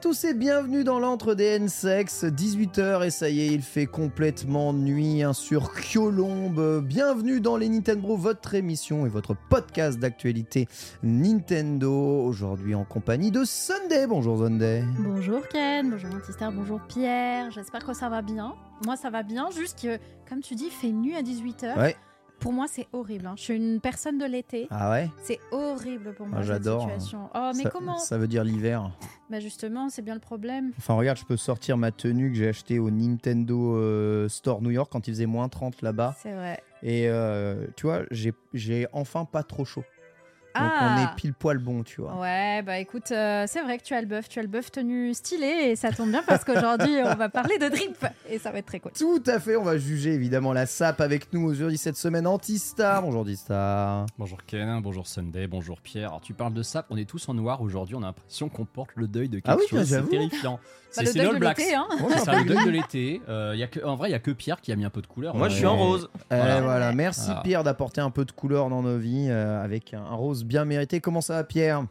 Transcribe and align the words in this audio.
tous 0.00 0.24
et 0.24 0.32
bienvenue 0.32 0.82
dans 0.82 0.98
l'antre 0.98 1.34
des 1.34 1.44
N-Sex, 1.44 2.24
18h 2.24 3.04
et 3.04 3.10
ça 3.10 3.28
y 3.28 3.40
est, 3.40 3.48
il 3.48 3.60
fait 3.60 3.84
complètement 3.84 4.72
nuit 4.72 5.22
hein, 5.22 5.34
sur 5.34 5.74
Kyolombe. 5.74 6.82
Bienvenue 6.82 7.42
dans 7.42 7.58
les 7.58 7.68
Nintendo, 7.68 8.16
votre 8.16 8.54
émission 8.54 9.04
et 9.04 9.10
votre 9.10 9.36
podcast 9.50 9.98
d'actualité 9.98 10.68
Nintendo. 11.02 12.24
Aujourd'hui 12.24 12.74
en 12.74 12.84
compagnie 12.84 13.30
de 13.30 13.44
Sunday. 13.44 14.06
Bonjour 14.06 14.38
Sunday. 14.38 14.84
Bonjour 15.00 15.46
Ken, 15.48 15.90
bonjour 15.90 16.14
Antistar, 16.14 16.50
bonjour 16.50 16.80
Pierre. 16.88 17.50
J'espère 17.50 17.84
que 17.84 17.92
ça 17.92 18.08
va 18.08 18.22
bien. 18.22 18.54
Moi, 18.86 18.96
ça 18.96 19.10
va 19.10 19.22
bien, 19.22 19.50
juste 19.50 19.82
que, 19.82 19.98
comme 20.26 20.40
tu 20.40 20.54
dis, 20.54 20.66
il 20.66 20.70
fait 20.70 20.92
nuit 20.92 21.14
à 21.14 21.20
18h. 21.20 21.78
Ouais. 21.78 21.96
Pour 22.40 22.52
moi, 22.54 22.66
c'est 22.68 22.86
horrible. 22.94 23.26
hein. 23.26 23.34
Je 23.36 23.42
suis 23.42 23.56
une 23.56 23.80
personne 23.80 24.16
de 24.18 24.24
l'été. 24.24 24.66
Ah 24.70 24.90
ouais? 24.90 25.10
C'est 25.22 25.38
horrible 25.50 26.14
pour 26.14 26.26
moi, 26.26 26.38
Ah, 26.38 26.42
cette 26.42 26.52
j'adore. 26.52 26.82
situation. 26.82 27.28
Oh, 27.34 27.50
mais 27.54 27.64
ça, 27.64 27.70
comment? 27.70 27.98
ça 27.98 28.16
veut 28.16 28.28
dire 28.28 28.44
l'hiver. 28.44 28.90
Bah 29.28 29.40
justement, 29.40 29.90
c'est 29.90 30.02
bien 30.02 30.14
le 30.14 30.20
problème. 30.20 30.72
Enfin 30.78 30.94
regarde, 30.94 31.18
je 31.18 31.24
peux 31.24 31.36
sortir 31.36 31.76
ma 31.76 31.92
tenue 31.92 32.30
que 32.32 32.36
j'ai 32.38 32.48
achetée 32.48 32.78
au 32.78 32.90
Nintendo 32.90 33.76
euh, 33.76 34.28
Store 34.28 34.62
New 34.62 34.70
York 34.70 34.88
quand 34.90 35.06
il 35.06 35.12
faisait 35.12 35.26
moins 35.26 35.48
30 35.48 35.82
là-bas. 35.82 36.16
C'est 36.18 36.32
vrai. 36.32 36.62
Et 36.82 37.08
euh, 37.08 37.66
tu 37.76 37.86
vois, 37.86 38.00
j'ai 38.10 38.86
enfin 38.92 39.26
pas 39.26 39.42
trop 39.42 39.64
chaud. 39.66 39.84
Donc 40.54 40.70
Ah. 40.74 40.96
on 40.98 41.02
est 41.04 41.16
pile 41.16 41.32
poil 41.34 41.58
bon, 41.58 41.82
tu 41.82 42.00
vois. 42.00 42.18
Ouais, 42.20 42.62
bah 42.62 42.78
écoute, 42.78 43.12
euh, 43.12 43.44
c'est 43.46 43.62
vrai 43.62 43.78
que 43.78 43.84
tu 43.84 43.94
as 43.94 44.00
le 44.00 44.06
bœuf, 44.06 44.28
tu 44.28 44.38
as 44.38 44.42
le 44.42 44.48
bœuf 44.48 44.70
tenu 44.72 45.14
stylé 45.14 45.46
et 45.46 45.76
ça 45.76 45.92
tombe 45.92 46.10
bien 46.10 46.22
parce 46.26 46.44
qu'aujourd'hui 46.44 46.96
on 47.04 47.14
va 47.14 47.28
parler 47.28 47.58
de 47.58 47.68
drip 47.68 48.04
et 48.28 48.38
ça 48.38 48.50
va 48.50 48.58
être 48.58 48.66
très 48.66 48.80
cool. 48.80 48.92
Tout 48.92 49.22
à 49.26 49.38
fait, 49.38 49.56
on 49.56 49.62
va 49.62 49.78
juger 49.78 50.12
évidemment 50.12 50.52
la 50.52 50.66
SAP 50.66 51.00
avec 51.00 51.32
nous 51.32 51.44
aujourd'hui 51.48 51.78
cette 51.78 51.96
semaine 51.96 52.26
Antistar. 52.26 53.02
Bonjour 53.02 53.24
Distar. 53.24 54.06
Bonjour 54.18 54.38
Ken, 54.44 54.80
bonjour 54.82 55.06
Sunday, 55.06 55.46
bonjour 55.46 55.80
Pierre. 55.80 56.08
Alors 56.08 56.20
tu 56.20 56.34
parles 56.34 56.54
de 56.54 56.62
ça, 56.62 56.86
on 56.90 56.96
est 56.96 57.04
tous 57.08 57.28
en 57.28 57.34
noir 57.34 57.60
aujourd'hui, 57.62 57.94
on 57.94 58.02
a 58.02 58.06
l'impression 58.06 58.48
qu'on 58.48 58.64
porte 58.64 58.90
le 58.96 59.06
deuil 59.08 59.28
de 59.28 59.36
quelque 59.38 59.48
Ah 59.50 59.56
oui, 59.56 59.66
chose, 59.68 59.84
c'est 59.88 59.94
j'avoue. 59.96 60.10
Bah, 60.96 61.02
le 61.02 61.06
c'est 61.06 61.18
deuil 61.18 61.26
All 61.28 61.34
de 61.34 61.38
Blacks. 61.38 61.58
l'été, 61.58 61.74
hein. 61.74 61.86
Ouais, 62.02 62.18
C'est 62.18 62.32
le 62.44 62.44
deuil 62.44 62.64
de 62.64 62.70
l'été. 62.70 63.22
Euh, 63.28 63.54
y 63.56 63.62
a 63.62 63.66
que, 63.68 63.84
en 63.84 63.96
vrai, 63.96 64.08
il 64.08 64.12
y 64.12 64.16
a 64.16 64.18
que 64.18 64.30
Pierre 64.30 64.60
qui 64.60 64.72
a 64.72 64.76
mis 64.76 64.84
un 64.84 64.90
peu 64.90 65.02
de 65.02 65.06
couleur. 65.06 65.34
Moi, 65.36 65.48
je 65.48 65.56
suis 65.56 65.66
en 65.66 65.76
rose. 65.76 66.10
Voilà. 66.30 66.60
voilà, 66.60 66.92
merci 66.92 67.26
Voilà. 67.26 67.42
Pierre 67.42 67.64
d'apporter 67.64 68.00
un 68.00 68.10
peu 68.10 68.24
de 68.24 68.32
couleur 68.32 68.68
dans 68.70 68.82
nos 68.82 68.98
vies 68.98 69.28
euh, 69.28 69.62
avec 69.62 69.94
un, 69.94 70.02
un 70.02 70.14
rose 70.14 70.44
bien 70.44 70.64
mérité. 70.64 71.00
Comment 71.00 71.20
ça 71.20 71.34
va 71.34 71.44
Pierre? 71.44 71.84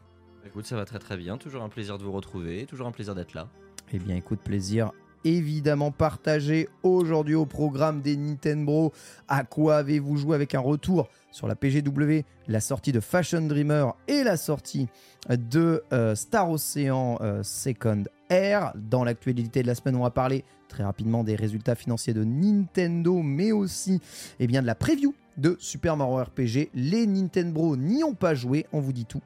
Écoute, 0.45 0.65
ça 0.65 0.75
va 0.75 0.85
très 0.85 0.99
très 0.99 1.17
bien. 1.17 1.37
Toujours 1.37 1.63
un 1.63 1.69
plaisir 1.69 1.97
de 1.97 2.03
vous 2.03 2.11
retrouver. 2.11 2.65
Toujours 2.65 2.87
un 2.87 2.91
plaisir 2.91 3.15
d'être 3.15 3.33
là. 3.33 3.47
Eh 3.93 3.99
bien 3.99 4.15
écoute, 4.15 4.39
plaisir 4.39 4.91
évidemment 5.25 5.91
partagé 5.91 6.69
aujourd'hui 6.83 7.35
au 7.35 7.45
programme 7.45 8.01
des 8.01 8.15
Nintendo. 8.15 8.91
À 9.27 9.43
quoi 9.43 9.77
avez-vous 9.77 10.17
joué 10.17 10.35
avec 10.35 10.55
un 10.55 10.59
retour 10.59 11.09
sur 11.31 11.47
la 11.47 11.55
PGW, 11.55 12.23
la 12.47 12.59
sortie 12.61 12.91
de 12.91 12.99
Fashion 12.99 13.41
Dreamer 13.41 13.95
et 14.07 14.23
la 14.23 14.37
sortie 14.37 14.87
de 15.29 15.83
euh, 15.93 16.15
Star 16.15 16.49
Ocean 16.49 17.17
euh, 17.21 17.43
Second 17.43 18.03
Air. 18.29 18.73
Dans 18.75 19.03
l'actualité 19.03 19.61
de 19.61 19.67
la 19.67 19.75
semaine, 19.75 19.95
on 19.95 20.03
va 20.03 20.11
parler 20.11 20.43
très 20.67 20.83
rapidement 20.83 21.23
des 21.23 21.35
résultats 21.35 21.75
financiers 21.75 22.13
de 22.13 22.23
Nintendo, 22.23 23.21
mais 23.21 23.51
aussi 23.51 23.99
eh 24.39 24.47
bien, 24.47 24.61
de 24.61 24.67
la 24.67 24.75
preview 24.75 25.13
de 25.39 25.55
Super 25.59 25.97
Mario 25.97 26.17
RPG. 26.17 26.69
Les 26.73 27.07
Nintendo 27.07 27.75
n'y 27.75 28.03
ont 28.03 28.13
pas 28.13 28.35
joué, 28.35 28.65
on 28.73 28.79
vous 28.79 28.93
dit 28.93 29.05
tout. 29.05 29.21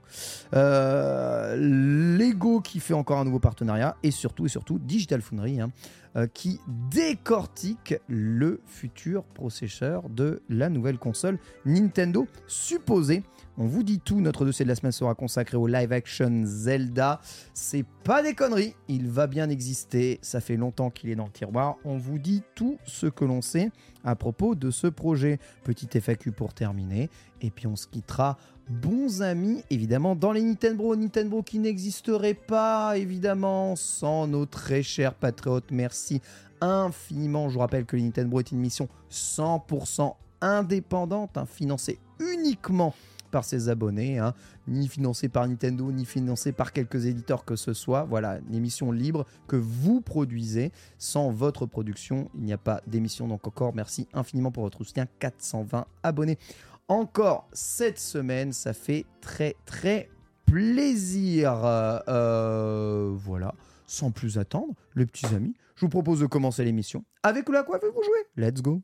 Euh, 0.54 1.56
Lego 1.58 2.62
qui 2.62 2.80
fait 2.80 2.94
encore 2.94 3.20
un 3.20 3.26
nouveau 3.26 3.40
partenariat 3.40 3.98
et 4.04 4.12
surtout 4.12 4.46
et 4.46 4.50
surtout 4.50 4.80
Digital 4.80 5.22
Foundry 5.22 5.60
hein, 5.60 5.72
euh, 6.16 6.28
qui 6.32 6.60
décortique 6.68 7.96
le 8.08 8.62
futur 8.66 9.24
processeur 9.24 10.10
de 10.10 10.42
la 10.50 10.70
nouvelle 10.70 10.98
console 10.98 11.40
Nintendo 11.66 12.28
supposée. 12.48 13.24
On 13.56 13.68
vous 13.68 13.84
dit 13.84 14.00
tout, 14.00 14.20
notre 14.20 14.46
dossier 14.46 14.66
de 14.66 14.70
la 14.70 14.76
semaine 14.76 14.92
sera 14.92 15.14
consacré 15.14 15.58
au 15.58 15.68
live 15.68 15.92
action 15.92 16.42
Zelda. 16.44 17.22
C'est 17.54 17.86
pas 18.04 18.24
des 18.24 18.34
conneries, 18.34 18.76
il 18.88 19.08
va 19.10 19.28
bien 19.28 19.48
exister, 19.50 20.18
ça 20.24 20.42
fait 20.42 20.58
longtemps 20.58 20.90
qu'il 20.90 21.12
est 21.12 21.16
dans 21.16 21.26
le 21.26 21.32
tiroir. 21.32 21.76
On 21.86 21.98
vous 21.98 22.18
dit 22.18 22.42
tout 22.56 22.80
ce 22.86 23.06
que 23.06 23.26
l'on 23.26 23.44
sait 23.44 23.70
à 24.04 24.16
propos 24.16 24.56
de 24.56 24.72
ce 24.72 24.88
projet. 24.88 25.38
Petit 25.64 25.88
FAQ 26.00 26.32
pour 26.32 26.56
terminer, 26.56 27.12
et 27.42 27.52
puis 27.52 27.68
on 27.68 27.76
se 27.76 27.86
quittera 27.86 28.38
bons 28.70 29.22
amis, 29.22 29.64
évidemment, 29.70 30.16
dans 30.16 30.32
les 30.32 30.42
Nintendo. 30.42 30.96
Nintendo 30.96 31.44
qui 31.44 31.60
n'existerait 31.60 32.34
pas, 32.34 32.98
évidemment, 32.98 33.76
sans 33.76 34.26
nos 34.26 34.48
très 34.48 34.82
chers 34.82 35.14
patriotes. 35.14 35.70
Merci 35.70 36.22
infiniment. 36.60 37.50
Je 37.50 37.54
vous 37.54 37.60
rappelle 37.60 37.86
que 37.86 37.96
les 37.96 38.02
Nintendo 38.02 38.40
est 38.40 38.52
une 38.52 38.60
mission 38.60 38.90
100% 39.12 40.16
indépendante, 40.42 41.38
hein, 41.38 41.46
financée 41.46 42.00
uniquement 42.20 42.94
par 43.34 43.44
ses 43.44 43.68
abonnés, 43.68 44.20
hein, 44.20 44.36
ni 44.68 44.88
financée 44.88 45.28
par 45.28 45.48
Nintendo, 45.48 45.92
ni 45.92 46.06
financée 46.06 46.52
par 46.52 46.72
quelques 46.72 47.08
éditeurs 47.08 47.46
que 47.46 47.56
ce 47.56 47.74
soit. 47.74 48.04
Voilà, 48.04 48.38
une 48.48 48.54
émission 48.54 48.92
libre 48.92 49.26
que 49.48 49.56
vous 49.56 50.02
produisez. 50.02 50.72
Sans 51.00 51.32
votre 51.32 51.66
production, 51.66 52.30
il 52.36 52.44
n'y 52.44 52.54
a 52.54 52.60
pas 52.60 52.82
d'émission. 52.86 53.28
Donc 53.28 53.48
encore, 53.48 53.74
merci 53.74 54.08
infiniment 54.14 54.52
pour 54.52 54.64
votre 54.64 54.84
soutien. 54.84 55.08
420 55.18 55.86
abonnés 56.04 56.38
encore 56.88 57.48
cette 57.54 58.00
semaine. 58.00 58.54
Ça 58.54 58.74
fait 58.74 59.06
très 59.20 59.56
très 59.66 60.12
plaisir. 60.46 61.66
Euh, 61.66 62.00
euh, 62.08 63.12
voilà. 63.16 63.56
Sans 63.88 64.12
plus 64.12 64.38
attendre, 64.38 64.74
les 64.96 65.08
petits 65.08 65.26
amis, 65.36 65.56
je 65.76 65.82
vous 65.82 65.90
propose 65.90 66.20
de 66.20 66.28
commencer 66.28 66.64
l'émission 66.64 67.04
avec 67.24 67.50
la 67.50 67.64
quoi 67.64 67.80
vous 67.80 68.04
jouer. 68.04 68.26
Let's 68.38 68.62
go. 68.62 68.82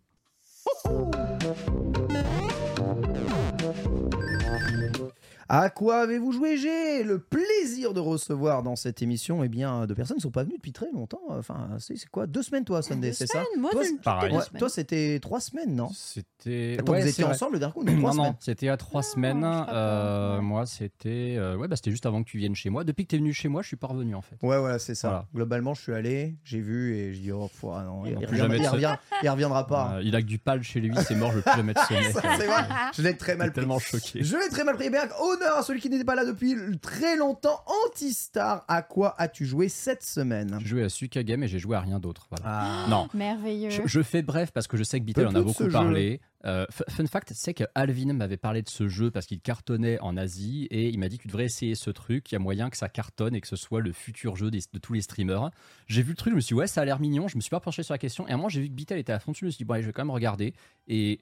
À 5.51 5.71
quoi 5.71 6.01
avez-vous 6.01 6.31
joué? 6.31 6.57
J'ai 6.57 7.01
le 7.03 7.17
plaisir 7.17 7.95
de 7.95 7.99
recevoir 7.99 8.61
dans 8.61 8.75
cette 8.75 9.01
émission 9.01 9.43
eh 9.43 9.47
bien, 9.49 9.87
de 9.87 9.95
personnes 9.95 10.17
qui 10.17 10.19
ne 10.19 10.23
sont 10.23 10.31
pas 10.31 10.43
venues 10.43 10.57
depuis 10.57 10.71
très 10.73 10.91
longtemps. 10.91 11.21
Enfin, 11.29 11.69
c'est 11.79 11.95
quoi? 12.11 12.27
Deux 12.27 12.43
semaines, 12.43 12.65
toi, 12.65 12.83
Sunday, 12.83 13.07
Deux 13.07 13.13
c'est 13.13 13.25
ça? 13.25 13.43
semaines, 13.43 13.59
moi, 13.61 13.71
Toi, 13.71 13.81
Pareil. 14.03 14.31
Ouais, 14.31 14.37
deux 14.37 14.43
semaines. 14.45 14.59
toi, 14.59 14.69
c'était 14.69 15.19
trois 15.19 15.39
semaines, 15.39 15.75
non? 15.75 15.89
C'était. 15.91 16.77
Attends, 16.79 16.91
ouais, 16.91 17.01
vous 17.01 17.07
étiez 17.07 17.23
ensemble, 17.23 17.53
le 17.53 17.59
dernier 17.59 17.73
coup 17.73 17.83
Non, 17.83 17.97
trois 17.97 18.09
Non, 18.13 18.23
semaines. 18.25 18.35
c'était 18.41 18.69
à 18.69 18.77
trois 18.77 19.01
semaines. 19.01 19.39
crois 19.41 19.65
pas, 19.65 19.73
Euh. 19.73 20.41
Moi, 20.41 20.67
c'était. 20.67 21.35
euh, 21.39 21.55
ouais, 21.57 21.67
bah, 21.67 21.75
c'était 21.75 21.89
juste 21.91 22.05
avant 22.05 22.21
que 22.23 22.29
tu 22.29 22.37
viennes 22.37 22.53
chez 22.55 22.69
moi. 22.69 22.83
Depuis 22.83 23.05
que 23.05 23.09
tu 23.09 23.15
es 23.15 23.19
venu 23.19 23.33
chez 23.33 23.47
moi, 23.47 23.63
je 23.63 23.67
suis 23.69 23.75
pas 23.75 23.87
revenu 23.87 24.13
en 24.13 24.21
fait. 24.21 24.35
Ouais, 24.43 24.59
voilà, 24.59 24.77
c'est 24.77 24.93
ça. 24.93 25.07
Voilà. 25.09 25.25
Globalement, 25.33 25.73
je 25.73 25.81
suis 25.81 25.93
allé, 25.95 26.35
j'ai 26.43 26.59
vu 26.59 26.95
et 26.95 27.11
je 27.15 27.21
dis, 27.21 27.31
oh, 27.31 27.49
faut- 27.51 27.71
ah 27.71 27.83
non, 27.83 28.05
il, 28.05 28.11
il 28.11 28.15
reviendra, 28.17 28.37
jamais 28.37 28.57
de 28.57 28.61
il, 28.61 28.65
ce- 28.67 28.71
revient- 28.71 28.97
il 29.23 29.29
reviendra 29.29 29.65
pas. 29.65 29.93
Euh, 29.95 30.01
il 30.03 30.15
a 30.15 30.21
que 30.21 30.27
du 30.27 30.37
pal 30.37 30.61
chez 30.61 30.79
lui, 30.79 30.93
c'est 31.07 31.15
mort, 31.15 31.31
je 31.31 31.37
veux 31.37 31.41
plus 31.41 31.55
jamais 31.55 31.73
ce 31.73 31.93
mec. 31.93 32.03
C'est 32.13 32.45
vrai, 32.45 32.63
je 32.95 33.01
l'ai 33.01 33.17
très 33.17 33.35
mal 33.35 33.49
pris. 33.51 33.55
tellement 33.61 33.79
choqué. 33.79 34.23
Je 34.23 34.37
l'ai 34.37 34.49
très 34.49 34.63
mal 34.63 34.75
pris. 34.75 34.85
Eh 34.87 34.89
Bien, 34.91 35.07
honneur 35.41 35.57
à 35.57 35.63
celui 35.63 35.79
qui 35.81 35.89
n'était 35.89 36.03
pas 36.05 36.15
là 36.15 36.25
depuis 36.25 36.55
très 36.81 37.15
longtemps. 37.17 37.61
Antistar, 37.85 38.65
à 38.67 38.81
quoi 38.81 39.15
as-tu 39.19 39.45
joué 39.45 39.69
cette 39.69 40.03
semaine? 40.03 40.57
J'ai 40.61 40.67
joué 40.67 40.83
à 40.83 40.89
Suka 40.89 41.23
Game 41.23 41.43
et 41.43 41.47
j'ai 41.47 41.59
joué 41.59 41.75
à 41.75 41.81
rien 41.81 41.99
d'autre. 41.99 42.27
Voilà. 42.29 42.45
Ah. 42.45 42.87
Non. 42.89 43.07
Merveilleux. 43.13 43.69
Je, 43.69 43.81
je 43.85 44.01
fais 44.01 44.21
bref 44.21 44.51
parce 44.51 44.67
que 44.67 44.77
je 44.77 44.83
sais 44.83 44.99
que 44.99 45.05
Beatle 45.05 45.27
en 45.27 45.35
a 45.35 45.41
beaucoup 45.41 45.67
parlé. 45.69 46.21
Euh, 46.45 46.65
fun 46.89 47.05
fact, 47.05 47.33
c'est 47.35 47.53
que 47.53 47.65
Alvin 47.75 48.13
m'avait 48.13 48.37
parlé 48.37 48.61
de 48.61 48.69
ce 48.69 48.87
jeu 48.87 49.11
parce 49.11 49.25
qu'il 49.25 49.41
cartonnait 49.41 49.99
en 49.99 50.15
Asie 50.15 50.67
et 50.71 50.87
il 50.89 50.97
m'a 50.97 51.09
dit 51.09 51.17
que 51.17 51.23
tu 51.23 51.27
devrais 51.27 51.45
essayer 51.45 51.75
ce 51.75 51.89
truc. 51.89 52.31
Il 52.31 52.35
y 52.35 52.37
a 52.37 52.39
moyen 52.39 52.69
que 52.69 52.77
ça 52.77 52.87
cartonne 52.87 53.35
et 53.35 53.41
que 53.41 53.47
ce 53.47 53.57
soit 53.57 53.81
le 53.81 53.91
futur 53.91 54.35
jeu 54.37 54.49
des- 54.49 54.61
de 54.71 54.79
tous 54.79 54.93
les 54.93 55.01
streamers. 55.01 55.49
J'ai 55.87 56.01
vu 56.01 56.11
le 56.11 56.15
truc, 56.15 56.31
je 56.31 56.35
me 56.35 56.41
suis 56.41 56.53
dit 56.55 56.59
ouais, 56.59 56.67
ça 56.67 56.81
a 56.81 56.85
l'air 56.85 56.99
mignon. 57.01 57.27
Je 57.27 57.35
me 57.35 57.41
suis 57.41 57.49
pas 57.49 57.59
penché 57.59 57.83
sur 57.83 57.93
la 57.93 57.97
question 57.97 58.25
et 58.27 58.31
à 58.31 58.35
un 58.35 58.37
moment 58.37 58.47
j'ai 58.49 58.61
vu 58.61 58.67
que 58.69 58.73
Beatle 58.73 58.97
était 58.97 59.11
à 59.11 59.19
fond 59.19 59.31
dessus. 59.31 59.41
Je 59.41 59.45
me 59.47 59.51
suis 59.51 59.57
dit 59.59 59.65
bon, 59.65 59.73
allez, 59.73 59.83
je 59.83 59.87
vais 59.87 59.93
quand 59.93 60.03
même 60.03 60.11
regarder. 60.11 60.53
Et 60.87 61.19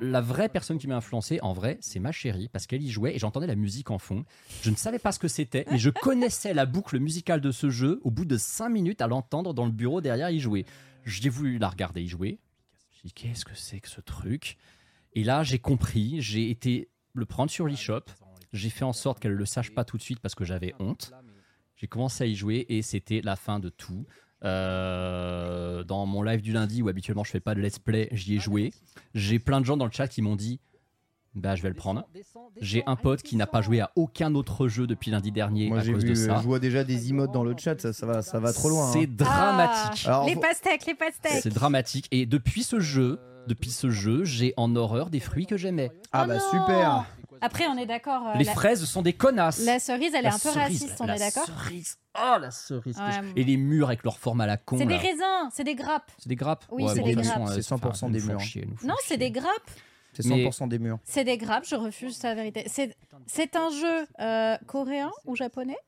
la 0.00 0.20
vraie 0.20 0.48
personne 0.48 0.78
qui 0.78 0.88
m'a 0.88 0.96
influencé, 0.96 1.38
en 1.42 1.52
vrai, 1.52 1.78
c'est 1.80 2.00
ma 2.00 2.12
chérie, 2.12 2.48
parce 2.48 2.66
qu'elle 2.66 2.82
y 2.82 2.90
jouait 2.90 3.14
et 3.14 3.18
j'entendais 3.18 3.46
la 3.46 3.54
musique 3.54 3.90
en 3.90 3.98
fond. 3.98 4.24
Je 4.62 4.70
ne 4.70 4.76
savais 4.76 4.98
pas 4.98 5.12
ce 5.12 5.18
que 5.18 5.28
c'était, 5.28 5.64
mais 5.70 5.78
je 5.78 5.90
connaissais 6.02 6.54
la 6.54 6.66
boucle 6.66 6.98
musicale 6.98 7.40
de 7.40 7.50
ce 7.50 7.70
jeu 7.70 8.00
au 8.02 8.10
bout 8.10 8.24
de 8.24 8.36
5 8.36 8.68
minutes 8.68 9.00
à 9.00 9.06
l'entendre 9.06 9.54
dans 9.54 9.64
le 9.64 9.72
bureau 9.72 10.00
derrière 10.00 10.30
y 10.30 10.40
jouer. 10.40 10.66
J'ai 11.04 11.28
voulu 11.28 11.58
la 11.58 11.68
regarder 11.68 12.02
y 12.02 12.08
jouer. 12.08 12.38
J'ai 12.92 13.08
dit, 13.08 13.12
qu'est-ce 13.12 13.44
que 13.44 13.54
c'est 13.54 13.80
que 13.80 13.88
ce 13.88 14.00
truc? 14.00 14.56
Et 15.14 15.24
là, 15.24 15.42
j'ai 15.42 15.58
compris, 15.58 16.20
j'ai 16.20 16.50
été 16.50 16.88
le 17.14 17.26
prendre 17.26 17.50
sur 17.50 17.66
l'eShop. 17.66 18.04
J'ai 18.52 18.70
fait 18.70 18.84
en 18.84 18.92
sorte 18.92 19.20
qu'elle 19.20 19.32
ne 19.32 19.36
le 19.36 19.46
sache 19.46 19.74
pas 19.74 19.84
tout 19.84 19.96
de 19.96 20.02
suite 20.02 20.20
parce 20.20 20.34
que 20.34 20.44
j'avais 20.44 20.74
honte. 20.78 21.12
J'ai 21.76 21.86
commencé 21.86 22.24
à 22.24 22.26
y 22.26 22.34
jouer 22.34 22.66
et 22.68 22.82
c'était 22.82 23.20
la 23.22 23.36
fin 23.36 23.58
de 23.58 23.68
tout. 23.68 24.06
Euh, 24.44 25.84
dans 25.84 26.04
mon 26.06 26.22
live 26.22 26.42
du 26.42 26.52
lundi 26.52 26.82
où 26.82 26.88
habituellement 26.88 27.24
je 27.24 27.30
fais 27.30 27.40
pas 27.40 27.54
de 27.54 27.60
let's 27.60 27.78
play, 27.78 28.08
j'y 28.12 28.36
ai 28.36 28.38
joué. 28.40 28.72
J'ai 29.14 29.38
plein 29.38 29.60
de 29.60 29.66
gens 29.66 29.76
dans 29.76 29.84
le 29.86 29.92
chat 29.92 30.08
qui 30.08 30.22
m'ont 30.22 30.36
dit 30.36 30.60
bah 31.34 31.54
je 31.54 31.62
vais 31.62 31.68
le 31.68 31.74
prendre. 31.74 32.06
J'ai 32.60 32.82
un 32.86 32.96
pote 32.96 33.22
qui 33.22 33.36
n'a 33.36 33.46
pas 33.46 33.62
joué 33.62 33.80
à 33.80 33.90
aucun 33.96 34.34
autre 34.34 34.68
jeu 34.68 34.86
depuis 34.86 35.10
lundi 35.10 35.32
dernier 35.32 35.68
Moi, 35.68 35.78
à 35.78 35.82
j'ai 35.82 35.92
cause 35.92 36.02
vu, 36.04 36.10
de 36.10 36.14
je 36.14 36.26
ça. 36.26 36.34
vois 36.40 36.58
déjà 36.58 36.84
des 36.84 37.08
emotes 37.10 37.32
dans 37.32 37.44
le 37.44 37.54
chat, 37.56 37.80
ça, 37.80 37.92
ça 37.92 38.04
va, 38.06 38.22
ça 38.22 38.38
va 38.38 38.52
trop 38.52 38.68
loin. 38.68 38.92
C'est 38.92 39.04
hein. 39.04 39.14
dramatique. 39.16 40.06
Alors, 40.06 40.26
les 40.26 40.36
pastèques, 40.36 40.86
les 40.86 40.94
pastèques. 40.94 41.40
C'est 41.42 41.54
dramatique. 41.54 42.06
Et 42.10 42.26
depuis 42.26 42.62
ce 42.64 42.80
jeu, 42.80 43.18
depuis 43.46 43.70
ce 43.70 43.90
jeu, 43.90 44.24
j'ai 44.24 44.52
en 44.56 44.76
horreur 44.76 45.08
des 45.08 45.20
fruits 45.20 45.46
que 45.46 45.56
j'aimais. 45.56 45.90
Ah 46.12 46.24
Oh 46.24 46.28
bah 46.28 46.38
super. 46.38 47.06
Après, 47.42 47.66
on 47.66 47.76
est 47.76 47.86
d'accord. 47.86 48.28
euh, 48.28 48.34
Les 48.38 48.44
la, 48.44 48.52
fraises 48.54 48.84
sont 48.84 49.02
des 49.02 49.12
connasses. 49.12 49.64
la 49.64 49.78
cerise, 49.78 50.12
elle 50.14 50.20
est 50.24 50.28
La 50.28 50.34
un 50.34 50.38
peu 50.38 50.48
raciste, 50.50 50.96
on 51.00 51.06
la 51.06 51.16
est 51.16 51.18
d'accord 51.18 51.44
cerise. 51.46 51.98
Oh 52.14 52.36
la 52.40 52.50
cerise. 52.50 52.96
Ouais, 52.98 53.04
je-. 53.12 53.40
Et 53.40 53.44
les 53.44 53.56
murs 53.56 53.88
avec 53.88 54.04
leur 54.04 54.18
forme 54.18 54.40
à 54.42 54.46
la 54.46 54.56
con. 54.56 54.78
C'est 54.78 54.86
des 54.86 54.96
raisins, 54.96 55.48
c'est 55.52 55.64
des 55.64 55.74
grappes. 55.74 56.10
C'est 56.18 56.28
des 56.28 56.36
grappes 56.36 56.64
Oui, 56.70 56.84
Ouais, 56.84 56.94
c'est 56.94 57.00
bon, 57.00 57.06
des 57.06 57.14
grappes. 57.14 57.48
C'est 57.48 57.60
100% 57.60 57.86
enfin, 57.88 58.10
des 58.10 58.20
murs. 58.20 58.40
chier, 58.40 58.66
Non, 58.84 58.94
c'est 59.04 59.16
des 59.16 59.30
grappes. 59.30 59.70
C'est 60.14 60.26
Mais- 60.26 60.44
100% 60.48 60.68
des 60.68 60.78
murs. 60.78 60.98
C'est 61.04 61.24
des 61.24 61.38
grappes, 61.38 61.64
je 61.66 61.74
refuse 61.74 62.16
sa 62.16 62.34
vérité. 62.34 62.64
C'est 62.66 62.94
c'est 63.26 63.56
un 63.56 63.70
jeu 63.70 64.06
euh, 64.20 64.56
coréen 64.66 65.10
ou 65.24 65.34
japonais? 65.36 65.78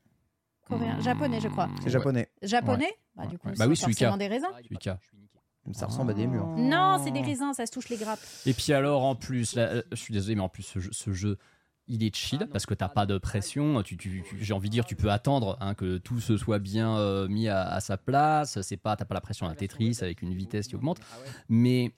Coréen, 0.67 0.99
japonais, 1.01 1.41
je 1.41 1.49
crois. 1.49 1.69
C'est 1.83 1.91
japonais. 1.91 2.29
Japonais? 2.43 2.87
Ouais. 3.17 3.25
Bah, 3.25 3.27
du 3.27 3.39
coup, 3.39 3.49
c'est 3.53 3.59
Bah 3.59 3.67
oui, 3.69 3.77
forcément 3.77 4.13
Suika. 4.13 4.17
des 4.17 4.29
raisins. 4.29 4.49
Ça 5.73 5.87
ressemble 5.87 6.11
à 6.11 6.15
des 6.15 6.27
murs. 6.27 6.47
Non, 6.57 7.01
c'est 7.03 7.11
des 7.11 7.21
raisins, 7.23 7.53
ça 7.55 7.65
se 7.67 7.73
touche 7.73 7.89
les 7.89 7.97
grappes. 7.97 8.21
Et 8.47 8.53
puis 8.53 8.73
alors 8.73 9.03
en 9.05 9.15
plus, 9.17 9.55
là, 9.55 9.63
euh, 9.63 9.83
je 9.93 9.97
suis 9.97 10.13
désolé, 10.13 10.35
mais 10.35 10.43
en 10.43 10.49
plus 10.49 10.63
ce 10.63 10.79
jeu, 10.79 10.91
ce 10.93 11.13
jeu, 11.13 11.39
il 11.87 12.03
est 12.03 12.15
chill 12.15 12.47
parce 12.53 12.65
que 12.67 12.75
t'as 12.75 12.89
pas 12.89 13.07
de 13.07 13.19
pression. 13.19 13.83
Tu, 13.83 13.97
tu- 13.97 14.23
tu- 14.29 14.43
J'ai 14.43 14.53
envie 14.55 14.69
de 14.69 14.73
dire, 14.73 14.85
tu 14.87 14.97
peux 14.97 15.11
attendre 15.11 15.57
hein, 15.61 15.75
que 15.75 15.99
tout 15.99 16.21
se 16.21 16.37
soit 16.37 16.59
bien 16.59 16.97
euh, 16.99 17.29
mis 17.29 17.49
à, 17.49 17.63
à 17.69 17.81
sa 17.81 17.97
place. 17.97 18.61
C'est 18.63 18.77
pas, 18.77 18.97
t'as 18.97 19.05
pas 19.05 19.15
la 19.15 19.21
pression 19.21 19.47
d'un 19.49 19.55
Tetris 19.55 19.99
avec 20.01 20.23
une 20.23 20.35
vitesse 20.35 20.67
qui 20.69 20.77
augmente, 20.77 20.99
mais 21.49 21.93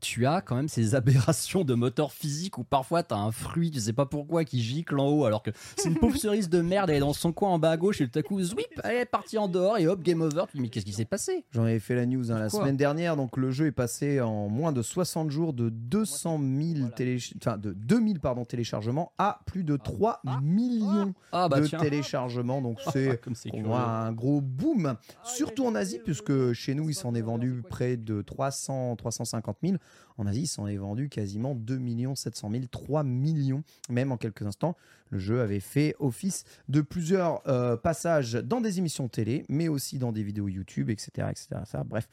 tu 0.00 0.26
as 0.26 0.40
quand 0.40 0.56
même 0.56 0.68
ces 0.68 0.94
aberrations 0.94 1.64
de 1.64 1.74
moteur 1.74 2.12
physique 2.12 2.58
où 2.58 2.64
parfois 2.64 3.02
t'as 3.02 3.16
un 3.16 3.30
fruit, 3.32 3.70
tu 3.70 3.80
sais 3.80 3.92
pas 3.92 4.06
pourquoi, 4.06 4.44
qui 4.44 4.62
gicle 4.62 4.98
en 4.98 5.08
haut 5.08 5.24
alors 5.24 5.42
que 5.42 5.50
c'est 5.76 5.88
une 5.88 5.98
pauvre 5.98 6.16
cerise 6.18 6.48
de 6.48 6.60
merde, 6.60 6.90
elle 6.90 6.96
est 6.96 7.00
dans 7.00 7.12
son 7.12 7.32
coin 7.32 7.50
en 7.50 7.58
bas 7.58 7.70
à 7.72 7.76
gauche 7.76 8.00
et 8.00 8.08
tout 8.08 8.18
à 8.18 8.22
coup, 8.22 8.42
zwip, 8.42 8.80
elle 8.84 8.96
est 8.96 9.04
partie 9.06 9.38
en 9.38 9.48
dehors 9.48 9.78
et 9.78 9.86
hop, 9.86 10.02
game 10.02 10.20
over. 10.22 10.44
Tu 10.50 10.56
dis, 10.56 10.62
mais 10.62 10.68
qu'est-ce 10.68 10.86
qui 10.86 10.92
s'est 10.92 11.04
passé? 11.04 11.44
J'en 11.52 11.62
avais 11.62 11.78
fait 11.80 11.94
la 11.94 12.06
news 12.06 12.32
hein, 12.32 12.38
la 12.38 12.48
semaine 12.48 12.76
dernière. 12.76 13.16
Donc 13.16 13.36
le 13.36 13.50
jeu 13.50 13.66
est 13.66 13.72
passé 13.72 14.20
en 14.20 14.48
moins 14.48 14.72
de 14.72 14.82
60 14.82 15.30
jours 15.30 15.52
de 15.52 15.68
200 15.68 16.38
000 16.38 16.88
téléch- 16.96 17.34
enfin, 17.36 17.56
de 17.58 17.72
2000 17.72 18.20
pardon, 18.20 18.44
téléchargements 18.44 19.12
à 19.18 19.40
plus 19.46 19.64
de 19.64 19.76
3 19.76 20.20
millions 20.42 21.14
Ah 21.32 21.48
bah 21.48 21.60
de 21.60 21.66
tiens. 21.66 21.78
téléchargements. 21.80 22.62
Donc 22.62 22.78
c'est 22.92 23.20
Comme 23.20 23.34
c'est 23.34 23.50
pour 23.50 23.58
curieux. 23.58 23.68
moi 23.68 23.82
un 23.82 24.12
gros 24.12 24.40
boom, 24.40 24.96
surtout 25.24 25.66
en 25.66 25.74
Asie, 25.74 25.98
puisque 26.04 26.52
chez 26.52 26.74
nous 26.74 26.88
il 26.90 26.94
s'en 26.94 27.14
est 27.14 27.20
vendu 27.22 27.62
près 27.68 27.96
de 27.96 28.22
300 28.22 28.96
350 28.96 29.56
000. 29.62 29.76
En 30.18 30.26
Asie, 30.26 30.42
il 30.42 30.46
s'en 30.46 30.66
est 30.66 30.76
vendu 30.76 31.08
quasiment 31.08 31.54
2 31.54 31.80
700 32.14 32.50
000, 32.50 32.64
3 32.70 33.04
millions, 33.04 33.62
même 33.88 34.12
en 34.12 34.16
quelques 34.18 34.42
instants. 34.42 34.76
Le 35.08 35.18
jeu 35.18 35.40
avait 35.40 35.60
fait 35.60 35.96
office 35.98 36.44
de 36.68 36.82
plusieurs 36.82 37.40
euh, 37.48 37.76
passages 37.76 38.34
dans 38.34 38.60
des 38.60 38.78
émissions 38.78 39.08
télé, 39.08 39.44
mais 39.48 39.68
aussi 39.68 39.98
dans 39.98 40.12
des 40.12 40.22
vidéos 40.22 40.48
YouTube, 40.48 40.90
etc. 40.90 41.28
etc. 41.30 41.62
Ça, 41.64 41.84
bref, 41.84 42.08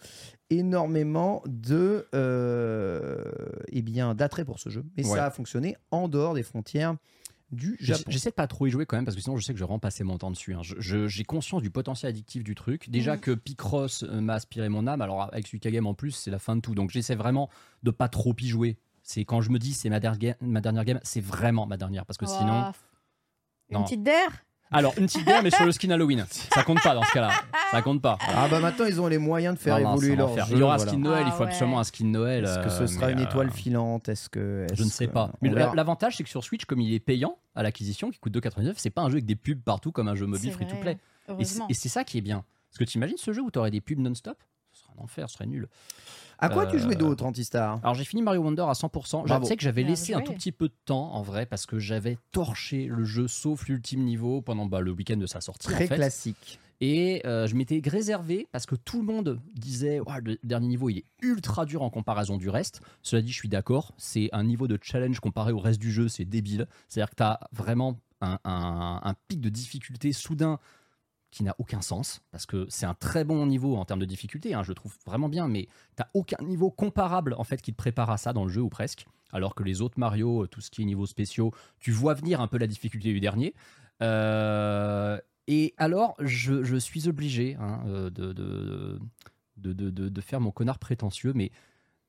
énormément 0.49 1.43
de, 1.45 2.07
euh, 2.15 3.23
eh 3.71 3.81
bien, 3.81 4.15
d'attrait 4.15 4.45
pour 4.45 4.59
ce 4.59 4.69
jeu. 4.69 4.85
Et 4.97 5.03
Ouais. 5.03 5.15
ça 5.17 5.25
a 5.25 5.31
fonctionné 5.31 5.75
en 5.91 6.07
dehors 6.07 6.33
des 6.33 6.43
frontières 6.43 6.95
du 7.51 7.77
J'ai- 7.79 7.93
Japon. 7.93 8.03
J'essaie 8.09 8.29
de 8.29 8.35
pas 8.35 8.47
trop 8.47 8.67
y 8.67 8.69
jouer 8.69 8.85
quand 8.85 8.97
même 8.97 9.05
parce 9.05 9.15
que 9.15 9.21
sinon 9.21 9.37
je 9.37 9.43
sais 9.45 9.53
que 9.53 9.57
je 9.59 9.63
vais 9.63 9.67
vraiment 9.67 9.79
passer 9.79 10.03
mon 10.03 10.17
temps 10.17 10.31
dessus. 10.31 10.53
hein. 10.53 10.59
Je- 10.63 10.75
je- 10.79 11.07
J'ai 11.07 11.23
conscience 11.23 11.61
du 11.61 11.69
potentiel 11.69 12.09
addictif 12.09 12.43
du 12.43 12.55
truc. 12.55 12.89
Déjà 12.89 13.13
Mhm. 13.15 13.21
que 13.21 13.31
Picross 13.31 14.03
euh, 14.03 14.19
m'a 14.21 14.33
aspiré 14.33 14.67
mon 14.69 14.85
âme, 14.87 15.01
alors 15.01 15.21
avec 15.23 15.47
Suika 15.47 15.71
Game 15.71 15.87
en 15.87 15.93
plus, 15.93 16.11
c'est 16.11 16.31
la 16.31 16.39
fin 16.39 16.55
de 16.55 16.61
tout. 16.61 16.75
Donc 16.75 16.89
j'essaie 16.91 17.15
vraiment 17.15 17.49
de 17.83 17.91
pas 17.91 18.09
trop 18.09 18.35
y 18.39 18.47
jouer. 18.47 18.77
C'est 19.03 19.23
quand 19.23 19.39
je 19.41 19.49
me 19.51 19.59
dis 19.59 19.73
c'est 19.73 19.89
ma, 19.89 20.01
ma 20.41 20.61
dernière 20.61 20.83
game, 20.85 20.99
c'est 21.03 21.21
vraiment 21.21 21.65
ma 21.65 21.77
dernière 21.77 22.05
parce 22.05 22.17
que 22.17 22.25
Oh, 22.25 22.35
sinon. 22.37 22.71
Une 23.69 23.77
Non. 23.77 23.83
petite 23.83 24.03
d'air 24.03 24.43
Alors 24.71 24.93
une 24.97 25.05
petite 25.05 25.25
game 25.25 25.43
mais 25.43 25.49
sur 25.49 25.65
le 25.65 25.71
skin 25.71 25.89
Halloween. 25.91 26.25
Ça 26.53 26.63
compte 26.63 26.81
pas 26.83 26.93
dans 26.93 27.03
ce 27.03 27.11
cas-là. 27.13 27.31
Ça 27.71 27.81
compte 27.81 28.01
pas. 28.01 28.17
Ah 28.27 28.47
bah 28.49 28.59
maintenant 28.59 28.85
ils 28.85 28.99
ont 28.99 29.07
les 29.07 29.17
moyens 29.17 29.55
de 29.55 29.59
faire 29.59 29.77
Non, 29.79 29.83
non, 29.83 29.91
évoluer 29.95 30.15
leur 30.15 30.29
enfer. 30.31 30.45
jeu. 30.47 30.53
Il 30.55 30.59
y 30.59 30.61
aura 30.61 30.73
un 30.73 30.77
voilà. 30.77 30.91
skin 30.91 30.99
Noël, 31.01 31.23
il 31.25 31.29
Ah 31.29 31.31
faut 31.31 31.43
ouais. 31.43 31.49
absolument 31.49 31.79
un 31.79 31.83
skin 31.83 32.05
Noël. 32.05 32.43
Est-ce 32.45 32.59
que 32.59 32.69
ce 32.69 32.83
euh, 32.83 32.87
sera 32.87 33.07
mais, 33.07 33.13
une 33.13 33.19
euh, 33.19 33.23
étoile 33.23 33.51
filante? 33.51 34.09
Est-ce 34.09 34.29
que 34.29 34.67
Je 34.73 34.83
ne 34.83 34.89
sais 34.89 35.07
que- 35.07 35.11
pas. 35.13 35.31
on 35.33 35.37
Mais 35.41 35.49
verra. 35.49 35.73
l'avantage, 35.75 36.17
c'est 36.17 36.23
que 36.23 36.29
sur 36.29 36.43
Switch, 36.43 36.65
comme 36.65 36.81
il 36.81 36.93
est 36.93 36.99
payant 36.99 37.37
à 37.55 37.63
l'acquisition, 37.63 38.09
qui 38.11 38.19
coûte 38.19 38.33
2,99, 38.33 38.73
c'est 38.77 38.89
pas 38.89 39.01
un 39.03 39.07
jeu 39.09 39.13
avec 39.15 39.25
des 39.25 39.35
pubs 39.35 39.61
partout 39.61 39.91
comme 39.91 40.07
un 40.09 40.15
jeu 40.15 40.25
mobile 40.25 40.49
C'est 40.51 40.55
free 40.55 40.65
to 40.67 40.75
vrai. 40.75 40.81
play. 40.81 40.91
Et 40.91 40.97
c'est- 40.97 41.31
Heureusement. 41.31 41.65
Et 41.69 41.73
c'est 41.73 41.89
ça 41.89 42.03
qui 42.03 42.17
est 42.17 42.21
bien. 42.21 42.43
Parce 42.69 42.79
que 42.79 42.83
tu 42.83 42.97
imagines 42.97 43.17
ce 43.17 43.31
jeu 43.31 43.41
où 43.41 43.49
tu 43.51 43.59
aurais 43.59 43.71
des 43.71 43.81
pubs 43.81 43.99
non-stop? 43.99 44.37
Un 44.97 45.03
enfer, 45.03 45.29
ce 45.29 45.35
serait 45.35 45.45
nul. 45.47 45.67
À 46.39 46.49
quoi 46.49 46.67
tu 46.67 46.75
Euh, 46.75 46.79
jouais 46.79 46.95
d'autre, 46.95 47.25
Antistar 47.25 47.79
Alors 47.81 47.95
j'ai 47.95 48.03
fini 48.03 48.21
Mario 48.21 48.41
Wonder 48.41 48.61
à 48.67 48.73
100%. 48.73 49.23
Je 49.25 49.45
sais 49.45 49.55
que 49.57 49.63
j'avais 49.63 49.83
laissé 49.83 50.13
un 50.13 50.21
tout 50.21 50.33
petit 50.33 50.51
peu 50.51 50.67
de 50.67 50.73
temps 50.85 51.13
en 51.13 51.21
vrai 51.23 51.45
parce 51.45 51.65
que 51.65 51.79
j'avais 51.79 52.17
torché 52.31 52.85
le 52.85 53.03
jeu 53.05 53.27
sauf 53.27 53.67
l'ultime 53.67 54.03
niveau 54.03 54.41
pendant 54.41 54.65
bah, 54.67 54.81
le 54.81 54.91
week-end 54.91 55.17
de 55.17 55.25
sa 55.25 55.41
sortie. 55.41 55.67
Très 55.67 55.85
en 55.85 55.87
fait. 55.87 55.95
classique. 55.95 56.59
Et 56.79 57.23
euh, 57.25 57.47
je 57.47 57.55
m'étais 57.55 57.81
réservé 57.83 58.47
parce 58.51 58.67
que 58.67 58.75
tout 58.75 58.99
le 58.99 59.05
monde 59.05 59.39
disait 59.55 59.99
le 60.23 60.37
dernier 60.43 60.67
niveau 60.67 60.89
il 60.91 60.99
est 60.99 61.05
ultra 61.23 61.65
dur 61.65 61.81
en 61.81 61.89
comparaison 61.89 62.37
du 62.37 62.49
reste. 62.49 62.81
Cela 63.01 63.23
dit, 63.23 63.31
je 63.31 63.37
suis 63.37 63.49
d'accord, 63.49 63.93
c'est 63.97 64.29
un 64.31 64.43
niveau 64.43 64.67
de 64.67 64.77
challenge 64.79 65.19
comparé 65.19 65.51
au 65.53 65.59
reste 65.59 65.79
du 65.79 65.91
jeu, 65.91 66.07
c'est 66.07 66.23
débile. 66.25 66.67
C'est-à-dire 66.87 67.09
que 67.09 67.15
tu 67.15 67.23
as 67.23 67.39
vraiment 67.51 67.99
un, 68.21 68.37
un- 68.43 69.01
un 69.03 69.13
pic 69.27 69.41
de 69.41 69.49
difficulté 69.49 70.13
soudain 70.13 70.59
qui 71.31 71.43
n'a 71.43 71.55
aucun 71.59 71.81
sens 71.81 72.21
parce 72.31 72.45
que 72.45 72.65
c'est 72.69 72.85
un 72.85 72.93
très 72.93 73.23
bon 73.23 73.45
niveau 73.45 73.75
en 73.75 73.85
termes 73.85 73.99
de 73.99 74.05
difficulté, 74.05 74.53
hein, 74.53 74.63
je 74.63 74.69
le 74.69 74.75
trouve 74.75 74.95
vraiment 75.05 75.29
bien, 75.29 75.47
mais 75.47 75.67
tu 75.97 76.03
aucun 76.13 76.43
niveau 76.43 76.71
comparable 76.71 77.35
en 77.37 77.43
fait 77.43 77.61
qui 77.61 77.71
te 77.71 77.77
prépare 77.77 78.09
à 78.09 78.17
ça 78.17 78.33
dans 78.33 78.45
le 78.45 78.51
jeu 78.51 78.61
ou 78.61 78.69
presque. 78.69 79.05
Alors 79.33 79.55
que 79.55 79.63
les 79.63 79.81
autres 79.81 79.99
Mario, 79.99 80.43
euh, 80.43 80.47
tout 80.47 80.61
ce 80.61 80.71
qui 80.71 80.81
est 80.81 80.85
niveau 80.85 81.05
spéciaux, 81.05 81.51
tu 81.79 81.91
vois 81.91 82.13
venir 82.13 82.39
un 82.39 82.47
peu 82.47 82.57
la 82.57 82.67
difficulté 82.67 83.11
du 83.11 83.19
dernier. 83.19 83.53
Euh, 84.01 85.19
et 85.47 85.73
alors, 85.77 86.15
je, 86.19 86.77
suis 86.77 87.07
obligé 87.07 87.55
hein, 87.59 87.81
euh, 87.87 88.09
de 89.57 90.21
faire 90.21 90.39
mon 90.39 90.51
connard 90.51 90.79
prétentieux, 90.79 91.33
mais 91.35 91.51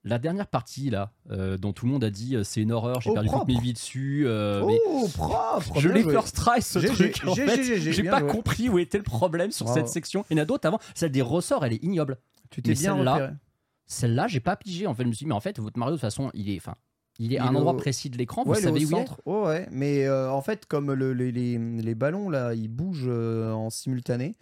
la 0.04 0.18
dernière 0.18 0.46
partie 0.46 0.90
là, 0.90 1.12
euh, 1.30 1.56
dont 1.58 1.72
tout 1.72 1.84
le 1.86 1.92
monde 1.92 2.04
a 2.04 2.10
dit 2.10 2.36
euh, 2.36 2.44
c'est 2.44 2.60
une 2.62 2.72
horreur, 2.72 3.00
j'ai 3.00 3.10
Oh, 3.10 3.14
perdu 3.14 3.28
toutes 3.30 3.48
mes 3.48 3.58
vies 3.60 3.72
dessus, 3.72 4.24
euh, 4.26 4.64
mais 4.66 4.78
Oh, 4.86 5.08
propre 5.12 5.80
je 5.80 5.88
l'ai 5.88 6.02
first 6.02 6.36
try 6.36 6.62
ce 6.62 6.78
truc. 6.78 7.20
j'ai- 7.34 8.02
pas 8.04 8.20
joué. 8.20 8.28
compris 8.28 8.68
où 8.68 8.78
était 8.78 8.98
le 8.98 9.04
problème 9.04 9.50
sur 9.50 9.66
Bravo. 9.66 9.80
cette 9.80 9.88
section. 9.88 10.24
Il 10.30 10.36
y 10.36 10.40
en 10.40 10.42
a 10.42 10.46
d'autres 10.46 10.66
avant. 10.66 10.78
Celle 10.94 11.10
des 11.10 11.22
ressorts, 11.22 11.64
elle 11.64 11.72
est 11.74 11.82
ignoble. 11.84 12.18
Tu 12.50 12.62
t'es 12.62 12.70
Mais 12.70 12.74
bien 12.76 12.94
celle-là, 12.96 13.12
repéré. 13.14 13.32
Celle-là, 13.86 14.26
j'ai 14.28 14.40
pas 14.40 14.56
pigé. 14.56 14.86
En 14.86 14.94
fait, 14.94 15.02
je 15.02 15.08
me 15.08 15.12
suis 15.12 15.24
dit, 15.24 15.28
mais 15.28 15.34
en 15.34 15.40
fait, 15.40 15.58
votre 15.58 15.78
Mario, 15.78 15.92
de 15.92 15.96
toute 15.96 16.02
façon, 16.02 16.30
il 16.34 16.48
est. 16.50 16.56
Enfin, 16.58 16.74
Il 17.18 17.34
est 17.34 17.38
à 17.38 17.46
un 17.46 17.54
endroit 17.56 17.72
au- 17.72 17.76
précis 17.76 18.10
de 18.10 18.16
l'écran, 18.16 18.44
vous 18.44 18.52
Ouais, 18.52 18.60
savez 18.60 18.74
où 18.74 18.76
il 18.76 18.82
est 18.84 18.86
centre. 18.86 19.20
Ouais, 19.26 19.42
ouais. 19.42 19.68
Mais 19.72 20.06
euh, 20.06 20.30
en 20.30 20.40
fait, 20.40 20.66
comme 20.66 20.92
le- 20.92 21.12
les, 21.14 21.32
les- 21.32 21.58
les 21.58 21.94
ballons 21.96 22.30
là, 22.30 22.54
ils 22.54 22.68
bougent 22.68 23.06
euh, 23.08 23.50
en 23.52 23.70
simultané. 23.70 24.36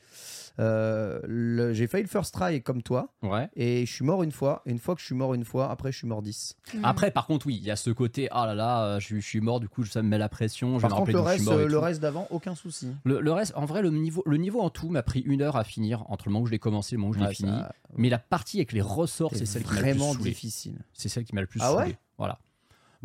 Euh, 0.58 1.20
le- 1.26 1.72
j'ai 1.72 1.86
failli 1.86 2.04
le 2.04 2.08
first 2.08 2.32
try 2.34 2.62
comme 2.62 2.82
toi 2.82 3.12
Ouais. 3.22 3.48
et 3.56 3.84
je 3.86 3.92
suis 3.92 4.04
mort 4.04 4.22
une 4.22 4.32
fois. 4.32 4.62
Et 4.66 4.70
une 4.70 4.78
fois 4.78 4.94
que 4.94 5.00
je 5.00 5.06
suis 5.06 5.14
mort 5.14 5.34
une 5.34 5.44
fois, 5.44 5.70
après 5.70 5.92
je 5.92 5.98
suis 5.98 6.06
mort 6.06 6.22
10. 6.22 6.56
Mm. 6.74 6.84
Après, 6.84 7.10
par 7.10 7.26
contre, 7.26 7.46
oui, 7.46 7.56
il 7.60 7.64
y 7.64 7.70
a 7.70 7.76
ce 7.76 7.90
côté, 7.90 8.28
ah 8.30 8.46
là 8.46 8.54
là, 8.54 8.84
euh, 8.84 9.00
je, 9.00 9.04
suis- 9.06 9.20
je 9.20 9.26
suis 9.26 9.40
mort, 9.40 9.60
du 9.60 9.68
coup, 9.68 9.84
ça 9.84 10.02
me 10.02 10.08
met 10.08 10.18
la 10.18 10.28
pression. 10.28 10.78
Je 10.78 10.82
Par 10.86 10.90
me 10.92 10.96
contre, 10.96 11.12
le 11.12 11.20
reste, 11.20 11.48
euh, 11.48 11.66
le 11.68 11.78
reste 11.78 12.00
d'avant, 12.00 12.26
aucun 12.30 12.54
souci. 12.54 12.88
Le, 13.04 13.20
le 13.20 13.32
reste, 13.32 13.52
en 13.56 13.64
vrai, 13.66 13.82
le 13.82 13.90
niveau, 13.90 14.22
le 14.26 14.36
niveau 14.36 14.60
en 14.60 14.70
tout 14.70 14.88
m'a 14.88 15.02
pris 15.02 15.20
une 15.20 15.42
heure 15.42 15.56
à 15.56 15.64
finir 15.64 16.04
entre 16.10 16.26
le 16.28 16.32
moment 16.32 16.42
où 16.44 16.46
je 16.46 16.52
l'ai 16.52 16.58
commencé 16.58 16.94
et 16.94 16.96
le 16.96 17.00
moment 17.00 17.10
où 17.10 17.14
je 17.14 17.18
l'ai 17.20 17.26
Ouais, 17.26 17.34
fini. 17.34 17.50
ça- 17.50 17.72
Mais 17.96 18.08
la 18.08 18.18
partie 18.18 18.58
avec 18.58 18.72
les 18.72 18.80
ressorts, 18.82 19.32
c'est 19.34 19.46
celle 19.46 19.62
qui 19.62 19.68
m'a 19.74 19.76
le 19.76 19.82
plus 19.82 19.92
vraiment 19.92 20.14
difficile. 20.14 20.78
C'est 20.92 21.08
celle 21.08 21.24
qui 21.24 21.34
m'a 21.34 21.40
le 21.40 21.46
plus 21.46 21.60
Ah 21.62 21.74
ouais. 21.76 21.96
Voilà. 22.18 22.38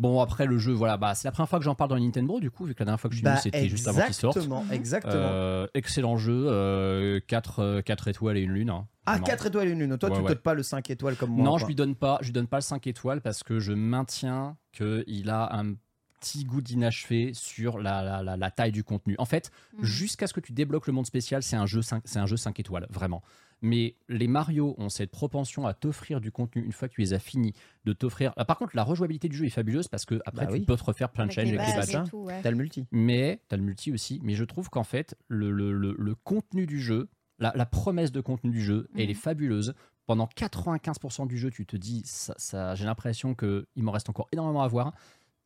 Bon, 0.02 0.20
après 0.20 0.46
le 0.46 0.58
jeu, 0.58 0.72
voilà, 0.72 0.96
bah, 0.96 1.14
c'est 1.14 1.28
la 1.28 1.32
première 1.32 1.48
fois 1.48 1.60
que 1.60 1.64
j'en 1.64 1.76
parle 1.76 1.90
dans 1.90 1.98
Nintendo, 1.98 2.40
du 2.40 2.50
coup, 2.50 2.64
vu 2.66 2.74
que 2.74 2.80
la 2.80 2.86
dernière 2.86 3.00
fois 3.00 3.08
que 3.08 3.14
je 3.14 3.18
suis 3.20 3.24
Bah, 3.24 3.30
venu, 3.34 3.40
c'était 3.42 3.68
juste 3.68 3.86
avant 3.86 4.02
qu'il 4.04 4.14
sorte. 4.14 4.36
exactement, 4.36 4.64
exactement. 4.72 5.14
Euh, 5.16 5.66
excellent 5.74 6.16
jeu, 6.16 7.20
4, 7.28 8.08
étoiles 8.08 8.36
et 8.36 8.40
une 8.40 8.50
lune. 8.50 8.70
hein, 8.70 8.86
ah, 9.06 9.12
vraiment. 9.12 9.26
4 9.26 9.46
étoiles 9.46 9.68
et 9.68 9.70
une 9.70 9.78
lune. 9.78 9.96
Toi, 9.98 10.08
Ouais, 10.10 10.16
tu 10.16 10.22
ouais. 10.22 10.28
donnes 10.28 10.38
pas 10.38 10.54
le 10.54 10.62
5 10.64 10.90
étoiles 10.90 11.14
comme 11.16 11.30
moi. 11.30 11.44
Non, 11.44 11.58
je 11.58 11.66
lui 11.66 11.74
donne 11.76 11.94
pas, 11.94 12.18
je 12.20 12.26
lui 12.26 12.32
donne 12.32 12.46
pas 12.48 12.56
le 12.58 12.62
5 12.62 12.84
étoiles 12.88 13.20
parce 13.20 13.42
que 13.44 13.60
je 13.60 13.72
maintiens 13.72 14.56
qu'il 14.72 15.30
a 15.30 15.56
un 15.56 15.74
petit 16.22 16.44
goût 16.44 16.60
d'inachevé 16.60 17.32
sur 17.34 17.78
la, 17.78 18.02
la, 18.02 18.22
la- 18.22 18.36
la 18.36 18.50
taille 18.50 18.70
du 18.72 18.84
contenu. 18.84 19.16
En 19.18 19.24
fait, 19.24 19.50
Mhm. 19.76 19.84
jusqu'à 19.84 20.26
ce 20.28 20.32
que 20.32 20.40
tu 20.40 20.52
débloques 20.52 20.86
le 20.86 20.92
monde 20.92 21.06
spécial, 21.06 21.42
c'est 21.42 21.56
un 21.56 21.66
jeu 21.66 21.82
5, 21.82 22.02
c'est 22.06 22.18
un 22.20 22.26
jeu 22.26 22.36
5 22.36 22.58
étoiles, 22.60 22.86
vraiment. 22.90 23.22
Mais 23.64 23.94
les 24.08 24.26
Mario 24.28 24.74
ont 24.78 24.88
cette 24.88 25.10
propension 25.12 25.66
à 25.66 25.74
t'offrir 25.74 26.20
du 26.20 26.32
contenu 26.32 26.62
une 26.64 26.72
fois 26.72 26.88
que 26.88 26.94
tu 26.94 27.00
les 27.00 27.12
as 27.12 27.18
finis, 27.20 27.52
de 27.84 27.92
t'offrir. 27.92 28.32
Ah, 28.36 28.44
par 28.44 28.56
contre, 28.58 28.74
la 28.76 28.82
rejouabilité 28.84 29.28
du 29.28 29.36
jeu 29.36 29.44
est 29.46 29.50
fabuleuse 29.50 29.86
parce 29.88 30.04
que 30.04 30.20
après 30.24 30.46
Bah 30.46 30.52
tu 30.52 30.58
oui. 30.58 30.64
peux 30.64 30.76
te 30.76 30.82
refaire 30.84 31.10
plein 31.10 31.26
de 31.26 31.32
challenges 31.32 31.54
avec 31.58 31.66
les 31.68 31.74
badges. 31.96 32.12
ouais. 32.12 32.40
T'as 32.42 32.50
le 32.50 32.56
multi. 32.56 32.86
Mais, 32.90 33.40
tu 33.48 33.54
as 33.54 33.58
le 33.58 33.62
multi 33.64 33.92
aussi, 33.92 34.20
mais 34.24 34.34
je 34.34 34.44
trouve 34.44 34.68
qu'en 34.70 34.82
fait, 34.84 35.16
le, 35.28 35.50
le- 35.52 35.72
le- 35.72 35.94
le 35.98 36.14
contenu 36.16 36.66
du 36.66 36.80
jeu, 36.80 37.08
la, 37.38 37.52
la 37.56 37.66
promesse 37.66 38.10
de 38.12 38.20
contenu 38.20 38.50
du 38.50 38.62
jeu, 38.62 38.88
elle 38.96 39.10
est 39.10 39.14
Mhm. 39.14 39.20
fabuleuse. 39.20 39.74
Pendant 40.06 40.26
95% 40.26 41.26
du 41.26 41.38
jeu, 41.38 41.50
tu 41.52 41.64
te 41.64 41.76
dis, 41.76 42.02
ça, 42.04 42.34
ça- 42.36 42.74
j'ai 42.74 42.84
l'impression 42.84 43.36
qu'il 43.36 43.64
m'en 43.76 43.92
reste 43.92 44.08
encore 44.10 44.28
énormément 44.32 44.62
à 44.64 44.68
voir. 44.68 44.92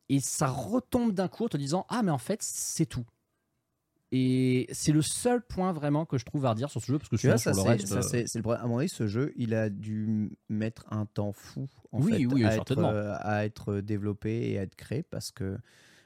Et 0.09 0.19
ça 0.19 0.47
retombe 0.47 1.11
d'un 1.13 1.27
coup 1.27 1.45
en 1.45 1.49
te 1.49 1.57
disant, 1.57 1.85
ah, 1.89 2.03
mais 2.03 2.11
en 2.11 2.17
fait, 2.17 2.41
c'est 2.41 2.85
tout. 2.85 3.05
Et 4.13 4.67
c'est 4.71 4.93
le 4.93 5.01
seul 5.01 5.41
point 5.45 5.73
vraiment 5.73 6.05
que 6.05 6.17
je 6.17 6.23
trouve 6.23 6.45
à 6.45 6.51
redire 6.51 6.69
sur 6.69 6.81
ce 6.81 6.87
jeu, 6.93 6.97
parce 6.97 7.09
que 7.09 7.17
Tu 7.17 7.27
vois, 7.27 7.37
ça, 7.37 7.53
sur 7.53 7.55
le 7.55 7.61
c'est, 7.61 7.67
reste. 7.69 7.87
ça, 7.87 7.97
euh, 7.97 8.01
c'est, 8.01 8.27
c'est 8.27 8.39
le 8.39 8.43
problème. 8.43 8.63
À 8.63 8.67
mon 8.67 8.77
avis, 8.77 8.87
ce 8.89 9.05
jeu, 9.07 9.33
il 9.35 9.53
a 9.53 9.69
dû 9.69 10.31
mettre 10.49 10.85
un 10.91 11.05
temps 11.05 11.33
fou 11.33 11.67
en 11.91 11.99
Oui, 11.99 12.13
fait, 12.19 12.25
oui, 12.25 12.43
à, 12.45 12.55
être, 12.55 12.55
certainement. 12.55 12.91
euh, 12.91 13.15
à 13.19 13.43
être 13.45 13.75
développé 13.81 14.49
et 14.51 14.59
à 14.59 14.61
être 14.61 14.75
créé 14.75 15.03
parce 15.03 15.31
que 15.31 15.57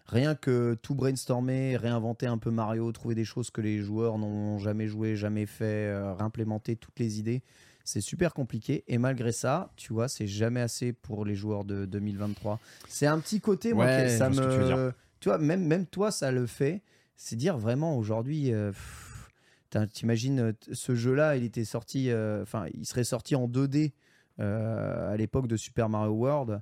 rien 0.08 0.34
que 0.36 0.74
tout 0.81 0.96
brainstormer, 0.96 1.77
réinventer 1.77 2.25
un 2.25 2.39
peu 2.39 2.50
Mario, 2.50 2.91
trouver 2.91 3.13
des 3.13 3.25
choses 3.25 3.51
que 3.51 3.62
les 3.62 3.79
joueurs 3.81 4.17
n'ont 4.17 4.58
jamais 4.58 4.88
joué, 4.88 5.15
jamais 5.15 5.46
fait, 5.46 5.88
euh, 5.89 6.13
réimplémenter 6.15 6.75
toutes 6.77 6.98
les 7.00 7.20
idées, 7.20 7.43
c'est 7.83 8.01
super 8.01 8.33
compliqué. 8.33 8.83
Et 8.88 8.97
malgré 8.97 9.31
ça, 9.31 9.71
tu 9.75 9.93
vois, 9.93 10.07
c'est 10.07 10.27
jamais 10.27 10.61
assez 10.61 10.93
pour 10.93 11.25
les 11.25 11.35
joueurs 11.35 11.63
de 11.65 11.85
2023. 11.85 12.59
C'est 12.88 13.07
un 13.07 13.19
petit 13.19 13.39
côté, 13.41 13.73
moi, 13.73 13.85
Ouais, 13.85 14.09
ça 14.09 14.29
que 14.29 14.33
tu 14.35 14.39
veux 14.41 14.75
me. 14.75 14.93
Tu 15.19 15.29
vois, 15.29 15.38
même, 15.38 15.65
même 15.65 15.85
toi, 15.85 16.11
ça 16.11 16.31
le 16.31 16.45
fait. 16.47 16.81
C'est 17.15 17.35
dire 17.35 17.57
vraiment 17.57 17.97
aujourd'hui. 17.97 18.51
euh, 18.53 18.71
T'imagines, 19.93 20.39
euh, 20.39 20.51
ce 20.73 20.95
jeu-là, 20.95 21.38
il 21.38 21.43
était 21.45 21.63
sorti, 21.63 22.09
euh, 22.09 22.43
il 22.73 22.85
serait 22.85 23.05
sorti 23.05 23.35
en 23.35 23.47
2D 23.47 23.93
euh, 24.39 25.13
à 25.13 25.15
l'époque 25.15 25.47
de 25.47 25.55
Super 25.55 25.88
Mario 25.88 26.11
World. 26.11 26.61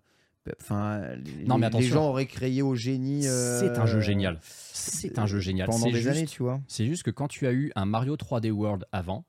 Enfin, 0.61 1.01
les, 1.15 1.45
Non, 1.45 1.57
mais 1.57 1.69
les 1.71 1.81
gens 1.81 2.07
auraient 2.09 2.25
créé 2.27 2.61
au 2.61 2.75
génie. 2.75 3.27
euh, 3.27 3.59
C'est 3.59 3.79
un 3.79 3.85
jeu 3.87 3.99
génial. 3.99 4.39
C'est 4.43 5.17
un 5.17 5.25
jeu 5.25 5.39
génial. 5.39 5.67
Pendant 5.67 5.87
des 5.87 5.93
juste- 5.93 6.07
années, 6.07 6.25
tu 6.27 6.43
vois. 6.43 6.59
C'est 6.67 6.85
juste 6.85 7.03
que 7.03 7.11
quand 7.11 7.27
tu 7.27 7.47
as 7.47 7.51
eu 7.51 7.71
un 7.75 7.85
Mario 7.85 8.15
3D 8.15 8.51
World 8.51 8.85
avant, 8.91 9.25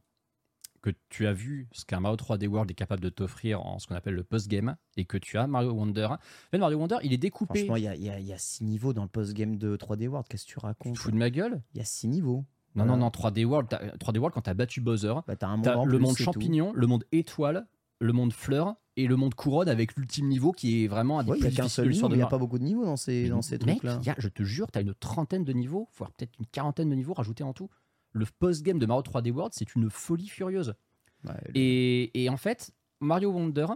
que 0.83 0.91
tu 1.11 1.27
as 1.27 1.33
vu 1.33 1.69
ce 1.73 1.85
qu'un 1.85 2.01
Mario 2.01 2.17
3D 2.17 2.47
World 2.47 2.71
est 2.71 2.75
capable 2.75 3.03
de 3.03 3.09
t'offrir 3.11 3.61
en 3.65 3.79
ce 3.79 3.87
qu'on 3.87 3.95
appelle 3.95 4.15
le 4.15 4.25
post-game, 4.25 4.77
et 4.97 5.05
que 5.05 5.19
tu 5.19 5.37
as 5.39 5.47
Mario 5.47 5.73
Wonder. 5.73 6.05
En 6.07 6.19
fait, 6.51 6.59
Mario 6.59 6.79
Wonder, 6.79 6.97
il 7.03 7.13
est 7.13 7.19
découpé. 7.19 7.59
Franchement, 7.67 7.77
il 7.77 7.83
y 7.85 7.89
a, 7.89 7.97
y 7.97 8.09
a- 8.09 8.19
il 8.19 8.27
y 8.27 8.33
a 8.33 8.39
six 8.39 8.65
niveaux 8.65 8.93
dans 8.93 9.03
le 9.03 9.09
post-game 9.09 9.57
de 9.57 9.77
3D 9.77 10.09
World. 10.09 10.27
Qu'est-ce 10.29 10.45
que 10.45 10.49
tu 10.51 10.59
Tu 10.59 10.65
racontes 10.65 10.95
te 10.95 10.99
fous 11.01 11.11
de 11.11 11.17
ma 11.17 11.29
gueule? 11.31 11.63
Il 11.75 11.79
y 11.79 11.81
a 11.83 11.85
six 11.85 12.09
niveaux. 12.09 12.45
Non, 12.75 12.85
Voilà. 12.85 12.93
non, 12.93 12.99
non, 12.99 13.11
3D 13.11 13.45
World, 13.45 13.69
t'as- 13.69 13.97
3D 13.99 14.19
World 14.19 14.33
quand 14.35 14.43
tu 14.43 14.51
as 14.51 14.55
battu 14.55 14.81
Bowser, 14.81 15.15
Bah, 15.27 15.37
t'as 15.37 15.49
un 15.49 15.57
monde 15.57 15.65
t'as 15.65 15.85
le 15.85 15.91
plus, 15.91 15.99
monde 15.99 16.17
tout. 16.17 16.23
champignon, 16.23 16.73
le 16.75 16.87
monde 16.87 17.05
étoile, 17.13 17.67
le 17.99 18.13
monde 18.13 18.33
fleur 18.33 18.77
et 18.97 19.07
le 19.07 19.17
monde 19.17 19.35
couronne 19.35 19.69
avec 19.69 19.97
l'ultime 19.97 20.29
niveau 20.29 20.53
qui 20.53 20.85
est 20.85 20.87
vraiment 20.87 21.19
un 21.19 21.25
des 21.25 21.31
Ouais, 21.33 21.37
il 21.39 21.43
n'y 21.43 21.49
plus 21.51 21.59
a 21.59 21.63
qu'un 21.63 21.69
seul 21.69 21.89
niveau, 21.91 22.09
il 22.09 22.17
n'y 22.17 22.23
a 22.23 22.27
pas 22.27 22.39
beaucoup 22.39 22.59
de 22.59 22.65
niveaux 22.65 22.85
dans 22.85 22.97
ces, 22.97 23.29
dans 23.29 23.43
ces 23.43 23.59
trucs-là. 23.59 24.01
je 24.19 24.29
te 24.29 24.43
jure, 24.45 24.71
tu 24.71 24.79
as 24.79 24.83
une 24.83 24.95
trentaine 24.95 25.45
de 25.45 25.53
niveaux, 25.53 25.89
voire 25.97 26.11
peut-être 26.13 26.33
une 26.39 26.47
quarantaine 26.47 26.89
de 26.89 26.95
niveaux 26.95 27.13
rajoutés 27.15 27.43
en 27.45 27.53
tout. 27.53 27.69
Le 28.13 28.27
post-game 28.39 28.79
de 28.79 28.87
Mario 28.87 29.03
3D 29.03 29.31
World, 29.31 29.53
c'est 29.55 29.75
une 29.75 29.91
folie 29.91 30.29
furieuse. 30.29 30.75
Ouais, 31.25 31.35
Et, 31.55 32.25
et 32.25 32.29
en 32.29 32.37
fait, 32.37 32.73
Mario 33.01 33.31
Wonder, 33.31 33.67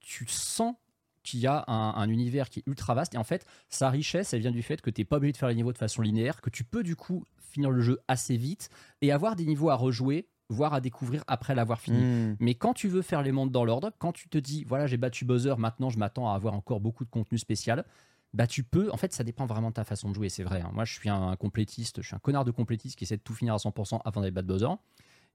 tu 0.00 0.26
sens 0.26 0.74
qu'il 1.22 1.40
y 1.40 1.46
a 1.46 1.64
un, 1.68 1.94
un 1.94 2.08
univers 2.08 2.50
qui 2.50 2.60
est 2.60 2.66
ultra 2.66 2.94
vaste. 2.94 3.14
Et 3.14 3.18
en 3.18 3.24
fait, 3.24 3.46
sa 3.68 3.90
richesse, 3.90 4.32
elle 4.32 4.40
vient 4.40 4.50
du 4.50 4.62
fait 4.62 4.80
que 4.80 4.90
tu 4.90 5.00
n'es 5.00 5.04
pas 5.04 5.16
obligé 5.16 5.32
de 5.32 5.36
faire 5.36 5.48
les 5.48 5.54
niveaux 5.54 5.72
de 5.72 5.78
façon 5.78 6.02
linéaire, 6.02 6.40
que 6.40 6.50
tu 6.50 6.64
peux 6.64 6.82
du 6.82 6.96
coup 6.96 7.24
finir 7.52 7.70
le 7.70 7.80
jeu 7.80 8.00
assez 8.08 8.36
vite 8.36 8.70
et 9.00 9.12
avoir 9.12 9.36
des 9.36 9.44
niveaux 9.44 9.70
à 9.70 9.74
rejouer, 9.74 10.26
voire 10.48 10.74
à 10.74 10.80
découvrir 10.80 11.22
après 11.26 11.54
l'avoir 11.54 11.80
fini. 11.80 12.02
Hmm. 12.02 12.36
Mais 12.40 12.54
quand 12.54 12.74
tu 12.74 12.88
veux 12.88 13.02
faire 13.02 13.22
les 13.22 13.32
mondes 13.32 13.52
dans 13.52 13.64
l'ordre, 13.64 13.90
quand 13.98 14.12
tu 14.12 14.28
te 14.28 14.38
dis, 14.38 14.64
voilà, 14.64 14.86
j'ai 14.86 14.96
battu 14.96 15.24
Bowser, 15.24 15.54
maintenant 15.58 15.90
je 15.90 15.98
m'attends 15.98 16.30
à 16.30 16.34
avoir 16.34 16.54
encore 16.54 16.80
beaucoup 16.80 17.04
de 17.04 17.10
contenu 17.10 17.38
spécial, 17.38 17.84
bah 18.34 18.46
tu 18.46 18.62
peux, 18.64 18.90
en 18.92 18.96
fait 18.96 19.12
ça 19.12 19.24
dépend 19.24 19.46
vraiment 19.46 19.68
de 19.70 19.74
ta 19.74 19.84
façon 19.84 20.08
de 20.10 20.14
jouer, 20.14 20.28
c'est 20.28 20.44
vrai. 20.44 20.60
hein. 20.62 20.70
Moi 20.72 20.84
je 20.84 20.92
suis 20.94 21.08
un 21.08 21.36
complétiste, 21.36 22.00
je 22.02 22.06
suis 22.06 22.16
un 22.16 22.20
connard 22.20 22.44
de 22.44 22.50
complétiste 22.50 22.96
qui 22.98 23.04
essaie 23.04 23.16
de 23.18 23.22
tout 23.22 23.34
finir 23.34 23.54
à 23.54 23.58
100% 23.58 24.00
avant 24.04 24.20
d'aller 24.20 24.30
battre 24.30 24.48
Bowser. 24.48 24.68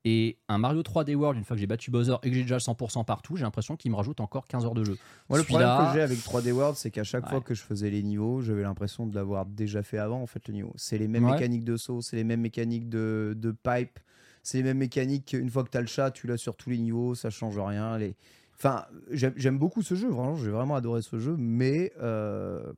Et 0.06 0.38
un 0.48 0.58
Mario 0.58 0.84
3D 0.84 1.16
World, 1.16 1.38
une 1.38 1.44
fois 1.44 1.56
que 1.56 1.60
j'ai 1.60 1.68
battu 1.68 1.92
Bowser 1.92 2.16
et 2.24 2.30
que 2.30 2.36
j'ai 2.36 2.44
déjà 2.44 2.56
le 2.56 2.62
100% 2.62 3.04
partout, 3.04 3.36
j'ai 3.36 3.44
l'impression 3.44 3.76
qu'il 3.76 3.92
me 3.92 3.98
rajoute 3.98 4.22
encore 4.22 4.48
15 4.48 4.64
heures 4.66 4.76
de 4.76 4.84
jeu. 4.86 4.98
Moi, 5.28 5.38
le 5.38 5.44
problème 5.44 5.74
que 5.74 5.86
j'ai 5.86 6.02
avec 6.02 6.24
3D 6.24 6.52
World, 6.52 6.78
c'est 6.78 6.92
qu'à 6.92 7.04
chaque 7.04 7.24
Ouais. 7.26 7.30
fois 7.30 7.42
que 7.42 7.54
je 7.54 7.62
faisais 7.62 7.90
les 7.90 8.04
niveaux, 8.04 8.42
j'avais 8.42 8.62
l'impression 8.62 9.06
de 9.06 9.16
l'avoir 9.16 9.46
déjà 9.46 9.84
fait 9.84 9.98
avant, 9.98 10.22
en 10.22 10.28
fait, 10.28 10.48
le 10.48 10.54
niveau. 10.54 10.72
C'est 10.78 10.98
les 10.98 11.08
mêmes 11.10 11.24
Ouais. 11.24 11.32
mécaniques 11.32 11.66
de 11.66 11.76
saut, 11.76 12.02
c'est 12.02 12.16
les 12.16 12.24
mêmes 12.24 12.42
mécaniques 12.42 12.88
de, 12.90 13.34
de 13.36 13.52
pipe, 13.52 14.00
c'est 14.44 14.60
les 14.60 14.64
mêmes 14.64 14.78
mécaniques. 14.78 15.34
Une 15.34 15.50
fois 15.50 15.64
que 15.66 15.72
tu 15.72 15.78
as 15.78 15.82
le 15.82 15.88
chat, 15.88 16.12
tu 16.12 16.28
l'as 16.28 16.38
sur 16.38 16.56
tous 16.56 16.70
les 16.70 16.78
niveaux, 16.78 17.14
ça 17.16 17.30
change 17.30 17.58
rien. 17.60 17.98
Les... 17.98 18.16
Enfin, 18.60 18.86
j'aime 19.12 19.60
beaucoup 19.60 19.82
ce 19.84 19.94
jeu, 19.96 20.10
vraiment, 20.10 20.36
j'ai 20.36 20.50
vraiment 20.52 20.76
adoré 20.76 21.02
ce 21.02 21.20
jeu, 21.20 21.36
mais. 21.38 21.92
euh, 22.02 22.74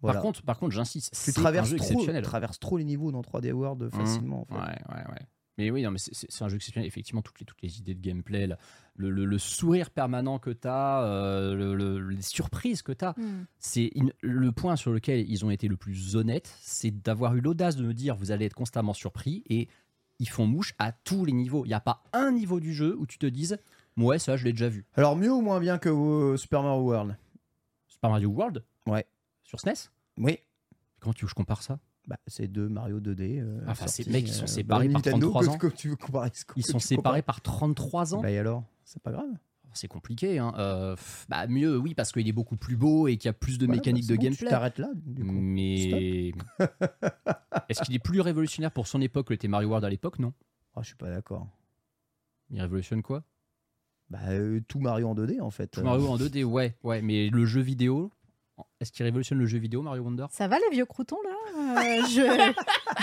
voilà. 0.00 0.14
Par 0.14 0.22
contre, 0.22 0.42
par 0.42 0.58
contre 0.58 0.72
j'insiste, 0.74 1.12
tu 1.12 1.18
c'est 1.20 1.38
un 1.38 1.42
traverses 1.42 1.68
jeu 1.68 1.76
trop, 1.76 1.86
exceptionnel. 1.86 2.24
traverses 2.24 2.58
trop 2.58 2.76
les 2.76 2.84
niveaux 2.84 3.12
dans 3.12 3.20
3D 3.22 3.52
World 3.52 3.88
facilement. 3.90 4.40
en 4.42 4.44
fait. 4.46 4.54
Ouais, 4.54 4.78
ouais, 4.96 5.04
ouais. 5.12 5.26
Mais 5.58 5.70
oui, 5.70 5.82
non, 5.82 5.90
mais 5.92 5.98
c'est- 5.98 6.42
un 6.42 6.48
jeu 6.48 6.56
exceptionnel. 6.56 6.88
Effectivement, 6.88 7.22
toutes 7.22 7.38
les, 7.38 7.44
toutes 7.46 7.60
les 7.62 7.78
idées 7.78 7.94
de 7.94 8.00
gameplay, 8.00 8.46
là, 8.48 8.58
le, 8.96 9.10
le- 9.10 9.26
le 9.26 9.38
sourire 9.38 9.90
permanent 9.90 10.40
que 10.40 10.50
tu 10.50 10.66
as, 10.66 11.54
les 11.54 12.22
surprises 12.22 12.82
que 12.82 12.90
tu 12.90 13.04
as, 13.04 13.12
Hmm. 13.16 13.44
c'est 13.60 13.92
le 14.22 14.50
point 14.50 14.74
sur 14.74 14.90
lequel 14.90 15.30
ils 15.30 15.44
ont 15.44 15.50
été 15.50 15.68
le 15.68 15.76
plus 15.76 16.16
honnêtes, 16.16 16.52
c'est 16.60 16.90
d'avoir 16.90 17.36
eu 17.36 17.40
l'audace 17.40 17.76
de 17.76 17.84
me 17.84 17.94
dire 17.94 18.16
vous 18.16 18.32
allez 18.32 18.46
être 18.46 18.54
constamment 18.54 18.94
surpris 18.94 19.44
et 19.48 19.68
ils 20.18 20.28
font 20.28 20.46
mouche 20.46 20.74
à 20.78 20.90
tous 20.90 21.24
les 21.24 21.32
niveaux. 21.32 21.64
Il 21.64 21.68
n'y 21.68 21.74
a 21.74 21.80
pas 21.80 22.02
un 22.12 22.32
niveau 22.32 22.58
du 22.58 22.72
jeu 22.74 22.96
où 22.98 23.06
tu 23.06 23.18
te 23.18 23.26
dises 23.26 23.58
ouais, 23.96 24.18
ça 24.18 24.36
je 24.36 24.44
l'ai 24.44 24.52
déjà 24.52 24.68
vu. 24.68 24.84
Alors, 24.94 25.16
mieux 25.16 25.32
ou 25.32 25.40
moins 25.40 25.60
bien 25.60 25.78
que 25.78 25.88
euh, 25.88 26.36
Super 26.36 26.62
Mario 26.62 26.82
World 26.82 27.16
Super 27.88 28.10
Mario 28.10 28.28
World 28.30 28.64
Ouais. 28.86 29.06
sur 29.44 29.60
SNES 29.60 29.90
Oui. 30.18 30.38
Comment 31.00 31.12
tu 31.12 31.24
veux 31.24 31.26
que 31.26 31.30
je 31.30 31.34
compare 31.34 31.62
ça? 31.62 31.78
Bah, 32.08 32.16
c'est 32.26 32.48
deux 32.48 32.68
Mario 32.68 33.00
2D. 33.00 33.40
euh, 33.40 33.60
Enfin, 33.68 33.86
ces 33.86 34.08
mecs, 34.10 34.26
ils 34.26 34.32
sont 34.32 34.46
séparés 34.48 34.86
par 34.88 34.94
Nintendo, 34.94 35.30
33 35.30 35.42
que- 35.42 35.48
ans. 35.50 35.58
que 35.58 35.66
tu 35.76 35.88
veux 35.90 35.96
comparer, 35.96 36.30
ce 36.34 36.44
que 36.44 36.54
Ils 36.56 36.66
sont 36.66 36.78
séparés 36.80 37.22
par 37.22 37.40
33 37.40 38.14
ans 38.14 38.20
Bah, 38.22 38.30
et 38.30 38.38
alors? 38.38 38.64
C'est 38.84 39.00
pas 39.02 39.12
grave. 39.12 39.28
C'est 39.74 39.88
compliqué. 39.88 40.38
Hein. 40.38 40.52
Euh, 40.58 40.96
bah, 41.28 41.46
mieux, 41.46 41.78
oui, 41.78 41.94
parce 41.94 42.12
qu'il 42.12 42.26
est 42.28 42.32
beaucoup 42.32 42.56
plus 42.56 42.76
beau 42.76 43.06
et 43.08 43.16
qu'il 43.16 43.28
y 43.28 43.30
a 43.30 43.32
plus 43.32 43.56
de 43.56 43.66
Ouais, 43.66 43.76
mécaniques 43.76 44.06
bah, 44.06 44.14
de 44.14 44.16
bon, 44.16 44.20
Tu 44.20 44.26
gameplay. 44.28 44.50
t'arrêtes 44.50 44.78
là, 44.78 44.90
du 44.94 45.24
coup. 45.24 45.30
Mais 45.32 46.32
est-ce 47.68 47.82
qu'il 47.82 47.94
est 47.94 47.98
plus 48.02 48.20
révolutionnaire 48.20 48.70
pour 48.72 48.86
son 48.86 49.00
époque 49.00 49.28
que 49.28 49.32
l'était 49.32 49.48
Mario 49.48 49.68
World 49.68 49.84
à 49.84 49.88
l'époque? 49.90 50.18
Non. 50.18 50.32
Ah, 50.74 50.80
je 50.82 50.88
suis 50.88 50.96
pas 50.96 51.08
d'accord. 51.08 51.46
Il 52.50 52.60
révolutionne 52.60 53.02
quoi? 53.02 53.22
Bah, 54.12 54.18
euh, 54.28 54.60
tout 54.68 54.78
Mario 54.78 55.08
en 55.08 55.14
2D, 55.14 55.40
en 55.40 55.50
fait. 55.50 55.68
Tout 55.68 55.80
Mario 55.80 56.06
en 56.06 56.18
2D, 56.18 56.44
ouais, 56.44 56.76
ouais. 56.84 57.00
Mais 57.00 57.30
le 57.30 57.46
jeu 57.46 57.62
vidéo, 57.62 58.12
est-ce 58.82 58.92
qu'il 58.92 59.04
révolutionne 59.04 59.38
le 59.38 59.46
jeu 59.46 59.58
vidéo, 59.58 59.80
Mario 59.82 60.02
Wonder? 60.02 60.26
Ça 60.30 60.48
va 60.48 60.56
les 60.58 60.74
vieux 60.74 60.84
croutons 60.84 61.18
là? 61.24 61.80
Euh, 61.82 62.02
je, 62.08 62.52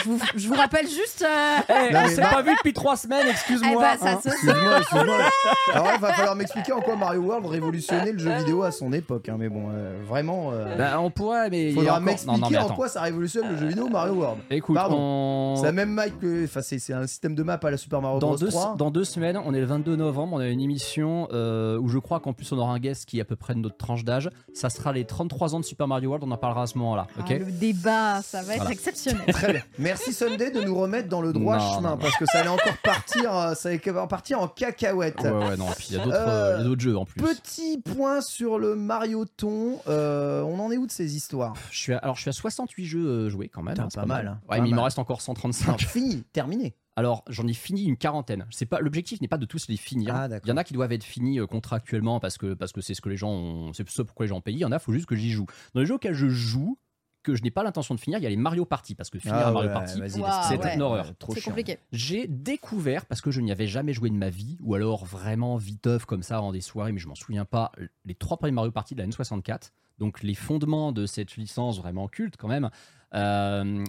je, 0.03 0.09
vous, 0.09 0.19
je 0.35 0.47
vous 0.47 0.53
rappelle 0.55 0.87
juste. 0.87 1.25
euh, 1.25 1.57
Eh, 1.69 1.93
Non, 1.93 1.99
on 1.99 2.03
mais 2.03 2.09
s'est 2.15 2.21
bah- 2.21 2.29
pas 2.31 2.41
vu 2.41 2.51
depuis 2.55 2.73
trois 2.73 2.97
semaines, 2.97 3.25
eh 3.27 3.31
excuse-moi. 3.31 3.81
ben, 3.81 3.97
ça 3.97 4.11
hein. 4.11 4.19
se 4.21 4.27
Excuse-moi, 4.29 4.79
excuse-moi. 4.79 5.17
Alors 5.73 5.85
là, 5.87 5.91
il 5.95 6.01
va 6.01 6.13
falloir 6.13 6.35
m'expliquer 6.35 6.73
en 6.73 6.81
quoi 6.81 6.95
Mario 6.95 7.21
World 7.21 7.45
révolutionnait 7.45 8.11
le 8.11 8.19
jeu 8.19 8.31
vidéo 8.37 8.63
à 8.63 8.71
son 8.71 8.91
époque. 8.93 9.29
hein, 9.29 9.35
Mais 9.39 9.49
bon, 9.49 9.69
euh, 9.73 9.97
vraiment, 10.07 10.51
euh, 10.51 10.75
Bah, 10.77 10.99
on 10.99 11.09
pourrait, 11.11 11.49
mais 11.49 11.69
il 11.69 11.69
y 11.69 11.71
a 11.71 11.75
faudra 11.75 11.93
encore- 11.93 12.03
m'expliquer 12.03 12.39
non, 12.41 12.49
mais 12.49 12.57
en 12.57 12.65
attends. 12.65 12.75
quoi 12.75 12.87
ça 12.89 13.01
révolutionne 13.01 13.49
le 13.49 13.57
jeu 13.57 13.67
vidéo 13.67 13.87
Mario 13.87 14.13
World. 14.15 14.39
Écoute, 14.49 14.75
Pardon. 14.75 14.97
on- 14.99 15.55
C'est 15.57 15.63
la 15.65 15.71
même 15.71 15.91
map 15.91 16.09
que. 16.09 16.43
Enfin, 16.45 16.61
c'est 16.61 16.79
c'est 16.79 16.93
un 16.93 17.07
système 17.07 17.35
de 17.35 17.43
map 17.43 17.59
à 17.63 17.69
la 17.71 17.77
Super 17.77 18.01
Mario 18.01 18.19
dans 18.19 18.27
Bros. 18.29 18.37
deux, 18.37 18.49
3. 18.49 18.75
dans 18.77 18.91
deux 18.91 19.03
semaines, 19.05 19.39
on 19.45 19.53
est 19.53 19.59
le 19.59 19.65
22 19.65 19.95
novembre, 19.95 20.33
on 20.35 20.39
a 20.39 20.47
une 20.47 20.61
émission 20.61 21.27
euh, 21.31 21.77
où 21.77 21.87
je 21.87 21.97
crois 21.99 22.19
qu'en 22.19 22.33
plus 22.33 22.51
on 22.51 22.57
aura 22.57 22.73
un 22.73 22.79
guest 22.79 23.05
qui 23.05 23.19
est 23.19 23.21
à 23.21 23.25
peu 23.25 23.35
près 23.35 23.53
de 23.53 23.59
notre 23.59 23.77
tranche 23.77 24.03
d'âge. 24.03 24.29
Ça 24.53 24.69
sera 24.69 24.91
les 24.91 25.05
33 25.05 25.55
ans 25.55 25.59
de 25.59 25.65
Super 25.69 25.87
Mario 25.87 26.09
World, 26.09 26.25
on 26.27 26.31
en 26.31 26.37
parlera 26.37 26.63
à 26.63 26.67
ce 26.67 26.77
moment-là. 26.77 27.07
Ah, 27.17 27.21
Ok 27.21 27.29
le 27.29 27.45
débat, 27.51 28.21
ça 28.21 28.41
va 28.41 28.53
être 28.53 28.57
Voilà. 28.59 28.71
exceptionnel. 28.71 29.25
Très 29.33 29.53
bien. 29.53 29.61
Merci 29.77 30.13
Sunday 30.13 30.51
de 30.51 30.61
nous 30.61 30.75
remettre 30.75 31.07
dans 31.09 31.21
le 31.21 31.31
droit 31.33 31.57
Non, 31.57 31.69
chemin 31.75 31.81
non, 31.81 31.89
non. 31.91 31.97
parce 31.97 32.17
que 32.17 32.25
ça 32.25 32.39
allait 32.39 32.49
encore 32.49 32.77
partir, 32.83 33.35
euh, 33.37 33.53
ça 33.53 33.69
allait 33.69 33.89
encore 33.89 34.07
partir 34.07 34.41
en 34.41 34.47
cacahuète. 34.47 35.21
Ouais, 35.21 35.29
ouais, 35.31 35.57
non, 35.57 35.67
et 35.71 35.75
puis 35.75 35.87
il 35.91 35.97
y 35.97 35.99
a 35.99 36.03
d'autres 36.03 36.17
Euh, 36.17 36.55
il 36.55 36.61
y 36.61 36.61
a 36.61 36.63
d'autres 36.65 36.81
jeux 36.81 36.97
en 36.97 37.05
plus. 37.05 37.21
Petit 37.23 37.79
point 37.79 38.21
sur 38.21 38.57
le 38.59 38.75
Mario 38.75 39.25
Ton. 39.25 39.79
Euh, 39.87 40.41
on 40.43 40.59
en 40.59 40.71
est 40.71 40.77
où 40.77 40.85
de 40.87 40.91
ces 40.91 41.15
histoires? 41.15 41.53
Je 41.71 41.77
suis 41.77 41.93
à- 41.93 41.97
alors 41.99 42.15
je 42.15 42.21
suis 42.21 42.29
à 42.29 42.33
68 42.33 42.85
jeux 42.85 43.05
euh, 43.05 43.29
joués 43.29 43.47
quand 43.49 43.61
même. 43.63 43.75
Hein, 43.79 43.87
c'est 43.89 43.99
pas 43.99 44.05
mal, 44.05 44.27
hein, 44.27 44.39
Ouais, 44.49 44.57
pas 44.57 44.61
mais 44.63 44.69
il 44.69 44.71
me 44.71 44.75
mal. 44.77 44.85
reste 44.85 44.99
encore 44.99 45.17
Non, 45.17 45.21
135. 45.35 45.81
Fini, 45.81 46.23
terminé. 46.33 46.73
Alors 46.99 47.23
j'en 47.29 47.47
ai 47.47 47.53
fini 47.53 47.85
une 47.85 47.95
quarantaine. 47.95 48.45
C'est 48.49 48.65
pas 48.65 48.81
l'objectif 48.81 49.21
n'est 49.21 49.29
pas 49.29 49.37
de 49.37 49.45
tous 49.45 49.69
les 49.69 49.77
finir. 49.77 50.13
Ah, 50.13 50.27
il 50.43 50.49
y 50.49 50.51
en 50.51 50.57
a 50.57 50.65
qui 50.65 50.73
doivent 50.73 50.91
être 50.91 51.05
finis 51.05 51.39
euh, 51.39 51.47
contractuellement 51.47 52.19
parce 52.19 52.37
que 52.37 52.53
parce 52.53 52.73
que 52.73 52.81
c'est 52.81 52.93
ce 52.93 52.99
que 52.99 53.07
les 53.07 53.15
gens 53.15 53.31
ont, 53.31 53.71
c'est 53.71 53.87
ce 53.87 54.01
pourquoi 54.01 54.25
les 54.25 54.29
gens 54.29 54.41
payent. 54.41 54.55
Il 54.55 54.59
y 54.59 54.65
en 54.65 54.71
a, 54.73 54.79
faut 54.79 54.91
juste 54.91 55.05
que 55.05 55.15
j'y 55.15 55.31
joue. 55.31 55.45
Dans 55.73 55.79
les 55.79 55.85
jeux 55.85 55.93
auxquels 55.95 56.13
je 56.13 56.27
joue 56.27 56.77
que 57.23 57.35
je 57.35 57.43
n'ai 57.43 57.51
pas 57.51 57.63
l'intention 57.63 57.95
de 57.95 58.01
finir, 58.01 58.19
il 58.19 58.23
y 58.23 58.25
a 58.25 58.29
les 58.29 58.35
Mario 58.35 58.65
Party 58.65 58.95
parce 58.95 59.09
que 59.09 59.17
finir 59.17 59.35
Ah 59.37 59.49
un 59.49 59.51
Mario 59.53 59.69
ouais, 59.69 59.73
Party, 59.73 59.93
c'est 59.93 60.57
ouais. 60.57 60.75
une 60.75 60.81
horreur. 60.81 61.05
Ouais, 61.07 61.13
trop 61.19 61.33
C'est 61.33 61.39
chiant. 61.39 61.51
compliqué. 61.51 61.77
J'ai 61.93 62.27
découvert, 62.27 63.05
parce 63.05 63.21
que 63.21 63.31
je 63.31 63.39
n'y 63.41 63.51
avais 63.51 63.67
jamais 63.67 63.93
joué 63.93 64.09
de 64.09 64.15
ma 64.15 64.29
vie, 64.29 64.57
ou 64.61 64.73
alors 64.75 65.05
vraiment 65.05 65.55
viteuf 65.57 66.05
comme 66.05 66.23
ça 66.23 66.41
en 66.41 66.51
des 66.51 66.61
soirées, 66.61 66.91
mais 66.91 66.99
je 66.99 67.07
m'en 67.07 67.15
souviens 67.15 67.45
pas, 67.45 67.71
les 68.05 68.15
trois 68.15 68.37
premiers 68.37 68.53
Mario 68.53 68.71
Party 68.71 68.95
de 68.95 69.01
la 69.01 69.07
N64, 69.07 69.71
donc 69.97 70.23
les 70.23 70.33
fondements 70.33 70.91
de 70.93 71.05
cette 71.05 71.35
licence 71.35 71.77
vraiment 71.77 72.07
culte 72.07 72.35
quand 72.37 72.47
même. 72.47 72.69
Euh, 73.15 73.83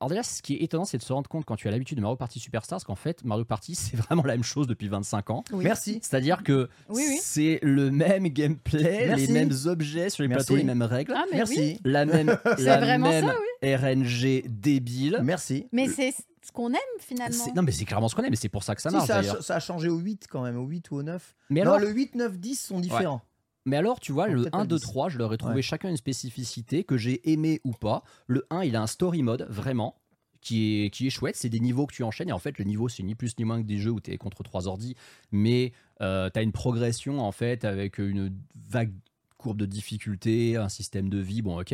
alors 0.00 0.08
déjà 0.08 0.24
ce 0.24 0.42
qui 0.42 0.54
est 0.54 0.62
étonnant 0.64 0.84
c'est 0.84 0.98
de 0.98 1.02
se 1.04 1.12
rendre 1.12 1.28
compte 1.30 1.44
quand 1.44 1.54
tu 1.54 1.68
as 1.68 1.70
l'habitude 1.70 1.96
de 1.96 2.02
Mario 2.02 2.16
Party 2.16 2.40
Superstars 2.40 2.84
qu'en 2.84 2.96
fait 2.96 3.22
Mario 3.24 3.44
Party 3.44 3.74
c'est 3.76 3.96
vraiment 3.96 4.24
la 4.24 4.34
même 4.34 4.42
chose 4.42 4.66
depuis 4.66 4.88
25 4.88 5.30
ans 5.30 5.44
Oui. 5.52 5.62
Merci. 5.64 6.00
c'est-à-dire 6.02 6.42
que 6.42 6.68
Oui, 6.88 7.04
oui. 7.08 7.18
c'est 7.22 7.60
le 7.62 7.92
même 7.92 8.24
gameplay 8.28 9.06
Merci. 9.06 9.26
les 9.28 9.32
mêmes 9.32 9.52
objets 9.66 10.10
sur 10.10 10.22
les 10.22 10.28
Merci. 10.28 10.46
plateaux 10.46 10.56
les 10.56 10.64
mêmes 10.64 10.82
règles 10.82 11.14
Ah, 11.16 11.24
mais 11.32 11.42
oui. 11.44 11.56
Merci. 11.56 11.80
la 11.84 12.04
même, 12.04 12.36
C'est 12.56 12.64
la 12.64 12.78
vraiment 12.78 13.08
même 13.10 13.26
ça, 13.62 13.76
RNG 13.76 14.42
débile 14.48 15.20
Merci. 15.22 15.68
Mais 15.70 15.86
c'est 15.88 16.10
ce 16.12 16.50
qu'on 16.52 16.70
aime 16.70 16.78
finalement. 16.98 17.44
Non 17.54 17.62
mais 17.62 17.70
c'est 17.72 17.84
clairement 17.84 18.08
ce 18.08 18.16
qu'on 18.16 18.22
aime 18.22 18.30
mais 18.30 18.36
c'est 18.36 18.48
pour 18.48 18.64
ça 18.64 18.74
que 18.74 18.82
ça 18.82 18.90
Si, 18.90 18.96
marche 18.96 19.06
ça, 19.06 19.18
a, 19.18 19.20
d'ailleurs 19.22 19.42
ça 19.42 19.54
a 19.56 19.60
changé 19.60 19.88
au 19.88 19.98
8 19.98 20.26
quand 20.28 20.42
même, 20.42 20.56
au 20.58 20.64
8 20.66 20.90
ou 20.90 20.96
au 20.96 21.02
9. 21.04 21.36
mais 21.50 21.60
non, 21.62 21.74
alors 21.74 21.86
le 21.88 21.92
8, 21.94 22.16
9, 22.16 22.38
10 22.38 22.56
sont 22.60 22.80
différents. 22.80 23.20
Mais 23.66 23.76
alors, 23.76 24.00
tu 24.00 24.12
vois, 24.12 24.28
le 24.28 24.40
peut-être 24.42 24.50
pas 24.52 24.58
1, 24.58 24.62
le 24.62 24.68
2, 24.68 24.76
10. 24.76 24.82
3, 24.82 25.08
je 25.10 25.18
leur 25.18 25.32
ai 25.34 25.38
trouvé 25.38 25.56
Ouais. 25.56 25.62
chacun 25.62 25.88
une 25.90 25.96
spécificité 25.96 26.84
que 26.84 26.96
j'ai 26.96 27.30
aimé 27.30 27.60
ou 27.64 27.72
pas. 27.72 28.02
Le 28.26 28.46
1, 28.50 28.64
il 28.64 28.76
a 28.76 28.82
un 28.82 28.86
story 28.86 29.22
mode, 29.22 29.46
vraiment, 29.50 29.96
qui 30.40 30.84
est, 30.84 30.90
qui 30.90 31.06
est 31.06 31.10
chouette. 31.10 31.36
C'est 31.36 31.48
des 31.50 31.60
niveaux 31.60 31.86
que 31.86 31.94
tu 31.94 32.02
enchaînes. 32.02 32.28
Et 32.30 32.32
en 32.32 32.38
fait, 32.38 32.58
le 32.58 32.64
niveau, 32.64 32.88
c'est 32.88 33.02
ni 33.02 33.14
plus 33.14 33.36
ni 33.38 33.44
moins 33.44 33.60
que 33.60 33.66
des 33.66 33.78
jeux 33.78 33.90
où 33.90 34.00
tu 34.00 34.10
es 34.12 34.16
contre 34.18 34.42
trois 34.42 34.68
ordi. 34.68 34.94
Mais 35.32 35.72
tu 36.00 36.04
as 36.04 36.42
une 36.42 36.52
progression, 36.52 37.20
en 37.20 37.32
fait, 37.32 37.64
avec 37.64 37.98
une 37.98 38.32
vague 38.68 38.92
courbe 39.36 39.58
de 39.58 39.66
difficulté, 39.66 40.56
un 40.56 40.68
système 40.68 41.08
de 41.08 41.18
vie, 41.18 41.42
bon 41.42 41.60
ok. 41.60 41.72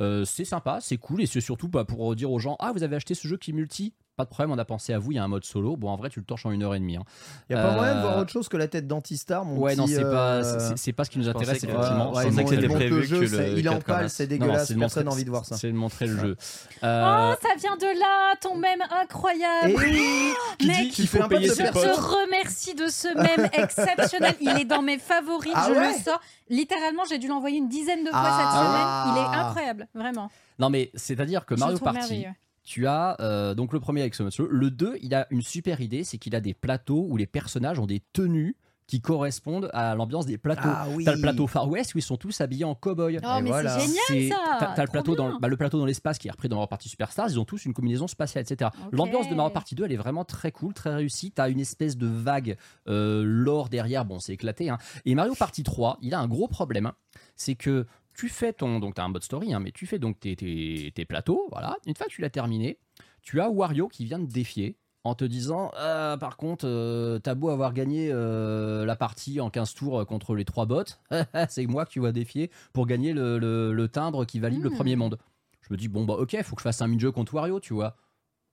Euh, 0.00 0.24
c'est 0.24 0.44
sympa, 0.44 0.80
c'est 0.80 0.96
cool 0.96 1.22
et 1.22 1.26
c'est 1.26 1.40
surtout 1.40 1.68
pas 1.68 1.84
pour 1.84 2.16
dire 2.16 2.32
aux 2.32 2.40
gens 2.40 2.56
ah 2.58 2.72
vous 2.72 2.82
avez 2.82 2.96
acheté 2.96 3.14
ce 3.14 3.28
jeu 3.28 3.36
qui 3.36 3.52
est 3.52 3.54
multi, 3.54 3.94
pas 4.16 4.24
de 4.24 4.30
problème, 4.30 4.50
on 4.50 4.58
a 4.58 4.64
pensé 4.64 4.94
à 4.94 4.98
vous, 4.98 5.12
il 5.12 5.16
y 5.16 5.18
a 5.18 5.24
un 5.24 5.28
mode 5.28 5.44
solo. 5.44 5.76
Bon 5.76 5.90
en 5.90 5.96
vrai 5.96 6.08
tu 6.08 6.18
le 6.20 6.24
torches 6.24 6.46
en 6.46 6.50
une 6.50 6.62
heure 6.62 6.74
et 6.74 6.78
demie. 6.80 6.96
hein. 6.96 7.02
Il 7.50 7.54
n'y 7.54 7.60
a 7.60 7.64
pas 7.64 7.72
Euh, 7.72 7.76
moyen 7.76 7.94
de 7.96 8.00
voir 8.00 8.18
autre 8.18 8.30
chose 8.32 8.48
que 8.48 8.56
la 8.56 8.66
tête 8.66 8.86
d'Antistar, 8.88 9.44
mon 9.44 9.58
Ouais 9.58 9.72
petit, 9.72 9.80
non 9.80 9.86
c'est 9.86 10.02
pas 10.02 10.32
euh, 10.36 10.58
c'est- 10.70 10.76
c'est 10.76 10.92
pas 10.92 11.04
ce 11.04 11.10
qui 11.10 11.18
nous 11.18 11.28
intéresse 11.28 11.60
que- 11.60 11.66
effectivement. 11.66 12.12
Ouais, 12.14 12.24
montent- 12.30 12.44
que 12.44 12.54
c'était 12.54 12.68
montent 12.68 12.78
le 12.80 12.88
prévu 12.88 13.04
jeu, 13.06 13.20
que 13.20 13.26
c'est- 13.26 13.50
le 13.52 13.58
il 13.58 13.66
est 13.66 13.68
en 13.68 13.72
4 13.74 13.84
pâle, 13.86 13.96
Comas. 13.98 14.08
c'est 14.08 14.24
Non, 14.24 14.30
non, 14.36 14.44
dégueulasse, 14.46 14.68
c'est 14.68 14.74
de 14.74 14.78
personne 14.80 15.00
n'a 15.02 15.04
montrer- 15.10 15.16
envie 15.16 15.24
de 15.24 15.30
voir 15.30 15.44
ça. 15.44 15.56
C'est 15.56 15.68
de 15.68 15.72
montrer 15.76 16.06
le 16.06 16.16
jeu. 16.18 16.36
Oh, 16.38 16.86
Euh, 16.86 17.34
ça 17.42 17.48
vient 17.58 17.76
de 17.76 17.98
là, 18.00 18.34
ton 18.40 18.56
mème 18.56 18.80
incroyable. 19.02 19.70
Et 19.70 19.74
oui 19.76 20.32
qui 20.58 20.66
Mec, 20.66 20.76
dit 20.78 20.90
qu'il 20.90 21.08
faut 21.08 21.28
payer 21.28 21.48
Je 21.48 21.54
potes. 21.70 21.72
te 21.82 22.00
remercie 22.00 22.74
de 22.74 22.86
ce 22.88 23.08
mème 23.14 23.48
exceptionnel. 23.52 24.34
Il 24.40 24.58
est 24.58 24.64
dans 24.64 24.82
mes 24.82 24.98
favoris. 24.98 25.52
Ah 25.54 25.66
je 25.68 25.72
ouais 25.78 25.92
le 25.92 26.02
sors. 26.02 26.20
Littéralement, 26.48 27.02
j'ai 27.08 27.18
dû 27.18 27.28
l'envoyer 27.28 27.58
une 27.58 27.68
dizaine 27.68 28.02
de 28.04 28.10
fois 28.10 28.18
Ah. 28.24 28.38
cette 28.38 29.14
semaine. 29.14 29.14
Il 29.14 29.20
est 29.36 29.38
incroyable, 29.40 29.88
vraiment. 29.94 30.30
Non 30.58 30.70
mais 30.70 30.90
c'est-à-dire 30.94 31.44
que 31.44 31.54
Mario 31.54 31.76
Party. 31.78 32.26
Tu 32.66 32.86
as 32.86 33.16
euh, 33.20 33.54
donc 33.54 33.72
le 33.72 33.80
premier 33.80 34.02
avec 34.02 34.14
ce 34.14 34.22
monsieur. 34.22 34.46
Le 34.50 34.70
2, 34.70 34.98
il 35.00 35.14
a 35.14 35.26
une 35.30 35.40
super 35.42 35.80
idée, 35.80 36.04
c'est 36.04 36.18
qu'il 36.18 36.34
a 36.34 36.40
des 36.40 36.52
plateaux 36.52 37.06
où 37.08 37.16
les 37.16 37.26
personnages 37.26 37.78
ont 37.78 37.86
des 37.86 38.02
tenues 38.12 38.56
qui 38.88 39.00
correspondent 39.00 39.68
à 39.72 39.96
l'ambiance 39.96 40.26
des 40.26 40.38
plateaux. 40.38 40.68
Ah 40.72 40.86
oui. 40.94 41.04
T'as 41.04 41.16
le 41.16 41.20
plateau 41.20 41.48
Far 41.48 41.68
West 41.68 41.96
où 41.96 41.98
ils 41.98 42.02
sont 42.02 42.16
tous 42.16 42.40
habillés 42.40 42.64
en 42.64 42.74
cow-boy. 42.76 43.18
Oh, 43.20 43.28
mais 43.42 43.48
voilà. 43.48 43.80
c'est 43.80 43.88
C'est- 43.88 44.14
génial 44.20 44.38
ça. 44.38 44.56
T'as, 44.60 44.74
t'as 44.74 44.82
le 44.84 44.88
plateau 44.90 45.16
dans, 45.16 45.40
bah, 45.40 45.48
le 45.48 45.56
plateau 45.56 45.78
dans 45.80 45.86
l'espace 45.86 46.18
qui 46.18 46.28
est 46.28 46.30
repris 46.30 46.48
dans 46.48 46.54
Mario 46.54 46.68
Party 46.68 46.88
Superstars. 46.88 47.28
Ils 47.30 47.40
ont 47.40 47.44
tous 47.44 47.64
une 47.64 47.74
combinaison 47.74 48.06
spatiale, 48.06 48.44
etc. 48.48 48.70
L'ambiance 48.92 49.28
de 49.28 49.34
Mario 49.34 49.50
Party 49.52 49.74
2, 49.74 49.86
elle 49.86 49.92
est 49.92 49.96
vraiment 49.96 50.24
très 50.24 50.52
cool, 50.52 50.72
très 50.72 50.94
réussie. 50.94 51.32
T'as 51.32 51.50
une 51.50 51.58
espèce 51.58 51.96
de 51.96 52.06
vague 52.06 52.56
euh, 52.88 53.24
lore 53.24 53.70
derrière. 53.70 54.04
Bon, 54.04 54.20
c'est 54.20 54.34
éclaté. 54.34 54.70
hein. 54.70 54.78
Et 55.04 55.16
Mario 55.16 55.34
Party 55.34 55.64
3, 55.64 55.98
il 56.00 56.14
a 56.14 56.20
un 56.20 56.28
gros 56.28 56.46
problème. 56.46 56.92
C'est 57.34 57.56
que 57.56 57.86
tu 58.16 58.28
fais 58.28 58.52
ton. 58.52 58.78
Donc, 58.80 58.94
t'as 58.94 59.04
un 59.04 59.08
mode 59.08 59.22
story, 59.22 59.52
hein, 59.54 59.60
mais 59.60 59.72
tu 59.72 59.86
fais 59.86 59.98
donc 59.98 60.18
tes, 60.20 60.34
tes- 60.36 60.92
tes 60.94 61.04
plateaux. 61.04 61.48
Voilà. 61.52 61.76
Une 61.86 61.94
fois 61.94 62.06
que 62.06 62.12
tu 62.12 62.20
l'as 62.22 62.30
terminé, 62.30 62.78
tu 63.22 63.40
as 63.40 63.48
Wario 63.50 63.88
qui 63.88 64.04
vient 64.04 64.18
te 64.18 64.30
défier 64.32 64.76
en 65.04 65.14
te 65.14 65.24
disant 65.24 65.70
Ah, 65.76 66.16
par 66.18 66.36
contre 66.36 66.66
euh, 66.66 67.20
t'as 67.20 67.34
beau 67.36 67.50
avoir 67.50 67.72
gagné 67.72 68.08
euh, 68.10 68.84
la 68.84 68.96
partie 68.96 69.40
en 69.40 69.50
15 69.50 69.74
tours 69.74 70.00
euh, 70.00 70.04
contre 70.04 70.34
les 70.34 70.44
trois 70.44 70.66
bots 70.66 70.82
c'est 71.48 71.64
moi 71.66 71.84
que 71.86 71.90
tu 71.92 72.00
vas 72.00 72.10
défier 72.10 72.50
pour 72.72 72.86
gagner 72.86 73.12
le, 73.12 73.38
le- 73.38 73.72
le 73.72 73.88
timbre 73.88 74.24
qui 74.24 74.40
valide 74.40 74.62
le 74.64 74.70
Hmm. 74.70 74.74
premier 74.74 74.96
monde 74.96 75.18
je 75.62 75.72
me 75.72 75.76
dis 75.78 75.86
bon 75.86 76.04
bah 76.04 76.14
ok 76.14 76.36
faut 76.42 76.56
que 76.56 76.60
je 76.60 76.64
fasse 76.64 76.82
un 76.82 76.88
mini-jeu 76.88 77.12
contre 77.12 77.34
Wario 77.34 77.60
tu 77.60 77.72
vois 77.72 77.96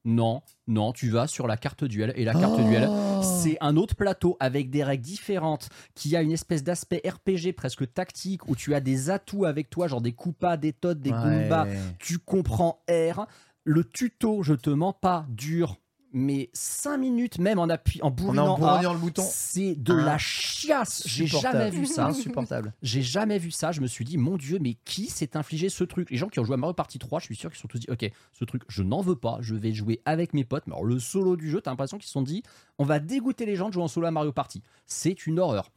non 0.05 0.41
non 0.67 0.91
tu 0.91 1.09
vas 1.09 1.27
sur 1.27 1.47
la 1.47 1.57
carte 1.57 1.83
duel 1.85 2.13
et 2.15 2.25
la 2.25 2.33
carte 2.33 2.55
Oh. 2.59 2.63
duel 2.67 2.89
c'est 3.21 3.57
un 3.61 3.77
autre 3.77 3.95
plateau 3.95 4.35
avec 4.39 4.69
des 4.69 4.83
règles 4.83 5.03
différentes 5.03 5.69
qui 5.95 6.15
a 6.15 6.21
une 6.21 6.31
espèce 6.31 6.63
d'aspect 6.63 7.01
RPG 7.05 7.53
presque 7.55 7.91
tactique 7.93 8.47
où 8.49 8.55
tu 8.55 8.73
as 8.75 8.79
des 8.81 9.09
atouts 9.09 9.45
avec 9.45 9.69
toi 9.69 9.87
genre 9.87 10.01
des 10.01 10.11
Koopas 10.13 10.57
des 10.57 10.73
Toads 10.73 10.95
des 10.95 11.11
Ouais. 11.11 11.17
Goombas 11.43 11.67
tu 11.99 12.19
comprends 12.19 12.83
R. 12.89 13.25
Le 13.65 13.85
tuto, 13.85 14.43
je 14.43 14.55
te 14.55 14.69
mens 14.69 14.91
pas, 14.91 15.25
dure, 15.29 15.77
mais 16.13 16.49
5 16.53 16.97
minutes 16.97 17.39
même 17.39 17.59
en 17.59 17.67
appui, 17.69 17.99
en 18.03 18.11
bourrinant 18.11 18.53
en 18.53 18.57
bourrinant 18.57 18.93
le 18.93 18.99
bouton. 18.99 19.23
C'est 19.27 19.75
de 19.75 19.93
Ah. 19.93 20.05
la 20.05 20.17
chiasse. 20.17 21.03
J'ai 21.05 21.27
jamais 21.27 21.69
vu 21.71 21.85
ça. 21.85 22.05
Insupportable. 22.07 22.73
J'ai 22.81 23.01
jamais 23.01 23.39
vu 23.39 23.51
ça. 23.51 23.71
Je 23.71 23.81
me 23.81 23.87
suis 23.87 24.05
dit, 24.05 24.17
mon 24.17 24.37
Dieu, 24.37 24.59
mais 24.61 24.75
qui 24.85 25.07
s'est 25.07 25.35
infligé 25.35 25.69
ce 25.69 25.83
truc? 25.83 26.09
Les 26.11 26.17
gens 26.17 26.29
qui 26.29 26.39
ont 26.39 26.45
joué 26.45 26.53
à 26.53 26.57
Mario 26.57 26.73
Party 26.73 26.99
3, 26.99 27.19
je 27.19 27.25
suis 27.25 27.35
sûr 27.35 27.49
qu'ils 27.49 27.57
se 27.57 27.61
sont 27.63 27.67
tous 27.67 27.79
dit, 27.79 27.89
ok, 27.89 28.09
ce 28.31 28.45
truc, 28.45 28.61
je 28.67 28.83
n'en 28.83 29.01
veux 29.01 29.15
pas. 29.15 29.37
Je 29.41 29.55
vais 29.55 29.73
jouer 29.73 30.01
avec 30.05 30.33
mes 30.33 30.43
potes. 30.43 30.63
Mais 30.67 30.73
alors, 30.73 30.85
le 30.85 30.99
solo 30.99 31.35
du 31.35 31.49
jeu, 31.49 31.61
t'as 31.61 31.71
l'impression 31.71 31.97
qu'ils 31.97 32.05
se 32.07 32.13
sont 32.13 32.21
dit, 32.21 32.43
on 32.77 32.83
va 32.85 32.99
dégoûter 32.99 33.45
les 33.45 33.55
gens 33.55 33.67
de 33.69 33.73
jouer 33.73 33.83
en 33.83 33.87
solo 33.87 34.07
à 34.07 34.11
Mario 34.11 34.31
Party. 34.31 34.61
C'est 34.85 35.25
une 35.25 35.39
horreur. 35.39 35.71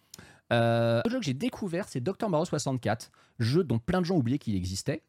Euh, 0.53 1.01
le 1.05 1.11
jeu 1.11 1.19
que 1.19 1.25
j'ai 1.25 1.35
découvert, 1.35 1.89
c'est 1.89 2.01
Dr 2.01 2.29
Mario 2.29 2.45
64, 2.45 3.11
jeu 3.41 3.65
dont 3.65 3.79
plein 3.81 4.01
de 4.01 4.07
gens 4.07 4.17
oubliaient 4.17 4.39
qu'il 4.39 4.55
existait. 4.55 5.03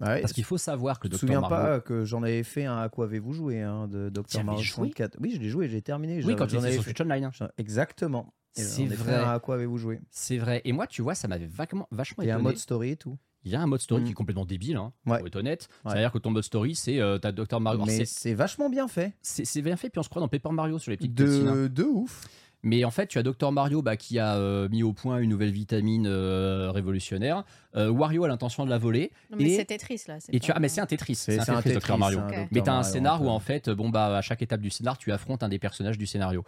Ouais, 0.00 0.20
Parce 0.20 0.32
qu'il 0.32 0.44
faut 0.44 0.56
savoir 0.58 0.98
que 0.98 1.08
Je 1.08 1.12
me 1.12 1.16
Dr 1.16 1.20
souviens 1.20 1.42
pas 1.42 1.80
que 1.80 2.04
j'en 2.04 2.22
avais 2.22 2.42
fait 2.42 2.64
un 2.64 2.78
à 2.78 2.88
quoi 2.88 3.04
avez-vous 3.06 3.32
joué 3.34 3.60
hein, 3.60 3.86
de 3.88 4.08
Dr 4.08 4.40
joué 4.40 4.62
64. 4.62 5.16
Oui, 5.20 5.32
je 5.34 5.40
l'ai 5.40 5.48
joué, 5.50 5.68
j'ai 5.68 5.82
terminé. 5.82 6.22
Oui, 6.24 6.36
quand 6.36 6.48
j'en 6.48 6.62
avais 6.62 6.72
sur 6.72 6.84
fait- 6.84 7.00
Online. 7.02 7.24
hein. 7.24 7.48
Exactement. 7.58 8.32
C'est 8.52 8.86
vrai. 8.86 9.14
à 9.14 9.38
quoi 9.40 9.56
avez-vous 9.56 9.78
joué 9.78 10.00
C'est 10.10 10.38
vrai. 10.38 10.60
Et 10.64 10.72
moi, 10.72 10.86
tu 10.86 11.02
vois, 11.02 11.14
ça 11.14 11.28
m'avait 11.28 11.46
vachement, 11.46 11.86
vachement 11.90 12.24
Il 12.24 12.26
y 12.26 12.30
a 12.30 12.34
un 12.34 12.38
étonné. 12.38 12.50
mode 12.50 12.58
story 12.58 12.90
et 12.90 12.96
tout. 12.96 13.16
Il 13.44 13.50
y 13.52 13.54
a 13.54 13.60
un 13.62 13.66
mode 13.66 13.80
story 13.80 14.02
Mm. 14.02 14.04
qui 14.06 14.10
est 14.10 14.14
complètement 14.14 14.44
débile, 14.44 14.76
hein, 14.76 14.92
Ouais. 15.06 15.20
faut 15.20 15.26
être 15.26 15.36
honnête. 15.36 15.68
Ouais. 15.84 15.92
C'est-à-dire 15.92 16.12
que 16.12 16.18
ton 16.18 16.30
mode 16.30 16.42
story, 16.42 16.74
c'est 16.74 16.98
euh, 17.00 17.18
t'as 17.18 17.32
Dr 17.32 17.60
Mario. 17.60 17.78
Alors, 17.82 17.86
Mais 17.86 18.04
c'est- 18.04 18.34
vachement 18.34 18.68
bien 18.68 18.86
fait. 18.88 19.12
C'est 19.22 19.62
bien 19.62 19.76
fait, 19.76 19.88
puis 19.88 19.98
on 19.98 20.02
se 20.02 20.08
croit 20.08 20.20
dans 20.20 20.28
Paper 20.28 20.50
Mario 20.52 20.78
sur 20.78 20.90
les 20.90 20.96
petites 20.96 21.14
cutscenes, 21.16 21.48
hein. 21.48 21.54
De, 21.56 21.68
de 21.68 21.82
ouf. 21.84 22.26
Mais 22.62 22.84
en 22.84 22.90
fait, 22.90 23.06
tu 23.06 23.18
as 23.18 23.22
Dr 23.22 23.52
Mario 23.52 23.82
bah, 23.82 23.96
qui 23.96 24.18
a 24.18 24.36
euh, 24.36 24.68
mis 24.68 24.82
au 24.82 24.92
point 24.92 25.18
une 25.18 25.30
nouvelle 25.30 25.50
vitamine 25.50 26.06
euh, 26.06 26.70
révolutionnaire. 26.70 27.44
Euh, 27.76 27.90
Wario 27.90 28.24
a 28.24 28.28
l'intention 28.28 28.64
de 28.64 28.70
la 28.70 28.78
voler. 28.78 29.12
Non, 29.30 29.38
mais 29.38 29.44
et 29.44 29.56
c'est 29.56 29.64
Tetris 29.64 30.02
là. 30.08 30.18
et 30.30 30.40
tu 30.40 30.52
as, 30.52 30.58
mais 30.58 30.68
c'est 30.68 30.80
un 30.80 30.86
Tetris. 30.86 31.14
C'est 31.14 31.38
un 31.48 31.62
Tetris, 31.62 31.74
Dr 31.74 31.98
Mario. 31.98 32.20
Mais 32.50 32.62
tu 32.62 32.68
as 32.68 32.74
un 32.74 32.82
scénar 32.82 33.22
où 33.22 33.28
en 33.28 33.40
fait, 33.40 33.70
bon 33.70 33.88
bah 33.88 34.16
à 34.16 34.22
chaque 34.22 34.42
étape 34.42 34.60
du 34.60 34.70
scénar, 34.70 34.98
tu 34.98 35.12
affrontes 35.12 35.42
un 35.42 35.48
des 35.48 35.58
personnages 35.58 35.98
du 35.98 36.06
scénario. 36.06 36.44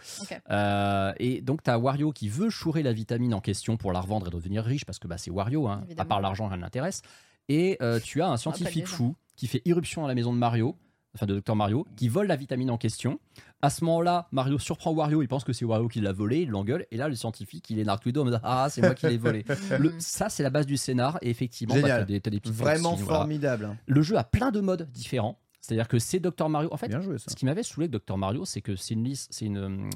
Euh, 0.51 1.13
et 1.19 1.41
donc 1.41 1.63
tu 1.63 1.71
as 1.71 1.79
Wario 1.79 2.13
qui 2.13 2.29
veut 2.29 2.51
chourer 2.51 2.83
la 2.83 2.93
vitamine 2.93 3.35
en 3.35 3.41
question 3.41 3.77
pour 3.77 3.93
la 3.93 4.01
revendre 4.01 4.27
et 4.27 4.31
devenir 4.31 4.65
riche 4.65 4.85
parce 4.85 4.99
que 4.99 5.09
bah, 5.09 5.19
c'est 5.19 5.31
Wario, 5.31 5.69
hein. 5.69 5.85
à 5.97 6.05
part 6.05 6.21
l'argent, 6.21 6.49
rien 6.49 6.57
ne 6.57 6.63
l'intéresse. 6.63 7.03
Et 7.49 7.77
euh, 7.83 8.01
tu 8.03 8.23
as 8.23 8.29
un 8.29 8.37
scientifique 8.37 8.87
fou 8.87 9.15
qui 9.37 9.47
fait 9.47 9.63
irruption 9.65 10.05
à 10.05 10.09
la 10.09 10.15
maison 10.15 10.33
de 10.33 10.39
Mario 10.39 10.77
enfin 11.15 11.27
de 11.27 11.39
Dr 11.39 11.55
Mario, 11.55 11.87
qui 11.97 12.09
vole 12.09 12.27
la 12.27 12.37
vitamine 12.37 12.71
en 12.71 12.79
question. 12.79 13.19
À 13.65 13.71
ce 13.71 13.85
moment-là, 13.85 14.27
Mario 14.33 14.59
surprend 14.59 14.91
Wario, 14.91 15.23
il 15.23 15.29
pense 15.29 15.45
que 15.45 15.53
c'est 15.53 15.65
Wario 15.65 15.87
qui 15.87 16.01
l'a 16.01 16.13
volé, 16.13 16.41
il 16.41 16.49
l'engueule, 16.51 16.85
et 16.91 16.97
là 16.97 17.09
le 17.09 17.15
scientifique 17.15 17.71
il 17.71 17.79
est 17.79 17.85
les 17.85 18.13
deux 18.13 18.21
en 18.21 18.25
mode 18.25 18.41
ah 18.43 18.67
c'est 18.69 18.81
moi 18.83 18.95
qui 18.95 19.07
l'ai 19.07 19.19
volé. 19.19 19.45
Le- 19.79 19.95
ça 19.99 20.29
c'est 20.29 20.43
la 20.43 20.51
base 20.51 20.67
du 20.67 20.77
scénar 20.77 21.19
et 21.23 21.31
effectivement 21.31 21.75
bah, 21.77 21.83
t'as 21.83 22.03
des, 22.05 22.19
des 22.19 22.41
petites 22.41 22.49
Vraiment 22.53 22.95
voilà. 22.97 23.19
formidable. 23.21 23.65
hein. 23.67 23.77
Le 23.87 24.03
jeu 24.03 24.17
a 24.19 24.25
plein 24.25 24.51
de 24.51 24.61
modes 24.61 24.89
différents. 24.91 25.39
C'est-à-dire 25.65 25.87
que 25.87 26.01
c'est 26.01 26.19
Dr 26.19 26.49
Mario. 26.49 26.69
En 26.73 26.77
fait, 26.77 26.91
joué 27.01 27.19
ce 27.19 27.37
qui 27.37 27.45
m'avait 27.45 27.63
saoulé 27.63 27.85
avec 27.89 28.05
Dr 28.05 28.19
Mario, 28.19 28.45
c'est 28.45 28.61
que 28.61 28.75
c'est 28.75 28.95
une 28.95 29.05
liste, 29.05 29.29
c'est 29.33 29.45
une, 29.45 29.59
hum, 29.59 29.91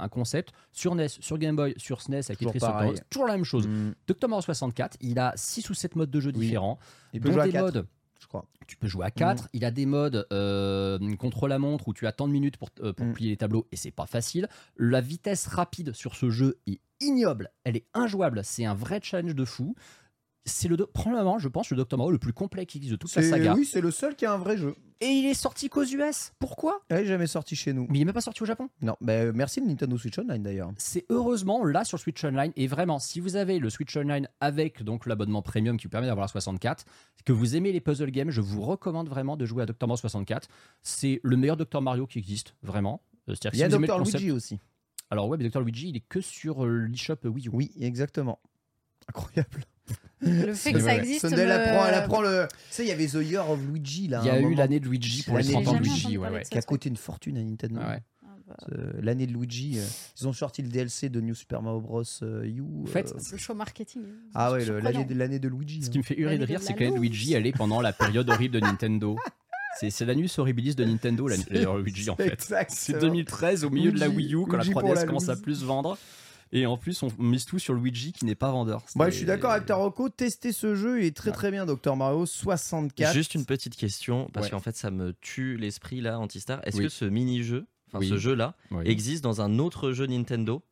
un- 0.00 0.08
concept 0.08 0.52
sur 0.72 0.96
NES, 0.96 1.06
sur 1.06 1.38
Game 1.38 1.54
Boy, 1.54 1.72
sur 1.76 2.00
SNES 2.02 2.16
avec 2.30 2.38
Toujours 2.38 2.52
Tetris 2.52 3.00
toujours 3.10 3.28
la 3.28 3.34
même 3.36 3.44
chose. 3.44 3.68
Mm. 3.68 3.92
Dr 4.08 4.28
Mario 4.28 4.42
64, 4.42 4.96
il 5.00 5.20
a 5.20 5.32
6 5.36 5.70
ou 5.70 5.74
7 5.74 5.94
modes 5.94 6.10
de 6.10 6.18
jeu 6.18 6.32
Oui. 6.34 6.40
différents. 6.46 6.80
Peut 7.12 7.20
dont 7.30 7.44
des 7.44 7.52
modes 7.52 7.86
je 8.24 8.28
crois. 8.28 8.46
tu 8.66 8.76
peux 8.76 8.86
jouer 8.88 9.04
à 9.04 9.10
4. 9.10 9.48
Il 9.52 9.64
a 9.66 9.70
des 9.70 9.84
modes 9.86 10.26
euh, 10.32 10.98
contre 11.16 11.46
la 11.46 11.58
montre 11.58 11.88
où 11.88 11.92
tu 11.94 12.06
as 12.06 12.12
tant 12.12 12.26
de 12.26 12.32
minutes 12.32 12.56
pour, 12.56 12.70
euh, 12.80 12.92
pour 12.94 13.04
Mm. 13.06 13.12
plier 13.12 13.30
les 13.30 13.36
tableaux 13.36 13.66
et 13.70 13.76
c'est 13.76 13.90
pas 13.90 14.06
facile. 14.06 14.48
La 14.78 15.00
vitesse 15.02 15.46
rapide 15.46 15.92
sur 15.92 16.14
ce 16.16 16.30
jeu 16.30 16.58
est 16.66 16.80
ignoble. 17.00 17.50
Elle 17.64 17.76
est 17.76 17.86
injouable. 17.92 18.40
C'est 18.42 18.64
un 18.64 18.74
vrai 18.74 19.00
challenge 19.02 19.34
de 19.34 19.44
fou. 19.44 19.74
C'est 20.46 20.68
le 20.68 20.76
probablement, 20.86 21.38
je 21.38 21.48
pense, 21.48 21.70
le 21.70 21.76
Dr 21.82 21.96
Mario 21.96 22.12
le 22.12 22.18
plus 22.18 22.32
complet 22.34 22.66
qui 22.66 22.76
existe 22.78 22.92
de 22.92 22.96
toute 22.98 23.14
la 23.14 23.22
saga. 23.22 23.54
Oui, 23.54 23.64
c'est 23.64 23.80
le 23.80 23.90
seul 23.90 24.14
qui 24.14 24.26
a 24.26 24.32
un 24.32 24.36
vrai 24.38 24.58
jeu. 24.58 24.74
Et 25.00 25.06
il 25.08 25.26
est 25.26 25.34
sorti 25.34 25.68
qu'aux 25.68 25.84
US. 25.84 26.32
Pourquoi? 26.38 26.82
Il 26.90 26.96
est 26.96 27.06
jamais 27.06 27.26
sorti 27.26 27.56
chez 27.56 27.72
nous. 27.72 27.86
Mais 27.90 27.98
il 27.98 28.02
est 28.02 28.04
même 28.04 28.14
pas 28.14 28.20
sorti 28.20 28.42
au 28.42 28.46
Japon. 28.46 28.68
Non, 28.82 28.94
bah, 29.00 29.32
merci 29.32 29.60
le 29.60 29.66
Nintendo 29.66 29.96
Switch 29.98 30.18
Online 30.18 30.42
d'ailleurs. 30.42 30.70
C'est 30.76 31.04
heureusement 31.08 31.64
là 31.64 31.84
sur 31.84 31.98
Switch 31.98 32.22
Online. 32.24 32.52
Et 32.56 32.66
vraiment, 32.66 32.98
si 32.98 33.20
vous 33.20 33.36
avez 33.36 33.58
le 33.58 33.70
Switch 33.70 33.96
Online 33.96 34.28
avec 34.40 34.82
donc 34.82 35.06
l'abonnement 35.06 35.40
premium 35.42 35.76
qui 35.78 35.84
vous 35.86 35.90
permet 35.90 36.06
d'avoir 36.06 36.24
la 36.24 36.28
64, 36.28 36.84
que 37.24 37.32
vous 37.32 37.56
aimez 37.56 37.72
les 37.72 37.80
puzzle 37.80 38.10
games, 38.10 38.30
je 38.30 38.40
vous 38.42 38.60
recommande 38.62 39.08
vraiment 39.08 39.36
de 39.38 39.46
jouer 39.46 39.62
à 39.62 39.66
Dr 39.66 39.86
Mario 39.88 39.96
64. 39.96 40.48
C'est 40.82 41.20
le 41.22 41.36
meilleur 41.36 41.56
Dr 41.56 41.80
Mario 41.80 42.06
qui 42.06 42.18
existe, 42.18 42.54
vraiment. 42.62 43.00
Euh, 43.30 43.34
Il 43.52 43.58
y 43.58 43.62
a 43.62 43.70
si 43.70 43.76
concept- 43.78 44.20
Luigi 44.20 44.30
aussi. 44.30 44.58
Alors 45.10 45.28
ouais, 45.28 45.38
mais 45.38 45.48
Dr 45.48 45.60
Luigi, 45.62 45.88
il 45.88 45.96
est 45.96 46.04
que 46.06 46.20
sur 46.20 46.64
euh, 46.64 46.86
l'eShop 46.86 47.16
Wii 47.24 47.46
U. 47.48 47.50
Oui, 47.52 47.70
exactement. 47.80 48.40
Incroyable. 49.08 49.64
Le 50.20 50.54
fait 50.54 50.72
que 50.72 50.80
ça 50.80 50.94
existe. 50.96 51.24
Me- 51.24 51.50
apprend, 51.50 51.86
elle 51.86 51.94
apprend 51.94 52.22
le. 52.22 52.48
Tu 52.50 52.56
sais, 52.70 52.84
il 52.84 52.88
y 52.88 52.92
avait 52.92 53.06
The 53.06 53.14
Year 53.22 53.48
of 53.50 53.60
Luigi 53.66 54.08
là. 54.08 54.20
Il 54.22 54.26
y 54.26 54.30
a 54.30 54.40
eu 54.40 54.54
l'année 54.54 54.80
de 54.80 54.88
Luigi 54.88 55.22
pour 55.22 55.36
les 55.36 55.44
L'année 55.44 55.64
30 55.64 55.68
ans 55.68 55.78
de 55.78 55.84
Luigi. 55.84 56.16
Ouais, 56.18 56.30
ouais. 56.30 56.42
qui 56.42 56.56
a 56.56 56.62
coûté 56.62 56.88
une 56.88 56.96
fortune 56.96 57.36
à 57.36 57.42
Nintendo. 57.42 57.78
Ouais, 57.80 57.86
ouais. 57.86 58.02
Ah 58.22 58.28
bah, 58.46 58.56
Euh, 58.72 58.92
L'année 59.02 59.26
de 59.26 59.32
Luigi, 59.32 59.78
euh, 59.78 59.84
ils 60.20 60.26
ont 60.26 60.32
sorti 60.32 60.62
le 60.62 60.68
DLC 60.68 61.10
de 61.10 61.20
New 61.20 61.34
Super 61.34 61.60
Mario 61.60 61.80
Bros. 61.80 62.02
euh, 62.22 62.44
U. 62.46 62.62
En 62.84 62.86
fait, 62.86 63.12
euh, 63.12 63.18
Le 63.32 63.36
show 63.38 63.54
marketing. 63.54 64.02
ah 64.34 64.52
ouais, 64.52 64.64
l'année 64.80 65.04
de, 65.04 65.14
l'année 65.14 65.38
de 65.38 65.48
Luigi. 65.48 65.82
Ce 65.82 65.88
hein. 65.88 65.90
qui 65.92 65.98
me 65.98 66.02
fait 66.04 66.18
hurler 66.18 66.38
de 66.38 66.44
rire, 66.44 66.60
c'est 66.62 66.72
que 66.72 66.84
l'année 66.84 66.96
de. 66.96 67.00
Luigi, 67.02 67.34
elle 67.34 67.46
est 67.46 67.52
pendant 67.52 67.82
la 67.82 67.92
période 67.92 68.28
horrible 68.30 68.54
de 68.54 68.60
Nintendo. 68.60 69.16
C'est 69.76 70.04
l'anus 70.06 70.38
horribilis 70.38 70.76
de 70.76 70.84
Nintendo, 70.84 71.26
l'année 71.26 71.42
de 71.50 71.78
Luigi 71.82 72.08
en 72.08 72.14
fait. 72.14 72.48
C'est 72.68 72.96
2013 73.00 73.64
au 73.64 73.70
milieu 73.70 73.90
de 73.90 73.98
la 73.98 74.08
Wii 74.08 74.32
U 74.34 74.44
quand 74.46 74.56
Luigi 74.58 74.68
la 74.72 74.80
pour 74.80 74.88
3DS 74.88 74.94
la 74.94 75.04
commence 75.04 75.28
à 75.28 75.34
plus 75.34 75.56
se 75.56 75.64
vendre. 75.64 75.98
Et 76.56 76.66
en 76.66 76.76
plus, 76.76 77.02
on 77.02 77.08
mise 77.18 77.44
tout 77.44 77.58
sur 77.58 77.74
Luigi 77.74 78.12
qui 78.12 78.24
n'est 78.24 78.34
pas 78.36 78.50
vendeur. 78.52 78.82
Moi, 78.94 79.06
C'est- 79.06 79.10
je 79.10 79.16
suis 79.18 79.26
d'accord 79.26 79.50
avec 79.50 79.66
Taroko. 79.66 80.08
Tester 80.08 80.52
ce 80.52 80.74
jeu 80.76 81.02
est 81.02 81.14
très 81.14 81.32
très 81.32 81.50
bien, 81.50 81.66
Dr 81.66 81.96
Mario 81.96 82.24
64. 82.26 83.12
Juste 83.12 83.34
une 83.34 83.44
petite 83.44 83.76
question, 83.76 84.30
parce 84.32 84.46
Ouais. 84.46 84.50
qu'en 84.50 84.60
fait 84.60 84.76
ça 84.76 84.90
me 84.92 85.12
tue 85.20 85.56
l'esprit 85.56 86.00
là, 86.00 86.18
Antistar. 86.20 86.60
Est-ce 86.64 86.76
Oui. 86.78 86.84
que 86.84 86.88
ce 86.88 87.04
mini-jeu, 87.04 87.66
enfin 87.88 87.98
Oui. 87.98 88.08
ce 88.08 88.16
jeu-là, 88.18 88.54
Oui. 88.70 88.84
existe 88.86 89.22
dans 89.24 89.40
un 89.40 89.58
autre 89.58 89.90
jeu 89.92 90.06
Nintendo? 90.06 90.62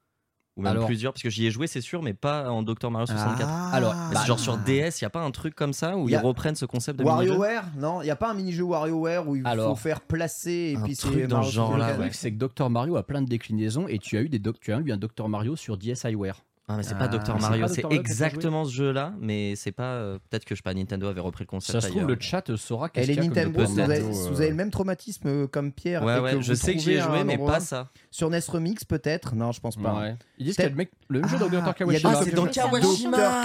Ou 0.59 0.63
même 0.63 0.73
Alors- 0.73 0.85
plusieurs 0.87 1.15
Parce 1.15 1.23
que 1.23 1.31
j'y 1.31 1.47
ai 1.47 1.51
joué, 1.51 1.67
c'est 1.67 1.81
sûr, 1.81 2.03
mais 2.03 2.13
pas 2.13 2.51
en 2.51 2.63
Dr. 2.63 2.91
Mario 2.91 3.07
64. 3.07 3.49
Ah. 3.51 3.71
Alors, 3.73 3.95
bah, 4.13 4.25
genre 4.27 4.39
sur 4.39 4.59
DS, 4.59 5.01
il 5.01 5.03
y 5.03 5.07
a 5.07 5.11
pas 5.11 5.23
un 5.23 5.31
truc 5.31 5.55
comme 5.55 5.73
ça 5.73 5.97
où 5.97 6.11
Y 6.11 6.15
a- 6.15 6.21
ils 6.21 6.25
reprennent 6.27 6.57
ce 6.57 6.67
concept 6.67 6.99
de 6.99 7.05
mini-jeu 7.05 7.31
WarioWare? 7.39 7.65
Non, 7.79 8.03
il 8.03 8.05
n'y 8.05 8.11
a 8.11 8.17
pas 8.17 8.31
un 8.31 8.35
mini-jeu 8.35 8.65
WarioWare 8.65 9.27
où 9.29 9.37
il 9.37 9.43
faut 9.43 9.49
Alors, 9.49 9.81
faire 9.81 10.03
placer 10.03 10.75
et 10.75 10.77
un 10.77 10.83
puis 10.83 10.95
truc 10.95 11.15
c'est 11.15 11.27
dans 11.27 11.37
Mario 11.39 11.51
ce 11.51 11.55
genre-là, 11.57 11.77
Le 11.77 11.83
64. 11.85 12.01
truc, 12.03 12.15
c'est 12.15 12.33
que 12.33 12.37
Dr 12.39 12.69
Mario 12.71 12.97
a 12.97 13.03
plein 13.03 13.23
de 13.23 13.29
déclinaisons 13.29 13.89
et 13.89 13.99
tu 13.99 14.19
as 14.19 14.21
eu, 14.21 14.29
des 14.29 14.39
doc- 14.39 14.61
tu 14.61 14.73
as 14.75 14.79
eu 14.79 14.93
un 14.93 14.99
Dr 14.99 15.27
Mario 15.29 15.57
sur 15.57 15.79
DSiWare. 15.79 16.37
Ah, 16.69 16.77
mais 16.77 16.85
c'est 16.85 16.95
Ah, 16.95 16.99
pas 16.99 17.09
Dr. 17.09 17.25
c'est 17.27 17.41
Mario, 17.41 17.67
c'est 17.67 17.85
exactement 17.93 18.65
ce 18.65 18.73
jeu-là, 18.73 19.13
mais 19.21 19.57
c'est 19.57 19.73
pas. 19.73 19.95
euh, 19.97 20.19
Peut-être 20.31 20.45
que 20.45 20.55
je 20.55 20.61
sais 20.61 20.63
pas, 20.63 20.73
Nintendo 20.73 21.09
avait 21.09 21.21
repris 21.21 21.43
le 21.43 21.49
concept 21.49 21.73
Ça 21.73 21.81
se 21.81 21.89
trouve, 21.89 22.03
ailleurs. 22.05 22.09
le 22.17 22.17
chat 22.21 22.57
saura 22.57 22.87
Et 22.87 22.91
qu'est-ce 22.91 23.09
les 23.09 23.15
qu'il 23.15 23.25
y 23.25 23.27
a 23.27 23.43
comme 23.45 23.53
Nintendo, 23.53 23.67
si 23.67 23.73
vous, 23.73 23.81
avez, 23.81 23.97
si 24.01 24.03
euh, 24.27 24.31
vous 24.31 24.41
avez 24.41 24.51
le 24.51 24.55
même 24.57 24.71
traumatisme 24.71 25.27
euh, 25.29 25.47
comme 25.49 25.73
Pierre, 25.73 26.05
Ouais, 26.05 26.17
et 26.17 26.21
ouais, 26.21 26.33
que 26.35 26.41
je 26.41 26.53
vous 26.53 26.57
sais 26.57 26.75
que 26.75 26.79
j'y 26.79 26.95
trouvez 26.95 26.97
ai 26.99 27.01
joué, 27.01 27.19
un 27.19 27.25
mais 27.25 27.35
endroit- 27.35 27.53
pas 27.55 27.61
ça. 27.61 27.91
Sur 28.13 28.31
NES 28.31 28.39
Remix 28.49 28.85
peut-être? 28.85 29.35
Non, 29.35 29.51
je 29.51 29.61
pense 29.61 29.77
pas. 29.77 29.93
Ouais. 30.01 30.17
Ils 30.39 30.47
disent 30.47 30.55
C'est- 30.55 30.63
qu'il 30.63 30.65
y 30.65 30.67
a 30.67 30.71
le, 30.71 30.77
mec, 30.77 30.91
le 31.09 31.21
même 31.21 31.29
jeu 31.29 31.37
de 31.39 31.45
Ah, 31.45 31.49
Dr 31.49 31.57
il 31.57 31.57
y 31.57 31.67
a 31.67 31.73
Kawashima. 31.75 32.11
Ah, 32.15 32.21
c'est 32.25 32.31
dans 32.35 32.45
Dr. 32.45 32.53
Kawashima. 32.53 33.17
Dr 33.17 33.45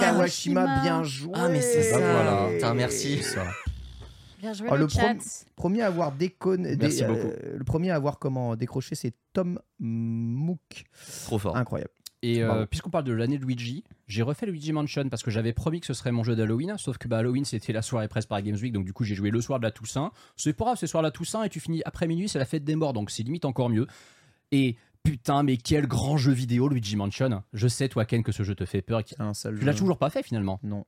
Kawashima. 0.64 0.80
bien 0.82 1.02
joué. 1.02 1.32
Ah, 1.34 1.48
mais 1.48 1.60
c'est 1.60 1.82
ça. 1.82 1.98
Voilà. 1.98 2.48
Putain, 2.54 2.74
merci. 2.74 3.20
Bien 4.40 4.52
joué 4.52 4.68
Oh, 4.70 4.76
le, 4.76 4.82
le 4.82 4.88
chat. 4.88 5.14
prom- 5.14 5.18
Premier 5.56 5.82
à 5.82 5.86
avoir 5.86 6.12
déconné, 6.12 6.76
Merci 6.76 6.98
dé- 6.98 7.02
euh, 7.02 7.08
beaucoup. 7.08 7.34
le 7.58 7.64
premier 7.64 7.90
à 7.90 7.96
avoir 7.96 8.20
comment 8.20 8.54
décroché, 8.54 8.94
c'est 8.94 9.12
Tom 9.32 9.58
Mook. 9.80 10.84
Trop 11.24 11.40
fort. 11.40 11.56
Incroyable. 11.56 11.90
Et 12.22 12.42
euh, 12.42 12.66
puisqu'on 12.66 12.90
parle 12.90 13.04
de 13.04 13.12
l'année 13.12 13.38
de 13.38 13.44
Luigi, 13.44 13.84
j'ai 14.08 14.22
refait 14.22 14.46
Luigi 14.46 14.72
Mansion 14.72 15.08
parce 15.08 15.22
que 15.22 15.30
j'avais 15.30 15.52
promis 15.52 15.80
que 15.80 15.86
ce 15.86 15.94
serait 15.94 16.10
mon 16.10 16.24
jeu 16.24 16.34
d'Halloween, 16.34 16.74
sauf 16.76 16.98
que 16.98 17.06
bah, 17.06 17.18
Halloween 17.18 17.44
c'était 17.44 17.72
la 17.72 17.82
soirée 17.82 18.08
presse 18.08 18.26
par 18.26 18.42
Games 18.42 18.56
Week, 18.60 18.72
donc 18.72 18.84
du 18.84 18.92
coup 18.92 19.04
j'ai 19.04 19.14
joué 19.14 19.30
le 19.30 19.40
soir 19.40 19.60
de 19.60 19.64
la 19.64 19.70
Toussaint. 19.70 20.10
C'est 20.36 20.52
pas 20.52 20.64
grave, 20.64 20.76
c'est 20.78 20.86
le 20.86 20.90
soir 20.90 21.02
de 21.04 21.06
la 21.06 21.12
Toussaint 21.12 21.44
et 21.44 21.48
tu 21.48 21.60
finis 21.60 21.80
après 21.84 22.08
minuit, 22.08 22.28
c'est 22.28 22.40
la 22.40 22.44
fête 22.44 22.64
des 22.64 22.74
morts, 22.74 22.92
donc 22.92 23.10
c'est 23.10 23.22
limite 23.22 23.44
encore 23.44 23.68
mieux. 23.68 23.86
Et 24.50 24.76
putain, 25.04 25.44
mais 25.44 25.56
quel 25.58 25.86
grand 25.86 26.16
jeu 26.16 26.32
vidéo 26.32 26.68
Luigi 26.68 26.96
Mansion. 26.96 27.42
Je 27.52 27.68
sais 27.68 27.88
toi 27.88 28.04
Ken 28.04 28.24
que 28.24 28.32
ce 28.32 28.42
jeu 28.42 28.56
te 28.56 28.64
fait 28.64 28.82
peur. 28.82 29.02
Un 29.20 29.34
seul 29.34 29.58
Tu 29.58 29.64
l'as 29.64 29.74
toujours 29.74 29.98
pas 29.98 30.10
fait 30.10 30.24
finalement. 30.24 30.58
Non. 30.64 30.86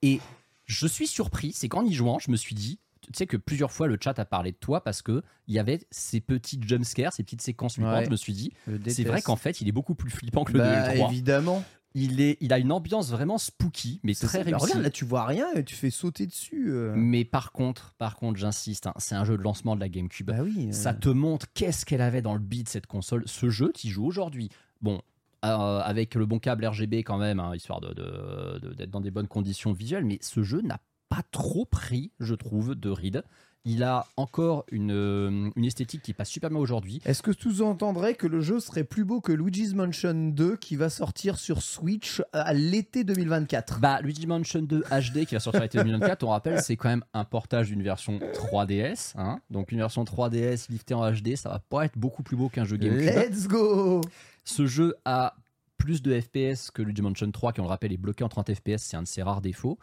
Et 0.00 0.20
je 0.64 0.86
suis 0.86 1.06
surpris, 1.06 1.52
c'est 1.52 1.68
qu'en 1.68 1.84
y 1.84 1.92
jouant, 1.92 2.18
je 2.18 2.30
me 2.30 2.36
suis 2.36 2.54
dit, 2.54 2.78
tu 3.00 3.10
sais 3.14 3.26
que 3.26 3.36
plusieurs 3.36 3.72
fois 3.72 3.86
le 3.86 3.98
chat 4.02 4.18
a 4.18 4.24
parlé 4.24 4.52
de 4.52 4.56
toi 4.56 4.82
parce 4.82 5.02
que 5.02 5.22
il 5.46 5.54
y 5.54 5.58
avait 5.58 5.80
ces 5.90 6.20
petits 6.20 6.60
jumpscares, 6.62 7.12
ces 7.12 7.22
petites 7.22 7.42
séquences 7.42 7.74
flippantes. 7.74 7.94
Ouais. 7.98 8.04
Je 8.06 8.10
me 8.10 8.16
suis 8.16 8.32
dit, 8.32 8.52
c'est 8.86 9.04
vrai 9.04 9.22
qu'en 9.22 9.36
fait, 9.36 9.60
il 9.60 9.68
est 9.68 9.72
beaucoup 9.72 9.94
plus 9.94 10.10
flippant 10.10 10.44
que 10.44 10.52
le 10.52 10.58
2 10.60 10.64
et 10.64 10.68
Bah, 10.68 10.92
le 10.92 10.98
3. 10.98 11.10
évidemment. 11.10 11.64
Il, 11.94 12.20
est, 12.20 12.36
il 12.42 12.52
a 12.52 12.58
une 12.58 12.70
ambiance 12.70 13.10
vraiment 13.10 13.38
spooky, 13.38 13.98
mais 14.04 14.12
très. 14.14 14.38
Bah, 14.44 14.44
réussie. 14.44 14.64
regarde, 14.66 14.82
là 14.82 14.90
tu 14.90 15.06
vois 15.06 15.24
rien 15.24 15.46
et 15.54 15.64
tu 15.64 15.74
fais 15.74 15.88
sauter 15.90 16.26
dessus. 16.26 16.66
euh. 16.68 16.92
Mais 16.94 17.24
par 17.24 17.50
contre, 17.50 17.94
par 17.96 18.14
contre, 18.16 18.38
j'insiste, 18.38 18.86
hein, 18.86 18.92
c'est 18.98 19.14
un 19.14 19.24
jeu 19.24 19.38
de 19.38 19.42
lancement 19.42 19.74
de 19.74 19.80
la 19.80 19.88
GameCube. 19.88 20.26
Bah 20.26 20.42
oui. 20.44 20.68
euh. 20.68 20.72
Ça 20.72 20.92
te 20.92 21.08
montre 21.08 21.46
qu'est-ce 21.54 21.86
qu'elle 21.86 22.02
avait 22.02 22.20
dans 22.22 22.34
le 22.34 22.40
beat 22.40 22.68
cette 22.68 22.86
console. 22.86 23.22
Ce 23.26 23.48
jeu, 23.48 23.72
tu 23.74 23.88
joues 23.88 24.04
aujourd'hui. 24.04 24.50
Bon, 24.82 25.00
euh, 25.46 25.48
avec 25.80 26.14
le 26.14 26.26
bon 26.26 26.38
câble 26.38 26.66
RGB 26.66 27.02
quand 27.04 27.16
même, 27.18 27.40
hein, 27.40 27.54
histoire 27.56 27.80
de, 27.80 27.94
de- 27.94 28.58
de- 28.58 28.74
d'être 28.74 28.90
dans 28.90 29.00
des 29.00 29.10
bonnes 29.10 29.26
conditions 29.28 29.72
visuelles, 29.72 30.04
mais 30.04 30.18
ce 30.20 30.42
jeu 30.42 30.60
n'a 30.60 30.78
pas 31.08 31.22
trop 31.30 31.64
pris, 31.64 32.12
je 32.20 32.34
trouve, 32.34 32.74
de 32.74 32.90
ride. 32.90 33.22
Il 33.64 33.82
a 33.82 34.06
encore 34.16 34.64
une, 34.70 34.92
euh, 34.92 35.50
une 35.54 35.64
esthétique 35.64 36.00
qui 36.00 36.14
passe 36.14 36.30
super 36.30 36.48
bien 36.48 36.58
aujourd'hui. 36.58 37.02
Est-ce 37.04 37.22
que 37.22 37.32
tu 37.32 37.60
entendrais 37.60 38.14
que 38.14 38.26
le 38.26 38.40
jeu 38.40 38.60
serait 38.60 38.84
plus 38.84 39.04
beau 39.04 39.20
que 39.20 39.32
Luigi's 39.32 39.74
Mansion 39.74 40.14
2 40.30 40.56
qui 40.56 40.76
va 40.76 40.88
sortir 40.88 41.38
sur 41.38 41.60
Switch 41.60 42.22
à 42.32 42.54
l'été 42.54 43.04
2024 43.04 43.80
Bah, 43.80 44.00
Luigi 44.00 44.26
Mansion 44.26 44.62
2 44.62 44.84
HD 44.90 45.26
qui 45.26 45.34
va 45.34 45.40
sortir 45.40 45.60
l'été 45.60 45.78
2024, 45.78 46.22
on 46.22 46.28
rappelle, 46.28 46.62
c'est 46.62 46.76
quand 46.76 46.88
même 46.88 47.04
un 47.12 47.24
portage 47.24 47.66
d'une 47.68 47.82
version 47.82 48.18
3DS. 48.32 49.12
hein. 49.16 49.40
Donc 49.50 49.72
une 49.72 49.78
version 49.78 50.04
3DS 50.04 50.70
liftée 50.70 50.94
en 50.94 51.10
HD, 51.10 51.36
ça 51.36 51.50
va 51.50 51.58
pas 51.58 51.84
être 51.84 51.98
beaucoup 51.98 52.22
plus 52.22 52.36
beau 52.36 52.48
qu'un 52.48 52.64
jeu 52.64 52.76
GameCube. 52.76 53.04
Let's 53.06 53.48
go 53.48 54.00
Ce 54.44 54.66
jeu 54.66 54.94
a 55.04 55.34
plus 55.76 56.00
de 56.00 56.18
FPS 56.18 56.70
que 56.70 56.80
Luigi 56.80 57.02
Mansion 57.02 57.30
3, 57.30 57.52
qui 57.52 57.60
on 57.60 57.64
le 57.64 57.68
rappelle 57.68 57.92
est 57.92 57.98
bloqué 57.98 58.24
en 58.24 58.28
30 58.28 58.54
FPS, 58.54 58.78
c'est 58.78 58.96
un 58.96 59.02
de 59.02 59.08
ses 59.08 59.22
rares 59.22 59.40
défauts. 59.42 59.78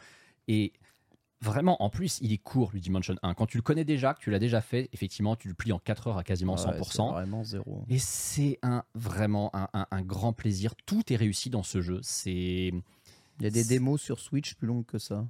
Et 0.47 0.73
vraiment, 1.41 1.81
en 1.83 1.89
plus, 1.89 2.19
il 2.21 2.31
est 2.31 2.37
court, 2.37 2.71
Luigi 2.73 2.89
Mansion 2.89 3.15
1. 3.21 3.33
Quand 3.33 3.45
tu 3.45 3.57
le 3.57 3.63
connais 3.63 3.83
déjà, 3.85 4.13
que 4.13 4.19
tu 4.19 4.31
l'as 4.31 4.39
déjà 4.39 4.61
fait, 4.61 4.89
effectivement, 4.93 5.35
tu 5.35 5.47
le 5.47 5.53
plies 5.53 5.71
en 5.73 5.79
4 5.79 6.07
heures 6.07 6.17
à 6.17 6.23
quasiment 6.23 6.53
Ouais, 6.55 6.59
100%. 6.79 7.07
c'est 7.07 7.13
vraiment 7.13 7.43
zéro. 7.43 7.85
Et 7.89 7.99
c'est 7.99 8.59
un 8.63 8.83
vraiment 8.95 9.49
un, 9.55 9.67
un- 9.73 9.87
un 9.91 10.01
grand 10.01 10.33
plaisir. 10.33 10.73
Tout 10.85 11.11
est 11.13 11.15
réussi 11.15 11.49
dans 11.49 11.63
ce 11.63 11.81
jeu. 11.81 11.99
C'est 12.03 12.71
Il 13.39 13.41
y 13.41 13.45
a 13.45 13.49
des 13.49 13.63
démos 13.63 14.01
sur 14.01 14.19
Switch 14.19 14.55
plus 14.55 14.67
longues 14.67 14.85
que 14.85 14.97
ça. 14.97 15.25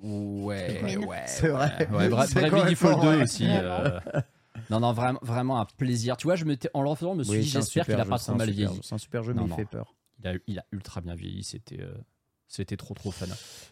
ouais, 0.00 0.96
non. 0.96 1.06
ouais, 1.06 1.22
C'est 1.26 1.48
vrai. 1.48 1.88
ouais, 1.90 1.96
ouais, 1.96 2.08
Bra- 2.10 2.26
C'est 2.26 2.34
Bravely 2.40 2.70
Default 2.70 2.88
complètement 2.94 3.02
2 3.10 3.16
vrai. 3.16 3.22
aussi. 3.24 3.46
euh, 3.48 4.00
Non, 4.70 4.80
non, 4.80 4.92
vraiment, 4.92 5.18
vraiment 5.22 5.60
un 5.60 5.64
plaisir. 5.64 6.16
Tu 6.18 6.26
vois, 6.26 6.36
je 6.36 6.44
en 6.74 6.82
le 6.82 6.88
refaisant, 6.90 7.14
je 7.14 7.18
me 7.18 7.24
suis 7.24 7.32
Oui, 7.32 7.38
dit, 7.40 7.48
j'espère 7.48 7.84
qu'il 7.86 7.94
a 7.94 8.04
jeu, 8.04 8.10
pas 8.10 8.18
trop 8.18 8.34
mal 8.34 8.48
super 8.48 8.66
vieilli. 8.68 8.80
C'est 8.82 8.94
un 8.94 8.98
super 8.98 9.22
jeu, 9.22 9.32
Non, 9.32 9.42
mais 9.44 9.48
non. 9.48 9.54
il 9.54 9.58
fait 9.58 9.64
peur. 9.64 9.94
Il 10.20 10.26
a, 10.28 10.32
il 10.46 10.58
a 10.58 10.64
ultra 10.72 11.00
bien 11.00 11.14
vieilli. 11.14 11.42
C'était, 11.44 11.80
euh, 11.80 11.94
c'était 12.48 12.76
trop, 12.76 12.94
trop 12.94 13.10
fun. 13.10 13.26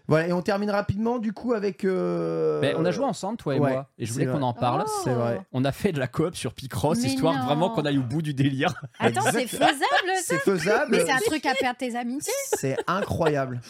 Voilà, 0.06 0.28
et 0.28 0.32
on 0.32 0.42
termine 0.42 0.70
rapidement 0.70 1.18
du 1.18 1.32
coup 1.32 1.54
avec. 1.54 1.84
euh, 1.84 2.60
Ben, 2.60 2.76
on 2.78 2.84
a 2.84 2.90
joué 2.90 3.04
ensemble, 3.04 3.38
toi 3.38 3.56
et 3.56 3.58
ouais, 3.58 3.72
moi, 3.72 3.88
et 3.98 4.06
je 4.06 4.12
voulais 4.12 4.26
qu'on 4.26 4.42
en 4.42 4.52
parle. 4.52 4.84
Oh. 4.86 5.00
C'est 5.02 5.14
vrai. 5.14 5.40
On 5.52 5.64
a 5.64 5.72
fait 5.72 5.92
de 5.92 5.98
la 5.98 6.06
coop 6.06 6.36
sur 6.36 6.52
Picross, 6.54 6.98
Mais 7.00 7.08
histoire 7.08 7.34
non. 7.34 7.44
vraiment 7.46 7.70
qu'on 7.70 7.84
aille 7.86 7.98
au 7.98 8.02
bout 8.02 8.22
du 8.22 8.34
délire. 8.34 8.82
Attends, 9.00 9.22
c'est 9.32 9.46
faisable 9.46 9.74
ça 10.16 10.22
C'est 10.22 10.38
faisable. 10.38 10.90
Mais 10.90 11.04
c'est 11.04 11.10
un 11.12 11.18
truc 11.18 11.44
à 11.46 11.54
perdre 11.54 11.78
tes 11.78 11.96
amitiés. 11.96 12.32
C'est 12.56 12.76
incroyable. 12.86 13.60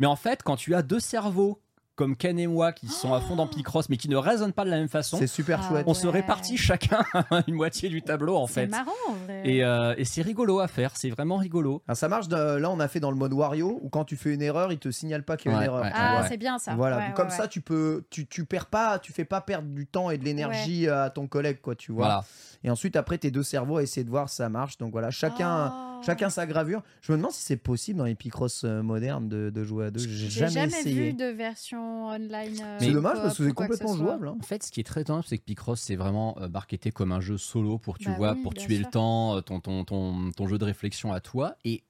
Mais 0.00 0.06
en 0.06 0.16
fait, 0.16 0.42
quand 0.42 0.56
tu 0.56 0.74
as 0.74 0.82
deux 0.82 1.00
cerveaux 1.00 1.60
comme 1.96 2.16
Ken 2.16 2.38
et 2.38 2.46
moi 2.46 2.72
qui 2.72 2.88
sont 2.88 3.14
à 3.14 3.20
fond 3.20 3.36
dans 3.36 3.46
Picross 3.46 3.88
mais 3.88 3.96
qui 3.96 4.08
ne 4.08 4.16
raisonnent 4.16 4.52
pas 4.52 4.64
de 4.64 4.70
la 4.70 4.76
même 4.78 4.88
façon. 4.88 5.16
C'est 5.18 5.26
super 5.26 5.60
Ah 5.62 5.68
chouette. 5.68 5.84
On 5.86 5.94
se 5.94 6.06
répartit 6.06 6.56
chacun 6.56 7.00
une 7.46 7.54
moitié 7.54 7.88
du 7.88 8.02
tableau 8.02 8.36
en 8.36 8.46
C'est 8.46 8.62
fait. 8.62 8.66
marrant 8.66 8.90
en 9.08 9.12
vrai. 9.12 9.42
Et, 9.44 9.64
euh, 9.64 9.94
et 9.96 10.04
c'est 10.04 10.22
rigolo 10.22 10.58
à 10.60 10.68
faire, 10.68 10.96
c'est 10.96 11.10
vraiment 11.10 11.36
rigolo. 11.36 11.82
Alors, 11.86 11.96
ça 11.96 12.08
marche, 12.08 12.28
de- 12.28 12.56
là 12.56 12.70
on 12.70 12.80
a 12.80 12.88
fait 12.88 13.00
dans 13.00 13.10
le 13.10 13.16
mode 13.16 13.32
Wario 13.32 13.78
où 13.82 13.88
quand 13.88 14.04
tu 14.04 14.16
fais 14.16 14.34
une 14.34 14.42
erreur, 14.42 14.72
il 14.72 14.78
te 14.78 14.90
signale 14.90 15.22
pas 15.24 15.36
qu'il 15.36 15.50
y 15.50 15.54
a 15.54 15.58
Ouais, 15.58 15.64
une 15.64 15.70
erreur. 15.70 15.82
ouais, 15.84 15.90
ah, 15.94 16.24
c'est 16.28 16.36
bien 16.36 16.58
ça. 16.58 16.74
Voilà, 16.74 17.06
donc 17.06 17.14
comme 17.14 17.28
ouais. 17.28 17.34
ça 17.36 17.48
tu 17.48 17.60
peux, 17.60 18.04
tu, 18.10 18.26
tu 18.26 18.44
perds 18.44 18.66
pas, 18.66 18.98
tu 18.98 19.12
fais 19.12 19.24
pas 19.24 19.40
perdre 19.40 19.68
du 19.68 19.86
temps 19.86 20.10
et 20.10 20.18
de 20.18 20.24
l'énergie 20.24 20.88
à 20.88 21.10
ton 21.10 21.26
collègue, 21.26 21.60
quoi, 21.60 21.74
tu 21.76 21.92
vois. 21.92 22.04
Voilà. 22.06 22.24
Et 22.64 22.70
ensuite 22.70 22.96
après 22.96 23.18
tes 23.18 23.30
deux 23.30 23.42
cerveaux 23.42 23.76
à 23.76 23.82
essayer 23.82 24.02
de 24.04 24.10
voir 24.10 24.28
si 24.28 24.36
ça 24.36 24.48
marche. 24.48 24.78
Donc 24.78 24.90
voilà, 24.92 25.10
chacun, 25.10 25.70
Oh. 25.72 26.02
chacun 26.04 26.30
sa 26.30 26.46
gravure. 26.46 26.82
Je 27.02 27.12
me 27.12 27.18
demande 27.18 27.32
si 27.32 27.42
c'est 27.42 27.56
possible 27.58 27.98
dans 27.98 28.06
les 28.06 28.14
Picross 28.14 28.62
euh, 28.64 28.82
modernes 28.82 29.28
de, 29.28 29.50
de 29.50 29.64
jouer 29.64 29.86
à 29.86 29.90
deux. 29.90 30.00
J'ai 30.00 30.08
J'ai 30.08 30.28
jamais, 30.30 30.50
jamais 30.52 30.80
essayé. 30.80 31.10
vu 31.10 31.12
de 31.12 31.26
version 31.26 32.06
online. 32.08 32.58
euh, 32.64 32.78
C'est 32.80 32.90
dommage 32.90 33.18
parce 33.18 33.36
que 33.38 33.46
c'est 33.46 33.52
quoi 33.52 33.68
que 33.68 33.74
ce 33.74 33.78
complètement 33.82 34.02
jouable. 34.04 34.28
hein. 34.28 34.36
En 34.40 34.42
fait, 34.42 34.62
ce 34.62 34.72
qui 34.72 34.80
est 34.80 34.84
très 34.84 35.02
étonnant, 35.02 35.22
c'est 35.22 35.36
que 35.38 35.44
Picross, 35.44 35.80
c'est 35.80 35.96
vraiment 35.96 36.36
euh, 36.40 36.48
marketé 36.48 36.90
comme 36.90 37.12
un 37.12 37.20
jeu 37.20 37.36
solo 37.36 37.76
pour, 37.78 37.98
tu 37.98 38.06
Bah 38.08 38.16
vois, 38.16 38.32
oui, 38.32 38.42
pour 38.42 38.54
tuer 38.54 38.76
sûr. 38.76 38.86
le 38.86 38.90
temps, 38.90 39.36
euh, 39.36 39.40
ton, 39.42 39.60
ton, 39.60 39.84
ton, 39.84 40.30
ton 40.32 40.48
jeu 40.48 40.56
de 40.58 40.64
réflexion 40.64 41.12
à 41.12 41.20
toi. 41.20 41.56
Et 41.64 41.84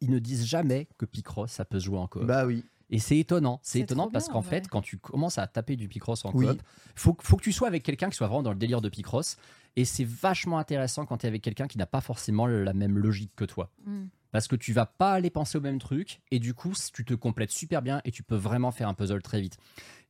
ils 0.00 0.10
ne 0.10 0.18
disent 0.18 0.44
jamais 0.46 0.88
que 0.98 1.04
Picross, 1.06 1.50
ça 1.52 1.64
peut 1.64 1.78
se 1.78 1.84
jouer 1.84 1.98
en 1.98 2.06
coop. 2.08 2.24
Bah 2.24 2.46
oui. 2.46 2.64
Et 2.92 2.98
c'est 2.98 3.18
étonnant. 3.18 3.60
C'est 3.62 3.78
étonnant 3.78 4.08
parce 4.10 4.28
qu'en 4.28 4.40
en 4.40 4.42
fait, 4.42 4.66
quand 4.66 4.80
tu 4.82 4.98
commences 4.98 5.38
à 5.38 5.46
taper 5.46 5.76
du 5.76 5.86
Picross 5.86 6.24
en 6.24 6.32
Oui. 6.34 6.48
coop, 6.48 6.62
faut, 6.96 7.16
faut 7.22 7.36
que 7.36 7.42
tu 7.44 7.52
sois 7.52 7.68
avec 7.68 7.84
quelqu'un 7.84 8.10
qui 8.10 8.16
soit 8.16 8.26
vraiment 8.26 8.42
dans 8.42 8.50
le 8.50 8.58
délire 8.58 8.80
de 8.80 8.88
Picross. 8.88 9.36
Et 9.76 9.84
c'est 9.84 10.04
vachement 10.04 10.58
intéressant 10.58 11.06
quand 11.06 11.18
tu 11.18 11.26
es 11.26 11.28
avec 11.28 11.42
quelqu'un 11.42 11.66
qui 11.66 11.78
n'a 11.78 11.86
pas 11.86 12.00
forcément 12.00 12.46
la 12.46 12.72
même 12.72 12.98
logique 12.98 13.34
que 13.36 13.44
toi. 13.44 13.70
Mm. 13.84 14.06
Parce 14.32 14.46
que 14.46 14.56
tu 14.56 14.72
vas 14.72 14.86
pas 14.86 15.12
aller 15.12 15.30
penser 15.30 15.58
au 15.58 15.60
même 15.60 15.78
truc. 15.78 16.20
Et 16.30 16.38
du 16.38 16.54
coup, 16.54 16.72
tu 16.92 17.04
te 17.04 17.14
complètes 17.14 17.50
super 17.50 17.82
bien 17.82 18.00
et 18.04 18.10
tu 18.10 18.22
peux 18.22 18.36
vraiment 18.36 18.70
faire 18.70 18.88
un 18.88 18.94
puzzle 18.94 19.22
très 19.22 19.40
vite. 19.40 19.56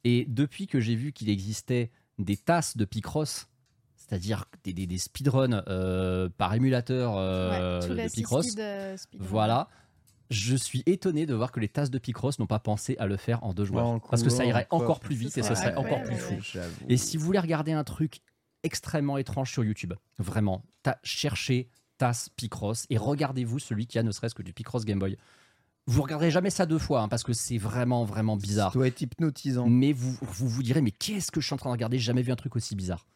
Et 0.05 0.27
depuis 0.29 0.67
que 0.67 0.81
j'ai 0.81 0.95
vu 0.95 1.13
qu'il 1.13 1.29
existait 1.29 1.91
des 2.19 2.37
tasses 2.37 2.77
de 2.77 2.85
Picross, 2.85 3.49
c'est-à-dire 3.97 4.47
des, 4.65 4.73
des, 4.73 4.87
des 4.87 4.99
speedruns 4.99 5.63
euh, 5.69 6.29
par 6.37 6.55
émulateur 6.55 7.15
euh, 7.17 7.81
Ouais, 7.81 8.09
de 8.09 8.13
Picross, 8.13 8.55
euh, 8.59 8.97
voilà. 9.19 9.69
Je 10.31 10.55
suis 10.55 10.83
étonné 10.87 11.27
de 11.27 11.35
voir 11.35 11.51
que 11.51 11.59
les 11.59 11.69
tasses 11.69 11.91
de 11.91 11.99
Picross 11.99 12.39
n'ont 12.39 12.47
pas 12.47 12.61
pensé 12.61 12.97
à 12.99 13.07
le 13.07 13.17
faire 13.17 13.43
en 13.43 13.53
deux 13.53 13.65
joueurs. 13.65 14.01
Parce 14.11 14.23
que 14.23 14.31
ça 14.31 14.45
irait 14.45 14.67
encore 14.71 15.01
plus 15.01 15.17
vite 15.17 15.37
et 15.39 15.43
ce 15.43 15.55
serait 15.55 15.73
ouais, 15.73 15.77
encore 15.77 15.99
ouais, 15.99 16.05
plus 16.05 16.15
ouais, 16.15 16.41
fou. 16.43 16.59
Et 16.89 16.97
si 16.97 17.17
vous 17.17 17.25
voulez 17.25 17.41
regarder 17.41 17.73
un 17.73 17.85
truc 17.85 18.21
extrêmement 18.63 19.19
étrange 19.19 19.51
sur 19.53 19.65
YouTube, 19.65 19.95
vraiment, 20.19 20.63
ta- 20.83 20.99
cherchez 21.03 21.69
TAS 21.99 22.29
Picross 22.37 22.87
et 22.91 22.97
regardez-vous 22.99 23.59
celui 23.59 23.87
qui 23.87 23.99
a 23.99 24.03
ne 24.03 24.11
serait-ce 24.13 24.35
que 24.35 24.43
du 24.43 24.53
Picross 24.53 24.85
Game 24.85 24.99
Boy. 24.99 25.17
Vous 25.87 26.03
regarderez 26.03 26.31
jamais 26.31 26.51
ça 26.51 26.67
deux 26.67 26.79
fois 26.79 27.03
hein, 27.03 27.09
parce 27.09 27.23
que 27.25 27.33
c'est 27.33 27.59
vraiment, 27.59 28.05
vraiment 28.05 28.39
Ça 28.39 28.43
bizarre. 28.43 28.73
doit 28.73 28.87
être 28.87 29.01
hypnotisant. 29.01 29.67
Mais 29.69 29.93
vous, 29.93 30.17
vous 30.21 30.49
vous 30.49 30.63
direz, 30.63 30.83
mais 30.83 30.93
qu'est-ce 30.93 31.31
que 31.33 31.41
je 31.41 31.47
suis 31.47 31.55
en 31.55 31.57
train 31.57 31.71
de 31.71 31.73
regarder? 31.75 31.99
J'ai 31.99 32.05
jamais 32.05 32.23
vu 32.23 32.31
un 32.33 32.37
truc 32.37 32.55
aussi 32.57 32.77
bizarre. 32.77 33.07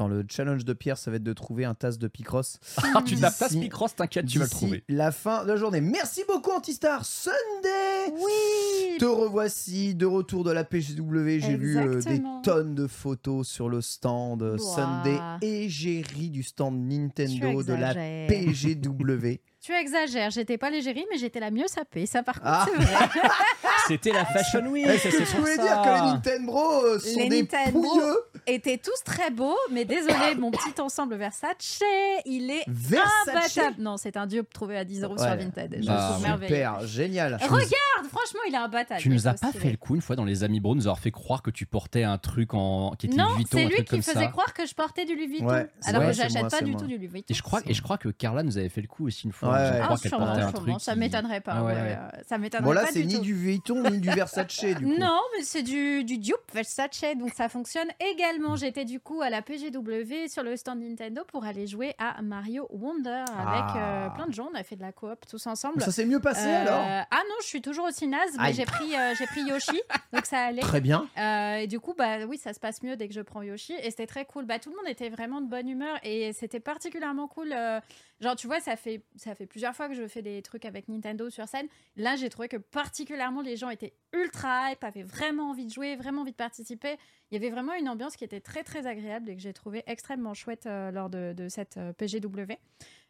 Attends, 0.00 0.08
le 0.08 0.24
challenge 0.30 0.64
de 0.64 0.72
Pierre, 0.72 0.96
ça 0.96 1.10
va 1.10 1.18
être 1.18 1.22
de 1.22 1.34
trouver 1.34 1.66
un 1.66 1.74
tasse 1.74 1.98
de 1.98 2.08
Picross. 2.08 2.58
Ah, 2.78 3.02
tu 3.04 3.16
tapes 3.16 3.36
TAS 3.36 3.48
D'ici- 3.48 3.60
Picross, 3.60 3.94
t'inquiète, 3.94 4.24
tu 4.24 4.38
vas 4.38 4.44
le 4.44 4.50
trouver. 4.50 4.82
La 4.88 5.12
fin 5.12 5.42
de 5.44 5.48
la 5.48 5.56
journée. 5.56 5.82
Merci 5.82 6.22
beaucoup, 6.26 6.52
Antistar 6.52 7.04
Sunday. 7.04 8.10
Oui. 8.14 8.96
Te 8.98 9.04
revoici 9.04 9.94
de 9.94 10.06
retour 10.06 10.42
de 10.42 10.52
la 10.52 10.64
PGW. 10.64 11.40
J'ai 11.40 11.56
vu 11.56 11.76
euh, 11.76 12.00
des 12.00 12.22
tonnes 12.42 12.74
de 12.74 12.86
photos 12.86 13.46
sur 13.46 13.68
le 13.68 13.82
stand 13.82 14.42
euh, 14.42 14.56
Ouah. 14.56 15.02
Sunday 15.02 15.18
égérie 15.42 16.30
du 16.30 16.44
stand 16.44 16.78
Nintendo 16.78 17.62
de 17.62 17.74
la. 17.74 17.94
PGW. 17.94 19.40
Tu 19.62 19.72
exagères, 19.74 20.30
j'étais 20.30 20.56
pas 20.56 20.70
l'égérie, 20.70 21.04
mais 21.10 21.18
j'étais 21.18 21.38
la 21.38 21.50
mieux 21.50 21.66
sapée. 21.66 22.06
Ça, 22.06 22.22
par 22.22 22.36
contre, 22.36 22.46
Ah. 22.46 22.66
c'est 22.66 22.82
vrai. 22.82 23.08
C'était 23.88 24.12
la 24.12 24.24
Fashion 24.24 24.66
Week. 24.68 24.86
Tu 25.02 25.10
pour 25.10 25.40
voulais 25.40 25.56
ça. 25.56 25.62
dire 25.62 25.82
que 25.82 25.88
les 25.88 26.12
Nintendo 26.12 26.82
euh, 26.86 26.98
sont 26.98 27.18
Les 27.18 27.28
des 27.28 27.42
Nintendo. 27.42 27.72
pouilleux 27.80 28.16
étaient 28.46 28.78
tous 28.78 29.02
très 29.04 29.30
beaux, 29.30 29.56
mais 29.70 29.84
désolé, 29.84 30.34
mon 30.38 30.50
petit 30.50 30.80
ensemble 30.80 31.16
Versace, 31.16 31.80
il 32.24 32.50
est 32.50 32.64
Versace 32.68 33.58
imbattable. 33.58 33.76
Non, 33.82 33.96
c'est 33.98 34.16
un 34.16 34.26
dupe 34.26 34.50
trouvé 34.52 34.78
à 34.78 34.84
10 34.84 35.02
euros 35.02 35.18
sur 35.18 35.26
Ouais. 35.26 35.36
Vinted. 35.36 35.78
Je 35.82 35.86
Bah, 35.86 36.08
trouve 36.12 36.22
merveilleux. 36.22 36.54
Super, 36.54 36.86
génial. 36.86 37.34
Regarde, 37.42 38.08
franchement, 38.08 38.40
il 38.48 38.54
est 38.54 38.58
imbattable. 38.58 39.00
Tu 39.00 39.10
nous 39.10 39.28
as 39.28 39.34
pas 39.34 39.52
fait 39.52 39.70
le 39.70 39.76
coup 39.76 39.94
une 39.94 40.00
fois 40.02 40.16
dans 40.16 40.24
les 40.24 40.42
Amis 40.42 40.60
Bro, 40.60 40.74
nous 40.74 40.82
avoir 40.86 41.00
fait 41.00 41.10
croire 41.10 41.42
que 41.42 41.50
tu 41.50 41.66
portais 41.66 42.02
un 42.04 42.16
truc 42.16 42.54
en 42.54 42.92
qui 42.98 43.06
était 43.06 43.16
Non, 43.16 43.24
Louis 43.30 43.36
Vuitton, 43.38 43.58
c'est 43.58 43.64
lui 43.66 43.84
qui 43.84 43.96
faisait 44.02 44.12
ça. 44.24 44.26
croire 44.28 44.54
que 44.54 44.64
je 44.66 44.74
portais 44.74 45.04
du 45.04 45.14
Louis 45.16 45.26
Vuitton. 45.26 45.46
Ouais, 45.48 45.66
alors 45.84 46.02
que 46.06 46.12
j'achète 46.12 46.48
pas 46.48 46.62
du 46.62 46.74
tout 46.76 46.86
du 46.86 46.96
Louis 46.96 47.08
Vuitton. 47.08 47.26
Et 47.28 47.34
je 47.34 47.42
crois 47.42 47.60
et 47.66 47.74
je 47.74 47.82
crois 47.82 47.98
que 47.98 48.08
Carla 48.08 48.42
nous 48.42 48.56
avait 48.56 48.68
fait 48.70 48.80
le 48.80 48.88
coup 48.88 49.06
aussi 49.06 49.26
une 49.26 49.32
fois. 49.32 49.49
Ouais. 49.52 49.58
Je 49.58 49.62
Ah, 49.62 49.84
crois 49.84 49.96
Ah, 49.96 50.00
qu'elle 50.00 50.08
sûrement, 50.10 50.26
portait 50.26 50.40
un 50.42 50.52
truc. 50.52 50.74
ça 50.80 50.92
qui- 50.92 50.98
m'étonnerait 50.98 51.40
pas. 51.40 51.52
Ah 51.56 51.64
ouais, 51.64 51.72
ouais, 51.74 51.80
ouais. 51.80 51.98
Ça 52.28 52.38
m'étonnerait 52.38 52.64
Bon 52.64 52.72
là, 52.72 52.82
pas 52.82 52.92
c'est 52.92 53.04
ni 53.04 53.14
tout. 53.16 53.20
du 53.20 53.34
Vuitton 53.34 53.82
ni 53.90 53.98
du 53.98 54.10
Versace 54.10 54.46
du 54.64 54.74
coup. 54.74 54.98
Non, 54.98 55.20
mais 55.36 55.42
c'est 55.42 55.62
du, 55.62 56.04
du 56.04 56.18
dupe 56.18 56.36
Versace, 56.52 57.02
donc 57.18 57.32
ça 57.34 57.48
fonctionne 57.48 57.88
également. 58.00 58.56
J'étais 58.56 58.84
du 58.84 59.00
coup 59.00 59.20
à 59.22 59.30
la 59.30 59.42
PGW 59.42 60.28
sur 60.28 60.42
le 60.42 60.56
stand 60.56 60.80
Nintendo 60.80 61.22
pour 61.26 61.44
aller 61.44 61.66
jouer 61.66 61.94
à 61.98 62.20
Mario 62.22 62.66
Wonder 62.70 63.10
avec 63.10 63.64
Ah. 63.74 63.76
euh, 63.76 64.08
plein 64.10 64.26
de 64.26 64.32
gens. 64.32 64.48
On 64.52 64.58
a 64.58 64.62
fait 64.62 64.76
de 64.76 64.82
la 64.82 64.92
coop 64.92 65.24
tous 65.28 65.46
ensemble. 65.46 65.80
Ça 65.82 65.92
s'est 65.92 66.04
mieux 66.06 66.20
passé 66.20 66.46
Euh, 66.48 66.62
alors? 66.62 66.80
Ah 67.10 67.22
non, 67.28 67.34
je 67.42 67.46
suis 67.46 67.62
toujours 67.62 67.86
aussi 67.86 68.06
naze, 68.06 68.30
mais 68.40 68.52
j'ai 68.52 68.64
pris, 68.64 68.94
euh, 68.94 69.14
j'ai 69.18 69.26
pris 69.26 69.42
Yoshi, 69.42 69.80
donc 70.12 70.26
ça 70.26 70.38
allait. 70.44 70.62
Très 70.62 70.80
bien. 70.80 71.06
Euh, 71.18 71.56
et 71.56 71.66
du 71.66 71.80
coup, 71.80 71.94
bah 71.96 72.18
oui, 72.28 72.38
ça 72.38 72.52
se 72.52 72.60
passe 72.60 72.82
mieux 72.82 72.96
dès 72.96 73.08
que 73.08 73.14
je 73.14 73.20
prends 73.20 73.42
Yoshi. 73.42 73.74
Et 73.82 73.90
c'était 73.90 74.06
très 74.06 74.24
cool. 74.24 74.44
Bah, 74.46 74.58
tout 74.58 74.70
le 74.70 74.76
monde 74.76 74.86
était 74.88 75.08
vraiment 75.08 75.40
de 75.40 75.46
bonne 75.48 75.68
humeur 75.68 75.96
et 76.02 76.32
c'était 76.32 76.60
particulièrement 76.60 77.28
cool. 77.28 77.52
euh, 77.52 77.80
genre, 78.20 78.36
tu 78.36 78.46
vois, 78.46 78.60
ça 78.60 78.76
fait, 78.76 79.02
ça 79.16 79.34
fait 79.34 79.46
plusieurs 79.46 79.74
fois 79.74 79.88
que 79.88 79.94
je 79.94 80.06
fais 80.06 80.22
des 80.22 80.42
trucs 80.42 80.64
avec 80.64 80.88
Nintendo 80.88 81.30
sur 81.30 81.48
scène. 81.48 81.66
Là, 81.96 82.16
j'ai 82.16 82.28
trouvé 82.28 82.48
que 82.48 82.56
particulièrement 82.56 83.40
les 83.42 83.56
gens 83.56 83.70
étaient 83.70 83.94
ultra 84.12 84.70
hype, 84.72 84.82
avaient 84.84 85.02
vraiment 85.02 85.50
envie 85.50 85.66
de 85.66 85.70
jouer, 85.72 85.96
vraiment 85.96 86.22
envie 86.22 86.32
de 86.32 86.36
participer. 86.36 86.96
Il 87.30 87.34
y 87.34 87.36
avait 87.36 87.50
vraiment 87.50 87.74
une 87.74 87.88
ambiance 87.88 88.16
qui 88.16 88.24
était 88.24 88.40
très 88.40 88.62
très 88.64 88.86
agréable 88.86 89.30
et 89.30 89.36
que 89.36 89.42
j'ai 89.42 89.52
trouvé 89.52 89.82
extrêmement 89.86 90.34
chouette 90.34 90.66
euh, 90.66 90.90
lors 90.90 91.10
de, 91.10 91.32
de 91.36 91.48
cette 91.48 91.76
euh, 91.76 91.92
PGW. 91.92 92.54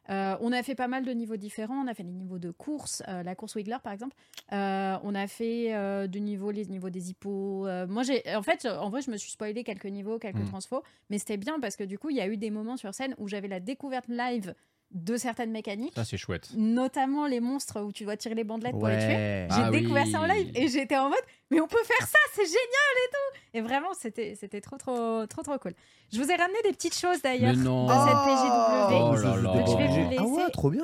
Euh, 0.08 0.36
on 0.40 0.50
a 0.50 0.62
fait 0.62 0.74
pas 0.74 0.88
mal 0.88 1.04
de 1.04 1.12
niveaux 1.12 1.36
différents. 1.36 1.84
On 1.84 1.86
a 1.86 1.94
fait 1.94 2.02
les 2.02 2.10
niveaux 2.12 2.38
de 2.38 2.50
course, 2.50 3.02
euh, 3.06 3.22
la 3.22 3.34
course 3.34 3.54
Wiggler 3.54 3.76
par 3.84 3.92
exemple. 3.92 4.16
Euh, 4.52 4.96
on 5.04 5.14
a 5.14 5.26
fait 5.28 6.08
du 6.08 6.20
niveau, 6.20 6.50
les 6.50 6.66
niveaux 6.66 6.90
des 6.90 7.10
hippos. 7.10 7.66
Moi, 7.86 8.02
j'ai, 8.02 8.22
en 8.34 8.42
fait, 8.42 8.66
en 8.66 8.88
vrai, 8.90 9.02
je 9.02 9.10
me 9.10 9.16
suis 9.16 9.30
spoilé 9.30 9.62
quelques 9.62 9.86
niveaux, 9.86 10.18
quelques 10.18 10.38
Mm. 10.38 10.48
transfos, 10.48 10.82
mais 11.10 11.18
c'était 11.18 11.36
bien 11.36 11.60
parce 11.60 11.76
que 11.76 11.84
du 11.84 11.98
coup, 11.98 12.10
il 12.10 12.16
y 12.16 12.20
a 12.20 12.26
eu 12.26 12.36
des 12.38 12.50
moments 12.50 12.76
sur 12.76 12.92
scène 12.94 13.14
où 13.18 13.28
j'avais 13.28 13.46
la 13.48 13.60
découverte 13.60 14.08
live 14.08 14.54
de 14.92 15.16
certaines 15.16 15.52
mécaniques, 15.52 15.92
Ça 15.94 16.04
c'est 16.04 16.16
chouette. 16.16 16.48
notamment 16.56 17.26
les 17.26 17.38
monstres 17.40 17.80
où 17.80 17.92
tu 17.92 18.04
dois 18.04 18.16
tirer 18.16 18.34
les 18.34 18.42
bandelettes 18.44 18.72
pour 18.72 18.88
les 18.88 18.98
tuer. 18.98 19.46
J'ai 19.54 19.62
Ah 19.62 19.70
découvert 19.70 20.04
oui. 20.04 20.10
ça 20.12 20.20
en 20.20 20.26
live 20.26 20.50
et 20.54 20.66
j'étais 20.68 20.96
en 20.96 21.08
mode, 21.08 21.18
mais 21.50 21.60
on 21.60 21.68
peut 21.68 21.82
faire 21.84 22.06
ça, 22.08 22.18
c'est 22.34 22.44
génial 22.44 22.58
et 22.58 23.10
tout. 23.10 23.40
Et 23.54 23.60
vraiment, 23.60 23.88
c'était, 23.98 24.34
c'était 24.34 24.60
trop, 24.60 24.76
trop, 24.78 25.26
trop, 25.26 25.42
trop 25.42 25.58
cool. 25.58 25.74
Je 26.12 26.20
vous 26.20 26.28
ai 26.30 26.34
ramené 26.34 26.58
des 26.64 26.72
petites 26.72 26.96
choses 26.98 27.22
d'ailleurs 27.22 27.54
de 27.54 27.58
non. 27.60 27.86
cette 27.88 27.96
Oh 27.98 29.12
PGW. 29.14 29.22
là 29.22 29.36
là. 29.36 29.52
Donc, 29.52 29.68
je 29.68 29.76
vais 29.76 29.86
vous 29.88 30.14
Ah 30.18 30.22
ouais, 30.24 30.38
laisser. 30.40 30.52
trop 30.52 30.70
bien. 30.70 30.82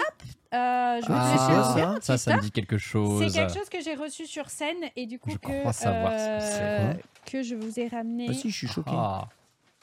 Euh, 0.55 1.01
je 1.01 1.07
Ah, 1.09 1.33
laisser 1.33 1.81
ça 1.81 1.87
mon 1.89 2.01
Ça, 2.01 2.17
ça 2.19 2.37
me 2.37 2.41
dit 2.43 2.53
quelque 2.53 2.79
chose. 2.79 3.25
C'est 3.27 3.39
quelque 3.41 3.55
chose 3.55 3.69
que 3.69 3.81
j'ai 3.81 3.95
reçu 3.97 4.27
sur 4.27 4.49
scène 4.51 4.77
et 4.95 5.07
du 5.07 5.19
coup 5.19 5.31
Je 5.31 5.37
que, 5.39 5.61
crois 5.61 5.73
savoir 5.73 6.13
ce 6.13 6.25
que 6.27 6.31
euh, 6.31 6.93
c'est. 6.95 7.31
que 7.33 7.43
je 7.43 7.57
vous 7.57 7.81
ai 7.81 7.89
ramené. 7.89 8.29
Ah 8.31 8.35
si, 8.35 8.51
je 8.51 8.57
suis 8.57 8.69
choqué. 8.69 8.93
Ah, 8.95 9.29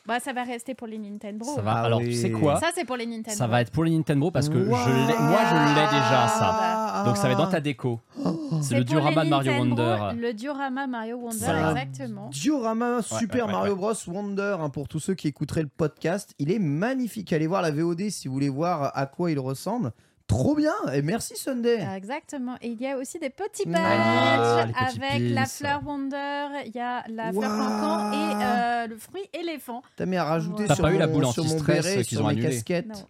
Bah 0.06 0.20
ça 0.20 0.34
va 0.34 0.44
rester 0.44 0.74
pour 0.74 0.88
les 0.88 0.98
Nintendo. 0.98 1.46
ça 1.46 1.62
va. 1.62 1.72
Ah 1.76 1.82
Alors 1.84 2.00
oui. 2.00 2.08
tu 2.08 2.14
sais 2.14 2.30
quoi 2.32 2.60
Ça 2.60 2.72
c'est 2.76 2.84
pour 2.84 2.98
les 2.98 3.06
Nintendo. 3.06 3.38
Ça 3.38 3.48
va 3.48 3.62
être 3.62 3.72
pour 3.72 3.86
les 3.86 3.92
Nintendo 3.92 4.32
parce 4.32 4.50
que 4.50 4.60
je 4.62 4.70
moi 4.70 4.80
je 4.86 4.92
l'ai 4.92 5.86
déjà 5.86 6.28
ça. 6.28 7.04
Donc 7.06 7.16
ça 7.18 7.24
va 7.24 7.32
être 7.32 7.38
dans 7.38 7.48
ta 7.50 7.62
déco. 7.62 8.00
C'est 8.16 8.22
Oh. 8.26 8.60
C'est 8.62 8.78
le 8.78 8.84
diorama 8.84 9.24
de 9.26 9.30
Mario 9.30 9.52
Nintendo, 9.52 9.82
Wonder. 9.82 10.22
Le 10.22 10.34
diorama 10.34 10.88
Mario 10.88 11.18
Wonder, 11.18 11.38
Ça. 11.38 11.72
exactement. 11.72 12.30
Diorama 12.30 13.02
Super 13.02 13.46
ouais, 13.46 13.52
ouais, 13.52 13.52
Mario 13.52 13.76
Bros 13.76 13.94
Wonder 14.08 14.58
hein, 14.60 14.70
pour 14.70 14.88
tous 14.88 15.00
ceux 15.00 15.14
qui 15.16 15.28
écouteraient 15.28 15.64
le 15.64 15.70
podcast. 15.70 16.34
Il 16.38 16.52
est 16.52 16.60
magnifique. 16.60 17.34
Allez 17.34 17.48
voir 17.48 17.62
la 17.62 17.72
VOD 17.72 18.10
si 18.10 18.28
vous 18.28 18.34
voulez 18.34 18.50
voir 18.50 18.92
à 18.96 19.06
quoi 19.06 19.32
il 19.32 19.40
ressemble. 19.40 19.92
Trop 20.28 20.56
bien 20.56 20.74
et 20.94 21.02
merci 21.02 21.36
Sunday. 21.36 21.82
Euh, 21.82 21.96
Exactement. 21.96 22.56
Et 22.62 22.70
il 22.70 22.82
y 22.82 22.88
a 22.88 22.98
aussi 22.98 23.20
des 23.20 23.30
petits 23.30 23.64
Ah, 23.68 23.72
badges 23.72 24.68
les 24.68 24.74
petits 24.74 25.06
avec 25.06 25.34
la 25.34 25.46
fleur 25.46 25.82
Wonder, 25.86 26.48
il 26.66 26.72
y 26.76 26.80
a 26.80 27.04
la 27.10 27.32
fleur 27.32 27.52
cancan 27.52 28.12
et 28.14 28.44
euh, 28.44 28.88
le 28.88 28.98
fruit 28.98 29.30
éléphant. 29.34 29.82
T'as 29.98 30.06
mis 30.06 30.16
à 30.18 30.24
rajouter 30.24 30.66
sur, 30.74 30.82
pas 30.82 30.94
eu 30.94 30.98
la 30.98 31.08
mon- 31.08 31.14
boule 31.14 31.28
sur 31.28 31.44
mon 31.44 31.60
béret, 31.60 32.04
qu'ils 32.04 32.18
sur 32.18 32.26
ont 32.26 32.30
mes 32.30 32.42
casquettes. 32.42 32.88
Non. 32.88 33.08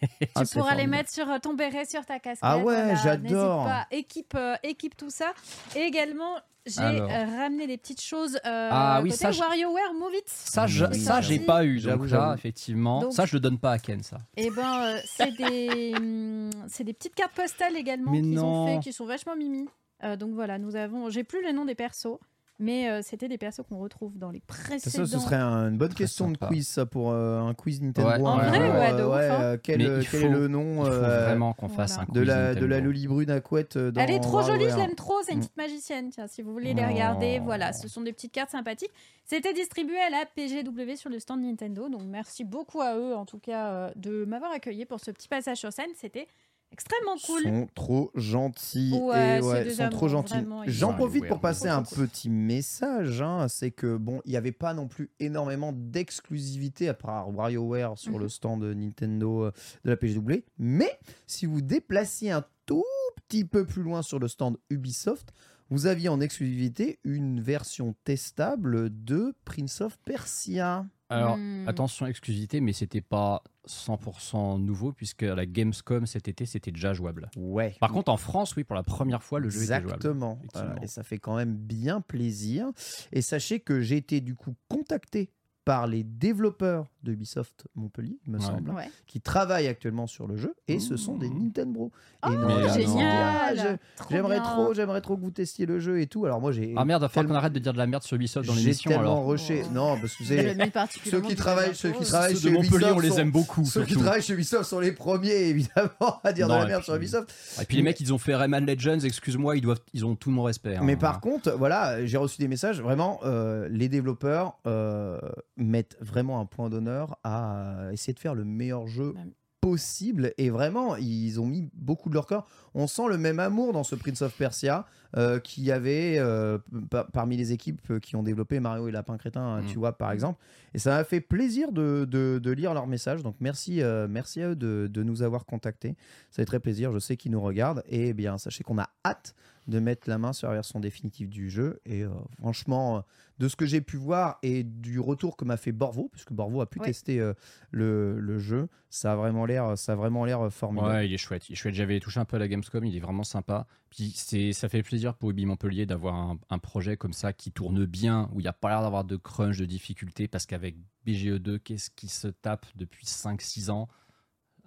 Ah, 0.34 0.44
tu 0.44 0.58
pourras 0.58 0.74
les 0.74 0.86
mettre 0.86 1.10
sur 1.10 1.28
euh, 1.30 1.38
ton 1.38 1.54
béret, 1.54 1.84
sur 1.84 2.04
ta 2.04 2.18
casquette. 2.18 2.38
Ah 2.42 2.58
ouais, 2.58 2.62
voilà, 2.64 2.94
j'adore. 2.96 3.64
N'hésite 3.64 3.72
pas, 3.78 3.86
équipe, 3.90 4.34
euh, 4.36 4.54
équipe 4.62 4.96
tout 4.96 5.10
ça. 5.10 5.32
Et 5.74 5.80
également, 5.80 6.36
j'ai 6.68 6.80
Alors. 6.80 7.10
euh, 7.10 7.24
ramené 7.38 7.66
des 7.66 7.76
petites 7.78 8.00
choses. 8.00 8.36
Euh, 8.46 8.68
Ah 8.72 9.00
oui, 9.02 9.10
côté 9.10 9.22
ça, 9.22 9.30
je- 9.32 9.40
WarioWare 9.40 9.94
Move 9.94 10.14
It. 10.14 10.24
Ça, 10.28 10.66
je- 10.66 10.84
Oui, 10.86 10.98
ça 11.00 11.20
j'ai 11.20 11.38
pas 11.40 11.64
eu. 11.64 11.78
J'avoue, 11.78 12.04
Donc 12.04 12.10
là, 12.12 12.18
j'avoue. 12.20 12.34
effectivement, 12.34 13.00
Donc- 13.00 13.12
ça 13.12 13.26
je 13.26 13.34
le 13.36 13.40
donne 13.40 13.58
pas 13.58 13.72
à 13.72 13.78
Ken 13.78 14.02
ça. 14.02 14.18
Et 14.36 14.50
ben, 14.50 14.80
euh, 14.82 15.00
c'est 15.04 15.34
des, 15.36 15.92
hum, 15.96 16.50
c'est 16.68 16.84
des 16.84 16.92
petites 16.92 17.14
cartes 17.14 17.34
postales 17.34 17.76
également 17.76 18.12
Mais 18.12 18.20
qu'ils 18.22 18.38
ont 18.38 18.66
non. 18.66 18.74
fait, 18.76 18.80
qui 18.80 18.92
sont 18.92 19.06
vachement 19.06 19.36
mimi. 19.36 19.66
Euh, 20.04 20.16
donc 20.16 20.32
voilà, 20.34 20.58
nous 20.58 20.76
avons, 20.76 21.10
j'ai 21.10 21.24
plus 21.24 21.42
le 21.42 21.52
nom 21.52 21.64
des 21.64 21.74
persos. 21.74 22.18
Mais 22.60 22.90
euh, 22.90 23.02
c'était 23.04 23.28
des 23.28 23.38
persos 23.38 23.60
qu'on 23.68 23.78
retrouve 23.78 24.18
dans 24.18 24.30
les 24.32 24.40
Ça, 24.40 24.44
précédents. 24.64 25.06
ce 25.06 25.18
serait 25.20 25.36
un- 25.36 25.68
une 25.70 25.78
bonne 25.78 25.94
question 25.94 26.26
sympa. 26.26 26.46
de 26.46 26.50
quiz, 26.52 26.66
ça, 26.66 26.86
pour 26.86 27.12
euh, 27.12 27.38
un 27.40 27.54
quiz 27.54 27.80
Nintendo. 27.80 28.08
Ouais. 28.08 28.20
En 28.20 28.38
un 28.38 28.48
vrai, 28.48 28.58
ouais, 28.58 28.92
de 28.94 29.02
euh, 29.02 29.06
ouf, 29.08 29.14
hein. 29.14 29.42
euh, 29.42 29.56
quel, 29.62 29.80
euh, 29.82 30.02
faut- 30.02 30.16
est 30.16 30.28
le 30.28 30.48
nom 30.48 30.84
Il 30.84 30.86
faut 30.88 30.92
euh, 30.92 31.24
vraiment 31.26 31.52
qu'on 31.52 31.68
fasse 31.68 31.94
voilà. 31.94 32.08
un 32.10 32.12
de 32.12 32.20
la, 32.20 32.54
de 32.56 32.66
la. 32.66 32.80
Loli 32.80 33.06
brune 33.06 33.30
à 33.30 33.40
couette 33.40 33.76
euh, 33.76 33.92
dans 33.92 34.00
Elle 34.00 34.10
est 34.10 34.18
trop 34.20 34.42
jolie, 34.42 34.68
je 34.68 34.76
l'aime 34.76 34.94
trop, 34.96 35.14
c'est 35.24 35.34
une 35.34 35.38
petite 35.40 35.56
magicienne. 35.56 36.10
Tiens, 36.10 36.26
si 36.26 36.42
vous 36.42 36.52
voulez 36.52 36.74
les 36.74 36.84
regarder, 36.84 37.38
Oh. 37.40 37.44
voilà, 37.44 37.72
ce 37.72 37.86
sont 37.86 38.00
des 38.00 38.12
petites 38.12 38.32
cartes 38.32 38.50
sympathiques. 38.50 38.90
C'était 39.24 39.52
distribué 39.52 39.98
à 39.98 40.10
la 40.10 40.24
PGW 40.26 40.96
sur 40.96 41.10
le 41.10 41.18
stand 41.20 41.42
Nintendo, 41.42 41.88
donc 41.88 42.02
merci 42.06 42.42
beaucoup 42.44 42.80
à 42.80 42.96
eux, 42.96 43.14
en 43.14 43.24
tout 43.26 43.38
cas, 43.38 43.66
euh, 43.68 43.90
de 43.94 44.24
m'avoir 44.24 44.50
accueilli 44.50 44.84
pour 44.84 44.98
ce 45.00 45.10
petit 45.10 45.28
passage 45.28 45.58
sur 45.58 45.72
scène. 45.72 45.90
C'était 45.94 46.26
extrêmement 46.72 47.16
cool. 47.24 47.42
sont 47.42 47.68
trop 47.74 48.10
gentils 48.14 48.92
Ouais, 49.02 49.38
et 49.38 49.40
ouais, 49.40 49.70
sont 49.70 49.88
trop 49.90 50.08
gentils. 50.08 50.34
ils 50.66 50.72
J'en 50.72 50.94
profite 50.94 51.26
pour 51.26 51.40
passer 51.40 51.66
ils 51.66 51.70
un 51.70 51.82
cool. 51.82 52.06
petit 52.08 52.30
message. 52.30 53.20
hein, 53.22 53.46
c'est 53.48 53.70
que 53.70 53.96
bon, 53.96 54.20
il 54.24 54.30
n'y 54.30 54.36
avait 54.36 54.52
pas 54.52 54.74
non 54.74 54.86
plus 54.88 55.10
énormément 55.20 55.72
d'exclusivité 55.72 56.88
à 56.88 56.94
part 56.94 57.30
WarioWare 57.30 57.98
sur 57.98 58.12
Mhm. 58.12 58.18
le 58.20 58.28
stand 58.28 58.62
de 58.62 58.74
Nintendo 58.74 59.44
euh, 59.44 59.52
de 59.84 59.90
la 59.90 59.96
PGW. 59.96 60.44
Mais 60.58 60.98
si 61.26 61.46
vous 61.46 61.60
déplaciez 61.60 62.30
un 62.30 62.44
tout 62.66 62.84
petit 63.28 63.44
peu 63.44 63.64
plus 63.64 63.82
loin 63.82 64.02
sur 64.02 64.18
le 64.18 64.28
stand 64.28 64.56
Ubisoft, 64.70 65.32
vous 65.70 65.86
aviez 65.86 66.08
en 66.08 66.20
exclusivité 66.20 66.98
une 67.04 67.40
version 67.40 67.94
testable 68.04 68.88
de 69.04 69.34
Prince 69.44 69.80
of 69.80 69.98
Persia. 70.04 70.86
Alors, 71.10 71.38
Hmm. 71.38 71.66
attention, 71.66 72.06
exclusivité, 72.06 72.60
mais 72.60 72.74
c'était 72.74 73.00
pas 73.00 73.42
100% 73.66 74.58
nouveau, 74.58 74.92
puisque 74.92 75.22
à 75.22 75.34
la 75.34 75.46
Gamescom 75.46 76.04
cet 76.06 76.28
été, 76.28 76.44
c'était 76.44 76.70
déjà 76.70 76.92
jouable. 76.92 77.30
Ouais. 77.36 77.76
Par 77.80 77.92
contre, 77.92 78.10
en 78.10 78.18
France, 78.18 78.56
oui, 78.56 78.64
pour 78.64 78.76
la 78.76 78.82
première 78.82 79.22
fois, 79.22 79.40
le 79.40 79.48
jeu 79.48 79.62
était 79.62 79.66
jouable. 79.80 79.86
Exactement. 79.94 80.38
Et 80.82 80.86
ça 80.86 81.02
fait 81.02 81.18
quand 81.18 81.36
même 81.36 81.54
bien 81.56 82.02
plaisir. 82.02 82.70
Et 83.12 83.22
sachez 83.22 83.60
que 83.60 83.80
j'ai 83.80 83.96
été 83.96 84.20
du 84.20 84.34
coup 84.34 84.54
contacté 84.68 85.30
par 85.68 85.86
les 85.86 86.02
développeurs 86.02 86.86
de 87.02 87.12
Ubisoft 87.12 87.66
Montpellier, 87.74 88.16
il 88.26 88.32
me 88.32 88.38
Ouais. 88.38 88.44
semble, 88.44 88.70
hein, 88.70 88.74
Ouais. 88.76 88.90
qui 89.06 89.20
travaillent 89.20 89.66
actuellement 89.68 90.06
sur 90.06 90.26
le 90.26 90.38
jeu, 90.38 90.54
et 90.66 90.78
ce 90.80 90.96
sont 90.96 91.16
des 91.18 91.28
Nintendo. 91.28 91.90
Oh, 92.26 92.28
et 92.32 92.36
non, 92.36 92.68
génial. 92.72 93.78
ah, 94.00 94.04
J'aimerais 94.10 94.38
trop, 94.38 94.72
j'aimerais 94.72 95.02
trop 95.02 95.16
que 95.16 95.20
vous 95.20 95.30
testiez 95.30 95.66
le 95.66 95.78
jeu 95.78 96.00
et 96.00 96.06
tout. 96.06 96.24
Alors 96.24 96.40
moi 96.40 96.52
j'ai 96.52 96.72
Ah 96.74 96.86
merde, 96.86 97.00
il 97.00 97.04
va 97.04 97.08
falloir 97.10 97.32
qu'on 97.34 97.38
arrête 97.38 97.52
de 97.52 97.58
dire 97.58 97.74
de 97.74 97.78
la 97.78 97.86
merde 97.86 98.02
sur 98.02 98.16
Ubisoft 98.16 98.46
dans 98.48 98.54
j'ai 98.54 98.60
l'émission. 98.62 98.90
tellement 98.90 99.26
rushé. 99.26 99.62
Oh. 99.66 99.74
Non, 99.74 100.00
parce 100.00 100.14
que 100.16 100.24
ceux 100.24 101.20
qui 101.20 101.34
travaillent, 101.36 101.68
les 101.68 101.74
ceux 101.74 101.92
qui 101.92 102.04
travaillent 102.04 102.34
Ceux 102.34 102.40
chez 102.40 102.48
de 102.48 102.54
Montpellier, 102.54 102.76
Ubisoft 102.90 102.96
on 102.96 103.00
les 103.00 103.20
aime 103.20 103.30
beaucoup. 103.30 103.64
Ceux 103.66 103.84
qui 103.84 103.94
travaillent 103.94 104.22
chez 104.22 104.32
Ubisoft 104.32 104.64
sont 104.64 104.80
les 104.80 104.92
premiers 104.92 105.48
évidemment 105.50 106.20
à 106.24 106.32
dire 106.32 106.48
Non, 106.48 106.54
de 106.56 106.60
la 106.60 106.66
merde 106.66 106.80
puis- 106.80 106.86
sur 106.86 106.94
Ubisoft. 106.96 107.30
Et 107.60 107.64
puis 107.66 107.76
les 107.76 107.82
mecs, 107.82 108.00
ils 108.00 108.12
ont 108.14 108.18
fait 108.18 108.34
Rayman 108.34 108.64
Legends, 108.66 109.00
excuse-moi, 109.00 109.56
ils, 109.58 109.60
doivent, 109.60 109.80
ils 109.92 110.04
ont 110.06 110.16
tout 110.16 110.30
mon 110.30 110.44
respect. 110.44 110.76
hein. 110.76 110.80
Mais 110.82 110.96
par 110.96 111.20
contre, 111.20 111.50
voilà, 111.58 112.04
j'ai 112.06 112.16
reçu 112.16 112.38
des 112.40 112.48
messages. 112.48 112.80
Vraiment, 112.80 113.20
euh, 113.24 113.68
les 113.70 113.88
développeurs 113.90 114.56
euh, 114.66 115.18
mettent 115.58 115.96
vraiment 116.00 116.40
un 116.40 116.46
point 116.46 116.70
d'honneur 116.70 117.18
à 117.24 117.88
essayer 117.92 118.14
de 118.14 118.18
faire 118.20 118.34
le 118.34 118.44
meilleur 118.44 118.86
jeu 118.86 119.12
Ouais. 119.16 119.26
possible. 119.60 120.32
Et 120.38 120.50
vraiment, 120.50 120.96
ils 120.96 121.40
ont 121.40 121.46
mis 121.46 121.68
beaucoup 121.74 122.08
de 122.08 122.14
leur 122.14 122.26
corps. 122.26 122.46
On 122.74 122.86
sent 122.86 123.08
le 123.08 123.18
même 123.18 123.38
amour 123.40 123.72
dans 123.72 123.84
ce 123.84 123.94
Prince 123.96 124.22
of 124.22 124.34
Persia 124.36 124.86
euh, 125.16 125.38
qu'il 125.40 125.64
y 125.64 125.72
avait 125.72 126.16
euh, 126.18 126.58
pa- 126.90 127.06
parmi 127.12 127.36
les 127.36 127.52
équipes 127.52 127.98
qui 128.00 128.14
ont 128.16 128.22
développé 128.22 128.60
Mario 128.60 128.88
et 128.88 128.90
Lapin 128.92 129.16
Crétin, 129.16 129.60
Mm. 129.62 129.66
tu 129.66 129.78
vois, 129.78 129.96
par 129.96 130.12
exemple. 130.12 130.38
Et 130.74 130.78
ça 130.78 130.90
m'a 130.90 131.04
fait 131.04 131.20
plaisir 131.20 131.72
de, 131.72 132.06
de- 132.08 132.38
de 132.42 132.50
lire 132.50 132.74
leurs 132.74 132.86
messages. 132.86 133.22
Donc 133.22 133.36
merci, 133.40 133.80
euh, 133.82 134.06
merci 134.08 134.42
à 134.42 134.50
eux 134.50 134.56
de, 134.56 134.88
de 134.92 135.02
nous 135.02 135.22
avoir 135.22 135.46
contactés. 135.46 135.96
Ça 136.30 136.42
fait 136.42 136.46
très 136.46 136.60
plaisir. 136.60 136.92
Je 136.92 136.98
sais 136.98 137.16
qu'ils 137.16 137.32
nous 137.32 137.40
regardent. 137.40 137.82
Et 137.88 138.08
eh 138.08 138.12
bien, 138.12 138.36
sachez 138.38 138.64
qu'on 138.64 138.78
a 138.78 138.88
hâte 139.04 139.34
de 139.66 139.80
mettre 139.80 140.08
la 140.08 140.16
main 140.16 140.32
sur 140.32 140.48
la 140.48 140.54
version 140.54 140.80
définitive 140.80 141.28
du 141.28 141.50
jeu. 141.50 141.80
Et 141.84 142.02
euh, 142.02 142.08
franchement, 142.38 142.96
euh, 142.96 143.00
de 143.38 143.48
ce 143.48 143.54
que 143.56 143.66
j'ai 143.66 143.80
pu 143.82 143.96
voir 143.98 144.38
et 144.42 144.62
du 144.64 144.98
retour 144.98 145.36
que 145.36 145.44
m'a 145.44 145.56
fait 145.58 145.72
Borvo, 145.72 146.08
puisque 146.10 146.32
Borvo 146.32 146.60
a 146.62 146.66
pu 146.66 146.80
Ouais. 146.80 146.86
tester 146.86 147.20
euh, 147.20 147.34
le, 147.70 148.18
le 148.18 148.38
jeu, 148.38 148.68
ça 148.90 149.12
a 149.12 149.16
vraiment 149.16 149.44
l'air, 149.46 149.76
ça 149.76 149.92
a 149.92 149.94
vraiment 149.94 150.24
l'air 150.24 150.40
euh, 150.40 150.50
formidable. 150.50 150.88
Ouais, 150.92 151.06
il 151.08 151.12
est 151.12 151.18
chouette. 151.18 151.48
Il 151.48 151.52
est 151.52 151.56
chouette. 151.56 151.74
J'avais 151.74 152.00
touché 152.00 152.18
un 152.18 152.24
peu 152.24 152.36
à 152.36 152.38
la 152.38 152.48
Gamescom, 152.48 152.84
il 152.84 152.96
est 152.96 153.00
vraiment 153.00 153.24
sympa. 153.24 153.66
Puis 153.90 154.12
c'est, 154.14 154.52
ça 154.52 154.68
fait 154.68 154.82
plaisir 154.82 155.14
pour 155.14 155.30
Ubi 155.30 155.46
Montpellier 155.46 155.86
d'avoir 155.86 156.14
un, 156.14 156.38
un 156.50 156.58
projet 156.58 156.96
comme 156.96 157.12
ça 157.14 157.32
qui 157.32 157.50
tourne 157.52 157.84
bien, 157.86 158.28
où 158.32 158.40
il 158.40 158.42
n'y 158.42 158.48
a 158.48 158.52
pas 158.52 158.68
l'air 158.68 158.82
d'avoir 158.82 159.04
de 159.04 159.16
crunch, 159.16 159.56
de 159.58 159.64
difficulté, 159.64 160.28
parce 160.28 160.44
qu'avec 160.46 160.76
BGE2, 161.06 161.58
qu'est-ce 161.58 161.90
qui 161.90 162.08
se 162.08 162.28
tape 162.28 162.66
depuis 162.74 163.06
5-6 163.06 163.70
ans? 163.70 163.88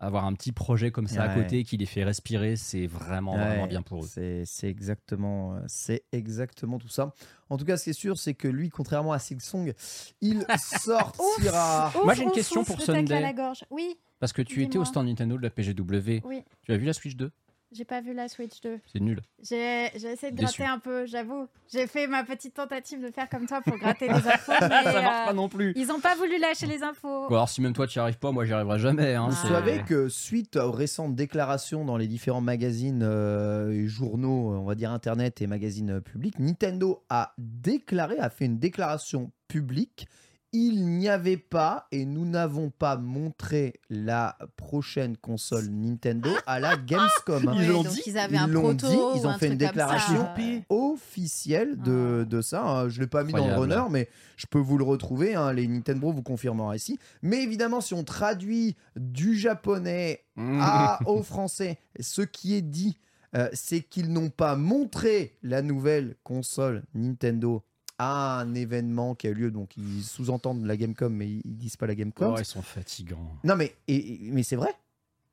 Avoir 0.03 0.25
un 0.25 0.33
petit 0.33 0.51
projet 0.51 0.89
comme 0.89 1.05
ça 1.05 1.21
à 1.21 1.35
côté 1.35 1.63
qui 1.63 1.77
les 1.77 1.85
fait 1.85 2.03
respirer, 2.03 2.55
c'est 2.55 2.87
vraiment, 2.87 3.35
vraiment 3.37 3.67
bien 3.67 3.83
pour 3.83 4.03
eux. 4.03 4.07
C'est, 4.09 4.45
c'est 4.47 4.67
exactement, 4.67 5.59
c'est 5.67 6.05
exactement 6.11 6.79
tout 6.79 6.87
ça. 6.87 7.13
En 7.51 7.57
tout 7.57 7.65
cas, 7.65 7.77
ce 7.77 7.83
qui 7.83 7.89
est 7.91 7.93
sûr, 7.93 8.17
c'est 8.17 8.33
que 8.33 8.47
lui, 8.47 8.69
contrairement 8.69 9.13
à 9.13 9.19
Silksong, 9.19 9.75
il 10.21 10.43
sortira. 10.81 11.89
Ouf, 11.95 12.03
Moi, 12.03 12.15
j'ai 12.15 12.23
une 12.23 12.31
question 12.31 12.61
ouf, 12.61 12.67
pour 12.67 12.81
Sunday. 12.81 13.13
à 13.13 13.19
la 13.19 13.33
gorge. 13.33 13.63
Oui, 13.69 13.95
Parce 14.19 14.33
que 14.33 14.41
tu 14.41 14.63
étais 14.63 14.79
au 14.79 14.85
stand 14.85 15.05
Nintendo 15.05 15.37
de 15.37 15.43
la 15.43 15.51
PGW. 15.51 16.21
oui. 16.25 16.43
Tu 16.63 16.71
as 16.71 16.77
vu 16.77 16.85
la 16.87 16.93
Switch 16.93 17.15
2 17.15 17.31
J'ai 17.73 17.85
pas 17.85 18.01
vu 18.01 18.13
la 18.13 18.27
Switch 18.27 18.59
2. 18.61 18.79
C'est 18.91 18.99
nul. 18.99 19.21
J'ai 19.41 19.85
essayé 19.95 20.31
de 20.31 20.37
Déçu. 20.37 20.57
gratter 20.57 20.65
un 20.65 20.79
peu, 20.79 21.05
j'avoue. 21.05 21.47
J'ai 21.71 21.87
fait 21.87 22.05
ma 22.05 22.23
petite 22.25 22.53
tentative 22.53 23.01
de 23.01 23.09
faire 23.11 23.29
comme 23.29 23.45
toi 23.47 23.61
pour 23.61 23.77
gratter 23.77 24.07
les 24.09 24.13
infos. 24.27 24.51
mais, 24.59 24.59
ça 24.59 25.01
marche 25.01 25.21
euh, 25.21 25.25
pas 25.27 25.33
non 25.33 25.47
plus. 25.47 25.71
Ils 25.77 25.89
ont 25.89 26.01
pas 26.01 26.15
voulu 26.15 26.37
lâcher 26.37 26.65
les 26.67 26.83
infos. 26.83 27.29
Bon, 27.29 27.35
alors 27.35 27.47
si 27.47 27.61
même 27.61 27.71
toi 27.71 27.87
tu 27.87 27.97
n'y 27.97 28.01
arrives 28.01 28.17
pas, 28.19 28.31
moi 28.33 28.43
j'y 28.43 28.51
arriverai 28.51 28.77
jamais. 28.77 29.15
hein, 29.15 29.29
Vous 29.29 29.47
savez 29.47 29.83
que 29.87 30.09
suite 30.09 30.57
aux 30.57 30.71
récentes 30.71 31.15
déclarations 31.15 31.85
dans 31.85 31.95
les 31.95 32.07
différents 32.07 32.41
magazines 32.41 33.03
euh, 33.03 33.71
et 33.71 33.87
journaux, 33.87 34.51
on 34.53 34.65
va 34.65 34.75
dire 34.75 34.91
internet 34.91 35.41
et 35.41 35.47
magazines 35.47 36.01
publics, 36.01 36.37
Nintendo 36.39 37.05
a 37.09 37.33
déclaré, 37.37 38.17
a 38.19 38.29
fait 38.29 38.45
une 38.45 38.59
déclaration 38.59 39.31
publique. 39.47 40.07
Il 40.53 40.85
n'y 40.85 41.07
avait 41.07 41.37
pas 41.37 41.87
et 41.91 42.03
nous 42.05 42.25
n'avons 42.25 42.69
pas 42.71 42.97
montré 42.97 43.79
la 43.89 44.37
prochaine 44.57 45.15
console 45.15 45.69
Nintendo 45.69 46.29
à 46.45 46.59
la 46.59 46.75
Gamescom. 46.85 47.53
Ils 47.55 47.67
l'ont 47.69 47.83
dit 47.83 48.01
Ils 48.05 48.17
avaient 48.17 48.35
Ils 48.35 48.39
un 48.39 48.47
l'ont 48.47 48.61
proto. 48.75 48.87
dit, 48.87 49.19
ils 49.19 49.25
ont 49.25 49.29
un 49.29 49.37
fait 49.37 49.47
une 49.47 49.57
déclaration 49.57 50.27
officielle 50.69 51.81
de, 51.81 52.21
Ah. 52.23 52.25
de 52.25 52.41
ça. 52.41 52.63
hein. 52.65 52.89
Je 52.89 52.97
ne 52.97 53.03
l'ai 53.05 53.07
pas 53.07 53.23
mis 53.23 53.31
dans 53.31 53.47
le 53.47 53.53
runner, 53.55 53.83
mais 53.89 54.09
je 54.35 54.45
peux 54.47 54.59
vous 54.59 54.77
le 54.77 54.83
retrouver. 54.83 55.35
hein. 55.35 55.53
Les 55.53 55.67
Nintendo 55.67 56.11
vous 56.11 56.23
confirmeront 56.23 56.73
ici. 56.73 56.99
Mais 57.21 57.41
évidemment, 57.43 57.79
si 57.81 57.93
on 57.93 58.03
traduit 58.03 58.75
du 58.95 59.35
japonais 59.37 60.23
Mmh. 60.37 60.59
à, 60.61 60.99
au 61.07 61.23
français, 61.23 61.77
ce 61.99 62.21
qui 62.21 62.55
est 62.55 62.61
dit, 62.61 62.97
euh, 63.35 63.49
c'est 63.53 63.81
qu'ils 63.81 64.11
n'ont 64.11 64.29
pas 64.29 64.55
montré 64.55 65.37
la 65.43 65.61
nouvelle 65.61 66.15
console 66.23 66.83
Nintendo 66.93 67.63
à 68.03 68.39
un 68.39 68.55
événement 68.55 69.13
qui 69.15 69.27
a 69.27 69.29
eu 69.29 69.33
lieu. 69.35 69.51
Donc, 69.51 69.77
ils 69.77 70.03
sous-entendent 70.03 70.65
la 70.65 70.75
Gamecom, 70.75 71.13
mais 71.13 71.29
ils 71.29 71.57
disent 71.57 71.77
pas 71.77 71.85
la 71.87 71.93
Gamecom. 71.95 72.33
Oh, 72.35 72.39
ils 72.39 72.45
sont 72.45 72.61
fatigants. 72.63 73.37
Non, 73.43 73.55
mais, 73.55 73.75
et- 73.87 74.17
mais 74.31 74.41
c'est 74.43 74.55
vrai. 74.55 74.73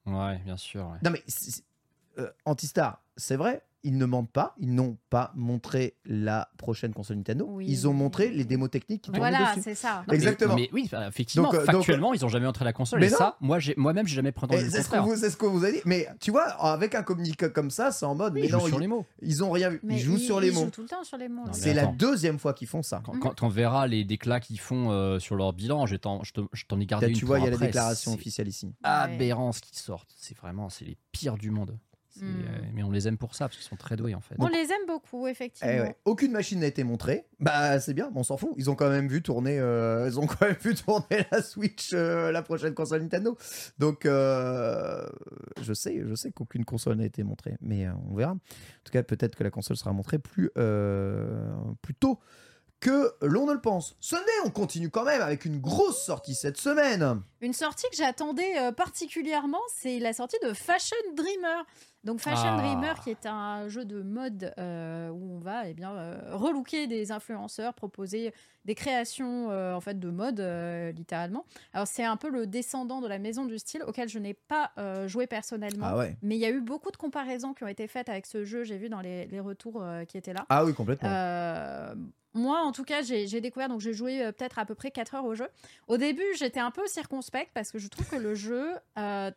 Ouais, 0.04 0.38
bien 0.44 0.56
sûr. 0.56 0.86
ouais. 0.86 0.98
Non, 1.02 1.10
mais 1.10 1.22
euh, 2.18 2.30
Antistar, 2.44 3.02
c'est 3.16 3.36
vrai, 3.36 3.62
ils 3.82 3.96
ne 3.96 4.04
mentent 4.06 4.30
pas. 4.32 4.54
Ils 4.58 4.74
n'ont 4.74 4.96
pas 5.10 5.32
montré 5.34 5.96
la 6.04 6.48
prochaine 6.58 6.92
console 6.92 7.16
Nintendo. 7.18 7.46
Oui. 7.48 7.66
Ils 7.68 7.86
ont 7.88 7.92
montré 7.92 8.30
les 8.30 8.44
démos 8.44 8.70
techniques 8.70 9.02
qui 9.02 9.10
Voilà, 9.12 9.50
dessus. 9.50 9.60
c'est 9.64 9.74
ça. 9.74 10.04
Non, 10.08 10.14
Exactement. 10.14 10.54
Mais, 10.56 10.68
oui, 10.72 10.90
effectivement, 11.08 11.46
Donc, 11.50 11.54
euh, 11.54 11.66
donc- 11.66 11.76
factuellement, 11.76 12.14
ils 12.14 12.24
ont 12.24 12.28
jamais 12.28 12.46
entré 12.46 12.64
la 12.64 12.72
console. 12.72 13.00
Mais 13.00 13.06
et 13.08 13.10
non. 13.10 13.16
ça, 13.16 13.36
moi, 13.40 13.58
j'ai, 13.58 13.74
moi-même, 13.76 14.06
j'ai 14.06 14.16
jamais 14.16 14.32
prétendu 14.32 14.60
C'est 14.62 14.82
ce, 14.82 14.88
qu'on 14.90 14.96
contraire. 14.96 15.02
vous, 15.04 15.16
c'est 15.16 15.30
ce 15.30 15.36
qu'on 15.36 15.50
vous 15.50 15.64
a 15.64 15.70
dit. 15.70 15.80
Mais 15.84 16.08
tu 16.20 16.30
vois, 16.30 16.44
avec 16.44 16.94
un 16.94 17.02
communiqué 17.02 17.50
comme 17.52 17.70
ça, 17.70 17.92
c'est 17.92 18.04
en 18.06 18.14
mode. 18.14 18.34
Oui, 18.34 18.40
mais 18.42 18.46
ils 18.46 18.50
jouent 18.50 18.66
sur 18.66 18.78
ils, 18.78 18.80
les 18.80 18.86
mots. 18.88 19.06
ils 19.22 19.44
ont 19.44 19.50
rien 19.50 19.70
vu. 19.70 19.80
Mais 19.82 19.94
ils 19.96 20.00
jouent 20.00 20.18
sur 20.18 20.40
les 20.40 20.48
ils 20.48 20.54
mots. 20.54 20.64
jouent 20.64 20.70
tout 20.70 20.82
le 20.82 20.88
temps 20.88 21.04
sur 21.04 21.16
les 21.18 21.28
mots. 21.28 21.44
C'est 21.52 21.74
la 21.74 21.86
deuxième 21.86 22.38
fois 22.38 22.52
qu'ils 22.54 22.68
font 22.68 22.82
ça. 22.82 23.00
Quand, 23.04 23.18
quand 23.18 23.42
on 23.42 23.48
verra 23.48 23.86
les 23.86 24.04
déclats 24.04 24.40
qu'ils 24.40 24.60
font 24.60 24.90
euh, 24.90 25.18
sur 25.18 25.36
leur 25.36 25.52
bilan, 25.52 25.86
je 25.86 25.96
t'en, 25.96 26.20
ai 26.80 26.86
gardé 26.86 27.08
une 27.08 27.14
tu 27.14 27.24
vois, 27.24 27.38
il 27.38 27.44
y 27.44 27.48
a 27.48 27.50
la 27.50 27.56
déclaration 27.56 28.12
officielle 28.14 28.48
ici. 28.48 28.72
aberrant 28.82 29.52
ce 29.52 29.60
qu'ils 29.60 29.78
sortent. 29.78 30.14
C'est 30.16 30.36
vraiment, 30.36 30.68
c'est 30.68 30.84
les 30.84 30.96
pires 31.12 31.36
du 31.36 31.50
monde. 31.50 31.78
Euh, 32.26 32.60
mais 32.74 32.82
on 32.82 32.90
les 32.90 33.08
aime 33.08 33.18
pour 33.18 33.34
ça 33.34 33.46
parce 33.46 33.56
qu'ils 33.56 33.66
sont 33.66 33.76
très 33.76 33.96
doués 33.96 34.14
en 34.14 34.20
fait. 34.20 34.34
On 34.38 34.48
les 34.48 34.70
aime 34.70 34.86
beaucoup, 34.86 35.26
effectivement. 35.26 35.72
Eh 35.74 35.80
ouais. 35.80 35.96
Aucune 36.04 36.32
machine 36.32 36.60
n'a 36.60 36.66
été 36.66 36.84
montrée. 36.84 37.26
Bah 37.40 37.80
c'est 37.80 37.94
bien, 37.94 38.10
on 38.14 38.22
s'en 38.22 38.36
fout. 38.36 38.50
Ils 38.56 38.70
ont 38.70 38.74
quand 38.74 38.90
même 38.90 39.08
vu 39.08 39.22
tourner, 39.22 39.58
euh, 39.58 40.06
ils 40.08 40.18
ont 40.18 40.26
quand 40.26 40.46
même 40.46 40.56
vu 40.60 40.74
tourner 40.74 41.26
la 41.30 41.42
Switch, 41.42 41.90
euh, 41.92 42.32
la 42.32 42.42
prochaine 42.42 42.74
console 42.74 43.02
Nintendo. 43.02 43.36
Donc 43.78 44.06
euh, 44.06 45.06
je 45.62 45.72
sais, 45.72 46.02
je 46.06 46.14
sais 46.14 46.30
qu'aucune 46.32 46.64
console 46.64 46.96
n'a 46.96 47.04
été 47.04 47.22
montrée, 47.22 47.56
mais 47.60 47.86
euh, 47.86 47.92
on 48.10 48.14
verra. 48.14 48.32
En 48.32 48.38
tout 48.84 48.92
cas, 48.92 49.02
peut-être 49.02 49.36
que 49.36 49.44
la 49.44 49.50
console 49.50 49.76
sera 49.76 49.92
montrée 49.92 50.18
plus 50.18 50.50
euh, 50.58 51.52
plus 51.82 51.94
tôt 51.94 52.18
que 52.80 53.12
l'on 53.22 53.46
ne 53.46 53.52
le 53.54 53.60
pense. 53.60 53.96
Ce 54.00 54.14
n'est, 54.14 54.46
on 54.46 54.50
continue 54.50 54.88
quand 54.90 55.04
même 55.04 55.20
avec 55.20 55.44
une 55.44 55.58
grosse 55.58 56.04
sortie 56.04 56.34
cette 56.34 56.58
semaine. 56.58 57.22
Une 57.40 57.52
sortie 57.52 57.86
que 57.90 57.96
j'attendais 57.96 58.58
euh, 58.58 58.72
particulièrement, 58.72 59.60
c'est 59.74 59.98
la 59.98 60.12
sortie 60.12 60.36
de 60.44 60.52
Fashion 60.52 60.96
Dreamer. 61.16 61.64
Donc 62.04 62.20
Fashion 62.20 62.50
Ah. 62.56 62.56
Dreamer, 62.58 63.00
qui 63.02 63.10
est 63.10 63.26
un 63.26 63.68
jeu 63.68 63.84
de 63.84 64.00
mode 64.02 64.54
euh, 64.58 65.08
où 65.10 65.34
on 65.34 65.38
va 65.40 65.68
eh 65.68 65.74
bien 65.74 65.90
euh, 65.92 66.20
relooker 66.30 66.86
des 66.86 67.10
influenceurs, 67.10 67.74
proposer 67.74 68.32
des 68.64 68.76
créations 68.76 69.50
euh, 69.50 69.74
en 69.74 69.80
fait 69.80 69.98
de 69.98 70.08
mode 70.08 70.38
euh, 70.38 70.92
littéralement. 70.92 71.44
Alors 71.72 71.88
c'est 71.88 72.04
un 72.04 72.16
peu 72.16 72.30
le 72.30 72.46
descendant 72.46 73.00
de 73.00 73.08
la 73.08 73.18
Maison 73.18 73.44
du 73.44 73.58
Style 73.58 73.82
auquel 73.84 74.08
je 74.08 74.20
n'ai 74.20 74.34
pas 74.34 74.70
euh, 74.78 75.08
joué 75.08 75.26
personnellement. 75.26 75.86
Ah 75.88 75.96
ouais. 75.96 76.16
Mais 76.22 76.36
il 76.36 76.40
y 76.40 76.46
a 76.46 76.50
eu 76.50 76.60
beaucoup 76.60 76.92
de 76.92 76.96
comparaisons 76.96 77.52
qui 77.54 77.64
ont 77.64 77.68
été 77.68 77.88
faites 77.88 78.08
avec 78.08 78.26
ce 78.26 78.44
jeu. 78.44 78.62
J'ai 78.62 78.78
vu 78.78 78.88
dans 78.88 79.00
les, 79.00 79.26
les 79.26 79.40
retours 79.40 79.82
euh, 79.82 80.04
qui 80.04 80.16
étaient 80.16 80.32
là. 80.32 80.46
Ah 80.48 80.64
oui, 80.64 80.74
complètement. 80.74 81.08
Moi, 82.38 82.60
en 82.60 82.72
tout 82.72 82.84
cas, 82.84 83.02
j'ai 83.02 83.40
découvert, 83.40 83.68
donc 83.68 83.80
j'ai 83.80 83.92
joué 83.92 84.22
euh, 84.22 84.32
peut-être 84.32 84.58
à 84.58 84.64
peu 84.64 84.74
près 84.74 84.90
4 84.90 85.16
heures 85.16 85.24
au 85.24 85.34
jeu. 85.34 85.48
Au 85.88 85.96
début, 85.96 86.24
j'étais 86.38 86.60
un 86.60 86.70
peu 86.70 86.86
circonspecte 86.86 87.50
parce 87.52 87.72
que 87.72 87.78
je 87.78 87.88
trouve 87.88 88.08
que 88.08 88.16
le 88.16 88.34
jeu 88.34 88.70
euh, 88.98 89.30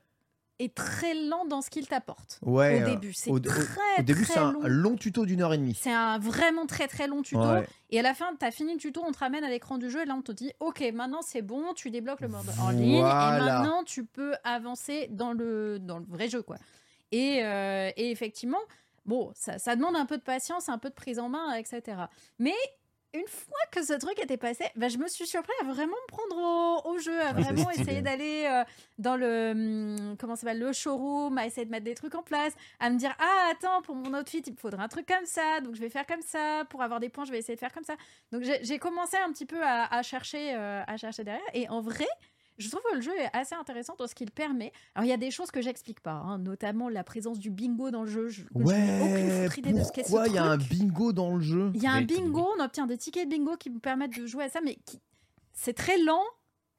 est 0.59 0.75
très 0.75 1.15
lent 1.15 1.45
dans 1.45 1.61
ce 1.61 1.71
qu'il 1.71 1.87
t'apporte. 1.87 2.37
Ouais, 2.43 2.77
au 2.79 2.81
euh, 2.83 2.91
début, 2.91 3.13
c'est 3.13 3.31
très, 3.41 3.99
au 3.99 4.03
début, 4.03 4.23
c'est 4.25 4.37
un 4.37 4.51
long. 4.51 4.61
long 4.63 4.95
tuto 4.95 5.25
d'une 5.25 5.41
heure 5.41 5.53
et 5.53 5.57
demie. 5.57 5.73
C'est 5.73 5.91
un 5.91 6.19
vraiment 6.19 6.67
très 6.67 6.87
très 6.87 7.07
long 7.07 7.23
tuto. 7.23 7.41
Ouais. 7.41 7.65
Et 7.89 7.99
à 7.99 8.03
la 8.03 8.13
fin, 8.13 8.35
tu 8.39 8.45
as 8.45 8.51
fini 8.51 8.73
le 8.73 8.79
tuto, 8.79 9.01
on 9.05 9.11
te 9.11 9.17
ramène 9.17 9.43
à 9.43 9.49
l'écran 9.49 9.79
du 9.79 9.89
jeu 9.89 10.03
et 10.03 10.05
là 10.05 10.13
on 10.15 10.21
te 10.21 10.31
dit 10.31 10.51
Ok, 10.59 10.83
maintenant 10.93 11.21
c'est 11.23 11.41
bon, 11.41 11.73
tu 11.73 11.89
débloques 11.89 12.21
le 12.21 12.27
mode 12.27 12.45
en 12.61 12.69
ligne 12.69 12.95
et 12.95 12.99
Voilà. 13.01 13.39
maintenant 13.61 13.83
tu 13.83 14.05
peux 14.05 14.33
avancer 14.43 15.07
dans 15.09 15.33
le, 15.33 15.79
dans 15.79 15.97
le 15.97 16.05
vrai 16.07 16.29
jeu. 16.29 16.43
quoi. 16.43 16.57
Et, 17.11 17.43
euh, 17.43 17.89
et 17.97 18.11
effectivement, 18.11 18.61
bon, 19.05 19.31
ça, 19.35 19.57
ça 19.57 19.75
demande 19.75 19.95
un 19.95 20.05
peu 20.05 20.17
de 20.17 20.23
patience, 20.23 20.69
un 20.69 20.77
peu 20.77 20.89
de 20.89 20.95
prise 20.95 21.17
en 21.19 21.27
main, 21.29 21.55
etc. 21.55 21.97
Mais 22.39 22.53
une 23.13 23.27
fois 23.27 23.57
que 23.71 23.83
ce 23.83 23.93
truc 23.93 24.17
était 24.19 24.37
passé, 24.37 24.65
bah, 24.75 24.87
je 24.87 24.97
me 24.97 25.07
suis 25.07 25.27
surpris 25.27 25.51
à 25.61 25.65
vraiment 25.65 25.95
me 25.95 26.07
prendre 26.07 26.37
au, 26.85 26.91
au 26.91 26.97
jeu, 26.97 27.19
à 27.21 27.29
Ah, 27.29 27.33
vraiment 27.33 27.69
essayer 27.71 28.01
d'aller 28.01 28.45
euh, 28.49 28.63
dans 28.97 29.15
le 29.17 29.51
hum, 29.51 30.15
comment 30.17 30.35
ça 30.35 30.41
s'appelle 30.41 30.59
le 30.59 30.71
showroom, 30.73 31.37
à 31.37 31.45
essayer 31.45 31.65
de 31.65 31.71
mettre 31.71 31.83
des 31.85 31.95
trucs 31.95 32.15
en 32.15 32.23
place, 32.23 32.53
à 32.79 32.89
me 32.89 32.97
dire 32.97 33.13
ah 33.19 33.49
attends 33.51 33.81
pour 33.81 33.95
mon 33.95 34.13
outfit 34.17 34.39
il 34.45 34.53
me 34.53 34.57
faudra 34.57 34.83
un 34.83 34.87
truc 34.87 35.05
comme 35.07 35.25
ça, 35.25 35.59
donc 35.61 35.75
je 35.75 35.81
vais 35.81 35.89
faire 35.89 36.05
comme 36.05 36.21
ça 36.21 36.63
pour 36.69 36.81
avoir 36.83 36.99
des 36.99 37.09
points, 37.09 37.25
je 37.25 37.31
vais 37.31 37.39
essayer 37.39 37.55
de 37.55 37.59
faire 37.59 37.73
comme 37.73 37.83
ça. 37.83 37.95
Donc 38.31 38.43
j'ai 38.43 38.63
j'ai 38.63 38.79
commencé 38.79 39.17
un 39.17 39.31
petit 39.31 39.45
peu 39.45 39.61
à, 39.63 39.85
à 39.93 40.01
chercher 40.03 40.53
euh, 40.55 40.81
à 40.87 40.97
chercher 40.97 41.23
derrière 41.23 41.41
et 41.53 41.67
en 41.69 41.81
vrai 41.81 42.07
je 42.61 42.69
trouve 42.69 42.81
que 42.89 42.95
le 42.95 43.01
jeu 43.01 43.11
est 43.19 43.29
assez 43.35 43.55
intéressant 43.55 43.95
dans 43.97 44.07
ce 44.07 44.15
qu'il 44.15 44.31
permet. 44.31 44.71
Alors, 44.95 45.05
il 45.05 45.09
y 45.09 45.13
a 45.13 45.17
des 45.17 45.31
choses 45.31 45.51
que 45.51 45.61
j'explique 45.61 45.99
pas, 45.99 46.13
hein, 46.13 46.37
notamment 46.37 46.89
la 46.89 47.03
présence 47.03 47.39
du 47.39 47.49
bingo 47.49 47.91
dans 47.91 48.03
le 48.03 48.09
jeu. 48.09 48.29
Je, 48.29 48.43
aucune 48.53 48.67
Ouais, 48.67 49.43
foutre 49.45 49.59
idée 49.59 49.73
de 49.73 49.83
ce 49.83 49.91
qu'est 49.91 50.03
ce 50.03 50.07
pourquoi 50.09 50.27
il 50.27 50.35
y 50.35 50.37
a 50.37 50.45
un 50.45 50.57
bingo 50.57 51.11
dans 51.13 51.35
le 51.35 51.41
jeu 51.41 51.71
Il 51.73 51.81
y 51.83 51.87
a 51.87 51.91
un 51.91 52.01
bingo, 52.03 52.47
on 52.57 52.63
obtient 52.63 52.87
des 52.87 52.97
tickets 52.97 53.27
de 53.27 53.35
bingo 53.35 53.57
qui 53.57 53.69
vous 53.69 53.79
permettent 53.79 54.17
de 54.17 54.25
jouer 54.25 54.45
à 54.45 54.49
ça, 54.49 54.61
mais 54.63 54.75
qui... 54.85 54.99
c'est 55.53 55.73
très 55.73 55.97
lent 55.97 56.23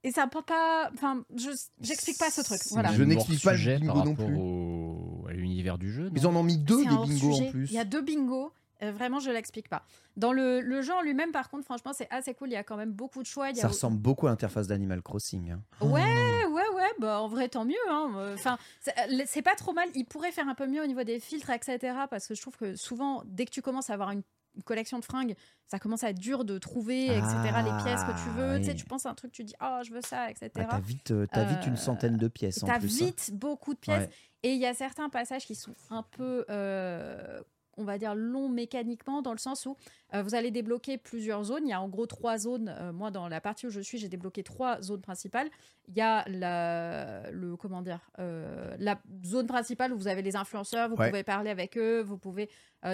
et 0.04 0.10
ça 0.10 0.26
peut 0.26 0.42
pas. 0.42 0.90
Enfin, 0.94 1.24
je 1.36 1.50
j'explique 1.80 2.18
pas 2.18 2.30
ce 2.30 2.40
truc. 2.42 2.60
Voilà. 2.70 2.92
Je 2.92 3.02
n'explique 3.04 3.42
pas 3.42 3.54
le 3.54 3.78
bingo 3.78 3.92
par 3.92 4.04
non 4.04 4.14
plus. 4.14 4.36
au- 4.36 5.24
à 5.28 5.32
l'univers 5.32 5.78
du 5.78 5.92
jeu. 5.92 6.10
Ils 6.14 6.26
en 6.26 6.34
ont 6.34 6.42
mis 6.42 6.58
deux 6.58 6.78
des 6.82 6.90
bingos 6.90 7.40
en 7.40 7.50
plus. 7.50 7.70
Il 7.70 7.74
y 7.74 7.78
a 7.78 7.84
deux 7.84 8.02
bingos. 8.02 8.52
Euh, 8.82 8.92
vraiment, 8.92 9.20
je 9.20 9.30
l'explique 9.30 9.68
pas. 9.68 9.84
Dans 10.16 10.32
le, 10.32 10.60
le 10.60 10.80
en 10.92 11.00
lui-même, 11.02 11.30
par 11.32 11.48
contre, 11.50 11.64
franchement, 11.64 11.92
c'est 11.94 12.08
assez 12.10 12.34
cool. 12.34 12.48
Il 12.48 12.52
y 12.52 12.56
a 12.56 12.64
quand 12.64 12.76
même 12.76 12.92
beaucoup 12.92 13.20
de 13.22 13.26
choix. 13.26 13.50
Il 13.50 13.56
y 13.56 13.60
a 13.60 13.62
Ça 13.62 13.68
ressemble 13.68 13.98
beaucoup 13.98 14.26
à 14.26 14.30
l'interface 14.30 14.66
d'Animal 14.66 15.02
Crossing. 15.02 15.52
hein. 15.52 15.62
Ouais, 15.80 16.44
ouais, 16.46 16.68
ouais. 16.74 16.90
Bah, 16.98 17.20
en 17.20 17.28
vrai, 17.28 17.48
tant 17.48 17.64
mieux. 17.64 17.74
hein. 17.90 18.32
Enfin, 18.34 18.58
c'est- 18.80 18.94
euh, 18.98 19.22
c'est 19.26 19.42
pas 19.42 19.54
trop 19.54 19.72
mal. 19.72 19.88
Il 19.94 20.04
pourrait 20.04 20.32
faire 20.32 20.48
un 20.48 20.54
peu 20.54 20.66
mieux 20.66 20.82
au 20.82 20.86
niveau 20.86 21.04
des 21.04 21.20
filtres, 21.20 21.50
etc. 21.50 21.78
Parce 22.10 22.26
que 22.26 22.34
je 22.34 22.42
trouve 22.42 22.56
que 22.56 22.74
souvent, 22.76 23.22
dès 23.26 23.44
que 23.44 23.50
tu 23.50 23.62
commences 23.62 23.90
à 23.90 23.94
avoir 23.94 24.10
une 24.10 24.22
une 24.54 24.62
collection 24.64 24.98
de 24.98 25.04
fringues, 25.06 25.34
ça 25.66 25.78
commence 25.78 26.04
à 26.04 26.10
être 26.10 26.18
dur 26.18 26.44
de 26.44 26.58
trouver, 26.58 27.06
etc. 27.06 27.24
les 27.64 27.82
pièces 27.82 28.02
que 28.04 28.22
tu 28.22 28.28
veux. 28.36 28.58
Tu 28.58 28.64
sais, 28.66 28.74
tu 28.74 28.84
penses 28.84 29.06
à 29.06 29.08
un 29.08 29.14
truc, 29.14 29.32
tu 29.32 29.44
dis, 29.44 29.54
oh, 29.62 29.78
je 29.82 29.94
veux 29.94 30.02
ça, 30.02 30.28
etc. 30.30 30.50
Ah, 30.58 30.64
t'as 30.72 30.78
vite, 30.80 31.10
euh, 31.10 31.26
t'as 31.32 31.44
vite 31.44 31.66
une 31.66 31.78
centaine 31.78 32.18
de 32.18 32.28
pièces 32.28 32.62
en 32.62 32.66
T'as 32.66 32.78
plus. 32.78 33.00
hein. 33.00 33.06
vite 33.06 33.30
beaucoup 33.32 33.72
de 33.72 33.78
pièces. 33.78 34.08
Ouais. 34.08 34.10
Et 34.42 34.52
il 34.52 34.58
y 34.60 34.66
a 34.66 34.74
certains 34.74 35.08
passages 35.08 35.46
qui 35.46 35.54
sont 35.54 35.72
un 35.88 36.02
peu, 36.02 36.44
euh, 36.50 37.40
on 37.76 37.84
va 37.84 37.98
dire, 37.98 38.14
longs 38.14 38.48
mécaniquement, 38.48 39.22
dans 39.22 39.32
le 39.32 39.38
sens 39.38 39.66
où 39.66 39.76
euh, 40.14 40.22
vous 40.22 40.34
allez 40.34 40.50
débloquer 40.50 40.98
plusieurs 40.98 41.44
zones. 41.44 41.66
Il 41.66 41.70
y 41.70 41.72
a 41.72 41.80
en 41.80 41.88
gros 41.88 42.06
trois 42.06 42.36
zones. 42.38 42.74
Euh, 42.78 42.92
moi, 42.92 43.10
dans 43.10 43.28
la 43.28 43.40
partie 43.40 43.66
où 43.66 43.70
je 43.70 43.80
suis, 43.80 43.98
j'ai 43.98 44.08
débloqué 44.08 44.42
trois 44.42 44.80
zones 44.82 45.00
principales. 45.00 45.48
Il 45.88 45.96
y 45.96 46.00
a 46.00 46.24
la, 46.28 47.30
le, 47.30 47.56
comment 47.56 47.82
dire, 47.82 48.00
euh, 48.18 48.74
la 48.78 49.00
zone 49.24 49.46
principale 49.46 49.92
où 49.92 49.96
vous 49.96 50.08
avez 50.08 50.22
les 50.22 50.36
influenceurs, 50.36 50.88
vous 50.88 50.96
Ouais. 50.96 51.08
pouvez 51.08 51.22
parler 51.24 51.50
avec 51.50 51.76
eux, 51.78 52.02
vous 52.02 52.18
pouvez 52.18 52.48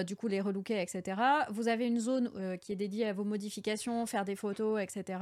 du 0.05 0.15
coup 0.15 0.27
les 0.27 0.39
relooker, 0.39 0.79
etc. 0.79 1.19
Vous 1.49 1.67
avez 1.67 1.87
une 1.87 1.99
zone 1.99 2.57
qui 2.59 2.71
est 2.71 2.75
dédiée 2.75 3.07
à 3.07 3.13
vos 3.13 3.23
modifications, 3.23 4.05
faire 4.05 4.23
des 4.23 4.35
photos, 4.35 4.79
etc 4.81 5.19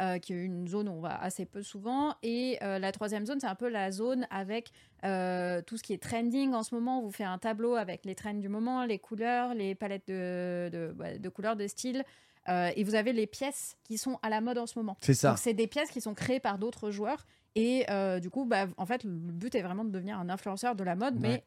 euh, 0.00 0.18
qui 0.18 0.32
est 0.32 0.36
une 0.36 0.66
zone 0.68 0.88
où 0.88 0.92
on 0.92 1.00
va 1.00 1.20
assez 1.20 1.44
peu 1.44 1.62
souvent. 1.62 2.14
Et 2.22 2.58
euh, 2.62 2.78
la 2.78 2.92
troisième 2.92 3.26
zone, 3.26 3.40
c'est 3.40 3.46
un 3.46 3.54
peu 3.54 3.68
la 3.68 3.90
zone 3.90 4.26
avec 4.30 4.70
euh, 5.04 5.60
tout 5.62 5.76
ce 5.76 5.82
qui 5.82 5.92
est 5.92 6.02
trending 6.02 6.54
en 6.54 6.62
ce 6.62 6.74
moment. 6.74 7.00
On 7.00 7.02
vous 7.02 7.10
fait 7.10 7.24
un 7.24 7.38
tableau 7.38 7.74
avec 7.74 8.04
les 8.04 8.14
trends 8.14 8.34
du 8.34 8.48
moment, 8.48 8.84
les 8.84 8.98
couleurs, 8.98 9.54
les 9.54 9.74
palettes 9.74 10.08
de, 10.08 10.70
de, 10.72 11.18
de 11.18 11.28
couleurs, 11.28 11.56
de 11.56 11.66
style. 11.66 12.04
Euh, 12.48 12.70
et 12.74 12.82
vous 12.84 12.94
avez 12.94 13.12
les 13.12 13.26
pièces 13.26 13.76
qui 13.84 13.98
sont 13.98 14.18
à 14.22 14.28
la 14.28 14.40
mode 14.40 14.58
en 14.58 14.66
ce 14.66 14.78
moment. 14.78 14.96
C'est 15.00 15.14
ça. 15.14 15.30
Donc, 15.30 15.38
c'est 15.38 15.54
des 15.54 15.66
pièces 15.66 15.90
qui 15.90 16.00
sont 16.00 16.14
créées 16.14 16.40
par 16.40 16.58
d'autres 16.58 16.90
joueurs. 16.90 17.24
Et 17.54 17.84
euh, 17.90 18.18
du 18.18 18.30
coup, 18.30 18.46
bah, 18.46 18.66
en 18.78 18.86
fait, 18.86 19.04
le 19.04 19.10
but 19.10 19.54
est 19.54 19.60
vraiment 19.62 19.84
de 19.84 19.90
devenir 19.90 20.18
un 20.18 20.30
influenceur 20.30 20.74
de 20.74 20.82
la 20.84 20.96
mode, 20.96 21.16
mais 21.20 21.44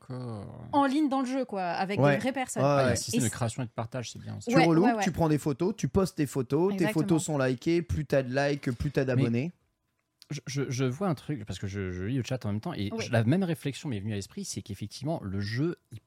en 0.71 0.85
ligne 0.85 1.09
dans 1.09 1.21
le 1.21 1.25
jeu, 1.25 1.45
quoi, 1.45 1.63
avec 1.63 1.99
Ouais. 1.99 2.11
des 2.13 2.17
vraies 2.19 2.31
personnes. 2.33 2.61
Ouais, 2.63 2.83
ouais. 2.83 2.89
le 2.91 2.95
système 2.95 3.21
Et 3.21 3.27
de 3.27 3.31
création 3.33 3.63
et 3.63 3.65
de 3.65 3.71
partage, 3.71 4.11
c'est 4.11 4.19
bien. 4.19 4.39
ça. 4.39 4.51
Tu 4.51 4.55
Ouais, 4.57 4.65
relookes, 4.65 4.85
ouais, 4.85 4.93
ouais. 4.93 5.03
tu 5.03 5.11
prends 5.11 5.29
des 5.29 5.39
photos, 5.39 5.73
tu 5.75 5.87
postes 5.87 6.17
tes 6.17 6.27
photos, 6.27 6.75
tes 6.77 6.87
photos 6.89 7.23
sont 7.23 7.37
likées, 7.39 7.81
plus 7.81 8.05
t'as 8.05 8.21
de 8.21 8.33
likes, 8.35 8.69
plus 8.71 8.91
t'as 8.91 9.03
d'abonnés. 9.03 9.51
Je, 10.31 10.41
je- 10.47 10.69
je 10.69 10.85
vois 10.85 11.07
un 11.07 11.15
truc, 11.15 11.43
parce 11.45 11.57
que 11.59 11.67
je, 11.67 11.91
je 11.91 12.03
lis 12.03 12.17
le 12.17 12.23
chat 12.23 12.43
en 12.45 12.51
même 12.51 12.61
temps, 12.61 12.73
et 12.73 12.91
Oui. 12.93 13.07
la 13.11 13.23
même 13.23 13.43
réflexion 13.43 13.89
m'est 13.89 13.99
venue 13.99 14.13
à 14.13 14.15
l'esprit, 14.15 14.43
c'est 14.45 14.61
qu'effectivement, 14.61 15.19
le 15.23 15.39
jeu, 15.39 15.77
il 15.91 15.99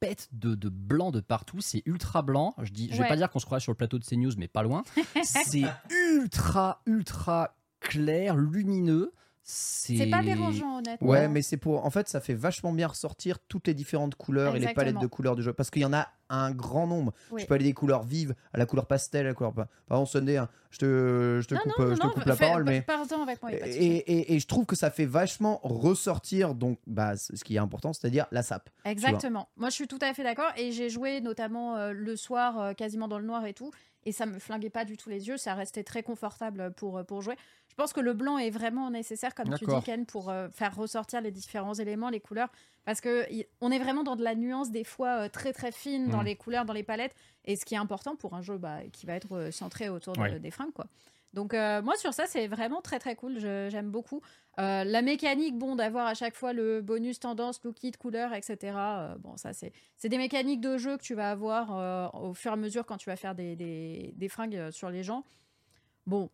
pète 0.00 0.28
de, 0.32 0.54
de 0.54 0.68
blanc 0.68 1.10
de 1.10 1.20
partout, 1.20 1.60
c'est 1.60 1.82
ultra 1.86 2.22
blanc. 2.22 2.54
Je 2.62 2.70
dis, 2.72 2.90
je 2.92 3.00
vais 3.00 3.08
pas 3.08 3.16
dire 3.16 3.30
qu'on 3.30 3.38
se 3.38 3.46
croit 3.46 3.60
sur 3.60 3.72
le 3.72 3.76
plateau 3.76 3.98
de 3.98 4.04
CNews, 4.04 4.32
mais 4.36 4.48
pas 4.48 4.62
loin. 4.62 4.82
c'est 5.22 5.62
ultra, 5.90 6.82
ultra 6.86 7.56
clair, 7.80 8.36
lumineux. 8.36 9.12
C'est 9.44 10.06
pas 10.08 10.22
dérangeant, 10.22 10.78
honnêtement. 10.78 11.08
Ouais, 11.08 11.28
mais 11.28 11.42
c'est 11.42 11.56
pour. 11.56 11.84
En 11.84 11.90
fait, 11.90 12.08
ça 12.08 12.20
fait 12.20 12.34
vachement 12.34 12.72
bien 12.72 12.86
ressortir 12.86 13.38
toutes 13.40 13.66
les 13.66 13.74
différentes 13.74 14.14
couleurs 14.14 14.54
et 14.54 14.60
les 14.60 14.72
palettes 14.72 14.98
de 15.00 15.06
couleurs 15.06 15.34
du 15.36 15.42
jeu. 15.42 15.52
Parce 15.52 15.70
qu'il 15.70 15.82
y 15.82 15.84
en 15.84 15.92
a 15.92 16.08
un 16.28 16.52
grand 16.52 16.86
nombre. 16.86 17.12
Oui. 17.30 17.42
Tu 17.42 17.46
peux 17.48 17.54
aller 17.54 17.64
des 17.64 17.72
couleurs 17.74 18.04
vives 18.04 18.34
à 18.52 18.58
la 18.58 18.66
couleur 18.66 18.86
pastel, 18.86 19.26
à 19.26 19.30
la 19.30 19.34
couleur. 19.34 19.52
Pardon, 19.86 20.06
Sunday, 20.06 20.36
hein, 20.38 20.48
je 20.70 20.78
te, 20.78 21.40
je 21.42 21.46
te 21.48 21.54
Non, 21.54 21.60
coupe, 21.60 21.78
non, 21.78 21.84
euh, 21.84 21.94
je 21.94 22.00
te 22.00 22.06
non, 22.06 22.12
coupe 22.12 22.24
la 22.24 22.36
fais- 22.36 22.46
parole, 22.46 22.64
mais. 22.64 22.82
Pardon 22.82 23.22
avec 23.22 23.42
moi, 23.42 23.50
et- 23.52 24.34
et 24.34 24.38
je 24.38 24.46
trouve 24.46 24.64
que 24.64 24.76
ça 24.76 24.90
fait 24.90 25.04
vachement 25.06 25.60
ressortir 25.64 26.54
donc 26.54 26.78
bah, 26.86 27.16
ce 27.16 27.32
qui 27.44 27.56
est 27.56 27.58
important, 27.58 27.92
c'est-à-dire 27.92 28.26
la 28.30 28.42
sape. 28.42 28.70
Exactement. 28.84 29.48
Moi, 29.56 29.68
je 29.70 29.74
suis 29.74 29.88
tout 29.88 29.98
à 30.00 30.14
fait 30.14 30.22
d'accord. 30.22 30.50
Et 30.56 30.72
j'ai 30.72 30.88
joué 30.88 31.20
notamment 31.20 31.76
euh, 31.76 31.92
le 31.92 32.16
soir, 32.16 32.60
euh, 32.60 32.72
quasiment 32.74 33.08
dans 33.08 33.18
le 33.18 33.26
noir 33.26 33.44
et 33.44 33.52
tout. 33.54 33.70
Et 34.04 34.12
ça 34.12 34.26
me 34.26 34.38
flinguait 34.38 34.70
pas 34.70 34.84
du 34.84 34.96
tout 34.96 35.08
les 35.10 35.28
yeux. 35.28 35.36
Ça 35.36 35.54
restait 35.54 35.84
très 35.84 36.02
confortable 36.02 36.72
pour, 36.74 36.98
euh, 36.98 37.04
pour 37.04 37.22
jouer. 37.22 37.36
Je 37.68 37.74
pense 37.76 37.92
que 37.92 38.00
le 38.00 38.12
blanc 38.12 38.36
est 38.36 38.50
vraiment 38.50 38.90
nécessaire, 38.90 39.34
comme 39.34 39.46
tu 39.56 39.64
dis. 39.78 39.84
Ken, 39.84 40.04
pour 40.06 40.28
euh, 40.28 40.48
faire 40.50 40.74
ressortir 40.76 41.20
les 41.20 41.30
différents 41.30 41.74
éléments, 41.74 42.10
les 42.10 42.20
couleurs. 42.20 42.50
Parce 42.84 43.00
que 43.00 43.32
y- 43.32 43.46
on 43.60 43.70
est 43.70 43.78
vraiment 43.78 44.02
dans 44.02 44.16
de 44.16 44.22
la 44.24 44.34
nuance, 44.34 44.70
des 44.70 44.84
fois 44.84 45.22
euh, 45.24 45.28
très 45.28 45.52
très 45.52 45.72
fine 45.72 46.08
dans 46.08 46.22
Mm. 46.22 46.26
les 46.26 46.36
couleurs, 46.36 46.64
dans 46.64 46.72
les 46.74 46.82
palettes. 46.82 47.14
Et 47.44 47.56
ce 47.56 47.64
qui 47.64 47.74
est 47.74 47.78
important 47.78 48.14
pour 48.16 48.34
un 48.34 48.42
jeu 48.42 48.58
bah, 48.58 48.80
qui 48.92 49.06
va 49.06 49.14
être 49.14 49.50
centré 49.52 49.88
autour 49.88 50.14
de- 50.34 50.38
des 50.38 50.50
fringues, 50.50 50.72
quoi. 50.72 50.86
Donc 51.32 51.54
euh, 51.54 51.80
moi 51.80 51.96
sur 51.96 52.12
ça 52.12 52.26
c'est 52.26 52.46
vraiment 52.46 52.82
très 52.82 52.98
très 52.98 53.16
cool, 53.16 53.38
j'aime 53.38 53.90
beaucoup. 53.90 54.20
Euh, 54.58 54.84
la 54.84 55.00
mécanique, 55.00 55.56
bon, 55.56 55.76
d'avoir 55.76 56.06
à 56.06 56.14
chaque 56.14 56.34
fois 56.36 56.52
le 56.52 56.82
bonus 56.82 57.20
tendance, 57.20 57.62
look 57.64 57.82
it, 57.84 57.96
couleur, 57.96 58.34
etc. 58.34 58.56
euh, 58.76 59.14
bon, 59.18 59.36
ça 59.38 59.54
c'est 59.54 59.72
c'est 59.96 60.10
des 60.10 60.18
mécaniques 60.18 60.60
de 60.60 60.76
jeu 60.76 60.98
que 60.98 61.02
tu 61.02 61.14
vas 61.14 61.30
avoir 61.30 62.14
au 62.14 62.34
fur 62.34 62.50
et 62.50 62.54
à 62.54 62.56
mesure 62.56 62.84
quand 62.84 62.98
tu 62.98 63.08
vas 63.08 63.16
faire 63.16 63.34
des, 63.34 63.56
des, 63.56 64.12
des 64.14 64.28
fringues 64.28 64.70
sur 64.70 64.90
les 64.90 65.02
gens. 65.02 65.24
Bon. 66.06 66.28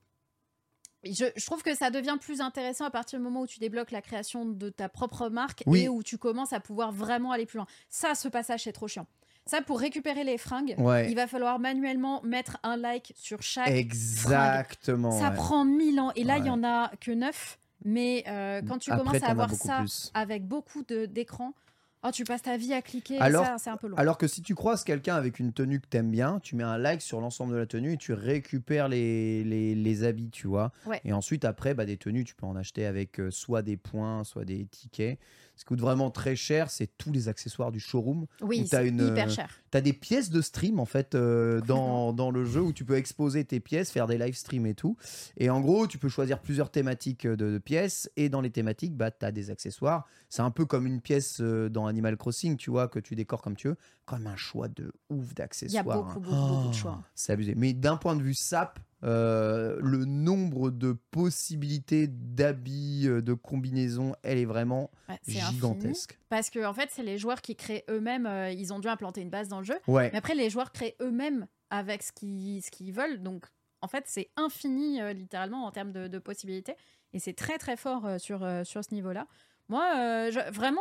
Je, 1.05 1.27
je 1.37 1.47
trouve 1.47 1.63
que 1.63 1.77
ça 1.77 1.91
devient 1.91 2.17
plus 2.21 2.41
intéressant 2.41 2.85
à 2.85 2.91
partir 2.91 3.21
du 3.21 3.25
moment 3.25 3.43
où 3.43 3.47
tu 3.47 3.61
débloques 3.61 3.93
la 3.93 4.03
création 4.03 4.45
de 4.45 4.69
ta 4.69 4.89
propre 4.89 5.29
marque 5.29 5.63
Oui. 5.67 5.83
et 5.85 5.89
où 5.89 6.03
tu 6.03 6.19
commences 6.19 6.53
à 6.53 6.59
pouvoir 6.59 6.91
vraiment 6.91 7.31
aller 7.31 7.47
plus 7.47 7.59
loin. 7.59 7.69
Ça, 7.89 8.17
ce 8.17 8.27
passage, 8.27 8.65
c'est 8.65 8.73
trop 8.73 8.89
chiant. 8.89 9.07
Ça, 9.49 9.63
pour 9.63 9.81
récupérer 9.81 10.25
les 10.25 10.37
fringues, 10.39 10.75
Ouais. 10.79 11.11
il 11.11 11.15
va 11.17 11.27
falloir 11.27 11.59
manuellement 11.59 12.23
mettre 12.23 12.59
un 12.63 12.77
like 12.77 13.13
sur 13.17 13.43
chaque 13.43 13.69
Exactement. 13.69 15.11
ça 15.19 15.31
ouais. 15.31 15.37
prend 15.37 15.65
mille 15.65 15.99
ans. 16.01 16.13
Et 16.17 16.25
là, 16.25 16.39
il 16.39 16.43
y 16.45 16.45
Ouais. 16.45 16.51
en 16.51 16.65
a 16.65 16.91
que 17.01 17.11
neuf. 17.13 17.59
Mais 17.85 18.25
euh, 18.27 18.61
quand 18.67 18.79
tu 18.79 18.91
Après, 18.91 19.05
commences 19.05 19.23
à 19.23 19.29
avoir 19.31 19.51
ça 19.53 19.79
plus. 19.79 20.11
avec 20.13 20.45
beaucoup 20.47 20.83
de- 20.83 21.07
d'écrans, 21.07 21.55
oh, 22.03 22.11
tu 22.13 22.25
passes 22.25 22.43
ta 22.43 22.57
vie 22.57 22.75
à 22.75 22.83
cliquer. 22.83 23.19
Alors- 23.21 23.47
c'est 23.59 23.71
un 23.71 23.77
peu 23.77 23.87
long. 23.87 23.97
Alors 23.97 24.19
que 24.19 24.27
si 24.27 24.43
tu 24.43 24.55
croises 24.57 24.83
quelqu'un 24.83 25.15
avec 25.15 25.39
une 25.39 25.53
tenue 25.53 25.81
que 25.81 25.87
t'aimes 25.87 26.11
bien, 26.11 26.41
tu 26.43 26.57
mets 26.57 26.65
un 26.65 26.77
like 26.77 27.01
sur 27.01 27.21
l'ensemble 27.21 27.53
de 27.53 27.59
la 27.59 27.67
tenue 27.67 27.93
et 27.93 27.97
tu 27.97 28.13
récupères 28.13 28.89
les, 28.89 29.45
les, 29.45 29.77
les 29.77 30.05
habits, 30.05 30.31
tu 30.31 30.49
vois. 30.49 30.73
Ouais. 30.87 31.01
Et 31.05 31.13
ensuite, 31.13 31.45
après, 31.45 31.73
bah, 31.73 31.87
des 31.87 31.97
tenues, 31.97 32.25
tu 32.25 32.35
peux 32.35 32.47
en 32.47 32.57
acheter 32.57 32.85
avec 32.85 33.21
euh, 33.21 33.31
soit 33.31 33.63
des 33.63 33.77
points, 33.77 34.25
soit 34.25 34.45
des 34.45 34.67
tickets. 34.67 35.19
Ce 35.59 35.65
qui 35.65 35.71
coûte 35.71 35.81
vraiment 35.81 36.13
très 36.13 36.37
cher, 36.37 36.71
c'est 36.71 36.87
tous 36.99 37.11
les 37.11 37.27
accessoires 37.27 37.73
du 37.73 37.81
showroom. 37.81 38.27
oui, 38.43 38.65
c'est 38.65 38.87
une, 38.87 39.09
hyper 39.09 39.27
euh, 39.27 39.31
cher. 39.31 39.51
Tu 39.73 39.77
as 39.77 39.81
des 39.81 39.93
pièces 39.93 40.31
de 40.31 40.41
stream 40.41 40.79
en 40.79 40.85
fait 40.85 41.17
euh, 41.17 41.61
dans, 41.63 42.13
dans 42.13 42.31
le 42.31 42.45
jeu 42.45 42.61
où 42.61 42.73
tu 42.73 42.85
peux 42.85 42.95
exposer 42.95 43.45
tes 43.45 43.59
pièces, 43.59 43.91
faire 43.91 44.07
des 44.07 44.19
live 44.19 44.37
streams 44.37 44.67
et 44.67 44.75
tout. 44.75 44.97
Et 45.37 45.51
en 45.51 45.61
gros, 45.61 45.89
tu 45.89 45.99
peux 45.99 46.09
choisir 46.09 46.39
plusieurs 46.41 46.71
thématiques 46.71 47.27
de, 47.27 47.35
de 47.35 47.59
pièces 47.59 48.09
et 48.17 48.29
dans 48.29 48.41
les 48.41 48.51
thématiques, 48.51 48.97
bah, 48.97 49.11
tu 49.11 49.27
as 49.27 49.33
des 49.33 49.51
accessoires. 49.51 50.07
C'est 50.29 50.43
un 50.43 50.53
peu 50.53 50.65
comme 50.65 50.87
une 50.87 51.01
pièce 51.01 51.41
euh, 51.41 51.69
dans 51.69 51.89
Animal 51.89 52.17
Crossing, 52.17 52.57
tu 52.57 52.71
vois, 52.71 52.87
que 52.87 53.01
tu 53.01 53.17
décores 53.17 53.43
comme 53.43 53.57
tu 53.57 53.67
veux. 53.67 53.77
Même 54.13 54.29
un 54.29 54.37
choix 54.37 54.69
de 54.69 54.93
ouf 55.11 55.25
Il 55.25 55.29
y 55.29 55.31
a 55.31 55.35
d'accessoires. 55.35 55.85
beaucoup, 55.85 56.19
hein. 56.19 56.23
beaucoup, 56.23 56.55
beaucoup 56.55 56.69
de 56.69 56.75
choix. 56.75 57.03
C'est 57.17 57.33
abusé. 57.33 57.57
Mais 57.57 57.73
d'un 57.73 57.97
point 57.97 58.15
de 58.15 58.23
vue 58.23 58.35
SAP, 58.35 58.79
euh, 59.05 59.79
le 59.81 60.05
nombre 60.05 60.71
de 60.71 60.93
possibilités 61.11 62.09
d'habits, 62.09 63.05
euh, 63.07 63.23
de 63.23 63.33
combinaisons, 63.35 64.15
elle 64.23 64.39
est 64.39 64.45
vraiment 64.45 64.91
Ouais, 65.09 65.19
c'est 65.23 65.39
infini. 65.41 65.53
gigantesque. 65.55 66.19
Parce 66.29 66.51
que, 66.51 66.65
en 66.67 66.75
fait, 66.75 66.89
c'est 66.91 67.03
les 67.03 67.17
joueurs 67.19 67.41
qui 67.41 67.55
créent 67.57 67.85
eux-mêmes. 67.91 68.27
euh, 68.27 68.51
ils 68.51 68.73
ont 68.73 68.79
dû 68.81 68.89
implanter 68.89 69.21
une 69.21 69.31
base 69.31 69.49
dans 69.49 69.59
le 69.59 69.65
jeu. 69.65 69.79
Ouais. 69.87 70.11
Mais 70.13 70.19
après, 70.19 70.35
les 70.35 70.51
joueurs 70.51 70.73
créent 70.73 70.97
eux-mêmes 71.01 71.47
avec 71.71 72.03
ce 72.03 72.13
qu'ils 72.13 72.63
ce 72.63 72.71
qu'ils 72.71 72.93
veulent. 72.93 73.23
Donc, 73.23 73.47
en 73.83 73.89
fait, 73.89 74.05
c'est 74.07 74.31
infini, 74.37 75.01
euh, 75.01 75.13
littéralement, 75.13 75.65
en 75.65 75.71
termes 75.71 75.93
de, 75.93 76.09
de 76.09 76.19
possibilités. 76.19 76.75
Et 77.13 77.19
c'est 77.21 77.35
très, 77.35 77.59
très 77.59 77.77
fort 77.77 78.07
sur, 78.19 78.47
sur 78.65 78.85
ce 78.85 78.93
niveau-là. 78.95 79.27
Moi, 79.69 80.31
je- 80.31 80.51
vraiment, 80.53 80.81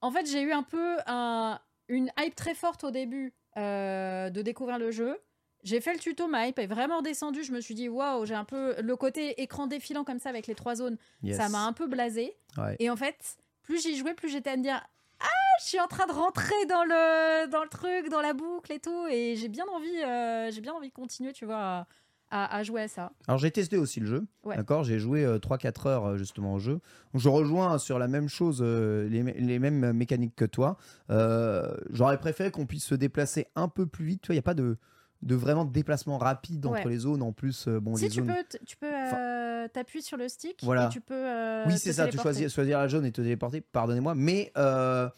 en 0.00 0.10
fait, 0.10 0.26
j'ai 0.26 0.42
eu 0.42 0.52
un 0.52 0.62
peu 0.64 0.96
un- 1.06 1.58
une 1.88 2.10
hype 2.18 2.34
très 2.34 2.54
forte 2.54 2.82
au 2.84 2.90
début 2.90 3.32
de 3.56 4.40
découvrir 4.42 4.78
le 4.78 4.90
jeu. 4.90 5.16
J'ai 5.62 5.80
fait 5.80 5.92
le 5.92 5.98
tuto, 5.98 6.26
ma 6.28 6.46
hype 6.48 6.58
est 6.58 6.66
vraiment 6.66 7.02
descendue. 7.02 7.44
Je 7.44 7.52
me 7.52 7.60
suis 7.60 7.74
dit, 7.74 7.88
waouh, 7.88 8.24
j'ai 8.24 8.34
un 8.34 8.44
peu 8.44 8.74
le 8.80 8.96
côté 8.96 9.40
écran 9.42 9.66
défilant 9.66 10.04
comme 10.04 10.18
ça 10.18 10.28
avec 10.30 10.46
les 10.46 10.54
trois 10.54 10.74
zones. 10.76 10.96
Yes. 11.22 11.36
Ça 11.36 11.48
m'a 11.48 11.64
un 11.66 11.72
peu 11.72 11.86
blasé. 11.86 12.34
Ouais. 12.56 12.76
Et 12.78 12.88
en 12.90 12.96
fait, 12.96 13.36
plus 13.62 13.82
j'y 13.82 13.96
jouais, 13.96 14.14
plus 14.14 14.28
j'étais 14.30 14.50
à 14.50 14.56
me 14.56 14.62
dire 14.62 14.80
Ah, 15.20 15.26
je 15.62 15.68
suis 15.68 15.80
en 15.80 15.86
train 15.86 16.06
de 16.06 16.12
rentrer 16.12 16.64
dans 16.68 16.84
le, 16.84 17.46
dans 17.50 17.62
le 17.62 17.68
truc, 17.68 18.08
dans 18.10 18.22
la 18.22 18.32
boucle 18.32 18.72
et 18.72 18.78
tout. 18.80 19.06
Et 19.10 19.36
j'ai 19.36 19.48
bien 19.48 19.66
envie, 19.74 20.02
euh, 20.02 20.50
j'ai 20.50 20.60
bien 20.62 20.72
envie 20.72 20.88
de 20.88 20.94
continuer, 20.94 21.32
tu 21.34 21.44
vois, 21.44 21.56
à, 21.58 21.86
à- 22.30 22.56
à 22.56 22.62
jouer 22.62 22.82
à 22.82 22.88
ça. 22.88 23.12
Alors 23.28 23.38
j'ai 23.38 23.50
testé 23.50 23.76
aussi 23.76 24.00
le 24.00 24.06
jeu, 24.06 24.24
Ouais. 24.44 24.56
d'accord? 24.56 24.82
J'ai 24.84 24.98
joué 24.98 25.24
3-4 25.40 25.86
heures 25.88 26.06
euh, 26.06 26.16
justement 26.16 26.54
au 26.54 26.58
jeu. 26.58 26.80
Je 27.14 27.28
rejoins 27.28 27.76
sur 27.78 27.98
la 27.98 28.08
même 28.08 28.28
chose, 28.30 28.60
euh, 28.64 29.06
les, 29.10 29.22
les 29.22 29.58
mêmes 29.58 29.92
mécaniques 29.92 30.36
que 30.36 30.44
toi. 30.46 30.78
Euh, 31.10 31.76
J'aurais 31.90 32.18
préféré 32.18 32.50
qu'on 32.50 32.66
puisse 32.66 32.84
se 32.86 32.94
déplacer 32.94 33.48
un 33.56 33.68
peu 33.68 33.84
plus 33.86 34.04
vite. 34.06 34.22
Tu 34.22 34.28
vois, 34.28 34.34
il 34.34 34.38
n'y 34.38 34.40
a 34.40 34.42
pas 34.42 34.54
de, 34.54 34.78
de 35.22 35.34
vraiment 35.34 35.64
de 35.64 35.72
déplacement 35.72 36.16
rapide 36.18 36.64
entre 36.66 36.84
Ouais. 36.84 36.90
les 36.90 36.98
zones. 36.98 37.22
En 37.22 37.32
plus, 37.32 37.68
euh, 37.68 37.78
bon, 37.80 37.94
si 37.96 38.04
les 38.04 38.08
tu 38.10 38.20
zones... 38.20 38.28
peux, 38.28 38.44
t- 38.44 38.64
tu 38.64 38.76
peux 38.76 38.86
euh, 38.90 39.68
t'appuyer 39.68 40.02
sur 40.02 40.16
le 40.16 40.28
stick 40.28 40.58
Voilà. 40.62 40.86
et 40.86 40.88
tu 40.88 41.00
peux. 41.00 41.14
euh, 41.14 41.64
Oui, 41.66 41.78
c'est 41.78 41.92
ça, 41.92 42.08
tu 42.08 42.18
choisis 42.18 42.52
choisir 42.52 42.78
la 42.78 42.88
jaune 42.88 43.04
et 43.04 43.12
te 43.12 43.20
téléporter, 43.20 43.60
pardonnez-moi. 43.60 44.14
Mais 44.14 44.52
euh, 44.56 45.08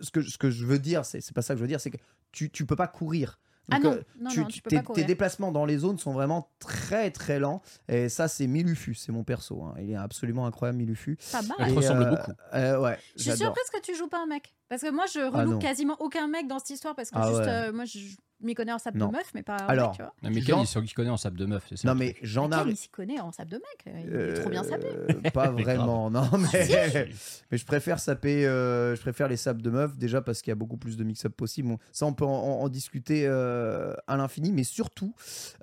ce, 0.00 0.10
que, 0.10 0.22
ce 0.22 0.38
que 0.38 0.50
je 0.50 0.64
veux 0.64 0.78
dire, 0.78 1.04
c'est 1.04 1.20
c'est 1.20 1.34
pas 1.34 1.42
ça 1.42 1.54
que 1.54 1.58
je 1.58 1.62
veux 1.64 1.68
dire, 1.68 1.80
c'est 1.80 1.90
que 1.90 1.98
tu, 2.32 2.50
tu 2.50 2.64
peux 2.66 2.76
pas 2.76 2.88
courir. 2.88 3.38
Ah 3.68 3.80
non, 3.80 3.94
euh, 3.94 4.02
non, 4.20 4.30
tu- 4.30 4.40
non, 4.42 4.46
tu- 4.46 4.62
peux 4.62 4.70
tes, 4.70 4.80
pas 4.80 4.92
tes 4.94 5.02
déplacements 5.02 5.50
dans 5.50 5.64
les 5.64 5.78
zones 5.78 5.98
sont 5.98 6.12
vraiment 6.12 6.52
très 6.60 7.10
très 7.10 7.40
lents. 7.40 7.62
Et 7.88 8.08
ça, 8.08 8.28
c'est 8.28 8.46
Milufus, 8.46 8.94
c'est 8.94 9.10
mon 9.10 9.24
perso. 9.24 9.60
hein. 9.64 9.74
Il 9.80 9.90
est 9.90 9.96
absolument 9.96 10.46
incroyable, 10.46 10.78
Milufus. 10.78 11.18
Pas 11.32 11.42
mal. 11.42 11.68
Et, 11.68 11.72
ressemble 11.72 12.04
euh, 12.04 12.10
beaucoup. 12.10 12.30
euh, 12.54 12.80
ouais, 12.80 12.96
Je 13.16 13.22
suis 13.24 13.36
surprise 13.36 13.64
que 13.74 13.80
tu 13.80 13.96
joues 13.96 14.06
pas 14.06 14.22
un 14.22 14.26
mec. 14.26 14.54
Parce 14.68 14.82
que 14.82 14.90
moi, 14.92 15.06
je 15.12 15.18
Ah 15.18 15.30
reloue 15.30 15.58
quasiment 15.58 15.96
aucun 16.00 16.28
mec 16.28 16.46
dans 16.46 16.60
cette 16.60 16.70
histoire 16.70 16.94
parce 16.94 17.10
que 17.10 17.18
Ah 17.18 17.26
juste, 17.26 17.40
ouais. 17.40 17.48
euh, 17.48 17.72
moi, 17.72 17.84
je 17.86 17.98
m'y 18.40 18.54
connais 18.54 18.72
en 18.72 18.78
sable 18.78 18.98
Non. 18.98 19.08
de 19.08 19.12
meuf, 19.12 19.32
mais 19.34 19.42
pas 19.42 19.54
un 19.56 19.66
Alors, 19.66 19.88
mec, 19.90 19.96
tu 19.96 20.02
vois. 20.02 20.14
Mais 20.22 20.40
Genre- 20.40 20.64
Ken, 20.66 20.82
il 20.84 20.94
connaît 20.94 21.10
en 21.10 21.16
sable 21.16 21.38
de 21.38 21.46
meuf. 21.46 21.64
c'est 21.68 21.76
ça 21.76 21.88
Non, 21.88 21.94
mais 21.94 22.16
j'en 22.22 22.50
arrive. 22.52 22.72
il 22.74 22.76
s'y 22.76 22.88
connaît 22.88 23.18
en 23.20 23.32
sable 23.32 23.50
de 23.50 23.56
mec. 23.56 23.94
Il 24.06 24.14
est 24.14 24.34
trop 24.40 24.50
bien 24.50 24.62
sapé. 24.62 24.86
Euh, 24.88 25.30
Pas 25.32 25.50
Mais 25.50 25.62
vraiment, 25.62 26.10
non, 26.10 26.28
mais, 26.38 26.64
Si. 26.66 26.72
mais 27.50 27.58
je 27.58 27.64
préfère 27.64 27.98
saper, 27.98 28.46
euh, 28.46 28.94
je 28.94 29.00
préfère 29.00 29.28
les 29.28 29.36
sables 29.36 29.62
de 29.62 29.70
meuf 29.70 29.96
déjà 29.96 30.20
parce 30.20 30.42
qu'il 30.42 30.50
y 30.50 30.52
a 30.52 30.56
beaucoup 30.56 30.76
plus 30.76 30.96
de 30.96 31.04
mix-up 31.04 31.34
possible. 31.34 31.68
Bon, 31.68 31.78
ça, 31.92 32.06
on 32.06 32.12
peut 32.12 32.24
en, 32.26 32.28
en- 32.30 32.60
en 32.62 32.68
discuter 32.68 33.26
euh, 33.26 33.94
à 34.06 34.16
l'infini, 34.16 34.52
mais 34.52 34.64
surtout, 34.64 35.14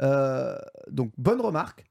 euh, 0.01 0.57
donc 0.89 1.11
bonne 1.17 1.41
remarque, 1.41 1.85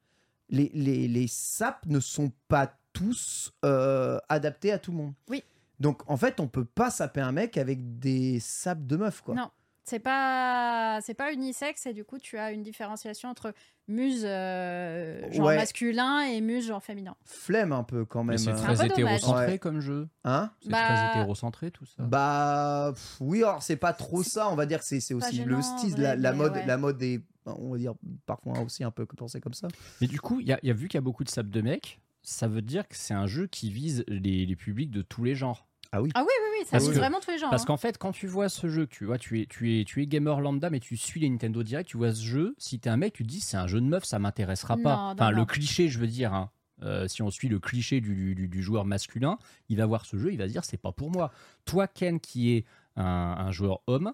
les, 0.51 0.71
les, 0.75 1.09
les 1.09 1.27
sapes 1.29 1.87
ne 1.87 2.01
sont 2.01 2.33
pas 2.49 2.75
tous 2.93 3.53
euh, 3.65 4.19
adaptés 4.29 4.73
à 4.73 4.79
tout 4.79 4.91
le 4.91 4.99
monde. 4.99 5.15
Oui. 5.31 5.43
Donc 5.81 6.03
en 6.11 6.17
fait, 6.17 6.41
on 6.41 6.47
peut 6.47 6.65
pas 6.67 6.91
saper 6.91 7.21
un 7.21 7.33
mec 7.33 7.57
avec 7.57 7.99
des 7.99 8.39
sapes 8.41 8.87
de 8.87 8.97
meuf, 8.97 9.21
quoi. 9.23 9.35
Non, 9.35 9.51
c'est 9.85 9.99
pas 9.99 11.01
c'est 11.03 11.15
pas 11.15 11.33
unisexe 11.33 11.87
et 11.87 11.93
du 11.93 12.05
coup 12.05 12.19
tu 12.19 12.39
as 12.39 12.53
une 12.53 12.63
différenciation 12.63 13.29
entre 13.29 13.53
muse 13.89 14.23
euh, 14.25 15.31
genre 15.33 15.47
Ouais. 15.47 15.57
masculin 15.57 16.21
et 16.21 16.41
muse 16.41 16.67
genre 16.69 16.83
féminin. 16.83 17.17
Flemme 17.25 17.73
un 17.73 17.83
peu 17.83 18.05
quand 18.05 18.23
même. 18.25 18.39
c'est 18.39 18.51
un 18.51 18.55
très 18.55 18.87
hétérocentré 18.87 19.47
Ouais. 19.47 19.59
comme 19.59 19.81
jeu. 19.81 20.09
Hein 20.25 20.51
C'est 20.63 20.71
Bah- 20.71 20.87
très 20.87 21.09
hétérocentré 21.21 21.71
tout 21.71 21.85
ça. 21.85 22.03
Bah 22.03 22.93
pff, 22.95 23.17
oui, 23.21 23.43
alors 23.43 23.63
c'est 23.63 23.77
pas 23.77 23.93
trop 23.93 24.23
ça, 24.23 24.49
on 24.51 24.55
va 24.55 24.67
dire 24.67 24.79
que 24.79 24.85
c'est 24.87 25.15
aussi 25.15 25.37
gênant, 25.37 25.57
le 25.57 25.63
style, 25.63 25.97
la, 25.97 26.33
mode, 26.33 26.53
ouais. 26.53 26.67
la 26.67 26.77
mode 26.79 27.03
est, 27.03 27.21
on 27.47 27.71
va 27.73 27.79
dire 27.79 27.95
parfois 28.27 28.61
aussi 28.61 28.85
un 28.85 28.91
peu 28.93 29.05
pensé 29.07 29.41
comme 29.41 29.55
ça. 29.55 29.69
Mais 30.01 30.07
du 30.07 30.21
coup, 30.21 30.39
il 30.41 30.47
y 30.47 30.53
a, 30.53 30.61
il 30.63 30.69
y 30.69 30.71
a 30.71 30.75
vu 30.75 30.87
qu'il 30.89 30.97
y 30.97 30.99
a 30.99 31.03
beaucoup 31.03 31.25
de 31.25 31.29
sable 31.31 31.51
de 31.51 31.61
mecs. 31.61 32.01
Ça 32.23 32.47
veut 32.47 32.63
dire 32.63 32.87
que 32.87 32.95
c'est 32.97 33.15
un 33.15 33.27
jeu 33.27 33.49
qui 33.49 33.71
vise 33.73 34.05
les, 34.07 34.47
les 34.47 34.57
publics 34.57 34.93
de 34.93 35.03
tous 35.03 35.25
les 35.25 35.35
genres. 35.35 35.67
Ah 35.93 36.01
oui. 36.03 36.11
Ah 36.15 36.23
oui 36.23 36.27
oui 36.43 36.59
oui, 36.61 36.65
ça 36.65 36.73
Parce 36.73 36.89
que- 36.89 36.93
vraiment 36.95 37.21
tous 37.21 37.31
les 37.31 37.39
genres. 37.39 37.51
Parce 37.51 37.63
hein. 37.63 37.67
qu'en 37.67 37.77
fait, 37.77 37.99
quand 37.99 38.13
tu 38.13 38.27
vois 38.27 38.49
ce 38.49 38.67
jeu, 38.69 38.87
tu 38.87 39.05
vois, 39.05 39.19
tu 39.19 39.41
es, 39.43 39.47
tu 39.47 39.79
es, 39.79 39.85
tu 39.85 40.03
es 40.03 40.07
gamer 40.07 40.41
lambda, 40.41 40.71
mais 40.71 40.81
tu 40.81 40.97
suis 40.97 41.21
les 41.21 41.29
Nintendo 41.29 41.63
Direct, 41.63 41.89
tu 41.89 41.99
vois 41.99 42.15
ce 42.15 42.23
jeu. 42.25 42.55
Si 42.59 42.79
t'es 42.81 42.89
un 42.91 42.97
mec, 42.97 43.13
tu 43.13 43.23
te 43.25 43.29
dis 43.29 43.41
c'est 43.41 43.59
un 43.59 43.67
jeu 43.67 43.81
de 43.81 43.87
meuf, 43.87 44.05
ça 44.05 44.19
m'intéressera 44.19 44.77
pas. 44.79 44.97
Non, 44.97 45.03
non, 45.09 45.13
enfin, 45.13 45.31
le 45.31 45.37
non. 45.39 45.45
cliché, 45.47 45.89
je 45.89 45.99
veux 45.99 46.07
dire. 46.07 46.33
hein. 46.33 46.51
Euh, 46.83 47.07
si 47.07 47.23
on 47.23 47.31
suit 47.31 47.49
le 47.49 47.61
cliché 47.61 48.01
du, 48.01 48.35
du- 48.35 48.49
du 48.49 48.63
joueur 48.63 48.85
masculin, 48.85 49.39
il 49.69 49.77
va 49.77 49.87
voir 49.87 50.05
ce 50.07 50.17
jeu, 50.17 50.33
il 50.33 50.39
va 50.39 50.49
se 50.49 50.53
dire 50.53 50.65
c'est 50.65 50.81
pas 50.81 50.91
pour 50.93 51.11
moi. 51.11 51.31
Toi, 51.65 51.87
Ken, 51.87 52.19
qui 52.19 52.53
est 52.57 52.65
un, 52.97 53.05
un 53.05 53.53
joueur 53.53 53.83
homme, 53.87 54.13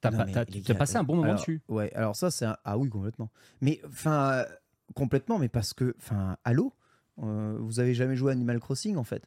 t'as 0.00 0.10
pas- 0.10 0.24
passé 0.78 0.96
un 0.96 1.02
bon 1.04 1.16
moment 1.16 1.24
alors, 1.30 1.40
dessus. 1.40 1.60
Ouais, 1.68 1.92
alors 1.94 2.16
ça 2.16 2.30
c'est 2.30 2.46
un- 2.46 2.56
ah 2.64 2.78
oui 2.78 2.88
complètement. 2.88 3.30
Mais 3.60 3.80
enfin 3.86 4.30
euh, 4.32 4.44
complètement, 4.94 5.38
mais 5.38 5.48
parce 5.48 5.74
que 5.74 5.94
enfin 5.98 6.36
allô, 6.44 6.72
Euh, 7.22 7.56
vous 7.58 7.80
avez 7.80 7.92
jamais 7.92 8.16
joué 8.16 8.30
à 8.30 8.32
Animal 8.32 8.58
Crossing 8.60 8.96
en 8.96 9.04
fait? 9.04 9.26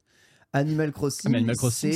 Animal 0.54 0.92
Crossing, 0.92 1.32
mais 1.32 1.38
Animal 1.40 1.56
Crossing, 1.58 1.92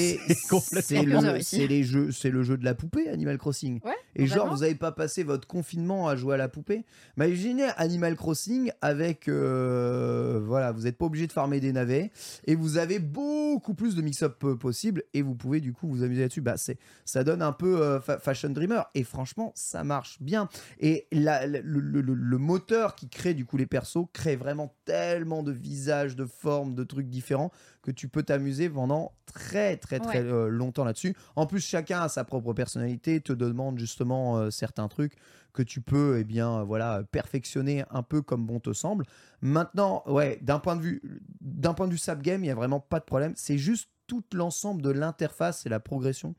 c'est 0.82 1.02
le, 1.04 1.42
c'est 1.44 1.68
les 1.68 1.84
jeux, 1.84 2.12
c'est 2.12 2.30
le 2.32 2.42
jeu 2.44 2.58
de 2.58 2.66
la 2.66 2.74
poupée 2.74 3.08
Animal 3.10 3.38
Crossing. 3.38 3.80
Ouais, 3.86 3.92
Et 4.16 4.26
genre, 4.26 4.54
vous 4.56 4.64
avez 4.64 4.74
pas 4.76 4.92
passé 4.92 5.24
votre 5.24 5.48
confinement 5.48 6.08
à 6.08 6.16
jouer 6.16 6.34
à 6.34 6.38
la 6.38 6.48
poupée 6.50 6.84
Mais 7.18 7.28
imaginez 7.30 7.68
Animal 7.78 8.16
Crossing 8.16 8.72
avec. 8.82 9.28
euh, 9.28 10.40
voilà, 10.44 10.72
vous 10.72 10.82
n'êtes 10.82 10.98
pas 10.98 11.06
obligé 11.06 11.28
de 11.28 11.32
farmer 11.32 11.60
des 11.60 11.72
navets 11.72 12.12
et 12.46 12.56
vous 12.56 12.78
avez 12.78 13.00
beaucoup 13.00 13.74
plus 13.74 13.96
de 13.96 14.02
mix-up 14.02 14.44
euh, 14.44 14.56
possible 14.56 15.04
et 15.14 15.22
vous 15.22 15.36
pouvez 15.36 15.60
du 15.62 15.74
coup 15.74 15.88
vous 15.88 16.04
amuser 16.04 16.22
là-dessus. 16.22 16.42
Bah, 16.42 16.56
c'est, 16.58 16.78
ça 17.06 17.24
donne 17.24 17.42
un 17.42 17.52
peu 17.52 17.82
euh, 17.82 18.00
fa- 18.02 18.20
Fashion 18.20 18.50
Dreamer 18.50 18.84
et 18.96 19.04
franchement, 19.04 19.52
ça 19.56 19.84
marche 19.84 20.18
bien. 20.22 20.50
Et 20.80 21.08
la- 21.12 21.46
la- 21.46 21.62
le, 21.62 21.80
le- 21.80 22.02
le- 22.02 22.14
le 22.14 22.38
moteur 22.38 22.96
qui 22.96 23.08
crée 23.10 23.34
du 23.34 23.46
coup 23.46 23.58
les 23.58 23.66
persos 23.68 24.08
crée 24.14 24.36
vraiment 24.36 24.74
tellement 24.86 25.44
de 25.44 25.52
visages, 25.52 26.16
de 26.16 26.26
formes, 26.26 26.74
de 26.76 26.84
trucs 26.84 27.08
différents 27.10 27.52
que 27.88 27.92
tu 27.92 28.10
peux 28.10 28.22
t'amuser 28.22 28.70
pendant 28.70 29.14
très 29.34 29.78
très 29.78 30.00
très 30.02 30.20
Ouais. 30.20 30.30
euh, 30.30 30.50
longtemps 30.50 30.84
là-dessus. 30.84 31.16
En 31.38 31.46
plus, 31.46 31.62
chacun 31.62 32.02
a 32.02 32.10
sa 32.10 32.26
propre 32.26 32.52
personnalité, 32.52 33.22
te 33.22 33.32
demande 33.32 33.80
justement 33.80 34.38
euh, 34.38 34.50
certains 34.50 34.90
trucs 34.90 35.14
que 35.54 35.64
tu 35.64 35.80
peux 35.80 36.18
eh 36.20 36.26
bien 36.26 36.52
euh, 36.60 36.64
voilà 36.64 37.04
perfectionner 37.14 37.86
un 37.90 38.04
peu 38.04 38.22
comme 38.22 38.46
bon 38.46 38.60
te 38.60 38.74
semble. 38.74 39.06
Maintenant, 39.42 40.04
ouais, 40.06 40.38
d'un 40.42 40.60
point 40.60 40.76
de 40.76 40.82
vue 40.82 41.02
d'un 41.40 41.74
point 41.74 41.88
de 41.88 41.94
vue 41.94 41.98
sap 41.98 42.22
game, 42.22 42.44
il 42.44 42.48
y 42.48 42.52
a 42.52 42.56
vraiment 42.56 42.82
pas 42.82 43.00
de 43.00 43.06
problème. 43.06 43.32
C'est 43.38 43.58
juste 43.58 43.90
tout 44.06 44.24
l'ensemble 44.34 44.82
de 44.82 44.90
l'interface 44.90 45.66
et 45.66 45.70
la 45.70 45.80
progression 45.80 46.36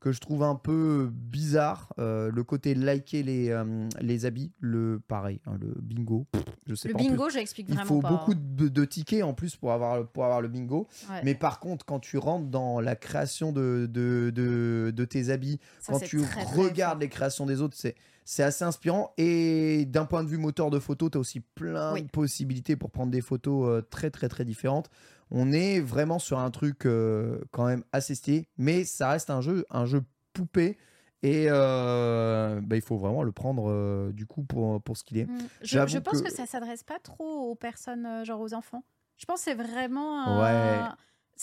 que 0.00 0.12
je 0.12 0.20
trouve 0.20 0.42
un 0.42 0.54
peu 0.54 1.10
bizarre. 1.12 1.92
Euh, 1.98 2.30
le 2.32 2.44
côté 2.44 2.74
liker 2.74 3.22
les, 3.22 3.50
euh, 3.50 3.88
les 4.00 4.26
habits, 4.26 4.52
le 4.60 5.00
pareil, 5.06 5.40
hein, 5.46 5.56
le 5.60 5.74
bingo. 5.80 6.26
pff, 6.32 6.44
Je 6.66 6.74
sais 6.74 6.88
Le 6.88 6.94
pas. 6.94 7.00
bingo, 7.00 7.28
j'explique 7.30 7.66
il 7.68 7.74
vraiment 7.74 7.88
faut 7.88 8.00
pas. 8.00 8.08
beaucoup 8.10 8.34
de, 8.34 8.68
de 8.68 8.84
tickets 8.84 9.22
en 9.22 9.34
plus 9.34 9.56
pour 9.56 9.72
avoir, 9.72 10.06
pour 10.06 10.24
avoir 10.24 10.40
le 10.40 10.48
bingo. 10.48 10.86
Ouais. 11.10 11.20
Mais 11.24 11.34
par 11.34 11.58
contre, 11.60 11.84
quand 11.84 11.98
tu 12.00 12.18
rentres 12.18 12.48
dans 12.48 12.80
la 12.80 12.94
création 12.96 13.52
de, 13.52 13.88
de, 13.90 14.30
de, 14.34 14.92
de 14.94 15.04
tes 15.04 15.30
habits, 15.30 15.58
Ça, 15.80 15.92
quand 15.92 16.00
tu 16.00 16.20
très, 16.22 16.44
regardes 16.44 17.00
les 17.00 17.08
créations 17.08 17.46
des 17.46 17.60
autres, 17.60 17.76
c'est, 17.76 17.94
c'est 18.24 18.42
assez 18.42 18.64
inspirant. 18.64 19.12
Et 19.18 19.84
d'un 19.86 20.04
point 20.04 20.22
de 20.22 20.28
vue 20.28 20.36
moteur 20.38 20.70
de 20.70 20.78
photo, 20.78 21.08
tu 21.10 21.18
as 21.18 21.20
aussi 21.20 21.40
plein 21.40 21.94
Oui. 21.94 22.02
de 22.02 22.08
possibilités 22.08 22.76
pour 22.76 22.90
prendre 22.90 23.10
des 23.10 23.20
photos 23.22 23.68
euh, 23.68 23.80
très, 23.82 24.10
très, 24.10 24.28
très 24.28 24.44
différentes. 24.44 24.90
On 25.30 25.52
est 25.52 25.80
vraiment 25.80 26.18
sur 26.18 26.38
un 26.38 26.50
truc 26.50 26.86
euh, 26.86 27.40
quand 27.50 27.66
même 27.66 27.84
assez 27.92 28.14
stylé, 28.14 28.48
mais 28.56 28.84
ça 28.84 29.10
reste 29.10 29.30
un 29.30 29.40
jeu, 29.40 29.64
un 29.70 29.84
jeu 29.86 30.02
poupée. 30.32 30.78
Et 31.22 31.46
euh, 31.48 32.60
bah, 32.62 32.76
il 32.76 32.82
faut 32.82 32.96
vraiment 32.96 33.22
le 33.24 33.32
prendre 33.32 33.68
euh, 33.70 34.12
du 34.12 34.24
coup 34.26 34.42
pour, 34.44 34.80
pour 34.82 34.96
ce 34.96 35.02
qu'il 35.04 35.18
est. 35.18 35.26
Mm. 35.26 35.38
Je, 35.62 35.98
pense 35.98 36.22
que, 36.22 36.28
que- 36.28 36.32
ça 36.32 36.46
s'adresse 36.46 36.84
pas 36.84 36.98
trop 37.00 37.50
aux 37.50 37.54
personnes, 37.56 38.06
euh, 38.06 38.24
genre 38.24 38.40
aux 38.40 38.54
enfants. 38.54 38.84
Je 39.16 39.24
pense 39.24 39.40
que 39.40 39.44
c'est 39.50 39.54
vraiment. 39.54 40.40
Ouais. 40.40 40.80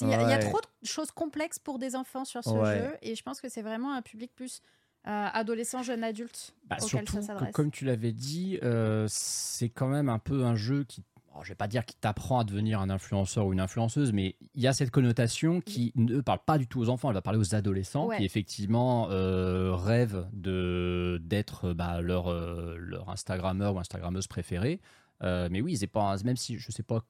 Il 0.02 0.10
y, 0.10 0.14
a- 0.14 0.38
y 0.38 0.40
trop 0.40 0.60
de 0.60 0.88
choses 0.88 1.12
complexes 1.12 1.60
pour 1.60 1.78
des 1.80 1.96
enfants 1.96 2.26
sur 2.26 2.44
ce 2.44 2.50
Ouais. 2.50 2.80
jeu. 2.80 2.98
Et 3.02 3.16
je 3.16 3.24
pense 3.24 3.40
que 3.42 3.50
c'est 3.50 3.62
vraiment 3.62 3.94
un 3.94 4.02
public 4.02 4.32
plus 4.34 4.62
euh, 5.08 5.28
adolescent, 5.34 5.84
jeune 5.84 6.04
adulte 6.04 6.54
Bah, 6.66 6.78
auquel 6.78 6.90
surtout, 6.90 7.14
ça 7.14 7.22
s'adresse. 7.22 7.54
comme 7.54 7.70
tu 7.72 7.86
l'avais 7.86 8.12
dit, 8.12 8.60
euh, 8.64 9.06
c'est 9.10 9.70
quand 9.70 9.88
même 9.88 10.10
un 10.10 10.20
peu 10.20 10.44
un 10.44 10.56
jeu 10.56 10.84
qui, 10.86 11.04
alors, 11.36 11.44
je 11.44 11.50
vais 11.50 11.56
pas 11.56 11.68
dire 11.68 11.84
qui 11.84 11.98
t'apprend 11.98 12.40
à 12.40 12.44
devenir 12.46 12.80
un 12.80 12.90
influenceur 12.90 13.46
ou 13.46 13.52
une 13.52 13.60
influenceuse, 13.60 14.14
mais 14.14 14.38
il 14.54 14.62
y 14.62 14.68
a 14.68 14.74
cette 14.74 14.90
connotation 14.90 15.60
qui 15.60 15.92
ne 15.96 16.22
parle 16.22 16.40
pas 16.46 16.58
du 16.58 16.66
tout 16.66 16.80
aux 16.80 16.88
enfants, 16.88 17.10
elle 17.10 17.14
va 17.16 17.22
parler 17.22 17.40
aux 17.40 17.54
adolescents 17.56 18.06
Ouais. 18.08 18.18
qui 18.18 18.24
effectivement 18.24 19.10
euh, 19.12 19.76
rêvent 19.76 20.30
de 20.32 21.20
d'être 21.22 21.74
bah, 21.74 22.00
leur 22.00 22.32
euh, 22.32 22.78
leur 22.80 23.10
Instagrammeur 23.10 23.76
ou 23.76 23.80
Instagrammeuse 23.80 24.28
préférée. 24.28 24.80
Euh, 25.24 25.50
mais 25.52 25.60
oui, 25.60 25.76
c'est 25.76 25.88
pas 25.88 26.16
même 26.24 26.38
si 26.38 26.58
je 26.58 26.72
sais 26.72 26.84
pas 26.84 27.04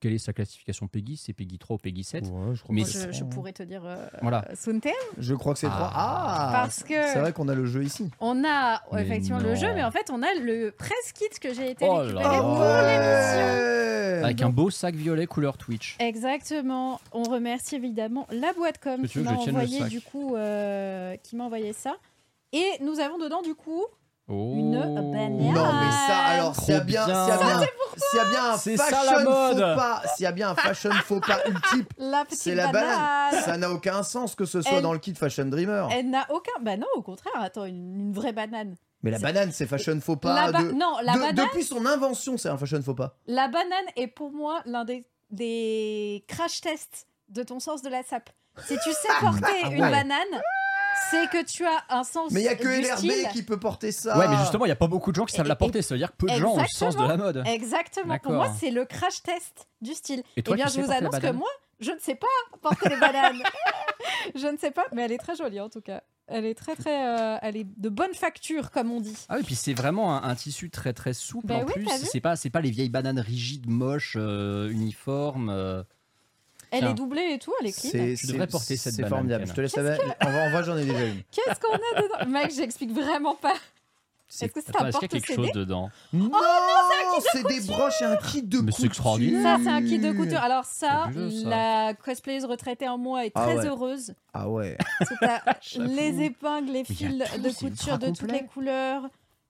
quelle 0.00 0.14
est 0.14 0.18
sa 0.18 0.32
classification 0.32 0.88
Peggy, 0.88 1.16
c'est 1.16 1.32
Peggy 1.34 1.58
3 1.58 1.76
ou 1.76 1.78
Peggy 1.78 2.04
7. 2.04 2.24
Ouais, 2.24 2.54
je 2.54 2.62
crois 2.62 2.74
Mais 2.74 2.84
je, 2.84 3.24
pourrais 3.24 3.52
te 3.52 3.62
dire 3.62 3.82
euh, 3.84 4.06
Voilà. 4.22 4.46
Suntem. 4.56 4.92
Je 5.18 5.34
crois 5.34 5.52
que 5.52 5.58
c'est 5.58 5.66
Ah. 5.66 5.70
3. 5.76 5.90
Ah 5.94 6.48
Parce 6.52 6.82
que- 6.82 7.06
C'est 7.12 7.20
vrai 7.20 7.32
qu'on 7.32 7.48
a 7.48 7.54
le 7.54 7.66
jeu 7.66 7.84
ici. 7.84 8.10
On 8.18 8.42
a 8.44 8.80
Mais 8.92 9.02
effectivement 9.02 9.38
le 9.38 9.54
jeu, 9.54 9.72
mais 9.74 9.84
en 9.84 9.90
fait, 9.90 10.10
on 10.10 10.22
a 10.22 10.32
le 10.42 10.70
press 10.70 11.12
kit 11.14 11.28
que 11.40 11.52
j'ai 11.52 11.70
été 11.70 11.84
Oh 11.86 11.96
pour 11.96 12.02
l'émission. 12.02 12.60
Avec 14.24 14.42
un 14.42 14.50
beau 14.50 14.70
sac 14.70 14.94
violet 14.94 15.26
couleur 15.26 15.56
Twitch. 15.58 15.96
Exactement. 15.98 17.00
On 17.12 17.22
remercie 17.24 17.76
évidemment 17.76 18.26
la 18.30 18.52
boîte 18.52 18.78
com 18.78 19.06
qui 19.06 19.18
m'a 19.20 19.32
envoyé 19.32 19.84
du 19.84 20.00
coup, 20.00 20.34
euh, 20.34 21.16
qui 21.22 21.36
m'a 21.36 21.44
envoyé 21.44 21.72
ça. 21.72 21.96
Et 22.52 22.64
nous 22.80 23.00
avons 23.00 23.18
dedans 23.18 23.42
du 23.42 23.54
coup 23.54 23.84
Une 24.30 24.78
banane. 24.78 25.38
Non, 25.38 25.72
mais 25.72 25.90
ça, 25.90 26.18
alors, 26.26 26.54
s'il 26.56 26.74
y 26.74 26.76
a 26.76 26.80
bien, 26.80 27.04
bien. 27.06 27.24
s'il 27.24 27.28
y 27.28 27.32
a 27.32 27.38
bien, 27.38 27.60
s'il 27.96 28.18
y 28.18 28.20
a 28.20 28.24
bien 28.24 28.44
un 28.50 28.56
ça, 28.56 28.84
fashion 28.84 29.24
mode. 29.30 29.58
faux 29.58 29.60
pas, 29.76 30.02
s'il 30.14 30.22
y 30.24 30.26
a 30.26 30.32
bien 30.32 30.50
un 30.50 30.54
fashion 30.54 30.90
faux 31.04 31.20
pas 31.20 31.38
ultime, 31.46 31.84
c'est 32.30 32.54
la 32.54 32.68
banane. 32.68 33.40
Ça 33.44 33.56
n'a 33.56 33.70
aucun 33.70 34.02
sens 34.02 34.34
que 34.34 34.44
ce 34.44 34.62
soit 34.62 34.76
Elle- 34.76 34.82
dans 34.82 34.92
le 34.92 34.98
kit 34.98 35.14
Fashion 35.14 35.46
Dreamer. 35.46 35.88
Elle 35.92 36.10
n'a 36.10 36.26
aucun. 36.30 36.52
Bah 36.62 36.76
non, 36.76 36.86
au 36.94 37.02
contraire, 37.02 37.32
attends, 37.36 37.64
une, 37.64 37.98
une 38.00 38.12
vraie 38.12 38.32
banane. 38.32 38.76
Mais 39.02 39.10
la 39.10 39.18
banane, 39.18 39.50
c'est 39.52 39.66
fashion 39.66 39.98
faux 40.00 40.16
pas. 40.16 40.46
La 40.46 40.52
ba- 40.52 40.62
de- 40.62 40.72
non, 40.72 40.96
la 41.02 41.14
de- 41.14 41.18
banane- 41.18 41.34
Depuis 41.46 41.64
son 41.64 41.84
invention, 41.86 42.36
c'est 42.36 42.48
un 42.48 42.58
fashion 42.58 42.82
faux 42.82 42.94
pas. 42.94 43.16
La 43.26 43.48
banane 43.48 43.86
est 43.96 44.06
pour 44.08 44.30
moi 44.30 44.60
l'un 44.66 44.84
des, 44.84 45.06
des 45.30 46.24
crash 46.28 46.60
tests 46.60 47.06
de 47.28 47.42
ton 47.42 47.60
sens 47.60 47.82
de 47.82 47.88
la 47.88 48.02
sape. 48.02 48.30
Si 48.66 48.74
tu 48.84 48.90
sais 48.92 49.08
porter 49.20 49.46
Ah 49.64 49.68
une 49.70 49.80
ouais. 49.82 49.90
banane, 49.90 50.42
c'est 51.10 51.28
que 51.30 51.44
tu 51.44 51.64
as 51.66 51.84
un 51.88 52.04
sens 52.04 52.30
Mais 52.32 52.40
il 52.40 52.44
y 52.44 52.48
a 52.48 52.54
que 52.54 52.62
du 52.62 52.82
LRB 52.82 52.98
style. 52.98 53.28
qui 53.32 53.42
peut 53.42 53.58
porter 53.58 53.92
ça. 53.92 54.16
Ouais, 54.18 54.28
mais 54.28 54.36
justement, 54.38 54.64
il 54.64 54.68
n'y 54.68 54.72
a 54.72 54.76
pas 54.76 54.86
beaucoup 54.86 55.10
de 55.10 55.16
gens 55.16 55.24
qui 55.24 55.34
savent 55.34 55.46
la 55.48 55.56
porter. 55.56 55.82
Ça 55.82 55.94
veut 55.94 55.98
dire 55.98 56.10
que 56.12 56.16
peu 56.16 56.26
de 56.28 56.36
gens 56.36 56.54
ont 56.54 56.60
le 56.60 56.66
sens 56.68 56.96
de 56.96 57.02
la 57.06 57.16
mode. 57.16 57.42
Exactement. 57.46 58.18
Pour 58.18 58.32
moi, 58.32 58.52
c'est 58.58 58.70
le 58.70 58.84
crash 58.84 59.22
test 59.22 59.66
du 59.80 59.94
style. 59.94 60.22
Et 60.36 60.42
toi, 60.42 60.54
eh 60.54 60.62
bien, 60.62 60.66
je 60.68 60.80
vous 60.80 60.90
annonce 60.92 61.18
que 61.18 61.32
moi, 61.32 61.48
je 61.80 61.90
ne 61.92 61.98
sais 61.98 62.14
pas 62.14 62.26
porter 62.62 62.88
les 62.90 62.96
bananes. 62.96 63.42
je 64.34 64.46
ne 64.46 64.56
sais 64.58 64.70
pas, 64.70 64.84
mais 64.92 65.02
elle 65.02 65.12
est 65.12 65.18
très 65.18 65.34
jolie 65.36 65.60
en 65.60 65.68
tout 65.68 65.80
cas. 65.80 66.02
Elle 66.32 66.44
est 66.46 66.54
très 66.54 66.76
très, 66.76 67.08
euh, 67.08 67.38
elle 67.42 67.56
est 67.56 67.66
de 67.76 67.88
bonne 67.88 68.14
facture 68.14 68.70
comme 68.70 68.92
on 68.92 69.00
dit. 69.00 69.16
Ah 69.28 69.36
oui, 69.38 69.42
puis 69.42 69.56
c'est 69.56 69.74
vraiment 69.74 70.14
un, 70.14 70.28
un 70.30 70.34
tissu 70.36 70.70
très 70.70 70.92
très 70.92 71.12
souple 71.12 71.48
Bah 71.48 71.56
en 71.56 71.64
oui, 71.64 71.72
plus. 71.72 71.88
C'est 72.04 72.20
pas 72.20 72.36
c'est 72.36 72.50
pas 72.50 72.60
les 72.60 72.70
vieilles 72.70 72.88
bananes 72.88 73.18
rigides, 73.18 73.68
moches, 73.68 74.14
euh, 74.16 74.70
uniformes. 74.70 75.50
euh. 75.50 75.82
Elle 76.72 76.80
Tiens. 76.80 76.90
est 76.90 76.94
doublée 76.94 77.32
et 77.34 77.38
tout, 77.38 77.52
elle 77.60 77.66
est 77.66 77.72
clean. 77.72 77.90
C'est 77.90 78.14
Tu 78.16 78.26
devrais 78.28 78.46
c'est- 78.46 78.50
porter 78.52 78.76
cette 78.76 78.94
C'est 78.94 79.08
formidable. 79.08 79.44
Je 79.46 79.52
te 79.52 79.60
laisse 79.60 79.76
avec. 79.76 80.00
En 80.00 80.30
vrai, 80.30 80.46
en 80.46 80.50
vrai, 80.50 80.64
j'en 80.64 80.76
ai 80.76 80.84
déjà 80.84 81.04
une. 81.06 81.22
Qu'est-ce 81.32 81.58
qu'on 81.60 81.74
a 81.74 82.02
dedans? 82.02 82.30
Mec, 82.30 82.52
j'explique 82.54 82.92
vraiment 82.92 83.34
pas. 83.34 83.54
Est-ce 84.32 84.52
que 84.52 84.60
c'est 84.64 84.76
un 84.80 84.86
est-ce 84.86 84.98
qu'il 84.98 85.12
y 85.12 85.16
a 85.16 85.20
quelque 85.20 85.34
chose 85.34 85.50
dedans? 85.52 85.90
Non, 86.12 86.30
c'est 87.32 87.44
des 87.48 87.60
broches 87.66 88.00
et 88.00 88.04
un 88.04 88.16
kit 88.16 88.42
de 88.44 88.58
Mais 88.60 88.70
c'est 88.70 88.76
couture. 88.76 88.86
extraordinaire. 88.86 89.42
Ça, 89.58 89.64
c'est 89.64 89.70
un 89.70 89.82
kit 89.82 89.98
de 89.98 90.12
couture. 90.12 90.38
Alors 90.38 90.64
ça, 90.64 91.08
la 91.44 91.94
cosplayeuse 91.94 92.44
retraitée 92.44 92.88
en 92.88 92.96
moi 92.96 93.26
est 93.26 93.32
Ah 93.34 93.42
très 93.46 93.56
ouais. 93.58 93.66
heureuse. 93.66 94.14
Ah 94.32 94.48
ouais. 94.48 94.78
Que 95.00 95.80
les 95.82 96.22
épingles, 96.26 96.70
les 96.70 96.84
fils 96.84 97.18
de 97.18 97.48
c'est 97.48 97.70
couture 97.70 97.98
de 97.98 98.10
toutes 98.10 98.30
les 98.30 98.44
couleurs, 98.44 99.02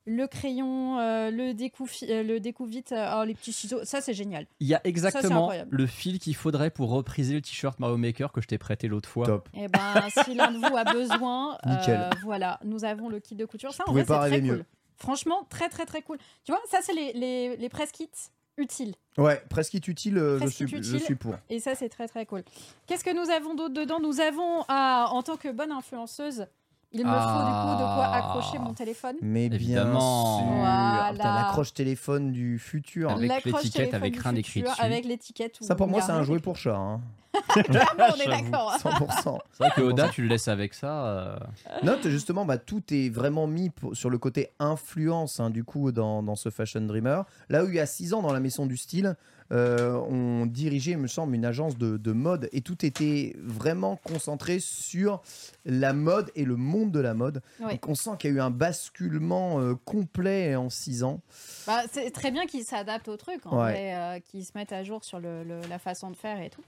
le 0.06 0.26
crayon, 0.26 0.98
euh, 0.98 1.30
le 1.30 1.52
découfi- 1.52 2.10
euh, 2.10 2.22
le 2.22 2.40
découvite, 2.40 2.92
euh, 2.92 3.18
oh, 3.20 3.24
les 3.24 3.34
petits 3.34 3.52
ciseaux. 3.52 3.84
Ça, 3.84 4.00
c'est 4.00 4.14
génial. 4.14 4.46
Il 4.60 4.66
y 4.66 4.74
a 4.74 4.80
exactement 4.84 5.50
le 5.68 5.86
fil 5.86 6.18
qu'il 6.18 6.34
faudrait 6.34 6.70
pour 6.70 6.90
repriser 6.90 7.34
le 7.34 7.42
t-shirt 7.42 7.78
Mario 7.78 7.96
Maker 7.96 8.32
que 8.32 8.40
je 8.40 8.46
t'ai 8.48 8.58
prêté 8.58 8.88
l'autre 8.88 9.08
fois. 9.08 9.26
Top. 9.26 9.48
Et 9.54 9.68
ben, 9.68 10.08
si 10.24 10.34
l'un 10.34 10.50
de 10.50 10.58
vous 10.58 10.76
a 10.76 10.84
besoin, 10.84 11.58
euh, 11.66 12.10
voilà, 12.22 12.58
nous 12.64 12.84
avons 12.84 13.08
le 13.08 13.20
kit 13.20 13.34
de 13.36 13.44
couture. 13.44 13.72
Ça, 13.74 13.84
en 13.86 13.90
pouvais 13.92 14.02
vrai, 14.02 14.16
pas 14.16 14.24
c'est 14.24 14.30
très 14.30 14.40
cool. 14.40 14.48
mieux. 14.58 14.64
Franchement, 14.96 15.46
très, 15.48 15.68
très, 15.68 15.86
très 15.86 16.02
cool. 16.02 16.18
Tu 16.44 16.52
vois, 16.52 16.60
ça, 16.70 16.80
c'est 16.82 16.92
les, 16.94 17.12
les, 17.12 17.56
les 17.56 17.68
press 17.68 17.90
kits 17.92 18.08
utiles. 18.56 18.94
Ouais, 19.16 19.42
presque 19.48 19.74
utile, 19.74 20.18
euh, 20.18 20.34
je 20.34 20.38
Presque 20.40 20.56
suis, 20.56 20.68
je 20.68 20.76
utile. 20.76 21.00
suis 21.00 21.14
pour. 21.14 21.34
Et 21.48 21.60
ça, 21.60 21.74
c'est 21.74 21.88
très 21.88 22.06
très 22.08 22.26
cool. 22.26 22.42
Qu'est-ce 22.86 23.04
que 23.04 23.14
nous 23.14 23.30
avons 23.30 23.54
d'autre 23.54 23.72
dedans? 23.74 24.00
Nous 24.00 24.20
avons, 24.20 24.64
ah, 24.68 25.08
en 25.10 25.22
tant 25.22 25.36
que 25.38 25.50
bonne 25.50 25.72
influenceuse, 25.72 26.46
il 26.92 27.00
me 27.00 27.10
faut 27.10 27.10
du 27.10 27.52
coup 27.52 27.74
de 27.76 27.94
quoi 27.94 28.10
Ah. 28.12 28.18
accrocher 28.18 28.58
mon 28.58 28.72
téléphone. 28.74 29.16
Mais 29.22 29.48
bien 29.48 29.56
Évidemment. 29.58 30.38
sûr. 30.38 30.46
Voilà. 30.56 31.12
T'as 31.18 31.34
l'accroche 31.42 31.72
téléphone 31.74 32.32
du 32.32 32.58
futur. 32.58 33.10
Avec 33.10 33.44
l'étiquette 33.44 33.94
avec 33.94 34.16
rien 34.16 34.32
d'écrit. 34.32 34.64
Avec 34.78 35.04
l'étiquette. 35.04 35.56
Ça 35.60 35.74
pour 35.74 35.86
moi 35.88 36.00
c'est 36.02 36.12
un 36.12 36.22
jouet 36.22 36.40
pour 36.40 36.56
chat. 36.56 36.76
Hein. 36.76 37.00
Clairement, 37.48 38.04
on 38.12 38.20
est 38.20 38.26
d'accord. 38.26 38.72
100%. 38.82 39.38
C'est 39.52 39.62
vrai 39.64 39.72
que 39.74 39.80
Oda, 39.82 40.08
tu 40.08 40.22
le 40.22 40.28
laisses 40.28 40.48
avec 40.48 40.74
ça. 40.74 41.06
euh, 41.06 41.36
Note 41.84 42.08
justement, 42.08 42.44
bah, 42.44 42.58
tout 42.58 42.82
est 42.92 43.08
vraiment 43.08 43.46
mis 43.46 43.70
pour- 43.70 43.96
sur 43.96 44.10
le 44.10 44.18
côté 44.18 44.50
influence 44.58 45.38
hein, 45.38 45.48
du 45.50 45.62
coup 45.62 45.92
dans, 45.92 46.24
dans 46.24 46.34
ce 46.34 46.50
Fashion 46.50 46.80
Dreamer. 46.80 47.24
Là 47.48 47.62
où 47.64 47.68
il 47.68 47.74
y 47.76 47.80
a 47.80 47.86
6 47.86 48.14
ans 48.14 48.22
dans 48.22 48.32
la 48.32 48.40
maison 48.40 48.66
du 48.66 48.76
style, 48.76 49.16
euh, 49.52 49.94
on 50.08 50.46
dirigeait, 50.46 50.92
il 50.92 50.98
me 50.98 51.06
semble, 51.06 51.34
une 51.34 51.44
agence 51.44 51.76
de, 51.76 51.96
de 51.96 52.12
mode 52.12 52.48
et 52.52 52.60
tout 52.60 52.84
était 52.84 53.34
vraiment 53.38 53.96
concentré 53.96 54.58
sur 54.60 55.22
la 55.64 55.92
mode 55.92 56.30
et 56.36 56.44
le 56.44 56.56
monde 56.56 56.92
de 56.92 57.00
la 57.00 57.14
mode. 57.14 57.42
Oui. 57.60 57.72
Donc 57.72 57.88
on 57.88 57.94
sent 57.94 58.10
qu'il 58.18 58.30
y 58.30 58.32
a 58.34 58.36
eu 58.36 58.40
un 58.40 58.50
basculement 58.50 59.60
euh, 59.60 59.74
complet 59.84 60.54
en 60.56 60.70
6 60.70 61.02
ans. 61.04 61.20
Bah, 61.66 61.82
c'est 61.92 62.10
très 62.10 62.30
bien 62.30 62.46
qu'ils 62.46 62.64
s'adaptent 62.64 63.08
au 63.08 63.16
truc, 63.16 63.40
en 63.46 63.56
Ouais. 63.56 63.72
vrai, 63.72 63.94
euh, 63.94 64.20
qu'ils 64.20 64.44
se 64.44 64.52
mettent 64.54 64.72
à 64.72 64.84
jour 64.84 65.04
sur 65.04 65.18
le, 65.20 65.42
le- 65.44 65.60
la 65.68 65.78
façon 65.78 66.10
de 66.10 66.16
faire 66.16 66.40
et 66.40 66.50
tout. 66.50 66.62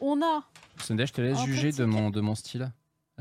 On 0.00 0.20
a 0.22 0.42
Sunday, 0.82 1.06
je 1.06 1.12
te 1.12 1.20
laisse 1.20 1.38
juger 1.44 1.68
petit 1.70 1.78
de 1.80 1.84
mon, 1.84 2.10
de 2.10 2.20
mon 2.20 2.34
style. 2.34 2.72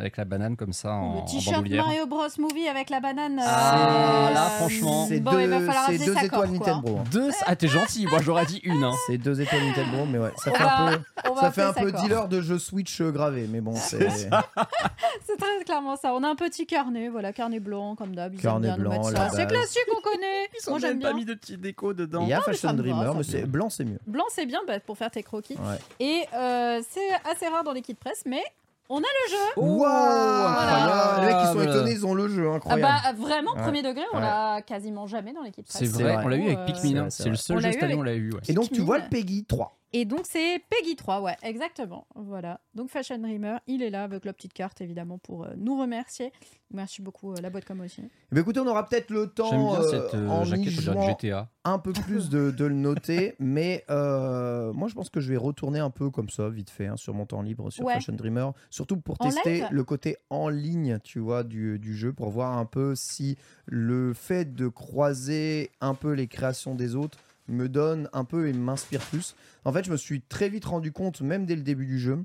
Avec 0.01 0.17
la 0.17 0.25
banane 0.25 0.55
comme 0.57 0.73
ça 0.73 0.93
en, 0.93 1.21
le 1.21 1.31
t-shirt. 1.31 1.63
Mario 1.69 2.07
Bros 2.07 2.25
Movie 2.39 2.67
avec 2.67 2.89
la 2.89 2.99
banane. 2.99 3.37
euh, 3.39 3.43
Ah, 3.45 4.31
là, 4.33 4.41
franchement. 4.57 5.05
C'est 5.07 5.19
bon, 5.19 5.37
il 5.37 5.47
va 5.47 5.59
deux, 5.59 5.97
deux 6.05 6.17
étoiles 6.23 6.29
quoi. 6.29 6.47
Nintendo. 6.47 6.97
hein. 6.99 7.03
Deux 7.11 7.29
Ah, 7.45 7.55
t'es 7.55 7.67
gentil. 7.67 8.07
Moi, 8.07 8.19
j'aurais 8.21 8.45
dit 8.47 8.59
une. 8.63 8.83
hein. 8.83 8.93
C'est 9.07 9.17
deux 9.19 9.39
étoiles 9.39 9.63
Nintendo, 9.63 10.05
mais 10.07 10.17
ouais, 10.17 10.31
ça 10.37 10.51
On 10.51 10.55
fait 10.55 10.63
va- 10.63 10.85
un 10.87 10.97
peu, 10.97 11.03
ça 11.39 11.51
fait 11.51 11.61
un 11.61 11.69
appeler 11.69 11.85
peu 11.85 11.91
corde. 11.91 12.03
dealer 12.03 12.27
de 12.27 12.41
jeux 12.41 12.57
Switch 12.57 12.99
euh, 12.99 13.11
gravé, 13.11 13.47
mais 13.47 13.61
bon, 13.61 13.75
c'est 13.75 14.09
C'est 15.25 15.37
très 15.37 15.63
clairement 15.65 15.95
ça. 15.95 16.13
On 16.15 16.23
a 16.23 16.27
un 16.29 16.35
petit 16.35 16.65
carnet, 16.65 17.09
voilà, 17.09 17.31
carnet 17.31 17.59
blanc 17.59 17.95
comme 17.95 18.15
d'hab. 18.15 18.33
Ils 18.33 18.41
Carnet 18.41 18.75
blanc. 18.77 19.03
C'est 19.03 19.47
classique, 19.47 19.85
on 19.95 20.01
connaît. 20.01 20.49
Moi 20.67 20.79
j'aime 20.79 20.97
bien. 20.99 21.13
de 21.13 21.33
petits 21.35 21.57
déco 21.57 21.93
dedans. 21.93 22.23
Il 22.23 22.29
y 22.29 22.33
a 22.33 22.41
Fashion 22.41 22.73
Dreamer, 22.73 23.11
mais 23.13 23.19
me 23.19 23.23
c'est 23.23 23.45
blanc, 23.45 23.69
c'est 23.69 23.85
mieux. 23.85 23.99
Blanc 24.07 24.25
c'est 24.29 24.45
bien 24.45 24.61
bah, 24.67 24.79
pour 24.79 24.97
faire 24.97 25.11
tes 25.11 25.21
croquis. 25.23 25.57
Et 25.99 26.23
euh, 26.33 26.81
c'est 26.89 27.29
assez 27.29 27.47
rare 27.47 27.63
dans 27.63 27.73
les 27.73 27.81
kits 27.81 27.93
presse, 27.93 28.23
mais 28.25 28.41
on 28.89 28.97
a 28.97 29.01
le 29.01 29.29
jeu. 29.29 29.37
Waouh 29.57 29.85
incroyable. 29.85 31.21
Les 31.21 31.27
mecs 31.27 31.37
qui 31.41 31.47
sont 31.47 31.61
étonnés, 31.61 31.91
ils 31.91 32.05
ont 32.05 32.13
le 32.13 32.27
jeu, 32.27 32.47
Ah 32.51 32.55
incroyable. 32.55 32.81
bah 32.81 33.13
vraiment 33.25 33.53
Ouais. 33.55 33.61
premier 33.61 33.81
degré, 33.81 34.03
on 34.13 34.17
Ouais. 34.17 34.21
l'a 34.21 34.61
quasiment 34.61 35.07
jamais 35.07 35.33
dans 35.33 35.41
kits 35.51 35.63
C'est 35.67 35.85
vrai, 35.87 36.17
on 36.23 36.27
l'a 36.27 36.35
eu 36.37 36.45
avec 36.51 36.65
Pikmin. 36.65 37.03
hein. 37.05 37.09
c'est 37.09 37.29
le 37.29 37.35
seul 37.35 37.57
On 37.57 37.59
jeu 37.59 37.71
cette 37.71 37.83
année, 37.83 37.95
on 37.95 38.01
l'a 38.03 38.13
eu. 38.15 38.31
ouais. 38.33 38.39
Et 38.47 38.53
donc 38.53 38.71
tu 38.71 38.81
vois 38.81 38.97
le 38.99 39.07
Peggy 39.09 39.45
3. 39.45 39.77
Et 39.93 40.05
donc 40.05 40.21
c'est 40.23 40.61
Peggy 40.69 40.95
3, 40.95 41.21
ouais, 41.21 41.35
exactement. 41.43 42.07
Voilà. 42.15 42.61
Donc 42.75 42.89
Fashion 42.89 43.17
Dreamer, 43.17 43.59
il 43.67 43.83
est 43.83 43.89
là 43.89 44.03
avec 44.03 44.23
la 44.23 44.31
petite 44.31 44.53
carte 44.53 44.79
évidemment 44.79 45.17
pour 45.17 45.43
euh, 45.43 45.49
nous 45.57 45.77
remercier. 45.77 46.31
Merci 46.73 47.01
beaucoup 47.01 47.33
euh, 47.33 47.41
la 47.41 47.49
boîte 47.49 47.65
comme 47.65 47.81
aussi. 47.81 48.01
Eh 48.01 48.09
bien, 48.35 48.41
écoutez, 48.41 48.61
on 48.61 48.67
aura 48.67 48.87
peut-être 48.87 49.09
le 49.09 49.27
temps 49.27 49.49
J'aime 49.49 49.59
bien 49.65 49.81
euh, 49.81 49.89
cette 49.89 50.13
euh, 50.15 50.29
en 50.29 50.45
y 50.45 50.69
GTA. 50.69 51.49
un 51.65 51.77
peu 51.79 51.91
plus 51.91 52.29
de, 52.29 52.51
de 52.51 52.65
le 52.65 52.73
noter, 52.75 53.35
mais 53.39 53.83
euh, 53.89 54.71
moi 54.71 54.87
je 54.87 54.95
pense 54.95 55.09
que 55.09 55.19
je 55.19 55.29
vais 55.29 55.35
retourner 55.37 55.79
un 55.79 55.89
peu 55.89 56.09
comme 56.09 56.29
ça, 56.29 56.47
vite 56.47 56.69
fait, 56.69 56.87
hein, 56.87 56.95
sur 56.95 57.13
mon 57.13 57.25
temps 57.25 57.41
libre 57.41 57.69
sur 57.69 57.83
Ouais. 57.83 57.95
Fashion 57.95 58.13
Dreamer, 58.13 58.51
surtout 58.69 58.95
pour 58.95 59.17
En 59.19 59.25
tester 59.25 59.65
le 59.69 59.83
côté 59.83 60.15
en 60.29 60.47
ligne, 60.47 60.99
tu 61.03 61.19
vois, 61.19 61.43
du, 61.43 61.79
du 61.79 61.97
jeu, 61.97 62.13
pour 62.13 62.29
voir 62.29 62.57
un 62.57 62.65
peu 62.65 62.95
si 62.95 63.37
le 63.65 64.13
fait 64.13 64.55
de 64.55 64.69
croiser 64.69 65.71
un 65.81 65.95
peu 65.95 66.13
les 66.13 66.27
créations 66.27 66.75
des 66.75 66.95
autres 66.95 67.17
me 67.47 67.67
donne 67.69 68.09
un 68.13 68.23
peu 68.23 68.47
et 68.47 68.53
m'inspire 68.53 69.01
plus. 69.01 69.35
En 69.65 69.71
fait, 69.73 69.83
je 69.85 69.91
me 69.91 69.97
suis 69.97 70.21
très 70.21 70.49
vite 70.49 70.65
rendu 70.65 70.91
compte, 70.91 71.21
même 71.21 71.45
dès 71.45 71.55
le 71.55 71.61
début 71.61 71.85
du 71.85 71.99
jeu, 71.99 72.19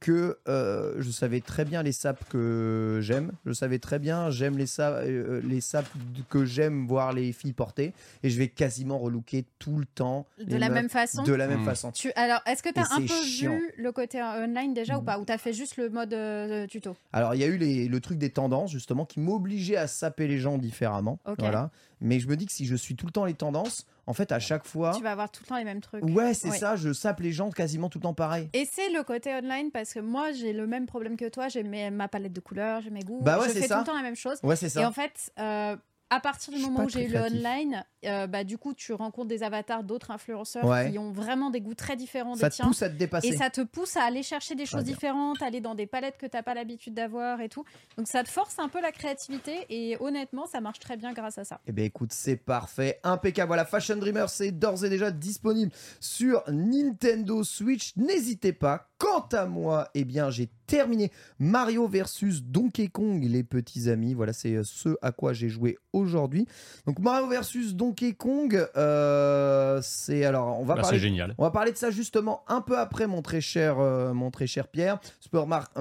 que 0.00 0.38
euh, 0.48 0.94
je 0.98 1.10
savais 1.10 1.40
très 1.40 1.64
bien 1.64 1.82
les 1.82 1.92
sapes 1.92 2.24
que 2.28 2.98
j'aime. 3.02 3.32
Je 3.44 3.52
savais 3.52 3.78
très 3.78 3.98
bien, 3.98 4.30
j'aime 4.30 4.56
les 4.56 4.66
sapes, 4.66 5.00
euh, 5.04 5.40
les 5.44 5.60
sapes 5.60 5.88
que 6.30 6.44
j'aime 6.44 6.86
voir 6.86 7.12
les 7.12 7.32
filles 7.32 7.52
porter, 7.52 7.92
et 8.22 8.30
je 8.30 8.38
vais 8.38 8.48
quasiment 8.48 8.98
relooker 8.98 9.44
tout 9.58 9.78
le 9.78 9.86
temps. 9.86 10.26
De 10.38 10.56
la 10.56 10.68
meufs 10.68 10.74
même 10.74 10.88
façon. 10.88 11.22
De 11.24 11.32
la 11.32 11.46
même 11.48 11.62
Mm. 11.62 11.64
façon. 11.64 11.90
Tu, 11.92 12.12
alors, 12.14 12.40
est-ce 12.46 12.62
que 12.62 12.68
tu 12.72 12.78
Et 12.78 12.82
as 12.82 12.92
un 12.94 13.00
peu 13.00 13.06
chiant. 13.24 13.56
vu 13.56 13.72
le 13.78 13.90
côté 13.92 14.20
euh, 14.20 14.44
online 14.44 14.74
déjà 14.74 14.96
ou 14.98 15.02
Mm. 15.02 15.04
pas? 15.06 15.18
Ou 15.18 15.24
tu 15.24 15.32
as 15.32 15.38
fait 15.38 15.52
juste 15.52 15.76
le 15.76 15.88
mode 15.88 16.12
euh, 16.14 16.66
tuto? 16.66 16.96
Alors, 17.12 17.34
il 17.34 17.40
y 17.40 17.44
a 17.44 17.48
eu 17.48 17.56
les- 17.56 17.88
le 17.88 18.00
truc 18.00 18.18
des 18.18 18.30
tendances, 18.30 18.70
justement, 18.70 19.04
qui 19.06 19.18
m'obligeait 19.20 19.76
à 19.76 19.86
saper 19.86 20.28
les 20.28 20.38
gens 20.38 20.58
différemment. 20.58 21.18
Ok. 21.26 21.36
Voilà. 21.38 21.70
Mais 22.00 22.20
je 22.20 22.28
me 22.28 22.36
dis 22.36 22.46
que 22.46 22.52
si 22.52 22.66
je 22.66 22.76
suis 22.76 22.94
tout 22.96 23.06
le 23.06 23.12
temps 23.12 23.24
les 23.24 23.34
tendances, 23.34 23.86
en 24.06 24.12
fait, 24.12 24.30
à 24.32 24.38
chaque 24.38 24.66
fois. 24.66 24.92
Tu 24.96 25.02
vas 25.02 25.12
avoir 25.12 25.30
tout 25.30 25.42
le 25.42 25.48
temps 25.48 25.56
les 25.56 25.64
mêmes 25.64 25.80
trucs. 25.80 26.04
Ouais, 26.04 26.34
c'est 26.34 26.50
ça, 26.50 26.76
je 26.76 26.92
sape 26.92 27.20
les 27.20 27.32
gens 27.32 27.50
quasiment 27.50 27.88
tout 27.88 27.98
le 27.98 28.04
temps 28.04 28.14
pareil. 28.14 28.48
Et 28.52 28.64
c'est 28.70 28.90
le 28.90 29.02
côté 29.02 29.32
online 29.34 29.70
parce 29.70 29.92
que 29.92 30.00
moi 30.00 30.32
j'ai 30.32 30.52
le 30.52 30.66
même 30.66 30.86
problème 30.86 31.16
que 31.16 31.28
toi, 31.28 31.48
j'ai 31.48 31.62
ma 31.62 32.08
palette 32.08 32.32
de 32.32 32.40
couleurs, 32.40 32.80
j'ai 32.82 32.90
mes 32.90 33.00
goûts, 33.02 33.20
Bah 33.22 33.38
ouais, 33.40 33.48
je 33.48 33.54
fais 33.54 33.66
ça. 33.66 33.76
tout 33.76 33.80
le 33.80 33.86
temps 33.86 33.96
la 33.96 34.02
même 34.02 34.16
chose. 34.16 34.38
Ouais, 34.42 34.56
c'est 34.56 34.68
ça. 34.68 34.82
Et 34.82 34.84
en 34.84 34.92
fait, 34.92 35.32
euh, 35.38 35.76
à 36.10 36.20
partir 36.20 36.52
du 36.52 36.60
moment 36.60 36.84
où 36.84 36.88
j'ai 36.88 37.06
eu 37.06 37.08
le 37.12 37.18
online, 37.20 37.84
euh, 38.04 38.26
bah, 38.28 38.44
du 38.44 38.58
coup 38.58 38.74
tu 38.74 38.92
rencontres 38.92 39.28
des 39.28 39.42
avatars 39.42 39.82
d'autres 39.82 40.10
influenceurs 40.12 40.64
Ouais. 40.64 40.90
qui 40.92 40.98
ont 40.98 41.10
vraiment 41.10 41.50
des 41.50 41.60
goûts 41.60 41.74
très 41.74 41.96
différents 41.96 42.34
ça 42.36 42.46
des 42.46 42.50
te 42.50 42.56
tiens. 42.56 42.66
pousse 42.66 42.82
à 42.82 42.88
te 42.88 42.94
dépasser. 42.94 43.28
Et 43.28 43.36
ça 43.36 43.50
te 43.50 43.60
pousse 43.62 43.96
à 43.96 44.04
aller 44.04 44.22
chercher 44.22 44.54
des 44.54 44.66
choses 44.66 44.84
différentes, 44.84 45.42
aller 45.42 45.60
dans 45.60 45.74
des 45.74 45.86
palettes 45.86 46.16
que 46.16 46.26
tu 46.26 46.36
n'as 46.36 46.42
pas 46.44 46.54
l'habitude 46.54 46.94
d'avoir 46.94 47.40
et 47.40 47.48
tout. 47.48 47.64
Donc 47.98 48.06
ça 48.06 48.22
te 48.22 48.28
force 48.28 48.58
un 48.58 48.68
peu 48.68 48.80
la 48.80 48.92
créativité 48.92 49.66
et 49.68 49.96
honnêtement, 50.00 50.46
ça 50.46 50.60
marche 50.60 50.78
très 50.78 50.96
bien 50.96 51.12
grâce 51.12 51.38
à 51.38 51.44
ça. 51.44 51.60
Eh 51.66 51.72
bien 51.72 51.84
écoute, 51.84 52.12
c'est 52.12 52.36
parfait, 52.36 53.00
impeccable. 53.02 53.48
Voilà, 53.48 53.64
Fashion 53.64 53.96
Dreamer, 53.96 54.28
c'est 54.28 54.52
d'ores 54.52 54.84
et 54.84 54.88
déjà 54.88 55.10
disponible 55.10 55.72
sur 56.00 56.42
Nintendo 56.48 57.42
Switch. 57.42 57.96
N'hésitez 57.96 58.52
pas. 58.52 58.88
Quant 58.98 59.26
à 59.32 59.44
moi, 59.44 59.88
eh 59.94 60.04
bien 60.04 60.30
j'ai 60.30 60.48
terminé 60.66 61.12
Mario 61.38 61.86
versus 61.86 62.42
Donkey 62.42 62.88
Kong, 62.88 63.22
les 63.22 63.44
petits 63.44 63.90
amis. 63.90 64.14
Voilà, 64.14 64.32
c'est 64.32 64.54
euh, 64.54 64.62
ce 64.64 64.96
à 65.02 65.12
quoi 65.12 65.34
j'ai 65.34 65.48
joué 65.50 65.76
aujourd'hui. 65.92 66.46
Donc 66.86 66.98
Mario 66.98 67.26
versus 67.28 67.74
Donkey 67.74 68.14
Kong, 68.14 68.66
euh, 68.76 69.80
c'est 69.82 70.24
alors 70.24 70.58
on 70.58 70.64
va 70.64 70.76
Bah, 70.76 70.80
parler. 70.82 70.96
c'est 70.96 71.02
génial. 71.02 71.34
On 71.36 71.42
va 71.44 71.50
parler 71.50 71.72
de 71.72 71.76
ça 71.76 71.90
justement 71.90 72.42
un 72.48 72.62
peu 72.62 72.78
après, 72.78 73.06
mon 73.06 73.20
très 73.20 73.42
cher, 73.42 73.78
euh, 73.78 74.14
mon 74.14 74.30
très 74.30 74.46
cher 74.46 74.68
Pierre. 74.68 74.98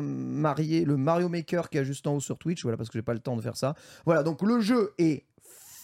Marier 0.01 0.83
le 0.85 0.97
Mario 0.97 1.29
Maker 1.29 1.69
qui 1.69 1.77
est 1.77 1.85
juste 1.85 2.07
en 2.07 2.15
haut 2.15 2.19
sur 2.19 2.37
Twitch, 2.37 2.63
voilà, 2.63 2.77
parce 2.77 2.89
que 2.89 2.97
j'ai 2.97 3.03
pas 3.03 3.13
le 3.13 3.19
temps 3.19 3.35
de 3.37 3.41
faire 3.41 3.55
ça. 3.55 3.75
Voilà, 4.05 4.23
donc 4.23 4.41
le 4.41 4.59
jeu 4.59 4.93
est 4.97 5.23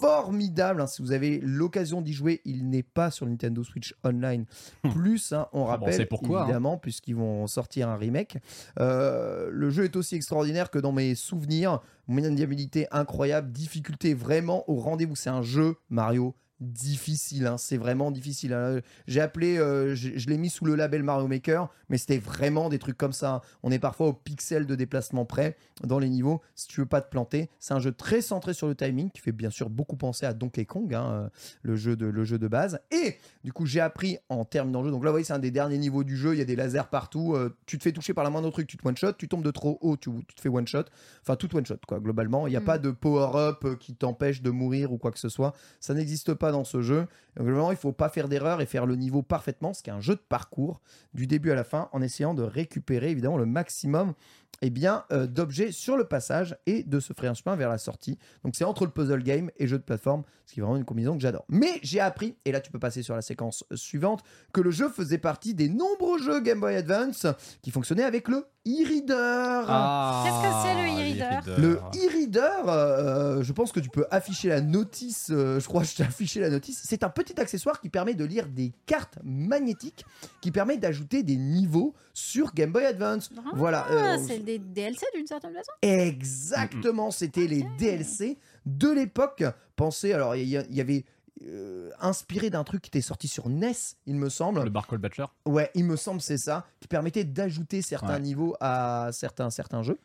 formidable. 0.02 0.82
hein. 0.82 0.88
Si 0.88 1.02
vous 1.02 1.12
avez 1.12 1.39
l'occasion 1.41 2.02
d'y 2.02 2.14
jouer, 2.14 2.41
il 2.45 2.70
n'est 2.70 2.84
pas 2.84 3.12
sur 3.12 3.26
Nintendo 3.26 3.64
Switch 3.64 3.95
Online 4.04 4.45
Plus. 4.91 5.32
hein, 5.32 5.47
on 5.54 5.60
bon, 5.62 5.66
rappelle, 5.66 6.08
pourquoi, 6.08 6.41
hein. 6.41 6.43
évidemment, 6.43 6.78
puisqu'ils 6.78 7.16
vont 7.16 7.47
sortir 7.47 7.88
un 7.89 7.95
remake. 7.95 8.38
Euh, 8.80 9.49
le 9.52 9.70
jeu 9.70 9.84
est 9.86 9.95
aussi 9.95 10.16
extraordinaire 10.16 10.70
que 10.72 10.80
dans 10.80 10.91
mes 10.91 11.16
souvenirs. 11.16 11.80
Moyen 12.08 12.32
de 12.32 12.36
viabilité 12.36 12.88
incroyable, 12.91 13.52
difficulté 13.52 14.14
vraiment 14.14 14.70
au 14.70 14.76
rendez-vous. 14.76 15.16
C'est 15.16 15.30
un 15.30 15.43
jeu 15.43 15.76
Mario 15.89 16.36
difficile, 16.62 17.47
hein, 17.47 17.57
c'est 17.57 17.78
vraiment 17.78 18.12
difficile. 18.12 18.53
hein. 18.53 18.80
J'ai 19.07 19.20
appelé, 19.22 19.57
euh, 19.57 19.95
je 19.95 20.28
l'ai 20.30 20.38
mis 20.38 20.49
sous 20.49 20.64
le 20.66 20.76
label 20.76 21.03
Mario 21.03 21.28
Maker, 21.28 21.70
mais 21.89 21.97
c'était 21.97 22.18
vraiment 22.20 22.70
des 22.70 22.80
trucs 22.80 22.97
comme 22.97 23.14
ça. 23.14 23.36
hein. 23.36 23.41
On 23.64 23.72
est 23.72 23.80
parfois 23.80 24.07
au 24.07 24.14
pixel 24.14 24.66
de 24.66 24.76
déplacement 24.76 25.26
près 25.26 25.57
dans 25.84 25.99
les 25.99 26.09
niveaux. 26.09 26.41
Si 26.55 26.68
tu 26.68 26.80
veux 26.82 26.86
pas 26.86 27.01
te 27.01 27.09
planter, 27.09 27.49
c'est 27.59 27.74
un 27.74 27.80
jeu 27.80 27.91
très 27.91 28.22
centré 28.22 28.53
sur 28.53 28.68
le 28.68 28.76
timing 28.76 29.09
qui 29.12 29.22
fait 29.22 29.32
bien 29.32 29.49
sûr 29.49 29.70
beaucoup 29.70 29.95
penser 29.97 30.26
à 30.26 30.34
Donkey 30.34 30.66
Kong, 30.66 30.93
hein, 30.93 31.09
euh, 31.12 31.30
le, 31.64 31.76
jeu 31.76 31.95
de, 31.95 32.05
le 32.05 32.24
jeu 32.24 32.38
de 32.38 32.47
base. 32.47 32.80
Et 32.91 33.18
du 33.43 33.51
coup, 33.51 33.66
j'ai 33.66 33.80
appris 33.82 34.18
en 34.30 34.45
terminant 34.45 34.82
le 34.82 34.88
jeu. 34.88 34.91
Donc 34.91 35.03
là, 35.03 35.09
vous 35.09 35.14
voyez, 35.16 35.26
c'est 35.26 35.34
un 35.34 35.39
des 35.39 35.51
derniers 35.51 35.78
niveaux 35.80 36.03
du 36.03 36.16
jeu. 36.16 36.34
Il 36.34 36.38
y 36.39 36.41
a 36.41 36.45
des 36.45 36.55
lasers 36.55 36.88
partout. 36.91 37.34
euh, 37.36 37.55
tu 37.66 37.78
te 37.78 37.84
fais 37.84 37.91
toucher 37.91 38.14
par 38.14 38.24
la 38.24 38.30
moindre 38.30 38.51
truc, 38.51 38.68
tu 38.68 38.78
te 38.78 38.88
one 38.88 38.95
shot. 38.95 39.14
Tu 39.14 39.28
tombes 39.28 39.43
de 39.43 39.51
trop 39.51 39.78
haut, 39.82 39.97
tu, 39.97 40.09
tu 40.28 40.36
te 40.36 40.41
fais 40.41 40.49
one 40.49 40.68
shot. 40.68 40.84
Enfin, 41.22 41.36
tout 41.36 41.53
one 41.55 41.66
shot, 41.66 41.78
quoi, 41.88 41.99
globalement. 41.99 42.47
Il 42.47 42.51
n'y 42.51 42.55
a 42.55 42.62
Mm. 42.62 42.66
pas 42.66 42.78
de 42.78 42.91
power-up 42.91 43.66
euh, 43.66 43.76
qui 43.76 43.95
t'empêche 43.95 44.41
de 44.41 44.49
mourir 44.51 44.91
ou 44.93 44.97
quoi 44.97 45.12
que 45.12 45.20
ce 45.20 45.30
soit. 45.30 45.53
Ça 45.80 45.93
n'existe 45.93 46.34
pas 46.36 46.51
dans 46.52 46.64
ce 46.64 46.82
jeu. 46.82 47.08
Donc, 47.36 47.45
globalement, 47.45 47.72
il 47.72 47.78
faut 47.78 47.91
pas 47.91 48.10
faire 48.10 48.28
d'erreur 48.28 48.62
et 48.62 48.66
faire 48.66 48.86
le 48.86 48.95
niveau 48.95 49.22
parfaitement, 49.22 49.74
ce 49.74 49.84
qui 49.84 49.89
est 49.89 49.93
un 49.93 50.02
jeu 50.02 50.16
de 50.16 50.22
parcours 50.22 50.82
du 51.14 51.28
début 51.28 51.52
à 51.52 51.56
la 51.56 51.64
fin, 51.64 51.89
en 51.91 52.02
essayant 52.02 52.34
de 52.34 52.43
récupérer 52.43 53.10
évidemment 53.10 53.38
le 53.38 53.45
maximum 53.45 54.14
eh 54.62 54.70
bien, 54.70 55.06
euh, 55.12 55.26
d'objets 55.28 55.72
sur 55.72 55.97
le 55.97 56.04
passage 56.04 56.56
et 56.68 56.84
de 56.84 56.99
se 56.99 57.14
frayer 57.14 57.30
un 57.30 57.34
chemin 57.34 57.56
vers 57.56 57.70
la 57.70 57.78
sortie. 57.80 58.18
Donc 58.43 58.56
c'est 58.56 58.64
entre 58.64 58.86
le 58.86 58.91
puzzle 58.91 59.24
game 59.24 59.49
et 59.58 59.68
jeu 59.68 59.78
de 59.78 59.84
plateforme, 59.84 60.24
ce 60.45 60.54
qui 60.54 60.60
est 60.60 60.64
vraiment 60.64 60.78
une 60.78 60.86
combinaison 60.86 61.16
que 61.16 61.22
j'adore. 61.22 61.45
Mais 61.49 61.80
j'ai 61.82 61.99
appris, 61.99 62.36
et 62.45 62.52
là 62.52 62.62
tu 62.62 62.72
peux 62.72 62.78
passer 62.80 63.02
sur 63.02 63.16
la 63.16 63.22
séquence 63.24 63.64
euh, 63.72 63.76
suivante, 63.76 64.22
que 64.54 64.62
le 64.62 64.70
jeu 64.72 64.89
faisait 64.89 65.18
partie 65.18 65.54
des 65.56 65.68
nombreux 65.70 66.20
jeux 66.22 66.41
Game 66.41 66.60
Boy 66.60 66.76
Advance 66.76 67.26
qui 67.64 67.72
fonctionnaient 67.72 68.04
avec 68.04 68.28
le 68.28 68.45
e-reader. 68.68 69.66
Ah, 69.68 70.24
Qu'est-ce 70.24 70.41
que 70.43 70.54
c'est, 70.64 70.76
le 70.76 70.89
e-reader 70.91 71.58
Le 71.60 71.80
e-reader, 72.06 72.64
euh, 72.68 73.41
je 73.43 73.54
pense 73.54 73.72
que 73.72 73.80
tu 73.80 73.89
peux 73.89 74.06
afficher 74.12 74.49
la 74.49 74.62
notice. 74.62 75.30
euh, 75.32 75.60
je 75.60 75.66
crois 75.68 75.82
que 75.82 75.88
je 75.88 75.95
t'ai 75.95 76.04
affiché 76.04 76.39
la 76.39 76.49
notice. 76.49 76.82
C'est 76.86 77.04
un 77.04 77.10
petit 77.10 77.39
accessoire 77.39 77.82
qui 77.82 77.89
permet 77.89 78.14
de 78.14 78.24
lire 78.26 78.47
des 78.47 78.72
cartes 78.86 79.18
magnétiques, 79.24 80.06
qui 80.41 80.52
permet 80.52 80.78
d'ajouter 80.78 81.24
des 81.24 81.38
niveaux 81.38 81.95
sur 82.14 82.54
Game 82.54 82.72
Boy 82.72 82.86
Advance. 82.86 83.32
Ah, 83.38 83.49
voilà. 83.56 83.88
euh, 83.91 84.18
c'est 84.42 84.46
des 84.46 84.60
DLC 84.60 85.06
d'une 85.16 85.28
certaine 85.28 85.54
façon? 85.54 85.72
Exactement, 85.82 87.12
c'était 87.12 87.48
les 87.48 87.64
DLC 87.78 88.38
de 88.66 88.89
l'époque. 88.89 89.44
Pensez, 89.76 90.14
alors 90.14 90.36
il 90.36 90.48
y, 90.48 90.82
avait 90.82 91.06
euh, 91.48 91.89
inspiré 92.00 92.50
d'un 92.50 92.64
truc 92.64 92.82
qui 92.82 92.89
était 92.89 93.02
sorti 93.02 93.28
sur 93.28 93.50
NES, 93.50 93.72
il 94.06 94.16
me 94.16 94.30
semble. 94.30 94.64
Le 94.64 94.70
Barcode 94.70 95.02
Batcher. 95.02 95.26
Ouais, 95.46 95.72
il 95.76 95.86
me 95.86 95.96
semble 95.96 96.22
c'est 96.22 96.38
ça, 96.38 96.66
qui 96.80 96.88
permettait 96.88 97.24
d'ajouter 97.24 97.82
certains 97.82 98.16
Ouais. 98.16 98.20
niveaux 98.20 98.56
à 98.60 99.10
certains, 99.12 99.50
certains 99.50 99.84
jeux. 99.84 100.00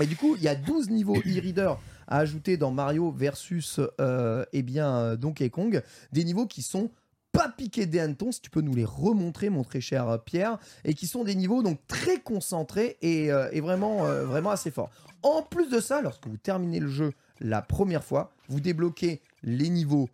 Et 0.00 0.06
du 0.06 0.16
coup, 0.16 0.36
il 0.36 0.42
y 0.42 0.48
a 0.48 0.54
12 0.54 0.90
niveaux 0.90 1.20
e-reader 1.26 1.74
à 2.08 2.18
ajouter 2.18 2.56
dans 2.56 2.70
Mario 2.70 3.10
versus 3.10 3.80
euh, 4.00 4.44
eh 4.52 4.62
bien, 4.62 4.96
euh, 4.96 5.16
Donkey 5.16 5.50
Kong. 5.50 5.82
Des 6.12 6.24
niveaux 6.24 6.46
qui 6.46 6.62
sont 6.62 6.90
pas 7.32 7.48
piqués 7.48 7.86
des 7.86 7.98
hannetons, 7.98 8.30
si 8.30 8.40
tu 8.40 8.50
peux 8.50 8.60
nous 8.60 8.74
les 8.74 8.84
remontrer, 8.84 9.50
mon 9.50 9.64
très 9.64 9.80
cher 9.80 10.18
Pierre, 10.24 10.58
et 10.84 10.94
qui 10.94 11.06
sont 11.06 11.24
des 11.24 11.34
niveaux 11.34 11.62
donc 11.62 11.80
très 11.86 12.20
concentrés 12.20 12.98
et, 13.02 13.32
euh, 13.32 13.48
et 13.52 13.60
vraiment, 13.60 14.06
euh, 14.06 14.24
vraiment 14.24 14.50
assez 14.50 14.70
forts. 14.70 14.90
En 15.22 15.42
plus 15.42 15.70
de 15.70 15.80
ça, 15.80 16.02
lorsque 16.02 16.26
vous 16.26 16.36
terminez 16.36 16.80
le 16.80 16.88
jeu 16.88 17.12
la 17.40 17.62
première 17.62 18.04
fois, 18.04 18.32
vous 18.48 18.60
débloquez 18.60 19.20
les 19.42 19.68
niveaux 19.68 20.08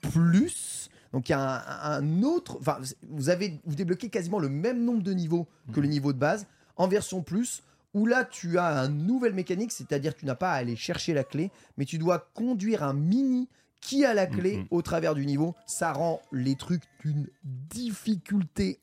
plus. 0.00 0.90
Donc 1.12 1.28
il 1.28 1.32
y 1.32 1.34
a 1.34 1.40
un, 1.40 2.02
un 2.02 2.22
autre, 2.22 2.56
enfin 2.58 2.78
vous 3.08 3.28
avez 3.28 3.60
vous 3.64 3.76
débloquez 3.76 4.10
quasiment 4.10 4.40
le 4.40 4.48
même 4.48 4.84
nombre 4.84 5.02
de 5.02 5.12
niveaux 5.12 5.46
que 5.72 5.80
les 5.80 5.88
niveaux 5.88 6.12
de 6.12 6.18
base 6.18 6.46
en 6.76 6.88
version 6.88 7.22
plus 7.22 7.62
où 7.94 8.06
là 8.06 8.24
tu 8.24 8.58
as 8.58 8.78
une 8.80 9.06
nouvelle 9.06 9.32
mécanique, 9.34 9.72
c'est-à-dire 9.72 10.14
tu 10.14 10.26
n'as 10.26 10.34
pas 10.34 10.50
à 10.50 10.56
aller 10.56 10.76
chercher 10.76 11.14
la 11.14 11.24
clé, 11.24 11.50
mais 11.78 11.84
tu 11.84 11.96
dois 11.96 12.28
conduire 12.34 12.82
un 12.82 12.92
mini 12.92 13.48
qui 13.84 14.04
a 14.06 14.14
la 14.14 14.26
clé 14.26 14.56
Mhm. 14.56 14.66
au 14.70 14.80
travers 14.80 15.14
du 15.14 15.26
niveau. 15.26 15.54
Ça 15.66 15.92
rend 15.92 16.22
les 16.32 16.54
trucs 16.56 16.82
d'une 17.04 17.28
difficulté 17.44 18.80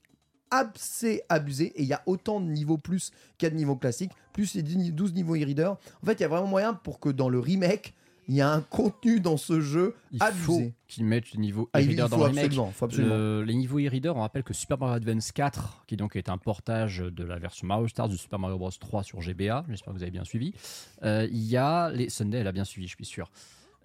assez 0.52 1.24
abusée 1.30 1.74
et 1.76 1.82
il 1.82 1.88
y 1.88 1.94
a 1.94 2.04
autant 2.06 2.40
de 2.40 2.46
niveaux 2.46 2.78
plus 2.78 3.12
qu'il 3.38 3.46
y 3.46 3.48
a 3.48 3.50
de 3.50 3.56
niveaux 3.56 3.76
classiques, 3.78 4.12
plus 4.34 4.54
les 4.54 4.62
10 4.62 4.92
12 4.92 5.14
niveaux 5.14 5.36
e-reader. 5.36 5.72
En 6.04 6.06
fait, 6.06 6.14
il 6.14 6.22
y 6.22 6.24
a 6.24 6.28
vraiment 6.28 6.48
moyen 6.48 6.74
pour 6.74 7.00
que 7.00 7.10
dans 7.10 7.30
le 7.30 7.40
remake, 7.40 7.94
il 8.28 8.36
y 8.36 8.42
a 8.42 8.52
un 8.52 8.62
contenu 8.62 9.20
dans 9.20 9.38
ce 9.38 9.60
jeu 9.62 9.96
Il 10.12 10.20
faut 10.20 10.26
abusé. 10.26 10.74
qu'ils 10.88 11.06
mettent 11.06 11.32
les 11.32 11.40
niveaux 11.40 11.70
Ah, 11.74 11.80
e-reader 11.82 12.04
dans 12.04 12.10
faut 12.10 12.18
le 12.18 12.24
remake. 12.30 12.46
absolument, 12.46 12.72
faut 12.72 12.86
absolument. 12.86 13.16
Le- 13.16 13.44
les 13.44 13.56
niveaux 13.56 13.80
e-reader, 13.80 14.14
on 14.16 14.22
rappelle 14.22 14.44
que 14.44 14.54
Super 14.54 14.78
Mario 14.78 14.96
Advance 14.98 15.32
4, 15.32 15.84
qui 15.88 15.96
donc 15.98 16.16
est 16.16 16.30
un 16.30 16.38
portage 16.38 17.00
de 17.00 17.24
la 17.24 17.40
version 17.40 17.66
Mario 17.66 17.88
Stars 17.88 18.10
du 18.10 18.18
Super 18.18 18.38
Mario 18.38 18.58
Bros 18.60 18.70
3 18.72 19.04
sur 19.04 19.22
GBA, 19.22 19.66
j'espère 19.70 19.94
que 19.94 19.98
vous 19.98 20.04
avez 20.04 20.12
bien 20.12 20.26
suivi. 20.26 20.54
euh, 21.04 21.28
il 21.32 21.44
y 21.44 21.58
a 21.58 21.90
les 21.90 22.10
Sunday, 22.10 22.40
elle 22.40 22.48
a 22.48 22.52
bien 22.52 22.66
suivi, 22.66 22.88
je 22.88 22.96
suis 22.96 23.06
sûr. 23.06 23.32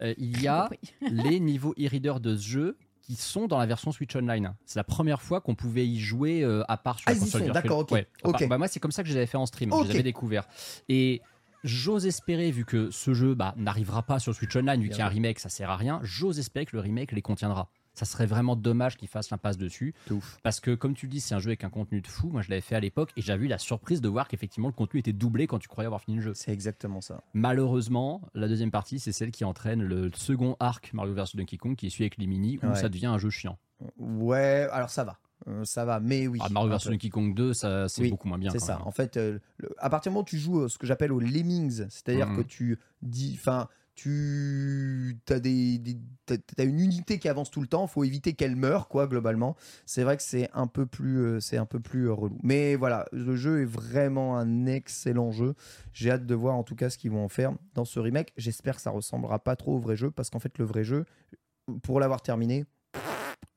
Euh, 0.02 0.14
il 0.18 0.40
y 0.42 0.48
a 0.48 0.68
Oui. 0.70 0.78
les 1.10 1.40
niveaux 1.40 1.74
e-reader 1.78 2.20
de 2.20 2.36
ce 2.36 2.46
jeu 2.46 2.76
qui 3.02 3.14
sont 3.14 3.46
dans 3.46 3.58
la 3.58 3.66
version 3.66 3.92
Switch 3.92 4.14
Online. 4.16 4.54
C'est 4.64 4.78
la 4.78 4.84
première 4.84 5.22
fois 5.22 5.40
qu'on 5.40 5.54
pouvait 5.54 5.86
y 5.86 5.98
jouer 6.00 6.42
euh, 6.42 6.64
à 6.68 6.76
part 6.76 6.98
sur 6.98 7.04
Ah, 7.08 7.14
la 7.14 7.18
console 7.20 7.52
d'accord, 7.52 7.78
ok. 7.80 7.90
Ouais, 7.92 8.06
part- 8.22 8.40
bah, 8.48 8.58
moi, 8.58 8.66
c'est 8.68 8.80
comme 8.80 8.90
ça 8.90 9.02
que 9.02 9.08
je 9.08 9.12
les 9.14 9.18
avais 9.18 9.26
fait 9.26 9.36
en 9.36 9.46
stream. 9.46 9.72
Ok. 9.72 9.82
Je 9.84 9.88
les 9.88 9.94
avais 9.94 10.02
découverts. 10.02 10.48
Et 10.88 11.22
j'ose 11.62 12.04
espérer, 12.06 12.50
vu 12.50 12.64
que 12.64 12.90
ce 12.90 13.14
jeu 13.14 13.34
bah, 13.34 13.54
n'arrivera 13.56 14.02
pas 14.02 14.18
sur 14.18 14.34
Switch 14.34 14.54
Online, 14.56 14.80
vu 14.82 14.88
qu'il 14.88 14.98
y 14.98 15.02
a 15.02 15.06
un 15.06 15.10
remake, 15.10 15.38
ça 15.38 15.48
sert 15.48 15.70
à 15.70 15.76
rien, 15.76 16.00
j'ose 16.02 16.38
espérer 16.38 16.66
que 16.66 16.74
le 16.76 16.80
remake 16.82 17.12
les 17.12 17.22
contiendra. 17.22 17.68
Ça 17.96 18.04
serait 18.04 18.26
vraiment 18.26 18.56
dommage 18.56 18.96
qu'ils 18.96 19.08
fassent 19.08 19.30
l'impasse 19.30 19.56
dessus. 19.56 19.94
Parce 20.42 20.60
que, 20.60 20.74
comme 20.74 20.94
tu 20.94 21.06
le 21.06 21.10
dis, 21.10 21.20
c'est 21.20 21.34
un 21.34 21.38
jeu 21.40 21.48
avec 21.48 21.64
un 21.64 21.70
contenu 21.70 22.00
de 22.02 22.06
fou. 22.06 22.28
Moi, 22.28 22.42
je 22.42 22.50
l'avais 22.50 22.60
fait 22.60 22.74
à 22.76 22.80
l'époque 22.80 23.10
et 23.16 23.22
j'avais 23.22 23.46
eu 23.46 23.48
la 23.48 23.58
surprise 23.58 24.00
de 24.02 24.08
voir 24.08 24.28
qu'effectivement, 24.28 24.68
le 24.68 24.74
contenu 24.74 25.00
était 25.00 25.12
doublé 25.14 25.46
quand 25.46 25.58
tu 25.58 25.66
croyais 25.66 25.86
avoir 25.86 26.02
fini 26.02 26.18
le 26.18 26.22
jeu. 26.22 26.34
C'est 26.34 26.52
exactement 26.52 27.00
ça. 27.00 27.22
Malheureusement, 27.32 28.20
la 28.34 28.48
deuxième 28.48 28.70
partie, 28.70 28.98
c'est 28.98 29.12
celle 29.12 29.30
qui 29.30 29.44
entraîne 29.44 29.82
le 29.82 30.10
second 30.14 30.56
arc 30.60 30.90
Mario 30.92 31.14
vs 31.14 31.34
Donkey 31.36 31.56
Kong, 31.56 31.74
qui 31.74 31.86
est 31.86 31.90
celui 31.90 32.04
avec 32.04 32.18
les 32.18 32.26
mini, 32.26 32.58
où 32.62 32.66
Ouais. 32.66 32.74
ça 32.76 32.88
devient 32.90 33.06
un 33.06 33.18
jeu 33.18 33.30
chiant. 33.30 33.58
Ouais, 33.98 34.68
alors 34.72 34.90
ça 34.90 35.04
va. 35.04 35.18
Euh, 35.48 35.64
ça 35.64 35.84
va, 35.84 36.00
mais 36.00 36.26
oui. 36.26 36.38
Ah, 36.42 36.48
Mario 36.50 36.76
vs. 36.76 36.88
Donkey 36.90 37.08
Kong 37.08 37.34
2, 37.34 37.54
ça, 37.54 37.88
c'est 37.88 38.02
Oui, 38.02 38.10
beaucoup 38.10 38.28
moins 38.28 38.38
bien. 38.38 38.50
C'est 38.50 38.58
ça. 38.58 38.76
même. 38.78 38.86
En 38.86 38.90
fait, 38.90 39.16
euh, 39.16 39.38
le- 39.58 39.74
à 39.78 39.88
partir 39.90 40.10
du 40.10 40.14
moment 40.14 40.22
où 40.22 40.28
tu 40.28 40.38
joues 40.38 40.60
euh, 40.62 40.68
ce 40.68 40.76
que 40.78 40.86
j'appelle 40.86 41.12
aux 41.12 41.20
lemmings, 41.20 41.86
c'est-à-dire 41.88 42.28
Mhm. 42.28 42.36
que 42.36 42.42
tu 42.42 42.78
dis, 43.02 43.36
enfin, 43.38 43.68
tu 43.96 45.18
as 45.30 46.62
une 46.62 46.80
unité 46.80 47.18
qui 47.18 47.28
avance 47.28 47.50
tout 47.50 47.60
le 47.62 47.66
temps. 47.66 47.86
Faut 47.86 48.04
éviter 48.04 48.34
qu'elle 48.34 48.54
meure, 48.54 48.88
quoi, 48.88 49.06
globalement. 49.06 49.56
C'est 49.86 50.04
vrai 50.04 50.16
que 50.16 50.22
c'est 50.22 50.48
un 50.52 50.66
peu 50.66 50.86
plus, 50.86 51.18
euh, 51.18 51.58
un 51.58 51.66
peu 51.66 51.80
plus 51.80 52.08
euh, 52.08 52.12
relou. 52.12 52.38
Mais 52.42 52.76
voilà, 52.76 53.06
le 53.10 53.34
jeu 53.34 53.62
est 53.62 53.66
vraiment 53.66 54.36
un 54.36 54.66
excellent 54.66 55.32
jeu. 55.32 55.54
J'ai 55.92 56.10
hâte 56.10 56.26
de 56.26 56.34
voir 56.34 56.54
en 56.54 56.62
tout 56.62 56.76
cas 56.76 56.90
ce 56.90 56.98
qu'ils 56.98 57.10
vont 57.10 57.24
en 57.24 57.28
faire 57.28 57.52
dans 57.74 57.86
ce 57.86 57.98
remake. 57.98 58.32
J'espère 58.36 58.76
que 58.76 58.82
ça 58.82 58.90
ressemblera 58.90 59.38
pas 59.38 59.56
trop 59.56 59.76
au 59.76 59.78
vrai 59.78 59.96
jeu, 59.96 60.10
parce 60.10 60.30
qu'en 60.30 60.40
fait, 60.40 60.58
le 60.58 60.66
vrai 60.66 60.84
jeu, 60.84 61.06
pour 61.82 61.98
l'avoir 61.98 62.20
terminé, 62.20 62.66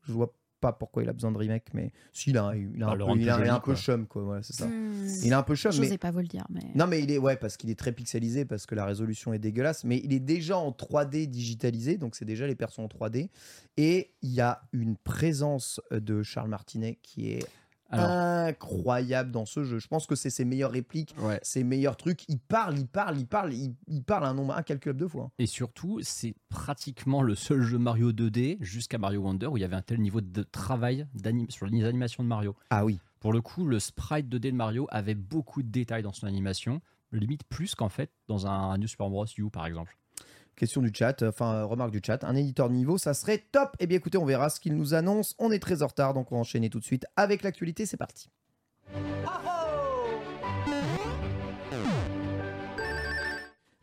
je 0.07 0.13
vois 0.13 0.33
pas 0.59 0.73
pourquoi 0.73 1.03
il 1.03 1.09
a 1.09 1.13
besoin 1.13 1.31
de 1.31 1.37
remake, 1.37 1.73
mais 1.73 1.91
si, 2.13 2.31
il 2.31 2.37
a, 2.37 2.53
il 2.55 2.81
a 2.83 2.87
Bah, 2.87 2.91
un 2.91 2.95
le 2.95 3.05
peu, 3.05 3.19
il 3.19 3.29
a, 3.29 3.35
a 3.35 3.55
un 3.55 3.59
peu 3.59 3.71
quoi. 3.71 3.75
chum, 3.75 4.05
quoi. 4.07 4.23
Voilà, 4.23 4.43
c'est 4.43 4.53
ça. 4.53 4.67
Il 4.67 5.31
est 5.31 5.33
un 5.33 5.43
peu 5.43 5.55
chum, 5.55 5.71
mais 5.71 5.77
J'osais 5.77 5.97
pas 5.97 6.11
vous 6.11 6.19
le 6.19 6.27
dire, 6.27 6.45
mais. 6.49 6.61
non, 6.75 6.87
mais 6.87 7.01
il 7.01 7.11
est 7.11 7.17
ouais 7.17 7.37
parce 7.37 7.57
qu'il 7.57 7.69
est 7.69 7.79
très 7.79 7.91
pixelisé 7.91 8.45
parce 8.45 8.65
que 8.65 8.75
la 8.75 8.85
résolution 8.85 9.33
est 9.33 9.39
dégueulasse, 9.39 9.83
mais 9.83 10.01
il 10.03 10.13
est 10.13 10.19
déjà 10.19 10.57
en 10.57 10.71
3D 10.71 11.27
digitalisé, 11.27 11.97
donc 11.97 12.15
c'est 12.15 12.25
déjà 12.25 12.45
les 12.47 12.55
persos 12.55 12.79
en 12.79 12.87
3D. 12.87 13.29
Et 13.77 14.11
il 14.21 14.31
y 14.31 14.41
a 14.41 14.61
une 14.73 14.97
présence 14.97 15.79
de 15.91 16.21
Charles 16.23 16.49
Martinet 16.49 16.99
qui 17.01 17.31
est 17.31 17.45
incroyable 17.91 19.31
dans 19.31 19.45
ce 19.45 19.63
jeu. 19.63 19.79
Je 19.79 19.87
pense 19.87 20.07
que 20.07 20.15
c'est 20.15 20.29
ses 20.29 20.45
meilleures 20.45 20.71
répliques, 20.71 21.15
ouais. 21.19 21.39
ses 21.43 21.63
meilleurs 21.63 21.97
trucs. 21.97 22.27
Il 22.27 22.39
parle, 22.39 22.77
il 22.77 22.87
parle, 22.87 23.17
il 23.17 23.27
parle, 23.27 23.53
il, 23.53 23.75
il 23.87 24.03
parle 24.03 24.25
un 24.25 24.33
nombre 24.33 24.53
incalculable 24.55 24.99
de 24.99 25.07
fois. 25.07 25.31
Et 25.39 25.45
surtout, 25.45 25.99
c'est 26.01 26.35
pratiquement 26.49 27.21
le 27.21 27.35
seul 27.35 27.61
jeu 27.61 27.77
Mario 27.77 28.11
2D 28.11 28.57
jusqu'à 28.61 28.97
Mario 28.97 29.21
Wonder 29.21 29.47
où 29.47 29.57
il 29.57 29.61
y 29.61 29.63
avait 29.63 29.75
un 29.75 29.81
tel 29.81 29.99
niveau 29.99 30.21
de 30.21 30.43
travail 30.43 31.07
sur 31.49 31.65
les 31.65 31.85
animations 31.85 32.23
de 32.23 32.29
Mario. 32.29 32.55
Ah 32.69 32.85
oui. 32.85 32.99
Pour 33.19 33.33
le 33.33 33.41
coup, 33.41 33.65
le 33.65 33.79
sprite 33.79 34.27
2D 34.27 34.51
de 34.51 34.55
Mario 34.55 34.87
avait 34.89 35.15
beaucoup 35.15 35.61
de 35.61 35.67
détails 35.67 36.03
dans 36.03 36.13
son 36.13 36.25
animation, 36.25 36.81
limite 37.11 37.43
plus 37.43 37.75
qu'en 37.75 37.89
fait 37.89 38.11
dans 38.27 38.47
un 38.47 38.77
New 38.77 38.87
Super 38.87 39.09
Bros. 39.09 39.25
U 39.37 39.49
par 39.49 39.65
exemple. 39.65 39.97
Question 40.59 40.81
du 40.81 40.91
chat, 40.93 41.23
enfin 41.23 41.53
euh, 41.53 41.65
remarque 41.65 41.91
du 41.91 42.01
chat, 42.05 42.21
un 42.25 42.35
éditeur 42.35 42.67
de 42.67 42.73
niveau, 42.73 42.97
ça 42.97 43.13
serait 43.13 43.45
top. 43.53 43.77
Eh 43.79 43.87
bien 43.87 43.97
écoutez, 43.97 44.17
on 44.17 44.25
verra 44.25 44.49
ce 44.49 44.59
qu'il 44.59 44.75
nous 44.75 44.93
annonce. 44.93 45.33
On 45.39 45.51
est 45.51 45.59
très 45.59 45.83
en 45.83 45.87
retard, 45.87 46.13
donc 46.13 46.33
on 46.33 46.35
va 46.35 46.41
enchaîner 46.41 46.69
tout 46.69 46.79
de 46.79 46.83
suite 46.83 47.05
avec 47.15 47.43
l'actualité. 47.43 47.85
C'est 47.85 47.95
parti. 47.95 48.29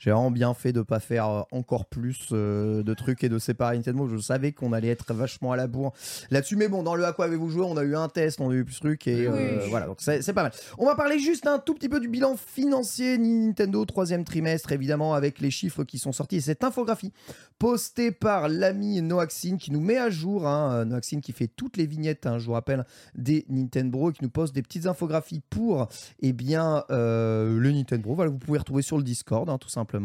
J'ai 0.07 0.13
vraiment 0.13 0.31
bien 0.31 0.55
fait 0.55 0.73
de 0.73 0.83
pas 0.83 1.01
faire 1.01 1.29
euh, 1.29 1.43
encore 1.51 1.87
plus 1.87 2.29
euh, 2.31 2.85
de 2.85 2.95
trucs 2.95 3.25
et 3.25 3.29
de 3.29 3.41
séparer 3.41 3.77
Nintendo. 3.77 4.07
Je 4.07 4.19
savais 4.19 4.53
qu'on 4.53 4.73
allait 4.73 4.87
être 4.87 5.13
vachement 5.13 5.51
à 5.51 5.57
la 5.57 5.67
bourre 5.67 5.93
là-dessus. 6.31 6.55
Mais 6.55 6.69
bon, 6.69 6.85
dans 6.85 6.95
le 6.95 7.05
à 7.05 7.13
quoi 7.13 7.25
avez-vous 7.25 7.51
joué 7.51 7.65
On 7.65 7.77
a 7.77 7.83
eu 7.83 7.97
un 7.97 8.09
test, 8.09 8.41
on 8.41 8.51
a 8.51 8.55
eu 8.55 8.65
plus 8.65 8.77
de 8.77 8.81
trucs 8.81 9.09
et 9.09 9.27
euh, 9.27 9.59
Oui. 9.63 9.69
voilà, 9.69 9.87
donc 9.87 9.97
c'est 9.99 10.33
pas 10.33 10.45
mal. 10.45 10.53
On 10.79 10.87
va 10.87 10.95
parler 10.95 11.19
juste 11.19 11.49
un 11.49 11.59
tout 11.59 11.75
petit 11.75 11.89
peu 11.89 11.99
du 11.99 12.07
bilan 12.09 12.37
financier 12.37 13.19
Nintendo 13.19 13.85
troisième 13.85 14.23
trimestre, 14.23 14.71
évidemment, 14.71 15.15
avec 15.15 15.41
les 15.41 15.51
chiffres 15.51 15.83
qui 15.83 15.99
sont 15.99 16.13
sortis 16.13 16.37
et 16.37 16.41
cette 16.41 16.63
infographie 16.63 17.13
postée 17.59 18.13
par 18.13 18.49
l'ami 18.49 19.03
Noaxine 19.03 19.59
qui 19.59 19.73
nous 19.73 19.81
met 19.81 19.99
à 19.99 20.09
jour. 20.09 20.47
Hein, 20.47 20.85
Noaxine 20.85 21.21
qui 21.21 21.33
fait 21.33 21.49
toutes 21.49 21.77
les 21.77 21.87
vignettes, 21.87 22.27
hein, 22.27 22.39
je 22.39 22.47
vous 22.47 22.53
rappelle, 22.53 22.85
des 23.17 23.45
Nintendo 23.49 24.11
et 24.11 24.13
qui 24.13 24.23
nous 24.23 24.31
poste 24.31 24.55
des 24.55 24.63
petites 24.63 24.87
infographies 24.87 25.41
pour 25.51 25.89
eh 26.21 26.33
bien, 26.33 26.85
euh, 26.91 27.59
le 27.59 27.73
Nintendo. 27.73 28.15
Voilà, 28.15 28.31
vous 28.31 28.39
pouvez 28.39 28.59
retrouver 28.59 28.83
sur 28.83 28.99
le 28.99 29.03
Discord, 29.03 29.49
hein, 29.51 29.59
tout 29.59 29.69
simplement, 29.69 29.96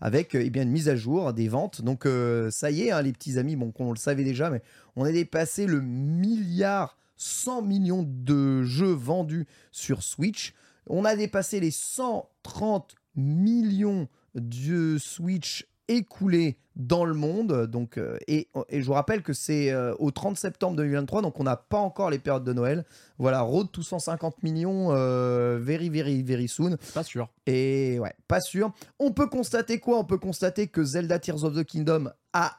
avec 0.00 0.34
euh, 0.34 0.42
eh 0.44 0.50
bien, 0.50 0.62
une 0.62 0.70
mise 0.70 0.88
à 0.88 0.96
jour 0.96 1.32
des 1.32 1.48
ventes. 1.48 1.82
Donc, 1.82 2.06
euh, 2.06 2.50
ça 2.50 2.70
y 2.70 2.82
est, 2.82 2.90
hein, 2.90 3.02
les 3.02 3.12
petits 3.12 3.38
amis, 3.38 3.56
bon, 3.56 3.72
on 3.78 3.90
le 3.90 3.98
savait 3.98 4.24
déjà, 4.24 4.50
mais 4.50 4.62
on 4.96 5.04
a 5.04 5.12
dépassé 5.12 5.66
le 5.66 5.80
milliard 5.80 6.96
100 7.16 7.62
millions 7.62 8.04
de 8.06 8.62
jeux 8.62 8.92
vendus 8.92 9.46
sur 9.72 10.02
Switch. 10.02 10.54
On 10.88 11.04
a 11.04 11.16
dépassé 11.16 11.60
les 11.60 11.70
130 11.70 12.94
millions 13.16 14.08
de 14.34 14.98
Switch 14.98 15.66
écoulés 15.88 16.58
dans 16.76 17.04
le 17.04 17.14
monde. 17.14 17.66
Donc, 17.66 17.98
euh, 17.98 18.18
et, 18.28 18.48
et 18.68 18.80
je 18.80 18.86
vous 18.86 18.92
rappelle 18.92 19.22
que 19.22 19.32
c'est 19.32 19.70
euh, 19.70 19.94
au 19.98 20.10
30 20.10 20.36
septembre 20.36 20.76
2023, 20.76 21.22
donc 21.22 21.40
on 21.40 21.44
n'a 21.44 21.56
pas 21.56 21.78
encore 21.78 22.10
les 22.10 22.18
périodes 22.18 22.44
de 22.44 22.52
Noël. 22.52 22.84
Voilà, 23.18 23.40
road 23.40 23.68
to 23.72 23.82
150 23.82 24.42
millions, 24.42 24.88
euh, 24.90 25.58
very, 25.60 25.88
very, 25.88 26.22
very 26.22 26.48
soon. 26.48 26.76
Pas 26.94 27.02
sûr. 27.02 27.28
Et 27.46 27.98
ouais, 27.98 28.14
pas 28.28 28.40
sûr. 28.40 28.72
On 28.98 29.12
peut 29.12 29.26
constater 29.26 29.80
quoi? 29.80 29.98
On 29.98 30.04
peut 30.04 30.18
constater 30.18 30.68
que 30.68 30.84
Zelda 30.84 31.18
Tears 31.18 31.44
of 31.44 31.54
the 31.54 31.64
Kingdom 31.64 32.10
a 32.32 32.52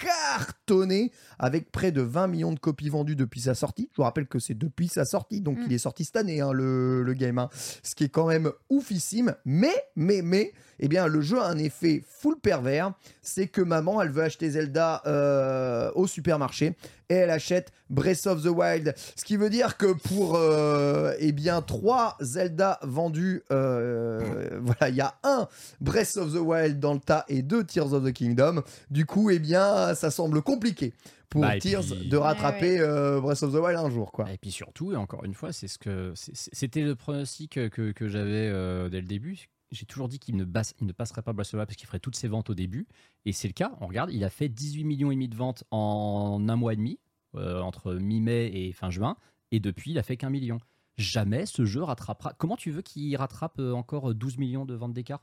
cartonné 0.00 1.12
avec 1.38 1.70
près 1.70 1.92
de 1.92 2.00
20 2.02 2.26
millions 2.28 2.52
de 2.52 2.58
copies 2.58 2.88
vendues 2.88 3.16
depuis 3.16 3.40
sa 3.40 3.54
sortie. 3.54 3.88
Je 3.92 3.96
vous 3.96 4.02
rappelle 4.02 4.26
que 4.26 4.38
c'est 4.38 4.54
depuis 4.56 4.88
sa 4.88 5.04
sortie, 5.04 5.40
donc 5.40 5.58
Mm. 5.58 5.64
il 5.66 5.72
est 5.74 5.78
sorti 5.78 6.04
cette 6.04 6.16
année, 6.16 6.40
hein, 6.40 6.52
le, 6.52 7.02
le 7.02 7.12
game. 7.14 7.38
hein. 7.38 7.48
Ce 7.82 7.94
qui 7.94 8.04
est 8.04 8.08
quand 8.08 8.26
même 8.26 8.50
oufissime. 8.70 9.34
Mais, 9.44 9.74
mais, 9.96 10.22
mais, 10.22 10.52
eh 10.78 10.88
bien, 10.88 11.06
le 11.06 11.20
jeu 11.20 11.40
a 11.40 11.46
un 11.48 11.58
effet 11.58 12.04
full 12.06 12.38
pervers. 12.38 12.92
C'est 13.22 13.46
que 13.48 13.60
maman, 13.62 14.00
elle 14.02 14.10
veut 14.10 14.22
acheter 14.22 14.50
Zelda 14.50 15.02
euh, 15.06 15.90
au 15.94 16.06
supermarché 16.06 16.76
et 17.08 17.14
elle 17.14 17.30
achète 17.30 17.70
Breath 17.88 18.26
of 18.26 18.42
the 18.42 18.46
Wild. 18.48 18.92
Ce 19.14 19.24
qui 19.24 19.36
veut 19.36 19.48
dire 19.50 19.76
que 19.76 19.92
pour 19.92 20.34
euh, 20.36 21.12
eh 21.20 21.30
bien 21.32 21.62
trois 21.62 22.16
Zelda 22.20 22.80
vendus, 22.82 23.42
euh, 23.52 24.58
voilà, 24.60 24.88
il 24.88 24.96
y 24.96 25.00
a 25.00 25.14
un 25.22 25.46
Breath 25.80 26.16
of 26.16 26.32
the 26.32 26.38
Wild 26.40 26.80
dans 26.80 26.94
le 26.94 27.00
tas 27.00 27.24
et 27.28 27.42
deux 27.42 27.62
Tears 27.64 27.92
of 27.92 28.04
the 28.04 28.12
Kingdom. 28.12 28.62
Du 28.90 29.06
coup, 29.06 29.30
eh 29.30 29.38
bien, 29.38 29.85
ça 29.94 30.10
semble 30.10 30.42
compliqué 30.42 30.92
pour 31.28 31.42
Bah, 31.42 31.56
et 31.56 31.60
Tears 31.60 31.82
puis- 31.84 32.08
de 32.08 32.16
rattraper 32.16 32.78
euh, 32.80 33.20
Breath 33.20 33.42
of 33.42 33.52
the 33.52 33.56
Wild 33.56 33.78
un 33.78 33.90
jour, 33.90 34.12
quoi. 34.12 34.30
Et 34.32 34.38
puis 34.38 34.50
surtout, 34.50 34.92
et 34.92 34.96
encore 34.96 35.24
une 35.24 35.34
fois, 35.34 35.52
c'est 35.52 35.68
ce 35.68 35.78
que 35.78 36.12
c'était 36.14 36.82
le 36.82 36.94
pronostic 36.94 37.52
que, 37.70 37.92
que 37.92 38.08
j'avais 38.08 38.48
euh, 38.52 38.88
dès 38.88 39.00
le 39.00 39.06
début. 39.06 39.46
J'ai 39.72 39.84
toujours 39.86 40.08
dit 40.08 40.18
qu'il 40.20 40.36
ne, 40.36 40.44
passerait 40.44 41.22
pas 41.22 41.32
Breath 41.32 41.46
of 41.48 41.50
the 41.50 41.54
Wild 41.54 41.66
parce 41.66 41.76
qu'il 41.76 41.86
ferait 41.86 41.98
toutes 41.98 42.14
ses 42.16 42.28
ventes 42.28 42.50
au 42.50 42.54
début. 42.54 42.86
Et 43.24 43.32
c'est 43.32 43.48
le 43.48 43.52
cas. 43.52 43.72
On 43.80 43.86
regarde, 43.88 44.10
il 44.12 44.22
a 44.22 44.30
fait 44.30 44.48
18 44.48 44.84
millions 44.84 45.10
et 45.10 45.14
demi 45.14 45.28
de 45.28 45.34
ventes 45.36 45.64
en 45.72 46.44
un 46.48 46.56
mois 46.56 46.72
et 46.72 46.76
demi, 46.76 47.00
euh, 47.34 47.60
entre 47.60 47.94
mi-mai 47.94 48.50
et 48.54 48.72
fin 48.72 48.90
juin. 48.90 49.16
Et 49.50 49.58
depuis, 49.58 49.90
il 49.90 49.98
a 49.98 50.02
fait 50.04 50.16
qu'un 50.16 50.30
million. 50.30 50.58
Jamais 50.96 51.44
ce 51.46 51.64
jeu 51.66 51.82
rattrapera. 51.82 52.32
Comment 52.38 52.56
tu 52.56 52.70
veux 52.70 52.80
qu'il 52.80 53.14
rattrape 53.16 53.58
encore 53.58 54.14
12 54.14 54.38
millions 54.38 54.64
de 54.64 54.74
ventes 54.74 54.94
d'écart? 54.94 55.20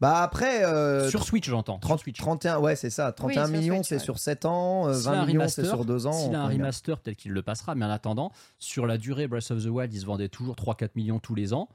Bah 0.00 0.22
après, 0.22 0.64
euh, 0.64 1.08
Sur 1.08 1.24
Switch, 1.24 1.48
j'entends. 1.48 1.78
30, 1.78 1.98
Sur 1.98 2.04
Switch. 2.04 2.18
31, 2.18 2.58
ouais, 2.58 2.76
c'est 2.76 2.90
ça. 2.90 3.12
31 3.12 3.46
sur 3.46 3.56
millions, 3.56 3.82
c'est 3.82 3.94
ouais. 3.94 3.98
sur 3.98 4.18
7 4.18 4.44
ans. 4.44 4.88
euh, 4.88 4.92
S'il 4.94 5.08
a 5.08 5.12
20 5.12 5.18
un 5.20 5.26
millions, 5.26 5.48
c'est 5.48 5.62
remaster, 5.62 5.76
sur 5.76 5.84
2 5.86 6.06
ans. 6.06 6.12
S'il 6.12 6.34
a 6.34 6.42
un 6.42 6.48
remaster, 6.48 6.98
peut-être 7.00 7.16
qu'il 7.16 7.32
le 7.32 7.42
passera. 7.42 7.74
Mais 7.74 7.86
en 7.86 7.90
attendant, 7.90 8.30
sur 8.58 8.86
la 8.86 8.98
durée, 8.98 9.26
Breath 9.26 9.50
of 9.50 9.62
the 9.64 9.68
Wild, 9.68 9.92
il 9.94 10.00
se 10.00 10.06
vendait 10.06 10.28
toujours 10.28 10.54
3-4 10.54 10.90
millions 10.96 11.18
tous 11.18 11.34
les 11.34 11.54
ans. 11.54 11.68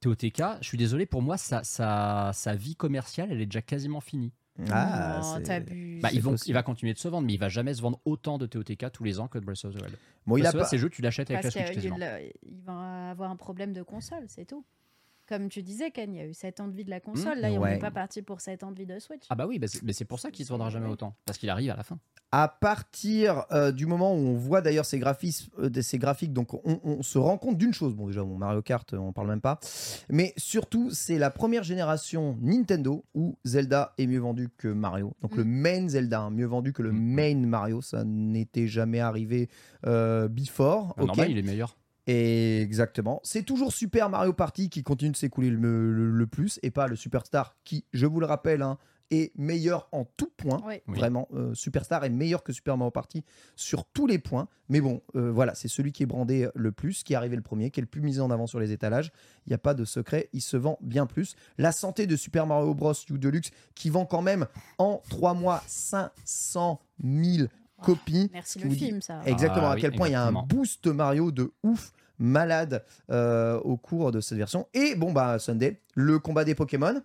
TOTK, 0.00 0.42
je 0.60 0.66
suis 0.66 0.78
désolé, 0.78 1.06
pour 1.06 1.22
moi, 1.22 1.36
sa, 1.36 1.62
sa, 1.62 2.32
sa 2.34 2.54
vie 2.56 2.74
commerciale, 2.74 3.28
elle 3.30 3.40
est 3.40 3.46
déjà 3.46 3.62
quasiment 3.62 4.00
finie. 4.00 4.32
Ah, 4.70 5.20
non. 5.22 5.40
Bah, 6.02 6.08
ils 6.12 6.20
vont, 6.20 6.32
possible. 6.32 6.50
il 6.50 6.52
va 6.54 6.62
continuer 6.64 6.92
de 6.92 6.98
se 6.98 7.06
vendre, 7.08 7.26
mais 7.26 7.34
il 7.34 7.38
va 7.38 7.48
jamais 7.48 7.72
se 7.72 7.80
vendre 7.80 8.00
autant 8.04 8.36
de 8.38 8.46
TOTK 8.46 8.90
tous 8.92 9.04
les 9.04 9.20
ans 9.20 9.28
que 9.28 9.38
de 9.38 9.44
Breath 9.44 9.64
of 9.64 9.72
the 9.74 9.80
Wild. 9.80 9.96
Bon, 10.26 10.36
il 10.36 10.40
Breath 10.42 10.46
a 10.46 10.48
of 10.48 10.52
the 10.52 10.56
Wild, 10.56 10.64
pas. 10.64 10.68
ces 10.68 10.78
jeux, 10.78 10.90
tu 10.90 11.00
l'achètes 11.00 11.30
avec 11.30 11.42
Parce 11.42 11.54
la 11.54 11.62
Switch 11.66 11.74
quasiment. 11.76 11.94
qu'il 11.96 12.32
il 12.42 12.60
va 12.64 13.10
avoir 13.10 13.30
un 13.30 13.36
problème 13.36 13.72
de 13.72 13.82
console, 13.82 14.24
c'est 14.26 14.44
tout. 14.44 14.64
Comme 15.28 15.48
tu 15.48 15.62
disais, 15.62 15.90
Ken, 15.92 16.12
il 16.12 16.18
y 16.18 16.20
a 16.20 16.26
eu 16.26 16.34
7 16.34 16.60
ans 16.60 16.68
de 16.68 16.74
vie 16.74 16.84
de 16.84 16.90
la 16.90 17.00
console. 17.00 17.38
Là, 17.38 17.48
on 17.52 17.58
Ouais. 17.60 17.74
n'est 17.74 17.78
pas 17.78 17.90
parti 17.90 18.22
pour 18.22 18.40
7 18.40 18.64
ans 18.64 18.72
de 18.72 18.78
vie 18.78 18.86
de 18.86 18.98
Switch. 18.98 19.22
Ah 19.30 19.34
bah 19.34 19.46
oui, 19.46 19.58
bah 19.58 19.68
c'est 19.68 19.82
mais 19.82 19.92
c'est 19.92 20.04
pour 20.04 20.18
ça 20.18 20.30
qu'il 20.30 20.44
se 20.44 20.50
vendra 20.50 20.68
jamais 20.68 20.88
autant. 20.88 21.14
Parce 21.26 21.38
qu'il 21.38 21.48
arrive 21.48 21.70
à 21.70 21.76
la 21.76 21.84
fin. 21.84 21.98
À 22.32 22.48
partir 22.48 23.44
euh, 23.52 23.72
du 23.72 23.84
moment 23.86 24.12
où 24.14 24.18
on 24.18 24.34
voit 24.36 24.62
d'ailleurs 24.62 24.86
ces, 24.86 24.98
graphismes, 24.98 25.50
euh, 25.58 25.70
ces 25.82 25.98
graphiques, 25.98 26.32
donc 26.32 26.54
on, 26.54 26.80
on 26.82 27.02
se 27.02 27.18
rend 27.18 27.36
compte 27.38 27.58
d'une 27.58 27.74
chose. 27.74 27.94
Bon, 27.94 28.06
déjà, 28.06 28.22
bon, 28.24 28.36
Mario 28.38 28.62
Kart, 28.62 28.90
euh, 28.94 28.96
on 28.98 29.12
parle 29.12 29.28
même 29.28 29.40
pas. 29.42 29.60
Mais 30.08 30.32
surtout, 30.38 30.90
c'est 30.90 31.18
la 31.18 31.30
première 31.30 31.62
génération 31.62 32.38
Nintendo 32.40 33.04
où 33.14 33.36
Zelda 33.44 33.92
est 33.98 34.06
mieux 34.06 34.18
vendu 34.20 34.48
que 34.56 34.68
Mario. 34.68 35.14
Donc 35.20 35.36
le 35.36 35.44
main 35.44 35.88
Zelda, 35.88 36.22
hein, 36.22 36.30
mieux 36.30 36.46
vendu 36.46 36.72
que 36.72 36.82
le 36.82 36.90
Mm. 36.92 36.96
main 37.14 37.46
Mario. 37.46 37.80
Ça 37.82 38.02
n'était 38.04 38.66
jamais 38.66 39.00
arrivé 39.00 39.48
euh, 39.86 40.26
before. 40.28 40.94
Bah, 40.96 41.02
ok 41.02 41.06
Normal, 41.08 41.30
il 41.30 41.38
est 41.38 41.42
meilleur. 41.42 41.76
Et 42.06 42.60
exactement. 42.62 43.20
C'est 43.22 43.44
toujours 43.44 43.72
Super 43.72 44.08
Mario 44.08 44.32
Party 44.32 44.68
qui 44.70 44.82
continue 44.82 45.12
de 45.12 45.16
s'écouler 45.16 45.50
le, 45.50 45.92
le- 45.92 46.10
le 46.10 46.26
plus 46.26 46.58
et 46.62 46.70
pas 46.70 46.88
le 46.88 46.96
Superstar 46.96 47.56
qui, 47.64 47.84
je 47.92 48.06
vous 48.06 48.18
le 48.18 48.26
rappelle, 48.26 48.62
hein, 48.62 48.76
est 49.12 49.30
meilleur 49.38 49.88
en 49.92 50.04
tout 50.16 50.30
point. 50.36 50.62
Oui. 50.66 50.76
Vraiment, 50.88 51.28
euh, 51.34 51.52
Superstar 51.54 52.02
est 52.04 52.08
meilleur 52.10 52.42
que 52.42 52.52
Super 52.52 52.76
Mario 52.78 52.90
Party 52.90 53.22
sur 53.56 53.84
tous 53.84 54.06
les 54.06 54.18
points. 54.18 54.48
Mais 54.70 54.80
bon, 54.80 55.02
euh, 55.16 55.30
voilà, 55.30 55.54
c'est 55.54 55.68
celui 55.68 55.92
qui 55.92 56.02
est 56.02 56.06
brandé 56.06 56.48
le 56.54 56.72
plus, 56.72 57.02
qui 57.04 57.12
est 57.12 57.16
arrivé 57.16 57.36
le 57.36 57.42
premier, 57.42 57.70
qui 57.70 57.78
est 57.78 57.82
le 57.82 57.86
plus 57.88 58.00
mis 58.00 58.20
en 58.20 58.30
avant 58.30 58.46
sur 58.46 58.58
les 58.58 58.72
étalages. 58.72 59.12
Il 59.46 59.50
n'y 59.50 59.54
a 59.54 59.58
pas 59.58 59.74
de 59.74 59.84
secret, 59.84 60.28
il 60.32 60.40
se 60.40 60.56
vend 60.56 60.78
bien 60.80 61.04
plus. 61.06 61.36
La 61.58 61.72
santé 61.72 62.06
de 62.06 62.16
Super 62.16 62.46
Mario 62.46 62.74
Bros. 62.74 62.94
U 63.10 63.18
Deluxe 63.18 63.50
qui 63.74 63.90
vend 63.90 64.06
quand 64.06 64.22
même 64.22 64.46
en 64.78 65.02
3 65.10 65.34
mois 65.34 65.62
500 65.66 66.80
000 67.04 67.48
Merci 68.32 68.58
le 68.60 68.68
vous 68.68 68.74
dis- 68.74 68.86
film, 68.86 69.00
ça. 69.02 69.20
Exactement, 69.26 69.66
Ah 69.68 69.72
à 69.72 69.74
oui, 69.74 69.80
quel 69.80 69.92
point 69.92 70.08
il 70.08 70.12
y 70.12 70.14
a 70.14 70.24
un 70.24 70.32
boost 70.32 70.86
Mario 70.86 71.30
de 71.32 71.52
ouf, 71.62 71.92
malade 72.18 72.84
euh, 73.10 73.58
au 73.60 73.76
cours 73.76 74.12
de 74.12 74.20
cette 74.20 74.38
version. 74.38 74.66
Et 74.74 74.94
bon, 74.94 75.12
bah, 75.12 75.38
Sunday, 75.38 75.80
le 75.94 76.18
combat 76.18 76.44
des 76.44 76.54
Pokémon. 76.54 77.02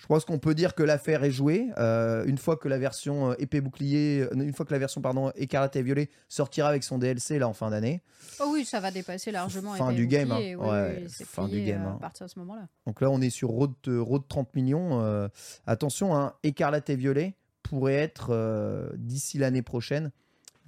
Je 0.00 0.06
pense 0.06 0.24
qu'on 0.24 0.38
peut 0.38 0.54
dire 0.54 0.76
que 0.76 0.84
l'affaire 0.84 1.24
est 1.24 1.32
jouée. 1.32 1.70
Euh, 1.76 2.24
une 2.24 2.38
fois 2.38 2.56
que 2.56 2.68
la 2.68 2.78
version 2.78 3.32
euh, 3.32 3.34
épée 3.40 3.60
bouclier, 3.60 4.28
une 4.32 4.52
fois 4.54 4.64
que 4.64 4.70
la 4.72 4.78
version 4.78 5.00
pardon 5.00 5.32
écarlate 5.34 5.74
et 5.74 5.82
violet 5.82 6.08
sortira 6.28 6.68
avec 6.68 6.84
son 6.84 6.98
DLC 6.98 7.40
là 7.40 7.48
en 7.48 7.52
fin 7.52 7.68
d'année. 7.70 8.00
Oh 8.38 8.50
oui, 8.52 8.64
ça 8.64 8.78
va 8.78 8.92
dépasser 8.92 9.32
largement. 9.32 9.72
Fin 9.74 9.92
du 9.92 10.06
game, 10.06 10.30
hein. 10.30 10.36
Ouais, 10.54 11.02
oui, 11.02 11.24
fin 11.24 11.48
du 11.48 11.64
game, 11.64 11.82
euh, 11.84 11.88
hein. 11.88 11.94
À 11.96 12.00
partir 12.00 12.26
de 12.26 12.30
ce 12.30 12.38
moment-là. 12.38 12.68
Donc 12.86 13.00
là, 13.00 13.10
on 13.10 13.20
est 13.20 13.30
sur 13.30 13.48
road, 13.48 13.72
road 13.88 14.22
30 14.28 14.54
millions. 14.54 15.00
Euh, 15.02 15.26
attention, 15.66 16.14
hein, 16.16 16.32
écarlate 16.44 16.88
et 16.90 16.96
violet 16.96 17.34
pourrait 17.68 17.94
être 17.94 18.28
euh, 18.30 18.88
d'ici 18.96 19.38
l'année 19.38 19.62
prochaine 19.62 20.10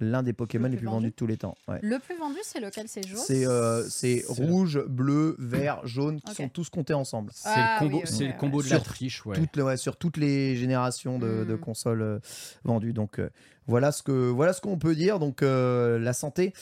l'un 0.03 0.23
des 0.23 0.33
Pokémon 0.33 0.63
Le 0.65 0.71
les 0.71 0.77
plus 0.77 0.79
plus 0.81 0.85
vendu. 0.87 0.95
vendus 0.97 1.09
de 1.11 1.15
tous 1.15 1.27
les 1.27 1.37
temps. 1.37 1.55
Ouais. 1.67 1.77
Le 1.83 1.99
plus 1.99 2.17
vendu, 2.17 2.37
c'est 2.41 2.59
lequel? 2.59 2.87
C'est 2.87 3.07
jaune? 3.07 3.19
C'est 3.23 3.45
euh, 3.45 3.83
c'est 3.87 4.23
C'est- 4.27 4.43
rouge, 4.43 4.83
bleu, 4.87 5.35
vert, 5.37 5.85
jaune 5.85 6.19
qui 6.21 6.33
sont 6.33 6.49
tous 6.49 6.69
comptés 6.71 6.95
ensemble. 6.95 7.31
C'est 7.35 7.49
Ah 7.53 7.77
le 7.81 7.85
combo, 7.85 7.97
oui, 7.99 8.03
c'est 8.05 8.23
le 8.23 8.31
ouais. 8.31 8.37
combo 8.37 8.63
de 8.63 8.69
la 8.69 8.77
Sur 8.77 8.83
triche, 8.83 9.23
ouais. 9.27 9.35
Toutes 9.35 9.55
les- 9.55 9.61
ouais, 9.61 9.77
sur 9.77 9.97
toutes 9.97 10.17
les 10.17 10.55
générations 10.55 11.19
de, 11.19 11.43
de 11.43 11.53
Mm. 11.53 11.59
consoles 11.59 12.01
euh, 12.01 12.19
vendues. 12.63 12.93
Donc 12.93 13.19
euh, 13.19 13.29
voilà 13.67 13.91
ce 13.91 14.03
que 14.03 14.29
voilà 14.29 14.53
ce 14.53 14.61
qu'on 14.61 14.77
peut 14.77 14.95
dire. 14.95 15.19
Donc 15.19 15.41
euh, 15.43 15.99
la 15.99 16.13
santé 16.13 16.53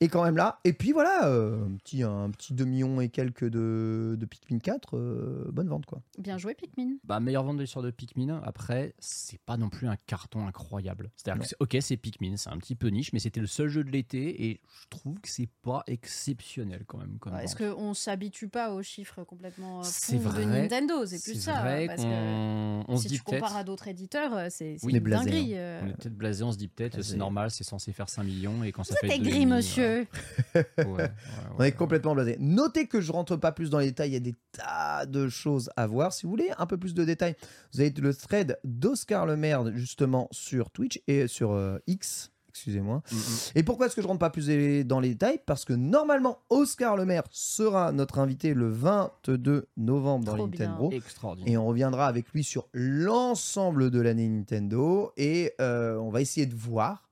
est 0.00 0.06
quand 0.08 0.22
même 0.22 0.36
là. 0.36 0.60
Et 0.64 0.72
puis 0.72 0.92
voilà, 0.92 1.26
euh, 1.26 1.64
un 1.66 1.76
petit 1.76 2.02
un 2.04 2.30
petit 2.30 2.54
2 2.54 2.64
millions 2.64 3.00
et 3.00 3.08
quelques 3.08 3.44
de, 3.48 4.16
de 4.18 4.26
Pikmin 4.26 4.60
4, 4.60 4.96
euh, 4.96 5.44
bonne 5.52 5.68
vente 5.68 5.86
quoi. 5.86 6.00
Bien 6.18 6.38
joué, 6.38 6.54
Pikmin. 6.54 6.98
Bah, 7.02 7.18
meilleure 7.18 7.42
vente 7.42 7.56
de 7.56 7.62
l'histoire 7.62 7.84
de 7.84 7.90
Pikmin. 7.90 8.40
Après, 8.44 8.94
c'est 9.00 9.40
pas 9.40 9.56
non 9.56 9.68
plus 9.70 9.88
un 9.88 9.96
carton 10.06 10.46
incroyable. 10.46 11.10
C'est-à-dire 11.16 11.42
que, 11.42 11.48
c'est- 11.48 11.56
ok, 11.58 11.76
c'est 11.80 11.96
Pikmin, 11.96 12.36
c'est 12.36 12.50
un 12.50 12.58
petit 12.58 12.76
peu 12.76 12.88
niche, 12.88 13.12
mais 13.12 13.18
c'était 13.18 13.40
le 13.40 13.48
seul 13.48 13.68
jeu 13.68 13.82
de 13.82 13.90
l'été 13.90 14.46
et 14.48 14.60
je 14.82 14.86
trouve 14.88 15.18
que 15.20 15.28
c'est 15.28 15.48
pas 15.62 15.82
exceptionnel 15.88 16.84
quand 16.86 16.98
même. 16.98 17.18
Comme 17.18 17.34
Est-ce 17.34 17.56
qu'on 17.56 17.92
s'habitue 17.92 18.48
pas 18.48 18.72
aux 18.72 18.82
chiffres 18.82 19.24
complètement 19.24 19.82
C'est 19.82 20.18
fous 20.18 20.28
de 20.28 20.42
vrai. 20.42 20.46
Nintendo? 20.46 21.06
C'est 21.06 21.22
plus 21.22 21.40
ça. 21.42 21.60
vrai 21.60 21.86
parce 21.86 22.02
que 22.04 22.96
se 22.96 23.02
si 23.02 23.08
dit 23.08 23.16
tu 23.16 23.22
compares 23.22 23.56
à 23.56 23.64
d'autres 23.64 23.88
éditeurs, 23.88 24.46
c'est 24.50 24.76
une 24.82 24.98
dinguerie. 25.00 25.56
hein. 25.58 25.80
On 25.82 25.88
est 25.88 25.96
peut-être 25.96 26.16
blasé, 26.16 26.37
on 26.44 26.52
se 26.52 26.56
dit 26.58 26.68
peut-être, 26.68 27.00
c'est 27.02 27.16
normal, 27.16 27.50
c'est 27.50 27.64
censé 27.64 27.92
faire 27.92 28.08
5 28.08 28.24
millions 28.24 28.62
et 28.64 28.72
quand 28.72 28.84
ça 28.84 28.94
Vous 29.02 29.08
fait. 29.08 29.18
gris, 29.18 29.30
demi, 29.32 29.46
monsieur. 29.46 30.06
ouais. 30.54 30.66
Ouais, 30.78 30.84
ouais, 30.84 31.10
On 31.54 31.58
ouais, 31.60 31.68
est 31.68 31.72
complètement 31.72 32.14
blasé. 32.14 32.36
Notez 32.40 32.86
que 32.86 33.00
je 33.00 33.12
rentre 33.12 33.36
pas 33.36 33.52
plus 33.52 33.70
dans 33.70 33.78
les 33.78 33.86
détails, 33.86 34.10
il 34.10 34.14
y 34.14 34.16
a 34.16 34.20
des 34.20 34.36
tas 34.52 35.06
de 35.06 35.28
choses 35.28 35.70
à 35.76 35.86
voir. 35.86 36.12
Si 36.12 36.24
vous 36.24 36.30
voulez 36.30 36.50
un 36.58 36.66
peu 36.66 36.76
plus 36.76 36.94
de 36.94 37.04
détails, 37.04 37.36
vous 37.72 37.80
avez 37.80 37.90
le 37.90 38.14
thread 38.14 38.58
d'Oscar 38.64 39.26
Le 39.26 39.36
Maire 39.36 39.64
justement 39.76 40.28
sur 40.30 40.70
Twitch 40.70 41.00
et 41.06 41.26
sur 41.26 41.52
euh, 41.52 41.78
X. 41.86 42.30
excusez-moi. 42.58 43.02
Mm, 43.10 43.16
Et 43.54 43.62
pourquoi 43.62 43.86
est-ce 43.86 43.96
que 43.96 44.02
je 44.02 44.06
rentre 44.06 44.18
pas 44.18 44.30
plus 44.30 44.48
dans 44.84 45.00
les 45.00 45.10
détails? 45.10 45.40
Parce 45.46 45.64
que 45.64 45.72
normalement, 45.72 46.40
Oscar 46.50 46.96
Le 46.96 47.04
Maire 47.04 47.24
sera 47.30 47.92
notre 47.92 48.18
invité 48.18 48.54
le 48.54 48.68
22 48.68 49.68
novembre 49.76 50.24
dans 50.24 50.36
les. 50.36 50.42
Nintendo. 50.42 50.90
Extraordinaire. 50.90 51.52
Et 51.52 51.56
on 51.56 51.66
reviendra 51.66 52.06
avec 52.06 52.30
lui 52.32 52.42
sur 52.42 52.68
l'ensemble 52.72 53.90
de 53.90 54.00
l'année 54.00 54.28
Nintendo. 54.28 55.12
Et 55.16 55.52
euh, 55.60 55.96
on 55.96 56.10
va 56.10 56.20
essayer 56.20 56.46
de 56.46 56.54
voir 56.54 57.08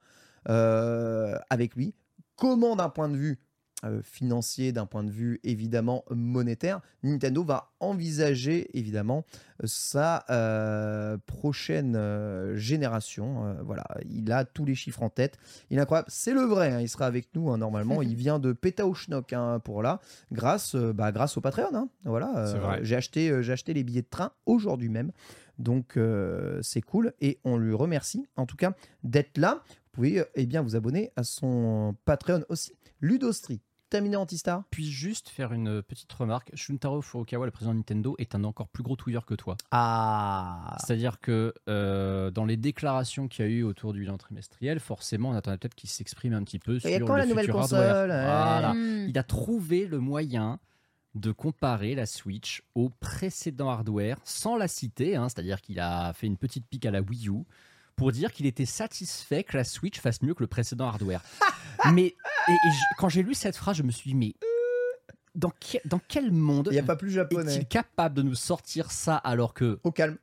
euh, 0.49 1.37
avec 1.51 1.75
lui 1.77 1.95
comment, 2.37 2.77
d'un 2.77 2.89
point 2.89 3.09
de 3.09 3.17
vue 3.17 3.39
euh, 3.89 4.03
financier, 4.03 4.73
d'un 4.73 4.87
point 4.87 5.05
de 5.05 5.11
vue 5.11 5.41
évidemment 5.45 6.05
monétaire, 6.11 6.81
Nintendo 7.03 7.45
va 7.45 7.73
envisager 7.81 8.69
évidemment 8.77 9.25
sa 9.65 10.25
euh, 10.31 11.17
prochaine 11.27 11.95
euh, 11.97 12.57
génération. 12.57 13.47
Euh, 13.47 13.55
voilà, 13.63 13.87
il 14.09 14.31
a 14.33 14.45
tous 14.45 14.65
les 14.65 14.75
chiffres 14.75 15.03
en 15.03 15.11
tête. 15.11 15.39
Il 15.71 15.79
est 15.79 15.81
incroyable. 15.81 16.09
C'est 16.11 16.35
le 16.35 16.43
vrai. 16.43 16.73
hein, 16.73 16.81
il 16.81 16.89
sera 16.89 17.07
avec 17.07 17.29
nous 17.35 17.51
hein, 17.51 17.59
normalement. 17.59 18.03
il 18.03 18.15
vient 18.15 18.39
de 18.39 18.53
Pétaouchnok 18.53 19.33
hein, 19.33 19.61
pour 19.61 19.83
là, 19.83 20.01
grâce, 20.33 20.75
euh, 20.75 20.93
bah, 20.93 21.13
grâce 21.13 21.37
au 21.37 21.41
Patreon. 21.41 21.75
hein. 21.75 21.89
Voilà. 22.05 22.47
C'est 22.47 22.57
euh, 22.57 22.61
vrai. 22.61 22.79
J'ai 22.83 22.97
acheté, 22.97 23.31
euh, 23.31 23.43
j'ai 23.43 23.53
acheté 23.53 23.75
les 23.75 23.85
billets 23.85 24.03
de 24.03 24.09
train 24.09 24.33
aujourd'hui 24.47 24.89
même. 24.89 25.13
Donc 25.59 25.97
euh, 25.97 26.61
c'est 26.63 26.83
cool 26.83 27.15
et 27.21 27.39
on 27.45 27.57
lui 27.57 27.75
remercie 27.75 28.27
en 28.37 28.45
tout 28.47 28.57
cas 28.57 28.75
d'être 29.05 29.39
là. 29.39 29.63
Vous 29.69 29.91
pouvez 29.93 30.21
euh, 30.21 30.25
eh 30.35 30.45
bien 30.45 30.61
vous 30.61 30.77
abonner 30.77 31.13
à 31.17 31.25
son 31.25 31.97
Patreon 32.05 32.45
aussi. 32.51 32.73
Ludostri, 33.01 33.63
terminé 33.89 34.17
Antistar 34.17 34.65
Puis 34.71 34.91
juste 34.91 35.29
faire 35.29 35.53
une 35.53 35.83
petite 35.83 36.13
remarque. 36.13 36.51
Shuntaro 36.55 37.03
Furukawa, 37.03 37.47
le 37.47 37.51
président 37.51 37.73
de 37.73 37.79
Nintendo, 37.79 38.15
est 38.19 38.35
un 38.35 38.45
encore 38.45 38.69
plus 38.69 38.83
gros 38.83 38.97
touilleur 38.97 39.27
que 39.27 39.35
toi. 39.35 39.57
Ah 39.71 40.77
C'est-à-dire 40.85 41.21
que 41.21 41.55
euh, 41.69 42.31
dans 42.31 42.45
les 42.45 42.57
déclarations 42.57 43.29
qu'il 43.29 43.45
y 43.45 43.49
a 43.49 43.51
eu 43.51 43.63
autour 43.63 43.93
du 43.93 44.01
bilan 44.01 44.19
trimestriel, 44.19 44.81
forcément, 44.81 45.31
on 45.31 45.35
attendait 45.35 45.59
peut-être 45.59 45.75
qu'il 45.75 45.91
s'exprime 45.91 46.35
un 46.35 46.43
petit 46.43 46.59
peu 46.59 46.79
sur 46.79 46.93
a 46.93 46.99
le 46.99 47.05
quand 47.05 47.17
la 47.17 47.27
nouvelle 47.27 47.47
futur 47.47 47.61
console. 47.61 48.07
Voilà. 48.07 48.75
Hmm. 48.75 49.07
Il 49.09 49.19
a 49.19 49.23
trouvé 49.23 49.87
le 49.87 49.99
moyen 49.99 50.59
de 51.15 51.33
comparer 51.33 51.95
la 51.95 52.07
Switch 52.07 52.63
au 52.75 52.91
précédent 52.91 53.71
hardware 53.71 54.19
sans 54.25 54.57
la 54.57 54.69
citer, 54.69 55.17
hein, 55.17 55.29
c'est-à-dire 55.29 55.63
qu'il 55.63 55.81
a 55.81 56.13
fait 56.13 56.27
une 56.27 56.37
petite 56.37 56.67
pique 56.67 56.85
à 56.87 56.91
la 56.91 57.01
Wii 57.01 57.29
U 57.29 57.45
pour 57.97 58.13
dire 58.13 58.31
qu'il 58.33 58.47
était 58.47 58.67
satisfait 58.67 59.43
que 59.43 59.57
la 59.57 59.65
Switch 59.65 59.99
fasse 60.01 60.23
mieux 60.23 60.35
que 60.35 60.43
le 60.43 60.47
précédent 60.47 60.87
hardware. 60.87 61.23
mais 61.93 62.07
et- 62.49 62.53
et 62.53 62.71
quand 62.99 63.09
j'ai 63.09 63.23
lu 63.23 63.35
cette 63.35 63.57
phrase, 63.57 63.77
je 63.79 63.83
me 63.83 63.91
suis 63.91 64.11
dit 64.11 64.15
mais 64.17 64.35
dans, 65.35 65.51
que- 65.51 65.87
dans 65.87 66.01
quel 66.09 66.31
monde 66.33 66.69
Il 66.71 66.75
n'y 66.75 66.79
a 66.79 66.83
pas 66.83 66.97
plus 66.97 67.11
japonais. 67.11 67.55
est-il 67.55 67.67
capable 67.67 68.15
de 68.15 68.23
nous 68.23 68.35
sortir 68.35 68.91
ça 68.91 69.17
alors 69.17 69.55
que 69.55 69.81
Au 69.85 69.93
calme. 69.93 70.19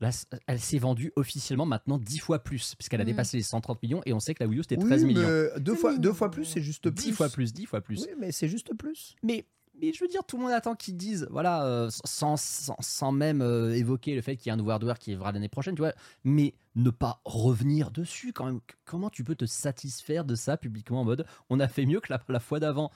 Là, 0.00 0.10
elle 0.46 0.60
s'est 0.60 0.78
vendue 0.78 1.10
officiellement 1.16 1.64
maintenant 1.64 1.96
10 1.96 2.18
fois 2.18 2.40
plus, 2.40 2.74
puisqu'elle 2.74 3.00
a 3.00 3.04
Mm. 3.04 3.06
dépassé 3.06 3.36
les 3.38 3.42
130 3.42 3.82
millions, 3.82 4.02
et 4.04 4.12
on 4.12 4.20
sait 4.20 4.34
que 4.34 4.44
la 4.44 4.48
Wii 4.48 4.58
U 4.58 4.62
c'était 4.62 4.76
Oui, 4.76 4.84
13 4.84 5.04
millions. 5.04 5.22
mais 5.26 5.58
deux 5.60 5.74
fois, 5.74 5.96
deux 5.96 6.12
fois 6.12 6.30
plus, 6.30 6.44
c'est 6.44 6.60
juste 6.60 6.86
10 6.88 7.02
plus. 7.06 7.12
fois 7.14 7.28
plus, 7.30 7.54
10 7.54 7.64
fois 7.64 7.80
plus. 7.80 8.02
Oui, 8.02 8.08
mais 8.18 8.30
c'est 8.30 8.48
juste 8.48 8.74
plus. 8.76 9.14
Mais, 9.22 9.46
mais 9.80 9.92
je 9.92 10.02
veux 10.02 10.08
dire, 10.08 10.24
tout 10.24 10.36
le 10.36 10.42
monde 10.44 10.52
attend 10.52 10.74
qu'ils 10.74 10.96
disent, 10.96 11.26
voilà, 11.30 11.64
euh, 11.64 11.88
sans, 12.04 12.36
sans, 12.36 12.76
sans 12.80 13.12
même 13.12 13.42
euh, 13.42 13.74
évoquer 13.74 14.14
le 14.14 14.22
fait 14.22 14.36
qu'il 14.36 14.48
y 14.48 14.50
a 14.50 14.54
un 14.54 14.56
nouveau 14.56 14.70
hardware 14.70 14.98
qui 14.98 15.10
arrivera 15.10 15.32
l'année 15.32 15.48
prochaine, 15.48 15.74
tu 15.74 15.82
vois, 15.82 15.92
mais 16.24 16.54
ne 16.74 16.90
pas 16.90 17.20
revenir 17.24 17.90
dessus 17.90 18.32
quand 18.32 18.46
même. 18.46 18.60
Comment 18.84 19.10
tu 19.10 19.24
peux 19.24 19.34
te 19.34 19.46
satisfaire 19.46 20.24
de 20.24 20.34
ça 20.34 20.56
publiquement 20.56 21.00
en 21.00 21.04
mode, 21.04 21.26
on 21.50 21.60
a 21.60 21.68
fait 21.68 21.86
mieux 21.86 22.00
que 22.00 22.12
la, 22.12 22.22
la 22.28 22.40
fois 22.40 22.60
d'avant? 22.60 22.90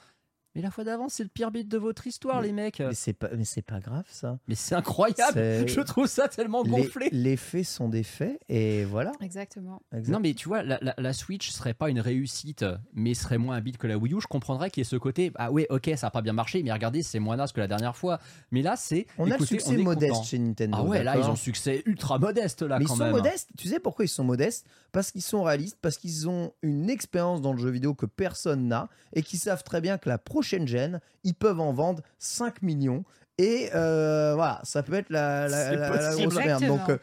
Mais 0.54 0.62
la 0.62 0.70
fois 0.70 0.84
d'avant, 0.84 1.08
c'est 1.08 1.22
le 1.22 1.28
pire 1.28 1.50
bit 1.50 1.68
de 1.68 1.78
votre 1.78 2.06
histoire, 2.06 2.40
Mais- 2.40 2.48
les 2.48 2.52
mecs. 2.52 2.80
Mais 2.80 2.94
c'est 2.94 3.12
pas, 3.12 3.28
mais 3.36 3.44
c'est 3.44 3.62
pas 3.62 3.80
grave 3.80 4.04
ça. 4.10 4.38
Mais 4.48 4.54
c'est 4.54 4.74
incroyable. 4.74 5.38
Je 5.68 5.80
trouve 5.80 6.06
ça 6.06 6.28
tellement 6.28 6.62
gonflé. 6.64 7.08
les 7.12 7.36
faits 7.36 7.64
sont 7.64 7.88
des 7.88 8.02
faits 8.02 8.40
et 8.48 8.84
voilà. 8.84 9.12
Exactement. 9.20 9.80
Exact. 9.92 10.12
Non, 10.12 10.20
mais 10.20 10.34
tu 10.34 10.48
vois, 10.48 10.62
la, 10.62 10.78
la- 10.82 10.94
la 10.98 11.12
Switch 11.12 11.50
serait 11.50 11.74
pas 11.74 11.88
une 11.90 12.00
réussite, 12.00 12.64
mais 12.94 13.14
serait 13.14 13.38
moins 13.38 13.56
un 13.56 13.60
bit 13.60 13.78
que 13.78 13.86
la 13.86 13.96
Wii 13.96 14.14
U. 14.14 14.20
Je 14.20 14.26
comprendrais 14.26 14.70
qu'il 14.70 14.80
y 14.80 14.82
ait 14.82 14.90
ce 14.90 14.96
côté, 14.96 15.32
ah 15.36 15.52
ouais, 15.52 15.66
ok, 15.70 15.90
ça 15.96 16.08
a 16.08 16.10
pas 16.10 16.22
bien 16.22 16.32
marché, 16.32 16.62
mais 16.62 16.72
regardez, 16.72 17.02
c'est 17.02 17.18
moins 17.20 17.36
naze 17.36 17.52
que 17.52 17.60
la 17.60 17.68
dernière 17.68 17.96
fois. 17.96 18.18
Mais 18.50 18.62
là, 18.62 18.74
c'est. 18.76 19.06
on 19.18 19.30
a 19.30 19.36
le 19.38 19.46
succès 19.46 19.74
est 19.74 19.76
modeste 19.82 20.12
content. 20.12 20.24
chez 20.24 20.38
Nintendo. 20.38 20.76
Ah 20.80 20.82
ouais, 20.84 21.04
là, 21.04 21.16
ils 21.16 21.24
ont 21.24 21.36
succès 21.36 21.82
ultra 21.86 22.18
modeste, 22.18 22.62
là, 22.62 22.78
Mais 22.78 22.84
ils 22.84 22.88
sont 22.88 22.96
modestes. 23.10 23.50
Tu 23.56 23.68
sais 23.68 23.78
pourquoi 23.80 24.04
ils 24.04 24.08
sont 24.08 24.24
modestes? 24.24 24.66
Parce 24.92 25.12
qu'ils 25.12 25.22
sont 25.22 25.44
réalistes, 25.44 25.78
parce 25.80 25.96
qu'ils 25.96 26.28
ont 26.28 26.52
une 26.62 26.90
expérience 26.90 27.40
dans 27.40 27.52
le 27.52 27.58
jeu 27.58 27.70
vidéo 27.70 27.94
que 27.94 28.06
personne 28.06 28.66
n'a 28.66 28.88
et 29.12 29.22
qu'ils 29.22 29.38
savent 29.38 29.62
très 29.62 29.80
bien 29.80 29.96
que 29.98 30.08
la 30.08 30.18
prochaine 30.18 30.39
gêne, 30.42 31.00
ils 31.24 31.34
peuvent 31.34 31.60
en 31.60 31.72
vendre 31.72 32.02
5 32.18 32.62
millions. 32.62 33.04
Et 33.38 33.70
euh, 33.74 34.34
voilà, 34.34 34.60
ça 34.64 34.82
peut 34.82 34.94
être 34.94 35.08
la, 35.10 35.48
la, 35.48 35.76
grosse 36.12 36.34
merde. 36.36 36.62
Donc 36.66 36.80
Exactement. 36.80 36.98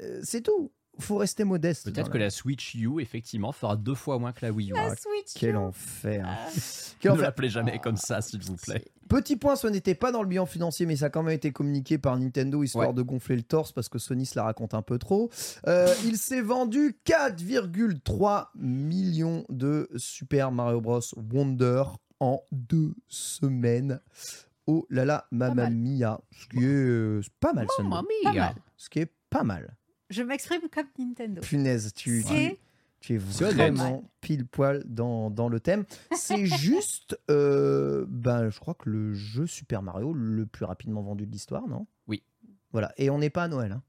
euh, 0.00 0.20
c'est 0.22 0.40
tout. 0.40 0.70
faut 0.98 1.16
rester 1.18 1.44
modeste. 1.44 1.92
Peut-être 1.92 2.10
que 2.10 2.16
la 2.16 2.30
Switch 2.30 2.74
U, 2.76 3.00
effectivement, 3.02 3.52
fera 3.52 3.76
deux 3.76 3.94
fois 3.94 4.18
moins 4.18 4.32
que 4.32 4.46
la 4.46 4.52
Wii 4.52 4.70
U. 4.70 4.74
Ah, 4.76 4.88
La 4.88 4.96
Switch. 4.96 5.34
Quel 5.34 5.54
U. 5.54 5.58
enfer. 5.58 6.24
Ah. 6.26 6.48
Quel 6.98 7.12
Ne 7.12 7.20
l'appelez 7.20 7.50
jamais 7.50 7.78
comme 7.78 7.98
ça, 7.98 8.22
s'il 8.22 8.40
vous 8.42 8.56
plaît. 8.56 8.84
Petit 9.08 9.36
point, 9.36 9.54
ce 9.56 9.66
n'était 9.66 9.94
pas 9.94 10.12
dans 10.12 10.22
le 10.22 10.28
bilan 10.28 10.46
financier, 10.46 10.86
mais 10.86 10.96
ça 10.96 11.06
a 11.06 11.10
quand 11.10 11.22
même 11.22 11.34
été 11.34 11.52
communiqué 11.52 11.98
par 11.98 12.16
Nintendo 12.16 12.62
histoire 12.62 12.88
Ouais. 12.88 12.94
de 12.94 13.02
gonfler 13.02 13.36
le 13.36 13.42
torse 13.42 13.70
parce 13.72 13.90
que 13.90 13.98
Sony 13.98 14.24
se 14.24 14.38
la 14.38 14.44
raconte 14.44 14.72
un 14.72 14.80
peu 14.80 14.96
trop. 14.98 15.28
Euh, 15.66 15.92
il 16.06 16.16
s'est 16.16 16.40
vendu 16.40 16.96
4,3 17.04 18.46
millions 18.54 19.44
de 19.50 19.90
Super 19.96 20.50
Mario 20.52 20.80
Bros. 20.80 21.00
Wonder 21.30 21.82
en 22.22 22.40
deux 22.52 22.94
semaines. 23.08 24.00
Oh 24.68 24.86
là 24.90 25.04
là, 25.04 25.26
Mamma. 25.32 25.68
Mia. 25.70 26.20
Ce 26.30 26.46
qui 26.46 26.58
est 26.58 26.66
euh, 26.66 27.20
pas 27.40 27.52
mal, 27.52 27.66
Sony. 27.76 27.90
Pas 27.90 28.32
mal. 28.32 28.54
Ce 28.76 28.88
qui 28.88 29.00
est 29.00 29.12
pas 29.28 29.42
mal. 29.42 29.76
Je 30.08 30.22
m'exprime 30.22 30.60
comme 30.72 30.86
Nintendo. 30.98 31.40
Punaise, 31.40 31.92
tu, 31.94 32.22
tu, 32.22 32.28
C'est 32.28 32.58
tu 33.00 33.14
es 33.14 33.18
vraiment 33.18 34.04
pile 34.20 34.46
poil 34.46 34.84
dans, 34.86 35.30
dans 35.30 35.48
le 35.48 35.58
thème. 35.58 35.84
C'est 36.14 36.46
juste, 36.58 37.18
euh, 37.30 38.04
ben, 38.08 38.50
je 38.50 38.60
crois 38.60 38.74
que 38.74 38.88
le 38.88 39.14
jeu 39.14 39.46
Super 39.46 39.82
Mario 39.82 40.12
le 40.12 40.46
plus 40.46 40.64
rapidement 40.64 41.02
vendu 41.02 41.26
de 41.26 41.32
l'histoire, 41.32 41.66
non? 41.66 41.86
Oui. 42.06 42.22
Voilà, 42.70 42.92
et 42.98 43.10
on 43.10 43.18
n'est 43.18 43.30
pas 43.30 43.44
à 43.44 43.48
Noël. 43.48 43.72
hein. 43.72 43.82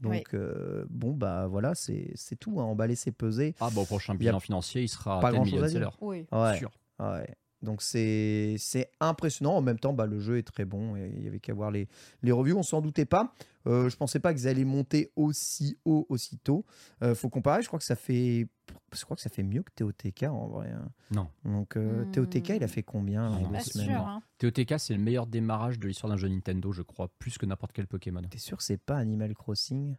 Donc, 0.00 0.12
Oui. 0.12 0.22
euh, 0.34 0.84
bon, 0.88 1.12
bah 1.12 1.46
voilà, 1.46 1.74
c'est 1.74 2.10
c'est 2.14 2.36
tout. 2.36 2.60
Hein. 2.60 2.64
Emballer, 2.64 2.96
c'est 2.96 3.12
peser. 3.12 3.54
Ah, 3.60 3.68
au 3.76 3.84
prochain 3.84 4.14
bilan 4.14 4.40
financier, 4.40 4.82
il 4.82 4.88
sera 4.88 5.20
pas 5.20 5.30
10 5.30 5.34
grand-chose 5.36 5.64
à 5.64 5.68
dire. 5.78 5.96
oui. 6.00 6.26
Ouais, 6.32 6.56
Sûr. 6.58 6.70
ouais. 7.00 7.34
Donc, 7.66 7.82
c'est 7.82 8.56
c'est 8.58 8.90
impressionnant. 9.00 9.54
En 9.56 9.60
même 9.60 9.78
temps, 9.78 9.92
bah, 9.92 10.06
le 10.06 10.18
jeu 10.18 10.38
est 10.38 10.42
très 10.42 10.64
bon. 10.64 10.96
Et 10.96 11.12
il 11.16 11.24
y 11.24 11.28
avait 11.28 11.40
qu'à 11.40 11.52
voir 11.52 11.70
les, 11.70 11.88
les 12.22 12.32
reviews. 12.32 12.56
On 12.56 12.62
s'en 12.62 12.80
doutait 12.80 13.04
pas. 13.04 13.34
Euh, 13.66 13.90
je 13.90 13.96
pensais 13.96 14.20
pas 14.20 14.32
qu'ils 14.32 14.46
allaient 14.48 14.64
monter 14.64 15.10
aussi 15.16 15.76
haut, 15.84 16.06
aussitôt. 16.08 16.64
Euh, 17.02 17.14
faut 17.14 17.28
comparer. 17.28 17.60
Je 17.62 17.66
crois 17.66 17.78
que 17.78 17.84
ça 17.84 17.96
fait. 17.96 18.46
Je 18.94 19.04
crois 19.04 19.16
que 19.16 19.22
ça 19.22 19.28
fait 19.30 19.42
mieux 19.42 19.62
que 19.62 19.72
TOTK 19.74 20.22
en 20.24 20.46
vrai. 20.48 20.70
hein. 20.70 20.88
Non. 21.10 21.28
Donc 21.44 21.76
euh, 21.76 22.04
Hmm. 22.04 22.10
TOTK, 22.12 22.48
il 22.50 22.64
a 22.64 22.68
fait 22.68 22.82
combien 22.82 23.28
en 23.28 23.40
Non, 23.50 23.58
semaines 23.60 23.88
sûr. 23.88 24.00
Hein. 24.06 24.22
TOTK, 24.38 24.74
c'est 24.78 24.94
le 24.94 25.00
meilleur 25.00 25.26
démarrage 25.26 25.78
de 25.78 25.88
l'histoire 25.88 26.10
d'un 26.10 26.16
jeu 26.16 26.28
Nintendo, 26.28 26.72
je 26.72 26.82
crois, 26.82 27.08
plus 27.18 27.36
que 27.38 27.44
n'importe 27.46 27.72
quel 27.72 27.86
Pokémon. 27.88 28.22
T'es 28.30 28.38
sûr 28.38 28.56
que 28.56 28.62
c'est 28.62 28.76
pas 28.78 28.96
Animal 28.96 29.34
Crossing? 29.34 29.96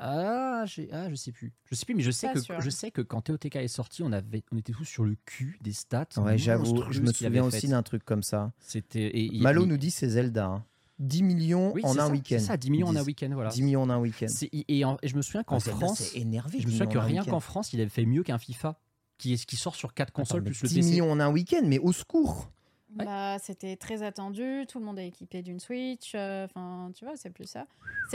Ah, 0.00 0.64
ah, 0.92 1.08
je 1.10 1.14
sais 1.16 1.32
plus. 1.32 1.52
Je 1.70 1.74
sais 1.74 1.84
plus, 1.84 1.94
mais 1.94 2.02
je 2.02 2.10
sais 2.12 2.32
que 2.32 2.40
sûr. 2.40 2.60
je 2.60 2.70
sais 2.70 2.90
que 2.90 3.00
quand 3.02 3.20
TOTK 3.22 3.56
est 3.56 3.68
sorti, 3.68 4.02
on 4.02 4.12
avait, 4.12 4.44
on 4.52 4.56
était 4.56 4.72
tous 4.72 4.84
sur 4.84 5.04
le 5.04 5.16
cul 5.24 5.58
des 5.60 5.72
stats. 5.72 6.06
Ouais, 6.18 6.38
j'avoue, 6.38 6.84
je 6.90 7.00
me 7.00 7.12
souviens 7.12 7.44
aussi 7.44 7.68
d'un 7.68 7.82
truc 7.82 8.04
comme 8.04 8.22
ça. 8.22 8.52
C'était 8.60 9.28
Malo 9.34 9.64
il- 9.64 9.68
nous 9.68 9.76
dit 9.76 9.90
c'est 9.90 10.08
Zelda. 10.08 10.46
hein. 10.46 10.64
10 11.00 11.22
millions 11.22 11.72
oui, 11.74 11.82
en 11.84 11.96
un 11.98 12.10
week-end. 12.10 12.38
C'est 12.40 12.46
ça, 12.46 12.56
10 12.56 12.70
millions 12.72 12.88
en 12.88 12.96
un 12.96 13.04
week-end, 13.04 13.30
voilà. 13.32 13.50
10 13.50 13.62
millions 13.62 13.82
en 13.82 13.90
un 13.90 13.98
week-end. 13.98 14.26
Et, 14.52 14.82
je 15.04 15.16
me 15.16 15.22
souviens 15.22 15.44
qu'en 15.44 15.56
Ah, 15.58 15.60
France, 15.60 16.12
énervé. 16.16 16.58
je 16.58 16.64
10 16.64 16.66
me 16.66 16.70
souviens 16.72 16.86
que 16.86 16.98
rien 16.98 17.24
qu'en 17.24 17.38
France, 17.40 17.72
il 17.72 17.80
avait 17.80 17.88
fait 17.90 18.04
mieux 18.04 18.22
qu'un 18.24 18.38
FIFA 18.38 18.80
qui, 19.16 19.36
qui 19.36 19.56
sort 19.56 19.74
sur 19.76 19.94
4 19.94 20.12
consoles 20.12 20.40
Attends, 20.42 20.50
plus 20.50 20.62
le 20.62 20.68
10 20.68 20.74
PC. 20.76 20.90
millions 20.90 21.10
en 21.12 21.20
un 21.20 21.30
week-end, 21.30 21.62
mais 21.64 21.78
au 21.78 21.92
secours 21.92 22.50
Bah, 22.90 23.38
c'était 23.38 23.76
très 23.76 24.02
attendu. 24.02 24.64
Tout 24.68 24.78
le 24.78 24.84
monde 24.84 24.98
est 24.98 25.08
équipé 25.08 25.42
d'une 25.42 25.60
Switch. 25.60 26.12
euh, 26.14 26.44
Enfin, 26.46 26.90
tu 26.94 27.04
vois, 27.04 27.16
c'est 27.16 27.30
plus 27.30 27.46
ça. 27.46 27.66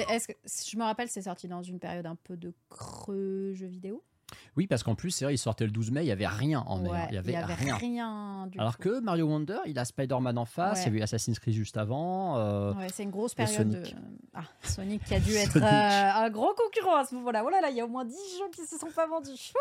Est-ce 0.10 0.28
que, 0.28 0.34
je 0.44 0.78
me 0.78 0.84
rappelle, 0.84 1.08
c'est 1.10 1.22
sorti 1.24 1.48
dans 1.48 1.62
une 1.64 1.80
période 1.80 2.06
un 2.06 2.16
peu 2.16 2.36
de 2.36 2.54
creux 2.70 3.54
jeux 3.54 3.68
vidéo. 3.68 4.04
Oui, 4.56 4.68
parce 4.68 4.84
qu'en 4.84 4.96
plus, 4.96 5.12
c'est 5.12 5.26
vrai, 5.26 5.34
il 5.36 5.38
sortait 5.38 5.66
le 5.66 5.72
12 5.72 5.92
mai, 5.92 6.04
il 6.04 6.08
y 6.08 6.12
avait 6.12 6.28
rien 6.28 6.64
en 6.68 6.78
mai. 6.80 6.90
Ouais. 6.90 7.08
Il 7.10 7.16
y 7.16 7.18
avait, 7.18 7.38
rien. 7.40 7.76
rien 7.76 8.48
du 8.48 8.60
Alors 8.60 8.78
que 8.78 9.00
Mario 9.00 9.26
Wonder, 9.28 9.58
il 9.66 9.78
a 9.80 9.86
Spider-Man 9.86 10.38
en 10.38 10.46
face, 10.46 10.82
il 10.82 10.86
y 10.86 10.88
avait 10.90 11.00
eu 11.00 11.02
Assassin's 11.02 11.40
Creed 11.40 11.54
juste 11.56 11.78
avant. 11.78 12.38
euh, 12.38 12.74
Ouais, 12.74 12.88
c'est 12.94 13.04
une 13.04 13.10
grosse 13.12 13.34
période 13.36 13.70
de. 13.70 13.84
Sonic. 13.84 13.96
Ah, 14.34 14.42
Sonic 14.62 15.04
qui 15.04 15.16
a 15.16 15.20
dû 15.20 15.34
être 15.36 15.58
euh, 15.58 16.26
un 16.26 16.30
gros 16.30 16.54
concurrent 16.56 16.96
à 16.98 17.06
ce 17.06 17.16
moment-là. 17.16 17.44
Oh 17.46 17.50
là 17.50 17.62
là, 17.62 17.70
il 17.70 17.78
y 17.78 17.82
a 17.82 17.86
au 17.86 17.90
moins 17.90 18.06
10 18.06 18.14
jeux 18.14 18.50
qui 18.56 18.62
se 18.68 18.78
sont 18.78 18.92
pas 18.96 19.08
vendus. 19.08 19.54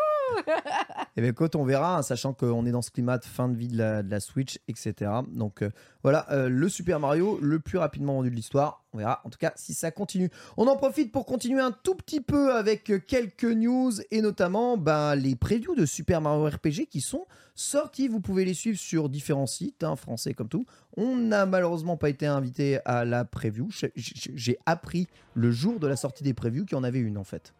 Et 1.17 1.21
bien, 1.21 1.33
quand 1.33 1.55
on 1.55 1.63
verra, 1.63 1.97
hein, 1.97 2.01
sachant 2.01 2.33
qu'on 2.33 2.65
est 2.65 2.71
dans 2.71 2.81
ce 2.81 2.91
climat 2.91 3.17
de 3.17 3.25
fin 3.25 3.49
de 3.49 3.55
vie 3.57 3.67
de 3.67 3.77
la, 3.77 4.03
de 4.03 4.09
la 4.11 4.19
Switch, 4.19 4.59
etc. 4.67 5.11
Donc 5.27 5.61
euh, 5.61 5.69
voilà, 6.03 6.29
euh, 6.31 6.49
le 6.49 6.69
Super 6.69 6.99
Mario 6.99 7.39
le 7.41 7.59
plus 7.59 7.77
rapidement 7.77 8.13
vendu 8.15 8.29
de 8.29 8.35
l'histoire. 8.35 8.83
On 8.93 8.97
verra 8.97 9.21
en 9.23 9.29
tout 9.29 9.39
cas 9.39 9.53
si 9.55 9.73
ça 9.73 9.89
continue. 9.89 10.29
On 10.57 10.67
en 10.67 10.75
profite 10.75 11.11
pour 11.11 11.25
continuer 11.25 11.61
un 11.61 11.71
tout 11.71 11.95
petit 11.95 12.21
peu 12.21 12.53
avec 12.55 12.89
euh, 12.91 12.99
quelques 12.99 13.45
news 13.45 13.91
et 14.11 14.21
notamment 14.21 14.77
ben, 14.77 15.15
les 15.15 15.35
previews 15.35 15.75
de 15.75 15.85
Super 15.85 16.19
Mario 16.21 16.45
RPG 16.45 16.87
qui 16.89 16.99
sont 17.01 17.25
sortis. 17.55 18.07
Vous 18.09 18.19
pouvez 18.19 18.43
les 18.45 18.53
suivre 18.53 18.77
sur 18.77 19.07
différents 19.09 19.47
sites, 19.47 19.83
hein, 19.83 19.95
français 19.95 20.33
comme 20.33 20.49
tout. 20.49 20.65
On 20.97 21.15
n'a 21.15 21.45
malheureusement 21.45 21.95
pas 21.97 22.09
été 22.09 22.25
invité 22.27 22.79
à 22.85 23.05
la 23.05 23.23
preview. 23.25 23.69
J'ai- 23.95 24.59
appris 24.65 25.07
le 25.33 25.51
jour 25.51 25.79
de 25.79 25.87
la 25.87 25.95
sortie 25.95 26.23
des 26.23 26.33
previews 26.33 26.65
qu'il 26.65 26.75
y 26.77 26.79
en 26.79 26.83
avait 26.83 26.99
une 26.99 27.17
en 27.17 27.23
fait. 27.23 27.53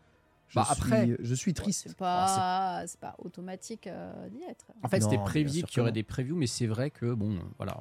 Je, 0.49 0.55
Bah, 0.59 0.67
après- 0.69 1.05
suis, 1.05 1.15
je 1.19 1.33
suis 1.33 1.53
triste. 1.55 1.85
C'est 1.87 1.97
pas, 1.97 2.85
automatique 3.17 3.87
euh, 3.87 4.29
d'y 4.29 4.43
être. 4.43 4.67
En 4.83 4.87
fait, 4.87 5.01
c'était 5.01 5.15
sûr 5.47 5.67
qu'il 5.67 5.77
y 5.77 5.81
aurait 5.81 5.91
des 5.91 6.03
previews, 6.03 6.35
mais 6.35 6.45
c'est 6.45 6.67
vrai 6.67 6.91
que, 6.91 7.13
bon, 7.13 7.39
voilà, 7.57 7.79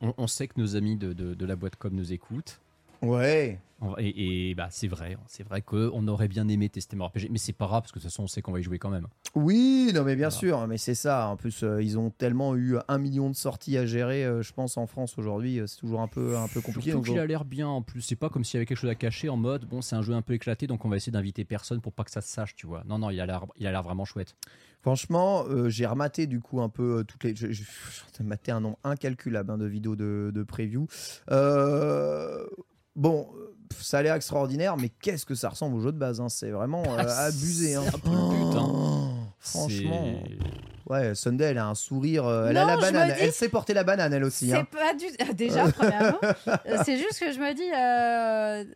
on, 0.00 0.14
on 0.18 0.26
sait 0.26 0.48
que 0.48 0.60
nos 0.60 0.76
amis 0.76 0.96
de, 0.96 1.12
de- 1.12 1.34
de 1.34 1.46
la 1.46 1.56
boîte 1.56 1.76
com 1.76 1.92
nous 1.94 2.12
écoutent. 2.12 2.60
Ouais. 3.02 3.58
Et, 3.98 4.48
et, 4.50 4.54
bah, 4.54 4.68
c'est 4.70 4.88
vrai, 4.88 5.18
c'est 5.26 5.42
vrai 5.46 5.60
qu'on 5.60 6.08
aurait 6.08 6.28
bien 6.28 6.48
aimé 6.48 6.70
tester 6.70 6.96
Mario 6.96 7.10
RPG, 7.10 7.28
mais 7.30 7.36
c'est 7.36 7.52
pas 7.52 7.66
grave 7.66 7.82
parce 7.82 7.92
que 7.92 7.98
de 7.98 8.02
toute 8.04 8.10
façon, 8.10 8.22
on 8.22 8.26
sait 8.26 8.40
qu'on 8.40 8.52
va 8.52 8.58
y 8.58 8.62
jouer 8.62 8.78
quand 8.78 8.88
même. 8.88 9.06
Oui, 9.34 9.90
non, 9.94 10.02
mais 10.02 10.16
bien 10.16 10.30
Voilà. 10.30 10.38
sûr, 10.38 10.66
mais 10.66 10.78
c'est 10.78 10.94
ça. 10.94 11.28
En 11.28 11.36
plus, 11.36 11.62
euh, 11.62 11.82
ils 11.82 11.98
ont 11.98 12.08
tellement 12.08 12.56
eu 12.56 12.76
un 12.88 12.96
million 12.96 13.28
de 13.28 13.36
sorties 13.36 13.76
à 13.76 13.84
gérer, 13.84 14.24
euh, 14.24 14.40
je 14.42 14.54
pense, 14.54 14.78
en 14.78 14.86
France 14.86 15.18
aujourd'hui. 15.18 15.60
euh, 15.60 15.66
c'est 15.66 15.76
toujours 15.78 16.00
un 16.00 16.08
peu, 16.08 16.38
un 16.38 16.48
peu 16.48 16.62
compliqué. 16.62 16.90
Surtout 16.92 17.04
donc, 17.04 17.14
qu'il 17.14 17.18
a 17.20 17.26
l'air 17.26 17.44
bien 17.44 17.68
en 17.68 17.82
plus. 17.82 18.00
C'est 18.00 18.16
pas 18.16 18.30
comme 18.30 18.44
s'il 18.44 18.54
y 18.54 18.58
avait 18.58 18.66
quelque 18.66 18.78
chose 18.78 18.88
à 18.88 18.94
cacher 18.94 19.28
en 19.28 19.36
mode 19.36 19.66
bon, 19.66 19.82
c'est 19.82 19.94
un 19.94 20.00
jeu 20.02 20.14
un 20.14 20.22
peu 20.22 20.32
éclaté 20.32 20.66
donc 20.66 20.86
on 20.86 20.88
va 20.88 20.96
essayer 20.96 21.12
d'inviter 21.12 21.44
personne 21.44 21.82
pour 21.82 21.92
pas 21.92 22.04
que 22.04 22.10
ça 22.10 22.22
se 22.22 22.32
sache, 22.32 22.54
tu 22.56 22.66
vois. 22.66 22.82
Non, 22.88 22.98
non, 22.98 23.10
il 23.10 23.20
a 23.20 23.26
l'air, 23.26 23.44
il 23.58 23.66
a 23.66 23.72
l'air 23.72 23.82
vraiment 23.82 24.06
chouette. 24.06 24.34
Franchement, 24.86 25.44
euh, 25.50 25.68
j'ai 25.68 25.84
rematé 25.84 26.28
du 26.28 26.38
coup 26.38 26.60
un 26.60 26.68
peu 26.68 26.98
euh, 26.98 27.02
toutes 27.02 27.24
les. 27.24 27.34
J'ai 27.34 27.64
maté 28.22 28.52
un 28.52 28.60
nombre 28.60 28.78
incalculable 28.84 29.50
hein, 29.50 29.58
de 29.58 29.66
vidéos 29.66 29.96
de, 29.96 30.30
de 30.32 30.42
preview. 30.44 30.86
Euh, 31.32 32.46
bon, 32.94 33.26
ça 33.80 33.98
a 33.98 34.02
l'air 34.02 34.14
extraordinaire, 34.14 34.76
mais 34.76 34.88
qu'est-ce 34.88 35.26
que 35.26 35.34
ça 35.34 35.48
ressemble 35.48 35.74
au 35.74 35.80
jeu 35.80 35.90
de 35.90 35.98
base 35.98 36.20
hein, 36.20 36.28
C'est 36.28 36.50
vraiment 36.50 36.84
euh, 36.84 36.98
Ah, 37.04 37.24
abusé. 37.24 37.74
hein. 37.74 37.82
c'est 37.84 37.96
un 37.96 37.98
peu 37.98 38.10
le 38.10 38.28
but, 38.28 38.56
hein. 38.56 38.64
Oh, 38.68 39.10
Franchement. 39.40 40.14
Ouais, 40.88 41.16
Sunday, 41.16 41.46
elle 41.46 41.58
a 41.58 41.66
un 41.66 41.74
sourire. 41.74 42.30
elle 42.48 42.56
a 42.56 42.64
la 42.64 42.76
banane. 42.76 43.08
dis- 43.08 43.14
Elle 43.18 43.32
sait 43.32 43.48
porter 43.48 43.74
la 43.74 43.82
banane, 43.82 44.12
elle 44.12 44.22
aussi. 44.22 44.50
C'est 44.50 44.54
hein. 44.56 44.68
pas 44.70 44.94
du. 44.94 45.06
Déjà, 45.34 45.66
premièrement, 45.72 46.20
c'est 46.84 46.96
juste 46.96 47.18
que 47.18 47.32
je 47.32 47.40
me 47.40 47.52
dis. 47.56 48.70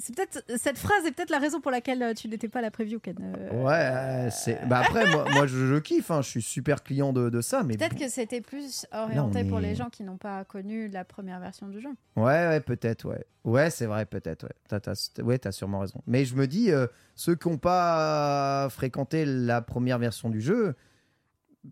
Euh, 0.00 0.02
C'est 0.02 0.14
peut-être 0.16 0.44
cette 0.56 0.78
phrase 0.78 1.04
est 1.06 1.12
peut-être 1.12 1.30
la 1.30 1.38
raison 1.38 1.60
pour 1.60 1.70
laquelle 1.70 2.02
euh, 2.02 2.14
tu 2.14 2.28
n'étais 2.28 2.48
pas 2.48 2.60
à 2.60 2.62
la 2.62 2.70
preview, 2.70 2.98
Ken. 3.00 3.16
Euh, 3.20 3.62
Ouais, 3.64 3.72
euh, 3.74 4.28
c'est. 4.30 4.66
Bah 4.66 4.80
après, 4.80 5.10
moi, 5.10 5.24
moi 5.32 5.46
je, 5.46 5.66
je 5.66 5.76
kiffe. 5.78 6.10
hein, 6.10 6.22
je 6.22 6.28
suis 6.28 6.42
super 6.42 6.82
client 6.82 7.12
de, 7.12 7.28
de 7.30 7.40
ça, 7.40 7.62
mais 7.62 7.76
Peut-être 7.76 7.94
bon. 7.96 8.04
que 8.04 8.08
c'était 8.10 8.40
plus 8.40 8.86
orienté 8.92 9.42
Non, 9.44 9.48
pour 9.50 9.60
les 9.60 9.74
gens 9.74 9.90
qui 9.90 10.02
n'ont 10.02 10.16
pas 10.16 10.44
connu 10.44 10.88
la 10.88 11.04
première 11.04 11.40
version 11.40 11.68
du 11.68 11.80
jeu. 11.80 11.90
Ouais, 12.16 12.24
ouais, 12.48 12.60
peut-être, 12.60 13.04
ouais. 13.08 13.24
Ouais, 13.44 13.70
c'est 13.70 13.86
vrai, 13.86 14.04
peut-être, 14.06 14.44
ouais. 14.44 14.54
T'as, 14.68 14.80
t'as- 14.80 15.22
ouais, 15.22 15.38
t'as 15.38 15.52
sûrement 15.52 15.80
raison. 15.80 16.02
Mais 16.06 16.24
je 16.24 16.34
me 16.34 16.46
dis, 16.46 16.70
euh, 16.72 16.86
ceux 17.14 17.34
qui 17.36 17.48
n'ont 17.48 17.56
pas 17.58 18.68
fréquenté 18.70 19.24
la 19.24 19.62
première 19.62 19.98
version 19.98 20.28
du 20.28 20.40
jeu, 20.40 20.74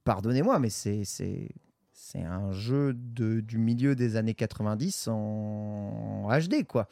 pardonnez-moi, 0.04 0.58
mais 0.58 0.70
c'est, 0.70 1.04
c'est, 1.04 1.48
c'est 2.10 2.22
un 2.22 2.52
jeu 2.52 2.94
de, 2.94 3.40
du 3.40 3.58
milieu 3.58 3.94
des 3.94 4.16
années 4.16 4.32
90 4.34 5.08
en 5.08 6.26
HD, 6.30 6.64
quoi. 6.66 6.88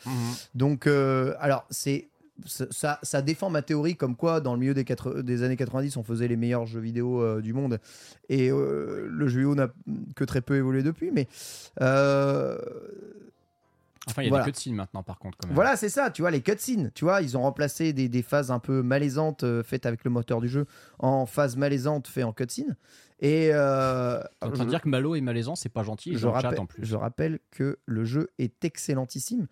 Donc, 0.54 0.86
euh, 0.86 1.34
alors, 1.40 1.64
c'est. 1.70 2.08
Ça, 2.44 3.22
défend 3.22 3.48
ma 3.48 3.62
théorie 3.62 3.96
comme 3.96 4.14
quoi 4.14 4.42
dans 4.42 4.52
le 4.52 4.60
milieu 4.60 4.74
des, 4.74 5.42
années 5.42 5.56
90 5.56 5.96
on 5.96 6.02
faisait 6.02 6.28
les 6.28 6.36
meilleurs 6.36 6.66
jeux 6.66 6.80
vidéo 6.80 7.22
euh, 7.22 7.40
du 7.40 7.54
monde 7.54 7.78
et 8.28 8.50
euh, 8.50 9.08
le 9.10 9.26
jeu 9.26 9.38
vidéo 9.38 9.54
n'a 9.54 9.68
que 10.14 10.22
très 10.24 10.42
peu 10.42 10.54
évolué 10.56 10.82
depuis 10.82 11.10
mais 11.10 11.28
Enfin, 14.08 14.22
il 14.22 14.26
y 14.26 14.28
a 14.28 14.30
Voilà. 14.30 14.44
des 14.44 14.52
cutscenes 14.52 14.74
maintenant 14.74 15.02
par 15.02 15.18
contre 15.18 15.36
quand 15.38 15.48
même. 15.48 15.54
voilà, 15.54 15.76
c'est 15.76 15.88
ça, 15.88 16.10
tu 16.10 16.22
vois, 16.22 16.30
les 16.30 16.40
cutscenes, 16.40 16.90
tu 16.94 17.04
vois, 17.04 17.22
ils 17.22 17.36
ont 17.36 17.42
remplacé 17.42 17.92
des, 17.92 18.08
des 18.08 18.22
phases 18.22 18.50
un 18.50 18.60
peu 18.60 18.82
malaisantes 18.82 19.42
euh, 19.42 19.62
faites 19.64 19.84
avec 19.86 20.04
le 20.04 20.10
moteur 20.10 20.40
du 20.40 20.48
jeu 20.48 20.66
en 20.98 21.26
phases 21.26 21.56
malaisantes 21.56 22.06
faites 22.06 22.24
en 22.24 22.32
cutscene. 22.32 22.76
Et 23.20 23.48
euh, 23.52 24.20
en 24.42 24.50
train 24.50 24.64
de 24.64 24.70
dire 24.70 24.82
que 24.82 24.88
Malo 24.88 25.14
est 25.14 25.22
malaisant, 25.22 25.54
c'est 25.56 25.70
pas 25.70 25.82
gentil. 25.82 26.16
je 26.16 26.26
rappelle, 26.26 26.60
en 26.60 26.66
plus. 26.66 26.84
je 26.84 26.96
rappelle 26.96 27.38
que 27.50 27.78
le 27.86 28.04
jeu 28.04 28.30
est 28.38 28.64
excellentissime, 28.64 29.46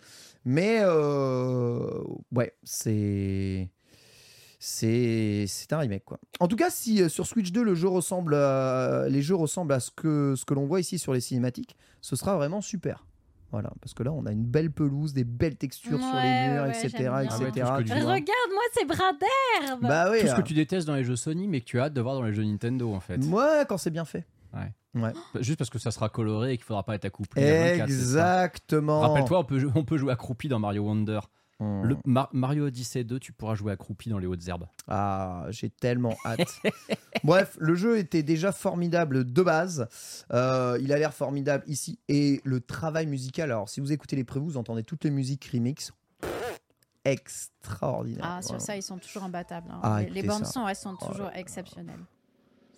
mais 0.44 0.80
euh, 0.82 2.02
ouais, 2.32 2.54
c'est 2.62 3.70
c'est 4.58 5.46
c'est 5.48 5.72
un 5.72 5.78
remake 5.78 6.04
quoi. 6.04 6.18
En 6.40 6.48
tout 6.48 6.56
cas, 6.56 6.68
si 6.68 7.02
euh, 7.02 7.08
sur 7.08 7.26
Switch 7.26 7.52
2 7.52 7.62
le 7.62 7.74
jeu 7.74 7.88
ressemble 7.88 8.34
à, 8.34 9.06
les 9.08 9.22
jeux 9.22 9.34
ressemblent 9.34 9.72
à 9.72 9.80
ce 9.80 9.90
que 9.90 10.34
ce 10.36 10.44
que 10.44 10.52
l'on 10.52 10.66
voit 10.66 10.80
ici 10.80 10.98
sur 10.98 11.14
les 11.14 11.20
cinématiques, 11.20 11.76
ce 12.02 12.16
sera 12.16 12.36
vraiment 12.36 12.60
super. 12.60 13.06
Voilà, 13.54 13.70
parce 13.80 13.94
que 13.94 14.02
là 14.02 14.10
on 14.10 14.26
a 14.26 14.32
une 14.32 14.42
belle 14.42 14.72
pelouse, 14.72 15.12
des 15.12 15.22
belles 15.22 15.54
textures 15.54 16.00
sur 16.00 16.16
les 16.16 16.48
murs, 16.48 16.64
ouais, 16.64 16.70
etc., 16.70 16.88
etc. 16.88 17.08
Ah 17.08 17.18
ouais, 17.20 17.28
tout 17.28 17.34
ce 17.34 17.38
que 17.38 17.44
tu 17.44 17.54
tu 17.84 18.00
vois. 18.00 18.14
Regarde-moi 18.14 18.62
ces 18.72 18.84
bras 18.84 19.12
d'herbe 19.12 19.80
Bah 19.80 20.10
oui. 20.10 20.22
Tout 20.22 20.26
ce 20.26 20.32
que 20.32 20.40
hein. 20.40 20.42
tu 20.42 20.54
détestes 20.54 20.88
dans 20.88 20.96
les 20.96 21.04
jeux 21.04 21.14
Sony, 21.14 21.46
mais 21.46 21.60
que 21.60 21.66
tu 21.66 21.78
as 21.78 21.84
hâte 21.84 21.92
de 21.92 22.00
voir 22.00 22.16
dans 22.16 22.24
les 22.24 22.32
jeux 22.32 22.42
Nintendo 22.42 22.92
en 22.92 22.98
fait. 22.98 23.24
Ouais, 23.26 23.64
quand 23.68 23.78
c'est 23.78 23.92
bien 23.92 24.04
fait. 24.04 24.26
Ouais. 24.52 24.72
Ouais. 25.00 25.12
Juste 25.40 25.58
parce 25.58 25.70
que 25.70 25.78
ça 25.78 25.92
sera 25.92 26.08
coloré 26.08 26.54
et 26.54 26.56
qu'il 26.56 26.64
faudra 26.64 26.82
pas 26.82 26.96
être 26.96 27.04
accroupi. 27.04 27.38
à 27.38 27.76
24, 27.76 27.88
c'est 27.88 27.94
ça. 27.94 28.44
Exactement. 28.44 29.00
Rappelle-toi, 29.02 29.38
on 29.38 29.44
peut, 29.44 29.70
on 29.76 29.84
peut 29.84 29.98
jouer 29.98 30.12
accroupi 30.12 30.48
dans 30.48 30.58
Mario 30.58 30.82
Wonder. 30.82 31.20
Hmm. 31.64 31.82
Le 31.84 31.96
Mar- 32.04 32.28
Mario 32.32 32.66
Odyssey 32.66 33.04
2, 33.04 33.18
tu 33.18 33.32
pourras 33.32 33.54
jouer 33.54 33.72
accroupi 33.72 34.08
dans 34.10 34.18
les 34.18 34.26
hautes 34.26 34.46
herbes. 34.48 34.66
Ah, 34.88 35.46
j'ai 35.50 35.70
tellement 35.70 36.14
hâte. 36.26 36.60
Bref, 37.24 37.56
le 37.60 37.74
jeu 37.74 37.98
était 37.98 38.22
déjà 38.22 38.52
formidable 38.52 39.24
de 39.30 39.42
base. 39.42 39.86
Euh, 40.32 40.78
il 40.80 40.92
a 40.92 40.98
l'air 40.98 41.14
formidable 41.14 41.64
ici. 41.66 41.98
Et 42.08 42.40
le 42.44 42.60
travail 42.60 43.06
musical, 43.06 43.50
alors 43.50 43.68
si 43.68 43.80
vous 43.80 43.92
écoutez 43.92 44.16
les 44.16 44.24
prévus, 44.24 44.44
vous 44.46 44.56
entendez 44.56 44.82
toutes 44.82 45.04
les 45.04 45.10
musiques 45.10 45.48
remix. 45.52 45.92
Extraordinaire. 47.04 48.24
Ah, 48.26 48.42
sur 48.42 48.60
ça, 48.60 48.76
ils 48.76 48.82
sont 48.82 48.98
toujours 48.98 49.24
imbattables. 49.24 49.68
hein. 49.70 49.80
Ah, 49.82 50.02
les, 50.02 50.22
bandes 50.22 50.46
son, 50.46 50.66
elles 50.66 50.74
sont 50.76 50.96
Oh 51.00 51.06
toujours 51.06 51.30
exceptionnelles. 51.34 52.00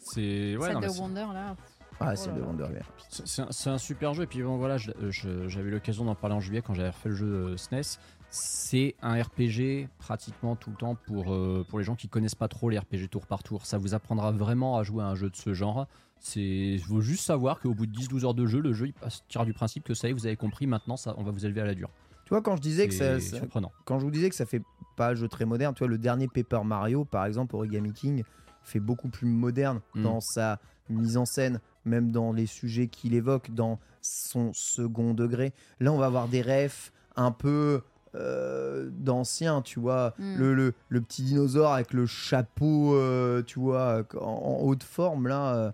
C'est 0.01 0.57
ouais, 0.57 0.75
de 0.75 0.99
Wonder, 1.01 1.27
là. 1.33 1.57
Ah, 1.99 2.11
Oh 2.13 2.17
c'est 2.17 2.29
là. 2.29 2.35
Wonderland. 2.45 2.75
c'est- 3.09 3.41
un, 3.69 3.73
un 3.73 3.79
super 3.79 4.13
jeu. 4.15 4.25
Et 4.25 4.27
puis 4.27 4.43
bon, 4.43 4.59
voilà, 4.59 4.77
j'avais 4.77 5.69
eu 5.69 5.71
l'occasion 5.71 6.05
d'en 6.05 6.15
parler 6.15 6.37
en 6.37 6.41
juillet 6.41 6.61
quand 6.61 6.75
j'avais 6.75 6.91
refait 6.91 7.09
le 7.09 7.15
jeu 7.15 7.27
euh, 7.27 7.57
SNES. 7.57 7.99
C'est 8.39 8.95
un 9.03 9.21
RPG 9.23 9.89
pratiquement 9.99 10.57
tout 10.57 10.71
le 10.71 10.77
temps 10.77 10.95
pour, 10.95 11.33
euh, 11.33 11.65
pour 11.69 11.79
les 11.79 11.85
gens 11.85 11.95
qui 11.95 12.09
connaissent 12.09 12.35
pas 12.35 12.49
trop 12.49 12.69
les 12.69 12.79
RPG 12.79 13.09
tour 13.11 13.27
par 13.27 13.43
tour. 13.43 13.65
Ça 13.67 13.79
vous 13.79 13.95
apprendra 13.95 14.31
vraiment 14.33 14.77
à 14.77 14.83
jouer 14.83 15.03
à 15.03 15.07
un 15.07 15.15
jeu 15.15 15.31
de 15.31 15.37
ce 15.37 15.55
genre. 15.55 15.87
Il 16.35 16.81
faut 16.81 17.01
juste 17.01 17.25
savoir 17.25 17.61
qu'au 17.61 17.75
bout 17.75 17.87
de 17.87 17.93
10-12 17.93 18.25
heures 18.25 18.35
de 18.35 18.47
jeu, 18.47 18.61
le 18.61 18.73
jeu 18.73 18.87
il 18.87 18.93
partira 18.93 19.45
du 19.45 19.53
principe 19.53 19.85
que 19.85 19.95
ça 19.95 20.09
y 20.09 20.11
est, 20.11 20.15
vous 20.15 20.27
avez 20.27 20.37
compris, 20.37 20.67
maintenant 20.67 20.97
ça, 20.97 21.15
on 21.19 21.23
va 21.23 21.31
vous 21.31 21.45
élever 21.47 21.61
à 21.61 21.67
la 21.67 21.75
dure. 21.75 21.91
Tu 22.25 22.31
vois, 22.31 22.43
quand 22.43 22.57
je 22.57 22.63
disais 22.63 22.89
que 22.89 22.95
ça, 22.95 23.21
C'est 23.21 23.31
ça- 23.31 23.37
surprenant. 23.39 23.71
quand 23.85 23.99
je 24.01 24.05
vous 24.05 24.11
disais 24.11 24.29
que 24.29 24.35
ça 24.35 24.47
fait 24.47 24.63
pas 24.97 25.11
un 25.11 25.15
jeu 25.15 25.29
très 25.29 25.45
moderne, 25.45 25.75
tu 25.75 25.81
vois, 25.81 25.89
le 25.89 25.99
dernier 25.99 26.27
Paper 26.29 26.63
Mario, 26.65 27.05
par 27.05 27.25
exemple, 27.27 27.55
Origami 27.55 27.93
King, 27.93 28.25
fait 28.63 28.81
beaucoup 28.81 29.09
plus 29.09 29.27
moderne 29.29 29.81
Mm. 29.95 30.03
dans 30.03 30.21
sa 30.21 30.59
mise 30.89 31.17
en 31.17 31.25
scène, 31.25 31.61
même 31.85 32.11
dans 32.11 32.33
les 32.33 32.47
sujets 32.47 32.89
qu'il 32.89 33.15
évoque, 33.15 33.51
dans 33.55 33.79
son 34.03 34.53
second 34.53 35.15
degré. 35.15 35.53
Là, 35.81 35.93
on 35.93 35.99
va 35.99 36.07
avoir 36.07 36.27
des 36.29 36.43
refs 36.43 36.93
un 37.15 37.31
peu 37.31 37.83
euh, 38.15 38.89
d'anciens, 38.93 39.63
tu 39.63 39.81
vois, 39.81 40.15
Mm. 40.19 40.37
le, 40.39 40.55
le, 40.55 40.75
le 40.89 41.01
petit 41.01 41.23
dinosaure 41.23 41.73
avec 41.73 41.93
le 41.93 42.07
chapeau, 42.07 42.95
euh, 42.95 43.43
tu 43.43 43.59
vois, 43.59 44.05
en, 44.21 44.25
en 44.27 44.59
haute 44.63 44.83
forme, 44.85 45.29
là. 45.29 45.55
euh, 45.55 45.73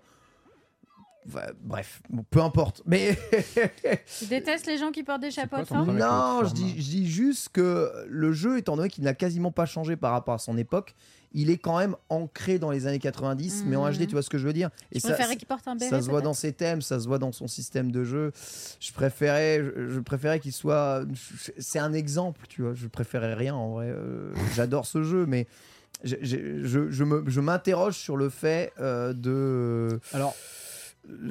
ouais, 1.33 1.53
bref, 1.61 2.01
bon, 2.09 2.25
peu 2.29 2.41
importe. 2.41 2.81
Mais 2.85 3.17
Tu 4.19 4.25
détestes 4.25 4.65
les 4.67 4.77
gens 4.77 4.91
qui 4.91 5.03
portent 5.03 5.21
des 5.21 5.31
chapeaux 5.31 5.57
de 5.59 5.63
forme 5.65 5.97
non, 5.97 6.43
je 6.45 6.53
dis, 6.53 6.69
je 6.81 6.89
dis 6.89 7.09
juste 7.09 7.49
que 7.49 7.91
le 8.07 8.31
jeu, 8.33 8.57
étant 8.57 8.75
donné 8.75 8.89
qu'il 8.89 9.03
n'a 9.03 9.13
quasiment 9.13 9.51
pas 9.51 9.65
changé 9.65 9.95
par 9.95 10.11
rapport 10.11 10.33
à 10.33 10.39
son 10.39 10.57
époque, 10.57 10.95
il 11.33 11.49
est 11.49 11.57
quand 11.57 11.77
même 11.79 11.95
ancré 12.09 12.59
dans 12.59 12.69
les 12.71 12.85
années 12.87 12.99
90, 12.99 13.63
mais 13.65 13.75
en 13.75 13.85
Mhm. 13.85 13.93
HD, 13.97 14.07
tu 14.07 14.11
vois 14.13 14.21
ce 14.21 14.29
que 14.29 14.37
je 14.37 14.45
veux 14.45 14.53
dire 14.53 14.69
Et 14.91 14.99
Je 14.99 15.03
préférais 15.07 15.35
qu'il 15.35 15.47
porte 15.47 15.67
un 15.67 15.75
béret. 15.75 15.89
ça 15.89 16.01
se 16.01 16.09
voit 16.09 16.21
dans 16.21 16.33
ses 16.33 16.53
thèmes, 16.53 16.81
ça 16.81 16.99
se 16.99 17.07
voit 17.07 17.19
dans 17.19 17.31
son 17.31 17.47
système 17.47 17.91
de 17.91 18.03
jeu. 18.03 18.31
Je 18.79 18.91
préférais, 18.93 19.63
je, 19.63 19.89
je 19.89 19.99
préférais 19.99 20.39
qu'il 20.39 20.53
soit. 20.53 21.03
C'est 21.57 21.79
un 21.79 21.93
exemple, 21.93 22.45
tu 22.47 22.61
vois. 22.61 22.73
Je 22.73 22.87
préférais 22.87 23.33
rien 23.33 23.55
en 23.55 23.71
vrai. 23.71 23.87
Euh, 23.89 24.31
J'adore 24.55 24.85
ce 24.85 25.03
jeu, 25.03 25.25
mais 25.25 25.47
je, 26.03 26.15
je, 26.21 26.63
je- 26.63 26.89
je 26.91 27.03
me- 27.03 27.23
je 27.27 27.39
m'interroge 27.41 27.95
sur 27.97 28.17
le 28.17 28.29
fait 28.29 28.71
euh, 28.79 29.13
de 29.13 29.99
Alors, 30.13 30.35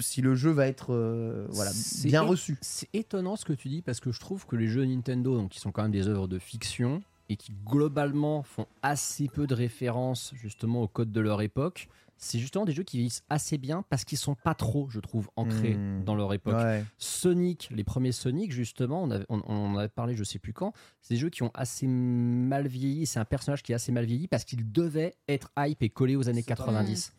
si 0.01 0.21
le 0.21 0.35
jeu 0.35 0.51
va 0.51 0.67
être 0.67 0.93
euh, 0.93 1.47
voilà 1.51 1.71
bien 2.05 2.23
reçu. 2.23 2.59
C'est 2.61 2.89
étonnant 2.93 3.37
ce 3.37 3.45
que 3.45 3.53
tu 3.53 3.69
dis 3.69 3.83
parce 3.83 4.01
que 4.01 4.13
je 4.13 4.21
trouve 4.21 4.47
que 4.47 4.57
les 4.57 4.69
jeux 4.69 4.85
Nintendo, 4.85 5.37
donc 5.37 5.51
qui 5.51 5.61
sont 5.61 5.73
quand 5.73 5.83
même 5.83 5.93
des 5.93 6.09
œuvres 6.09 6.29
de 6.29 6.39
fiction 6.39 7.03
et 7.33 7.37
qui 7.37 7.53
globalement 7.67 8.43
font 8.43 8.67
assez 8.83 9.29
peu 9.29 9.47
de 9.47 9.55
références 9.55 10.33
justement 10.35 10.83
au 10.83 10.89
code 10.89 11.11
de 11.13 11.21
leur 11.21 11.43
époque, 11.43 11.89
c'est 12.17 12.39
justement 12.39 12.65
des 12.65 12.73
jeux 12.73 12.85
qui 12.85 12.99
vieillissent 12.99 13.25
assez 13.31 13.59
bien 13.59 13.83
parce 13.89 14.05
qu'ils 14.05 14.19
sont 14.19 14.37
pas 14.37 14.55
trop, 14.55 14.89
je 14.91 15.01
trouve, 15.01 15.29
ancrés 15.35 15.75
Hmm. 15.75 16.05
dans 16.05 16.15
leur 16.15 16.33
époque. 16.33 16.55
Ouais. 16.55 16.85
Sonic, 16.99 17.69
les 17.73 17.83
premiers 17.83 18.13
Sonic, 18.13 18.53
justement, 18.53 19.03
on, 19.03 19.11
avait- 19.11 19.27
on- 19.29 19.43
on 19.47 19.73
en 19.73 19.77
avait 19.77 19.89
parlé, 19.89 20.15
je 20.15 20.23
sais 20.23 20.39
plus 20.39 20.53
quand, 20.53 20.73
c'est 21.01 21.15
des 21.15 21.21
jeux 21.21 21.31
qui 21.31 21.43
ont 21.43 21.51
assez 21.55 21.89
mal 21.89 22.69
vieilli. 22.69 23.07
C'est 23.07 23.19
un 23.19 23.25
personnage 23.25 23.63
qui 23.65 23.73
est 23.73 23.75
assez 23.75 23.91
mal 23.91 24.05
vieilli 24.05 24.29
parce 24.29 24.45
qu'il 24.45 24.71
devait 24.71 25.17
être 25.27 25.51
hype 25.59 25.83
et 25.83 25.89
collé 25.91 26.15
aux 26.15 26.29
années 26.29 26.45
90. 26.45 27.13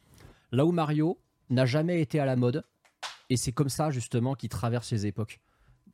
Là 0.54 0.66
où 0.66 0.72
Mario 0.72 1.18
n'a 1.50 1.66
jamais 1.66 2.00
été 2.02 2.20
à 2.22 2.26
la 2.26 2.38
mode, 2.38 2.64
et 3.30 3.36
c'est 3.36 3.52
comme 3.52 3.70
ça, 3.70 3.90
justement, 3.92 4.36
qu'il 4.36 4.50
traverse 4.50 4.90
les 4.92 5.06
époques. 5.06 5.42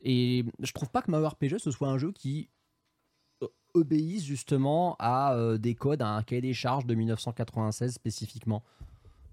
Et 0.01 0.45
je 0.59 0.72
trouve 0.72 0.89
pas 0.91 1.01
que 1.01 1.09
Mario 1.09 1.28
RPG 1.30 1.57
ce 1.59 1.72
soit 1.72 1.89
un 1.89 1.97
jeu 1.97 2.11
qui 2.11 2.47
euh, 3.76 3.80
obéisse 3.80 4.24
justement 4.24 4.95
à 4.99 5.34
euh, 5.36 5.57
des 5.57 5.76
codes, 5.76 6.01
à 6.01 6.09
un 6.09 6.24
cahier 6.24 6.41
des 6.41 6.53
charges 6.53 6.86
de 6.86 6.95
1996 6.95 7.93
spécifiquement. 7.93 8.63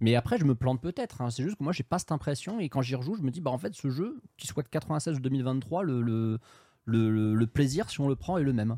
Mais 0.00 0.14
après, 0.14 0.36
je 0.38 0.44
me 0.44 0.54
plante 0.54 0.80
peut-être. 0.80 1.22
hein. 1.22 1.30
C'est 1.30 1.42
juste 1.42 1.56
que 1.56 1.64
moi, 1.64 1.72
j'ai 1.72 1.82
pas 1.82 1.98
cette 1.98 2.12
impression. 2.12 2.60
Et 2.60 2.68
quand 2.68 2.82
j'y 2.82 2.94
rejoue, 2.94 3.14
je 3.16 3.22
me 3.22 3.30
dis, 3.30 3.40
bah 3.40 3.50
en 3.50 3.58
fait, 3.58 3.74
ce 3.74 3.88
jeu, 3.90 4.20
qu'il 4.36 4.48
soit 4.48 4.62
de 4.62 4.68
96 4.68 5.16
ou 5.16 5.20
2023, 5.20 5.82
le, 5.84 6.02
le, 6.02 6.38
le, 6.84 7.10
le- 7.10 7.34
le 7.34 7.46
plaisir, 7.46 7.88
si 7.90 8.00
on 8.00 8.08
le 8.08 8.16
prend, 8.16 8.36
est 8.38 8.42
le 8.42 8.52
même. 8.52 8.76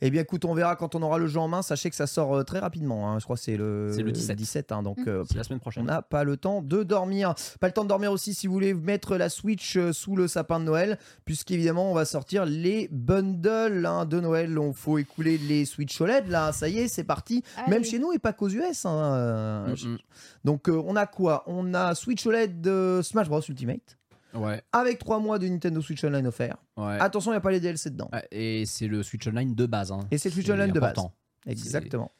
Eh 0.00 0.10
bien, 0.10 0.22
écoute, 0.22 0.44
on 0.44 0.54
verra 0.54 0.76
quand 0.76 0.94
on 0.94 1.02
aura 1.02 1.18
le 1.18 1.26
jeu 1.26 1.40
en 1.40 1.48
main. 1.48 1.62
Sachez 1.62 1.90
que 1.90 1.96
ça 1.96 2.06
sort 2.06 2.36
euh, 2.36 2.42
très 2.44 2.58
rapidement. 2.60 3.10
hein. 3.10 3.18
Je 3.18 3.24
crois 3.24 3.36
que 3.36 3.42
c'est 3.42 3.56
le, 3.56 3.90
C'est 3.94 4.02
le 4.02 4.12
17. 4.12 4.70
hein, 4.72 4.82
donc, 4.82 4.98
Mm. 4.98 5.04
euh, 5.08 5.24
C'est 5.28 5.36
la 5.36 5.42
semaine 5.44 5.58
on 5.58 5.60
prochaine. 5.60 5.84
n'a 5.86 6.02
pas 6.02 6.24
le 6.24 6.36
temps 6.36 6.62
de 6.62 6.82
dormir. 6.82 7.34
Pas 7.60 7.66
le 7.66 7.72
temps 7.72 7.82
de 7.84 7.88
dormir 7.88 8.12
aussi 8.12 8.32
si 8.34 8.46
vous 8.46 8.52
voulez 8.52 8.74
mettre 8.74 9.16
la 9.16 9.28
Switch 9.28 9.76
euh, 9.76 9.92
sous 9.92 10.14
le 10.16 10.28
sapin 10.28 10.60
de 10.60 10.64
Noël, 10.64 10.98
puisqu'évidemment, 11.24 11.90
on 11.90 11.94
va 11.94 12.04
sortir 12.04 12.46
les 12.46 12.88
bundles 12.92 13.86
hein, 13.86 14.04
de 14.04 14.20
Noël. 14.20 14.56
Il 14.60 14.72
faut 14.74 14.98
écouler 14.98 15.38
les 15.38 15.64
Switch 15.64 16.00
OLED, 16.00 16.28
là. 16.28 16.52
Ça 16.52 16.68
y 16.68 16.78
est, 16.78 16.88
c'est 16.88 17.04
parti. 17.04 17.42
Allez. 17.56 17.70
Même 17.70 17.84
chez 17.84 17.98
nous 17.98 18.12
et 18.12 18.18
pas 18.18 18.32
qu'aux 18.32 18.48
US. 18.48 18.84
hein, 18.86 19.14
euh, 19.14 19.68
Mm, 19.68 19.88
mm. 19.94 19.98
Donc, 20.44 20.68
euh, 20.68 20.82
on 20.86 20.94
a 20.96 21.06
quoi? 21.06 21.42
On 21.46 21.74
a 21.74 21.94
Switch 21.94 22.24
OLED 22.26 22.60
de 22.60 23.00
Smash 23.02 23.28
Bros 23.28 23.40
Ultimate, 23.48 23.98
Ouais, 24.34 24.62
avec 24.72 24.98
3 24.98 25.20
mois 25.20 25.38
de 25.38 25.48
Nintendo 25.48 25.80
Switch 25.80 26.04
Online 26.04 26.26
offert. 26.26 26.56
ouais. 26.76 26.98
Attention, 27.00 27.30
il 27.30 27.34
n'y 27.34 27.38
a 27.38 27.40
pas 27.40 27.50
les 27.50 27.60
DLC 27.60 27.90
dedans. 27.90 28.10
Ouais, 28.12 28.26
Et 28.30 28.66
c'est 28.66 28.86
le 28.86 29.02
Switch 29.02 29.26
Online 29.26 29.54
de 29.54 29.66
base. 29.66 29.90
hein. 29.92 30.00
Et 30.10 30.18
c'est 30.18 30.28
le 30.28 30.34
Switch 30.34 30.50
Online 30.50 30.70
de 30.72 30.80
base. 30.80 30.96
Exactement. 31.46 32.12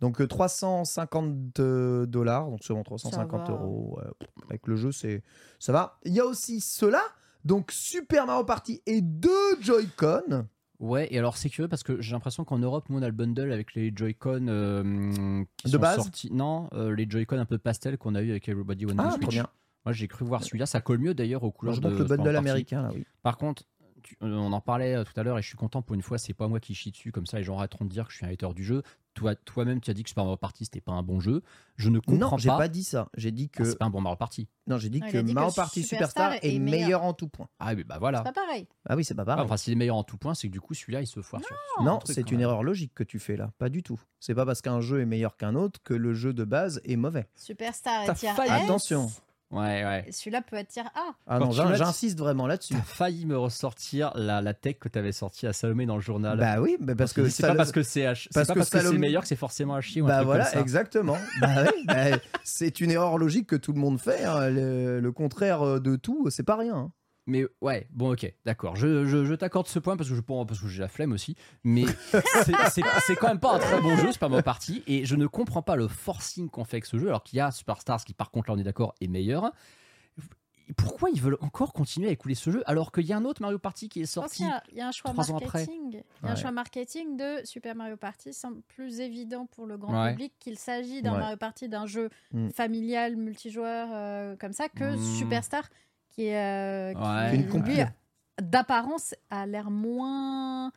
Donc 0.00 0.20
euh, 0.22 0.26
350 0.26 1.60
dollars, 2.08 2.48
donc 2.50 2.60
selon 2.62 2.82
350 2.82 3.48
va. 3.48 3.52
euros. 3.52 4.00
avec 4.48 4.66
le 4.66 4.76
jeu, 4.76 4.92
c'est 4.92 5.22
ça 5.58 5.72
va. 5.72 5.98
Il 6.04 6.12
y 6.14 6.20
a 6.20 6.24
aussi 6.24 6.60
cela, 6.60 7.02
donc 7.44 7.70
Super 7.72 8.26
Mario 8.26 8.44
Party 8.44 8.80
et 8.86 9.00
deux 9.02 9.60
Joy-Con. 9.60 10.46
Ouais, 10.78 11.08
et 11.10 11.18
alors 11.18 11.36
c'est 11.36 11.50
curieux 11.50 11.68
parce 11.68 11.82
que 11.82 12.00
j'ai 12.00 12.12
l'impression 12.12 12.44
qu'en 12.46 12.58
Europe, 12.58 12.86
nous 12.88 12.98
on 12.98 13.02
a 13.02 13.06
le 13.06 13.12
bundle 13.12 13.52
avec 13.52 13.74
les 13.74 13.92
Joy-Con 13.94 14.46
euh, 14.48 15.44
qui 15.58 15.66
De 15.66 15.72
sont 15.72 15.78
base 15.78 15.96
sortis. 15.96 16.30
Non, 16.32 16.70
euh, 16.72 16.94
les 16.94 17.06
Joy-Con 17.08 17.38
un 17.38 17.44
peu 17.44 17.58
pastel 17.58 17.98
qu'on 17.98 18.14
a 18.14 18.22
eu 18.22 18.30
avec 18.30 18.48
Everybody 18.48 18.86
One 18.86 18.96
Ah, 18.98 19.10
Switch. 19.10 19.20
trop 19.20 19.30
bien. 19.30 19.46
Moi 19.84 19.92
j'ai 19.92 20.08
cru 20.08 20.24
voir 20.24 20.42
celui-là, 20.44 20.66
ça 20.66 20.80
colle 20.80 20.98
mieux 20.98 21.14
d'ailleurs 21.14 21.42
aux 21.44 21.50
couleurs 21.50 21.74
Je 21.74 21.80
de 21.80 21.88
montre 21.88 21.98
le 22.00 22.04
bundle 22.04 22.36
américain 22.36 22.82
là, 22.82 22.90
oui. 22.94 23.04
Par 23.22 23.36
contre, 23.38 23.64
tu- 24.02 24.16
euh, 24.22 24.34
on 24.34 24.52
en 24.52 24.60
parlait 24.60 24.94
euh, 24.94 25.04
tout 25.04 25.12
à 25.18 25.22
l'heure 25.22 25.38
et 25.38 25.42
je 25.42 25.48
suis 25.48 25.56
content 25.58 25.82
pour 25.82 25.94
une 25.94 26.00
fois, 26.02 26.16
c'est 26.18 26.32
pas 26.34 26.48
moi 26.48 26.58
qui 26.60 26.74
chie 26.74 26.90
dessus, 26.90 27.12
comme 27.12 27.26
ça 27.26 27.36
les 27.38 27.44
gens 27.44 27.58
arrêteront 27.58 27.84
de 27.84 27.90
dire 27.90 28.06
que 28.06 28.12
je 28.12 28.16
suis 28.18 28.26
un 28.26 28.30
hater 28.30 28.48
du 28.54 28.64
jeu. 28.64 28.82
Toi, 29.14 29.34
toi-même, 29.34 29.80
tu 29.80 29.90
as 29.90 29.94
dit 29.94 30.02
que 30.04 30.08
Super 30.08 30.24
Mario 30.24 30.36
Party 30.36 30.64
c'était 30.64 30.80
pas 30.80 30.92
un 30.92 31.02
bon 31.02 31.18
jeu. 31.20 31.42
Je 31.76 31.90
ne 31.90 31.98
comprends 31.98 32.30
Non, 32.32 32.38
j'ai 32.38 32.48
pas. 32.48 32.56
pas 32.58 32.68
dit 32.68 32.84
ça. 32.84 33.08
J'ai 33.16 33.30
dit 33.32 33.48
que 33.50 33.62
Ah, 33.62 33.66
c'est 33.66 33.76
pas 33.78 33.84
un 33.86 33.90
bon 33.90 34.00
Mario 34.00 34.16
Party. 34.16 34.48
non, 34.68 34.78
j'ai 34.78 34.88
dit 34.88 35.00
Ah, 35.02 35.10
que 35.10 35.18
a 35.18 35.22
dit 35.22 35.30
que 35.30 35.34
Mario 35.34 35.52
Party 35.52 35.82
Superstar 35.82 36.32
Superstar 36.32 36.44
est 36.50 36.54
est 36.54 36.58
meilleur. 36.58 36.80
meilleur. 36.80 37.02
en 37.04 37.12
tout 37.12 37.28
point. 37.28 37.48
Ah, 37.58 37.74
mais 37.74 37.82
bah 37.84 37.96
voilà. 37.98 38.18
C'est 38.24 38.32
pas 38.32 38.40
pareil. 38.46 38.68
Ah 38.88 38.96
oui, 38.96 39.04
c'est 39.04 39.14
pas 39.14 39.22
Ah, 39.22 39.26
pareil. 39.26 39.44
enfin, 39.44 39.56
s'il 39.56 39.72
est 39.72 39.76
meilleur 39.76 39.96
en 39.96 40.04
tout 40.04 40.16
point, 40.16 40.34
c'est 40.34 40.46
que 40.48 40.52
du 40.52 40.60
coup, 40.60 40.72
celui-là, 40.74 41.00
il 41.02 41.06
se 41.08 41.20
foire 41.20 41.42
sur. 41.44 41.56
sur 41.74 41.82
non, 41.82 41.98
c'est 42.04 42.30
une 42.30 42.38
même. 42.38 42.44
erreur 42.44 42.62
logique 42.62 42.94
que 42.94 43.02
tu 43.02 43.18
fais 43.18 43.36
là. 43.36 43.50
Pas 43.58 43.68
du 43.68 43.82
tout. 43.82 44.00
C'est 44.20 44.34
pas 44.34 44.46
parce 44.46 44.62
qu'un 44.62 44.80
jeu 44.80 45.00
est 45.00 45.06
meilleur 45.06 45.36
qu'un 45.36 45.56
autre 45.56 45.80
que 45.82 45.92
le 45.94 46.14
jeu 46.14 46.32
de 46.32 46.44
base 46.44 46.80
est 46.84 46.96
mauvais. 46.96 47.28
Superstar 47.34 48.04
et. 48.04 48.50
Attention. 48.50 49.10
Ouais, 49.50 49.84
ouais. 49.84 50.06
Celui-là 50.12 50.42
peut 50.42 50.56
être 50.56 50.68
tier 50.68 50.82
A. 50.94 51.12
Ah 51.26 51.38
Quand 51.38 51.46
non, 51.46 51.74
j'insiste 51.74 52.18
vraiment 52.18 52.46
là-dessus. 52.46 52.74
T'as 52.74 52.82
failli 52.82 53.26
me 53.26 53.36
ressortir 53.36 54.12
la, 54.14 54.40
la 54.40 54.54
tech 54.54 54.76
que 54.78 54.88
t'avais 54.88 55.10
sortie 55.10 55.46
à 55.48 55.52
Salomé 55.52 55.86
dans 55.86 55.96
le 55.96 56.00
journal. 56.00 56.38
Bah 56.38 56.60
oui, 56.60 56.76
mais 56.80 56.94
parce 56.94 57.12
que 57.12 57.28
c'est 57.28 57.44
pas 57.46 57.54
parce 57.56 57.72
que 57.72 57.82
c'est 57.82 58.02
c'est 58.14 58.28
parce 58.32 58.46
pas 58.46 58.54
que 58.54 58.58
parce 58.60 58.70
que 58.70 58.78
c'est 58.78 58.84
Salomé- 58.84 58.98
meilleur 58.98 59.22
que 59.22 59.28
c'est 59.28 59.34
forcément 59.36 59.74
à 59.74 59.80
chier 59.80 60.02
ou 60.02 60.04
un 60.04 60.08
Bah 60.08 60.14
truc 60.18 60.26
voilà, 60.26 60.44
comme 60.44 60.52
ça. 60.54 60.60
exactement. 60.60 61.16
Bah 61.40 61.64
oui, 61.64 61.84
bah, 61.86 62.18
c'est 62.44 62.80
une 62.80 62.92
erreur 62.92 63.18
logique 63.18 63.48
que 63.48 63.56
tout 63.56 63.72
le 63.72 63.80
monde 63.80 64.00
fait. 64.00 64.24
hein. 64.24 64.50
Le, 64.50 65.00
le 65.00 65.12
contraire 65.12 65.62
euh, 65.62 65.80
de 65.80 65.96
tout, 65.96 66.28
c'est 66.30 66.44
pas 66.44 66.56
rien. 66.56 66.76
hein. 66.76 66.92
Mais 67.30 67.46
ouais, 67.60 67.86
bon, 67.92 68.12
ok, 68.12 68.32
d'accord. 68.44 68.74
Je, 68.76 69.06
je, 69.06 69.24
je 69.24 69.34
t'accorde 69.34 69.68
ce 69.68 69.78
point 69.78 69.96
parce 69.96 70.08
que 70.08 70.14
je 70.16 70.20
parce 70.20 70.60
que 70.60 70.66
j'ai 70.68 70.80
la 70.80 70.88
flemme 70.88 71.12
aussi. 71.12 71.36
Mais 71.64 71.84
c'est- 72.10 72.52
c'est 72.70 72.82
c'est 73.06 73.14
quand 73.16 73.28
même 73.28 73.38
pas 73.40 73.54
un 73.54 73.58
très 73.58 73.80
bon 73.80 73.96
jeu, 73.96 74.10
Super 74.12 74.28
Mario 74.30 74.42
Party. 74.42 74.82
Et 74.86 75.04
je 75.04 75.14
ne 75.16 75.26
comprends 75.26 75.62
pas 75.62 75.76
le 75.76 75.86
forcing 75.88 76.50
qu'on 76.50 76.64
fait 76.64 76.76
avec 76.78 76.86
ce 76.86 76.98
jeu, 76.98 77.08
alors 77.08 77.22
qu'il 77.22 77.36
y 77.36 77.40
a 77.40 77.50
Superstars 77.50 78.04
qui, 78.04 78.14
par 78.14 78.30
contre, 78.30 78.50
là, 78.50 78.56
on 78.56 78.58
est 78.58 78.64
d'accord, 78.64 78.94
est 79.00 79.06
meilleur. 79.08 79.52
Pourquoi 80.76 81.10
ils 81.10 81.20
veulent 81.20 81.36
encore 81.40 81.72
continuer 81.72 82.08
à 82.08 82.12
écouler 82.12 82.36
ce 82.36 82.48
jeu 82.50 82.62
alors 82.64 82.92
qu'il 82.92 83.04
y 83.04 83.12
a 83.12 83.16
un 83.16 83.24
autre 83.24 83.42
Mario 83.42 83.58
Party 83.58 83.88
qui 83.88 84.02
est 84.02 84.06
sorti 84.06 84.36
qu'il 84.36 84.46
y 84.46 84.50
a- 84.50 84.62
il 84.70 84.78
y, 84.78 84.80
a 84.80 84.86
un 84.86 84.92
choix 84.92 85.10
trois 85.10 85.32
ans 85.32 85.36
après. 85.38 85.66
marketing. 85.66 85.90
Il 85.90 85.94
y 85.94 85.98
a 85.98 86.30
un 86.30 86.34
Ouais. 86.36 86.40
choix 86.40 86.52
marketing 86.52 87.16
de 87.16 87.40
Super 87.44 87.74
Mario 87.74 87.96
Party 87.96 88.32
semble 88.32 88.62
plus 88.62 89.00
évident 89.00 89.46
pour 89.46 89.66
le 89.66 89.76
grand 89.76 90.00
Ouais. 90.04 90.12
public 90.12 90.32
qu'il 90.38 90.56
s'agit 90.56 91.02
d'un 91.02 91.14
Ouais. 91.14 91.18
Mario 91.18 91.36
Party 91.38 91.68
d'un 91.68 91.86
jeu 91.86 92.08
Mm. 92.32 92.50
familial 92.50 93.16
multijoueur 93.16 93.88
euh, 93.92 94.36
comme 94.36 94.52
ça 94.52 94.68
que 94.68 94.94
Mm. 94.94 95.16
Superstar 95.18 95.68
qui 96.10 96.26
est 96.26 96.36
euh, 96.36 96.92
qui, 96.94 97.00
Ouais. 97.00 97.34
Une 97.36 97.42
lui, 97.42 97.48
compil. 97.48 97.92
d'apparence 98.40 99.14
a 99.30 99.46
l'air 99.46 99.70
moins 99.70 100.72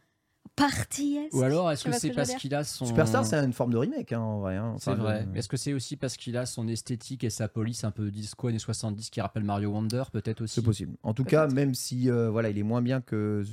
party 0.56 1.18
Ou 1.32 1.42
alors 1.42 1.72
est-ce 1.72 1.84
que 1.84 1.92
ce 1.92 2.00
c'est 2.00 2.12
parce 2.12 2.36
qu'il 2.36 2.54
a 2.54 2.64
son. 2.64 2.86
Superstar, 2.86 3.26
c'est 3.26 3.38
une 3.38 3.54
forme 3.54 3.72
de 3.72 3.78
remake 3.78 4.14
hein, 4.14 4.20
en 4.20 4.40
vrai. 4.40 4.56
hein. 4.58 4.76
C'est 4.80 4.94
vrai. 4.94 5.26
Est-ce 5.36 5.50
que 5.50 5.58
c'est 5.58 5.74
aussi 5.74 5.98
parce 5.98 6.16
qu'il 6.16 6.38
a 6.38 6.46
son 6.46 6.68
esthétique 6.68 7.24
et 7.24 7.30
sa 7.32 7.48
police 7.48 7.84
un 7.84 7.92
peu 7.92 8.12
disco 8.12 8.48
années 8.50 8.60
70 8.60 9.10
qui 9.10 9.20
rappelle 9.22 9.44
Mario 9.44 9.72
Wonder, 9.72 10.04
peut-être 10.12 10.42
aussi? 10.42 10.56
C'est 10.56 10.62
possible. 10.62 10.96
En 11.02 11.14
tout 11.16 11.24
cas, 11.24 11.48
même 11.48 11.74
si 11.74 12.10
euh, 12.12 12.30
voilà, 12.30 12.50
il 12.50 12.58
est 12.60 12.64
moins 12.64 12.82
bien 12.84 13.02
que 13.02 13.44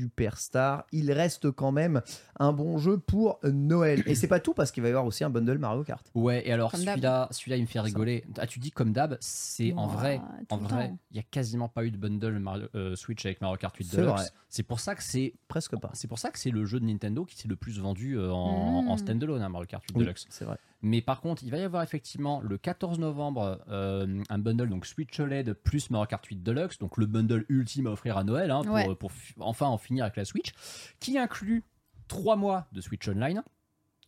Superstar, 0.00 0.84
il 0.92 1.12
reste 1.12 1.50
quand 1.50 1.72
même 1.72 2.02
un 2.38 2.52
bon 2.52 2.78
jeu 2.78 2.98
pour 2.98 3.38
Noël. 3.44 4.02
Et 4.06 4.14
c'est 4.14 4.28
pas 4.28 4.40
tout 4.40 4.54
parce 4.54 4.70
qu'il 4.70 4.82
va 4.82 4.88
y 4.88 4.92
avoir 4.92 5.04
aussi 5.06 5.24
un 5.24 5.30
bundle 5.30 5.58
Mario 5.58 5.84
Kart. 5.84 6.10
Ouais, 6.14 6.46
et 6.48 6.52
alors 6.52 6.74
celui-là, 6.74 7.28
celui-là, 7.30 7.56
il 7.56 7.62
me 7.62 7.66
fait 7.66 7.80
rigoler. 7.80 8.24
Ah, 8.38 8.46
tu 8.46 8.58
dis 8.58 8.70
comme 8.70 8.92
d'hab, 8.92 9.16
c'est 9.20 9.72
en 9.74 9.86
vrai, 9.86 10.20
en 10.50 10.56
vrai, 10.58 10.92
il 11.10 11.16
y 11.16 11.20
a 11.20 11.22
quasiment 11.22 11.68
pas 11.68 11.84
eu 11.84 11.90
de 11.90 11.96
bundle 11.96 12.38
Mario, 12.38 12.66
euh, 12.74 12.96
Switch 12.96 13.24
avec 13.26 13.40
Mario 13.40 13.56
Kart 13.56 13.76
8 13.76 13.84
C'est 13.90 13.96
Deluxe. 13.98 14.32
C'est 14.48 14.62
pour 14.64 14.80
ça 14.80 14.94
que 14.94 15.02
c'est, 15.02 15.34
Presque 15.48 15.76
pas. 15.78 15.90
c'est 15.94 16.08
pour 16.08 16.18
ça 16.18 16.30
que 16.30 16.38
c'est 16.38 16.50
le 16.50 16.64
jeu 16.64 16.80
de 16.80 16.84
Nintendo 16.84 17.24
qui 17.24 17.36
s'est 17.36 17.48
le 17.48 17.56
plus 17.56 17.78
vendu 17.80 18.14
euh, 18.18 18.30
en, 18.32 18.82
Mm. 18.82 18.88
en 18.88 18.96
standalone, 18.96 19.42
hein, 19.42 19.48
Mario 19.48 19.66
Kart 19.66 19.82
8 19.84 19.94
Oui, 19.96 20.02
Deluxe. 20.04 20.26
c'est 20.30 20.44
vrai. 20.44 20.56
Mais 20.82 21.02
par 21.02 21.20
contre, 21.20 21.42
il 21.42 21.50
va 21.50 21.58
y 21.58 21.62
avoir 21.62 21.82
effectivement 21.82 22.40
le 22.40 22.56
14 22.56 22.98
novembre 22.98 23.62
euh, 23.68 24.22
un 24.30 24.38
bundle 24.38 24.68
donc 24.70 24.86
Switch 24.86 25.18
OLED 25.20 25.52
plus 25.52 25.90
Mario 25.90 26.06
Kart 26.06 26.24
8 26.24 26.42
Deluxe, 26.42 26.78
donc 26.78 26.96
le 26.96 27.06
bundle 27.06 27.44
ultime 27.50 27.86
à 27.86 27.90
offrir 27.90 28.16
à 28.16 28.24
Noël 28.24 28.50
hein, 28.50 28.62
pour, 28.64 28.74
Ouais. 28.74 28.94
pour 28.94 29.12
fi- 29.12 29.34
enfin 29.40 29.66
en 29.66 29.76
finir 29.78 30.04
avec 30.04 30.16
la 30.16 30.24
Switch, 30.24 30.52
qui 30.98 31.18
inclut 31.18 31.64
3 32.08 32.36
mois 32.36 32.66
de 32.72 32.80
Switch 32.80 33.06
Online. 33.08 33.42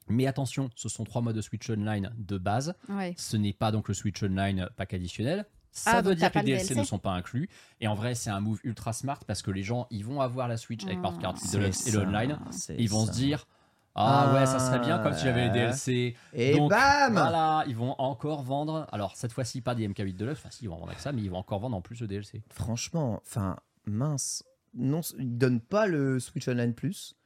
Mais 0.08 0.26
attention, 0.26 0.70
ce 0.74 0.88
sont 0.88 1.04
3 1.04 1.22
mois 1.22 1.32
de 1.32 1.40
Switch 1.40 1.68
Online 1.70 2.12
de 2.18 2.38
base. 2.38 2.74
Ouais. 2.88 3.14
Ce 3.16 3.36
n'est 3.36 3.52
pas 3.52 3.70
donc 3.70 3.88
le 3.88 3.94
Switch 3.94 4.22
Online 4.22 4.68
pack 4.76 4.94
additionnel. 4.94 5.44
Ça 5.70 5.92
Ah, 5.98 6.02
veut 6.02 6.14
dire 6.14 6.30
que 6.30 6.38
les 6.38 6.42
le 6.42 6.46
DLC, 6.48 6.68
DLC? 6.68 6.80
ne 6.80 6.84
sont 6.84 6.98
pas 6.98 7.12
inclus. 7.12 7.48
Et 7.80 7.86
en 7.88 7.94
vrai, 7.94 8.14
c'est 8.14 8.28
un 8.30 8.40
move 8.40 8.60
ultra 8.64 8.92
smart 8.92 9.20
parce 9.26 9.40
que 9.42 9.50
les 9.50 9.62
gens, 9.62 9.86
ils 9.90 10.04
vont 10.04 10.20
avoir 10.20 10.48
la 10.48 10.56
Switch 10.56 10.84
avec 10.84 10.98
Mario 10.98 11.18
Kart 11.18 11.38
8 11.38 11.46
C'est 11.46 11.58
Deluxe 11.58 11.86
et 11.86 11.90
le 11.92 12.00
ça, 12.00 12.06
online. 12.06 12.38
c'est 12.50 12.76
Ils 12.78 12.90
vont 12.90 13.06
ça. 13.06 13.12
se 13.12 13.18
dire 13.18 13.46
Ah 13.94 14.30
Ah, 14.30 14.34
ouais, 14.34 14.46
ça 14.46 14.58
serait 14.58 14.78
bien 14.78 14.98
comme 15.00 15.12
si 15.14 15.24
j'avais 15.24 15.44
les 15.46 15.50
DLC. 15.50 16.16
Et 16.32 16.54
Donc, 16.56 16.70
bam 16.70 17.12
Voilà, 17.12 17.64
ils 17.66 17.76
vont 17.76 17.94
encore 17.98 18.42
vendre. 18.42 18.86
Alors, 18.92 19.16
cette 19.16 19.32
fois-ci, 19.32 19.60
pas 19.60 19.74
des 19.74 19.86
MK8 19.88 20.16
Deluxe. 20.16 20.38
Enfin, 20.40 20.50
si, 20.50 20.64
ils 20.64 20.68
vont 20.68 20.76
vendre 20.76 20.88
avec 20.88 21.00
ça, 21.00 21.12
mais 21.12 21.20
ils 21.22 21.30
vont 21.30 21.36
encore 21.38 21.60
vendre 21.60 21.76
en 21.76 21.80
plus 21.82 22.00
le 22.00 22.06
DLC. 22.06 22.42
Franchement, 22.50 23.20
enfin, 23.26 23.56
mince. 23.86 24.44
Non, 24.74 25.00
ils 25.18 25.36
donnent 25.36 25.60
pas 25.60 25.86
le 25.86 26.18
Switch 26.20 26.48
Online 26.48 26.72
Plus. 26.72 27.16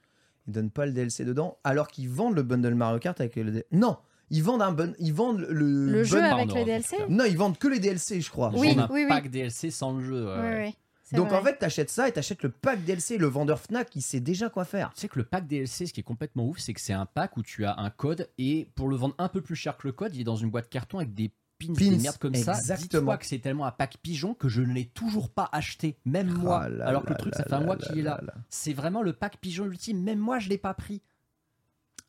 Ils 0.49 0.53
donnent 0.53 0.71
pas 0.71 0.87
le 0.87 0.93
DLC 0.93 1.25
dedans, 1.25 1.59
alors 1.65 1.89
qu'ils 1.89 2.09
vendent 2.09 2.35
le 2.35 2.43
bundle 2.43 2.75
Mario 2.75 2.99
Kart 2.99 3.21
avec 3.21 3.37
le 3.37 3.45
DLC. 3.45 3.67
Non, 3.73 3.97
ils 4.31 4.43
vendent 4.43 4.63
un 4.63 4.73
bun... 4.73 4.93
ils 4.99 5.13
vendent 5.15 5.47
le, 5.49 5.87
Le 5.87 6.03
jeu 6.05 6.21
avec 6.23 6.47
les 6.49 6.53
Europe, 6.55 6.65
DLC. 6.67 6.97
Non, 7.09 7.25
ils 7.25 7.37
vendent 7.39 7.59
que 7.59 7.69
les 7.69 7.79
DLC, 7.79 8.21
je 8.21 8.31
crois. 8.31 8.51
Ils 8.55 8.59
Oui, 8.61 8.69
vendent 8.71 8.81
un 8.81 8.89
oui, 8.93 9.03
oui. 9.05 9.09
pack 9.09 9.31
DLC 9.31 9.71
sans 9.71 9.93
le 9.97 10.05
jeu. 10.05 10.27
ouais, 10.27 10.41
Ouais, 10.41 10.75
Donc 11.13 11.29
vrai. 11.29 11.39
en 11.39 11.43
fait, 11.45 11.57
t'achètes 11.59 11.91
ça 11.91 12.09
et 12.09 12.13
t'achètes 12.13 12.43
le 12.43 12.51
pack 12.51 12.85
DLC. 12.85 13.17
Le 13.19 13.27
vendeur 13.27 13.61
Fnac, 13.61 13.95
il 13.95 14.03
sait 14.03 14.21
déjà 14.21 14.49
quoi 14.49 14.65
faire. 14.65 14.93
Tu 14.95 15.03
sais 15.03 15.09
que 15.09 15.19
le 15.19 15.25
pack 15.25 15.47
DLC, 15.47 15.87
ce 15.87 15.93
qui 15.93 16.01
est 16.01 16.05
complètement 16.05 16.47
ouf, 16.47 16.59
c'est 16.59 16.75
que 16.75 16.81
c'est 16.81 16.93
un 16.93 17.07
pack 17.07 17.37
où 17.37 17.43
tu 17.43 17.65
as 17.65 17.79
un 17.79 17.91
code 17.91 18.29
et 18.39 18.69
pour 18.75 18.89
le 18.89 18.97
vendre 18.97 19.15
un 19.19 19.29
peu 19.29 19.41
plus 19.41 19.55
cher 19.57 19.77
que 19.77 19.87
le 19.87 19.93
code, 19.93 20.15
il 20.15 20.23
est 20.23 20.25
dans 20.25 20.37
une 20.37 20.51
boîte 20.51 20.69
carton 20.69 20.99
avec 20.99 21.15
des 21.15 21.29
pins, 21.59 21.73
Pins, 21.73 21.73
des 21.91 21.97
merdes 21.99 22.19
comme 22.19 22.35
ça. 22.35 22.53
exactement. 22.59 23.01
Dis-toi 23.03 23.17
que 23.19 23.27
c'est 23.27 23.39
tellement 23.39 23.67
un 23.67 23.71
pack 23.71 23.99
pigeon 24.03 24.35
que 24.35 24.49
je 24.49 24.61
ne 24.63 24.73
l'ai 24.75 24.87
toujours 24.87 25.31
pas 25.31 25.49
acheté, 25.53 25.97
même 26.05 26.29
moi. 26.29 26.63
Ah 26.65 26.69
là 26.69 26.87
alors 26.87 27.05
que 27.05 27.11
le 27.11 27.17
truc, 27.17 27.33
là 27.35 27.39
ça 27.39 27.45
fait 27.45 27.55
un 27.55 27.61
mois 27.61 27.77
qu'il 27.77 27.99
est 27.99 28.03
là. 28.03 28.21
là. 28.23 28.35
C'est 28.51 28.73
vraiment 28.75 29.03
le 29.03 29.13
pack 29.13 29.39
pigeon 29.39 29.65
ultime. 29.67 30.03
Même 30.03 30.19
moi, 30.19 30.39
je 30.39 30.49
l'ai 30.49 30.59
pas 30.59 30.75
pris. 30.75 31.01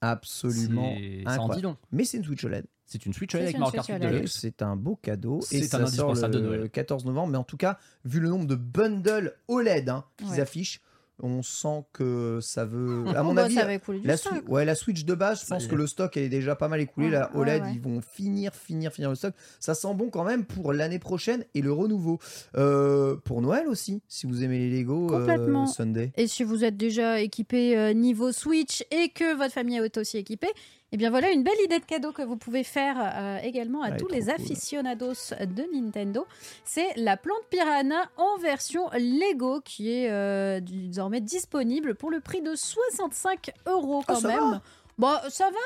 Absolument. 0.01 0.95
Ça 1.27 1.41
en 1.41 1.49
dit 1.49 1.61
long. 1.61 1.77
Mais 1.91 2.03
c'est 2.03 2.17
une 2.17 2.23
Switch 2.23 2.43
OLED. 2.43 2.65
C'est 2.87 3.05
une 3.05 3.13
Switch 3.13 3.35
OLED 3.35 3.43
avec 3.47 3.59
Mario 3.59 3.73
Kart 3.73 3.85
Switch 3.85 3.97
8 3.97 4.03
OLED. 4.05 4.15
Deluxe. 4.15 4.37
C'est 4.39 4.61
un 4.61 4.75
beau 4.77 4.95
cadeau. 4.95 5.39
Et 5.51 5.61
C'est 5.61 5.75
un 5.75 5.85
ça 5.85 5.87
sort 5.87 6.09
indispensable 6.09 6.33
de 6.35 6.39
le 6.39 6.45
Noël. 6.57 6.69
14 6.69 7.05
novembre. 7.05 7.27
Mais 7.33 7.37
en 7.37 7.43
tout 7.43 7.57
cas, 7.57 7.77
vu 8.05 8.19
le 8.21 8.29
nombre 8.29 8.45
de 8.47 8.55
bundles 8.55 9.35
OLED 9.49 9.89
hein, 9.89 10.05
qu'ils 10.17 10.29
Ouais. 10.29 10.39
affichent, 10.39 10.81
on 11.21 11.41
sent 11.41 11.83
que 11.93 12.39
ça 12.41 12.63
veut. 12.63 13.03
À 13.17 13.23
mon 13.23 13.33
bah, 13.33 13.45
avis, 13.45 13.55
ça 13.55 13.65
va 13.65 13.73
écouler 13.73 13.99
du 13.99 14.07
la, 14.07 14.15
stock. 14.17 14.47
Ouais, 14.47 14.65
la 14.65 14.75
Switch 14.75 15.03
de 15.03 15.15
base, 15.15 15.41
je 15.41 15.45
Ça 15.47 15.55
pense 15.55 15.67
que 15.67 15.75
le 15.75 15.87
stock 15.87 16.15
elle 16.15 16.23
est 16.23 16.29
déjà 16.29 16.55
pas 16.55 16.67
mal 16.67 16.79
écoulé. 16.79 17.07
Ouais, 17.07 17.11
la 17.13 17.35
OLED, 17.35 17.63
ouais. 17.63 17.71
ils 17.73 17.81
vont 17.81 18.01
finir, 18.01 18.53
finir, 18.53 18.93
finir 18.93 19.09
le 19.09 19.15
stock. 19.15 19.33
Ça 19.59 19.73
sent 19.73 19.93
bon 19.95 20.09
quand 20.09 20.23
même 20.23 20.45
pour 20.45 20.71
l'année 20.73 20.99
prochaine 20.99 21.43
et 21.55 21.61
le 21.61 21.73
renouveau. 21.73 22.19
Euh, 22.55 23.15
pour 23.25 23.41
Noël 23.41 23.67
aussi, 23.67 24.01
si 24.07 24.27
vous 24.27 24.43
aimez 24.43 24.69
les 24.69 24.79
Lego 24.79 25.07
euh, 25.11 25.19
Complètement. 25.19 25.65
Sunday. 25.67 26.11
Et 26.17 26.27
si 26.27 26.43
vous 26.43 26.63
êtes 26.63 26.77
déjà 26.77 27.19
équipé 27.19 27.77
euh, 27.77 27.93
niveau 27.93 28.31
Switch 28.31 28.85
et 28.91 29.09
que 29.09 29.35
votre 29.35 29.53
famille 29.53 29.77
est 29.77 29.97
aussi 29.97 30.17
équipée, 30.17 30.51
eh 30.91 30.97
bien 30.97 31.09
voilà 31.09 31.31
une 31.31 31.43
belle 31.43 31.59
idée 31.65 31.79
de 31.79 31.85
cadeau 31.85 32.11
que 32.11 32.21
vous 32.21 32.37
pouvez 32.37 32.63
faire 32.63 32.95
euh, 32.99 33.39
également 33.43 33.81
à 33.81 33.89
est 33.89 33.97
tous 33.97 34.07
les 34.07 34.21
cool. 34.21 34.31
aficionados 34.31 35.33
de 35.41 35.65
Nintendo. 35.75 36.25
C'est 36.63 36.87
la 36.95 37.17
plante 37.17 37.43
piranha 37.49 38.09
en 38.17 38.37
version 38.37 38.89
Lego 38.93 39.61
qui 39.61 39.91
est 39.91 40.09
euh, 40.09 40.59
désormais 40.61 41.21
disponible 41.21 41.95
pour 41.95 42.09
le 42.11 42.19
prix 42.21 42.41
de 42.41 42.55
65 42.55 43.51
euros 43.67 44.03
Ah, 44.07 44.13
quand 44.13 44.21
même. 44.27 44.61
Bon, 44.97 45.13
ça 45.29 45.49
va. 45.49 45.57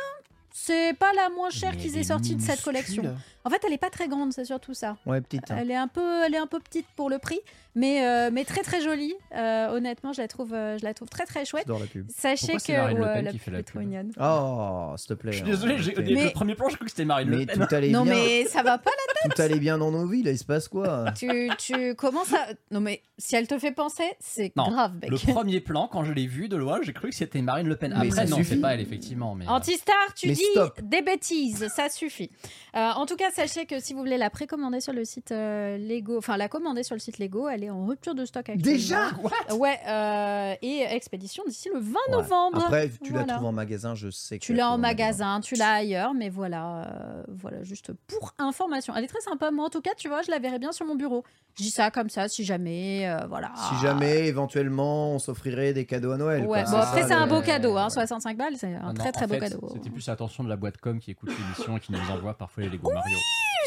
C'est 0.54 0.94
pas 1.00 1.14
la 1.14 1.30
moins 1.30 1.50
chère 1.50 1.78
qu'ils 1.78 1.98
aient 1.98 2.04
sortie 2.04 2.36
de 2.36 2.42
cette 2.42 2.62
collection. 2.62 3.16
En 3.46 3.50
fait, 3.50 3.62
elle 3.66 3.72
est 3.72 3.78
pas 3.78 3.90
très 3.90 4.10
grande, 4.10 4.34
c'est 4.34 4.44
surtout 4.44 4.74
ça. 4.74 4.98
Ouais, 5.06 5.22
petite. 5.22 5.50
hein. 5.50 5.56
Elle 5.60 5.72
est 5.72 5.76
un 5.78 5.88
peu, 5.88 6.24
elle 6.26 6.36
est 6.36 6.40
un 6.40 6.46
peu 6.48 6.60
petite 6.60 6.86
pour 6.98 7.10
le 7.10 7.20
prix, 7.20 7.40
mais, 7.76 8.06
euh, 8.06 8.30
mais 8.32 8.44
très 8.46 8.62
très 8.62 8.82
jolie. 8.82 9.14
Euh, 9.36 9.70
honnêtement, 9.70 10.14
je 10.14 10.22
la 10.22 10.28
trouve, 10.28 10.54
euh, 10.54 10.78
je 10.78 10.84
la 10.84 10.94
trouve 10.94 11.10
très 11.10 11.26
très 11.26 11.46
chouette. 11.46 11.64
J'adore 11.68 11.80
la 11.80 11.86
pub. 11.88 12.08
Sachez 12.10 12.48
Pourquoi 12.54 12.58
que 12.60 12.66
c'est 12.66 12.78
Marine 12.78 12.98
Le 12.98 13.04
ouais, 13.04 13.14
Pen 13.14 13.26
la 13.26 13.32
qui 13.32 13.38
fait 13.40 13.52
la 13.52 13.64
pub. 13.64 13.82
Oh, 14.20 14.94
s'il 14.98 15.08
te 15.08 15.14
plaît. 15.14 15.32
Je 15.32 15.38
suis 15.38 15.46
désolé, 15.46 15.78
j'ai- 15.78 15.96
arrêtez. 15.96 16.14
Mais- 16.14 16.24
le 16.26 16.32
premier 16.32 16.56
plan, 16.56 16.70
je 16.70 16.76
crois 16.76 16.86
que 16.86 16.92
c'était 16.92 17.06
Marine 17.06 17.30
Le 17.30 17.38
Mais 17.38 17.46
Pen. 17.46 17.66
tout 17.68 17.76
allait 17.76 17.90
Non 17.90 18.04
bien. 18.04 18.14
mais 18.14 18.46
ça 18.46 18.64
va 18.64 18.78
pas 18.78 18.90
là. 18.92 18.96
Tout 19.36 19.40
allait 19.40 19.60
bien 19.60 19.78
dans 19.78 19.92
nos 19.92 20.08
vies, 20.08 20.24
là, 20.24 20.32
il 20.32 20.38
se 20.40 20.44
passe 20.44 20.68
quoi 20.68 21.12
Tu, 21.16 21.48
tu 21.60 21.94
commences 21.94 22.34
à. 22.34 22.48
Non 22.72 22.80
mais 22.82 23.04
si 23.20 23.36
elle 23.36 23.46
te 23.48 23.60
fait 23.60 23.72
penser, 23.72 24.04
c'est 24.20 24.52
grave, 24.56 24.94
mec. 25.00 25.12
Le 25.12 25.18
premier 25.18 25.60
plan, 25.60 25.88
quand 25.88 26.04
je 26.04 26.12
l'ai 26.12 26.26
vu 26.26 26.50
de 26.50 26.56
loin, 26.58 26.80
j'ai 26.82 26.92
cru 26.92 27.10
que 27.10 27.16
c'était 27.16 27.42
Marine 27.44 27.68
Le 27.68 27.76
Pen. 27.76 27.94
Après, 27.94 28.26
non, 28.26 28.40
c'est 28.44 28.56
pas 28.60 28.74
elle, 28.74 28.82
effectivement. 28.82 29.36
Mais, 29.36 29.46
euh, 29.46 29.50
Antistar, 29.50 29.96
tu 30.16 30.28
Mais 30.28 30.34
dis 30.34 30.42
stop. 30.54 30.80
des 30.82 31.04
bêtises, 31.04 31.68
ça 31.68 31.88
suffit. 31.90 32.32
Euh, 32.76 32.90
en 32.96 33.06
tout 33.06 33.16
cas, 33.16 33.30
sachez 33.32 33.66
que 33.68 33.80
si 33.80 33.94
vous 33.94 34.00
voulez 34.00 34.18
la 34.18 34.32
précommander 34.32 34.80
sur 34.82 34.94
le 34.94 35.06
site 35.06 35.32
euh, 35.32 35.78
Lego, 35.78 36.18
enfin 36.18 36.36
la 36.38 36.48
commander 36.48 36.82
sur 36.82 36.96
le 36.96 37.00
site 37.00 37.20
Lego, 37.20 37.48
elle 37.48 37.61
est 37.64 37.70
en 37.70 37.86
rupture 37.86 38.16
de 38.16 38.26
stock 38.26 38.50
actuellement. 38.50 38.64
Déjà? 38.78 39.10
Ouais, 39.56 39.80
euh, 39.88 40.54
et 40.62 40.82
expédition 40.90 41.44
d'ici 41.48 41.70
le 41.74 41.80
20 41.80 41.92
Ouais. 41.92 42.12
novembre. 42.12 42.58
Après, 42.64 42.90
tu 43.04 43.12
la 43.14 43.20
Voilà. 43.20 43.34
trouves 43.36 43.48
en 43.48 43.52
magasin, 43.52 43.96
je 43.96 44.10
sais 44.10 44.40
que 44.40 44.44
Tu 44.46 44.54
la 44.54 44.64
l'as 44.64 44.70
en 44.72 44.78
magasin, 44.78 45.40
tu 45.42 45.56
l'as 45.56 45.74
ailleurs, 45.74 46.14
mais 46.14 46.30
voilà, 46.30 46.86
euh, 46.86 47.24
voilà, 47.28 47.64
juste 47.64 47.92
pour 48.08 48.34
information. 48.38 48.94
Elle 48.96 49.04
est 49.04 49.08
très 49.08 49.22
sympa, 49.22 49.52
moi 49.52 49.66
en 49.66 49.70
tout 49.70 49.82
cas, 49.82 49.92
tu 49.98 50.08
vois, 50.08 50.22
je 50.22 50.32
la 50.32 50.40
verrai 50.40 50.60
bien 50.60 50.72
sur 50.72 50.86
mon 50.86 50.96
bureau. 50.96 51.24
Je 51.58 51.64
dis 51.64 51.70
ça 51.72 51.92
comme 51.92 52.10
ça, 52.10 52.28
si 52.30 52.44
jamais, 52.46 53.08
euh, 53.10 53.26
voilà. 53.28 53.52
Si 53.70 53.76
jamais, 53.82 54.28
éventuellement, 54.28 55.12
on 55.14 55.20
s'offrirait 55.20 55.74
des 55.74 55.86
cadeaux 55.86 56.12
à 56.12 56.18
Noël. 56.18 56.46
Ouais, 56.46 56.64
quoi. 56.64 56.72
bon, 56.72 56.78
après, 56.78 57.04
c'est 57.04 57.14
un 57.14 57.28
beau 57.28 57.42
cadeau, 57.42 57.78
hein, 57.78 57.90
65 57.90 58.38
balles, 58.38 58.54
c'est 58.58 58.74
un 58.74 58.80
Ah 58.84 58.88
non, 58.88 58.94
très 58.94 59.12
très 59.12 59.28
beau 59.28 59.34
fait, 59.34 59.40
cadeau. 59.42 59.70
C'était 59.74 59.90
plus 59.90 60.08
l'attention 60.08 60.44
de 60.44 60.50
la 60.50 60.56
boîte 60.56 60.78
com 60.78 61.00
qui 61.00 61.12
écoute 61.12 61.30
l'émission 61.38 61.78
et 61.78 61.80
qui 61.80 61.92
nous 61.92 62.00
envoie 62.12 62.34
parfois 62.34 62.64
les 62.64 62.70
Lego 62.70 62.92
Mario. 62.94 63.18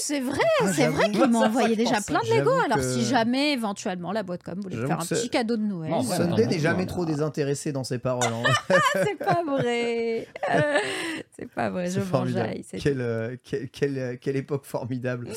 C'est 0.00 0.20
vrai, 0.20 0.38
Ah, 0.60 0.72
c'est 0.72 0.88
vrai 0.88 1.10
qu'ils 1.10 1.26
m'ont 1.28 1.42
envoyé 1.44 1.76
déjà 1.76 2.00
plein 2.00 2.20
de 2.20 2.34
Lego. 2.36 2.50
Alors, 2.64 2.82
si 2.82 3.04
jamais, 3.04 3.52
éventuellement, 3.52 3.74
la 3.86 4.22
boîte 4.22 4.42
com 4.42 4.60
voulait 4.60 4.76
J'avoue 4.76 4.88
faire 4.88 5.00
un 5.00 5.06
petit 5.06 5.28
cadeau 5.30 5.56
de 5.56 5.62
Noël, 5.62 5.90
Non, 5.90 6.00
ouais, 6.02 6.16
Sunday 6.16 6.44
non, 6.44 6.50
n'est 6.50 6.58
jamais 6.58 6.86
trop 6.86 7.04
désintéressé 7.04 7.72
dans 7.72 7.84
ses 7.84 7.98
paroles. 7.98 8.24
hein. 8.32 8.42
c'est 8.92 9.18
pas 9.18 9.42
vrai. 9.44 10.26
Euh, 10.54 10.78
c'est 11.36 11.48
pas 11.50 11.70
vrai, 11.70 11.90
je 11.90 12.00
m'enjaille. 12.00 12.64
c'est- 12.68 12.78
Quelle, 12.78 13.00
euh, 13.00 13.36
quelle, 13.42 13.68
quelle, 13.70 13.98
euh, 13.98 14.16
quelle 14.20 14.36
époque 14.36 14.64
formidable 14.64 15.28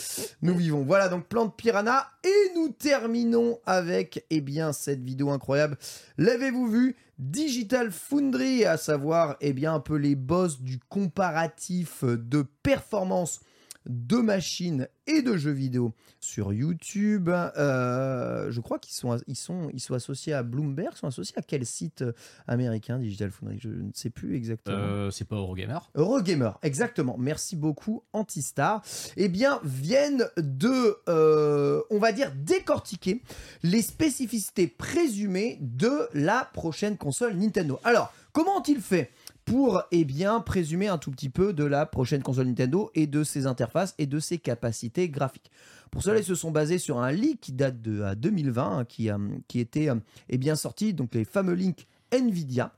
nous 0.41 0.56
vivons. 0.56 0.84
Voilà 0.84 1.10
donc 1.10 1.26
Plante 1.28 1.56
Piranha 1.56 2.07
et 2.24 2.52
nous 2.56 2.69
terminons 2.69 3.60
avec 3.65 4.26
eh 4.30 4.41
bien 4.41 4.74
cette 4.74 5.03
vidéo 5.03 5.30
incroyable. 5.32 5.78
L'avez-vous 6.18 6.68
vu? 6.68 6.95
Digital 7.19 7.90
Foundry, 7.91 8.64
à 8.65 8.78
savoir 8.78 9.38
eh 9.41 9.52
bien 9.52 9.74
un 9.74 9.80
peu 9.80 9.95
les 9.95 10.14
boss 10.15 10.61
du 10.61 10.78
comparatif 10.88 12.03
de 12.03 12.45
performance 12.61 13.40
de 13.88 14.18
machines 14.18 14.88
et 15.07 15.22
de 15.22 15.38
jeux 15.38 15.51
vidéo 15.51 15.93
sur 16.19 16.53
YouTube. 16.53 17.30
Euh, 17.30 18.51
je 18.51 18.59
crois 18.61 18.80
qu'ils 18.80 18.93
sont, 18.93 19.18
ils 19.27 19.35
sont, 19.35 19.69
ils 19.73 19.80
sont 19.80 19.93
associés 19.93 20.34
à 20.34 20.43
Bloomberg, 20.43 20.93
ils 20.93 20.97
sont 20.97 21.07
associés 21.07 21.38
à 21.38 21.41
quel 21.41 21.65
site 21.65 22.03
américain 22.47 22.99
Digital 22.99 23.31
Foundry? 23.31 23.57
Je 23.59 23.69
ne 23.69 23.91
sais 23.93 24.09
plus 24.09 24.35
exactement. 24.35 24.77
Euh, 24.77 25.11
c'est 25.11 25.26
pas 25.26 25.38
Eurogamer 25.38 25.80
Eurogamer, 25.95 26.51
exactement. 26.64 27.15
Merci 27.18 27.55
beaucoup, 27.55 28.03
Antistar. 28.14 28.84
Eh 29.15 29.30
bien, 29.30 29.59
viennent 29.64 30.27
de, 30.38 30.97
euh, 31.07 31.81
on 31.89 31.99
va 31.99 32.11
dire, 32.11 32.31
décortiquer 32.35 33.22
les 33.64 33.81
spécificités 33.81 34.68
présumées 34.68 35.57
de 35.61 36.07
la 36.14 36.49
prochaine 36.53 36.97
console 36.97 37.35
Nintendo. 37.35 37.80
Alors, 37.84 38.14
comment 38.31 38.57
ont-ils 38.57 38.81
fait? 38.81 39.11
Pour, 39.48 39.82
eh 39.91 40.06
présumer 40.45 40.88
un 40.88 40.98
tout 40.98 41.10
petit 41.10 41.30
peu 41.30 41.53
de 41.53 41.64
la 41.64 41.86
prochaine 41.86 42.22
console 42.22 42.48
Nintendo 42.48 42.91
et 42.94 43.07
de 43.07 43.24
ses 43.24 43.48
interfaces 43.48 43.95
et 43.98 44.06
de 44.06 44.19
ses 44.19 44.38
capacités 44.38 45.10
graphiques 45.10 45.52
pour 45.91 46.03
cela, 46.03 46.19
ils 46.19 46.26
se 46.26 46.36
sont 46.36 46.52
basés 46.52 46.80
sur 46.80 46.99
un 46.99 47.11
leak 47.11 47.40
qui 47.40 47.53
date 47.53 47.82
de 47.82 48.02
à 48.02 48.15
2020, 48.15 48.80
hein, 48.80 48.86
qui, 48.86 49.10
euh, 49.10 49.18
qui 49.48 49.60
était 49.60 49.90
euh, 49.90 49.95
eh 50.30 50.38
bien 50.38 50.56
sorti, 50.56 50.94
donc 50.94 51.15
les 51.15 51.26
fameux 51.26 51.53
links 51.53 51.88
Nvidia, 52.11 52.74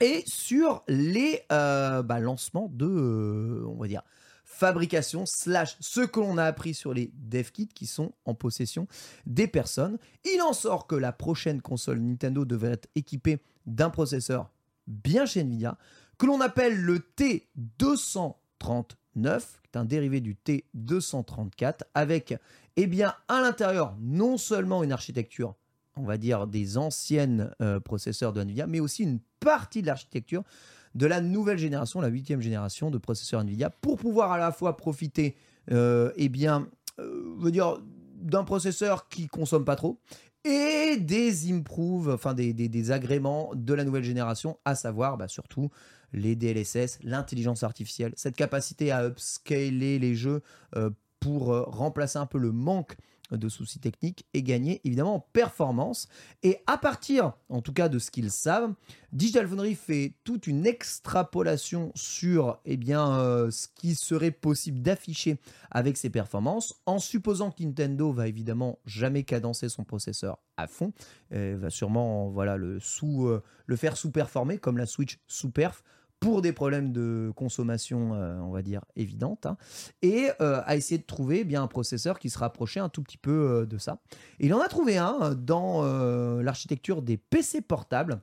et 0.00 0.22
sur 0.26 0.82
les 0.88 1.42
euh, 1.52 2.02
bah, 2.02 2.20
lancements 2.20 2.70
de, 2.72 2.86
euh, 2.86 3.98
fabrication 4.44 5.26
slash 5.26 5.76
ce 5.80 6.00
que 6.00 6.20
l'on 6.20 6.38
a 6.38 6.44
appris 6.44 6.74
sur 6.74 6.94
les 6.94 7.10
dev 7.14 7.50
kits 7.50 7.66
qui 7.66 7.86
sont 7.86 8.12
en 8.24 8.34
possession 8.34 8.86
des 9.26 9.48
personnes. 9.48 9.98
Il 10.24 10.40
en 10.42 10.52
sort 10.52 10.86
que 10.86 10.94
la 10.94 11.12
prochaine 11.12 11.60
console 11.60 11.98
Nintendo 11.98 12.44
devrait 12.44 12.72
être 12.72 12.88
équipée 12.94 13.40
d'un 13.66 13.90
processeur 13.90 14.50
bien 14.86 15.26
chez 15.26 15.40
Nvidia, 15.42 15.76
que 16.18 16.26
l'on 16.26 16.40
appelle 16.40 16.80
le 16.80 16.98
T239, 16.98 18.34
qui 19.14 19.70
est 19.72 19.76
un 19.76 19.84
dérivé 19.84 20.20
du 20.20 20.34
T234, 20.34 21.80
avec 21.94 22.36
eh 22.76 22.86
bien, 22.86 23.14
à 23.28 23.40
l'intérieur 23.40 23.96
non 24.00 24.36
seulement 24.36 24.82
une 24.82 24.92
architecture 24.92 25.54
on 25.96 26.02
va 26.02 26.16
dire, 26.16 26.46
des 26.46 26.76
anciennes 26.76 27.50
euh, 27.60 27.80
processeurs 27.80 28.32
de 28.32 28.42
NVIDIA, 28.42 28.66
mais 28.66 28.80
aussi 28.80 29.02
une 29.02 29.20
partie 29.40 29.82
de 29.82 29.86
l'architecture 29.86 30.42
de 30.94 31.06
la 31.06 31.20
nouvelle 31.20 31.58
génération, 31.58 32.00
la 32.00 32.08
huitième 32.08 32.40
génération 32.40 32.90
de 32.90 32.98
processeurs 32.98 33.42
NVIDIA, 33.44 33.70
pour 33.70 33.98
pouvoir 33.98 34.32
à 34.32 34.38
la 34.38 34.52
fois 34.52 34.76
profiter, 34.76 35.36
euh, 35.70 36.12
eh 36.16 36.28
bien, 36.28 36.68
euh, 36.98 37.50
d'un 38.16 38.44
processeur 38.44 39.08
qui 39.08 39.26
consomme 39.26 39.64
pas 39.64 39.76
trop, 39.76 39.98
et 40.44 40.96
des 40.96 41.52
improves, 41.52 42.10
enfin 42.10 42.34
des, 42.34 42.90
agréments 42.90 43.50
de 43.54 43.74
la 43.74 43.84
nouvelle 43.84 44.04
génération, 44.04 44.58
à 44.64 44.74
savoir 44.74 45.16
bah, 45.16 45.28
surtout 45.28 45.70
les 46.12 46.36
DLSS, 46.36 46.98
l'intelligence 47.02 47.62
artificielle, 47.62 48.12
cette 48.16 48.36
capacité 48.36 48.92
à 48.92 49.04
upscaler 49.04 49.98
les 49.98 50.14
jeux 50.14 50.42
euh, 50.76 50.90
pour 51.18 51.52
euh, 51.52 51.62
remplacer 51.62 52.18
un 52.18 52.26
peu 52.26 52.38
le 52.38 52.52
manque 52.52 52.96
de 53.30 53.48
soucis 53.48 53.80
techniques 53.80 54.26
et 54.34 54.42
gagner 54.42 54.80
évidemment 54.84 55.16
en 55.16 55.20
performance. 55.20 56.08
Et 56.42 56.58
à 56.66 56.78
partir, 56.78 57.32
en 57.48 57.62
tout 57.62 57.72
cas, 57.72 57.88
de 57.88 57.98
ce 57.98 58.10
qu'ils 58.10 58.30
savent, 58.30 58.74
Digital 59.12 59.46
Foundry 59.46 59.74
fait 59.74 60.14
toute 60.24 60.46
une 60.46 60.66
extrapolation 60.66 61.92
sur 61.94 62.58
eh 62.64 62.76
bien, 62.76 63.18
euh, 63.18 63.50
ce 63.50 63.68
qui 63.74 63.94
serait 63.94 64.30
possible 64.30 64.80
d'afficher 64.80 65.38
avec 65.70 65.96
ses 65.96 66.10
performances, 66.10 66.74
en 66.86 66.98
supposant 66.98 67.50
que 67.50 67.62
Nintendo 67.62 68.12
va 68.12 68.28
évidemment 68.28 68.78
jamais 68.86 69.24
cadencer 69.24 69.68
son 69.68 69.84
processeur 69.84 70.38
à 70.56 70.66
fond, 70.66 70.92
euh, 71.32 71.56
va 71.58 71.70
sûrement 71.70 72.28
voilà, 72.30 72.56
le, 72.56 72.80
sous, 72.80 73.26
euh, 73.26 73.42
le 73.66 73.76
faire 73.76 73.96
sous-performer, 73.96 74.58
comme 74.58 74.78
la 74.78 74.86
Switch 74.86 75.18
sous-perf, 75.26 75.82
pour 76.24 76.40
des 76.40 76.54
problèmes 76.54 76.90
de 76.90 77.30
consommation, 77.36 78.14
euh, 78.14 78.38
on 78.38 78.50
va 78.50 78.62
dire, 78.62 78.80
évidentes, 78.96 79.44
hein, 79.44 79.58
et 80.00 80.30
euh, 80.40 80.62
à 80.64 80.74
essayer 80.74 80.96
de 80.96 81.04
trouver 81.04 81.40
eh 81.40 81.44
bien 81.44 81.62
un 81.62 81.66
processeur 81.66 82.18
qui 82.18 82.30
se 82.30 82.38
rapprochait 82.38 82.80
un 82.80 82.88
tout 82.88 83.02
petit 83.02 83.18
peu 83.18 83.30
euh, 83.30 83.66
de 83.66 83.76
ça. 83.76 83.98
Il 84.40 84.54
en 84.54 84.60
a 84.62 84.68
trouvé 84.68 84.96
un 84.96 85.34
dans 85.34 85.84
euh, 85.84 86.42
l'architecture 86.42 87.02
des 87.02 87.18
PC 87.18 87.60
portables 87.60 88.22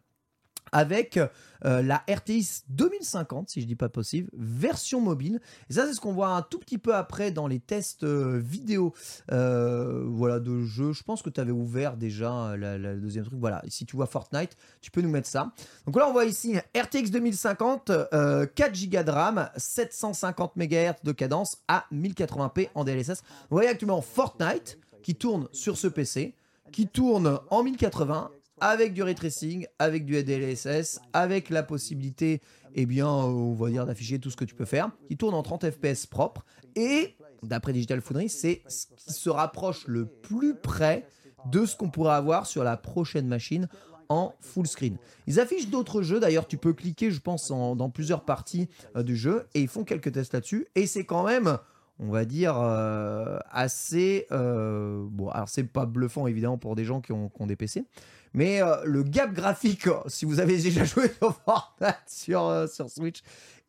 avec 0.72 1.20
euh, 1.66 1.82
la 1.82 2.04
RTX 2.10 2.64
2050, 2.70 3.50
si 3.50 3.62
je 3.62 3.68
dis 3.68 3.76
pas 3.76 3.90
possible, 3.90 4.30
version 4.34 5.02
mobile. 5.02 5.40
Et 5.70 5.74
ça, 5.74 5.86
c'est 5.86 5.94
ce 5.94 6.00
qu'on 6.00 6.14
voit 6.14 6.30
un 6.30 6.42
tout 6.42 6.60
petit 6.60 6.78
peu 6.78 6.96
après 6.96 7.32
dans 7.32 7.48
les 7.48 7.60
tests 7.60 8.04
euh, 8.04 8.40
vidéo 8.44 8.94
euh, 9.32 10.06
voilà, 10.08 10.40
de 10.40 10.64
jeux. 10.64 10.94
Je 10.94 11.04
pense 11.04 11.22
que 11.22 11.30
tu 11.30 11.40
avais 11.40 11.52
ouvert 11.52 11.98
déjà 11.98 12.56
la 12.58 12.96
deuxième 12.96 13.26
truc. 13.26 13.40
Voilà, 13.40 13.62
si 13.68 13.86
tu 13.86 13.96
vois 13.96 14.06
Fortnite, 14.06 14.56
tu 14.82 14.92
peux 14.92 15.02
nous 15.02 15.10
mettre 15.10 15.28
ça. 15.28 15.52
Donc 15.86 15.96
là, 15.96 16.08
on 16.08 16.14
voit 16.14 16.26
ici 16.26 16.56
RTX 16.76 17.12
2050, 17.12 17.90
euh, 17.90 18.46
4 18.46 18.90
Go 18.90 19.04
de 19.04 19.12
RAM, 19.12 19.50
750 19.58 20.56
MHz 20.56 21.04
de 21.04 21.12
cadence 21.12 21.58
à 21.68 21.86
1080p 21.92 22.70
en 22.76 22.84
DLSS. 22.84 23.22
Vous 23.50 23.58
voyez 23.58 23.70
actuellement 23.70 24.02
Fortnite 24.02 24.80
qui 25.04 25.16
tourne 25.16 25.48
sur 25.52 25.78
ce 25.78 25.88
PC, 25.88 26.36
qui 26.72 26.88
tourne 26.88 27.40
en 27.50 27.64
1080 27.64 28.32
avec 28.62 28.94
du 28.94 29.04
ray 29.04 29.16
tracing, 29.16 29.66
avec 29.80 30.06
du 30.06 30.24
DLSS, 30.24 31.00
avec 31.14 31.50
la 31.50 31.64
possibilité, 31.64 32.42
eh 32.76 32.86
bien, 32.86 33.08
euh, 33.08 33.24
on 33.28 33.54
va 33.56 33.70
dire 33.70 33.86
d'afficher 33.86 34.20
tout 34.20 34.30
ce 34.30 34.38
que 34.38 34.46
tu 34.46 34.56
peux 34.56 34.66
faire, 34.66 34.92
qui 35.10 35.18
tourne 35.18 35.34
en 35.34 35.44
30 35.44 35.70
FPS 35.70 36.06
propre. 36.06 36.46
Et 36.76 37.16
d'après 37.44 37.74
Digital 37.74 38.00
Foundry, 38.02 38.30
c'est 38.30 38.62
ce 38.68 38.86
qui 38.96 39.12
se 39.12 39.30
rapproche 39.30 39.86
le 39.88 40.06
plus 40.06 40.56
près 40.56 41.06
de 41.50 41.66
ce 41.66 41.76
qu'on 41.76 41.90
pourrait 41.90 42.14
avoir 42.14 42.46
sur 42.46 42.64
la 42.64 42.78
prochaine 42.78 43.28
machine 43.28 43.68
en 44.10 44.34
full 44.42 44.68
screen. 44.68 44.98
Ils 45.26 45.40
affichent 45.40 45.70
d'autres 45.70 46.02
jeux, 46.04 46.20
d'ailleurs 46.20 46.46
tu 46.48 46.58
peux 46.58 46.74
cliquer 46.74 47.10
je 47.12 47.20
pense 47.22 47.50
en- 47.50 47.76
dans 47.76 47.90
plusieurs 47.90 48.26
parties 48.26 48.68
euh, 48.96 49.04
du 49.04 49.16
jeu 49.16 49.48
et 49.56 49.62
ils 49.62 49.68
font 49.70 49.84
quelques 49.86 50.12
tests 50.12 50.34
là-dessus 50.34 50.68
et 50.76 50.86
c'est 50.86 51.06
quand 51.06 51.24
même 51.26 51.58
on 51.98 52.10
va 52.12 52.26
dire 52.26 52.56
euh, 52.60 53.40
assez 53.52 54.28
bon 54.30 55.30
alors 55.30 55.48
c'est 55.50 55.64
pas 55.64 55.86
bluffant 55.86 56.28
évidemment 56.28 56.58
pour 56.58 56.76
des 56.76 56.84
gens 56.84 57.00
qui 57.00 57.12
ont 57.14 57.30
des 57.48 57.56
PC 57.56 57.86
mais 58.34 58.62
euh, 58.62 58.78
le 58.86 59.04
gap 59.04 59.34
graphique 59.34 59.88
euh, 59.88 60.00
si 60.08 60.26
vous 60.26 60.40
avez 60.40 60.58
déjà 60.58 60.84
joué 60.86 61.12
sur 61.18 61.36
Fortnite 61.46 61.96
sur, 62.08 62.46
euh, 62.46 62.68
sur 62.68 62.90
Switch 62.90 63.22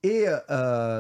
et 0.03 0.27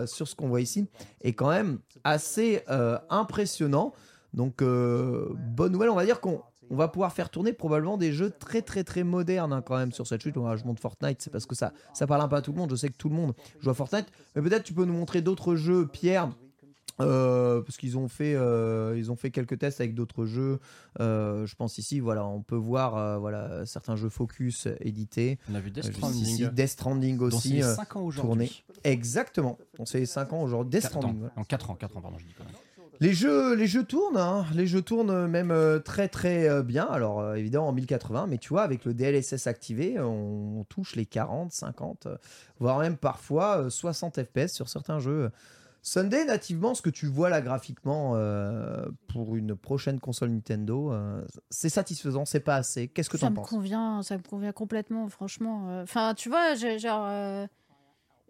sur 0.06 0.28
ce 0.28 0.34
qu'on 0.36 0.47
voit 0.47 0.60
ici 0.60 0.86
est 1.22 1.32
quand 1.32 1.51
même 1.51 1.80
assez 2.05 2.62
impressionnant 3.10 3.93
donc 4.32 4.62
bonne 4.62 5.72
nouvelle 5.72 5.90
on 5.90 5.97
va 5.97 6.05
dire 6.05 6.20
qu'on 6.20 6.40
on 6.70 6.76
va 6.76 6.86
pouvoir 6.86 7.12
faire 7.12 7.28
tourner 7.28 7.52
probablement 7.52 7.98
des 7.98 8.12
jeux 8.12 8.30
très 8.30 8.62
très 8.62 8.84
très 8.84 9.02
modernes 9.02 9.52
hein, 9.52 9.60
quand 9.60 9.76
même 9.76 9.93
sur 9.93 10.06
cette. 10.06 10.26
Bon, 10.28 10.56
je 10.56 10.64
montre 10.64 10.80
Fortnite, 10.80 11.20
c'est 11.20 11.30
parce 11.30 11.44
que 11.47 11.55
ça 11.55 11.72
ça 11.93 12.06
parle 12.06 12.22
un 12.22 12.28
peu 12.28 12.36
à 12.36 12.43
tout 12.43 12.52
le 12.52 12.59
monde. 12.59 12.70
Je 12.70 12.76
sais 12.76 12.89
que 12.89 12.97
tout 12.97 13.10
le 13.10 13.14
monde 13.14 13.34
joue 13.60 13.68
à 13.68 13.74
Fortnite, 13.74 14.06
mais 14.34 14.43
peut-être 14.43 14.62
tu 14.62 14.72
peux 14.72 14.84
nous 14.84 14.94
montrer 14.94 15.20
d'autres 15.20 15.55
jeux, 15.55 15.86
Pierre, 15.86 16.30
Euh, 17.06 17.60
parce 17.62 17.76
qu'ils 17.76 17.98
ont 17.98 18.08
fait 18.08 18.34
euh, 18.34 18.94
ils 18.96 19.10
ont 19.10 19.16
fait 19.16 19.30
quelques 19.30 19.58
tests 19.58 19.80
avec 19.80 19.94
d'autres 19.94 20.26
jeux 20.26 20.58
Euh, 21.00 21.46
je 21.46 21.54
pense 21.54 21.78
ici 21.78 22.00
voilà 22.00 22.24
on 22.26 22.40
peut 22.42 22.56
voir 22.56 23.20
voilà 23.20 23.64
certains 23.66 23.96
jeux 23.96 24.08
focus 24.08 24.68
édités 24.80 25.38
On 25.50 25.54
a 25.54 25.60
vu 25.60 25.70
Death 25.70 25.92
Stranding. 25.92 26.22
ici, 26.22 26.48
Death 26.52 26.68
Stranding 26.68 27.18
aussi 27.20 27.62
euh, 27.62 27.74
5 27.74 27.96
ans 27.96 28.02
aujourd'hui. 28.02 28.64
exactement 28.84 29.58
on 29.78 29.84
c'est 29.84 30.06
5 30.06 30.32
ans 30.32 30.42
aujourd'hui 30.42 30.70
Death 30.80 30.88
Stranding 30.88 31.28
non, 31.36 31.44
4 31.44 31.70
ans, 31.70 31.74
4 31.74 31.96
ans, 31.96 32.00
pardon, 32.00 32.18
je 32.18 32.26
dis 32.26 32.34
quand 32.36 32.44
même. 32.44 32.54
Les 33.00 33.14
jeux, 33.14 33.56
les 33.56 33.66
jeux 33.66 33.82
tournent, 33.82 34.16
hein. 34.16 34.46
les 34.54 34.68
jeux 34.68 34.82
tournent 34.82 35.26
même 35.26 35.52
très 35.84 36.06
très 36.06 36.62
bien. 36.62 36.84
Alors 36.84 37.34
évidemment 37.34 37.68
en 37.68 37.72
1080, 37.72 38.26
mais 38.28 38.38
tu 38.38 38.50
vois 38.50 38.62
avec 38.62 38.84
le 38.84 38.94
DLSS 38.94 39.48
activé, 39.48 39.98
on, 39.98 40.60
on 40.60 40.64
touche 40.64 40.94
les 40.94 41.06
40, 41.06 41.50
50, 41.52 42.06
euh, 42.06 42.16
voire 42.60 42.78
même 42.78 42.96
parfois 42.96 43.62
euh, 43.64 43.70
60 43.70 44.22
FPS 44.22 44.52
sur 44.52 44.68
certains 44.68 45.00
jeux. 45.00 45.30
Sunday 45.84 46.24
nativement, 46.24 46.74
ce 46.74 46.82
que 46.82 46.90
tu 46.90 47.06
vois 47.06 47.28
là 47.28 47.40
graphiquement 47.40 48.12
euh, 48.14 48.86
pour 49.09 49.34
une 49.34 49.56
prochaine 49.56 49.98
console 49.98 50.30
Nintendo, 50.30 50.92
euh, 50.92 51.24
c'est 51.50 51.68
satisfaisant, 51.68 52.24
c'est 52.24 52.38
pas 52.40 52.54
assez. 52.56 52.86
Qu'est-ce 52.88 53.10
que 53.10 53.18
ça 53.18 53.26
t'en 53.26 53.30
me 53.32 53.36
penses 53.36 53.50
convient, 53.50 54.02
ça 54.02 54.16
me 54.16 54.22
convient 54.22 54.52
complètement, 54.52 55.09
franchement. 55.09 55.68
euh. 55.70 55.82
Enfin, 55.82 56.14
tu 56.14 56.28
vois, 56.28 56.54
je- 56.54 56.78
genre, 56.78 57.06
euh, 57.09 57.46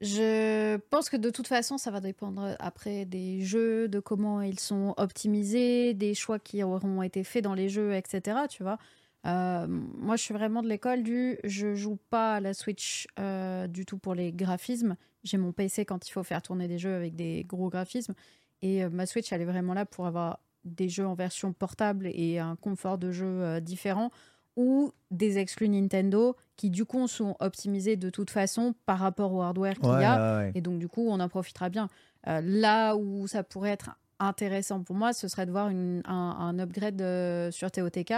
je 0.01 0.77
pense 0.91 1.09
que 1.11 1.17
de 1.17 1.31
toute 1.31 1.47
façon, 1.47 1.79
ça 1.79 1.91
va 1.91 2.01
dépendre 2.01 2.57
après 2.59 3.05
des 3.05 3.43
jeux, 3.43 3.87
de 3.89 4.01
comment 4.01 4.41
ils 4.41 4.59
sont 4.59 4.95
optimisés, 4.97 5.95
des 5.95 6.15
choix 6.15 6.39
qui 6.39 6.63
auront 6.63 7.03
été 7.03 7.23
faits 7.23 7.45
dans 7.45 7.55
les 7.55 7.69
jeux, 7.69 7.95
etc. 7.95 8.39
Tu 8.49 8.63
vois. 8.63 8.79
Euh, 9.27 9.67
moi, 9.69 10.17
je 10.17 10.23
suis 10.23 10.35
vraiment 10.35 10.63
de 10.63 10.69
l'école 10.69 11.03
du 11.03 11.39
je 11.45 11.75
joue 11.75 11.99
pas 12.11 12.35
à 12.37 12.41
la 12.41 12.55
Switch 12.55 13.07
euh, 13.19 13.67
du 13.69 13.87
tout 13.87 13.99
pour 13.99 14.15
les 14.15 14.33
graphismes. 14.33 14.97
J'ai 15.23 15.37
mon 15.39 15.53
PC 15.53 15.85
quand 15.85 16.09
il 16.09 16.11
faut 16.11 16.25
faire 16.25 16.43
tourner 16.43 16.67
des 16.69 16.79
jeux 16.79 16.95
avec 16.95 17.15
des 17.15 17.45
gros 17.45 17.69
graphismes. 17.71 18.15
Et 18.63 18.83
euh, 18.85 18.91
ma 18.91 19.07
Switch, 19.07 19.33
elle 19.33 19.41
est 19.43 19.45
vraiment 19.47 19.75
là 19.75 19.87
pour 19.87 20.07
avoir 20.07 20.41
des 20.65 20.89
jeux 20.89 21.07
en 21.07 21.15
version 21.15 21.53
portable 21.53 22.09
et 22.13 22.39
un 22.39 22.57
confort 22.57 22.99
de 22.99 23.11
jeu 23.11 23.61
différent 23.61 24.11
ou 24.57 24.93
des 25.11 25.39
exclus 25.39 25.69
Nintendo 25.69 26.37
qui 26.57 26.71
du 26.71 26.85
coup 26.85 27.09
sont 27.09 27.35
optimisés 27.41 27.97
de 27.97 28.11
toute 28.11 28.31
façon 28.31 28.75
par 28.87 28.99
rapport 28.99 29.33
au 29.33 29.41
hardware 29.43 29.75
qu'il 29.79 29.89
Ouais, 29.89 30.03
y 30.03 30.05
a 30.05 30.37
ouais, 30.39 30.45
ouais. 30.45 30.53
et 30.55 30.61
donc 30.61 30.79
du 30.79 30.87
coup 30.89 31.07
on 31.09 31.19
en 31.19 31.29
profitera 31.29 31.69
bien. 31.69 31.89
Là 32.27 32.95
où 32.97 33.27
ça 33.27 33.43
pourrait 33.43 33.71
être 33.71 33.99
intéressant 34.21 34.83
pour 34.85 34.95
moi, 34.95 35.13
ce 35.13 35.27
serait 35.27 35.47
de 35.47 35.51
voir 35.51 35.69
une- 35.69 36.03
un, 36.05 36.13
un 36.15 36.59
upgrade 36.61 37.51
sur 37.51 37.71
TOTK 37.73 38.13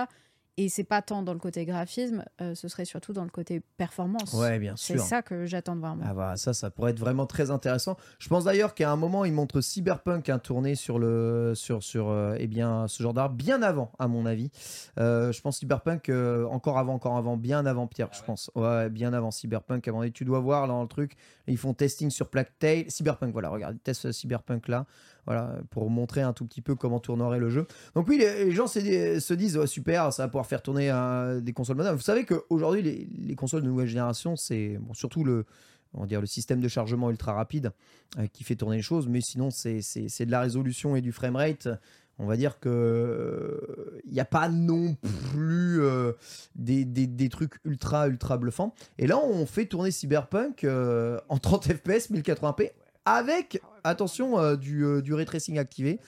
et 0.56 0.68
c'est 0.68 0.84
pas 0.84 1.02
tant 1.02 1.22
dans 1.22 1.32
le 1.32 1.38
côté 1.38 1.64
graphisme, 1.64 2.24
euh, 2.40 2.54
ce 2.54 2.68
serait 2.68 2.84
surtout 2.84 3.12
dans 3.12 3.24
le 3.24 3.30
côté 3.30 3.60
performance. 3.76 4.32
Ouais, 4.34 4.58
bien 4.58 4.74
C'est 4.76 4.94
sûr. 4.98 5.02
ça 5.04 5.22
que 5.22 5.46
j'attends 5.46 5.74
de 5.74 5.80
voir. 5.80 5.96
moi. 5.96 6.04
Ah 6.08 6.14
voilà, 6.14 6.36
ça, 6.36 6.54
ça 6.54 6.70
pourrait 6.70 6.92
être 6.92 6.98
vraiment 7.00 7.26
très 7.26 7.50
intéressant. 7.50 7.96
Je 8.18 8.28
pense 8.28 8.44
d'ailleurs 8.44 8.74
qu'à 8.74 8.90
un 8.90 8.96
moment, 8.96 9.24
il 9.24 9.32
montre 9.32 9.60
Cyberpunk 9.60 10.28
un 10.28 10.38
tourné 10.38 10.74
sur 10.74 10.98
le 10.98 11.52
sur 11.54 11.82
sur 11.82 12.08
euh, 12.08 12.36
eh 12.38 12.46
bien 12.46 12.86
ce 12.88 13.02
genre 13.02 13.14
d'art 13.14 13.30
bien 13.30 13.62
avant, 13.62 13.90
à 13.98 14.06
mon 14.08 14.26
avis. 14.26 14.50
Euh, 14.98 15.32
je 15.32 15.40
pense 15.40 15.58
Cyberpunk 15.58 16.08
euh, 16.08 16.44
encore 16.46 16.78
avant, 16.78 16.94
encore 16.94 17.16
avant, 17.16 17.36
bien 17.36 17.66
avant 17.66 17.86
Pierre, 17.86 18.10
je 18.12 18.22
pense. 18.22 18.50
Ouais, 18.54 18.88
bien 18.90 19.12
avant 19.12 19.30
Cyberpunk. 19.30 19.86
Mon 19.88 20.00
avis, 20.02 20.12
tu 20.12 20.24
dois 20.24 20.40
voir 20.40 20.62
là 20.62 20.68
dans 20.68 20.82
le 20.82 20.88
truc, 20.88 21.16
ils 21.46 21.58
font 21.58 21.74
testing 21.74 22.10
sur 22.10 22.28
Plague 22.30 22.48
Cyberpunk. 22.88 23.32
Voilà, 23.32 23.48
regarde, 23.48 23.74
ils 23.76 23.80
testent 23.80 24.12
Cyberpunk 24.12 24.68
là. 24.68 24.86
Voilà, 25.26 25.56
pour 25.70 25.88
montrer 25.88 26.20
un 26.20 26.34
tout 26.34 26.44
petit 26.44 26.60
peu 26.60 26.74
comment 26.74 27.00
tournerait 27.00 27.38
le 27.38 27.48
jeu. 27.48 27.66
Donc 27.94 28.08
oui, 28.08 28.18
les, 28.18 28.44
les 28.44 28.50
gens 28.52 28.66
se, 28.66 28.78
se 29.18 29.32
disent 29.32 29.64
super, 29.64 30.12
ça 30.12 30.24
va 30.24 30.28
pouvoir 30.28 30.43
faire 30.44 30.62
tourner 30.62 30.90
euh, 30.90 31.40
des 31.40 31.52
consoles 31.52 31.76
modernes. 31.76 31.96
Vous 31.96 32.02
savez 32.02 32.24
qu'aujourd'hui, 32.24 32.82
les, 32.82 33.08
les 33.18 33.34
consoles 33.34 33.62
de 33.62 33.68
nouvelle 33.68 33.88
génération, 33.88 34.36
c'est 34.36 34.78
surtout 34.92 35.24
le, 35.24 35.44
on 35.92 36.00
va 36.00 36.06
dire 36.06 36.20
le 36.20 36.26
système 36.26 36.60
de 36.60 36.68
chargement 36.68 37.10
ultra 37.10 37.32
rapide 37.32 37.72
euh, 38.18 38.26
qui 38.32 38.44
fait 38.44 38.56
tourner 38.56 38.76
les 38.76 38.82
choses, 38.82 39.08
mais 39.08 39.20
sinon 39.20 39.50
c'est 39.50 39.80
de 39.80 40.30
la 40.30 40.40
résolution 40.40 40.96
et 40.96 41.00
du 41.00 41.12
framerate. 41.12 41.68
On 42.20 42.26
va 42.26 42.36
dire 42.36 42.60
que 42.60 44.00
il 44.04 44.12
n'y 44.12 44.20
a 44.20 44.24
pas 44.24 44.48
non 44.48 44.96
plus 45.32 45.82
euh, 45.82 46.12
des, 46.54 46.84
des- 46.84 47.08
des 47.08 47.28
trucs 47.28 47.54
ultra 47.64 48.06
ultra 48.08 48.38
bluffants. 48.38 48.72
Et 48.98 49.08
là, 49.08 49.18
on 49.18 49.46
fait 49.46 49.66
tourner 49.66 49.90
Cyberpunk 49.90 50.62
euh, 50.62 51.18
en 51.28 51.38
30 51.38 51.64
FPS 51.72 52.10
1080p 52.12 52.70
avec 53.04 53.60
attention 53.84 54.38
euh, 54.38 54.56
du, 54.56 54.84
euh, 54.84 55.02
du 55.02 55.14
ray 55.14 55.26
tracing 55.26 55.58
activé 55.58 56.00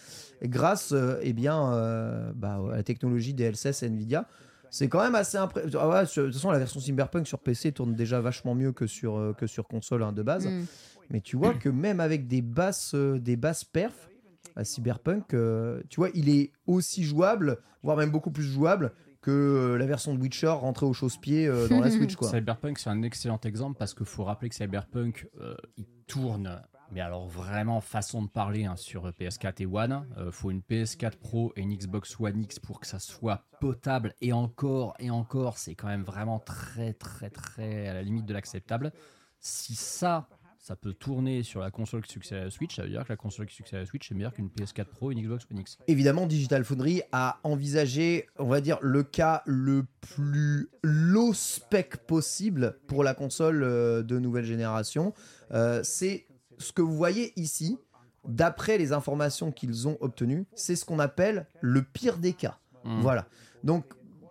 grâce 0.43 0.93
euh, 0.93 1.19
eh 1.23 1.33
bien 1.33 1.73
euh, 1.73 2.33
bah, 2.35 2.61
à 2.73 2.77
la 2.77 2.83
technologie 2.83 3.35
DLSS 3.35 3.83
et 3.83 3.87
Nvidia. 3.87 4.27
C'est 4.71 4.89
quand 4.89 5.03
même 5.03 5.15
assez 5.15 5.39
impressionnant. 5.39 5.79
Ah 5.81 5.89
ouais, 5.89 6.05
de 6.05 6.11
toute 6.11 6.33
façon, 6.35 6.51
la 6.51 6.59
version 6.59 6.81
Cyberpunk 6.81 7.27
sur 7.27 7.39
PC 7.39 7.73
tourne 7.73 7.95
déjà 7.95 8.21
vachement 8.21 8.55
mieux 8.55 8.73
que 8.73 8.87
sur, 8.87 9.17
euh, 9.17 9.33
que 9.33 9.47
sur 9.47 9.69
console 9.69 10.03
hein, 10.03 10.13
de 10.13 10.23
base. 10.23 10.47
Mm. 10.47 10.65
Mais 11.11 11.21
tu 11.21 11.37
vois 11.37 11.55
que 11.55 11.69
même 11.69 12.01
avec 12.01 12.27
des 12.27 12.43
basses, 12.43 12.95
euh, 12.95 13.19
des 13.21 13.37
basses 13.37 13.65
perfs, 13.65 14.09
à 14.57 14.65
Cyberpunk, 14.65 15.35
euh, 15.35 15.83
tu 15.89 16.01
vois, 16.01 16.09
il 16.15 16.29
est 16.29 16.53
aussi 16.67 17.05
jouable, 17.05 17.59
voire 17.83 17.97
même 17.97 18.11
beaucoup 18.11 18.31
plus 18.31 18.45
jouable 18.45 18.93
que 19.21 19.77
la 19.79 19.87
version 19.87 20.15
de 20.15 20.21
Witcher 20.21 20.47
rentrée 20.49 20.87
au 20.87 20.93
chausse-pied 20.93 21.47
euh, 21.47 21.69
dans 21.69 21.81
la 21.81 21.91
Switch. 21.93 22.17
Quoi. 22.17 22.31
Cyberpunk, 22.31 22.79
c'est 22.79 22.91
un 22.91 23.03
excellent 23.03 23.41
exemple 23.45 23.77
parce 23.79 23.93
qu'il 23.93 24.07
faut 24.07 24.25
rappeler 24.25 24.49
que 24.49 24.55
Cyberpunk, 24.55 25.29
euh, 25.41 25.55
il 25.77 25.85
tourne, 26.07 26.63
mais 26.93 27.01
alors 27.01 27.27
vraiment 27.27 27.81
façon 27.81 28.23
de 28.23 28.29
parler 28.29 28.65
hein, 28.65 28.77
sur 28.77 29.09
PS4 29.11 29.63
et 29.63 29.67
One. 29.67 30.07
Il 30.19 30.33
faut 30.33 30.51
une 30.51 30.61
PS4 30.61 31.17
Pro 31.17 31.53
et 31.57 31.63
une 31.63 31.75
Xbox 31.75 32.19
One 32.19 32.41
X 32.43 32.59
pour 32.59 32.81
que 32.81 32.87
ça 32.87 32.99
soit 32.99 33.45
potable. 33.61 34.15
Et 34.21 34.33
encore, 34.33 34.95
et 34.99 35.11
encore, 35.11 35.59
c'est 35.59 35.75
quand 35.75 35.89
même 35.89 36.05
vraiment 36.05 36.39
très, 36.39 36.93
très, 36.93 37.31
très 37.31 37.89
à 37.89 37.95
la 37.95 38.03
limite 38.03 38.27
de 38.27 38.35
l'acceptable. 38.35 38.93
Si 39.41 39.75
ça, 39.75 40.29
ça 40.59 40.75
peut 40.75 40.95
tourner 40.95 41.45
sur 41.45 41.61
la 41.61 41.71
console 41.71 42.03
qui 42.03 42.13
succède 42.13 42.39
à 42.39 42.45
la 42.45 42.51
Switch, 42.51 42.75
ça 42.75 42.83
veut 42.83 42.89
dire 42.89 43.05
que 43.05 43.13
la 43.13 43.17
console 43.17 43.47
qui 43.47 43.55
succède 43.55 43.77
à 43.77 43.81
la 43.81 43.87
Switch 43.87 44.11
est 44.11 44.15
meilleure 44.15 44.33
qu'une 44.33 44.49
PS4 44.49 44.87
Pro 44.87 45.13
et 45.13 45.15
une 45.15 45.23
Xbox 45.23 45.47
One 45.51 45.61
X. 45.61 45.79
Évidemment, 45.87 46.27
Digital 46.27 46.65
Foundry 46.65 47.03
a 47.13 47.39
envisagé, 47.45 48.27
on 48.39 48.47
va 48.47 48.61
dire, 48.61 48.79
le 48.83 49.05
cas 49.05 49.43
le 49.47 49.87
plus 50.01 50.69
low 50.83 51.33
spec 51.35 51.99
possible 51.99 52.79
pour 52.89 53.05
la 53.05 53.15
console 53.15 53.63
euh, 53.63 54.03
de 54.03 54.19
nouvelle 54.19 54.45
génération. 54.45 55.15
Euh, 55.53 55.83
c'est 55.85 56.27
ce 56.59 56.73
que 56.73 56.83
vous 56.83 56.97
voyez 56.97 57.33
ici, 57.37 57.79
d'après 58.27 58.79
les 58.79 58.93
informations 58.93 59.53
qu'ils 59.53 59.89
ont 59.89 59.97
obtenues, 60.01 60.47
c'est 60.55 60.77
ce 60.77 60.85
qu'on 60.85 60.99
appelle 60.99 61.47
le 61.61 61.83
pire 61.83 62.19
des 62.19 62.33
cas. 62.33 62.59
Mm. 62.85 63.01
Voilà. 63.01 63.27
Donc, 63.65 63.85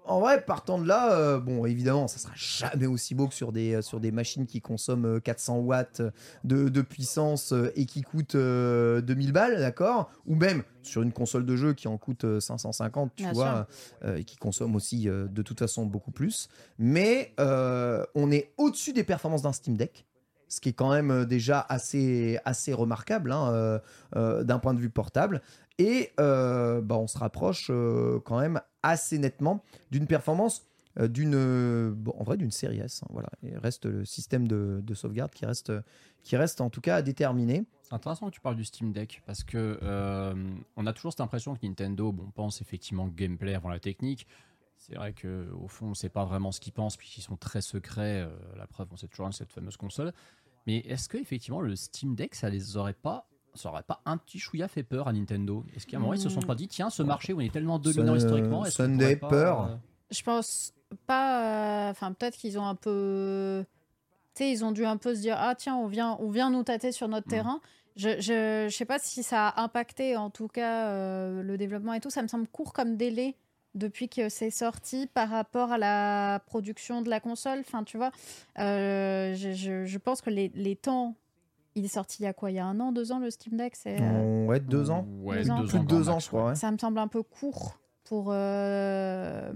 en 0.08 0.20
vrai, 0.20 0.44
partant 0.46 0.80
de 0.80 0.88
là, 0.88 1.14
euh, 1.14 1.40
bon, 1.40 1.66
évidemment, 1.66 2.08
ça 2.08 2.20
sera 2.20 2.34
jamais 2.36 2.86
aussi 2.86 3.16
beau 3.16 3.28
que 3.28 3.34
sur 3.34 3.52
des, 3.52 3.76
euh, 3.76 3.82
sur 3.82 4.00
des 4.00 4.12
machines 4.12 4.46
qui 4.46 4.62
consomment 4.62 5.16
euh, 5.16 5.20
400 5.20 5.58
watts 5.60 6.02
de, 6.44 6.70
de 6.70 6.82
puissance 6.82 7.54
euh, 7.54 7.72
et 7.76 7.86
qui 7.86 8.02
coûtent 8.02 8.36
euh, 8.36 9.02
2000 9.02 9.32
balles, 9.32 9.58
d'accord? 9.58 10.12
Ou 10.28 10.36
même 10.36 10.64
sur 10.84 11.02
une 11.02 11.12
console 11.12 11.46
de 11.46 11.56
jeu 11.56 11.74
qui 11.74 11.88
en 11.88 11.98
coûte 11.98 12.24
euh, 12.24 12.40
550, 12.40 13.14
tu 13.16 13.24
Bien 13.24 13.34
vois, 13.34 13.68
euh, 14.04 14.18
et 14.18 14.24
qui 14.24 14.38
consomme 14.38 14.76
aussi 14.76 15.10
euh, 15.10 15.28
de 15.28 15.42
toute 15.42 15.60
façon 15.60 15.86
beaucoup 15.86 16.12
plus. 16.12 16.50
Mais 16.78 17.34
euh, 17.40 18.06
on 18.14 18.32
est 18.32 18.54
au-dessus 18.58 18.94
des 18.94 19.04
performances 19.04 19.42
d'un 19.42 19.54
Steam 19.54 19.76
Deck. 19.76 20.06
Ce 20.48 20.62
qui 20.62 20.70
est 20.70 20.74
quand 20.74 20.92
même 20.92 21.12
euh, 21.12 21.26
déjà 21.26 21.66
assez, 21.68 22.40
assez 22.46 22.74
remarquable 22.74 23.32
hein, 23.32 23.52
euh, 23.52 23.80
euh, 24.16 24.44
d'un 24.44 24.60
point 24.60 24.74
de 24.74 24.80
vue 24.80 24.90
portable. 24.90 25.42
Et 25.78 26.14
bah, 26.18 26.96
on 26.96 27.08
se 27.08 27.18
rapproche 27.18 27.68
quand 28.24 28.40
même 28.40 28.62
assez 28.82 29.18
nettement 29.18 29.62
d'une 29.92 30.08
performance 30.08 30.66
d'une 30.98 31.90
bon, 31.92 32.14
en 32.18 32.24
vrai 32.24 32.38
d'une 32.38 32.52
série 32.52 32.80
S. 32.80 33.02
hein, 33.04 33.08
voilà. 33.10 33.28
Il 33.44 33.58
reste 33.58 33.86
le 33.86 34.06
système 34.06 34.48
de, 34.48 34.80
de 34.82 34.94
sauvegarde 34.94 35.32
qui 35.32 35.46
reste, 35.46 35.74
qui 36.24 36.38
reste 36.38 36.62
en 36.62 36.70
tout 36.70 36.80
cas 36.80 36.96
à 36.96 37.02
déterminer. 37.02 37.66
C'est 37.82 37.94
intéressant 37.94 38.28
que 38.28 38.32
tu 38.32 38.40
parles 38.40 38.56
du 38.56 38.64
Steam 38.64 38.94
Deck 38.94 39.22
parce 39.26 39.44
que 39.44 39.78
on 40.78 40.88
a 40.88 40.94
toujours 40.94 41.12
cette 41.12 41.20
impression 41.20 41.56
que 41.56 41.66
Nintendo 41.66 42.14
bon, 42.14 42.32
pense 42.34 42.62
effectivement 42.62 43.10
gameplay 43.10 43.54
avant 43.54 43.68
la 43.68 43.80
technique. 43.80 44.28
C'est 44.88 44.96
vrai 44.96 45.14
que 45.14 45.50
au 45.60 45.68
fond, 45.68 45.88
on 45.88 45.90
ne 45.90 45.94
sait 45.96 46.10
pas 46.10 46.26
vraiment 46.26 46.52
ce 46.52 46.60
qu'ils 46.60 46.74
pensent 46.74 46.96
puisqu'ils 46.98 47.22
sont 47.22 47.38
très 47.38 47.62
secrets. 47.62 48.22
euh, 48.22 48.30
la 48.56 48.68
preuve, 48.68 48.88
on 48.92 48.98
sait 48.98 49.08
toujours 49.08 49.34
cette 49.34 49.52
fameuse 49.52 49.78
console. 49.78 50.14
Mais 50.68 50.78
est-ce 50.80 51.10
que 51.10 51.18
effectivement 51.18 51.62
le 51.62 51.76
Steam 51.76 52.16
Deck, 52.16 52.36
ça 52.36 52.50
les 52.50 52.78
aurait 52.78 52.94
pas, 52.94 53.28
ça 53.56 53.70
aurait 53.70 53.84
pas 53.84 54.02
un 54.06 54.18
petit 54.18 54.38
chouïa 54.38 54.68
fait 54.68 54.84
peur 54.84 55.08
à 55.08 55.14
Nintendo? 55.14 55.66
Est-ce 55.76 55.88
qu'à 55.88 55.98
un 55.98 56.00
moment 56.02 56.14
ils 56.14 56.20
se 56.20 56.30
sont 56.30 56.42
pas 56.42 56.54
dit, 56.56 56.68
tiens, 56.68 56.90
ce 56.92 57.02
marché 57.04 57.34
où 57.34 57.38
on 57.38 57.42
est 57.42 57.52
tellement 57.52 57.80
dominant 57.80 58.14
Ça- 58.14 58.18
historiquement, 58.18 58.66
est-ce 58.66 58.76
Sunday 58.76 59.16
pas, 59.16 59.30
peur. 59.30 59.62
euh, 59.64 59.76
Je 60.12 60.22
pense 60.22 60.74
pas. 61.08 61.88
euh, 61.88 61.92
Enfin, 61.92 62.14
peut-être 62.14 62.38
qu'ils 62.38 62.60
ont 62.60 62.66
un 62.68 62.76
peu. 62.76 63.66
Tu 64.36 64.44
sais, 64.44 64.52
ils 64.52 64.64
ont 64.66 64.72
dû 64.72 64.86
un 64.86 64.98
peu 64.98 65.16
se 65.16 65.22
dire 65.22 65.36
Ah, 65.40 65.56
tiens, 65.56 65.76
on 65.76 65.88
vient, 65.88 66.16
on 66.20 66.30
vient 66.30 66.50
nous 66.52 66.64
tâter 66.64 66.92
sur 66.92 67.08
notre 67.08 67.28
terrain. 67.28 67.60
Je, 67.96 68.20
je, 68.20 68.68
je 68.70 68.76
sais 68.76 68.86
pas 68.86 69.00
si 69.00 69.24
ça 69.24 69.48
a 69.48 69.64
impacté, 69.64 70.18
en 70.18 70.30
tout 70.30 70.48
cas, 70.50 70.90
euh, 70.90 71.42
le 71.42 71.58
développement 71.58 71.94
et 71.94 72.02
tout. 72.02 72.10
Ça 72.10 72.22
me 72.22 72.28
semble 72.28 72.48
court 72.48 72.74
comme 72.74 72.98
délai 72.98 73.36
depuis 73.76 74.10
que 74.10 74.30
c'est 74.30 74.50
sorti 74.50 75.06
par 75.14 75.30
rapport 75.30 75.72
à 75.74 75.78
la 75.78 76.42
production 76.48 77.02
de 77.02 77.10
la 77.10 77.20
console. 77.20 77.60
Enfin, 77.60 77.84
tu 77.84 77.98
vois, 77.98 78.12
euh, 78.60 79.36
je, 79.36 79.52
je, 79.54 79.86
je 79.86 79.98
pense 80.00 80.22
que 80.22 80.30
les, 80.30 80.52
les 80.56 80.76
temps. 80.76 81.16
Il 81.78 81.84
est 81.84 81.90
sorti 81.90 82.22
il 82.22 82.24
y 82.24 82.28
a 82.28 82.32
quoi? 82.34 82.52
Il 82.52 82.56
y 82.56 82.60
a 82.60 82.66
un 82.66 82.80
an, 82.80 82.94
deux 82.94 83.12
ans, 83.12 83.20
le 83.20 83.30
Steam 83.30 83.58
Deck? 83.58 83.76
C'est, 83.76 83.98
euh, 84.00 84.46
Ouais, 84.48 84.62
deux 84.62 84.90
ans. 84.92 85.06
Ouais, 85.22 85.44
Deux 85.44 85.52
ans. 85.52 85.60
deux 85.60 85.68
Plus 85.68 85.78
ans, 85.78 85.84
de 85.84 85.88
grand 85.88 85.98
deux 86.00 86.10
ans, 86.10 86.20
je 86.20 86.28
crois. 86.30 86.46
ouais. 86.50 86.56
Ça 86.56 86.72
me 86.72 86.78
semble 86.78 87.00
un 87.00 87.10
peu 87.10 87.22
court 87.22 87.78
pour, 88.06 88.28
euh, 88.30 89.52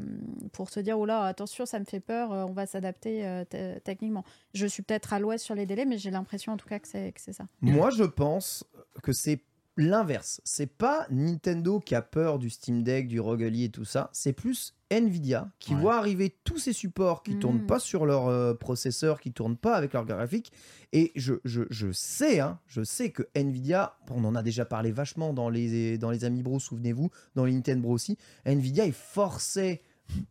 pour 0.52 0.70
se 0.70 0.82
dire, 0.82 1.00
oh 1.00 1.06
là, 1.06 1.22
attention, 1.24 1.66
ça 1.66 1.80
me 1.80 1.86
fait 1.86 2.00
peur, 2.02 2.32
on 2.32 2.52
va 2.52 2.66
s'adapter 2.66 3.26
euh, 3.26 3.46
te- 3.46 3.80
techniquement. 3.80 4.26
Je 4.54 4.66
suis 4.66 4.84
peut-être 4.84 5.14
à 5.14 5.20
l'ouest 5.20 5.46
sur 5.46 5.56
les 5.56 5.66
délais, 5.66 5.86
mais 5.86 5.98
j'ai 5.98 6.12
l'impression 6.12 6.52
en 6.54 6.58
tout 6.58 6.68
cas 6.68 6.80
que 6.80 6.88
c'est 6.90 7.14
que 7.14 7.22
c'est 7.22 7.32
ça. 7.32 7.46
Moi, 7.62 7.90
je 7.90 8.04
pense 8.04 8.66
que 9.02 9.14
c'est 9.14 9.40
l'inverse. 9.80 10.42
C'est 10.44 10.72
pas 10.78 11.08
Nintendo 11.10 11.80
qui 11.80 11.96
a 11.96 12.02
peur 12.02 12.38
du 12.38 12.50
Steam 12.50 12.84
Deck, 12.84 13.08
du 13.08 13.20
Rogue 13.20 13.44
Ally 13.44 13.64
et 13.66 13.70
tout 13.70 13.86
ça. 13.86 14.10
C'est 14.14 14.34
plus 14.34 14.76
Nvidia 14.92 15.52
qui 15.60 15.74
Ouais. 15.74 15.82
voit 15.82 15.98
arriver 15.98 16.36
tous 16.44 16.58
ces 16.58 16.74
supports 16.74 17.24
qui 17.24 17.36
Mhm. 17.36 17.40
tournent 17.40 17.66
pas 17.66 17.80
sur 17.80 18.06
leur 18.06 18.28
euh, 18.28 18.54
processeur, 18.54 19.20
qui 19.22 19.32
tournent 19.32 19.56
pas 19.58 19.76
avec 19.76 19.94
leur 19.94 20.06
graphique. 20.06 20.52
Et 20.92 21.12
je, 21.16 21.36
je, 21.46 21.62
je 21.70 21.92
sais, 21.92 22.40
hein, 22.40 22.60
je 22.68 22.84
sais 22.84 23.12
que 23.12 23.24
Nvidia, 23.36 23.96
on 24.10 24.24
en 24.26 24.36
a 24.36 24.44
déjà 24.44 24.66
parlé 24.66 24.92
vachement 24.92 25.32
dans 25.34 25.50
les, 25.50 25.98
dans 25.98 26.12
les 26.12 26.20
souvenez-vous, 26.60 27.10
dans 27.36 27.46
les 27.46 27.54
Nintendo 27.54 27.90
aussi. 27.90 28.18
Nvidia, 28.46 28.86
il 28.86 28.94
forçait 28.94 29.82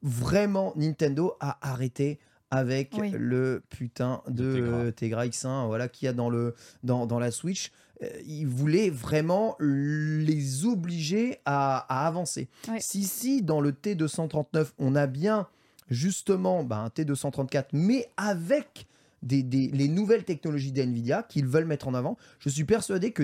vraiment 0.03 0.73
Nintendo 0.77 1.37
à 1.41 1.59
arrêter 1.67 2.19
avec 2.51 2.95
Oui. 2.99 3.13
le 3.15 3.63
putain 3.69 4.23
de 4.29 4.55
Tegra. 4.93 4.93
Tegra 4.93 5.27
X1 5.27 5.67
voilà, 5.67 5.89
qu'il 5.89 6.07
y 6.07 6.09
a 6.09 6.13
dans, 6.15 6.31
le, 6.31 6.55
dans, 6.83 7.07
dans 7.07 7.19
la 7.19 7.31
Switch. 7.31 7.71
Euh, 8.03 8.09
il 8.27 8.47
voulait 8.47 8.91
vraiment 8.91 9.57
les 9.61 10.65
obliger 10.65 11.39
à, 11.45 11.79
à 11.89 12.07
avancer. 12.07 12.49
Si, 12.79 13.05
si, 13.05 13.43
dans 13.43 13.61
le 13.61 13.73
T239, 13.73 14.69
on 14.79 14.95
a 14.95 15.07
bien 15.07 15.49
justement 15.91 16.65
bah, 16.65 16.79
un 16.79 16.89
T234, 16.89 17.67
mais 17.73 18.09
avec 18.17 18.87
des, 19.23 19.43
des- 19.43 19.69
les 19.69 19.89
nouvelles 19.89 20.25
technologies 20.25 20.73
d'NVIDIA 20.73 21.23
qu'ils 21.23 21.47
veulent 21.47 21.65
mettre 21.67 21.89
en 21.89 21.95
avant, 21.95 22.17
je 22.39 22.49
suis 22.49 22.65
persuadé 22.65 23.13
que 23.13 23.23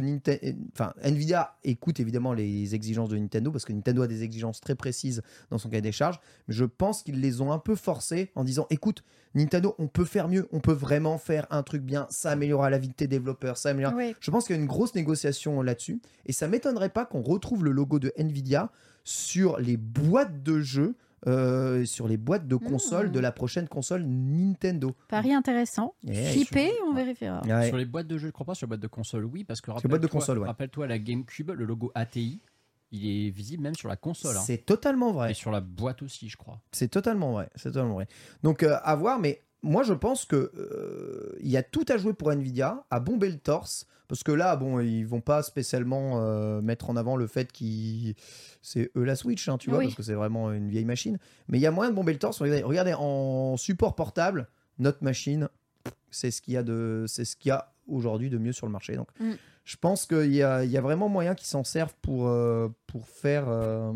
enfin, 0.72 0.92
NVIDIA 1.02 1.54
écoute 1.64 2.00
évidemment 2.00 2.32
les 2.32 2.74
exigences 2.74 3.08
de 3.08 3.16
Nintendo, 3.16 3.50
parce 3.50 3.64
que 3.64 3.72
Nintendo 3.72 4.02
a 4.02 4.06
des 4.06 4.22
exigences 4.22 4.60
très 4.60 4.74
précises 4.74 5.22
dans 5.50 5.58
son 5.58 5.68
cahier 5.68 5.82
des 5.82 5.92
charges, 5.92 6.20
mais 6.48 6.54
je 6.54 6.64
pense 6.64 7.02
qu'ils 7.02 7.20
les 7.20 7.40
ont 7.40 7.52
un 7.52 7.58
peu 7.58 7.74
forcés 7.74 8.30
en 8.34 8.44
disant, 8.44 8.66
écoute, 8.70 9.04
Nintendo, 9.34 9.74
on 9.78 9.88
peut 9.88 10.04
faire 10.04 10.28
mieux, 10.28 10.48
on 10.52 10.60
peut 10.60 10.72
vraiment 10.72 11.18
faire 11.18 11.46
un 11.50 11.62
truc 11.64 11.82
bien, 11.82 12.06
ça 12.08 12.30
améliorera 12.30 12.70
la 12.70 12.78
vie 12.78 12.88
de 12.88 12.94
tes 12.94 13.08
développeurs, 13.08 13.56
ça 13.56 13.70
améliorera... 13.70 13.96
Oui. 13.96 14.14
Je 14.20 14.30
pense 14.30 14.46
qu'il 14.46 14.54
y 14.54 14.58
a 14.58 14.62
une 14.62 14.68
grosse 14.68 14.94
négociation 14.94 15.60
là-dessus, 15.62 16.00
et 16.26 16.32
ça 16.32 16.46
m'étonnerait 16.46 16.90
pas 16.90 17.04
qu'on 17.04 17.22
retrouve 17.22 17.64
le 17.64 17.72
logo 17.72 17.98
de 17.98 18.12
Nvidia 18.16 18.70
sur 19.02 19.58
les 19.58 19.76
boîtes 19.76 20.42
de 20.42 20.60
jeux, 20.60 20.94
euh, 21.26 21.84
sur 21.84 22.06
les 22.08 22.16
boîtes 22.16 22.46
de 22.46 22.56
consoles 22.56 23.08
Mmh. 23.08 23.12
de 23.12 23.20
la 23.20 23.32
prochaine 23.32 23.68
console 23.68 24.02
Nintendo. 24.04 24.94
Pari 25.08 25.32
intéressant. 25.32 25.94
Flippé, 26.06 26.70
on 26.86 26.92
vérifiera. 26.94 27.40
Ouais. 27.46 27.68
Sur 27.68 27.76
les 27.76 27.84
boîtes 27.86 28.06
de 28.06 28.18
jeux, 28.18 28.28
je 28.28 28.32
crois 28.32 28.46
pas, 28.46 28.54
sur 28.54 28.66
les 28.66 28.68
boîtes 28.68 28.80
de 28.80 28.86
console, 28.88 29.24
oui, 29.24 29.44
parce 29.44 29.60
que 29.60 29.70
de 29.70 29.76
rappelle-toi- 29.76 30.08
console, 30.08 30.38
ouais. 30.38 30.46
Rappelle-toi 30.46 30.86
la 30.86 30.98
GameCube, 30.98 31.50
le 31.50 31.64
logo 31.64 31.90
ATI, 31.94 32.40
il 32.92 33.06
est 33.26 33.30
visible 33.30 33.62
même 33.62 33.74
sur 33.74 33.88
la 33.88 33.96
console. 33.96 34.36
hein. 34.36 34.42
C'est 34.44 34.64
totalement 34.66 35.12
vrai. 35.12 35.30
Et 35.32 35.34
sur 35.34 35.50
la 35.50 35.60
boîte 35.60 36.02
aussi, 36.02 36.28
je 36.28 36.36
crois. 36.36 36.60
C'est 36.72 36.88
totalement 36.88 37.32
vrai. 37.32 37.48
C'est 37.56 37.70
totalement 37.72 37.94
vrai. 37.94 38.06
Donc 38.42 38.62
euh, 38.62 38.76
à 38.84 38.94
voir, 38.94 39.18
mais 39.18 39.42
moi 39.62 39.82
je 39.82 39.94
pense 39.94 40.24
que 40.26 40.52
euh, 40.56 41.36
il 41.40 41.48
y 41.50 41.56
a 41.56 41.62
tout 41.62 41.84
à 41.88 41.96
jouer 41.96 42.12
pour 42.12 42.30
Nvidia, 42.30 42.84
à 42.90 43.00
bomber 43.00 43.30
le 43.30 43.38
torse, 43.38 43.86
parce 44.08 44.22
que 44.22 44.32
là, 44.32 44.56
bon, 44.56 44.80
ils 44.80 45.04
vont 45.04 45.20
pas 45.20 45.42
spécialement 45.42 46.20
euh, 46.22 46.60
mettre 46.60 46.90
en 46.90 46.96
avant 46.96 47.16
le 47.16 47.26
fait 47.26 47.50
qu'ils 47.52 48.14
c'est 48.62 48.90
eux 48.96 49.04
la 49.04 49.16
Switch, 49.16 49.48
hein, 49.48 49.58
tu 49.58 49.70
vois, 49.70 49.78
Oui. 49.80 49.86
parce 49.86 49.96
que 49.96 50.02
c'est 50.02 50.14
vraiment 50.14 50.52
une 50.52 50.68
vieille 50.68 50.84
machine. 50.84 51.18
Mais 51.48 51.58
il 51.58 51.60
y 51.60 51.66
a 51.66 51.70
moyen 51.70 51.90
de 51.90 51.96
bomber 51.96 52.12
le 52.12 52.18
torse. 52.18 52.40
Regardez, 52.42 52.94
en 52.94 53.56
support 53.56 53.94
portable, 53.94 54.48
notre 54.78 55.02
machine, 55.04 55.48
c'est 56.10 56.30
ce 56.30 56.40
qu'il 56.42 56.54
y 56.54 56.56
a 56.56 56.62
de, 56.62 57.04
c'est 57.08 57.24
ce 57.24 57.36
qu'il 57.36 57.48
y 57.50 57.52
a 57.52 57.72
aujourd'hui 57.86 58.30
de 58.30 58.38
mieux 58.38 58.52
sur 58.52 58.66
le 58.66 58.72
marché. 58.72 58.96
Donc 58.96 59.08
Mm. 59.20 59.32
je 59.64 59.76
pense 59.76 60.06
qu'il 60.06 60.34
y 60.34 60.42
a, 60.42 60.64
il 60.64 60.70
y 60.70 60.76
a 60.78 60.80
vraiment 60.80 61.08
moyen 61.08 61.34
qu'ils 61.34 61.46
s'en 61.48 61.64
servent 61.64 61.94
pour, 62.02 62.28
euh, 62.28 62.68
pour, 62.86 63.06
faire, 63.08 63.44
euh, 63.48 63.92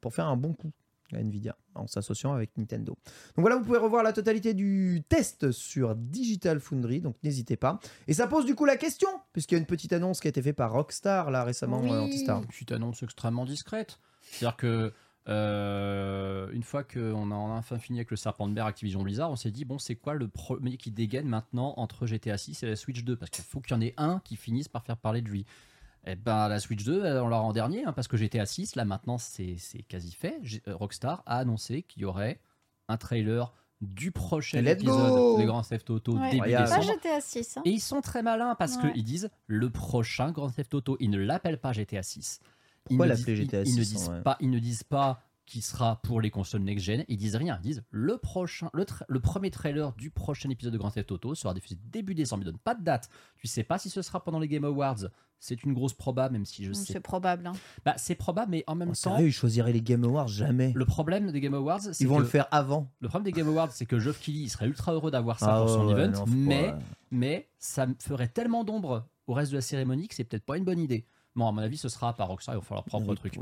pour 0.00 0.14
faire 0.14 0.26
un 0.26 0.36
bon 0.36 0.52
coup 0.52 0.70
Nvidia 1.12 1.56
en 1.74 1.86
s'associant 1.86 2.32
avec 2.32 2.56
Nintendo. 2.56 2.96
Donc 3.36 3.42
voilà, 3.42 3.56
vous 3.56 3.64
pouvez 3.64 3.78
revoir 3.78 4.02
la 4.02 4.12
totalité 4.12 4.54
du 4.54 5.02
test 5.08 5.50
sur 5.52 5.94
Digital 5.94 6.58
Foundry, 6.60 7.00
donc 7.00 7.16
n'hésitez 7.22 7.56
pas. 7.56 7.78
Et 8.08 8.14
ça 8.14 8.26
pose 8.26 8.44
du 8.46 8.54
coup 8.54 8.64
la 8.64 8.76
question, 8.76 9.08
puisqu'il 9.32 9.54
y 9.54 9.58
a 9.58 9.60
une 9.60 9.66
petite 9.66 9.92
annonce 9.92 10.20
qui 10.20 10.28
a 10.28 10.30
été 10.30 10.42
faite 10.42 10.56
par 10.56 10.72
Rockstar 10.72 11.30
là 11.30 11.44
récemment, 11.44 11.80
Oui. 11.80 11.90
euh, 11.90 12.00
Antistar. 12.02 12.38
Une 12.40 12.46
petite 12.46 12.72
annonce 12.72 13.02
extrêmement 13.02 13.44
discrète. 13.44 13.98
C'est-à-dire 14.22 14.56
que 14.56 14.92
euh, 15.28 16.48
une 16.52 16.62
fois 16.62 16.84
qu'on 16.84 17.30
a 17.30 17.34
enfin 17.34 17.78
fini 17.78 17.98
avec 17.98 18.10
le 18.10 18.16
serpent 18.16 18.46
de 18.48 18.52
mer 18.52 18.66
Activision 18.66 19.02
Blizzard, 19.02 19.30
on 19.30 19.36
s'est 19.36 19.50
dit 19.50 19.64
bon, 19.64 19.78
c'est 19.78 19.96
quoi 19.96 20.14
le 20.14 20.28
premier 20.28 20.76
qui 20.76 20.90
dégaine 20.90 21.26
maintenant 21.26 21.74
entre 21.76 22.06
GTA 22.06 22.38
6 22.38 22.62
et 22.62 22.66
la 22.66 22.76
Switch 22.76 23.02
2 23.04 23.16
Parce 23.16 23.30
qu'il 23.30 23.44
faut 23.44 23.60
qu'il 23.60 23.72
y 23.74 23.78
en 23.78 23.80
ait 23.80 23.94
un 23.96 24.20
qui 24.24 24.36
finisse 24.36 24.68
par 24.68 24.84
faire 24.84 24.96
parler 24.96 25.22
de 25.22 25.28
lui. 25.28 25.44
Et 26.06 26.14
ben 26.14 26.48
la 26.48 26.60
Switch 26.60 26.84
2, 26.84 27.20
on 27.20 27.28
l'a 27.28 27.40
en 27.40 27.52
dernier, 27.52 27.84
hein, 27.84 27.92
parce 27.92 28.06
que 28.08 28.16
GTA 28.16 28.46
6, 28.46 28.76
là 28.76 28.84
maintenant 28.84 29.18
c'est 29.18 29.56
c'est 29.58 29.82
quasi 29.82 30.12
fait. 30.12 30.40
Euh, 30.68 30.76
Rockstar 30.76 31.22
a 31.26 31.38
annoncé 31.38 31.82
qu'il 31.82 32.02
y 32.02 32.04
aurait 32.04 32.40
un 32.88 32.96
trailer 32.96 33.52
du 33.80 34.12
prochain 34.12 34.62
Let's 34.62 34.80
épisode 34.80 35.36
des 35.38 35.44
Grands 35.44 35.62
Theft 35.62 35.90
Auto 35.90 36.16
Ouais. 36.16 36.30
début. 36.30 36.50
Ça, 36.52 36.62
décembre. 36.78 36.82
j'étais 36.84 37.10
à 37.10 37.20
6. 37.20 37.56
Hein. 37.58 37.62
Et 37.66 37.70
ils 37.70 37.80
sont 37.80 38.00
très 38.00 38.22
malins 38.22 38.54
parce 38.54 38.76
Ouais. 38.76 38.92
qu'ils 38.92 39.04
disent 39.04 39.28
le 39.48 39.68
prochain 39.68 40.30
Grand 40.32 40.48
Theft 40.48 40.72
Auto, 40.74 40.96
ils 41.00 41.10
ne 41.10 41.18
l'appellent 41.18 41.60
pas 41.60 41.72
GTA 41.72 42.02
6. 42.02 42.40
Ils 42.40 42.96
Pourquoi 42.96 43.06
ne 43.06 43.10
l'appeler 43.10 43.34
disent- 43.34 43.44
GTA 43.44 43.62
ils, 43.62 43.68
ils 43.68 43.76
ne 43.78 43.82
6, 43.84 43.92
disent 43.94 44.08
ouais. 44.08 44.20
pas, 44.22 44.36
ils 44.40 44.48
ne 44.50 44.58
disent 44.60 44.84
pas 44.84 45.25
qui 45.46 45.62
sera 45.62 46.00
pour 46.02 46.20
les 46.20 46.30
consoles 46.30 46.62
next-gen, 46.62 47.04
ils 47.08 47.16
disent 47.16 47.36
rien, 47.36 47.58
ils 47.62 47.66
disent 47.66 47.84
le 47.90 48.18
prochain, 48.18 48.68
le, 48.74 48.82
tra- 48.84 49.04
le 49.08 49.20
premier 49.20 49.50
trailer 49.50 49.92
du 49.94 50.10
prochain 50.10 50.50
épisode 50.50 50.72
de 50.72 50.78
Grand 50.78 50.90
Theft 50.90 51.12
Auto 51.12 51.34
sera 51.36 51.54
diffusé 51.54 51.78
début 51.84 52.14
décembre, 52.14 52.42
ils 52.42 52.46
donnent 52.46 52.58
pas 52.58 52.74
de 52.74 52.82
date. 52.82 53.08
Tu 53.38 53.46
sais 53.46 53.62
pas 53.62 53.78
si 53.78 53.88
ce 53.88 54.02
sera 54.02 54.22
pendant 54.24 54.40
les 54.40 54.48
Game 54.48 54.64
Awards, 54.64 55.06
c'est 55.38 55.62
une 55.62 55.72
grosse 55.72 55.92
proba, 55.94 56.28
même 56.30 56.44
si 56.46 56.64
je 56.64 56.72
sais. 56.72 56.94
C'est 56.94 57.00
probable. 57.00 57.46
hein. 57.46 57.52
Bah, 57.84 57.94
c'est 57.96 58.14
probable, 58.16 58.50
mais 58.50 58.64
en 58.66 58.74
même 58.74 58.88
Oh, 58.88 58.92
temps, 58.92 59.12
sérieux, 59.12 59.28
ils 59.28 59.32
choisiraient 59.32 59.72
les 59.72 59.82
Game 59.82 60.02
Awards 60.02 60.28
jamais. 60.28 60.72
le 60.74 60.84
problème 60.84 61.30
des 61.30 61.40
Game 61.40 61.54
Awards, 61.54 61.80
c'est 61.80 62.00
Ils 62.00 62.08
vont 62.08 62.16
que- 62.16 62.22
le 62.22 62.26
faire 62.28 62.48
avant. 62.50 62.90
Le 63.00 63.08
problème 63.08 63.24
des 63.32 63.38
Game 63.38 63.46
Awards, 63.48 63.70
c'est 63.70 63.86
que 63.86 63.98
Geoff 64.00 64.18
Keighley 64.20 64.42
il 64.44 64.48
serait 64.48 64.66
ultra 64.66 64.92
heureux 64.94 65.10
d'avoir 65.12 65.38
ça 65.38 65.56
Ah 65.56 65.60
pour 65.60 65.68
son 65.70 65.86
ouais, 65.86 66.02
event, 66.02 66.24
non, 66.26 66.78
mais 67.12 67.48
ça 67.58 67.86
me 67.86 67.94
ferait 68.00 68.28
tellement 68.28 68.64
d'ombre 68.64 69.06
au 69.26 69.32
reste 69.34 69.52
de 69.52 69.56
la 69.56 69.62
cérémonie 69.62 70.08
que 70.08 70.14
c'est 70.14 70.24
peut-être 70.24 70.44
pas 70.44 70.56
une 70.56 70.64
bonne 70.64 70.78
idée. 70.80 71.06
Bon, 71.36 71.46
à 71.46 71.52
mon 71.52 71.58
avis, 71.60 71.76
ce 71.76 71.90
sera 71.90 72.14
par 72.14 72.28
Rockstar, 72.28 72.54
ils 72.54 72.58
vont 72.58 72.62
faire 72.62 72.76
leur 72.76 72.84
propre 72.84 73.14
truc. 73.14 73.38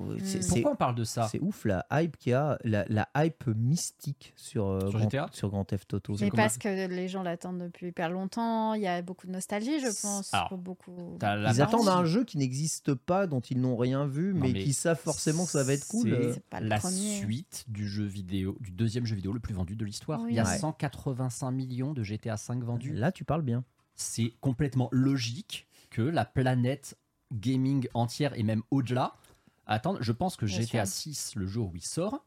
Pourquoi 0.49 0.73
on 0.73 0.77
parle 0.77 0.97
de 0.97 1.05
ça 1.05 1.29
C'est 1.31 1.41
ouf 1.41 1.65
la 1.65 1.87
hype 1.93 2.16
qu'il 2.16 2.33
y 2.33 2.35
a, 2.35 2.59
la, 2.65 2.85
la 2.89 3.09
hype 3.16 3.47
mystique 3.47 4.35
sur, 4.37 4.66
euh, 4.66 4.81
Sur 4.81 4.91
Grand, 4.99 5.05
GTA 5.11 5.27
sur 5.33 5.49
Grand 5.51 5.65
Theft 5.65 5.95
Auto. 5.95 6.16
Mais 6.21 6.31
parce 6.31 6.59
que 6.59 6.89
les 6.89 7.09
gens 7.09 7.23
l'attendent 7.23 7.59
depuis 7.61 7.87
hyper 7.87 8.11
longtemps. 8.11 8.75
Il 8.75 8.83
y 8.83 8.89
a 8.89 9.01
beaucoup 9.01 9.27
de 9.29 9.33
nostalgie, 9.33 9.79
je 9.81 9.87
pense. 10.03 10.35
Alors, 10.35 10.49
pour 10.49 10.59
beaucoup. 10.59 11.19
Ils 11.23 11.62
attendent 11.62 11.89
un 11.89 12.05
jeu 12.05 12.25
qui 12.25 12.37
n'existe 12.39 12.95
pas, 12.95 13.27
dont 13.27 13.41
ils 13.41 13.61
n'ont 13.61 13.77
rien 13.77 14.07
vu, 14.07 14.35
mais, 14.35 14.53
mais 14.53 14.65
qui 14.65 14.73
savent 14.73 15.01
forcément 15.01 15.45
que 15.45 15.51
ça 15.53 15.62
va 15.62 15.73
être 15.75 15.87
cool. 15.87 16.35
Pas 16.51 16.61
la 16.61 16.79
premier. 16.79 17.19
suite 17.19 17.65
du 17.69 17.89
jeu 17.89 18.05
vidéo, 18.05 18.57
du 18.61 18.73
deuxième 18.73 19.07
jeu 19.07 19.15
vidéo 19.15 19.33
le 19.33 19.41
plus 19.41 19.55
vendu 19.55 19.77
de 19.77 19.85
l'histoire. 19.85 20.21
Oui. 20.21 20.31
Il 20.31 20.37
y 20.37 20.41
a 20.41 20.45
Ouais. 20.45 20.59
185 20.59 21.51
millions 21.53 21.93
de 21.95 22.03
GTA 22.03 22.37
5 22.37 22.62
vendus. 22.65 22.93
Là, 22.93 23.12
tu 23.12 23.25
parles 23.25 23.43
bien. 23.43 23.65
C'est 23.95 24.33
complètement 24.41 24.89
logique 24.93 25.66
que 25.91 26.03
la 26.03 26.25
planète 26.25 26.97
gaming 27.33 27.89
entière 27.95 28.39
et 28.39 28.43
même 28.43 28.63
au-delà 28.71 29.17
attendent. 29.67 29.99
Je 30.01 30.13
pense 30.13 30.37
que 30.37 30.47
Bien 30.47 30.57
GTA 30.61 30.87
sûr. 30.87 30.95
6, 30.95 31.35
le 31.37 31.47
jour 31.47 31.71
où 31.73 31.77
il 31.77 31.83
sort, 31.85 32.25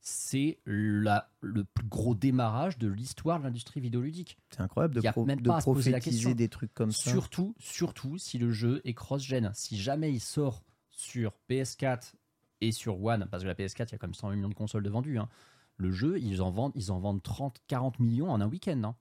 c'est 0.00 0.58
la- 0.64 1.30
le 1.40 1.64
plus 1.64 1.86
gros 1.86 2.14
démarrage 2.14 2.78
de 2.78 2.88
l'histoire 2.88 3.38
de 3.38 3.44
l'industrie 3.44 3.80
vidéoludique. 3.80 4.38
C'est 4.50 4.62
incroyable 4.62 4.94
de, 4.94 5.00
pro- 5.10 5.24
même 5.26 5.40
de 5.40 5.48
pas 5.50 5.56
à 5.58 5.60
se 5.60 5.66
poser 5.66 5.90
la 5.90 5.98
prophétiser 5.98 6.24
question. 6.30 6.34
des 6.36 6.48
trucs 6.48 6.72
comme 6.74 6.90
ça. 6.92 7.10
Surtout, 7.10 7.54
surtout 7.58 8.16
si 8.18 8.38
le 8.38 8.50
jeu 8.50 8.80
est 8.84 8.94
cross-gen. 8.94 9.50
Si 9.54 9.78
jamais 9.78 10.10
il 10.12 10.20
sort 10.20 10.62
sur 10.88 11.32
PS4 11.48 12.14
et 12.62 12.72
sur 12.72 13.02
One, 13.02 13.26
parce 13.30 13.42
que 13.42 13.48
la 13.48 13.54
PS4, 13.54 13.90
il 13.90 13.92
y 13.92 13.94
a 13.94 13.98
quand 13.98 14.06
même 14.06 14.14
100 14.14 14.30
millions 14.30 14.48
de 14.48 14.54
consoles 14.54 14.82
de 14.82 14.90
vendues, 14.90 15.18
hein, 15.18 15.28
le 15.76 15.90
jeu, 15.92 16.18
ils 16.18 16.42
en 16.42 16.50
vendent, 16.50 16.72
ils 16.74 16.92
en 16.92 16.98
vendent 16.98 17.22
30, 17.22 17.58
40 17.68 18.00
millions 18.00 18.30
en 18.30 18.40
un 18.40 18.46
week-end. 18.48 18.82
hein. 18.84 18.96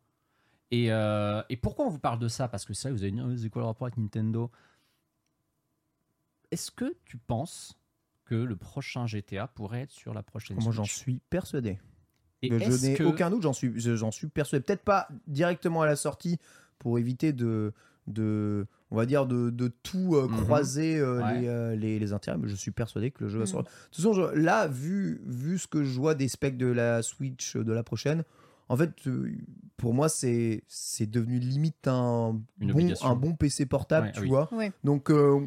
Et, 0.71 0.91
euh, 0.91 1.41
et 1.49 1.57
pourquoi 1.57 1.85
on 1.85 1.89
vous 1.89 1.99
parle 1.99 2.19
de 2.19 2.27
ça? 2.27 2.47
Parce 2.47 2.63
que 2.65 2.73
ça, 2.73 2.91
vous 2.91 3.01
avez 3.03 3.11
dit, 3.11 3.19
Oh, 3.21 3.35
c'est 3.35 3.49
quoi 3.49 3.61
le 3.61 3.65
rapport 3.67 3.87
avec 3.87 3.97
Nintendo? 3.97 4.51
Est-ce 6.51 6.71
que 6.71 6.95
tu 7.05 7.17
penses 7.17 7.77
que 8.25 8.35
le 8.35 8.55
prochain 8.55 9.07
GTA 9.07 9.47
pourrait 9.47 9.81
être 9.81 9.91
sur 9.91 10.13
la 10.13 10.23
prochaine 10.23 10.57
Moi, 10.61 10.71
j'en 10.71 10.83
suis 10.85 11.19
persuadé. 11.29 11.79
Et 12.41 12.49
je 12.59 12.85
n'ai 12.87 12.93
que- 12.95 13.03
aucun 13.03 13.29
doute, 13.29 13.41
j'en 13.41 13.53
suis, 13.53 13.77
je- 13.79 13.95
j'en 13.95 14.11
suis 14.11 14.27
persuadé. 14.27 14.63
Peut-être 14.63 14.83
pas 14.83 15.07
directement 15.27 15.81
à 15.81 15.85
la 15.85 15.95
sortie 15.95 16.37
pour 16.77 16.97
éviter 16.97 17.33
de, 17.33 17.73
de 18.07 18.65
on 18.91 18.95
va 18.95 19.05
dire, 19.05 19.27
de, 19.27 19.49
de 19.51 19.67
tout 19.83 20.15
euh, 20.15 20.27
Mhm. 20.27 20.43
croiser 20.45 20.97
euh, 20.97 21.21
Ouais. 21.21 21.41
les, 21.41 21.47
euh, 21.47 21.75
les, 21.75 21.99
les 21.99 22.13
intérêts, 22.13 22.37
mais 22.39 22.47
je 22.47 22.55
suis 22.55 22.71
persuadé 22.71 23.11
que 23.11 23.23
le 23.25 23.29
jeu 23.29 23.37
va 23.39 23.43
Mhm. 23.43 23.51
sortir. 23.51 23.71
De 23.71 23.85
toute 23.87 23.95
façon, 23.97 24.13
je- 24.13 24.35
là, 24.39 24.67
vu, 24.67 25.21
vu 25.25 25.59
ce 25.59 25.67
que 25.67 25.83
je 25.83 25.99
vois 25.99 26.15
des 26.15 26.27
specs 26.27 26.57
de 26.57 26.65
la 26.67 27.03
Switch 27.03 27.55
de 27.55 27.71
la 27.71 27.83
prochaine, 27.83 28.23
en 28.69 28.77
fait, 28.77 28.91
euh, 29.07 29.31
pour 29.77 29.93
moi, 29.93 30.07
c'est 30.09 30.63
c'est 30.67 31.09
devenu 31.09 31.39
limite 31.39 31.87
un, 31.87 32.39
Une 32.59 32.71
bon, 32.71 32.93
un 33.01 33.15
bon 33.15 33.35
PC 33.35 33.65
portable, 33.65 34.07
Ouais, 34.07 34.11
tu 34.13 34.19
oui. 34.21 34.27
vois. 34.29 34.49
Donc, 34.83 35.09
euh, 35.11 35.45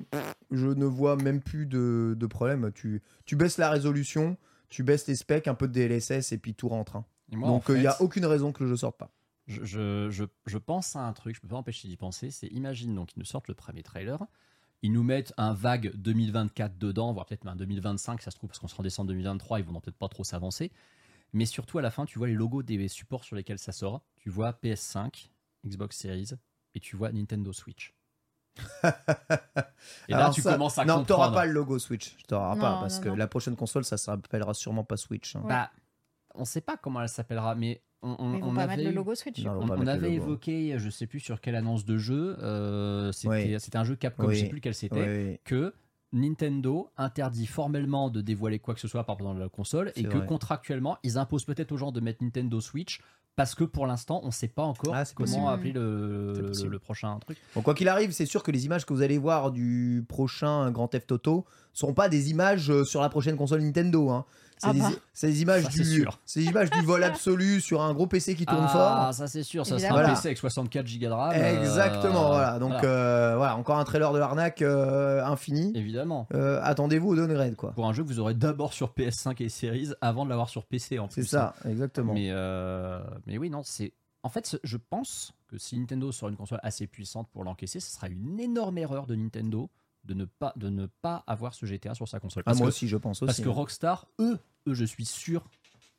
je 0.51 0.67
ne 0.67 0.85
vois 0.85 1.17
même 1.17 1.41
plus 1.41 1.67
de, 1.67 2.15
de 2.19 2.27
problème. 2.27 2.71
Tu, 2.75 3.01
tu 3.25 3.37
baisses 3.37 3.59
la 3.59 3.71
résolution, 3.71 4.37
tu 4.69 4.83
baisses 4.83 5.07
les 5.07 5.17
specs, 5.17 5.49
un 5.49 5.55
peu 5.55 5.69
de 5.69 5.73
DLSS 5.73 6.33
et 6.33 6.39
puis 6.39 6.55
tout 6.55 6.69
rentre. 6.69 6.97
hein. 6.97 7.05
Moi, 7.31 7.49
Donc, 7.49 7.65
il 7.69 7.77
n'y 7.81 7.87
a 7.87 8.01
aucune 8.03 8.27
raison 8.27 8.53
que 8.53 8.63
le 8.65 8.69
jeu 8.71 8.77
sorte 8.77 8.99
pas. 8.99 9.11
je, 9.47 9.65
je, 9.65 10.11
je, 10.11 10.25
je 10.47 10.59
pense 10.59 10.97
à 10.97 11.01
un 11.07 11.13
truc, 11.13 11.35
je 11.37 11.41
peux 11.41 11.49
pas 11.49 11.57
empêcher 11.57 11.89
d'y 11.89 11.97
penser, 11.97 12.31
c'est 12.31 12.49
imagine 12.49 12.95
donc 12.95 13.15
ils 13.17 13.19
nous 13.19 13.25
sortent 13.25 13.49
le 13.49 13.55
premier 13.55 13.83
trailer, 13.83 14.19
ils 14.83 14.93
nous 14.93 15.03
mettent 15.03 15.33
un 15.37 15.53
vague 15.55 15.93
2024 15.97 16.77
dedans, 16.79 17.13
voire 17.13 17.25
peut-être 17.27 17.45
même 17.45 17.55
un 17.55 17.57
2025, 17.57 18.21
ça 18.21 18.31
se 18.31 18.37
trouve 18.37 18.49
parce 18.51 18.59
qu'on 18.59 18.69
sera 18.69 18.81
en 18.81 18.85
décembre 18.85 19.09
2023, 19.09 19.61
ils 19.61 19.65
vont 19.65 19.81
peut-être 19.81 19.97
pas 19.97 20.09
trop 20.09 20.25
s'avancer, 20.25 20.73
mais 21.33 21.47
surtout 21.47 21.79
à 21.79 21.83
la 21.83 21.91
fin 21.91 22.05
tu 22.05 22.19
vois 22.19 22.29
les 22.29 22.35
logos 22.35 22.63
des 22.63 22.89
supports 22.89 23.25
sur 23.25 23.37
lesquels 23.37 23.59
ça 23.59 23.73
sort, 23.73 24.03
tu 24.17 24.31
vois 24.31 24.53
PS5, 24.63 25.31
Xbox 25.67 25.97
Series 25.99 26.31
et 26.75 26.81
tu 26.81 26.97
vois 26.97 27.13
Nintendo 27.13 27.53
Switch. 27.53 27.95
Et 30.09 30.13
là, 30.13 30.19
Alors 30.25 30.35
tu 30.35 30.43
ça- 30.43 30.53
commences 30.53 30.79
à 30.79 30.85
Non, 30.85 31.05
t'auras 31.05 31.27
comprendre. 31.27 31.35
pas 31.35 31.47
le 31.47 31.53
logo 31.53 31.79
Switch. 31.79 32.17
T'auras 32.27 32.55
Non, 32.55 32.61
pas 32.61 32.81
parce 32.81 32.97
non, 32.99 33.03
que 33.05 33.09
non. 33.11 33.17
la 33.17 33.27
prochaine 33.27 33.57
console, 33.57 33.85
ça 33.85 33.97
s'appellera 33.97 34.55
sûrement 34.55 34.85
pas 34.85 34.97
Switch. 34.97 35.37
hein. 35.37 35.43
Bah, 35.49 35.71
on 36.35 36.45
sait 36.45 36.61
pas 36.61 36.77
comment 36.77 37.01
elle 37.03 37.09
s'appellera, 37.09 37.55
mais 37.55 37.83
on, 38.03 38.17
on, 38.19 38.43
on 38.43 38.55
pas 38.55 38.63
avait 38.63 38.77
mettre 38.77 38.89
le 38.89 38.95
logo 38.95 39.15
Switch. 39.15 39.43
Non, 39.45 39.61
on 39.61 39.87
avait 39.87 40.09
logo. 40.11 40.15
évoqué, 40.25 40.75
je 40.79 40.91
sais 40.91 41.07
plus 41.07 41.21
sur 41.21 41.41
quelle 41.41 41.55
annonce 41.57 41.85
de 41.85 41.97
jeu, 41.99 42.37
euh, 42.41 43.13
c'était 43.13 43.29
Oui. 43.57 43.57
un 43.75 43.85
jeu 43.85 43.97
Capcom, 43.97 44.27
Oui. 44.27 44.35
je 44.37 44.41
sais 44.41 44.49
plus 44.49 44.57
lequel 44.57 44.75
c'était, 44.75 45.01
Oui, 45.01 45.29
oui. 45.33 45.39
que 45.45 45.75
Nintendo 46.13 46.91
interdit 46.97 47.47
formellement 47.47 48.11
de 48.11 48.21
dévoiler 48.21 48.59
quoi 48.59 48.75
que 48.75 48.81
ce 48.81 48.89
soit 48.89 49.05
par 49.05 49.17
exemple 49.17 49.35
dans 49.35 49.41
la 49.41 49.49
console 49.49 49.93
et 49.97 50.03
que 50.05 50.19
contractuellement 50.27 50.99
ils 51.03 51.19
imposent 51.19 51.45
peut-être 51.45 51.73
aux 51.73 51.77
gens 51.77 51.93
de 51.93 52.01
mettre 52.01 52.23
Nintendo 52.23 52.61
Switch 52.61 53.01
parce 53.35 53.55
que 53.55 53.65
pour 53.65 53.87
l'instant 53.87 54.21
on 54.25 54.31
sait 54.31 54.49
pas 54.49 54.63
encore 54.63 54.95
Ah, 54.95 55.05
comment 55.15 55.49
appeler 55.49 55.73
le, 55.73 56.33
le 56.69 56.79
prochain 56.79 57.19
truc. 57.19 57.39
Bon, 57.55 57.63
quoi 57.63 57.75
qu'il 57.75 57.89
arrive, 57.89 58.11
c'est 58.13 58.27
sûr 58.27 58.43
que 58.43 58.51
les 58.51 58.67
images 58.67 58.85
que 58.85 58.93
vous 58.93 59.01
allez 59.03 59.17
voir 59.19 59.51
du 59.53 60.05
prochain 60.07 60.71
Grand 60.71 60.89
Theft 60.89 61.11
Auto 61.13 61.47
seront 61.73 61.95
pas 61.95 62.11
des 62.11 62.31
images 62.31 62.71
euh, 62.71 62.85
sur 62.85 63.01
la 63.01 63.09
prochaine 63.09 63.37
console 63.37 63.63
Nintendo. 63.63 64.11
hein. 64.11 64.27
C'est 64.63 64.69
Ah 64.69 64.73
des, 64.75 64.79
bah. 64.79 64.91
c'est 65.13 65.27
des 65.27 65.43
images 65.43 65.65
Ça, 65.65 65.71
c'est 65.73 65.83
du, 65.83 65.85
sûr. 66.03 66.21
c'est 66.25 66.39
des 66.41 66.47
images 66.47 66.71
du 66.71 66.83
vol 66.83 67.03
absolu 67.03 67.61
sur 67.61 67.83
un 67.83 67.93
gros 67.95 68.07
PC 68.07 68.37
qui 68.37 68.47
tourne 68.47 68.65
ah, 68.69 68.69
fort. 68.69 69.15
ça 69.15 69.27
c'est 69.27 69.43
sûr, 69.43 69.67
ça 69.67 69.77
sera 69.77 70.01
un. 70.05 70.09
PC 70.15 70.29
avec 70.29 70.39
64 70.39 70.87
Go 70.87 71.07
de 71.07 71.07
RAM. 71.13 71.33
euh, 71.35 71.61
Exactement, 71.61 72.29
voilà. 72.29 72.59
Donc 72.61 72.71
voilà. 72.71 72.85
euh, 72.89 73.35
voilà, 73.37 73.57
encore 73.57 73.79
un 73.79 73.85
trailer 73.85 74.13
de 74.13 74.19
l'arnaque 74.21 74.63
euh, 74.63 75.25
infini. 75.25 75.73
évidemment. 75.75 76.29
Euh, 76.33 76.61
Attendez-vous 76.63 77.09
au 77.09 77.17
downgrade, 77.17 77.57
quoi. 77.57 77.73
Pour 77.73 77.89
un 77.89 77.93
jeu 77.93 78.05
que 78.05 78.09
vous 78.09 78.21
aurez 78.21 78.35
d'abord 78.35 78.73
sur 78.73 78.93
PS5 78.93 79.43
et 79.43 79.49
Series 79.49 79.89
avant 80.01 80.25
de 80.25 80.31
l'avoir 80.31 80.49
sur 80.49 80.65
PC 80.65 81.01
en 81.01 81.09
C'est 81.11 81.23
plus. 81.23 81.27
ça, 81.29 81.55
exactement. 81.69 82.13
Mais, 82.15 82.29
euh, 82.31 83.01
mais 83.27 83.39
oui, 83.39 83.51
non, 83.51 83.63
c'est. 83.65 83.93
En 84.23 84.29
fait, 84.29 84.57
je 84.63 84.77
pense 84.77 85.33
que 85.49 85.59
si 85.59 85.77
Nintendo 85.77 86.13
sort 86.13 86.29
une 86.29 86.37
console 86.37 86.61
assez 86.63 86.87
puissante 86.87 87.29
pour 87.33 87.43
l'encaisser, 87.43 87.81
ce 87.81 87.91
sera 87.91 88.07
une 88.07 88.39
énorme 88.39 88.79
erreur 88.79 89.07
de 89.09 89.17
Nintendo 89.17 89.69
de 90.05 90.15
ne 90.15 90.25
pas, 90.25 90.53
de 90.57 90.69
ne 90.69 90.87
pas 90.87 91.23
avoir 91.27 91.55
ce 91.55 91.67
GTA 91.67 91.95
sur 91.95 92.09
sa 92.09 92.21
console. 92.21 92.43
Ah, 92.47 92.55
moi 92.55 92.63
que, 92.63 92.69
aussi, 92.69 92.89
je 92.89 92.97
pense 92.97 93.23
aussi. 93.23 93.27
Parce 93.27 93.41
que 93.41 93.49
hein. 93.49 93.53
Rockstar, 93.53 94.09
eux, 94.21 94.39
eux, 94.67 94.75
je 94.75 94.85
suis 94.85 95.05
sûr 95.05 95.49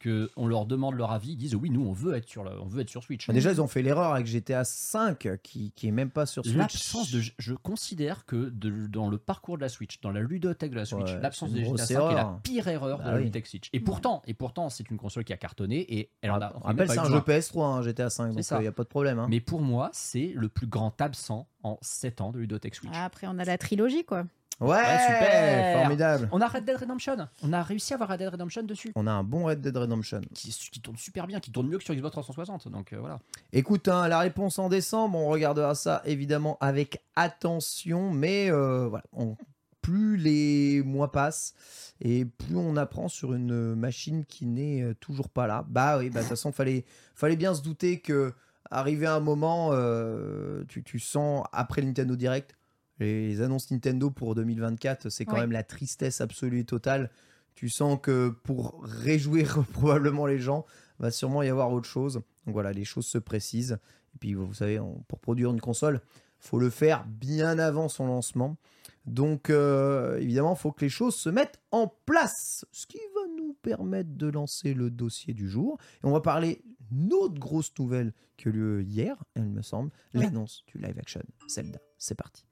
que 0.04 0.30
on 0.36 0.48
leur 0.48 0.66
demande 0.66 0.96
leur 0.96 1.12
avis, 1.12 1.32
ils 1.32 1.38
disent 1.38 1.56
oui, 1.56 1.70
nous, 1.70 1.86
on 1.86 1.94
veut 1.94 2.14
être 2.16 2.28
sur, 2.28 2.44
la- 2.44 2.60
on 2.62 2.68
veut 2.68 2.82
être 2.82 2.90
sur 2.90 3.02
Switch. 3.04 3.26
Bah, 3.28 3.34
Déjà, 3.34 3.52
ils 3.52 3.62
ont 3.62 3.68
fait 3.68 3.82
l'erreur 3.82 4.12
avec 4.14 4.28
GTA 4.28 4.64
5 4.66 5.40
qui, 5.42 5.72
qui 5.72 5.88
est 5.88 5.92
même 5.92 6.10
pas 6.10 6.26
sur 6.26 6.44
Switch. 6.44 6.56
L'absence 6.58 7.12
de, 7.12 7.22
je 7.38 7.54
considère 7.54 8.26
que 8.26 8.50
de- 8.50 8.88
dans 8.88 9.10
le 9.10 9.18
parcours 9.18 9.56
de 9.58 9.62
la 9.62 9.70
Switch, 9.70 10.02
dans 10.02 10.12
la 10.12 10.20
ludothèque 10.22 10.72
de 10.72 10.76
la 10.76 10.86
Switch, 10.86 11.10
Ouais, 11.12 11.22
l'absence 11.22 11.52
de 11.52 11.58
GTA 11.60 11.66
grosse 11.68 11.82
5 11.82 11.90
est 11.90 11.94
la 11.94 12.02
erreur. 12.22 12.40
pire 12.44 12.68
erreur 12.68 12.98
Bah 12.98 13.04
de 13.06 13.10
la 13.12 13.16
oui. 13.16 13.24
ludothèque 13.24 13.48
Switch. 13.48 13.70
Et 13.72 13.80
pourtant, 13.80 14.22
et 14.28 14.34
pourtant, 14.34 14.70
c'est 14.70 14.90
une 14.90 14.98
console 14.98 15.24
qui 15.24 15.34
a 15.34 15.38
cartonné 15.38 15.86
et 15.98 16.10
elle 16.22 16.32
en 16.32 16.42
a. 16.42 16.54
On 16.56 16.60
rappelle, 16.60 16.90
c'est 16.90 16.98
un 17.00 17.04
eu 17.06 17.08
jeu 17.12 17.20
besoin. 17.22 17.40
PS3, 17.40 17.66
hein, 17.66 17.82
GTA 17.82 18.10
5, 18.10 18.34
C'est 18.42 18.52
donc 18.54 18.60
il 18.60 18.64
n'y 18.64 18.68
a 18.68 18.72
pas 18.74 18.84
de 18.84 18.90
problème. 18.90 19.20
hein. 19.20 19.28
Mais 19.30 19.40
pour 19.40 19.62
moi, 19.62 19.90
c'est 19.94 20.34
le 20.36 20.50
plus 20.50 20.68
grand 20.68 21.00
absent 21.02 21.48
en 21.64 21.78
7 21.82 22.20
ans 22.22 22.32
de 22.32 22.40
ludothèque 22.40 22.76
Switch. 22.76 22.92
Ah, 22.94 23.06
Après, 23.06 23.26
on 23.28 23.40
a 23.40 23.46
la 23.46 23.58
trilogie, 23.58 24.04
quoi. 24.04 24.26
Ouais, 24.64 24.78
Ouais, 24.78 24.98
super. 25.08 25.80
Formidable. 25.80 26.30
On 26.32 26.42
a 26.42 26.48
Red 26.48 26.66
Dead 26.66 26.78
Redemption. 26.78 27.18
On 27.44 27.54
a 27.54 27.62
réussi 27.64 27.94
à 27.94 27.96
avoir 27.98 28.10
Red 28.10 28.20
Dead 28.20 28.30
Redemption 28.30 28.64
dessus. 28.64 28.92
On 28.96 29.08
a 29.08 29.12
un 29.12 29.24
bon 29.24 29.46
Red 29.46 29.62
Dead 29.62 29.76
Redemption. 29.76 30.22
Qui, 30.34 30.50
qui 30.72 30.80
tourne 30.82 30.98
super 30.98 31.28
bien, 31.28 31.40
qui 31.40 31.52
tourne 31.52 31.68
mieux 31.68 31.78
que 31.78 31.84
sur 31.84 31.94
Xbox 31.94 32.12
360. 32.14 32.68
Donc 32.70 32.94
euh, 32.94 32.98
voilà. 33.00 33.20
Écoute, 33.52 33.88
hein, 33.88 34.08
la 34.08 34.20
réponse 34.20 34.60
en 34.60 34.70
décembre, 34.70 35.18
on 35.18 35.28
regardera 35.30 35.76
ça 35.76 36.02
évidemment 36.06 36.58
avec 36.62 37.02
attention, 37.16 38.12
mais 38.12 38.50
euh, 38.52 38.88
voilà, 38.88 39.04
on- 39.14 39.36
plus 39.82 40.16
les 40.16 40.82
mois 40.82 41.12
passent 41.12 41.54
et 42.00 42.24
plus 42.24 42.56
on 42.56 42.78
apprend 42.78 43.10
sur 43.10 43.34
une 43.34 43.76
machine 43.76 44.24
qui 44.24 44.46
n'est 44.46 44.82
euh, 44.82 44.94
toujours 44.98 45.28
pas 45.28 45.46
là. 45.46 45.66
Bah 45.68 45.98
oui, 45.98 46.10
bah, 46.10 46.20
de 46.20 46.24
toute 46.24 46.30
façon, 46.30 46.54
fallait, 46.54 46.86
fallait 47.16 47.36
bien 47.36 47.54
se 47.54 47.62
douter 47.62 48.00
que 48.00 48.32
arrivé 48.72 49.06
à 49.08 49.16
un 49.16 49.20
moment, 49.20 49.72
euh, 49.74 50.64
tu, 50.70 50.84
tu 50.84 51.00
sens 51.00 51.46
après 51.52 51.82
le 51.82 51.88
Nintendo 51.88 52.16
Direct, 52.16 52.56
les 53.00 53.42
annonces 53.42 53.72
Nintendo 53.72 54.10
pour 54.12 54.36
2024, 54.36 55.10
c'est 55.10 55.26
quand 55.26 55.36
même 55.42 55.52
la 55.52 55.64
tristesse 55.64 56.22
absolue 56.22 56.60
et 56.60 56.66
totale. 56.66 57.10
Tu 57.56 57.70
sens 57.70 58.00
que 58.02 58.30
pour 58.30 58.82
réjouir 58.84 59.64
probablement 59.74 60.26
les 60.26 60.40
gens, 60.40 60.66
va 61.00 61.12
sûrement 61.12 61.42
y 61.44 61.50
avoir 61.50 61.72
autre 61.72 61.88
chose. 61.90 62.16
Donc 62.46 62.54
voilà, 62.54 62.72
les 62.72 62.86
choses 62.86 63.06
se 63.08 63.18
précisent. 63.18 63.78
Et 64.16 64.18
puis 64.20 64.34
vous 64.36 64.54
savez, 64.54 64.80
on- 64.80 65.04
pour 65.08 65.20
produire 65.20 65.50
une 65.52 65.62
console, 65.62 66.02
faut 66.40 66.60
le 66.60 66.70
faire 66.70 67.06
bien 67.08 67.58
avant 67.60 67.90
son 67.90 68.06
lancement. 68.08 68.58
Donc 69.06 69.50
euh, 69.50 70.18
évidemment, 70.20 70.54
il 70.54 70.60
faut 70.60 70.72
que 70.72 70.84
les 70.86 70.90
choses 70.90 71.16
se 71.16 71.30
mettent 71.30 71.60
en 71.72 71.88
place. 72.06 72.66
Ce 72.72 72.86
qui 72.86 72.98
va 73.16 73.22
nous 73.38 73.54
permettre 73.62 74.10
de 74.16 74.28
lancer 74.28 74.74
le 74.74 74.90
dossier 74.92 75.34
du 75.34 75.50
jour. 75.50 75.78
Et 76.04 76.06
on 76.08 76.12
va 76.12 76.22
parler 76.22 76.62
d'une 76.92 77.14
autre 77.14 77.40
grosse 77.40 77.72
nouvelle 77.80 78.14
qui 78.38 78.48
a 78.48 78.52
eu 78.52 78.54
lieu 78.54 78.82
hier, 78.84 79.16
il 79.36 79.44
me 79.50 79.62
semble, 79.62 79.90
l'annonce 80.14 80.64
du 80.68 80.78
live 80.78 80.98
action 81.00 81.22
Zelda. 81.50 81.80
C'est 81.98 82.16
parti. 82.16 82.46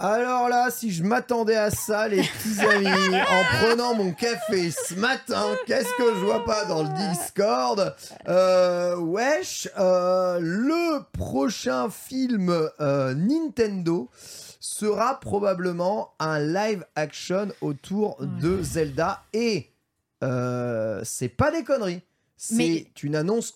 Alors 0.00 0.48
là, 0.48 0.70
si 0.70 0.90
je 0.92 1.04
m'attendais 1.04 1.54
à 1.56 1.70
ça, 1.70 2.08
les 2.08 2.22
petits 2.22 2.60
amis, 2.68 3.16
en 3.16 3.58
prenant 3.58 3.94
mon 3.94 4.12
café 4.12 4.70
ce 4.70 4.94
matin, 4.94 5.44
qu'est-ce 5.66 5.88
que 5.96 6.14
je 6.14 6.24
vois 6.24 6.44
pas 6.44 6.64
dans 6.64 6.82
le 6.82 6.88
Discord 7.12 7.94
Euh, 8.28 8.96
Wesh, 8.96 9.68
euh, 9.78 10.38
le 10.40 11.00
prochain 11.12 11.90
film 11.90 12.50
euh, 12.80 13.14
Nintendo 13.14 14.10
sera 14.60 15.20
probablement 15.20 16.10
un 16.18 16.40
live 16.40 16.84
action 16.96 17.48
autour 17.60 18.18
de 18.20 18.62
Zelda. 18.62 19.22
Et 19.32 19.70
c'est 20.22 21.28
pas 21.28 21.50
des 21.52 21.62
conneries, 21.64 22.02
c'est 22.36 22.54
Mais- 22.56 22.86
une 23.02 23.14
annonce 23.14 23.54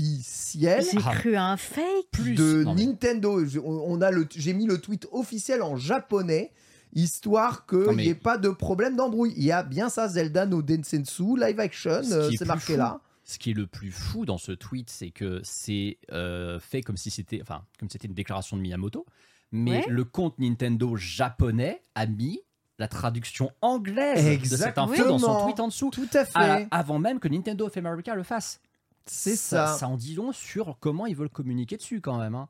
officielle 0.00 0.84
J'ai 0.90 0.98
cru 0.98 1.34
à 1.36 1.44
un 1.46 1.56
fake. 1.56 2.34
de 2.36 2.64
Non, 2.64 2.74
mais- 2.74 2.86
Nintendo. 2.86 3.44
Je- 3.44 3.60
on 3.60 4.00
a 4.00 4.10
le, 4.10 4.26
j'ai 4.34 4.52
mis 4.52 4.66
le 4.66 4.78
tweet 4.80 5.06
officiel 5.12 5.62
en 5.62 5.76
japonais, 5.76 6.52
histoire 6.94 7.66
qu'il 7.66 7.78
mais- 7.94 8.04
n'y 8.04 8.08
ait 8.10 8.14
pas 8.14 8.38
de 8.38 8.48
problème 8.48 8.96
d'embrouille. 8.96 9.34
Il 9.36 9.44
y 9.44 9.52
a 9.52 9.62
bien 9.62 9.88
ça, 9.88 10.08
Zelda 10.08 10.46
no 10.46 10.62
Densetsu, 10.62 11.36
live 11.38 11.60
action, 11.60 12.02
Ce 12.02 12.08
qui 12.08 12.12
euh, 12.14 12.28
est 12.28 12.30
c'est 12.32 12.36
plus 12.38 12.46
marqué 12.46 12.72
fou, 12.74 12.78
là. 12.78 13.00
Ce 13.24 13.38
qui 13.38 13.50
est 13.50 13.54
le 13.54 13.66
plus 13.66 13.90
fou 13.90 14.24
dans 14.24 14.38
ce 14.38 14.52
tweet, 14.52 14.88
c'est 14.88 15.10
que 15.10 15.40
c'est 15.42 15.98
euh, 16.12 16.60
fait 16.60 16.82
comme 16.82 16.96
si 16.96 17.10
c'était, 17.10 17.40
enfin, 17.42 17.62
comme 17.78 17.90
c'était 17.90 18.06
une 18.06 18.14
déclaration 18.14 18.56
de 18.56 18.62
Miyamoto, 18.62 19.04
mais 19.50 19.78
Ouais. 19.78 19.84
le 19.88 20.04
compte 20.04 20.38
Nintendo 20.38 20.96
japonais 20.96 21.82
a 21.94 22.06
mis 22.06 22.40
la 22.78 22.88
traduction 22.88 23.50
anglaise 23.62 24.38
de 24.50 24.56
cette 24.56 24.76
info 24.78 24.92
dans 25.04 25.18
son 25.18 25.26
Exactement. 25.26 25.44
tweet 25.44 25.60
en 25.60 25.68
dessous, 25.68 25.90
Tout 25.90 26.08
à 26.12 26.24
fait. 26.26 26.38
à 26.38 26.66
avant 26.70 26.98
même 26.98 27.18
que 27.18 27.26
Nintendo 27.26 27.66
of 27.66 27.76
America 27.76 28.14
le 28.14 28.22
fasse. 28.22 28.60
C'est 29.06 29.36
ça. 29.36 29.76
Ça 29.78 29.88
en 29.88 29.96
dit 29.96 30.14
long 30.14 30.32
sur 30.32 30.76
comment 30.80 31.06
ils 31.06 31.16
veulent 31.16 31.28
communiquer 31.30 31.76
dessus 31.76 32.00
quand 32.00 32.18
même. 32.18 32.34
hein. 32.34 32.48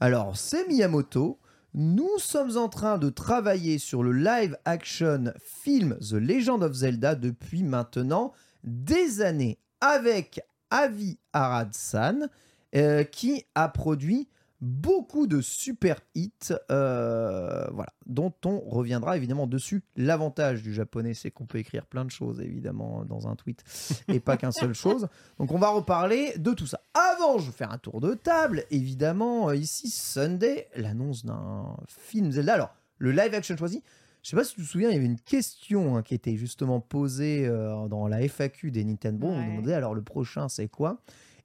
Alors, 0.00 0.36
c'est 0.36 0.66
Miyamoto. 0.68 1.38
Nous 1.74 2.18
sommes 2.18 2.56
en 2.56 2.68
train 2.68 2.98
de 2.98 3.10
travailler 3.10 3.78
sur 3.78 4.02
le 4.02 4.12
live 4.12 4.56
action 4.64 5.32
film 5.44 5.96
The 6.00 6.14
Legend 6.14 6.62
of 6.64 6.72
Zelda 6.72 7.14
depuis 7.14 7.62
maintenant 7.62 8.32
des 8.64 9.20
années 9.20 9.58
avec 9.80 10.40
Avi 10.70 11.18
Arad-san 11.32 12.28
euh, 12.74 13.04
qui 13.04 13.44
a 13.54 13.68
produit 13.68 14.28
beaucoup 14.60 15.26
de 15.26 15.40
super 15.40 16.00
hits 16.14 16.52
euh, 16.70 17.66
voilà, 17.72 17.92
dont 18.06 18.32
on 18.44 18.60
reviendra 18.60 19.16
évidemment 19.16 19.46
dessus. 19.46 19.82
L'avantage 19.96 20.62
du 20.62 20.74
japonais, 20.74 21.14
c'est 21.14 21.30
qu'on 21.30 21.46
peut 21.46 21.58
écrire 21.58 21.86
plein 21.86 22.04
de 22.04 22.10
choses 22.10 22.40
évidemment 22.40 23.04
dans 23.04 23.26
un 23.28 23.36
tweet 23.36 23.62
et 24.08 24.20
pas 24.20 24.36
qu'un 24.36 24.52
seule 24.52 24.74
chose. 24.74 25.08
Donc 25.38 25.52
on 25.52 25.58
va 25.58 25.70
reparler 25.70 26.34
de 26.36 26.52
tout 26.52 26.66
ça. 26.66 26.80
Avant, 26.94 27.38
je 27.38 27.46
vais 27.46 27.52
faire 27.56 27.72
un 27.72 27.78
tour 27.78 28.00
de 28.00 28.14
table. 28.14 28.64
Évidemment, 28.70 29.48
euh, 29.48 29.56
ici, 29.56 29.88
Sunday, 29.90 30.68
l'annonce 30.76 31.24
d'un 31.24 31.76
film 31.88 32.30
Zelda. 32.32 32.54
Alors, 32.54 32.74
le 32.98 33.12
live 33.12 33.32
action 33.34 33.56
choisi, 33.56 33.82
je 34.22 34.28
sais 34.30 34.36
pas 34.36 34.44
si 34.44 34.54
tu 34.56 34.60
te 34.62 34.66
souviens, 34.66 34.90
il 34.90 34.94
y 34.94 34.96
avait 34.96 35.06
une 35.06 35.18
question 35.20 35.96
hein, 35.96 36.02
qui 36.02 36.14
était 36.14 36.36
justement 36.36 36.80
posée 36.80 37.46
euh, 37.46 37.88
dans 37.88 38.06
la 38.08 38.20
FAQ 38.28 38.70
des 38.70 38.84
Nintendo. 38.84 39.26
On 39.28 39.30
Ouais. 39.30 39.44
nous 39.46 39.50
demandait 39.52 39.72
alors 39.72 39.94
le 39.94 40.02
prochain, 40.02 40.50
c'est 40.50 40.68
quoi? 40.68 41.00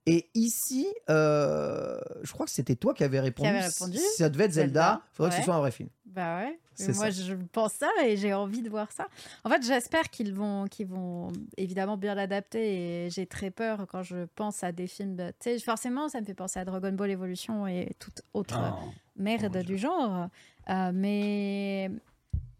Et 0.05 0.29
ici, 0.35 0.87
euh, 1.09 1.99
je 2.23 2.31
crois 2.31 2.45
que 2.45 2.51
c'était 2.51 2.75
toi 2.75 2.93
qui 2.93 3.03
avais 3.03 3.19
répondu. 3.19 3.49
avais 3.49 3.61
répondu, 3.61 3.97
Si 3.97 4.17
ça 4.17 4.29
devait 4.29 4.45
être 4.45 4.51
Zelda, 4.53 4.81
Zelda, 4.91 5.01
faudrait 5.13 5.31
que 5.31 5.37
ce 5.37 5.43
soit 5.43 5.55
un 5.55 5.59
vrai 5.59 5.71
film. 5.71 5.89
Bah 6.05 6.37
ouais. 6.39 6.59
C'est 6.75 6.93
moi, 6.95 7.05
ça. 7.11 7.23
je 7.23 7.33
pense 7.51 7.73
ça 7.73 7.89
et 8.05 8.15
j'ai 8.17 8.33
envie 8.33 8.61
de 8.61 8.69
voir 8.69 8.91
ça. 8.91 9.07
En 9.43 9.49
fait, 9.49 9.65
j'espère 9.65 10.09
qu'ils 10.09 10.33
vont, 10.33 10.65
qu'ils 10.67 10.87
vont 10.87 11.31
évidemment 11.57 11.97
bien 11.97 12.15
l'adapter 12.15 13.05
et 13.05 13.09
j'ai 13.09 13.25
très 13.25 13.49
peur 13.51 13.85
quand 13.89 14.03
je 14.03 14.25
pense 14.35 14.63
à 14.63 14.71
des 14.71 14.87
films. 14.87 15.15
de- 15.15 15.29
Tu 15.39 15.51
sais, 15.51 15.59
forcément, 15.59 16.07
ça 16.09 16.19
me 16.21 16.25
fait 16.25 16.33
penser 16.33 16.59
à 16.59 16.65
Dragon 16.65 16.91
Ball 16.91 17.11
Evolution 17.11 17.65
et 17.67 17.91
toute 17.99 18.21
autre 18.33 18.55
Ah. 18.57 18.77
merde 19.17 19.57
Oh, 19.59 19.63
du 19.63 19.77
genre. 19.77 20.27
Euh, 20.69 20.91
mais 20.93 21.89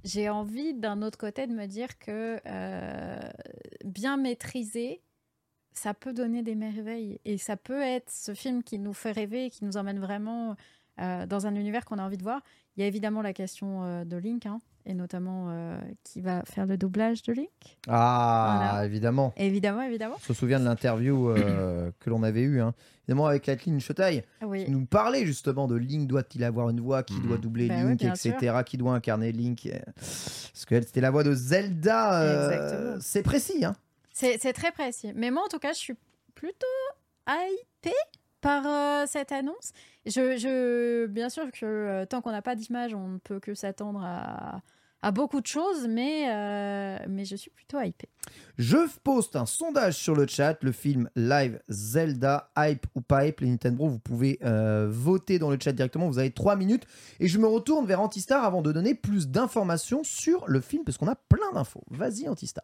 j'ai 0.03 0.29
envie 0.29 0.73
d'un 0.73 1.01
autre 1.01 1.17
côté 1.17 1.47
de 1.47 1.53
me 1.53 1.65
dire 1.65 1.97
que 1.99 2.39
euh, 2.45 3.19
bien 3.85 4.17
maîtrisé, 4.17 5.01
ça 5.75 5.93
peut 5.93 6.13
donner 6.13 6.41
des 6.41 6.55
merveilles. 6.55 7.19
Et 7.25 7.37
ça 7.37 7.55
peut 7.57 7.81
être 7.81 8.09
ce 8.11 8.33
film 8.33 8.63
qui 8.63 8.79
nous 8.79 8.93
fait 8.93 9.11
rêver, 9.11 9.49
qui 9.51 9.63
nous 9.65 9.77
emmène 9.77 9.99
vraiment 9.99 10.55
euh, 11.01 11.25
dans 11.27 11.45
un 11.45 11.53
univers 11.55 11.85
qu'on 11.85 11.99
a 11.99 12.03
envie 12.03 12.17
de 12.17 12.23
voir. 12.23 12.41
Il 12.77 12.81
y 12.81 12.83
a 12.83 12.87
évidemment 12.87 13.21
la 13.21 13.33
question 13.33 13.83
euh, 13.83 14.03
de 14.05 14.17
Link, 14.17 14.45
hein, 14.45 14.59
et 14.85 14.93
notamment 14.93 15.47
euh, 15.49 15.77
qui 16.03 16.19
va 16.21 16.41
faire 16.45 16.65
le 16.65 16.77
doublage 16.77 17.21
de 17.23 17.33
Link. 17.33 17.49
Ah, 17.87 18.69
Voilà. 18.71 18.85
évidemment. 18.85 19.33
Évidemment, 19.37 19.81
évidemment. 19.83 20.15
On 20.17 20.19
se 20.23 20.33
souvient 20.33 20.59
de 20.59 20.65
l'interview 20.65 21.29
euh, 21.29 21.91
que 21.99 22.09
l'on 22.09 22.23
avait 22.23 22.41
eue, 22.41 22.61
hein. 22.61 22.73
évidemment 23.03 23.27
avec 23.27 23.43
Kathleen 23.43 23.79
Chotaille, 23.79 24.23
Oui. 24.41 24.65
qui 24.65 24.71
nous 24.71 24.85
parlait 24.85 25.25
justement 25.25 25.67
de 25.67 25.75
Link 25.75 26.07
doit-il 26.07 26.43
avoir 26.43 26.69
une 26.69 26.81
voix, 26.81 27.03
qui 27.03 27.19
doit 27.21 27.37
doubler 27.37 27.67
Bah 27.69 27.83
Link, 27.83 28.03
etc., 28.03 28.61
qui 28.65 28.77
doit 28.77 28.93
incarner 28.93 29.31
Link. 29.31 29.69
Parce 29.95 30.65
qu'elle, 30.67 30.83
c'était 30.85 31.01
la 31.01 31.11
voix 31.11 31.23
de 31.23 31.33
Zelda. 31.33 32.21
euh, 32.21 32.49
Exactement. 32.51 32.97
c'est 33.01 33.23
précis, 33.23 33.63
hein. 33.65 33.75
C'est 34.17 34.53
très 34.53 34.71
précis. 34.71 35.11
Mais 35.13 35.29
moi, 35.29 35.43
en 35.43 35.49
tout 35.49 35.59
cas, 35.59 35.73
je 35.73 35.79
suis 35.79 35.95
plutôt 36.35 36.65
hypée 37.27 37.91
par 38.39 38.65
euh, 38.65 39.05
cette 39.07 39.33
annonce. 39.33 39.73
Je, 40.05 40.37
je- 40.37 41.05
bien 41.07 41.27
sûr 41.27 41.51
que 41.51 41.65
euh, 41.65 42.05
tant 42.05 42.21
qu'on 42.21 42.31
n'a 42.31 42.41
pas 42.41 42.55
d'image, 42.55 42.93
on 42.93 43.09
ne 43.09 43.17
peut 43.17 43.41
que 43.41 43.53
s'attendre 43.53 44.01
à, 44.03 44.61
beaucoup 45.11 45.41
de 45.41 45.47
choses, 45.47 45.87
mais, 45.89 46.29
euh, 46.31 47.05
mais 47.09 47.25
je 47.25 47.35
suis 47.35 47.51
plutôt 47.51 47.81
hypée. 47.81 48.07
Je 48.57 48.77
poste 49.03 49.35
un 49.35 49.45
sondage 49.45 49.95
sur 49.95 50.15
le 50.15 50.25
chat, 50.27 50.57
le 50.63 50.71
film 50.71 51.09
live 51.17 51.61
Zelda, 51.67 52.49
hype 52.57 52.85
ou 52.95 53.01
pas 53.01 53.27
hype, 53.27 53.41
les 53.41 53.49
Nintendo, 53.49 53.85
vous 53.85 53.99
pouvez 53.99 54.39
voter 54.87 55.39
dans 55.39 55.49
le 55.51 55.57
chat 55.61 55.73
directement, 55.73 56.07
vous 56.07 56.19
avez 56.19 56.31
3 56.31 56.55
minutes. 56.55 56.87
Et 57.19 57.27
je 57.27 57.37
me 57.37 57.47
retourne 57.47 57.85
vers 57.85 57.99
Antistar 57.99 58.45
avant 58.45 58.61
de 58.61 58.71
donner 58.71 58.95
plus 58.95 59.27
d'informations 59.27 60.03
sur 60.05 60.47
le 60.47 60.61
film, 60.61 60.85
parce 60.85 60.97
qu'on 60.97 61.07
a 61.09 61.15
plein 61.15 61.51
d'infos. 61.53 61.83
Vas-y 61.91 62.29
Antistar. 62.29 62.63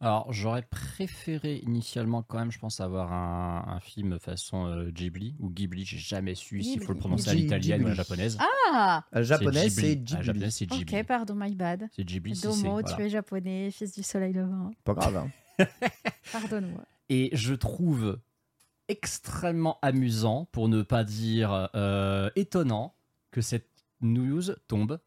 Alors, 0.00 0.30
j'aurais 0.32 0.62
préféré 0.62 1.56
initialement, 1.64 2.22
quand 2.22 2.38
même, 2.38 2.52
je 2.52 2.58
pense, 2.58 2.80
avoir 2.80 3.12
un, 3.12 3.64
un 3.66 3.80
film 3.80 4.18
façon 4.18 4.66
euh, 4.66 4.90
Ghibli 4.90 5.36
ou 5.40 5.48
Ghibli. 5.48 5.84
J'ai 5.86 5.96
jamais 5.98 6.34
su 6.34 6.62
s'il 6.62 6.82
faut 6.82 6.92
le 6.92 6.98
prononcer 6.98 7.30
à 7.30 7.34
l'italienne 7.34 7.82
ou 7.82 7.86
à 7.86 7.90
la 7.90 7.94
japonaise. 7.94 8.36
Ah 8.40 9.04
Euh, 9.14 9.22
japonais, 9.22 9.70
c'est 9.70 9.96
Ghibli. 9.96 10.24
japonais, 10.24 10.50
c'est 10.50 10.66
Ghibli. 10.66 10.98
Ok, 10.98 11.06
pardon, 11.06 11.34
my 11.34 11.54
bad. 11.54 11.88
C'est 11.96 12.04
Ghibli, 12.04 12.34
si 12.36 12.42
c'est. 12.42 12.48
Domo, 12.48 12.80
voilà. 12.80 12.94
tu 12.94 13.02
es 13.02 13.08
japonais, 13.08 13.70
fils 13.70 13.94
du 13.94 14.02
soleil 14.02 14.34
levant. 14.34 14.70
Pas 14.84 14.94
grave, 14.94 15.16
hein. 15.16 15.30
Pardonne-moi. 16.32 16.82
Et 17.08 17.30
je 17.32 17.54
trouve 17.54 18.18
extrêmement 18.88 19.78
amusant, 19.82 20.46
pour 20.52 20.68
ne 20.68 20.82
pas 20.82 21.04
dire 21.04 21.70
euh, 21.74 22.28
étonnant, 22.36 22.94
que 23.30 23.40
cette 23.40 23.68
news 24.02 24.42
tombe 24.68 25.00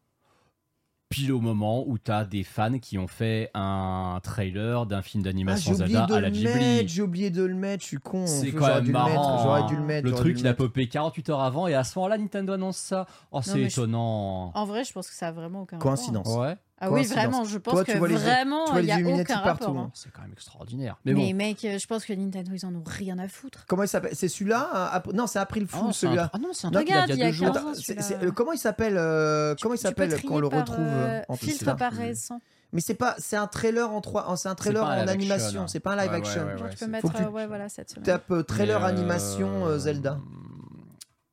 pile 1.10 1.32
au 1.32 1.40
moment 1.40 1.84
où 1.88 1.98
tu 1.98 2.10
as 2.12 2.24
des 2.24 2.44
fans 2.44 2.78
qui 2.78 2.96
ont 2.96 3.08
fait 3.08 3.50
un 3.52 4.20
trailer 4.22 4.86
d'un 4.86 5.02
film 5.02 5.22
Ah, 5.26 5.28
d'animation 5.28 5.74
j'ai 5.74 5.82
oublié 5.82 5.98
Zelda 5.98 6.06
de 6.06 6.14
à 6.14 6.20
la 6.20 6.28
le 6.28 6.34
Ghibli. 6.34 6.54
mettre, 6.54 6.88
j'ai 6.88 7.02
oublié 7.02 7.30
de 7.30 7.42
le 7.42 7.54
mettre, 7.54 7.82
je 7.82 7.88
suis 7.88 7.96
con. 7.98 8.26
C'est 8.28 8.52
quand 8.52 8.68
même 8.68 8.90
marrant. 8.92 9.42
J'aurais 9.42 9.62
hein. 9.62 9.66
dû 9.66 9.74
le 9.76 9.82
mettre. 9.82 10.06
Le 10.08 10.14
truc, 10.14 10.38
il 10.40 10.46
a 10.46 10.54
popé 10.54 10.86
48 10.88 11.28
heures 11.30 11.40
avant 11.40 11.66
et 11.66 11.74
à 11.74 11.82
ce 11.82 11.98
moment-là, 11.98 12.16
Nintendo 12.16 12.52
annonce 12.52 12.76
ça. 12.76 13.06
Oh, 13.32 13.40
c'est 13.42 13.58
je- 13.60 13.66
étonnant. 13.66 14.52
En 14.54 14.64
vrai, 14.64 14.84
je 14.84 14.92
pense 14.92 15.08
que 15.08 15.14
ça 15.14 15.28
a 15.28 15.32
vraiment 15.32 15.62
aucun 15.62 15.78
Coïncidence. 15.78 16.28
Ouais, 16.28 16.56
Ah 16.82 16.90
oui, 16.90 17.04
vraiment, 17.04 17.44
je 17.44 17.58
pense 17.58 17.74
Toi, 17.74 17.84
que 17.84 17.92
les- 17.92 17.98
vraiment, 17.98 18.76
il 18.78 18.84
n'y 18.86 18.90
a 18.92 18.98
aucun 19.00 19.24
partout, 19.40 19.64
rapport. 19.66 19.78
hein. 19.78 19.84
hein. 19.88 19.92
c'est 19.94 20.10
quand 20.10 20.22
même 20.22 20.32
extraordinaire. 20.32 20.98
Mais, 21.04 21.32
mec, 21.34 21.58
je 21.60 21.86
pense 21.86 22.06
que 22.06 22.12
Nintendo, 22.14 22.52
ils 22.54 22.64
en 22.64 22.74
ont 22.74 22.82
rien 22.86 23.18
à 23.18 23.28
foutre. 23.28 23.66
Comment 23.68 23.82
il 23.82 23.88
s'appelle? 23.88 24.12
C'est 24.14 24.28
celui-là 24.28 24.92
hein, 24.94 25.02
Non, 25.12 25.26
c'est 25.26 25.38
April 25.38 25.66
Fool 25.66 25.88
un 25.88 25.92
celui-là. 25.92 26.30
Ah 26.32 26.38
non, 26.38 26.52
c'est 26.52 26.66
un 26.68 26.70
regarde, 26.70 27.10
il 27.10 27.16
y 27.18 27.22
a 27.22 27.26
deux 27.26 27.32
jours. 27.32 27.48
15 27.52 27.56
ans, 27.56 27.60
Attends, 27.68 27.74
c'est- 27.74 27.82
celui-là. 27.82 28.02
c'est- 28.02 28.24
euh, 28.24 28.30
comment 28.30 28.52
il 28.52 28.58
s'appelle 28.58 28.96
euh, 28.96 29.54
Comment 29.60 29.74
il 29.74 29.78
s'appelle 29.78 30.18
quand 30.22 30.34
on 30.34 30.38
le 30.40 30.46
retrouve 30.46 30.78
euh, 30.78 31.20
euh, 31.20 31.22
en 31.28 31.36
filtre 31.36 31.76
par 31.76 31.92
récent. 31.92 32.40
Mais 32.72 32.80
c'est 32.80 32.94
pas, 32.94 33.14
c'est 33.18 33.36
un 33.36 33.48
trailer 33.48 33.90
en 33.90 34.00
trois, 34.00 34.34
c'est 34.36 34.48
un 34.48 34.54
trailer 34.54 34.84
en 34.84 34.88
animation, 34.88 35.66
c'est 35.66 35.80
pas 35.80 35.92
un 35.92 35.96
live 35.96 36.12
action. 36.12 36.46
tu 36.70 36.76
peux 36.78 36.86
mettre, 36.86 37.30
ouais, 37.30 37.46
voilà, 37.46 37.68
cette 37.68 37.90
semaine. 37.90 38.04
Tape 38.04 38.46
trailer 38.46 38.84
animation 38.84 39.78
Zelda. 39.78 40.18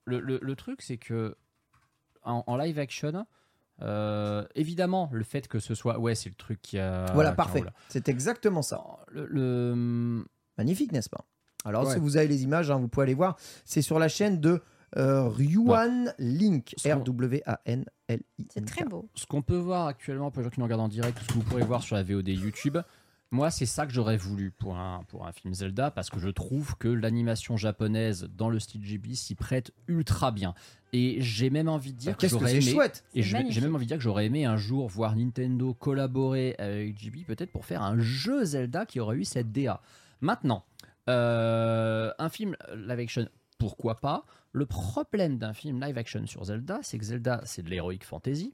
Le, 0.05 0.53
truc, 0.55 0.81
c'est 0.81 0.97
que 0.97 1.35
en, 2.23 2.43
en 2.47 2.57
live 2.57 2.79
action, 2.79 3.25
euh, 3.81 4.45
évidemment, 4.55 5.09
le 5.11 5.23
fait 5.23 5.47
que 5.47 5.59
ce 5.59 5.75
soit. 5.75 5.99
Ouais, 5.99 6.15
c'est 6.15 6.29
le 6.29 6.35
truc 6.35 6.61
qui 6.61 6.79
a. 6.79 7.05
Voilà, 7.13 7.31
qui 7.31 7.35
parfait. 7.35 7.63
C'est 7.89 8.09
exactement 8.09 8.61
ça. 8.61 8.83
Le, 9.11 9.25
le- 9.27 10.25
Magnifique, 10.57 10.91
n'est-ce 10.91 11.09
pas? 11.09 11.25
Alors, 11.65 11.85
Ouais. 11.85 11.93
si 11.93 11.99
vous 11.99 12.17
avez 12.17 12.27
les 12.27 12.43
images, 12.43 12.71
hein, 12.71 12.77
vous 12.77 12.87
pouvez 12.87 13.03
aller 13.03 13.13
voir. 13.13 13.37
C'est 13.65 13.81
sur 13.83 13.99
la 13.99 14.07
chaîne 14.07 14.39
de 14.41 14.61
euh, 14.95 15.27
Ryuan 15.27 16.13
Link. 16.17 16.73
Ce 16.77 16.87
qu'on- 16.89 16.99
R-W-A-N-L-I. 17.01 18.47
C'est 18.53 18.65
très 18.65 18.85
beau. 18.85 19.09
ce 19.15 19.25
qu'on 19.25 19.41
peut 19.41 19.57
voir 19.57 19.87
actuellement 19.87 20.31
pour 20.31 20.39
les 20.41 20.45
gens 20.45 20.49
qui 20.49 20.59
nous 20.59 20.65
regardent 20.65 20.81
en 20.81 20.87
direct, 20.87 21.17
ce 21.21 21.27
que 21.27 21.33
vous 21.33 21.43
pourrez 21.43 21.63
voir 21.63 21.83
sur 21.83 21.95
la 21.95 22.03
VOD 22.03 22.29
YouTube, 22.29 22.77
moi, 23.31 23.51
c'est 23.51 23.65
ça 23.65 23.85
que 23.85 23.91
j'aurais 23.91 24.15
voulu 24.15 24.51
pour 24.51 24.77
un, 24.77 25.03
pour 25.09 25.27
un 25.27 25.33
film 25.33 25.53
Zelda, 25.53 25.91
parce 25.91 26.09
que 26.09 26.17
je 26.19 26.29
trouve 26.29 26.77
que 26.77 26.87
l'animation 26.87 27.57
japonaise 27.57 28.29
dans 28.33 28.49
le 28.49 28.57
style 28.59 28.81
Ghibli 28.81 29.17
s'y 29.17 29.35
prête 29.35 29.71
ultra 29.87 30.31
bien. 30.31 30.53
Et 30.93 31.17
j'ai 31.21 31.49
même 31.49 31.67
envie 31.67 31.91
de 31.93 31.97
dire 31.97 32.15
que 32.15 32.21
Qu'est-ce 32.21 32.33
que 32.35 32.39
j'aurais 32.39 32.53
aimé. 32.55 32.71
chouette 32.71 33.03
Et 33.13 33.21
j'ai 33.23 33.61
même 33.61 33.75
envie 33.75 33.85
de 33.85 33.89
dire 33.89 33.97
que 33.97 34.03
j'aurais 34.03 34.25
aimé 34.27 34.45
un 34.45 34.55
jour 34.57 34.87
voir 34.87 35.15
Nintendo 35.15 35.73
collaborer 35.73 36.55
avec 36.57 36.95
Ghibli, 36.95 37.23
peut-être 37.25 37.51
pour 37.51 37.65
faire 37.65 37.81
un 37.83 37.99
jeu 37.99 38.45
Zelda 38.45 38.85
qui 38.85 38.99
aurait 38.99 39.17
eu 39.17 39.25
cette 39.25 39.51
DA. 39.51 39.81
Maintenant, 40.21 40.63
euh, 41.09 42.11
un 42.17 42.29
film 42.29 42.55
live 42.73 42.99
action, 42.99 43.27
pourquoi 43.57 43.95
pas? 43.95 44.25
Le 44.53 44.65
problème 44.65 45.37
d'un 45.37 45.53
film 45.53 45.81
live 45.81 45.97
action 45.97 46.25
sur 46.25 46.45
Zelda, 46.45 46.79
c'est 46.83 46.97
que 46.97 47.03
Zelda, 47.05 47.41
c'est 47.45 47.63
de 47.63 47.69
l'heroic 47.69 47.99
fantasy. 48.03 48.53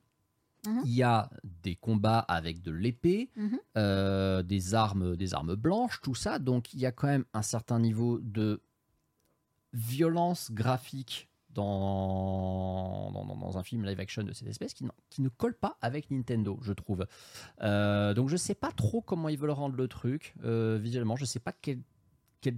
Mhm. 0.65 0.81
Il 0.85 0.93
y 0.93 1.03
a 1.03 1.30
des 1.61 1.76
combats 1.76 2.19
avec 2.19 2.61
de 2.61 2.72
l'épée, 2.72 3.30
Mhm. 3.35 3.60
euh, 3.77 4.43
des 4.43 4.73
armes, 4.73 5.15
des 5.18 5.34
armes 5.34 5.55
blanches, 5.55 5.99
tout 6.01 6.15
ça. 6.15 6.39
Donc 6.39 6.73
il 6.73 6.80
y 6.80 6.85
a 6.85 6.91
quand 6.91 7.07
même 7.07 7.26
un 7.34 7.41
certain 7.41 7.80
niveau 7.80 8.19
de 8.22 8.61
violence 9.73 10.51
graphique 10.51 11.30
dans, 11.53 13.11
dans, 13.11 13.25
dans- 13.25 13.35
dans 13.35 13.57
un 13.57 13.63
film 13.63 13.85
live 13.85 13.99
action 13.99 14.23
de 14.23 14.34
cette 14.34 14.47
espèce 14.47 14.73
qui, 14.73 14.85
ne 15.21 15.30
colle 15.30 15.53
pas 15.55 15.77
avec 15.81 16.09
Nintendo, 16.11 16.57
je 16.61 16.73
trouve. 16.73 17.05
Euh, 17.61 18.13
donc 18.13 18.30
je 18.30 18.38
sais 18.38 18.55
pas 18.55 18.71
trop 18.71 19.01
comment 19.01 19.30
ils 19.30 19.38
veulent 19.38 19.51
rendre 19.51 19.75
le 19.75 19.88
truc 19.88 20.34
euh, 20.43 20.77
visuellement. 20.81 21.15
Je 21.15 21.25
sais 21.25 21.39
pas 21.39 21.53
quel, 21.61 21.80
quel 22.41 22.57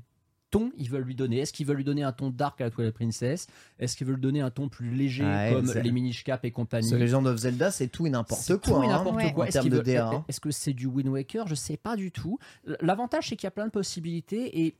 ton 0.52 0.72
ils 0.78 0.90
veulent 0.90 1.04
lui 1.04 1.16
donner. 1.16 1.40
Est-ce 1.40 1.52
qu'ils 1.54 1.66
veulent 1.66 1.78
lui 1.78 1.84
donner 1.84 2.04
un 2.04 2.12
ton 2.12 2.30
dark 2.30 2.62
à 2.62 2.66
la 2.66 2.70
Twilight 2.70 2.94
Princess? 2.96 3.48
Est-ce 3.80 3.98
qu'ils 3.98 4.06
veulent 4.08 4.16
lui 4.18 4.22
donner 4.22 4.42
un 4.42 4.52
ton 4.52 4.70
plus 4.70 4.90
léger 4.96 5.24
Ouais, 5.26 5.52
comme 5.54 5.72
les 5.84 5.92
Minish 5.92 6.24
Cap 6.24 6.46
et 6.46 6.52
compagnie? 6.52 6.90
The 6.90 6.94
Legend 6.94 7.28
of 7.28 7.38
Zelda, 7.38 7.72
c'est 7.72 7.88
tout 7.88 8.06
et 8.08 8.10
n'importe 8.10 8.58
quoi. 8.58 8.84
hein, 8.84 8.88
n'importe 8.88 9.16
Ouais. 9.18 9.34
quoi. 9.34 9.46
En 9.46 9.48
Est-ce 9.48 9.60
veulent- 9.68 9.98
hein. 9.98 10.24
Est-ce 10.28 10.40
que 10.40 10.52
c'est 10.52 10.74
du 10.74 10.86
Wind 10.88 11.10
Waker? 11.10 11.48
Je 11.48 11.56
sais 11.56 11.78
pas 11.78 11.96
du 11.96 12.12
tout. 12.12 12.38
L'avantage, 12.82 13.28
c'est 13.30 13.36
qu'il 13.36 13.46
y 13.46 13.48
a 13.48 13.52
plein 13.52 13.66
de 13.66 13.72
possibilités 13.72 14.66
et 14.66 14.76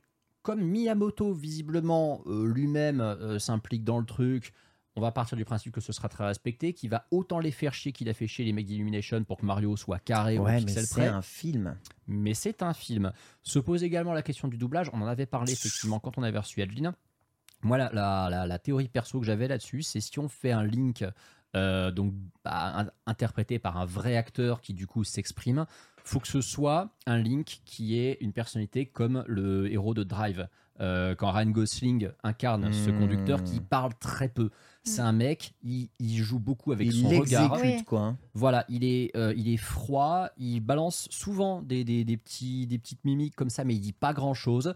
comme 0.46 0.62
Miyamoto, 0.62 1.32
visiblement, 1.32 2.22
euh, 2.26 2.46
lui-même 2.46 3.00
euh, 3.00 3.40
s'implique 3.40 3.82
dans 3.82 3.98
le 3.98 4.06
truc, 4.06 4.52
on 4.94 5.00
va 5.00 5.10
partir 5.10 5.36
du 5.36 5.44
principe 5.44 5.72
que 5.72 5.80
ce 5.80 5.92
sera 5.92 6.08
très 6.08 6.24
respecté, 6.24 6.72
qu'il 6.72 6.88
va 6.88 7.04
autant 7.10 7.40
les 7.40 7.50
faire 7.50 7.74
chier 7.74 7.90
qu'il 7.90 8.08
a 8.08 8.14
fait 8.14 8.28
chier 8.28 8.44
les 8.44 8.52
mecs 8.52 8.64
d'Illumination 8.66 9.24
pour 9.24 9.38
que 9.38 9.44
Mario 9.44 9.76
soit 9.76 9.98
carré 9.98 10.38
au 10.38 10.44
Ouais, 10.44 10.52
mais 10.60 10.66
pixel 10.66 10.86
c'est 10.86 10.94
près. 11.00 11.08
un 11.08 11.20
film. 11.20 11.76
Mais 12.06 12.32
c'est 12.34 12.62
un 12.62 12.72
film. 12.72 13.12
Se 13.42 13.58
pose 13.58 13.82
également 13.82 14.12
la 14.12 14.22
question 14.22 14.46
du 14.46 14.56
doublage. 14.56 14.88
On 14.92 15.02
en 15.02 15.06
avait 15.06 15.26
parlé 15.26 15.52
effectivement 15.52 15.98
quand 15.98 16.16
on 16.16 16.22
avait 16.22 16.38
reçu 16.38 16.62
Adeline. 16.62 16.92
Moi, 17.62 17.76
la, 17.78 17.90
la- 17.92 18.28
la- 18.30 18.46
la 18.46 18.58
théorie 18.60 18.86
perso 18.88 19.18
que 19.18 19.26
j'avais 19.26 19.48
là-dessus, 19.48 19.82
c'est 19.82 20.00
si 20.00 20.18
on 20.20 20.28
fait 20.28 20.52
un 20.52 20.62
link 20.64 21.04
euh, 21.56 21.90
donc 21.90 22.12
bah, 22.44 22.80
un- 22.82 22.90
interprété 23.06 23.58
par 23.58 23.76
un 23.78 23.86
vrai 23.86 24.16
acteur 24.16 24.60
qui 24.60 24.72
du 24.74 24.86
coup 24.86 25.02
s'exprime, 25.02 25.66
faut 26.04 26.20
que 26.20 26.28
ce 26.28 26.40
soit 26.40 26.90
un 27.06 27.18
link 27.18 27.60
qui 27.64 27.98
ait 27.98 28.18
une 28.20 28.32
personnalité 28.32 28.86
comme 28.86 29.24
le 29.26 29.72
héros 29.72 29.94
de 29.94 30.04
Drive. 30.04 30.46
Euh, 30.78 31.14
quand 31.14 31.30
Ryan 31.32 31.46
Gosling 31.50 32.10
incarne 32.22 32.70
ce 32.70 32.90
Hmm. 32.90 32.98
conducteur 32.98 33.42
qui 33.42 33.60
parle 33.60 33.94
très 33.98 34.28
peu. 34.28 34.50
C'est 34.84 35.00
un 35.00 35.12
mec, 35.12 35.54
il, 35.64 35.88
il 35.98 36.18
joue 36.18 36.38
beaucoup 36.38 36.70
avec 36.70 36.86
Il 36.88 37.00
son 37.02 37.08
regard. 37.08 37.58
Oui. 37.64 37.82
quoi. 37.84 38.14
Voilà, 38.34 38.66
il 38.68 38.84
est, 38.84 39.10
euh, 39.16 39.32
il 39.38 39.48
est 39.48 39.56
froid, 39.56 40.28
il 40.36 40.60
balance 40.60 41.08
souvent 41.10 41.62
des, 41.62 41.82
des, 41.82 42.04
des 42.04 42.16
petits, 42.18 42.66
des 42.66 42.78
petites 42.78 43.04
mimiques 43.06 43.34
comme 43.34 43.48
ça, 43.50 43.64
mais 43.64 43.74
il 43.74 43.80
dit 43.80 43.94
pas 43.94 44.12
grand 44.12 44.34
chose. 44.34 44.74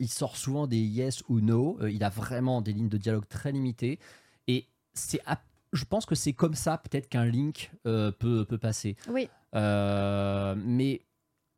il 0.00 0.08
sort 0.08 0.36
souvent 0.36 0.66
des 0.66 0.80
yes 0.80 1.22
ou 1.28 1.40
no. 1.40 1.78
Euh, 1.80 1.90
il 1.92 2.02
a 2.02 2.10
vraiment 2.10 2.60
des 2.60 2.72
lignes 2.72 2.88
de 2.90 2.98
dialogue 2.98 3.28
très 3.28 3.52
limitées. 3.52 4.00
Et 4.48 4.66
c'est, 4.94 5.20
à- 5.26 5.40
je 5.76 5.84
pense 5.84 6.06
que 6.06 6.14
c'est 6.14 6.32
comme 6.32 6.54
ça 6.54 6.78
peut-être 6.78 7.08
qu'un 7.08 7.24
link 7.26 7.70
euh, 7.86 8.10
peut, 8.10 8.44
peut 8.44 8.58
passer. 8.58 8.96
Oui. 9.08 9.28
Euh, 9.54 10.54
mais 10.58 11.02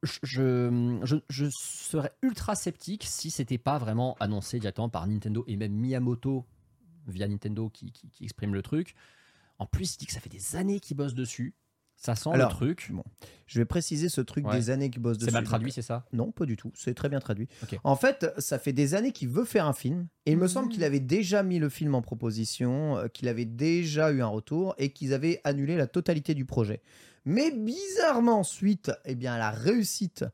je, 0.03 1.19
je, 1.29 1.49
serais 1.51 2.13
ultra 2.23 2.55
sceptique 2.55 3.05
si 3.05 3.31
c'était 3.31 3.59
pas 3.59 3.79
vraiment 3.79 4.17
annoncé 4.21 4.59
directement 4.61 4.89
par 4.89 5.07
Nintendo 5.07 5.43
et 5.47 5.57
même 5.57 5.73
Miyamoto 5.73 6.47
via 7.07 7.27
Nintendo 7.27 7.69
qui, 7.71 7.91
qui- 7.93 8.11
qui 8.11 8.25
exprime 8.25 8.55
le 8.55 8.63
truc. 8.63 8.95
En 9.59 9.67
plus, 9.67 9.95
il 9.95 9.99
dit 9.99 10.07
que 10.07 10.13
ça 10.13 10.21
fait 10.21 10.29
des 10.29 10.55
années 10.57 10.79
qu'il 10.79 10.97
bosse 10.97 11.15
dessus. 11.15 11.55
Ça 12.01 12.15
sent 12.15 12.31
Alors, 12.33 12.51
le 12.51 12.55
truc. 12.55 12.89
bon, 12.93 13.03
Je 13.47 13.59
vais 13.59 13.65
préciser 13.65 14.09
ce 14.09 14.21
truc 14.21 14.47
Ouais. 14.47 14.55
des 14.57 14.71
années 14.71 14.89
qu'il 14.89 15.03
bosse 15.03 15.19
dessus. 15.19 15.31
C'est 15.31 15.35
mal 15.35 15.43
traduit, 15.43 15.73
c'est 15.73 15.83
ça? 15.83 16.05
Non, 16.13 16.31
pas 16.31 16.47
du 16.47 16.57
tout. 16.57 16.71
C'est 16.77 16.95
très 16.95 17.09
bien 17.09 17.19
traduit. 17.19 17.49
En 17.83 17.97
fait, 17.97 18.27
ça 18.39 18.61
fait 18.61 18.73
des 18.73 18.95
années 18.95 19.11
qu'il 19.11 19.29
veut 19.31 19.45
faire 19.45 19.67
un 19.67 19.73
film. 19.73 20.07
Et 20.25 20.31
il 20.33 20.39
me 20.39 20.47
semble 20.47 20.69
qu'il 20.69 20.85
avait 20.85 21.01
déjà 21.01 21.43
mis 21.43 21.59
le 21.59 21.69
film 21.69 21.97
en 21.97 22.01
proposition, 22.03 22.97
euh, 22.99 23.09
qu'il 23.09 23.27
avait 23.27 23.47
déjà 23.47 24.13
eu 24.13 24.23
un 24.23 24.29
retour 24.29 24.77
et 24.79 24.91
qu'ils 24.93 25.13
avaient 25.13 25.41
annulé 25.43 25.77
la 25.77 25.89
totalité 25.89 26.35
du 26.35 26.45
projet. 26.45 26.83
Mais 27.25 27.51
bizarrement, 27.51 28.45
suite 28.45 28.93
eh 29.05 29.17
bien, 29.17 29.35
à 29.35 29.39
la 29.39 29.51
réussite 29.51 30.25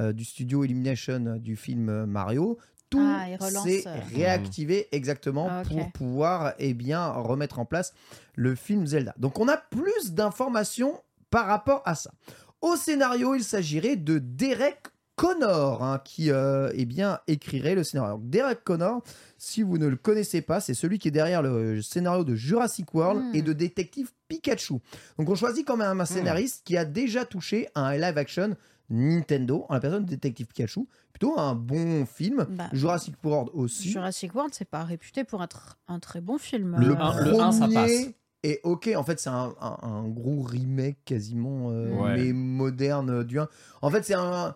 euh, 0.00 0.12
du 0.12 0.24
studio 0.24 0.64
Illumination 0.64 1.24
euh, 1.26 1.38
du 1.38 1.54
film 1.54 2.04
Mario, 2.06 2.58
tout 2.90 3.00
Ah, 3.00 3.26
s'est 3.62 3.84
réactivé 4.14 4.88
exactement 4.92 5.46
Ah, 5.50 5.62
pour 5.66 5.92
pouvoir 5.92 6.54
eh 6.58 6.74
bien, 6.74 7.06
remettre 7.12 7.58
en 7.60 7.64
place 7.64 7.94
le 8.34 8.54
film 8.54 8.86
Zelda. 8.86 9.14
Donc 9.18 9.38
on 9.38 9.48
a 9.48 9.56
plus 9.56 10.12
d'informations 10.12 11.00
par 11.32 11.46
rapport 11.46 11.82
à 11.84 11.96
ça. 11.96 12.12
Au 12.60 12.76
scénario, 12.76 13.34
il 13.34 13.42
s'agirait 13.42 13.96
de 13.96 14.18
Derek 14.18 14.78
Connor 15.16 15.82
hein, 15.82 16.00
qui 16.04 16.30
euh, 16.30 16.70
eh 16.74 16.84
bien, 16.84 17.18
écrirait 17.26 17.74
le 17.74 17.84
scénario. 17.84 18.14
Donc, 18.18 18.30
Derek 18.30 18.62
Connor, 18.64 19.02
si 19.36 19.62
vous 19.62 19.76
ne 19.78 19.86
le 19.86 19.96
connaissez 19.96 20.40
pas, 20.42 20.60
c'est 20.60 20.74
celui 20.74 20.98
qui 20.98 21.08
est 21.08 21.12
derrière 21.12 21.42
le 21.42 21.82
scénario 21.82 22.22
de 22.24 22.34
Jurassic 22.34 22.94
World 22.94 23.34
et 23.34 23.42
de 23.42 23.52
Détective 23.52 24.10
Pikachu. 24.28 24.74
Donc 25.18 25.28
on 25.28 25.34
choisit 25.34 25.66
quand 25.66 25.76
même 25.76 26.00
un 26.00 26.04
scénariste 26.06 26.62
qui 26.64 26.76
a 26.76 26.84
déjà 26.84 27.24
touché 27.24 27.68
à 27.74 27.88
un 27.88 27.96
live 27.98 28.16
action 28.16 28.56
Nintendo 28.88 29.64
en 29.68 29.74
la 29.74 29.80
personne 29.80 30.04
de 30.04 30.10
Détective 30.10 30.46
Pikachu. 30.46 30.86
Plutôt 31.12 31.38
un 31.38 31.54
bon 31.54 32.06
film. 32.06 32.46
Bah, 32.50 32.68
Jurassic 32.72 33.14
World 33.24 33.50
aussi. 33.54 33.90
Jurassic 33.90 34.34
World, 34.34 34.54
c'est 34.54 34.68
pas 34.68 34.84
réputé 34.84 35.24
pour 35.24 35.42
être 35.42 35.78
un 35.88 35.98
très 35.98 36.20
bon 36.20 36.38
film. 36.38 36.76
Le 36.78 36.92
Euh, 36.94 36.98
un- 36.98 37.24
le 37.24 37.40
un, 37.40 37.52
ça 37.52 37.60
premier 37.66 37.74
passe. 37.74 38.10
Est 38.42 38.60
ok. 38.64 38.90
En 38.96 39.04
fait, 39.04 39.20
c'est 39.20 39.30
un, 39.30 39.54
un- 39.60 39.78
un 39.82 40.08
gros 40.08 40.42
remake 40.42 40.98
quasiment, 41.04 41.70
euh, 41.70 41.88
Ouais. 41.90 42.16
mais 42.16 42.32
moderne 42.32 43.10
euh, 43.10 43.24
du 43.24 43.38
1. 43.38 43.48
En 43.82 43.90
fait, 43.90 44.04
c'est 44.04 44.14
un. 44.14 44.54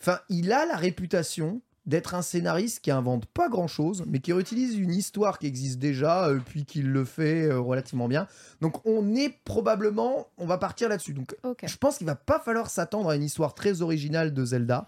Enfin, 0.00 0.18
il 0.28 0.52
a 0.52 0.66
la 0.66 0.76
réputation 0.76 1.60
d'être 1.84 2.16
un 2.16 2.22
scénariste 2.22 2.80
qui 2.80 2.90
invente 2.90 3.26
pas 3.26 3.48
grand 3.48 3.68
chose, 3.68 4.02
mais 4.08 4.18
qui 4.18 4.32
réutilise 4.32 4.76
une 4.76 4.92
histoire 4.92 5.38
qui 5.38 5.46
existe 5.46 5.78
déjà, 5.78 6.26
euh, 6.26 6.40
puis 6.44 6.64
qui 6.64 6.82
le 6.82 7.04
fait 7.04 7.44
euh, 7.46 7.60
relativement 7.60 8.08
bien. 8.08 8.26
Donc, 8.60 8.84
on 8.84 9.14
est 9.14 9.32
probablement. 9.44 10.26
On 10.36 10.46
va 10.46 10.58
partir 10.58 10.88
là-dessus. 10.88 11.12
Donc, 11.14 11.36
Ok. 11.44 11.62
je 11.64 11.76
pense 11.76 11.98
qu'il 11.98 12.06
va 12.08 12.16
pas 12.16 12.40
falloir 12.40 12.70
s'attendre 12.70 13.08
à 13.10 13.14
une 13.14 13.22
histoire 13.22 13.54
très 13.54 13.82
originale 13.82 14.34
de 14.34 14.44
Zelda. 14.44 14.86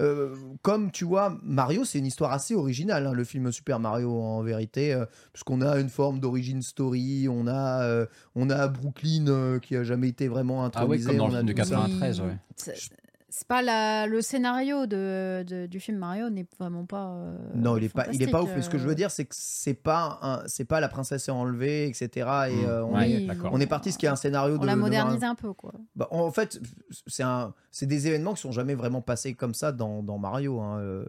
Euh, 0.00 0.34
comme 0.62 0.90
tu 0.90 1.04
vois, 1.04 1.36
Mario, 1.42 1.84
c'est 1.84 1.98
une 1.98 2.06
histoire 2.06 2.32
assez 2.32 2.54
originale, 2.54 3.06
hein, 3.06 3.12
le 3.12 3.24
film 3.24 3.52
Super 3.52 3.78
Mario 3.78 4.10
en 4.20 4.42
vérité, 4.42 4.94
euh, 4.94 5.04
puisqu'on 5.32 5.60
a 5.60 5.78
une 5.78 5.88
forme 5.90 6.18
d'origine 6.20 6.62
story, 6.62 7.28
on 7.28 7.46
a, 7.46 7.82
euh, 7.82 8.06
on 8.34 8.48
a 8.50 8.68
Brooklyn 8.68 9.26
euh, 9.28 9.58
qui 9.58 9.76
a 9.76 9.84
jamais 9.84 10.08
été 10.08 10.28
vraiment 10.28 10.62
Ah 10.62 10.66
intronisé. 10.66 11.08
comme 11.08 11.16
dans 11.18 11.24
on 11.26 11.28
le 11.28 11.34
a 11.34 11.38
film 11.38 11.48
de 11.48 11.52
tout 11.52 11.58
ça. 11.68 11.74
93, 11.76 12.20
ouais. 12.20 12.36
C'est 12.56 12.76
c'est 13.34 13.48
pas 13.48 13.62
la, 13.62 14.06
le 14.06 14.20
scénario 14.20 14.84
de, 14.86 15.42
de- 15.42 15.66
du 15.66 15.80
film 15.80 15.96
Mario 15.96 16.28
n'est 16.28 16.46
vraiment 16.60 16.84
pas. 16.84 17.06
euh, 17.14 17.36
Non, 17.54 17.78
il 17.78 17.84
est 17.84 17.88
pas, 17.88 18.06
il 18.12 18.22
est 18.22 18.30
pas 18.30 18.42
ouf. 18.42 18.50
Mais 18.54 18.60
ce 18.60 18.68
que 18.68 18.76
je 18.76 18.84
veux 18.84 18.92
euh, 18.92 18.94
dire, 18.94 19.10
c'est 19.10 19.24
que 19.24 19.34
c'est 19.34 19.72
pas, 19.72 20.42
c'est 20.46 20.66
pas 20.66 20.80
la 20.80 20.88
princesse 20.88 21.28
est 21.28 21.32
enlevée, 21.32 21.86
etc. 21.88 22.08
Et 22.50 22.66
euh, 22.66 22.84
on, 22.84 23.00
est, 23.00 23.26
on 23.50 23.66
parti 23.66 23.90
ce 23.90 23.96
qui 23.96 24.04
est 24.04 24.10
un 24.10 24.16
scénario 24.16 24.56
On 24.56 24.58
de. 24.58 24.66
l'a 24.66 24.74
de- 24.74 24.80
modernisé 24.80 25.24
un 25.24 25.34
peu, 25.34 25.54
quoi. 25.54 25.72
Bah, 25.96 26.08
en 26.10 26.30
fait, 26.30 26.60
c'est 27.06 27.22
un, 27.22 27.54
c'est 27.70 27.86
des 27.86 28.06
événements 28.06 28.34
qui 28.34 28.42
sont 28.42 28.52
jamais 28.52 28.74
vraiment 28.74 29.00
passés 29.00 29.32
comme 29.32 29.54
ça 29.54 29.72
dans, 29.72 30.02
dans 30.02 30.18
Mario. 30.18 30.60
hein, 30.60 30.78
euh, 30.80 31.04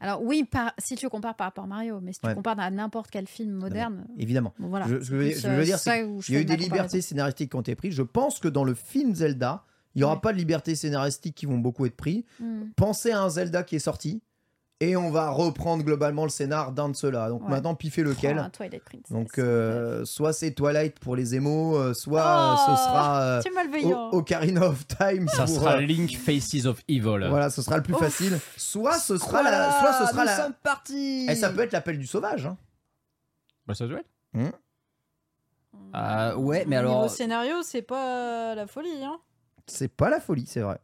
Alors, 0.00 0.22
oui, 0.24 0.42
par- 0.42 0.72
si 0.78 0.96
tu 0.96 1.08
compares 1.08 1.36
par 1.36 1.46
rapport 1.46 1.64
à 1.64 1.68
Mario, 1.68 2.00
mais 2.02 2.12
si 2.12 2.20
tu 2.20 2.26
Ouais. 2.26 2.34
compares 2.34 2.58
à 2.58 2.70
n'importe 2.70 3.10
quel 3.12 3.28
film 3.28 3.52
moderne. 3.52 4.06
évidemment. 4.18 4.54
bon, 4.58 4.68
voilà. 4.68 4.86
Je- 4.88 4.94
ce 4.96 4.98
que 4.98 5.04
je 5.04 5.16
veux 5.16 5.64
dire- 5.64 5.78
c'est 5.78 6.00
y 6.28 6.36
a 6.36 6.40
eu 6.40 6.44
des 6.44 6.56
libertés 6.56 7.00
scénaristiques 7.00 7.50
qui 7.50 7.56
ont 7.56 7.60
été 7.60 7.74
prises. 7.76 7.94
Je 7.94 8.02
pense 8.02 8.40
que 8.40 8.48
dans 8.48 8.64
le 8.64 8.74
film 8.74 9.14
Zelda, 9.14 9.62
il 9.94 9.98
n'y 9.98 10.04
aura 10.04 10.14
Ouais. 10.14 10.20
pas 10.20 10.32
de 10.32 10.38
libertés 10.38 10.74
scénaristiques 10.74 11.34
qui 11.34 11.46
vont 11.46 11.58
beaucoup 11.58 11.86
être 11.86 11.96
prises. 11.96 12.24
Hmm. 12.40 12.64
Pensez 12.76 13.10
à 13.12 13.22
un 13.22 13.28
Zelda 13.28 13.62
qui 13.62 13.76
est 13.76 13.80
sorti 13.80 14.22
et 14.80 14.96
on 14.96 15.10
va 15.12 15.30
reprendre 15.30 15.84
globalement 15.84 16.24
le 16.24 16.28
scénar 16.28 16.72
d'un 16.72 16.88
de 16.88 16.96
ceux-là. 16.96 17.28
Donc 17.28 17.42
Ouais. 17.44 17.50
maintenant, 17.50 17.74
piffez 17.76 18.02
lequel. 18.02 18.42
Oh, 18.44 18.48
Twilight 18.52 18.82
Princess. 18.84 19.12
Donc 19.12 19.38
euh, 19.38 20.04
soit 20.04 20.32
c'est 20.32 20.50
Twilight 20.52 20.98
pour 20.98 21.14
les 21.14 21.34
émos, 21.36 21.76
euh, 21.78 21.94
soit 21.94 22.56
Oh, 22.66 22.70
ce 22.70 22.76
sera 22.82 23.20
euh, 23.22 24.10
Ocarina 24.12 24.66
of 24.66 24.84
Time. 24.88 25.28
Ça 25.28 25.44
pour, 25.44 25.54
sera 25.54 25.76
euh, 25.76 25.80
Link 25.82 26.16
Faces 26.16 26.66
of 26.66 26.80
Evil. 26.88 27.26
Voilà, 27.28 27.48
ce 27.50 27.62
sera 27.62 27.76
le 27.76 27.82
plus 27.84 27.94
Ouf. 27.94 28.00
facile. 28.00 28.38
Soit 28.56 28.98
ce 28.98 29.18
sera 29.18 29.42
Voilà, 29.42 29.50
la, 29.68 29.72
soit 29.78 29.92
ce 29.92 30.06
sera 30.12 30.22
nous 30.22 30.26
la. 30.26 30.36
sommes 30.36 30.54
partis. 30.64 31.26
Et 31.30 31.36
ça 31.36 31.50
peut 31.50 31.60
être 31.60 31.72
l'appel 31.72 31.98
du 31.98 32.06
sauvage. 32.06 32.46
hein. 32.46 32.56
Bah, 33.66 33.74
ça 33.74 33.86
doit 33.86 34.00
être. 34.00 34.10
Hmm. 34.32 34.50
Ah, 35.92 36.36
ouais, 36.38 36.64
mais 36.66 36.78
Au 36.78 36.82
niveau 36.82 36.92
alors. 36.98 37.10
scénario, 37.10 37.62
c'est 37.62 37.82
pas 37.82 38.54
la 38.54 38.66
folie. 38.66 38.88
Hein. 39.04 39.18
C'est 39.66 39.88
pas 39.88 40.10
la 40.10 40.20
folie, 40.20 40.46
c'est 40.46 40.60
vrai. 40.60 40.78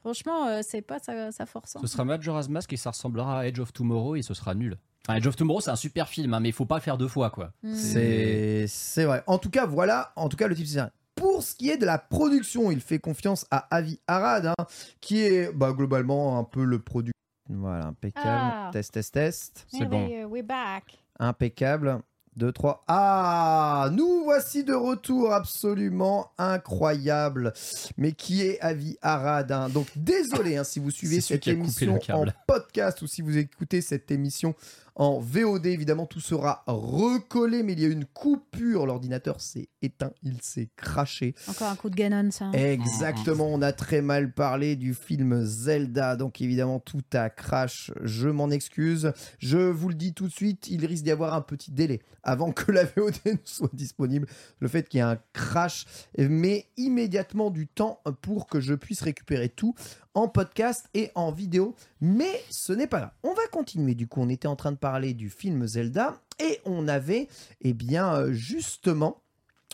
Franchement, 0.00 0.46
euh, 0.46 0.60
c'est 0.62 0.82
pas 0.82 0.98
sa, 0.98 1.32
sa 1.32 1.44
force. 1.46 1.76
hein. 1.76 1.80
Ce 1.82 1.86
sera 1.86 2.04
Majora's 2.04 2.48
Mask 2.48 2.72
et 2.72 2.76
ça 2.76 2.90
ressemblera 2.90 3.40
à 3.40 3.46
Edge 3.46 3.58
of 3.58 3.72
Tomorrow 3.72 4.16
et 4.16 4.22
ce 4.22 4.32
sera 4.34 4.54
nul. 4.54 4.78
Enfin, 5.06 5.18
Edge 5.18 5.26
of 5.26 5.36
Tomorrow, 5.36 5.60
c'est 5.60 5.70
un 5.70 5.76
super 5.76 6.08
film, 6.08 6.34
hein, 6.34 6.40
mais 6.40 6.48
il 6.48 6.52
faut 6.52 6.66
pas 6.66 6.76
le 6.76 6.80
faire 6.82 6.98
deux 6.98 7.08
fois, 7.08 7.30
quoi. 7.30 7.52
Hmm. 7.62 7.74
C'est 7.74 8.66
c'est 8.68 9.04
vrai. 9.04 9.22
En 9.26 9.38
tout 9.38 9.50
cas, 9.50 9.66
voilà, 9.66 10.12
en 10.16 10.28
tout 10.28 10.36
cas, 10.36 10.48
le 10.48 10.54
type 10.54 10.66
scénario. 10.66 10.90
Pour 11.14 11.42
ce 11.42 11.54
qui 11.56 11.68
est 11.68 11.76
de 11.78 11.84
la 11.86 11.98
production, 11.98 12.70
il 12.70 12.80
fait 12.80 13.00
confiance 13.00 13.44
à 13.50 13.66
Avi 13.74 13.98
Arad, 14.06 14.46
hein, 14.46 14.54
qui 15.00 15.20
est 15.20 15.52
bah, 15.52 15.72
globalement 15.72 16.38
un 16.38 16.44
peu 16.44 16.64
le 16.64 16.78
produit. 16.78 17.12
Voilà, 17.50 17.86
impeccable. 17.86 18.28
Ah. 18.28 18.70
Test, 18.72 18.92
test, 18.92 19.14
test. 19.14 19.66
Eh 19.72 19.78
C'est 19.78 19.86
bon. 19.86 20.06
oui, 20.06 20.16
euh, 20.20 20.26
we're 20.26 20.44
back. 20.44 20.98
Impeccable. 21.18 22.00
2, 22.38 22.52
3. 22.52 22.84
Ah 22.88 23.90
Nous 23.92 24.22
voici 24.24 24.64
de 24.64 24.72
retour 24.72 25.32
absolument 25.32 26.30
incroyable. 26.38 27.52
Mais 27.96 28.12
qui 28.12 28.42
est 28.42 28.60
Avi 28.60 28.96
Arad 29.02 29.50
hein? 29.52 29.68
Donc 29.68 29.88
désolé 29.96 30.56
hein, 30.56 30.64
si 30.64 30.78
vous 30.78 30.90
suivez 30.90 31.20
cette 31.20 31.46
émission 31.48 31.98
en 32.10 32.24
podcast 32.46 33.02
ou 33.02 33.06
si 33.06 33.22
vous 33.22 33.36
écoutez 33.36 33.82
cette 33.82 34.10
émission 34.10 34.54
en 34.98 35.20
VOD, 35.20 35.66
évidemment 35.66 36.06
tout 36.06 36.20
sera 36.20 36.64
recollé, 36.66 37.62
mais 37.62 37.72
il 37.72 37.80
y 37.80 37.84
a 37.84 37.88
une 37.88 38.04
coupure. 38.04 38.84
L'ordinateur 38.84 39.40
s'est 39.40 39.68
éteint, 39.80 40.10
il 40.24 40.42
s'est 40.42 40.68
craché. 40.76 41.34
Encore 41.46 41.68
un 41.68 41.76
coup 41.76 41.88
de 41.88 41.94
Ganon, 41.94 42.30
ça. 42.32 42.50
Exactement, 42.52 43.46
on 43.46 43.62
a 43.62 43.72
très 43.72 44.02
mal 44.02 44.32
parlé 44.32 44.74
du 44.74 44.94
film 44.94 45.44
Zelda, 45.44 46.16
donc 46.16 46.40
évidemment 46.40 46.80
tout 46.80 47.04
a 47.14 47.30
crash, 47.30 47.92
je 48.02 48.28
m'en 48.28 48.50
excuse. 48.50 49.12
Je 49.38 49.58
vous 49.58 49.88
le 49.88 49.94
dis 49.94 50.14
tout 50.14 50.26
de 50.26 50.32
suite, 50.32 50.68
il 50.68 50.84
risque 50.84 51.04
d'y 51.04 51.12
avoir 51.12 51.32
un 51.34 51.42
petit 51.42 51.70
délai 51.70 52.00
avant 52.24 52.50
que 52.50 52.72
la 52.72 52.84
VOD 52.84 53.14
ne 53.26 53.32
soit 53.44 53.70
disponible. 53.72 54.26
Le 54.58 54.66
fait 54.66 54.88
qu'il 54.88 54.98
y 54.98 55.00
ait 55.00 55.06
un 55.06 55.18
crash 55.32 55.86
met 56.18 56.66
immédiatement 56.76 57.50
du 57.50 57.68
temps 57.68 58.00
pour 58.20 58.48
que 58.48 58.60
je 58.60 58.74
puisse 58.74 59.02
récupérer 59.02 59.48
tout 59.48 59.74
en 60.18 60.26
podcast 60.26 60.88
et 60.94 61.12
en 61.14 61.30
vidéo, 61.30 61.76
mais 62.00 62.42
ce 62.50 62.72
n'est 62.72 62.88
pas 62.88 62.98
là. 62.98 63.14
On 63.22 63.34
va 63.34 63.46
continuer, 63.52 63.94
du 63.94 64.08
coup 64.08 64.20
on 64.20 64.28
était 64.28 64.48
en 64.48 64.56
train 64.56 64.72
de 64.72 64.76
parler 64.76 65.14
du 65.14 65.30
film 65.30 65.64
Zelda 65.64 66.20
et 66.40 66.60
on 66.64 66.88
avait, 66.88 67.28
eh 67.60 67.72
bien 67.72 68.12
euh, 68.12 68.32
justement 68.32 69.22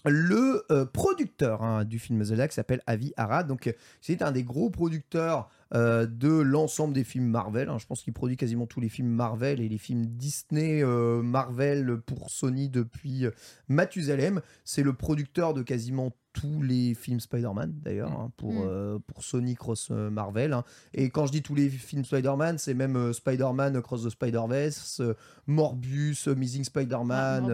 le 0.04 0.62
euh, 0.70 0.84
producteur 0.84 1.62
hein, 1.62 1.84
du 1.86 1.98
film 1.98 2.22
Zelda 2.22 2.46
qui 2.46 2.54
s'appelle 2.54 2.82
Avi 2.86 3.14
Arad. 3.16 3.46
Donc, 3.46 3.68
euh, 3.68 3.72
c'est 4.02 4.20
un 4.20 4.32
des 4.32 4.42
gros 4.42 4.68
producteurs 4.68 5.48
euh, 5.74 6.06
de 6.06 6.28
l'ensemble 6.28 6.94
des 6.94 7.04
films 7.04 7.26
Marvel. 7.26 7.68
hein. 7.68 7.78
Je 7.78 7.86
pense 7.86 8.02
qu'il 8.02 8.12
produit 8.12 8.36
quasiment 8.36 8.66
tous 8.66 8.80
les 8.80 8.88
films 8.88 9.08
Marvel 9.08 9.60
et 9.60 9.68
les 9.68 9.78
films 9.78 10.06
Disney 10.06 10.82
euh, 10.82 11.20
Marvel 11.22 11.98
pour 12.06 12.30
Sony 12.30 12.68
depuis 12.68 13.26
euh, 13.26 13.30
Mathusalem. 13.68 14.40
C'est 14.64 14.82
le 14.82 14.92
producteur 14.92 15.54
de 15.54 15.62
quasiment 15.62 16.12
tous 16.32 16.62
les 16.62 16.94
films 16.94 17.20
Spider-Man 17.20 17.74
d'ailleurs 17.82 18.10
hein, 18.10 18.32
pour, 18.36 18.52
Mm. 18.54 18.62
euh, 18.66 18.98
pour 19.06 19.22
Sony 19.22 19.54
Cross 19.54 19.90
Marvel. 19.90 20.52
hein. 20.52 20.64
Et 20.92 21.08
quand 21.10 21.26
je 21.26 21.32
dis 21.32 21.42
tous 21.42 21.54
les 21.54 21.68
films 21.68 22.04
Spider-Man, 22.04 22.58
c'est 22.58 22.74
même 22.74 22.96
euh, 22.96 23.12
Spider-Man 23.12 23.80
Cross 23.80 24.04
the 24.04 24.10
Spider-Verse, 24.10 25.00
euh, 25.00 25.14
Morbius, 25.46 26.26
Missing 26.26 26.64
Spider-Man, 26.64 27.44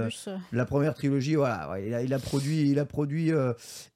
la 0.52 0.64
première 0.64 0.94
trilogie, 0.94 1.34
voilà, 1.34 1.70
ouais, 1.70 1.88
il, 1.88 1.94
a, 1.94 2.02
il 2.02 2.14
a 2.14 2.18
produit, 2.18 2.70
il 2.70 2.78
a 2.78 2.86
produit 2.86 3.30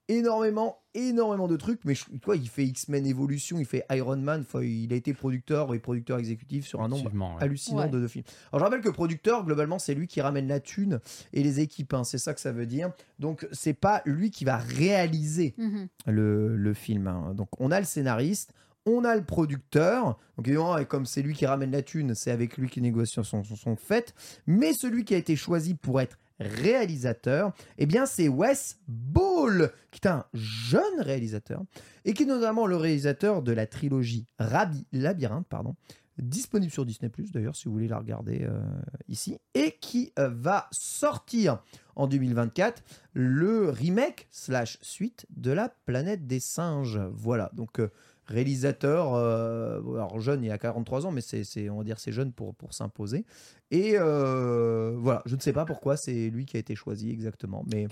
énormément, 0.08 0.78
énormément 0.94 1.48
de 1.48 1.56
trucs. 1.56 1.84
Mais 1.84 1.94
je- 1.94 2.04
quoi, 2.22 2.36
il 2.36 2.48
fait 2.48 2.64
X-Men 2.66 3.06
Evolution, 3.06 3.58
il 3.58 3.64
fait 3.66 3.84
Iron 3.90 4.16
Man. 4.16 4.44
il 4.62 4.92
a 4.92 4.96
été 4.96 5.14
producteur 5.14 5.74
et 5.74 5.78
producteur 5.78 6.18
exécutif 6.18 6.66
sur 6.66 6.82
un 6.82 6.88
nombre 6.88 7.10
ouais. 7.12 7.42
hallucinant 7.42 7.82
Ouais. 7.82 7.88
de, 7.88 8.00
de 8.00 8.06
films. 8.06 8.24
Alors 8.52 8.60
je 8.60 8.64
rappelle 8.64 8.80
que 8.84 8.90
producteur, 8.90 9.44
globalement, 9.44 9.78
c'est 9.78 9.94
lui 9.94 10.06
qui 10.06 10.20
ramène 10.20 10.48
la 10.48 10.60
thune 10.60 11.00
et 11.32 11.42
les 11.42 11.60
équipes. 11.60 11.94
hein, 11.94 12.04
c'est 12.04 12.18
ça 12.18 12.34
que 12.34 12.40
ça 12.40 12.52
veut 12.52 12.66
dire. 12.66 12.90
Donc 13.18 13.46
c'est 13.52 13.74
pas 13.74 14.02
lui 14.04 14.30
qui 14.30 14.44
va 14.44 14.56
réaliser 14.56 15.54
mhm. 15.58 15.88
le, 16.06 16.56
le 16.56 16.74
film. 16.74 17.06
hein. 17.06 17.32
Donc 17.34 17.48
on 17.58 17.70
a 17.70 17.80
le 17.80 17.86
scénariste, 17.86 18.52
on 18.86 19.04
a 19.04 19.16
le 19.16 19.24
producteur. 19.24 20.18
Donc 20.36 20.46
évidemment, 20.46 20.76
et 20.78 20.84
comme 20.84 21.06
c'est 21.06 21.22
lui 21.22 21.34
qui 21.34 21.46
ramène 21.46 21.70
la 21.70 21.82
thune, 21.82 22.14
c'est 22.14 22.30
avec 22.30 22.56
lui 22.58 22.68
que 22.68 22.76
les 22.76 22.82
négociations 22.82 23.42
sont, 23.42 23.56
sont 23.56 23.76
faites. 23.76 24.14
Mais 24.46 24.72
celui 24.74 25.04
qui 25.04 25.14
a 25.14 25.18
été 25.18 25.36
choisi 25.36 25.74
pour 25.74 26.00
être 26.00 26.18
réalisateur, 26.40 27.52
eh 27.78 27.86
bien 27.86 28.06
c'est 28.06 28.28
Wes 28.28 28.78
Ball, 28.88 29.70
qui 29.90 30.00
est 30.02 30.08
un 30.08 30.24
jeune 30.32 31.00
réalisateur 31.00 31.62
et 32.04 32.14
qui 32.14 32.24
est 32.24 32.26
notamment 32.26 32.66
le 32.66 32.76
réalisateur 32.76 33.42
de 33.42 33.52
la 33.52 33.66
trilogie 33.66 34.26
Rabi 34.38 34.86
Labyrinthe, 34.92 35.46
pardon, 35.48 35.76
disponible 36.18 36.72
sur 36.72 36.84
Disney 36.84 37.10
d'ailleurs 37.32 37.56
si 37.56 37.66
vous 37.66 37.72
voulez 37.72 37.88
la 37.88 37.98
regarder 37.98 38.42
euh, 38.42 38.60
ici, 39.08 39.38
et 39.54 39.72
qui 39.80 40.12
euh, 40.18 40.28
va 40.28 40.68
sortir 40.70 41.62
en 41.96 42.06
2024 42.06 42.82
le 43.14 43.70
remake 43.70 44.28
slash 44.30 44.78
suite 44.80 45.26
de 45.30 45.50
la 45.52 45.68
planète 45.86 46.26
des 46.26 46.40
singes. 46.40 47.00
Voilà, 47.12 47.50
donc 47.54 47.80
euh, 47.80 47.90
réalisateur, 48.26 49.14
euh, 49.14 49.80
alors 49.94 50.20
jeune, 50.20 50.42
il 50.44 50.50
a 50.50 50.58
43 50.58 51.06
ans, 51.06 51.10
mais 51.12 51.20
c'est, 51.20 51.44
c'est- 51.44 51.68
on 51.70 51.78
va 51.78 51.84
dire 51.84 51.98
c'est 51.98 52.12
jeune 52.12 52.32
pour, 52.32 52.54
pour 52.54 52.74
s'imposer. 52.74 53.24
Et 53.70 53.92
euh, 53.96 54.94
voilà, 54.98 55.22
je 55.26 55.34
ne 55.36 55.40
sais 55.40 55.52
pas 55.52 55.64
pourquoi 55.64 55.96
c'est 55.96 56.30
lui 56.30 56.46
qui 56.46 56.56
a 56.56 56.60
été 56.60 56.74
choisi 56.74 57.10
exactement. 57.10 57.64
Mais 57.72 57.86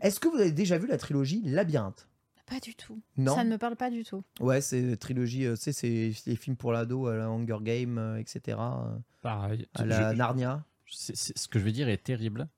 est-ce 0.00 0.20
que 0.20 0.28
vous 0.28 0.36
avez 0.38 0.52
déjà 0.52 0.78
vu 0.78 0.86
la 0.86 0.98
trilogie 0.98 1.42
Labyrinthe? 1.44 2.06
Pas 2.46 2.58
du 2.58 2.74
tout. 2.74 3.00
Non? 3.16 3.34
Ça 3.36 3.44
ne 3.44 3.50
me 3.50 3.58
parle 3.58 3.76
pas 3.76 3.90
du 3.90 4.02
tout. 4.02 4.24
Ouais, 4.40 4.60
c'est 4.60 4.80
une 4.80 4.96
trilogie, 4.96 5.46
euh, 5.46 5.54
tu 5.54 5.62
sais, 5.62 5.72
c'est 5.72 6.12
les 6.28 6.36
films 6.36 6.56
pour 6.56 6.72
l'ado, 6.72 7.06
à 7.06 7.16
la 7.16 7.26
Hunger 7.28 7.58
Game, 7.62 7.96
euh, 7.98 8.18
etc. 8.18 8.58
euh, 8.58 8.96
Pareil. 9.22 9.68
à 9.74 9.84
la 9.84 10.12
Je- 10.12 10.16
Narnia. 10.18 10.64
ce 10.86 11.46
que 11.46 11.60
je 11.60 11.64
vais 11.64 11.70
dire 11.70 11.88
est 11.88 12.02
terrible, 12.02 12.48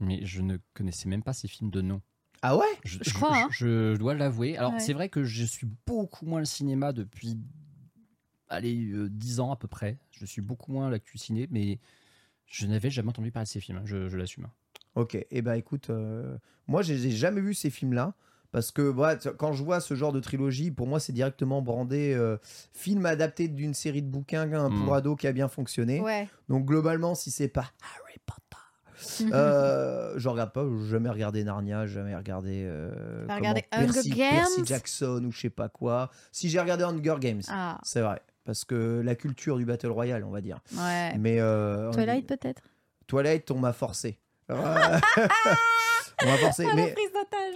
mais 0.00 0.20
je 0.26 0.42
ne 0.42 0.58
connaissais 0.74 1.08
même 1.08 1.22
pas 1.22 1.32
ces 1.32 1.48
films 1.48 1.70
de 1.70 1.80
nom. 1.80 2.02
Ah 2.42 2.56
ouais? 2.56 2.64
Je, 2.84 2.98
Je 3.02 3.12
crois, 3.14 3.36
hein. 3.44 3.48
je 3.50 3.96
dois 3.96 4.14
l'avouer. 4.14 4.56
Alors, 4.56 4.72
Ouais. 4.74 4.80
c'est 4.80 4.92
vrai 4.92 5.08
que 5.08 5.24
je 5.24 5.44
suis 5.44 5.66
beaucoup 5.86 6.24
moins 6.26 6.38
le 6.38 6.44
cinéma 6.44 6.92
depuis, 6.92 7.36
allez, 8.48 8.90
euh, 8.92 9.08
10 9.08 9.40
ans 9.40 9.52
à 9.52 9.56
peu 9.56 9.68
près. 9.68 9.98
Je 10.12 10.24
suis 10.24 10.40
beaucoup 10.42 10.72
moins 10.72 10.90
l'actu 10.90 11.18
ciné, 11.18 11.48
mais 11.50 11.78
je 12.46 12.66
n'avais 12.66 12.90
jamais 12.90 13.08
entendu 13.10 13.30
parler 13.30 13.44
de 13.46 13.50
ces 13.50 13.60
films. 13.60 13.78
hein. 13.78 13.82
Je, 13.84 14.08
je 14.08 14.16
l'assume. 14.16 14.46
Ok, 14.94 15.14
et 15.14 15.26
eh 15.30 15.42
ben 15.42 15.54
écoute, 15.54 15.90
euh, 15.90 16.38
moi 16.66 16.82
je 16.82 16.92
n'ai 16.94 17.10
jamais 17.10 17.40
vu 17.40 17.54
ces 17.54 17.70
films-là. 17.70 18.14
Parce 18.50 18.70
que 18.70 18.90
quand 19.32 19.52
je 19.52 19.62
vois 19.62 19.78
ce 19.78 19.94
genre 19.94 20.10
de 20.10 20.20
trilogie, 20.20 20.70
pour 20.70 20.86
moi 20.86 21.00
c'est 21.00 21.12
directement 21.12 21.60
brandé 21.60 22.14
euh, 22.14 22.38
film 22.72 23.04
adapté 23.04 23.46
d'une 23.46 23.74
série 23.74 24.00
de 24.00 24.08
bouquins 24.08 24.50
hein, 24.54 24.70
pour 24.70 24.86
Mm. 24.94 24.96
ados 24.96 25.18
qui 25.20 25.26
a 25.26 25.32
bien 25.32 25.48
fonctionné. 25.48 26.00
Ouais. 26.00 26.26
Donc 26.48 26.64
globalement, 26.64 27.14
si 27.14 27.30
c'est 27.30 27.48
pas 27.48 27.70
Harry 27.82 28.18
Potter, 28.24 28.37
euh, 29.32 30.14
je 30.16 30.28
regarde 30.28 30.52
pas, 30.52 30.64
j'ai 30.84 30.90
jamais 30.90 31.10
regardé 31.10 31.44
Narnia, 31.44 31.86
j'ai 31.86 31.94
jamais 31.94 32.16
regardé, 32.16 32.64
euh, 32.66 33.26
T'as 33.26 33.36
comment, 33.36 33.38
regardé 33.38 33.64
Hunger 33.72 33.92
Percy, 33.92 34.10
Games 34.10 34.38
Percy 34.56 34.62
Jackson 34.64 35.22
ou 35.26 35.32
je 35.32 35.40
sais 35.40 35.50
pas 35.50 35.68
quoi. 35.68 36.10
Si 36.32 36.48
j'ai 36.48 36.60
regardé 36.60 36.84
Hunger 36.84 37.16
Games, 37.20 37.42
Ah, 37.48 37.78
c'est 37.82 38.00
vrai, 38.00 38.20
parce 38.44 38.64
que 38.64 39.00
la 39.04 39.14
culture 39.14 39.56
du 39.58 39.64
battle 39.64 39.88
royale, 39.88 40.24
on 40.24 40.30
va 40.30 40.40
dire. 40.40 40.60
ouais. 40.76 41.16
Mais 41.18 41.40
euh, 41.40 41.90
Twilight 41.92 42.26
peut-être 42.26 42.62
Twilight, 43.06 43.50
on 43.50 43.58
m'a 43.58 43.72
forcé. 43.72 44.18
On 44.48 46.26
m'a 46.26 46.36
forcé, 46.38 46.66
Ah, 46.68 46.74
mais 46.74 46.94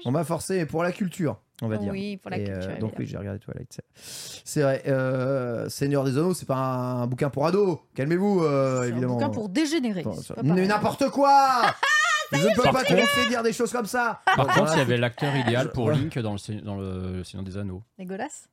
on 0.05 0.11
m'a 0.13 0.23
forcé 0.25 0.67
pour 0.67 0.83
la 0.85 0.93
culture, 0.93 1.41
on 1.63 1.69
va 1.69 1.79
dire. 1.79 1.93
Oui, 1.93 2.17
pour 2.19 2.31
la 2.31 2.39
Et, 2.39 2.45
culture. 2.45 2.71
euh, 2.71 2.79
donc 2.79 2.93
oui, 2.99 3.07
j'ai 3.07 3.17
regardé 3.17 3.39
Twilight. 3.39 3.81
c'est- 3.95 4.61
vrai. 4.63 4.83
euh, 4.87 5.69
Seigneur 5.69 6.05
des 6.05 6.19
Anneaux, 6.19 6.35
c'est 6.35 6.47
pas 6.47 6.57
un, 6.57 7.07
bouquin 7.07 7.31
pour 7.31 7.47
ados. 7.47 7.79
Calmez-vous, 7.95 8.43
euh, 8.43 8.83
C'est 8.83 8.89
évidemment. 8.91 9.15
un 9.15 9.17
bouquin 9.17 9.31
pour 9.31 9.49
dégénérer. 9.49 10.05
Mais 10.45 10.67
n'importe 10.67 11.09
quoi 11.11 11.63
Je 12.33 12.39
ne 12.49 12.55
peux 12.55 12.63
pas 12.63 12.83
te 12.85 12.93
laisser 12.95 13.29
dire 13.29 13.43
des 13.43 13.53
choses 13.53 13.73
comme 13.73 13.85
ça. 13.87 14.21
Par 14.25 14.47
contre, 14.49 14.73
il 14.75 14.79
y 14.79 14.81
avait 14.83 14.97
l'acteur 14.97 15.35
idéal 15.37 15.71
pour 15.71 15.87
Ouais. 15.87 15.95
Link 15.97 16.19
dans 16.19 16.33
le, 16.33 16.39
Sé- 16.39 16.61
dans 16.63 16.77
le 16.77 17.23
Seigneur 17.25 17.45
des 17.45 17.57
Anneaux. 17.59 17.83
Legolas 17.99 18.49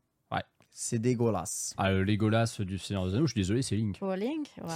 C'est 0.71 0.99
dégueulasse. 0.99 1.73
Ah, 1.77 1.91
le 1.91 2.03
Legolas 2.03 2.55
du 2.59 2.77
Seigneur 2.77 3.05
des 3.07 3.15
Anneaux, 3.15 3.25
je 3.27 3.31
suis 3.33 3.41
désolé, 3.41 3.61
c'est 3.63 3.75
Link. 3.75 3.97
Pour 3.99 4.13
Link 4.13 4.47
Ouais. 4.61 4.69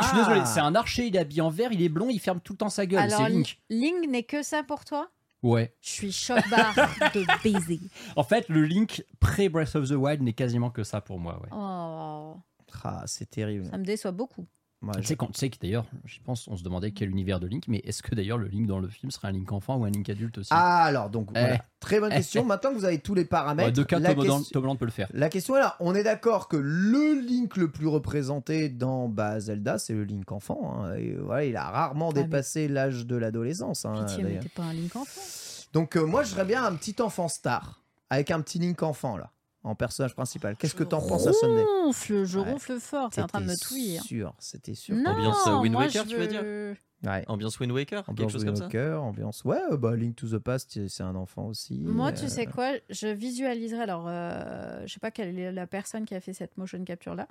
Je 0.00 0.06
suis 0.08 0.16
désolé, 0.16 0.40
c'est 0.46 0.60
un 0.60 0.74
archer, 0.74 1.06
il 1.06 1.16
est 1.16 1.18
habillé 1.20 1.40
en 1.42 1.48
vert, 1.50 1.72
il 1.72 1.82
est 1.82 1.88
blond, 1.88 2.08
il 2.10 2.18
ferme 2.20 2.40
tout 2.40 2.52
le 2.54 2.58
temps 2.58 2.68
sa 2.68 2.84
gueule. 2.86 3.08
C'est 3.10 3.28
Link. 3.28 3.58
Link 3.70 4.08
n'est 4.08 4.24
que 4.24 4.42
ça 4.42 4.62
pour 4.62 4.84
toi? 4.84 5.08
Ouais. 5.42 5.74
Je 5.80 5.88
suis 5.88 6.12
choc-barre 6.12 6.74
de 7.14 7.24
baiser. 7.42 7.80
En 8.16 8.24
fait, 8.24 8.48
le 8.48 8.62
Link 8.64 9.04
pré-Breath 9.20 9.74
of 9.76 9.88
the 9.88 9.92
Wild 9.92 10.20
n'est 10.22 10.32
quasiment 10.34 10.70
que 10.70 10.84
ça 10.84 11.00
pour 11.00 11.18
moi. 11.18 11.40
Ouais. 11.42 11.48
Oh, 11.52 12.36
Ah, 12.84 13.04
c'est 13.06 13.28
terrible. 13.30 13.66
ça 13.70 13.78
me 13.78 13.84
déçoit 13.84 14.12
beaucoup. 14.12 14.46
Moi, 14.82 14.94
Tu 14.94 15.02
je- 15.02 15.06
sais, 15.08 15.16
quand, 15.16 15.26
tu 15.26 15.34
sais 15.38 15.50
que 15.50 15.58
d'ailleurs, 15.60 15.84
j'y 16.06 16.20
pense, 16.20 16.48
on 16.48 16.56
se 16.56 16.62
demandait 16.62 16.90
quel 16.92 17.10
univers 17.10 17.38
de 17.38 17.46
Link, 17.46 17.64
mais 17.68 17.82
est-ce 17.84 18.02
que 18.02 18.14
d'ailleurs 18.14 18.38
le 18.38 18.46
Link 18.48 18.66
dans 18.66 18.78
le 18.78 18.88
film 18.88 19.10
serait 19.10 19.28
un 19.28 19.32
Link 19.32 19.52
enfant 19.52 19.76
ou 19.76 19.84
un 19.84 19.90
Link 19.90 20.08
adulte 20.08 20.38
aussi? 20.38 20.48
Ah, 20.52 20.84
alors, 20.84 21.10
donc, 21.10 21.28
Eh. 21.34 21.38
voilà. 21.38 21.64
Très 21.80 22.00
bonne 22.00 22.12
Eh. 22.12 22.16
question. 22.16 22.46
Maintenant 22.46 22.70
que 22.70 22.76
vous 22.76 22.86
avez 22.86 22.98
tous 22.98 23.14
les 23.14 23.26
paramètres, 23.26 23.68
Ouais, 23.68 23.72
De 23.72 23.82
cas, 23.82 23.96
Tom 24.00 24.18
Holland, 24.18 24.38
question- 24.38 24.52
Tom 24.52 24.64
Holland 24.64 24.78
peut 24.78 24.86
le 24.86 24.90
faire. 24.90 25.08
la 25.12 25.28
question 25.28 25.54
est 25.56 25.60
là. 25.60 25.76
On 25.80 25.94
est 25.94 26.02
d'accord 26.02 26.48
que 26.48 26.56
le 26.56 27.20
Link 27.20 27.58
le 27.58 27.70
plus 27.70 27.88
représenté 27.88 28.70
dans 28.70 29.06
bah, 29.08 29.38
Zelda, 29.38 29.76
c'est 29.78 29.92
le 29.92 30.04
Link 30.04 30.32
enfant. 30.32 30.72
hein. 30.82 30.94
Et, 30.94 31.12
voilà, 31.14 31.44
il 31.44 31.56
a 31.56 31.64
rarement 31.68 32.08
Ah, 32.08 32.12
mais- 32.16 32.22
dépassé 32.24 32.66
l'âge 32.66 33.04
de 33.06 33.16
l'adolescence. 33.16 33.84
hein, 33.84 34.06
pas 34.56 34.62
un 34.62 34.72
Link 34.72 34.96
enfant. 34.96 35.20
Donc 35.74 35.96
euh, 35.96 36.06
moi, 36.06 36.22
je 36.22 36.30
serais 36.30 36.46
bien 36.46 36.64
un 36.64 36.74
petit 36.74 36.96
enfant 37.02 37.28
star 37.28 37.82
avec 38.08 38.30
un 38.30 38.40
petit 38.40 38.58
Link 38.58 38.82
enfant 38.82 39.16
là, 39.18 39.30
en 39.62 39.74
personnage 39.74 40.14
principal. 40.14 40.56
Qu'est-ce 40.56 40.74
que 40.74 40.84
t'en 40.84 41.00
penses 41.06 41.26
à 41.26 41.32
Sunday 41.32 41.64
Ronfle, 41.84 42.24
je 42.24 42.38
Ouais. 42.38 42.50
ronfle 42.52 42.80
fort. 42.80 43.10
T'es 43.10 43.20
en 43.22 43.26
train 43.26 43.40
de 43.40 43.46
me 43.46 43.50
C'était 43.54 43.64
touiller. 43.66 43.98
sûr, 44.00 44.34
c'était 44.38 44.74
sûr. 44.74 44.96
Non, 44.96 45.10
Ambiance, 45.10 45.46
euh, 45.46 45.58
Wind 45.58 45.72
moi, 45.74 45.84
Waker, 45.84 46.04
je 46.04 46.08
tu 46.08 46.16
veux 46.16 46.26
veux- 46.26 46.76
Ouais. 47.02 47.24
Ambiance 47.28 47.58
Wind 47.58 47.72
Waker, 47.72 48.00
quelque 48.00 48.10
Ambiance 48.10 48.32
chose 48.32 48.44
comme 48.44 48.56
ça. 48.56 48.64
Walker, 48.64 48.92
ambiance. 49.00 49.42
Ouais, 49.44 49.58
euh, 49.70 49.76
bah 49.78 49.96
Link 49.96 50.16
to 50.16 50.28
the 50.28 50.38
Past, 50.38 50.86
c'est 50.88 51.02
un 51.02 51.14
enfant 51.14 51.46
aussi. 51.46 51.78
Moi, 51.78 52.08
Euh, 52.10 52.12
tu 52.12 52.28
sais 52.28 52.44
quoi 52.46 52.72
Je 52.90 53.06
visualiserais. 53.08 53.82
Alors, 53.82 54.04
euh, 54.06 54.82
je 54.86 54.92
sais 54.92 55.00
pas 55.00 55.10
quelle 55.10 55.38
est 55.38 55.50
la 55.50 55.66
personne 55.66 56.04
qui 56.04 56.14
a 56.14 56.20
fait 56.20 56.34
cette 56.34 56.58
motion 56.58 56.84
capture 56.84 57.14
là, 57.14 57.26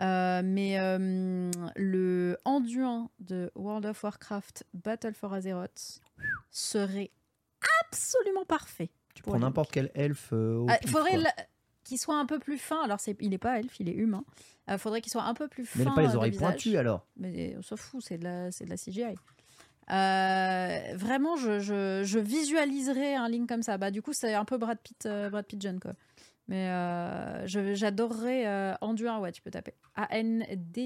euh, 0.00 0.40
mais 0.42 0.78
euh, 0.78 1.50
le 1.76 2.38
Anduin 2.46 3.10
de 3.20 3.50
World 3.56 3.84
of 3.84 4.02
Warcraft 4.02 4.64
Battle 4.72 5.12
for 5.12 5.34
Azeroth 5.34 6.00
serait 6.50 7.10
absolument 7.84 8.44
parfait. 8.46 8.90
Tu 9.14 9.22
pour 9.22 9.32
prends 9.32 9.38
Link. 9.38 9.48
n'importe 9.48 9.70
quel 9.72 9.90
elfe. 9.94 10.30
euh, 10.32 10.60
au 10.60 10.66
Ah, 10.70 10.78
pif, 10.78 10.90
faudrait 10.92 11.10
quoi. 11.10 11.22
la- 11.24 11.34
qu'il 11.90 11.98
soit 11.98 12.16
un 12.16 12.26
peu 12.26 12.38
plus 12.38 12.56
fin. 12.58 12.80
Alors, 12.82 13.00
c'est, 13.00 13.16
il 13.20 13.30
n'est 13.30 13.38
pas 13.38 13.58
elfe, 13.58 13.78
il 13.80 13.88
est 13.88 13.94
humain. 13.94 14.24
Il 14.68 14.78
faudrait 14.78 15.00
qu'il 15.00 15.10
soit 15.12 15.24
un 15.24 15.34
peu 15.34 15.48
plus 15.48 15.66
fin. 15.66 15.78
Mais 15.78 15.84
il 15.84 15.88
n'a 15.88 15.94
pas 15.94 16.00
euh, 16.00 16.04
les 16.04 16.12
de 16.12 16.16
oreilles 16.16 16.30
pointues 16.38 16.76
alors. 16.76 17.06
Mais 17.16 17.54
on 17.58 17.62
s'en 17.62 17.76
fout, 17.76 18.02
c'est 18.06 18.18
de 18.18 18.24
la, 18.24 18.50
c'est 18.52 18.64
de 18.64 18.70
la 18.70 18.76
CGI. 18.76 19.14
Euh, 19.90 20.94
vraiment, 20.96 21.34
je, 21.36 21.58
je, 21.58 22.02
je 22.04 22.18
visualiserais 22.20 23.14
un 23.16 23.28
Link 23.28 23.48
comme 23.48 23.62
ça. 23.62 23.76
Bah, 23.78 23.90
du 23.90 24.00
coup, 24.02 24.12
c'est 24.12 24.34
un 24.34 24.44
peu 24.44 24.56
Brad 24.56 24.78
Pitt, 24.78 25.04
euh, 25.06 25.28
Brad 25.30 25.44
Pitt 25.44 25.60
jeune, 25.60 25.80
quoi. 25.80 25.92
Mais 26.46 26.68
euh, 26.68 27.46
je- 27.46 27.74
j'adorerais 27.74 28.46
euh, 28.46 28.74
Anduin, 28.80 29.18
ouais, 29.18 29.32
tu 29.32 29.42
peux 29.42 29.50
taper. 29.50 29.74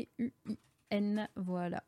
A-N-D-U-I-N, 0.04 1.28
voilà. 1.36 1.82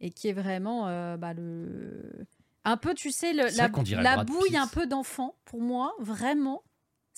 Et 0.00 0.10
qui 0.10 0.28
est 0.28 0.32
vraiment 0.32 0.88
euh, 0.88 1.16
bah, 1.16 1.32
le. 1.34 2.26
Un 2.64 2.76
peu, 2.76 2.94
tu 2.94 3.10
sais, 3.12 3.32
le, 3.32 3.44
la, 3.56 3.68
la 4.02 4.16
bouille 4.26 4.56
un 4.56 4.66
peu 4.66 4.86
d'enfant, 4.86 5.34
pour 5.46 5.60
moi, 5.62 5.94
vraiment. 5.98 6.62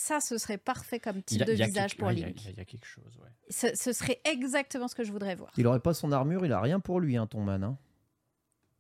Ça, 0.03 0.19
ce 0.21 0.39
serait 0.39 0.57
parfait 0.57 0.99
comme 0.99 1.23
type 1.23 1.43
a- 1.43 1.45
de 1.45 1.53
visage 1.53 1.91
quelque- 1.91 1.99
pour 1.99 2.09
ouais, 2.09 2.15
il 2.15 2.21
y 2.21 2.25
a- 2.25 2.27
Link. 2.29 2.41
Il 2.41 2.45
y, 2.45 2.49
a- 2.49 2.51
il 2.53 2.57
y 2.59 2.61
a 2.61 2.65
quelque 2.65 2.87
chose, 2.87 3.05
ouais. 3.23 3.29
Ce, 3.51 3.67
ce 3.77 3.93
serait 3.93 4.19
exactement 4.25 4.89
ce 4.89 4.95
que 4.95 5.05
je 5.05 5.13
voudrais 5.13 5.35
voir. 5.35 5.53
Il 5.59 5.67
aurait 5.67 5.81
pas 5.81 5.93
son 5.93 6.11
armure, 6.11 6.47
il 6.47 6.53
a 6.53 6.61
rien 6.61 6.81
pour 6.81 7.01
lui, 7.01 7.19
hein, 7.19 7.27
ton 7.27 7.43
man. 7.43 7.63
hein. 7.63 7.77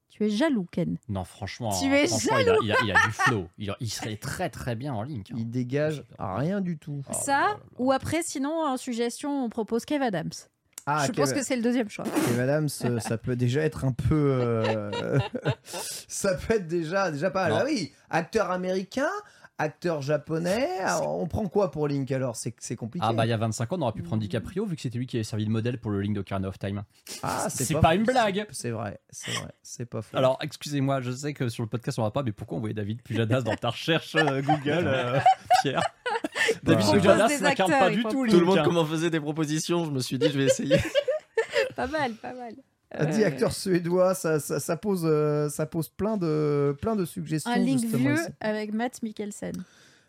Tu 0.08 0.24
es 0.24 0.30
jaloux, 0.30 0.66
Ken. 0.72 0.96
Non, 1.10 1.24
franchement, 1.24 1.78
Tu 1.78 1.92
es 1.94 2.06
franchement 2.08 2.38
il, 2.38 2.48
a, 2.48 2.56
il, 2.62 2.72
a, 2.72 2.76
il 2.84 2.90
a 2.92 2.94
du 2.94 3.12
flow. 3.12 3.48
Il, 3.58 3.74
il 3.80 3.90
serait 3.90 4.16
très 4.16 4.48
très 4.48 4.74
bien 4.76 4.94
en 4.94 5.02
Link. 5.02 5.30
hein. 5.30 5.34
Il 5.38 5.50
dégage 5.50 6.02
Oh, 6.18 6.24
rien 6.36 6.60
du 6.62 6.78
tout. 6.78 7.02
là 7.06 7.12
Ça, 7.14 7.32
là 7.32 7.48
là. 7.48 7.60
ou 7.78 7.92
après, 7.92 8.22
sinon, 8.22 8.64
en 8.66 8.76
suggestion, 8.78 9.44
on 9.44 9.50
propose 9.50 9.84
Kev 9.84 10.02
Adams. 10.02 10.30
Ah, 10.86 11.04
je 11.06 11.12
Kev- 11.12 11.16
pense 11.16 11.32
que 11.34 11.42
c'est 11.44 11.54
le 11.56 11.62
deuxième 11.62 11.90
choix. 11.90 12.06
Et 12.32 12.36
madame, 12.38 12.68
ce- 12.70 12.98
ça 12.98 13.18
peut 13.18 13.36
déjà 13.36 13.60
être 13.60 13.84
un 13.84 13.92
peu. 13.92 14.32
euh, 14.40 15.18
ça 15.64 16.34
peut 16.34 16.54
être 16.54 16.66
déjà, 16.66 17.10
déjà 17.10 17.30
pas. 17.30 17.48
Ah 17.60 17.64
oui, 17.66 17.92
acteur 18.08 18.50
américain, 18.50 19.10
acteur 19.60 20.02
japonais. 20.02 20.68
on 21.02 21.26
prend 21.26 21.46
quoi 21.48 21.70
pour 21.70 21.86
Link 21.86 22.10
alors? 22.10 22.36
C'est 22.36 22.76
compliqué. 22.76 23.06
Ah 23.08 23.12
bah 23.12 23.26
il 23.26 23.28
y 23.28 23.32
a 23.32 23.36
25 23.36 23.72
ans, 23.72 23.76
on 23.78 23.82
aurait 23.82 23.92
pu 23.92 24.02
prendre 24.02 24.22
DiCaprio 24.22 24.64
vu 24.64 24.76
que 24.76 24.82
c'était 24.82 24.98
lui 24.98 25.06
qui 25.06 25.16
avait 25.16 25.24
servi 25.24 25.44
de 25.44 25.50
modèle 25.50 25.78
pour 25.78 25.90
le 25.90 26.00
Link 26.00 26.14
d'Ocarina 26.14 26.48
of 26.48 26.58
Time. 26.58 26.82
Ah, 27.22 27.48
c'est 27.48 27.74
pas 27.80 27.94
une 27.94 28.04
faux. 28.06 28.12
blague. 28.12 28.46
C'est 28.50 28.70
vrai, 28.70 29.00
c'est 29.10 29.32
vrai, 29.32 29.52
c'est 29.62 29.86
pas 29.86 30.02
faux. 30.02 30.16
Alors 30.16 30.38
excusez-moi, 30.42 31.00
je 31.00 31.10
sais 31.10 31.34
que 31.34 31.48
sur 31.48 31.62
le 31.62 31.68
podcast 31.68 31.98
on 31.98 32.02
va 32.02 32.10
pas, 32.10 32.22
mais 32.22 32.32
pourquoi 32.32 32.56
on 32.58 32.60
voyait 32.60 32.74
David 32.74 33.02
Pujadas 33.02 33.42
dans 33.42 33.56
ta 33.56 33.70
recherche 33.70 34.14
euh, 34.16 34.40
Google, 34.42 34.84
euh, 34.86 35.20
Pierre? 35.62 35.82
David 36.62 36.86
Bah, 36.86 36.92
Pujadas 36.92 37.40
n'incarne 37.40 37.70
pas 37.70 37.90
du 37.90 38.02
tout 38.04 38.24
Link. 38.24 38.34
Tout 38.34 38.40
le 38.40 38.46
monde 38.46 38.62
comment 38.64 38.84
faisait 38.84 39.10
des 39.10 39.20
propositions, 39.20 39.84
je 39.84 39.90
me 39.90 40.00
suis 40.00 40.18
dit 40.18 40.28
je 40.30 40.38
vais 40.38 40.44
essayer. 40.46 40.76
pas 41.76 41.86
mal, 41.86 42.12
pas 42.14 42.32
mal. 42.32 42.54
A 42.92 43.06
dit 43.06 43.22
acteur 43.24 43.52
suédois, 43.52 44.14
ça, 44.14 44.40
ça, 44.40 44.58
ça 44.58 44.76
pose, 44.76 45.02
euh, 45.04 45.48
ça 45.48 45.64
pose 45.66 45.88
plein 45.88 46.16
de, 46.16 46.76
plein 46.82 46.96
de 46.96 47.04
suggestions. 47.04 47.50
Un 47.52 47.58
Link 47.58 47.84
vieux 47.84 48.14
ici. 48.14 48.28
avec 48.40 48.72
Matt 48.74 49.02
Mikkelsen. 49.02 49.52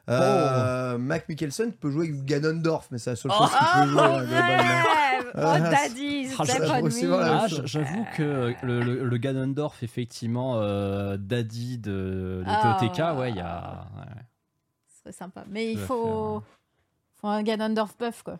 Euh, 0.09 0.97
Mac 0.97 1.29
Mikkelsen 1.29 1.73
peut 1.73 1.91
jouer 1.91 2.07
avec 2.09 2.25
Ganondorf, 2.25 2.87
mais 2.91 2.97
c'est 2.97 3.11
la 3.11 3.15
seule 3.15 3.31
Oh, 3.33 3.37
chose 3.43 3.49
qu'il 3.51 3.67
Oh, 3.67 3.81
peut 3.83 3.87
jouer. 3.87 4.01
mon 4.01 4.17
hein, 4.17 4.83
Ah, 5.35 5.57
Oh, 5.57 5.71
daddy, 5.71 6.27
Ah, 6.39 7.43
Ah. 7.43 7.47
J'avoue 7.65 8.05
que 8.17 8.53
le, 8.63 8.81
le, 8.81 9.03
le 9.05 9.17
Ganondorf, 9.17 9.83
effectivement, 9.83 10.55
euh, 10.57 11.17
Daddy 11.17 11.77
de, 11.77 12.41
de 12.41 12.43
Ah, 12.47 12.77
TOTK, 12.81 13.17
ouais. 13.19 13.29
il 13.29 13.35
y 13.37 13.39
a. 13.41 13.85
ouais, 13.97 14.05
Ce 14.89 14.99
serait 15.01 15.11
sympa. 15.13 15.45
Mais 15.49 15.71
il 15.71 15.77
faut... 15.79 16.41
faut 17.21 17.27
un 17.27 17.43
Ganondorf 17.43 17.95
buff, 17.97 18.23
quoi. 18.23 18.39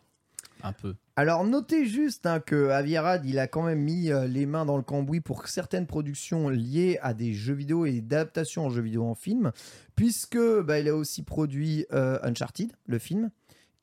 un 0.63 0.73
peu. 0.73 0.95
Alors 1.22 1.43
notez 1.43 1.85
juste 1.85 2.26
hein, 2.26 2.39
que 2.39 2.69
Avierad, 2.69 3.23
il 3.27 3.38
a 3.38 3.45
quand 3.45 3.61
même 3.61 3.77
mis 3.77 4.11
euh, 4.11 4.26
les 4.26 4.48
mains 4.48 4.65
dans 4.65 4.76
le 4.76 4.81
cambouis 4.81 5.22
pour 5.22 5.48
certaines 5.48 5.85
productions 5.85 6.49
liées 6.49 6.98
à 7.03 7.14
des 7.14 7.31
jeux 7.31 7.53
vidéo 7.53 7.85
et 7.85 8.02
d'adaptations 8.02 8.65
en 8.65 8.69
jeux 8.72 8.81
vidéo 8.81 9.03
en 9.03 9.14
film, 9.14 9.52
puisque 9.95 10.39
bah, 10.64 10.80
il 10.80 10.89
a 10.89 10.95
aussi 10.95 11.22
produit 11.22 11.85
euh, 11.93 12.18
Uncharted, 12.23 12.72
le 12.88 12.98
film, 12.98 13.30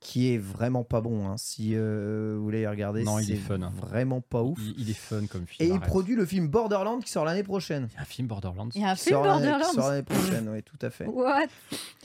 qui 0.01 0.33
est 0.33 0.39
vraiment 0.39 0.85
pas 0.85 1.01
bon. 1.01 1.29
hein. 1.29 1.35
Si 1.37 1.73
euh, 1.75 2.35
vous 2.37 2.45
voulez 2.45 2.67
regarder, 2.69 3.03
Non, 3.03 3.19
il 3.19 3.33
est 3.33 3.37
fun, 3.37 3.61
hein. 3.63 3.73
vraiment 3.77 4.21
pas 4.21 4.43
ouf. 4.43 4.59
Il, 4.61 4.75
il 4.83 4.91
est 4.91 4.95
fun 4.97 5.27
comme 5.27 5.47
film. 5.47 5.69
Et 5.71 5.75
il 5.75 5.81
produit 5.81 6.15
le 6.15 6.25
film 6.25 6.47
Borderland 6.49 7.03
qui 7.03 7.11
sort 7.11 7.25
l'année 7.25 7.43
prochaine. 7.43 7.89
Il 7.93 7.97
y 7.97 7.99
a 7.99 8.03
un 8.03 8.05
film 8.05 8.29
Borderlands. 8.29 8.69
Il 8.75 8.83
y 8.83 8.85
a 8.85 8.91
un 8.91 8.95
Qui 8.95 9.05
film 9.05 9.17
sort 9.17 9.27
l'année- 9.27 9.43
qui 9.43 9.49
sort 9.49 9.59
Borderlands. 9.75 9.89
l'année 9.91 10.03
prochaine, 10.05 10.49
oui, 10.51 10.63
tout 10.63 10.79
à 10.87 10.91
fait. 10.91 11.07
What? 11.07 11.47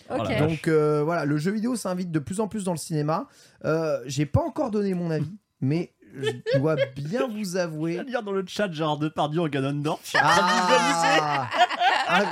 La 0.09 0.17
Ok. 0.17 0.27
vache. 0.27 0.39
Donc 0.39 0.67
euh, 0.67 1.03
voilà, 1.03 1.25
le 1.25 1.37
jeu 1.37 1.51
vidéo 1.51 1.75
s'invite 1.75 2.11
de 2.11 2.19
plus 2.19 2.39
en 2.39 2.47
plus 2.47 2.63
dans 2.63 2.71
le 2.73 2.77
cinéma. 2.77 3.27
Euh, 3.65 3.99
J'ai 4.07 4.25
pas 4.25 4.41
encore 4.41 4.71
donné 4.71 4.93
mon 4.95 5.11
avis, 5.11 5.31
mais 5.61 5.93
je 6.19 6.57
dois 6.59 6.75
bien 6.95 7.27
vous 7.27 7.57
avouer. 7.57 8.03
lire 8.03 8.23
dans 8.23 8.31
le 8.33 8.43
chat 8.47 8.71
Gérard 8.71 8.97
Depardieu 8.97 9.41
en 9.41 9.47
Ganondorf. 9.47 10.01
Ah, 10.19 11.47
Ah, 12.07 12.23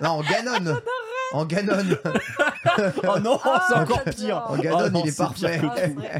non, 0.00 0.10
en 0.10 0.22
Ganon. 0.22 0.76
En 1.32 1.44
Ganon. 1.44 1.72
Oh 3.06 3.18
non, 3.20 3.38
c'est 3.42 3.48
Ah, 3.74 3.82
encore 3.82 4.02
j'adore. 4.04 4.14
pire. 4.14 4.44
En 4.48 4.56
Ganon, 4.56 4.78
Oh 4.86 4.90
non, 4.90 5.02
il 5.04 5.08
est 5.08 5.10
c'est 5.12 5.16
pire 5.34 5.60
parfait. 5.60 5.60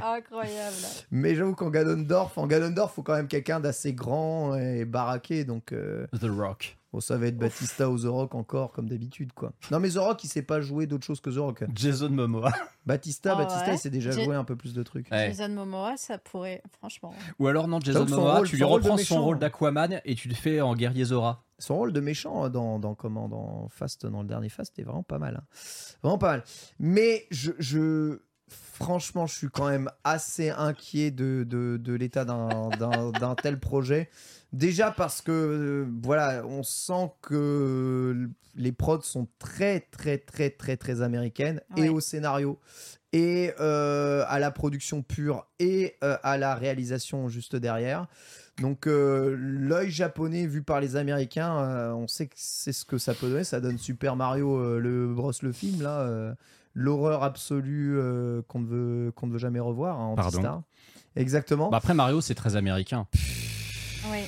Ah, 0.03 0.15
incroyable. 0.15 0.77
Mais 1.11 1.35
j'avoue 1.35 1.55
qu'en 1.55 1.71
Ganondorf, 1.71 2.37
en 2.39 2.47
Ganondorf, 2.47 2.95
faut 2.95 3.03
quand 3.03 3.15
même 3.15 3.29
quelqu'un 3.29 3.61
d'assez 3.61 3.93
grand 3.93 4.55
et 4.57 4.85
baraqué. 4.85 5.45
Donc, 5.45 5.73
euh, 5.73 6.07
The 6.21 6.27
Rock. 6.31 6.78
Bon, 6.93 7.01
ça 7.01 7.19
va 7.19 7.27
être 7.27 7.37
Batista 7.37 7.91
ou 7.91 7.99
The 7.99 8.07
Rock 8.07 8.35
encore, 8.35 8.73
comme 8.73 8.89
d'habitude, 8.89 9.33
quoi. 9.35 9.53
Non, 9.71 9.79
mais 9.79 9.91
The 9.91 9.97
Rock, 9.99 10.25
il 10.25 10.29
sait 10.29 10.41
pas 10.43 10.63
jouer 10.63 10.87
d'autre 10.87 11.05
chose 11.05 11.21
que 11.21 11.29
The 11.29 11.37
Rock. 11.37 11.65
Jason 11.75 12.09
Momoa. 12.09 12.51
Batista, 12.87 13.33
Ah 13.35 13.37
Batista, 13.45 13.67
ouais. 13.67 13.75
il 13.75 13.79
sait 13.79 13.91
déjà 13.91 14.11
jouer 14.11 14.35
un 14.35 14.45
peu 14.45 14.57
plus 14.57 14.73
de 14.73 14.83
trucs. 14.83 15.11
Ouais. 15.11 15.27
Jason 15.35 15.51
Momoa, 15.53 15.99
ça 15.99 16.17
pourrait, 16.17 16.63
franchement. 16.79 17.13
Ou 17.39 17.47
alors 17.47 17.69
non, 17.69 17.79
Jason 17.81 18.07
Momoa, 18.07 18.39
rôle- 18.39 18.47
tu 18.49 18.57
lui 18.57 18.63
son 18.63 18.69
rôle 18.69 18.81
de 18.83 18.89
reprends 18.89 19.05
son 19.05 19.23
rôle 19.23 19.39
d'Aquaman 19.39 20.01
et 20.07 20.15
tu 20.15 20.29
le 20.29 20.35
fais 20.35 20.63
en 20.63 20.75
guerrier 20.75 21.05
Zora. 21.05 21.45
Son 21.59 21.77
rôle 21.77 21.93
de 21.93 22.01
méchant 22.01 22.45
hein, 22.45 22.49
dans, 22.51 22.79
dans, 22.79 22.95
comment, 22.95 23.29
dans 23.29 23.69
Fast, 23.69 24.07
dans 24.07 24.23
le 24.23 24.29
dernier 24.29 24.49
Fast, 24.49 24.79
est 24.79 24.83
vraiment 24.85 25.03
pas 25.03 25.19
mal. 25.19 25.37
hein. 25.43 25.45
Vraiment 26.03 26.17
pas 26.19 26.29
mal. 26.29 26.45
Mais 26.79 27.27
je, 27.31 27.51
je- 27.59 28.21
franchement, 28.49 29.27
je 29.27 29.35
suis 29.35 29.49
quand 29.49 29.69
même 29.69 29.91
assez 30.05 30.51
inquiet 30.51 31.11
de, 31.11 31.45
de, 31.47 31.77
de 31.79 31.93
l'état 31.93 32.25
d'un- 32.25 32.69
d'un 32.79 33.11
d'un 33.11 33.35
tel 33.35 33.59
projet. 33.61 34.09
Déjà 34.53 34.91
parce 34.91 35.21
que, 35.21 35.31
euh, 35.33 35.87
voilà, 36.03 36.43
on 36.47 36.63
sent 36.63 37.13
que 37.21 38.29
les 38.55 38.73
prods 38.73 39.03
sont 39.03 39.29
très, 39.39 39.81
très, 39.81 40.19
très, 40.19 40.51
très, 40.51 40.77
très 40.77 41.03
américaines 41.03 41.61
et 41.77 41.89
au 41.89 42.01
scénario 42.01 42.59
et 43.13 43.53
euh, 43.61 44.25
à 44.29 44.39
la 44.39 44.51
production 44.51 45.03
pure 45.03 45.47
et 45.59 45.97
euh, 46.05 46.17
à 46.23 46.37
la 46.37 46.55
réalisation 46.55 47.29
juste 47.29 47.57
derrière. 47.57 48.07
Donc 48.61 48.87
euh, 48.87 49.37
l'œil 49.39 49.91
japonais 49.91 50.47
vu 50.47 50.63
par 50.63 50.81
les 50.81 50.97
Américains, 50.97 51.59
euh, 51.59 51.93
on 51.93 52.09
sait 52.09 52.27
que 52.27 52.35
c'est 52.37 52.73
ce 52.73 52.85
que 52.85 52.99
ça 52.99 53.15
peut 53.15 53.29
donner. 53.29 53.45
Ça 53.45 53.61
donne 53.61 53.79
Super 53.79 54.17
Mario 54.17 54.57
euh, 54.57 54.79
le 54.79 55.13
Bros 55.15 55.33
le 55.43 55.53
film 55.53 55.81
là, 55.83 56.01
euh, 56.01 56.35
l'horreur 56.75 57.23
absolue 57.23 57.97
euh, 57.99 58.43
qu'on 58.49 58.61
ne 58.61 58.67
veut 58.67 59.13
qu'on 59.13 59.29
ne 59.29 59.33
veut 59.33 59.39
jamais 59.39 59.61
revoir. 59.61 60.01
Hein, 60.01 60.15
Pardon. 60.17 60.65
Exactement. 61.17 61.71
Bah 61.71 61.79
après 61.79 61.95
Mario, 61.95 62.21
c'est 62.21 62.35
très 62.35 62.57
américain. 62.57 63.07
Oui. 64.11 64.21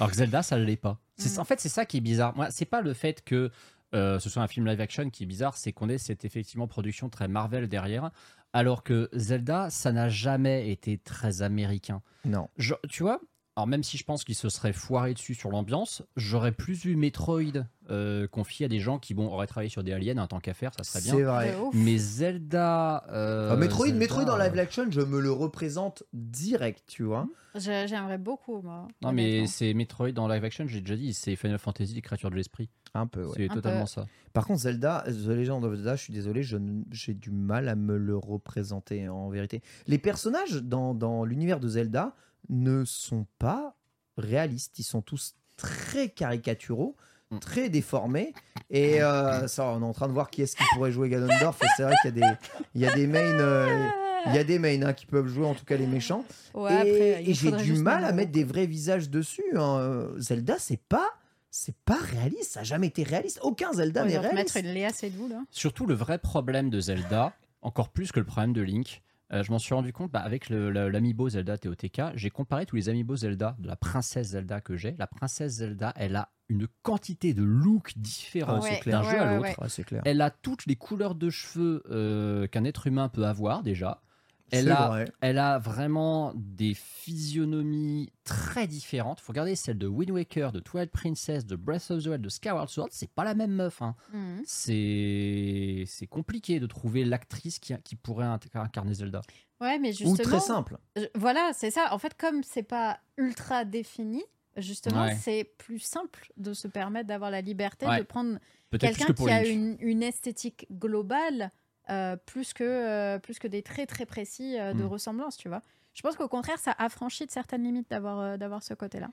Alors 0.00 0.10
que 0.10 0.16
Zelda, 0.16 0.42
ça 0.42 0.58
ne 0.58 0.64
l'est 0.64 0.76
pas. 0.76 0.98
C'est- 1.16 1.36
Mm. 1.36 1.40
En 1.40 1.44
fait, 1.44 1.60
c'est 1.60 1.68
ça 1.68 1.86
qui 1.86 1.98
est 1.98 2.00
bizarre. 2.00 2.34
Moi, 2.36 2.48
c'est 2.50 2.64
pas 2.64 2.80
le 2.80 2.92
fait 2.94 3.22
que 3.24 3.50
euh, 3.94 4.18
ce 4.18 4.28
soit 4.28 4.42
un 4.42 4.48
film 4.48 4.66
live 4.66 4.80
action 4.80 5.08
qui 5.08 5.22
est 5.22 5.26
bizarre, 5.26 5.56
c'est 5.56 5.72
qu'on 5.72 5.88
ait 5.88 5.98
cette 5.98 6.24
effectivement 6.24 6.66
production 6.66 7.08
très 7.08 7.28
Marvel 7.28 7.68
derrière, 7.68 8.10
alors 8.52 8.82
que 8.82 9.08
Zelda, 9.12 9.70
ça 9.70 9.92
n'a 9.92 10.08
jamais 10.08 10.70
été 10.70 10.98
très 10.98 11.42
américain. 11.42 12.02
Non. 12.24 12.48
Je- 12.56 12.74
tu 12.88 13.04
vois 13.04 13.20
alors 13.56 13.66
même 13.68 13.82
si 13.84 13.96
je 13.98 14.04
pense 14.04 14.24
qu'il 14.24 14.34
se 14.34 14.48
serait 14.48 14.72
foiré 14.72 15.14
dessus 15.14 15.34
sur 15.34 15.50
l'ambiance, 15.50 16.02
j'aurais 16.16 16.52
plus 16.52 16.74
vu 16.74 16.96
Metroid 16.96 17.64
euh, 17.90 18.26
confié 18.26 18.66
à 18.66 18.68
des 18.68 18.80
gens 18.80 18.98
qui 18.98 19.14
bon, 19.14 19.26
auraient 19.28 19.46
travaillé 19.46 19.68
sur 19.70 19.84
des 19.84 19.92
aliens 19.92 20.18
en 20.18 20.26
tant 20.26 20.40
qu'affaire, 20.40 20.72
ça 20.76 20.82
serait 20.82 21.00
C'est 21.00 21.14
bien. 21.16 21.24
vrai. 21.26 21.52
De 21.52 21.58
ouf. 21.60 21.74
Mais 21.74 21.96
Zelda... 21.98 23.04
euh, 23.10 23.50
Ah, 23.52 23.56
Metroid, 23.56 23.86
Zelda, 23.86 23.98
Metroid 23.98 24.24
dans 24.24 24.40
euh, 24.40 24.48
live 24.48 24.58
action, 24.58 24.86
je 24.90 25.00
me 25.00 25.20
le 25.20 25.30
représente 25.30 26.02
direct, 26.12 26.82
tu 26.88 27.04
vois. 27.04 27.28
J'aimerais 27.54 28.18
beaucoup, 28.18 28.60
moi. 28.62 28.88
Non 29.02 29.12
mais 29.12 29.46
c'est 29.46 29.72
Metroid 29.74 30.10
dans 30.10 30.26
live 30.26 30.42
action, 30.44 30.66
j'ai 30.66 30.80
déjà 30.80 30.96
dit, 30.96 31.14
c'est 31.14 31.36
Final 31.36 31.58
Fantasy, 31.58 31.94
les 31.94 32.02
créatures 32.02 32.30
de 32.30 32.36
l'esprit. 32.36 32.68
Un 32.94 33.06
peu, 33.06 33.24
ouais. 33.24 33.34
C'est 33.36 33.48
totalement 33.48 33.82
peu. 33.82 33.86
ça. 33.86 34.06
Par 34.32 34.46
contre, 34.46 34.62
Zelda, 34.62 35.04
The 35.06 35.28
Legend 35.28 35.64
of 35.64 35.74
Zelda, 35.76 35.94
je 35.94 36.02
suis 36.02 36.12
désolé, 36.12 36.42
j'ai 36.42 37.14
du 37.14 37.30
mal 37.30 37.68
à 37.68 37.76
me 37.76 37.96
le 37.96 38.16
représenter 38.16 39.08
en 39.08 39.28
vérité. 39.28 39.62
Les 39.86 39.98
personnages 39.98 40.54
dans, 40.62 40.94
dans 40.94 41.24
l'univers 41.24 41.60
de 41.60 41.68
Zelda 41.68 42.16
ne 42.48 42.84
sont 42.84 43.26
pas 43.38 43.76
réalistes. 44.16 44.78
Ils 44.78 44.84
sont 44.84 45.02
tous 45.02 45.34
très 45.56 46.08
caricaturaux, 46.08 46.96
Mm. 47.30 47.38
très 47.38 47.68
déformés. 47.70 48.34
Et 48.70 49.02
euh, 49.02 49.48
ça, 49.48 49.64
on 49.68 49.80
est 49.80 49.84
en 49.84 49.92
train 49.94 50.08
de 50.08 50.12
voir 50.12 50.30
qui 50.30 50.42
est-ce 50.42 50.56
qui 50.56 50.62
pourrait 50.74 50.92
jouer 50.92 51.08
Ganondorf. 51.08 51.62
Et 51.62 51.66
c'est 51.76 51.82
vrai 51.84 51.94
qu'il 52.02 52.16
y 52.18 52.22
a 52.22 52.30
des, 52.32 52.36
il 52.74 52.80
y 52.82 52.86
a 52.86 52.94
des 52.94 53.06
mains. 53.06 53.18
euh, 53.40 53.88
il 54.26 54.34
y 54.34 54.38
a 54.38 54.44
des 54.44 54.58
mains 54.58 54.82
hein, 54.82 54.92
qui 54.92 55.06
peuvent 55.06 55.26
jouer, 55.26 55.46
en 55.46 55.54
tout 55.54 55.64
cas 55.64 55.76
les 55.76 55.86
méchants. 55.86 56.24
Ouais, 56.54 56.72
et 56.72 56.76
après, 56.76 57.22
il 57.22 57.30
et 57.30 57.34
j'ai 57.34 57.46
faudrait 57.48 57.62
du 57.62 57.68
juste 57.68 57.82
mal 57.82 57.98
à 58.04 58.06
mettre- 58.08 58.16
mettre 58.16 58.32
des 58.32 58.44
vrais 58.44 58.66
visages 58.66 59.08
dessus. 59.10 59.44
hein. 59.56 59.78
Euh, 59.80 60.18
Zelda, 60.20 60.56
c'est 60.58 60.80
pas, 60.88 61.08
c'est 61.50 61.76
pas 61.84 61.98
réaliste. 61.98 62.52
Ça 62.52 62.60
n'a 62.60 62.64
jamais 62.64 62.86
été 62.88 63.02
réaliste. 63.04 63.40
Aucun 63.42 63.72
Zelda 63.72 64.04
n'est 64.04 64.18
réaliste. 64.18 64.34
mettre 64.34 64.56
une 64.58 64.72
Léa 64.74 64.90
Seydoux, 64.90 65.28
là. 65.28 65.42
Surtout 65.50 65.86
le 65.86 65.94
vrai 65.94 66.18
problème 66.18 66.68
de 66.70 66.80
Zelda, 66.80 67.32
encore 67.62 67.88
plus 67.90 68.12
que 68.12 68.20
le 68.20 68.26
problème 68.26 68.52
de 68.52 68.62
Link, 68.62 69.02
euh, 69.32 69.42
je 69.42 69.50
m'en 69.50 69.58
suis 69.58 69.74
rendu 69.74 69.92
compte 69.92 70.12
bah, 70.12 70.20
avec 70.20 70.50
l'amiibo 70.50 71.28
Zelda 71.28 71.56
TOTK. 71.56 72.02
J'ai 72.14 72.30
comparé 72.30 72.66
tous 72.66 72.76
les 72.76 72.88
amiibo 72.88 73.16
Zelda 73.16 73.56
de 73.58 73.66
la 73.66 73.76
princesse 73.76 74.28
Zelda 74.28 74.60
que 74.60 74.76
j'ai. 74.76 74.94
La 74.98 75.06
princesse 75.06 75.52
Zelda, 75.54 75.92
elle 75.96 76.16
a 76.16 76.30
une 76.48 76.66
quantité 76.82 77.32
de 77.32 77.42
looks 77.42 77.96
différents 77.96 78.60
Ouais, 78.60 78.80
d'un 78.84 79.02
ouais, 79.02 79.10
jeu 79.10 79.20
à 79.20 79.36
l'autre. 79.36 79.82
clair. 79.84 80.02
Elle 80.04 80.20
a 80.20 80.30
toutes 80.30 80.66
les 80.66 80.76
couleurs 80.76 81.14
de 81.14 81.30
cheveux 81.30 81.82
euh, 81.90 82.46
qu'un 82.48 82.64
être 82.64 82.86
humain 82.86 83.08
peut 83.08 83.24
avoir 83.24 83.62
déjà. 83.62 84.02
Elle 84.50 84.70
a, 84.70 84.88
vrai. 84.88 85.04
elle 85.20 85.38
a 85.38 85.58
vraiment 85.58 86.32
des 86.36 86.74
physionomies 86.74 88.12
très 88.24 88.66
différentes. 88.66 89.20
faut 89.20 89.32
regarder 89.32 89.56
celle 89.56 89.78
de 89.78 89.86
Wind 89.86 90.10
Waker, 90.10 90.52
de 90.52 90.60
Twilight 90.60 90.90
Princess, 90.92 91.44
de 91.46 91.56
Breath 91.56 91.90
of 91.90 92.02
the 92.04 92.06
Wild, 92.06 92.20
de 92.22 92.28
Skyward 92.28 92.68
Sword. 92.68 92.88
C'est 92.90 93.10
pas 93.10 93.24
la 93.24 93.34
même 93.34 93.52
meuf. 93.52 93.82
hein 93.82 93.94
Mhm. 94.12 94.42
c'est 94.44 95.84
c'est 95.86 96.06
compliqué 96.06 96.60
de 96.60 96.66
trouver 96.66 97.04
l'actrice 97.04 97.58
qui, 97.58 97.74
qui 97.84 97.96
pourrait 97.96 98.26
inc- 98.26 98.46
incarner 98.54 98.94
Zelda. 98.94 99.22
Ouais, 99.60 99.78
mais 99.78 99.90
Ou 99.90 99.96
justement. 99.96 100.14
très 100.30 100.40
simple. 100.40 100.78
je- 100.96 101.04
Voilà, 101.14 101.50
c'est 101.54 101.70
ça. 101.70 101.88
En 101.92 101.98
fait, 101.98 102.14
comme 102.16 102.42
c'est 102.42 102.62
pas 102.62 102.98
ultra 103.16 103.64
défini, 103.64 104.22
justement, 104.56 105.04
Ouais. 105.04 105.16
c'est 105.20 105.44
plus 105.58 105.78
simple 105.78 106.32
de 106.36 106.52
se 106.54 106.68
permettre 106.68 107.06
d'avoir 107.08 107.30
la 107.30 107.40
liberté 107.40 107.86
Ouais. 107.86 107.98
de 107.98 108.02
prendre 108.04 108.38
quelqu'un 108.78 109.06
que 109.06 109.12
qui 109.12 109.30
a 109.30 109.46
une 109.46 110.02
esthétique 110.02 110.66
globale 110.70 111.50
euh, 111.90 112.16
plus, 112.16 112.52
que, 112.52 112.64
euh, 112.64 113.18
plus 113.18 113.38
que 113.38 113.46
des 113.48 113.62
traits 113.62 113.88
très 113.88 114.06
précis 114.06 114.58
euh, 114.58 114.72
de 114.74 114.82
Mm. 114.84 114.86
ressemblance, 114.86 115.36
tu 115.36 115.48
vois. 115.48 115.62
Je 115.94 116.02
pense 116.02 116.16
qu'au 116.16 116.28
contraire, 116.28 116.58
ça 116.58 116.74
affranchit 116.78 117.26
de 117.26 117.30
certaines 117.30 117.62
limites 117.62 117.88
d'avoir 117.90 118.18
euh, 118.20 118.36
d'avoir 118.36 118.62
ce 118.62 118.74
côté-là. 118.74 119.10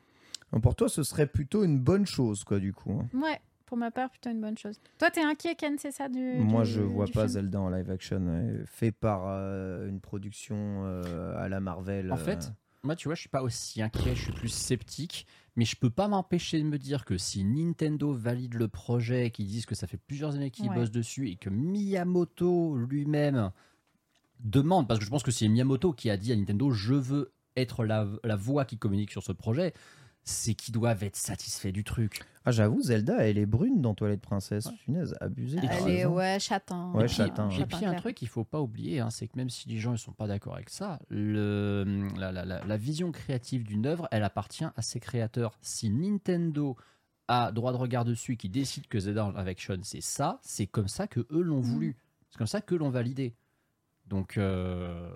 Pour 0.61 0.76
toi, 0.76 0.89
ce 0.89 1.03
serait 1.03 1.27
plutôt 1.27 1.64
une 1.64 1.80
bonne 1.80 2.06
chose, 2.06 2.43
quoi, 2.43 2.60
du 2.60 2.73
coup. 2.73 2.91
hein. 3.02 3.07
Ouais, 3.18 3.39
pour 3.65 3.77
ma 3.77 3.89
part, 3.91 4.10
plutôt 4.10 4.30
une 4.30 4.41
bonne 4.41 4.57
chose. 4.57 4.80
Toi, 4.98 5.10
t'es 5.11 5.22
inquiet, 5.22 5.56
Ken, 5.56 5.77
c'est 5.77 5.91
ça 5.91 6.10
du, 6.10 6.19
Moi, 6.19 6.64
du- 6.64 6.72
je 6.72 6.81
vois 6.81 7.06
du 7.06 7.11
pas 7.14 7.22
film 7.22 7.34
Zelda 7.34 7.61
en 7.61 7.69
live 7.69 7.89
action, 7.89 8.64
fait 8.65 8.91
par 8.91 9.23
euh, 9.27 9.88
une 9.88 10.02
production 10.02 10.56
euh, 10.85 11.38
à 11.38 11.48
la 11.48 11.60
Marvel. 11.61 12.11
En 12.11 12.15
euh, 12.15 12.18
fait, 12.18 12.52
moi, 12.84 12.95
tu 12.98 13.07
vois, 13.07 13.15
je 13.15 13.22
suis 13.22 13.30
pas 13.30 13.43
aussi 13.43 13.81
inquiet, 13.81 14.14
je 14.15 14.23
suis 14.23 14.34
plus 14.34 14.49
sceptique, 14.49 15.26
mais 15.56 15.65
je 15.65 15.76
peux 15.76 15.90
pas 15.90 16.07
m'empêcher 16.07 16.60
de 16.60 16.64
me 16.65 16.78
dire 16.78 17.03
que 17.06 17.18
si 17.18 17.44
Nintendo 17.44 18.14
valide 18.14 18.53
le 18.53 18.68
projet, 18.68 19.32
qu'ils 19.32 19.48
disent 19.48 19.65
que 19.65 19.76
ça 19.76 19.88
fait 19.88 19.98
plusieurs 19.98 20.36
années 20.36 20.52
qu'ils 20.52 20.69
Ouais. 20.69 20.76
bossent 20.76 20.91
dessus 20.91 21.30
et 21.30 21.36
que 21.36 21.49
Miyamoto 21.49 22.76
lui-même 22.78 23.52
demande, 24.40 24.88
parce 24.88 24.99
que 24.99 25.06
je 25.06 25.10
pense 25.10 25.23
que 25.23 25.32
c'est 25.32 25.48
Miyamoto 25.48 25.94
qui 25.94 26.10
a 26.10 26.18
dit 26.18 26.32
à 26.32 26.36
Nintendo, 26.36 26.72
je 26.72 26.94
veux 26.94 27.34
être 27.57 27.84
la, 27.84 28.07
la 28.23 28.36
voix 28.36 28.65
qui 28.65 28.78
communique 28.78 29.11
sur 29.11 29.23
ce 29.23 29.32
projet, 29.34 29.73
c'est 30.23 30.53
qu'ils 30.53 30.73
doivent 30.73 31.03
être 31.03 31.15
satisfaits 31.15 31.72
du 31.72 31.84
truc. 31.84 32.22
Ah, 32.45 32.52
j'avoue, 32.52 32.81
Zelda, 32.81 33.18
elle 33.27 33.38
est 33.38 33.45
brune 33.45 33.81
dans 33.81 33.93
Toilette 33.95 34.22
Princesse. 34.22 34.68
Punaise, 34.85 35.15
abusée. 35.22 35.57
Et 35.60 35.61
t'as 35.68 35.81
Elle 35.81 35.89
est, 35.89 36.06
ouais, 36.06 36.39
châtain. 36.39 36.91
Ouais, 36.93 37.03
Et 37.03 37.06
puis- 37.07 37.15
châtain, 37.15 37.49
Et 37.49 37.57
ouais. 37.60 37.65
puis 37.65 37.85
un 37.85 37.93
truc 37.95 38.15
qu'il 38.15 38.27
faut 38.27 38.43
pas 38.43 38.60
oublier, 38.61 38.99
hein, 38.99 39.10
c'est 39.10 39.27
que 39.27 39.38
même 39.38 39.49
si 39.49 39.68
les 39.69 39.77
gens 39.77 39.91
ne 39.91 39.98
sont 39.98 40.11
pas 40.11 40.27
d'accord 40.27 40.56
avec 40.56 40.69
ça, 40.69 40.99
le, 41.10 42.07
la, 42.18 42.31
la- 42.31 42.45
la- 42.45 42.64
la 42.65 42.77
vision 42.77 43.11
créative 43.11 43.64
d'une 43.64 43.85
œuvre, 43.85 44.07
elle 44.11 44.23
appartient 44.23 44.65
à 44.76 44.81
ses 44.81 44.99
créateurs. 44.99 45.57
Si 45.61 45.89
Nintendo 45.89 46.76
a 47.27 47.52
droit 47.52 47.72
de 47.72 47.77
regard 47.77 48.06
dessus, 48.06 48.34
et 48.34 48.38
qui 48.38 48.49
décide 48.49 48.88
que 48.88 48.99
Zelda 48.99 49.31
live 49.38 49.48
action 49.48 49.77
c'est 49.84 50.02
ça, 50.02 50.39
c'est 50.41 50.68
comme 50.68 50.88
ça 50.88 51.07
que 51.07 51.22
eux 51.31 51.41
l'ont 51.41 51.61
voulu. 51.61 51.95
C'est 52.30 52.38
comme 52.38 52.48
ça 52.48 52.61
que 52.61 52.76
l'ont 52.76 52.89
validé. 52.89 53.35
Donc 54.07 54.38
euh, 54.38 55.10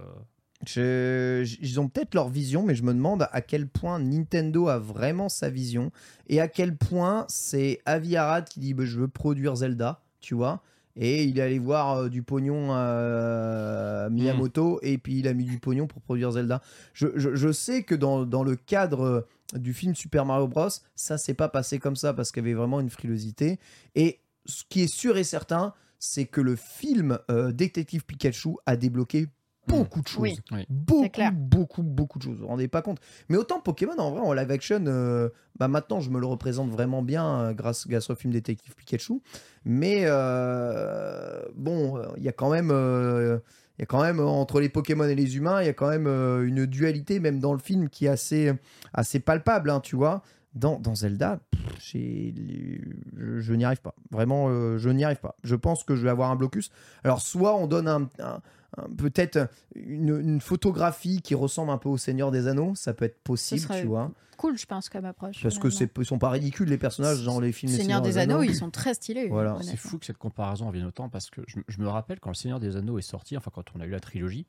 Je- 0.66 1.44
ils 1.62 1.80
ont 1.80 1.88
peut-être 1.90 2.16
leur 2.16 2.30
vision, 2.30 2.64
mais 2.64 2.76
je 2.76 2.84
me 2.84 2.94
demande 2.94 3.28
à 3.32 3.42
quel 3.42 3.68
point 3.68 4.00
Nintendo 4.00 4.68
a 4.70 4.80
vraiment 4.80 5.30
sa 5.30 5.50
vision 5.50 5.92
et 6.28 6.40
à 6.40 6.48
quel 6.48 6.76
point 6.78 7.26
c'est 7.28 7.82
Avi 7.86 8.16
Arad 8.16 8.48
qui 8.48 8.60
dit 8.60 8.74
bah, 8.74 8.86
je 8.86 9.00
veux 9.00 9.08
produire 9.08 9.56
Zelda, 9.56 10.02
tu 10.22 10.34
vois. 10.34 10.62
Et 10.98 11.26
il 11.26 11.40
est 11.40 11.42
allé 11.42 11.60
voir 11.60 11.98
euh, 11.98 12.10
du 12.10 12.24
pognon 12.24 12.72
à 12.74 14.08
Miyamoto 14.10 14.80
et 14.82 14.98
puis 14.98 15.20
il 15.20 15.28
a 15.28 15.34
mis 15.34 15.44
du 15.44 15.60
pognon 15.60 15.88
pour 15.88 16.02
produire 16.02 16.32
Zelda. 16.32 16.62
Je, 16.94 17.08
je- 17.16 17.36
je 17.36 17.52
sais 17.52 17.84
que 17.84 17.96
dans, 17.96 18.26
dans 18.26 18.44
le 18.44 18.56
cadre 18.56 19.02
euh, 19.02 19.22
du 19.60 19.74
film 19.74 19.94
Super 19.94 20.26
Mario 20.26 20.48
Bros, 20.48 20.70
ça 20.96 21.18
s'est 21.18 21.34
pas 21.34 21.50
passé 21.50 21.80
comme 21.80 21.96
ça 21.98 22.14
parce 22.14 22.32
qu'il 22.32 22.44
y 22.44 22.46
avait 22.46 22.54
vraiment 22.56 22.80
une 22.80 22.90
frilosité. 22.90 23.60
Et 23.96 24.20
ce 24.46 24.64
qui 24.70 24.82
est 24.84 24.88
sûr 24.88 25.18
et 25.18 25.24
certain, 25.26 25.74
c'est 26.00 26.26
que 26.26 26.40
le 26.42 26.56
film 26.56 27.20
euh, 27.30 27.52
Détective 27.52 28.06
Pikachu 28.06 28.56
a 28.66 28.78
débloqué 28.78 29.28
beaucoup 29.68 30.02
de 30.02 30.08
choses. 30.08 30.42
Oui. 30.52 30.66
Beaucoup, 30.70 31.10
clair. 31.10 31.32
beaucoup, 31.34 31.84
beaucoup 31.84 32.20
de 32.20 32.24
choses. 32.24 32.36
Vous 32.36 32.42
vous 32.42 32.48
rendez 32.48 32.68
pas 32.68 32.82
compte. 32.82 33.00
Mais 33.30 33.38
autant 33.38 33.60
Pokémon, 33.60 33.98
en 33.98 34.12
vrai, 34.12 34.22
en 34.22 34.34
live 34.34 34.52
action, 34.52 34.84
euh, 34.88 35.30
bah 35.58 35.68
maintenant, 35.68 36.00
je 36.00 36.10
me 36.10 36.20
le 36.20 36.26
représente 36.26 36.70
vraiment 36.70 37.02
bien 37.02 37.40
euh, 37.40 37.54
grâce, 37.54 37.88
grâce 37.88 38.10
au 38.10 38.16
film 38.16 38.34
Détective 38.34 38.76
Pikachu. 38.76 39.22
Mais 39.64 40.04
euh, 40.06 41.42
bon, 41.56 42.02
il 42.18 42.24
y 42.24 42.30
a 42.30 42.34
quand 42.34 42.50
même. 42.50 42.70
euh, 42.72 43.40
il 43.78 43.82
y 43.82 43.84
a 43.84 43.88
quand 43.88 44.02
même, 44.02 44.22
entre 44.22 44.62
les 44.62 44.70
Pokémon 44.70 45.04
et 45.04 45.16
les 45.16 45.36
humains, 45.36 45.62
il 45.62 45.66
y 45.66 45.70
a 45.70 45.74
quand 45.74 45.90
même 45.90 46.08
euh, 46.08 46.48
une 46.48 46.66
dualité, 46.66 47.20
même 47.20 47.40
dans 47.42 47.52
le 47.52 47.60
film, 47.60 47.90
qui 47.90 48.06
est 48.06 48.10
assez, 48.10 48.54
assez 48.94 49.20
palpable, 49.20 49.70
hein, 49.70 49.82
tu 49.82 49.98
vois. 49.98 50.24
Dans, 50.56 50.80
dans 50.80 50.96
Zelda, 50.96 51.40
pff, 51.52 51.62
je, 51.80 53.40
je 53.42 53.54
n'y 53.54 53.66
arrive 53.66 53.82
pas. 53.82 53.94
Vraiment, 54.12 54.48
euh, 54.50 54.78
je 54.78 54.90
n'y 54.90 55.04
arrive 55.04 55.20
pas. 55.20 55.36
Je 55.44 55.56
pense 55.56 55.84
que 55.84 55.96
je 55.96 56.02
vais 56.04 56.10
avoir 56.10 56.32
un 56.32 56.36
blocus. 56.36 56.70
Alors, 57.04 57.22
soit 57.22 57.56
on 57.56 57.68
donne 57.68 57.88
un, 57.88 58.10
un- 58.20 58.42
un- 58.78 58.90
peut-être 58.98 59.50
une, 59.76 60.18
une 60.20 60.42
photographie 60.42 61.22
qui 61.22 61.36
ressemble 61.36 61.72
un 61.72 61.78
peu 61.78 61.90
au 61.90 61.98
Seigneur 61.98 62.32
des 62.32 62.48
Anneaux, 62.48 62.74
ça 62.76 62.94
peut 62.94 63.06
être 63.06 63.22
possible, 63.24 63.62
tu 63.82 63.86
vois. 63.88 64.12
Cool, 64.38 64.58
je 64.58 64.66
pense, 64.66 64.90
comme 64.90 65.06
approche. 65.06 65.42
Parce 65.42 65.58
que 65.60 65.70
c'est, 65.70 65.90
sont 66.04 66.20
pas 66.20 66.30
ridicules 66.30 66.68
les 66.68 66.78
personnages 66.78 67.24
dans 67.24 67.40
les 67.40 67.54
films. 67.54 67.72
des 67.72 67.78
Seigneur 67.78 68.02
des 68.02 68.18
Anneaux, 68.18 68.44
ils 68.44 68.56
sont 68.56 68.70
très 68.70 68.94
stylés. 68.94 69.30
Voilà. 69.30 69.58
C'est 69.62 69.78
fou 69.78 69.98
que 69.98 70.06
cette 70.06 70.18
comparaison 70.18 70.68
revienne 70.68 70.86
autant 70.86 71.08
parce 71.08 71.30
que 71.30 71.42
je, 71.48 71.60
je 71.68 71.80
me 71.80 71.88
rappelle 71.88 72.20
quand 72.20 72.32
Le 72.32 72.36
Seigneur 72.36 72.60
des 72.60 72.76
Anneaux 72.76 72.98
est 72.98 73.02
sorti, 73.02 73.38
enfin 73.38 73.50
quand 73.54 73.64
on 73.76 73.80
a 73.80 73.86
eu 73.86 73.92
la 73.92 74.02
trilogie, 74.02 74.46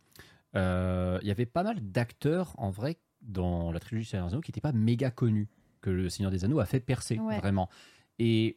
euh, 0.56 1.18
il 1.22 1.28
y 1.28 1.30
avait 1.30 1.46
pas 1.46 1.62
mal 1.62 1.76
d'acteurs 1.80 2.52
en 2.58 2.70
vrai 2.70 2.96
dans 3.22 3.70
la 3.70 3.78
trilogie 3.78 4.08
Seigneur 4.08 4.26
des 4.26 4.32
Anneaux 4.32 4.40
qui 4.42 4.50
n'étaient 4.50 4.60
pas 4.60 4.72
méga 4.72 5.10
connus, 5.12 5.46
que 5.80 5.90
Le 5.90 6.08
Seigneur 6.08 6.30
des 6.30 6.44
Anneaux 6.44 6.60
a 6.60 6.66
fait 6.66 6.80
percer 6.80 7.18
Ouais. 7.18 7.38
vraiment. 7.38 7.68
Et 8.18 8.56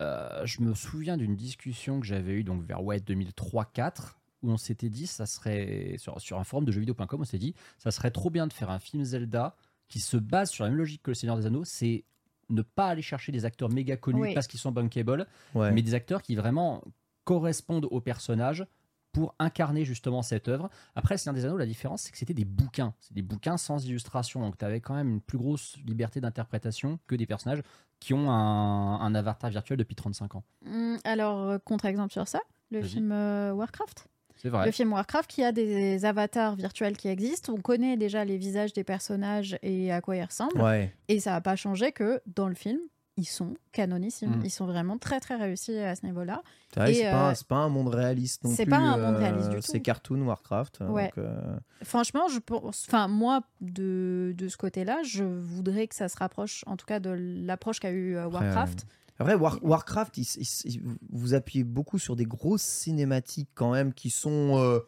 euh, 0.00 0.44
je 0.46 0.60
me 0.62 0.74
souviens 0.74 1.16
d'une 1.16 1.36
discussion 1.36 2.00
que 2.00 2.06
j'avais 2.06 2.32
eue 2.32 2.44
donc 2.44 2.62
vers 2.62 2.82
ouais, 2.82 2.98
2003-4 2.98 4.14
où 4.42 4.50
on 4.50 4.56
s'était 4.56 4.88
dit 4.88 5.06
ça 5.06 5.26
serait 5.26 5.94
sur, 5.98 6.20
sur 6.20 6.38
un 6.40 6.44
forum 6.44 6.64
de 6.64 6.72
jeuxvideo.com 6.72 7.20
on 7.20 7.24
s'est 7.24 7.38
dit 7.38 7.54
ça 7.78 7.90
serait 7.92 8.10
trop 8.10 8.28
bien 8.30 8.46
de 8.48 8.52
faire 8.52 8.70
un 8.70 8.80
film 8.80 9.04
Zelda 9.04 9.54
qui 9.88 10.00
se 10.00 10.16
base 10.16 10.50
sur 10.50 10.64
la 10.64 10.70
même 10.70 10.78
logique 10.78 11.02
que 11.02 11.10
Le 11.10 11.14
Seigneur 11.14 11.36
des 11.36 11.46
Anneaux, 11.46 11.64
c'est 11.64 12.04
ne 12.48 12.62
pas 12.62 12.88
aller 12.88 13.02
chercher 13.02 13.30
des 13.30 13.44
acteurs 13.44 13.68
méga 13.68 13.96
connus 13.96 14.22
Oui. 14.22 14.34
parce 14.34 14.46
qu'ils 14.46 14.58
sont 14.58 14.72
bankable, 14.72 15.26
Ouais. 15.54 15.70
mais 15.70 15.82
des 15.82 15.94
acteurs 15.94 16.22
qui 16.22 16.34
vraiment 16.34 16.82
correspondent 17.24 17.86
au 17.90 18.00
personnage 18.00 18.66
pour 19.12 19.34
incarner 19.38 19.84
justement 19.84 20.22
cette 20.22 20.48
œuvre. 20.48 20.70
Après, 20.94 21.18
Seigneur 21.18 21.34
des 21.34 21.44
Anneaux, 21.44 21.58
la 21.58 21.66
différence, 21.66 22.02
c'est 22.02 22.12
que 22.12 22.18
c'était 22.18 22.34
des 22.34 22.44
bouquins. 22.44 22.94
C'est 23.00 23.14
des 23.14 23.22
bouquins 23.22 23.56
sans 23.58 23.84
illustration. 23.84 24.40
Donc, 24.40 24.58
tu 24.58 24.64
avais 24.64 24.80
quand 24.80 24.94
même 24.94 25.10
une 25.10 25.20
plus 25.20 25.38
grosse 25.38 25.76
liberté 25.86 26.20
d'interprétation 26.20 26.98
que 27.06 27.14
des 27.14 27.26
personnages 27.26 27.62
qui 28.00 28.14
ont 28.14 28.30
un, 28.30 29.00
un 29.00 29.14
avatar 29.14 29.50
virtuel 29.50 29.78
depuis 29.78 29.94
35 29.94 30.34
ans. 30.34 30.44
Hum, 30.66 30.98
alors, 31.04 31.42
euh, 31.42 31.58
contre-exemple 31.58 32.12
sur 32.12 32.26
ça, 32.26 32.40
le 32.70 32.82
film 32.82 33.12
euh, 33.12 33.52
Warcraft. 33.52 34.08
C'est 34.36 34.48
vrai. 34.48 34.66
Le 34.66 34.72
film 34.72 34.92
Warcraft 34.92 35.30
qui 35.30 35.44
a 35.44 35.52
des 35.52 36.04
avatars 36.04 36.56
virtuels 36.56 36.96
qui 36.96 37.06
existent. 37.06 37.52
On 37.52 37.60
connaît 37.60 37.96
déjà 37.96 38.24
les 38.24 38.38
visages 38.38 38.72
des 38.72 38.82
personnages 38.82 39.56
et 39.62 39.92
à 39.92 40.00
quoi 40.00 40.16
ils 40.16 40.24
ressemblent. 40.24 40.60
Ouais. 40.60 40.92
Et 41.06 41.20
ça 41.20 41.32
n'a 41.32 41.40
pas 41.40 41.54
changé 41.54 41.92
que 41.92 42.20
dans 42.26 42.48
le 42.48 42.54
film, 42.54 42.80
ils 43.18 43.26
sont 43.26 43.54
canonissimes. 43.72 44.36
Mm. 44.38 44.42
Ils 44.44 44.50
sont 44.50 44.64
vraiment 44.66 44.96
très 44.98 45.20
très 45.20 45.36
réussis 45.36 45.76
à 45.76 45.94
ce 45.94 46.06
niveau-là. 46.06 46.42
C'est 46.74 46.94
c'est 46.94 47.02
pas, 47.10 47.26
euh, 47.26 47.30
un- 47.30 47.34
c'est 47.34 47.46
pas 47.46 47.56
un 47.56 47.68
monde 47.68 47.88
réaliste 47.88 48.44
non 48.44 48.50
c'est 48.50 48.64
plus. 48.64 48.70
pas 48.70 48.78
un 48.78 48.96
monde 48.96 49.14
euh, 49.14 49.18
réaliste 49.18 49.50
du 49.50 49.60
C'est 49.60 49.78
tout. 49.78 49.82
cartoon 49.82 50.22
Warcraft. 50.22 50.80
Ouais. 50.88 51.04
donc, 51.14 51.18
euh, 51.18 51.56
Franchement, 51.82 52.28
je 52.28 52.38
pense, 52.38 52.86
enfin 52.88 53.08
moi 53.08 53.42
de, 53.60 54.34
de 54.36 54.48
ce 54.48 54.56
côté-là, 54.56 55.02
je 55.04 55.24
voudrais 55.24 55.86
que 55.88 55.94
ça 55.94 56.08
se 56.08 56.16
rapproche, 56.16 56.64
en 56.66 56.76
tout 56.76 56.86
cas 56.86 57.00
de 57.00 57.10
l'approche 57.10 57.80
qu'a 57.80 57.90
eu 57.90 58.16
euh, 58.16 58.26
Warcraft. 58.28 58.86
Après, 59.18 59.34
War- 59.34 59.58
Warcraft, 59.62 60.16
il- 60.16 60.26
il- 60.38 60.46
il- 60.64 60.82
vous 61.10 61.34
appuyez 61.34 61.64
beaucoup 61.64 61.98
sur 61.98 62.16
des 62.16 62.24
grosses 62.24 62.62
cinématiques 62.62 63.50
quand 63.54 63.72
même 63.72 63.92
qui 63.92 64.08
sont. 64.10 64.56
euh, 64.58 64.80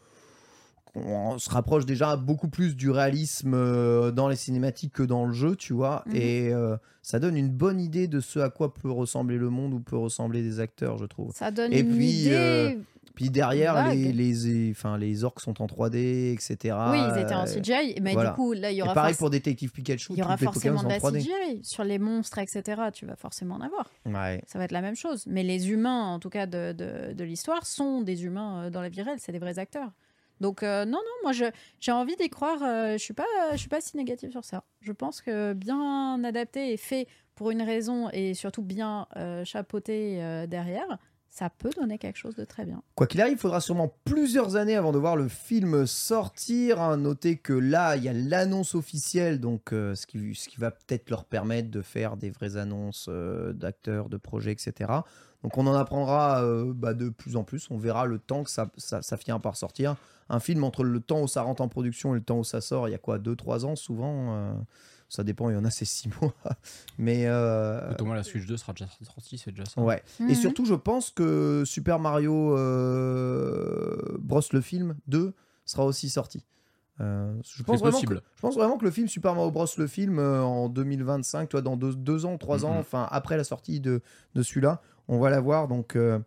on 0.94 1.38
se 1.38 1.50
rapproche 1.50 1.86
déjà 1.86 2.16
beaucoup 2.16 2.48
plus 2.48 2.76
du 2.76 2.90
réalisme 2.90 3.54
euh, 3.54 4.10
dans 4.10 4.28
les 4.28 4.36
cinématiques 4.36 4.92
que 4.92 5.02
dans 5.02 5.26
le 5.26 5.32
jeu, 5.32 5.56
tu 5.56 5.72
vois. 5.72 6.04
Mhm. 6.06 6.16
Et 6.16 6.52
euh, 6.52 6.76
ça 7.02 7.18
donne 7.18 7.36
une 7.36 7.50
bonne 7.50 7.80
idée 7.80 8.06
de 8.08 8.20
ce 8.20 8.38
à 8.38 8.48
quoi 8.50 8.72
peut 8.72 8.90
ressembler 8.90 9.36
le 9.38 9.50
monde 9.50 9.74
ou 9.74 9.80
peut 9.80 9.96
ressembler 9.96 10.42
des 10.42 10.60
acteurs, 10.60 10.96
je 10.98 11.04
trouve. 11.06 11.32
Ça 11.34 11.50
donne 11.50 11.72
Et 11.72 11.80
une 11.80 11.96
puis, 11.96 12.10
idée. 12.22 12.30
euh, 12.32 12.74
Puis 13.16 13.30
derrière, 13.30 13.74
Vague. 13.74 13.96
les, 13.98 14.12
les, 14.12 14.70
enfin, 14.72 14.96
les 14.98 15.22
orques 15.24 15.40
sont 15.40 15.60
en 15.62 15.66
3D, 15.66 16.32
etc. 16.32 16.76
oui, 16.90 16.98
ils 17.14 17.20
étaient 17.20 17.34
en 17.34 17.44
CGI, 17.44 18.00
mais 18.00 18.12
voilà. 18.14 18.30
du 18.30 18.36
coup 18.36 18.52
là 18.54 18.70
il 18.72 18.76
y 18.76 18.78
Et 18.78 18.82
aura 18.82 18.92
pareil 18.94 19.14
forc- 19.14 19.18
pour 19.18 19.30
Détective 19.30 19.70
Pikachu, 19.72 20.12
il 20.14 20.18
y 20.18 20.22
aura 20.22 20.36
forcément 20.36 20.82
de 20.82 20.88
la 20.88 20.94
en 20.96 20.98
3D. 20.98 21.18
CGI 21.20 21.60
sur 21.64 21.84
les 21.84 21.98
monstres, 21.98 22.38
etc. 22.38 22.62
Tu 22.92 23.04
vas 23.06 23.14
forcément 23.16 23.56
en 23.56 23.60
avoir. 23.60 23.90
Ouais. 24.06 24.42
Ça 24.46 24.58
va 24.58 24.64
être 24.64 24.72
la 24.72 24.80
même 24.80 24.96
chose. 24.96 25.24
Mais 25.28 25.42
les 25.44 25.70
humains, 25.70 26.06
en 26.14 26.18
tout 26.18 26.30
cas 26.30 26.46
de, 26.46 26.72
de, 26.72 27.12
de 27.12 27.24
l'histoire, 27.24 27.66
sont 27.66 28.02
des 28.02 28.24
humains 28.24 28.64
euh, 28.64 28.70
dans 28.70 28.80
la 28.80 28.88
vie 28.88 29.02
réelle. 29.02 29.18
C'est 29.20 29.32
des 29.32 29.38
vrais 29.38 29.58
acteurs. 29.58 29.90
Donc 30.40 30.62
euh, 30.62 30.84
non, 30.84 30.98
non, 30.98 31.30
moi 31.30 31.32
j'ai 31.80 31.92
envie 31.92 32.16
d'y 32.16 32.28
croire. 32.28 32.62
euh, 32.62 32.92
je 32.92 32.98
suis 32.98 33.14
pas, 33.14 33.24
je 33.52 33.56
suis 33.56 33.68
pas 33.68 33.80
si 33.80 33.96
négative 33.96 34.30
sur 34.30 34.44
ça. 34.44 34.64
Je 34.80 34.92
pense 34.92 35.20
que 35.20 35.52
bien 35.52 36.22
adapté 36.24 36.72
et 36.72 36.76
fait 36.76 37.06
pour 37.34 37.50
une 37.50 37.62
raison 37.62 38.10
et 38.12 38.34
surtout 38.34 38.62
bien 38.62 39.06
euh, 39.16 39.44
chapeauté 39.44 40.46
derrière, 40.48 40.98
ça 41.34 41.50
peut 41.50 41.70
donner 41.76 41.98
quelque 41.98 42.16
chose 42.16 42.36
de 42.36 42.44
très 42.44 42.64
bien. 42.64 42.80
Quoi 42.94 43.08
qu'il 43.08 43.20
arrive, 43.20 43.34
il 43.34 43.40
faudra 43.40 43.60
sûrement 43.60 43.92
plusieurs 44.04 44.54
années 44.54 44.76
avant 44.76 44.92
de 44.92 44.98
voir 44.98 45.16
le 45.16 45.26
film 45.26 45.84
sortir. 45.84 46.80
hein. 46.80 46.96
Notez 46.96 47.38
que 47.38 47.52
là, 47.52 47.96
il 47.96 48.04
y 48.04 48.08
a 48.08 48.12
l'annonce 48.12 48.76
officielle, 48.76 49.40
donc 49.40 49.72
euh, 49.72 49.96
ce, 49.96 50.06
qui, 50.06 50.16
va 50.58 50.70
peut-être 50.70 51.10
leur 51.10 51.24
permettre 51.24 51.72
de 51.72 51.82
faire 51.82 52.16
des 52.16 52.30
vraies 52.30 52.56
annonces 52.56 53.06
euh, 53.08 53.52
d'acteurs, 53.52 54.08
de 54.08 54.16
projets, 54.16 54.52
etc. 54.52 54.92
Donc 55.42 55.58
on 55.58 55.66
en 55.66 55.74
apprendra 55.74 56.44
euh, 56.44 56.72
bah, 56.72 56.94
de 56.94 57.08
plus 57.08 57.34
en 57.34 57.42
plus. 57.42 57.68
On 57.68 57.78
verra 57.78 58.06
le 58.06 58.20
temps 58.20 58.44
que 58.44 58.50
ça, 58.50 58.70
ça, 58.76 59.02
ça 59.02 59.16
finira 59.16 59.40
par 59.40 59.56
sortir. 59.56 59.96
Un 60.28 60.38
film 60.38 60.62
entre 60.62 60.84
le 60.84 61.00
temps 61.00 61.22
où 61.22 61.26
ça 61.26 61.42
rentre 61.42 61.62
en 61.62 61.68
production 61.68 62.14
et 62.14 62.18
le 62.18 62.24
temps 62.24 62.38
où 62.38 62.44
ça 62.44 62.60
sort, 62.60 62.88
il 62.88 62.92
y 62.92 62.94
a 62.94 62.98
quoi 62.98 63.18
2-3 63.18 63.64
ans 63.64 63.74
souvent 63.74 64.56
Ça 65.14 65.22
dépend, 65.22 65.48
il 65.48 65.54
y 65.54 65.56
en 65.56 65.64
a, 65.64 65.70
c'est 65.70 65.84
6 65.84 66.08
mois. 66.20 66.34
Mais. 66.98 67.26
euh, 67.26 67.94
Au 68.00 68.04
moins, 68.04 68.16
la 68.16 68.24
Switch 68.24 68.46
2 68.46 68.56
sera 68.56 68.72
déjà 68.72 68.88
sortie, 69.02 69.38
c'est 69.38 69.52
déjà 69.52 69.64
ça. 69.64 69.80
Ouais. 69.80 70.02
Et 70.18 70.22
Mhm. 70.24 70.34
surtout, 70.34 70.64
je 70.64 70.74
pense 70.74 71.10
que 71.10 71.62
Super 71.64 72.00
Mario 72.00 72.56
euh, 72.58 74.16
Bros 74.18 74.40
le 74.52 74.60
film 74.60 74.96
2 75.06 75.32
sera 75.64 75.84
aussi 75.84 76.08
sorti. 76.10 76.44
Euh, 77.00 77.32
je, 77.44 77.62
pense 77.62 77.76
C'est 77.76 77.80
vraiment 77.82 77.92
possible. 77.92 78.20
que, 78.20 78.26
je 78.36 78.40
pense 78.40 78.54
vraiment 78.56 78.76
que 78.78 78.84
le 78.84 78.90
film 78.90 79.08
Super 79.08 79.34
Mario 79.34 79.50
Bros 79.50 79.66
le 79.78 79.86
film 79.86 80.18
euh, 80.18 80.42
en 80.42 80.68
2025, 80.68 81.48
toi, 81.48 81.60
dans 81.62 81.76
deux, 81.76 81.94
deux 81.94 82.24
ans, 82.24 82.38
trois 82.38 82.64
ans, 82.64 82.74
Mhm. 82.74 82.78
enfin 82.80 83.08
après 83.10 83.36
la 83.36 83.44
sortie 83.44 83.80
de, 83.80 84.00
de 84.34 84.42
celui-là, 84.42 84.80
on 85.08 85.18
va 85.18 85.30
l'avoir. 85.30 85.66
Donc 85.68 85.96
euh, 85.96 86.18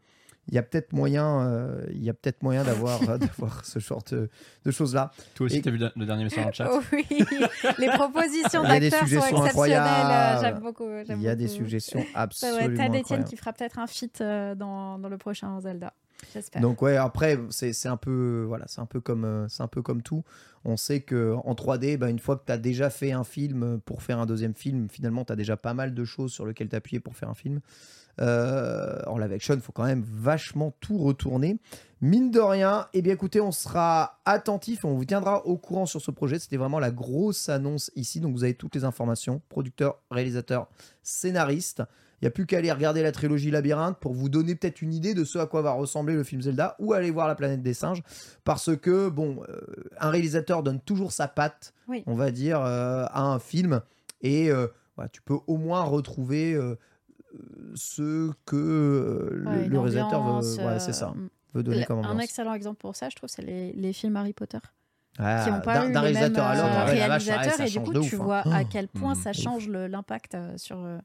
il 0.48 0.54
y 0.54 0.58
a 0.58 0.64
peut-être 0.64 0.94
moyen, 0.94 1.42
euh, 1.48 1.86
il 1.92 2.04
y 2.04 2.10
a 2.10 2.14
peut-être 2.14 2.42
moyen 2.44 2.64
d'avoir 2.64 3.00
d'avoir 3.20 3.66
ce 3.66 3.80
genre 3.80 4.04
de, 4.12 4.30
de 4.66 4.72
choses 4.72 4.94
là. 4.96 5.12
Toi 5.36 5.46
aussi, 5.48 5.62
tu 5.62 5.70
as 5.70 5.72
vu 5.72 5.78
le 5.78 6.06
dernier 6.06 6.24
message 6.24 6.44
dans 6.44 6.48
le 6.48 6.54
chat 6.54 6.70
Oh 6.72 6.82
oui, 6.94 7.06
les 7.78 7.88
propositions 7.90 8.64
Il 8.66 8.70
y 8.70 8.72
a 8.72 8.80
des 8.80 8.90
d'acteurs 8.90 9.00
sont 9.02 9.06
suggestions 9.08 9.46
exceptionnelles. 9.46 9.78
incroyables. 9.78 10.38
euh, 10.38 10.42
J'aime 10.42 10.60
beaucoup. 10.60 10.90
Il 11.10 11.22
y 11.22 11.28
a 11.30 11.36
des 11.36 11.48
suggestions 11.48 12.02
Ça 12.14 12.22
absolument 12.22 12.58
doit 12.60 12.66
être 12.72 12.78
Tad 12.78 12.86
Etienne 12.88 13.00
incroyables. 13.00 13.30
qui 13.30 13.36
fera 13.38 13.54
peut-être 13.54 13.80
un 13.80 13.88
feat 13.88 14.22
euh, 14.22 14.56
dans, 14.56 15.00
dans 15.00 15.10
le 15.10 15.18
prochain 15.18 15.60
Zelda. 15.62 15.94
J'espère. 16.34 16.62
Donc 16.64 16.82
ouais, 16.82 16.98
après 16.98 17.38
c'est 17.52 17.74
c'est 17.74 17.88
un 17.90 17.98
peu 17.98 18.44
voilà, 18.48 18.66
c'est 18.68 18.82
un 18.82 18.88
peu 18.88 19.00
comme 19.00 19.24
euh, 19.24 19.48
c'est 19.50 19.62
un 19.62 19.68
peu 19.68 19.84
comme 19.84 20.02
tout. 20.02 20.24
On 20.66 20.76
sait 20.76 21.02
que 21.02 21.36
en 21.46 21.54
3D, 21.54 21.98
bah, 21.98 22.10
une 22.10 22.18
fois 22.18 22.38
que 22.38 22.44
tu 22.46 22.52
as 22.52 22.58
déjà 22.58 22.90
fait 22.90 23.12
un 23.12 23.24
film 23.24 23.64
euh, 23.64 23.78
pour 23.78 24.02
faire 24.02 24.18
un 24.18 24.26
deuxième 24.26 24.56
film, 24.56 24.90
finalement 24.90 25.26
tu 25.26 25.34
as 25.34 25.36
déjà 25.36 25.58
pas 25.58 25.76
mal 25.76 25.94
de 25.94 26.04
choses 26.06 26.32
sur 26.32 26.46
lesquelles 26.48 26.70
t'appuyer 26.70 27.00
pour 27.00 27.16
faire 27.16 27.30
un 27.30 27.36
film. 27.36 27.60
Euh, 28.20 29.00
en 29.08 29.18
live 29.18 29.32
action, 29.32 29.54
il 29.54 29.60
faut 29.62 29.72
quand 29.72 29.86
même 29.86 30.04
vachement 30.08 30.74
tout 30.80 30.98
retourner. 30.98 31.60
Mine 32.02 32.30
de 32.32 32.40
rien, 32.40 32.88
eh 32.94 33.02
bien 33.02 33.14
écoutez, 33.14 33.42
on 33.42 33.52
sera 33.52 34.20
attentif, 34.26 34.86
on 34.86 34.94
vous 34.94 35.06
tiendra 35.06 35.46
au 35.48 35.58
courant 35.58 35.86
sur 35.86 36.02
ce 36.02 36.12
projet. 36.12 36.38
C'était 36.40 36.58
vraiment 36.58 36.80
la 36.80 36.92
grosse 36.92 37.50
annonce 37.50 37.92
ici, 37.96 38.20
donc 38.20 38.34
vous 38.34 38.44
avez 38.44 38.54
toutes 38.54 38.76
les 38.76 38.84
informations, 38.84 39.42
producteur, 39.50 40.00
réalisateur, 40.12 40.68
scénariste. 41.02 41.82
Il 42.22 42.26
n'y 42.26 42.28
a 42.28 42.32
plus 42.32 42.48
qu'à 42.48 42.58
aller 42.58 42.72
regarder 42.72 43.04
la 43.04 43.12
trilogie 43.12 43.52
Labyrinthe 43.52 43.98
pour 44.00 44.14
vous 44.14 44.30
donner 44.30 44.56
peut-être 44.56 44.82
une 44.82 44.94
idée 44.94 45.14
de 45.14 45.24
ce 45.24 45.38
à 45.38 45.46
quoi 45.46 45.62
va 45.62 45.72
ressembler 45.74 46.16
le 46.16 46.24
film 46.24 46.42
Zelda 46.42 46.76
ou 46.80 46.94
aller 46.94 47.12
voir 47.12 47.28
la 47.28 47.36
planète 47.36 47.62
des 47.62 47.76
singes. 47.76 48.02
Parce 48.44 48.76
que, 48.76 49.10
bon, 49.10 49.44
euh, 49.50 49.60
un 50.00 50.10
réalisateur 50.10 50.64
donne 50.64 50.80
toujours 50.80 51.12
sa 51.12 51.28
patte, 51.28 51.74
Oui. 51.88 52.04
on 52.08 52.16
va 52.16 52.32
dire, 52.32 52.60
euh, 52.62 53.06
à 53.12 53.22
un 53.22 53.38
film. 53.38 53.82
Et 54.22 54.50
euh, 54.50 54.68
voilà, 54.96 55.10
tu 55.10 55.22
peux 55.22 55.38
au 55.46 55.58
moins 55.58 55.84
retrouver 55.84 56.60
ce 57.76 58.32
que 58.46 58.56
euh, 58.56 59.30
le- 59.36 59.48
Ouais, 59.50 59.66
une 59.66 59.72
le, 59.72 59.80
réalisateur 59.80 60.42
veut, 60.42 60.56
ouais, 60.66 60.80
c'est 60.80 60.94
ça, 60.94 61.14
euh, 61.16 61.28
veut 61.54 61.64
donner 61.64 61.86
comme 61.86 62.00
un 62.00 62.10
ambiance. 62.10 62.24
excellent 62.24 62.54
exemple 62.54 62.78
pour 62.80 62.96
ça, 62.96 63.10
je 63.10 63.16
trouve, 63.16 63.30
c'est 63.30 63.42
les, 63.42 63.74
les 63.74 63.94
films 63.94 64.16
Harry 64.16 64.34
Potter. 64.34 64.60
Ah, 65.20 65.42
qui 65.44 65.52
n'ont 65.52 65.62
pas 65.62 65.74
d'un- 65.74 65.84
eu 65.86 65.88
le 65.88 65.94
même 65.94 66.04
réalisateur 66.04 66.46
à 66.46 66.52
euh, 66.56 66.86
réalisateur 66.86 67.62
et 67.62 67.70
du 67.70 67.80
coup 67.82 67.92
tu 67.94 67.98
ouf, 68.00 68.14
hein. 68.14 68.18
vois 68.24 68.54
à 68.54 68.64
quel 68.64 68.88
point 68.88 69.16
Mhm. 69.16 69.22
ça 69.22 69.34
change 69.34 69.68
l'impact 69.68 70.36
euh, 70.36 70.56
sur, 70.58 70.78
euh, 70.78 71.00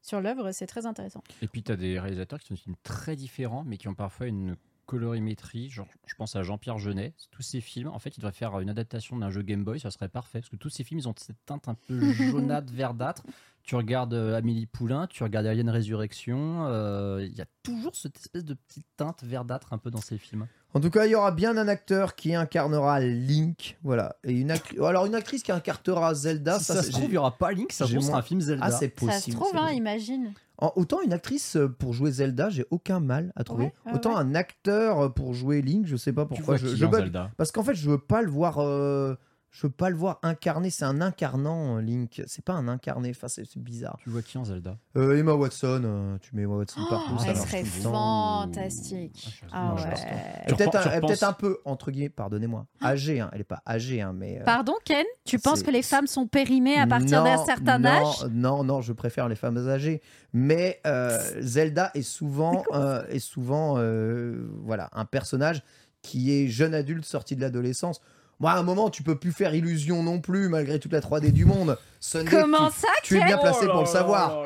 sur 0.00 0.20
l'œuvre, 0.22 0.50
c'est 0.52 0.66
très 0.66 0.86
intéressant. 0.86 1.22
Et 1.42 1.46
puis, 1.46 1.62
tu 1.62 1.70
as 1.70 1.76
des 1.76 2.00
réalisateurs 2.00 2.38
qui 2.38 2.46
sont 2.46 2.54
des 2.54 2.60
films 2.60 2.76
très 2.82 3.16
différents, 3.16 3.62
mais 3.66 3.76
qui 3.76 3.86
ont 3.88 3.94
parfois 3.94 4.28
une 4.28 4.56
colorimétrie. 4.90 5.68
Genre, 5.70 5.86
je 6.06 6.14
pense 6.14 6.36
à 6.36 6.42
Jean-Pierre 6.42 6.78
Jeunet. 6.78 7.14
Tous 7.30 7.42
ces 7.42 7.60
films, 7.60 7.88
en 7.88 7.98
fait, 7.98 8.16
il 8.16 8.20
devrait 8.20 8.32
faire 8.32 8.58
une 8.60 8.68
adaptation 8.70 9.16
d'un 9.16 9.30
jeu 9.30 9.42
Game 9.42 9.64
Boy, 9.64 9.78
ça 9.80 9.90
serait 9.90 10.08
parfait. 10.08 10.40
Parce 10.40 10.50
que 10.50 10.56
tous 10.56 10.68
ces 10.70 10.84
films, 10.84 11.00
ils 11.00 11.08
ont 11.08 11.14
cette 11.16 11.44
teinte 11.46 11.68
un 11.68 11.74
peu 11.74 12.00
jaunâtre, 12.12 12.72
verdâtre. 12.72 13.22
Tu 13.62 13.76
regardes 13.76 14.14
euh, 14.14 14.36
Amélie 14.38 14.66
Poulain, 14.66 15.06
tu 15.06 15.22
regardes 15.22 15.46
Alien 15.46 15.68
Résurrection, 15.68 16.64
euh, 16.66 17.24
il 17.28 17.36
y 17.36 17.42
a 17.42 17.46
toujours 17.62 17.94
cette 17.94 18.16
espèce 18.18 18.44
de 18.44 18.54
petite 18.54 18.86
teinte 18.96 19.22
verdâtre 19.22 19.74
un 19.74 19.78
peu 19.78 19.90
dans 19.90 20.00
ces 20.00 20.16
films. 20.16 20.46
En 20.72 20.80
tout 20.80 20.88
cas, 20.88 21.04
il 21.04 21.10
y 21.10 21.14
aura 21.14 21.30
bien 21.30 21.56
un 21.58 21.68
acteur 21.68 22.14
qui 22.14 22.34
incarnera 22.34 23.00
Link, 23.00 23.76
voilà, 23.82 24.16
et 24.24 24.32
une 24.32 24.50
ac- 24.50 24.82
alors 24.82 25.04
une 25.04 25.14
actrice 25.14 25.42
qui 25.42 25.52
incarnera 25.52 26.14
Zelda. 26.14 26.58
si 26.58 26.64
ça, 26.64 26.82
se 26.82 26.90
trouve, 26.90 27.04
il 27.04 27.10
n'y 27.10 27.16
aura 27.18 27.36
pas 27.36 27.52
Link, 27.52 27.70
ça 27.72 27.86
sera 27.86 28.00
moins- 28.00 28.14
un 28.18 28.22
film 28.22 28.40
Zelda. 28.40 28.64
Ah, 28.64 28.70
c'est 28.70 28.88
possible. 28.88 29.12
ça 29.12 29.20
se 29.20 29.30
trouve, 29.32 29.56
hein, 29.56 29.70
imagine. 29.72 30.32
En- 30.60 30.72
autant 30.76 31.00
une 31.02 31.12
actrice 31.12 31.56
euh, 31.56 31.68
pour 31.68 31.92
jouer 31.92 32.10
Zelda, 32.10 32.50
j'ai 32.50 32.66
aucun 32.70 33.00
mal 33.00 33.32
à 33.36 33.44
trouver. 33.44 33.72
Ouais, 33.86 33.92
autant 33.94 34.10
ouais. 34.14 34.20
un 34.20 34.34
acteur 34.34 35.00
euh, 35.00 35.08
pour 35.08 35.32
jouer 35.34 35.62
Link, 35.62 35.86
je 35.86 35.96
sais 35.96 36.12
pas 36.12 36.22
tu 36.22 36.28
pourquoi. 36.28 36.44
vois 36.44 36.56
je, 36.56 36.66
qui 36.68 36.76
je 36.76 36.84
dans 36.84 36.90
bug. 36.90 37.00
Zelda 37.04 37.30
Parce 37.36 37.50
qu'en 37.52 37.62
fait, 37.62 37.74
je 37.74 37.88
veux 37.90 37.98
pas 37.98 38.22
le 38.22 38.30
voir. 38.30 38.58
euh, 38.58 39.14
Je 39.52 39.66
veux 39.66 39.72
pas 39.72 39.90
le 39.90 39.96
voir 39.96 40.20
incarné. 40.22 40.70
C'est 40.70 40.84
un 40.84 41.00
incarnant, 41.00 41.76
euh, 41.78 41.80
Link. 41.80 42.22
C'est 42.26 42.44
pas 42.44 42.52
un 42.52 42.68
incarné. 42.68 43.10
Enfin, 43.10 43.26
c'est 43.26 43.44
bizarre. 43.58 43.98
Tu 44.02 44.08
vois 44.08 44.22
qui 44.22 44.38
en 44.38 44.44
Zelda? 44.44 44.78
Euh, 44.96 45.16
Emma 45.18 45.32
Watson, 45.34 45.82
euh, 45.84 46.16
tu 46.20 46.36
mets 46.36 46.42
Emma 46.42 46.54
Watson 46.54 46.80
partout, 46.88 47.14
Oh, 47.16 47.18
ça 47.18 47.26
elle 47.30 47.36
serait 47.36 47.64
fantastique. 47.64 49.42
Ah, 49.50 49.74
Ah 49.74 49.74
ouais. 49.74 49.94
Elle 50.46 50.52
est 50.52 51.00
peut-être 51.00 51.22
un, 51.24 51.32
peu, 51.32 51.58
entre 51.64 51.90
guillemets, 51.90 52.08
pardonnez-moi, 52.08 52.66
âgée. 52.82 53.20
hein. 53.20 53.30
Elle 53.32 53.40
est 53.40 53.44
pas 53.44 53.62
âgée, 53.66 54.00
hein, 54.00 54.12
mais. 54.16 54.40
euh, 54.40 54.44
Pardon, 54.44 54.74
Ken? 54.84 55.04
Tu 55.24 55.38
penses 55.38 55.62
que 55.62 55.70
les 55.70 55.82
femmes 55.82 56.06
sont 56.06 56.26
périmées 56.26 56.76
à 56.78 56.86
partir 56.86 57.22
d'un 57.24 57.44
certain 57.44 57.78
non, 57.78 57.88
âge? 57.88 58.26
Non, 58.30 58.64
non, 58.64 58.80
je 58.80 58.92
préfère 58.92 59.28
les 59.28 59.36
femmes 59.36 59.58
âgées. 59.68 60.00
Mais 60.32 60.80
euh, 60.86 61.18
Zelda 61.40 61.90
est 61.94 62.02
souvent, 62.02 62.62
euh, 62.72 63.04
est 63.08 63.18
souvent 63.18 63.74
euh, 63.78 64.48
voilà, 64.62 64.90
un 64.92 65.04
personnage 65.04 65.62
qui 66.02 66.32
est 66.32 66.46
jeune 66.48 66.72
adulte 66.74 67.04
sorti 67.04 67.36
de 67.36 67.40
l'adolescence. 67.40 68.00
Moi, 68.40 68.52
à 68.52 68.56
un 68.56 68.62
moment, 68.62 68.88
tu 68.88 69.02
peux 69.02 69.16
plus 69.16 69.32
faire 69.32 69.54
illusion 69.54 70.02
non 70.02 70.18
plus, 70.18 70.48
malgré 70.48 70.78
toute 70.78 70.92
la 70.92 71.00
3D 71.00 71.30
du 71.30 71.44
monde. 71.44 71.76
Sunday, 72.00 72.30
Comment 72.30 72.70
tu, 72.70 72.80
ça, 72.80 72.88
tu 73.02 73.18
es 73.20 73.24
bien 73.24 73.36
placé 73.36 73.66
pour 73.66 73.80
le 73.80 73.86
savoir. 73.86 74.44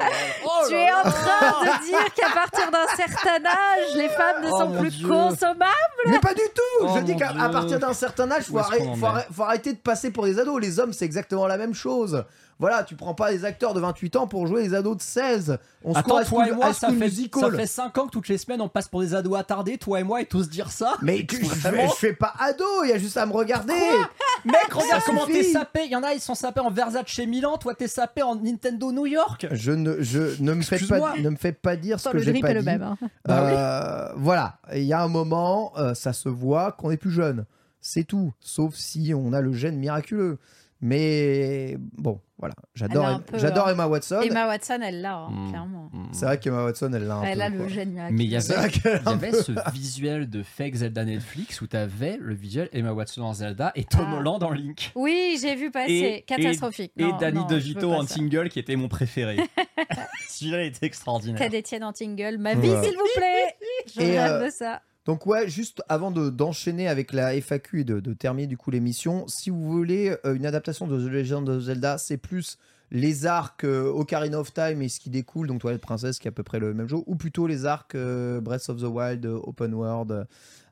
Tu 0.69 0.75
es 0.75 0.93
en 0.93 1.03
train 1.03 1.62
de 1.62 1.85
dire 1.87 2.12
qu'à 2.15 2.29
partir 2.35 2.69
d'un 2.73 2.89
certain 2.97 3.45
âge, 3.47 3.95
les 3.95 4.09
femmes 4.09 4.43
ne 4.43 4.49
Oh, 4.51 4.59
sont 4.59 4.73
plus 4.81 4.91
Dieu. 4.97 5.07
consommables? 5.09 5.71
Mais 6.07 6.19
pas 6.19 6.35
du 6.35 6.41
tout 6.53 6.81
Oh, 6.83 6.89
Je 6.97 7.03
dis 7.03 7.15
qu'à 7.16 7.33
partir 7.49 7.79
d'un 7.79 7.93
certain 7.93 8.29
âge, 8.33 8.45
faut, 8.47 8.59
arrêter- 8.59 8.91
faut 9.33 9.43
arrêter 9.45 9.73
de 9.73 9.79
passer 9.79 10.11
pour 10.11 10.25
des 10.25 10.41
ados. 10.41 10.61
Les 10.61 10.81
hommes, 10.81 10.93
c'est 10.93 11.05
exactement 11.05 11.47
la 11.47 11.57
même 11.57 11.75
chose. 11.75 12.25
Voilà, 12.60 12.85
tu 12.85 12.94
prends 12.94 13.14
pas 13.14 13.32
des 13.32 13.44
acteurs 13.44 13.74
de 13.74 13.81
28 13.81 14.16
ans 14.16 14.26
pour 14.28 14.47
jouer 14.47 14.62
des 14.62 14.74
ados 14.74 14.97
de 14.97 15.02
16. 15.02 15.59
On 15.82 15.93
se 15.93 15.98
Attends, 15.98 16.09
croit 16.09 16.24
toi 16.24 16.48
et 16.48 16.52
moi, 16.52 16.72
ça 16.72 16.86
School 16.89 16.98
fait, 16.98 17.05
Musical. 17.06 17.51
ça 17.51 17.56
fait 17.56 17.66
5 17.66 17.98
ans 17.98 18.06
que 18.06 18.10
toutes 18.12 18.28
les 18.28 18.39
semaines 18.39 18.60
on 18.60 18.68
passe 18.68 18.89
pour 18.89 19.01
des 19.01 19.14
ados 19.14 19.36
attardés, 19.39 19.76
toi 19.76 20.01
et 20.01 20.05
moi, 20.05 20.20
et 20.20 20.26
tous 20.26 20.48
dire 20.48 20.70
ça. 20.70 20.94
Mais 21.02 21.26
tu- 21.26 21.44
je, 21.44 21.51
je 21.52 21.94
fais 21.98 22.12
pas 22.12 22.32
ado, 22.39 22.64
il 22.85 22.90
y 22.90 22.93
a 22.93 22.98
juste 22.98 23.16
à 23.16 23.26
me 23.26 23.32
regarder. 23.32 23.72
Mec, 24.44 24.72
regarde 24.72 25.01
Ça 25.01 25.06
comment 25.06 25.26
t'es 25.26 25.43
sapé. 25.43 25.81
Il 25.86 25.90
y 25.90 25.97
en 25.97 26.02
a, 26.02 26.12
ils 26.14 26.20
sont 26.20 26.35
sapés 26.35 26.60
en 26.60 26.70
Versace 26.70 27.06
chez 27.06 27.26
Milan. 27.26 27.56
Toi, 27.59 27.74
t'es 27.74 27.89
sapé 27.89 28.22
en 28.22 28.36
Nintendo 28.36 28.93
New 28.93 29.06
York. 29.06 29.47
Je 29.51 29.72
ne, 29.72 30.01
je 30.02 30.40
ne 30.43 30.52
me 30.52 30.62
fais 30.62 30.78
pas, 30.78 31.16
ne 31.18 31.31
me 31.31 31.36
fais 31.36 31.52
pas 31.52 31.76
dire 31.76 31.98
ce 31.98 32.09
que 32.10 32.16
le 32.18 32.22
j'ai 32.22 32.35
pas 32.40 32.51
est 32.51 32.55
le 32.55 32.60
dit. 32.60 32.66
même. 32.66 32.82
hein. 32.82 32.97
Euh, 33.28 34.09
voilà, 34.16 34.59
il 34.74 34.82
y 34.85 34.93
a 34.93 35.02
un 35.02 35.09
moment, 35.09 35.72
euh, 35.78 35.94
ça 35.94 36.12
se 36.12 36.28
voit 36.28 36.72
qu'on 36.72 36.90
est 36.90 36.97
plus 36.97 37.10
jeune. 37.10 37.47
C'est 37.81 38.05
tout, 38.05 38.32
sauf 38.40 38.74
si 38.74 39.12
on 39.16 39.32
a 39.32 39.40
le 39.40 39.52
gène 39.52 39.76
miraculeux. 39.76 40.39
Mais 40.86 41.78
bon, 41.97 42.20
voilà, 42.39 42.55
j'adore, 42.74 43.23
j'adore 43.32 43.69
hein. 43.69 43.73
Emma 43.73 43.86
Watson. 43.86 44.20
Emma 44.23 44.47
Watson, 44.47 44.78
elle 44.82 45.01
l'a, 45.01 45.16
hein, 45.16 45.31
Mm. 45.31 45.48
clairement. 45.48 45.90
C'est 46.12 46.27
vrai 46.27 46.39
qu'Emma 46.39 46.62
Watson, 46.65 46.90
elle 46.94 47.06
l'a 47.06 47.15
un 47.16 47.23
Elle 47.23 47.39
peu, 47.39 47.43
a 47.44 47.51
quoi. 47.51 47.59
le 47.59 47.85
miraculeux. 47.86 48.16
Mais 48.19 48.24
il 48.24 48.31
y 48.31 48.36
avait, 48.36 49.31
y 49.31 49.43
ce 49.43 49.70
visuel 49.73 50.28
de 50.28 50.43
fake 50.43 50.74
Zelda 50.74 51.06
Netflix 51.06 51.62
où 51.62 51.66
t'avais 51.66 52.19
le 52.20 52.35
visuel 52.35 52.69
Emma 52.74 52.93
Watson 52.93 53.23
en 53.23 53.32
Zelda 53.32 53.73
et 53.74 53.85
Tom 53.85 54.05
Ah. 54.11 54.16
Holland 54.19 54.43
en 54.43 54.51
Link. 54.51 54.93
Oui, 54.94 55.39
j'ai 55.40 55.55
vu 55.55 55.70
passer. 55.70 55.93
Et- 56.19 56.23
Catastrophique. 56.27 56.93
Et 56.98 57.05
Non, 57.05 57.16
Danny 57.16 57.39
non, 57.39 57.47
DeVito 57.47 57.90
en 57.90 58.02
ça. 58.06 58.15
single 58.16 58.51
qui 58.51 58.59
était 58.59 58.77
mon 58.77 58.89
préféré. 58.89 59.36
Celui-là 60.28 60.65
était 60.65 60.85
extraordinaire. 60.85 61.39
Ted 61.39 61.59
Etienne 61.59 61.85
en 61.85 61.94
tingle. 61.94 62.36
Ma 62.36 62.55
vie, 62.55 62.69
s'il 62.69 62.94
vous 62.94 63.09
plaît. 63.16 63.55
Je 63.94 64.01
rêve 64.01 64.32
euh, 64.32 64.44
de 64.47 64.51
ça. 64.51 64.82
Donc 65.05 65.26
ouais, 65.26 65.48
juste 65.48 65.82
avant 65.89 66.10
de- 66.10 66.31
d'enchaîner 66.31 66.89
avec 66.89 67.12
la 67.12 67.35
FAQ 67.35 67.81
et 67.81 67.85
de, 67.85 68.12
terminer 68.14 68.47
du 68.47 68.56
coup 68.56 68.70
l'émission, 68.70 69.26
si 69.28 69.51
vous 69.51 69.62
voulez 69.62 70.16
euh, 70.24 70.35
une 70.35 70.47
adaptation 70.47 70.86
de 70.86 70.98
The 70.98 71.10
Legend 71.10 71.48
of 71.48 71.62
Zelda, 71.64 71.98
c'est 71.98 72.16
plus 72.16 72.59
les 72.90 73.26
arcs 73.26 73.64
euh, 73.64 73.90
Ocarina 73.90 74.39
of 74.40 74.55
Time 74.55 74.81
et 74.81 74.89
ce 74.89 75.01
qui 75.01 75.10
découle, 75.10 75.47
donc 75.47 75.60
Twilight 75.60 75.82
Princess 75.82 76.18
qui 76.18 76.26
est 76.26 76.31
à 76.31 76.32
peu 76.32 76.43
près 76.43 76.59
le 76.59 76.72
même 76.72 76.89
jeu, 76.89 76.97
ou 77.06 77.16
plutôt 77.16 77.47
les 77.47 77.66
arcs 77.66 77.94
euh, 77.94 78.40
Breath 78.40 78.68
of 78.70 78.81
the 78.81 78.85
Wild, 78.85 79.26
Open 79.26 79.74
World, 79.74 80.26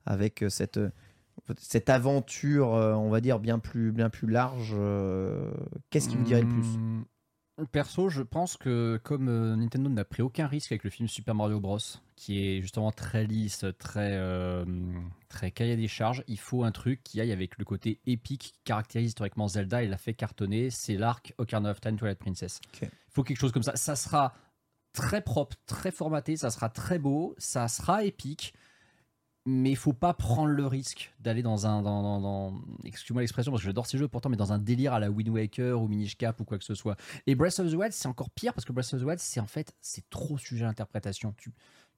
avec 0.06 0.44
cette, 0.48 0.80
aventure, 1.88 2.68
on 2.68 3.10
va 3.10 3.20
dire, 3.20 3.38
bien 3.38 3.59
plus, 3.59 3.92
bien 3.92 4.10
plus 4.10 4.28
large. 4.28 4.74
Qu'est-ce 5.90 6.09
qui 6.09 6.16
vous 6.16 6.24
dirait 6.24 6.42
le 6.42 6.48
plus? 6.48 6.74
Hum, 6.74 7.04
Perso, 7.70 8.09
je 8.09 8.23
pense 8.23 8.57
que 8.57 8.99
comme 9.03 9.29
euh, 9.29 9.55
Nintendo 9.57 9.91
n'a 9.91 10.05
pris 10.05 10.23
aucun 10.23 10.47
risque 10.47 10.73
avec 10.73 10.85
le 10.85 10.91
film 10.91 11.07
Super 11.07 11.35
Mario 11.35 11.61
Bros, 11.61 11.79
qui 12.16 12.47
est 12.47 12.62
justement 12.62 12.91
très 12.93 13.24
lisse, 13.24 13.66
très, 13.79 14.12
euh, 14.12 14.65
très 15.29 15.51
cahier 15.51 15.77
des 15.77 15.87
charges, 15.87 16.24
il 16.29 16.39
faut 16.39 16.65
un 16.65 16.73
truc 16.73 17.03
qui 17.05 17.20
aille 17.20 17.31
avec 17.31 17.59
le 17.59 17.65
côté 17.65 18.01
épique 18.07 18.41
qui 18.41 18.65
caractérise 18.65 19.09
historiquement 19.09 19.49
Zelda 19.49 19.83
et 19.83 19.87
l'a 19.87 19.99
fait 19.99 20.15
cartonner, 20.15 20.70
c'est 20.70 20.97
l'arc 20.97 21.35
Ocarina 21.37 21.70
of 21.73 21.81
Time 21.81 21.97
Twilight 21.97 22.19
Princess. 22.19 22.61
Il 22.81 22.89
faut 23.11 23.23
quelque 23.23 23.39
chose 23.39 23.53
comme 23.53 23.62
ça. 23.62 23.77
Ça 23.77 23.97
sera 23.97 24.35
très 24.93 25.20
propre, 25.20 25.57
très 25.66 25.91
formaté, 25.91 26.37
ça 26.37 26.51
sera 26.51 26.70
très 26.70 26.99
beau, 26.99 27.35
ça 27.37 27.69
sera 27.69 28.05
épique. 28.05 28.55
Mais 29.44 29.70
il 29.70 29.77
faut 29.77 29.93
pas 29.93 30.14
prendre 30.14 30.51
le 30.51 30.66
risque 30.66 31.12
d'aller 31.19 31.43
dans 31.43 31.66
un. 31.66 31.82
Dans, 31.82 32.01
dans- 32.02 32.20
dans- 32.20 32.55
Excuse-moi 32.85 33.23
l'expression 33.23 33.51
parce 33.51 33.62
que 33.62 33.66
j'adore 33.66 33.86
ces 33.86 33.98
jeux 33.98 34.06
pourtant, 34.06 34.28
mais 34.28 34.36
dans 34.36 34.52
un 34.52 34.59
délire 34.59 34.93
à 34.93 35.01
la 35.01 35.10
Wind 35.10 35.28
Waker 35.31 35.81
ou 35.82 35.89
Minish 35.89 36.16
Cap 36.16 36.39
ou 36.40 36.44
quoi 36.44 36.59
que 36.59 36.64
ce 36.64 36.74
soit. 36.74 36.97
Et 37.27 37.35
Breath 37.35 37.59
of 37.59 37.70
the 37.70 37.74
Wild, 37.74 37.93
c'est 37.93 38.06
encore 38.06 38.31
pire 38.31 38.55
parce 38.55 38.64
que 38.64 38.73
Breath 38.73 38.94
of 38.94 39.01
the 39.01 39.05
Wild, 39.05 39.19
c'est 39.19 39.40
en 39.40 39.47
fait, 39.48 39.74
c'est 39.81 40.09
trop 40.10 40.39
sujet 40.39 40.64
à 40.64 40.69
l'interprétation. 40.69 41.35
Tu... 41.36 41.51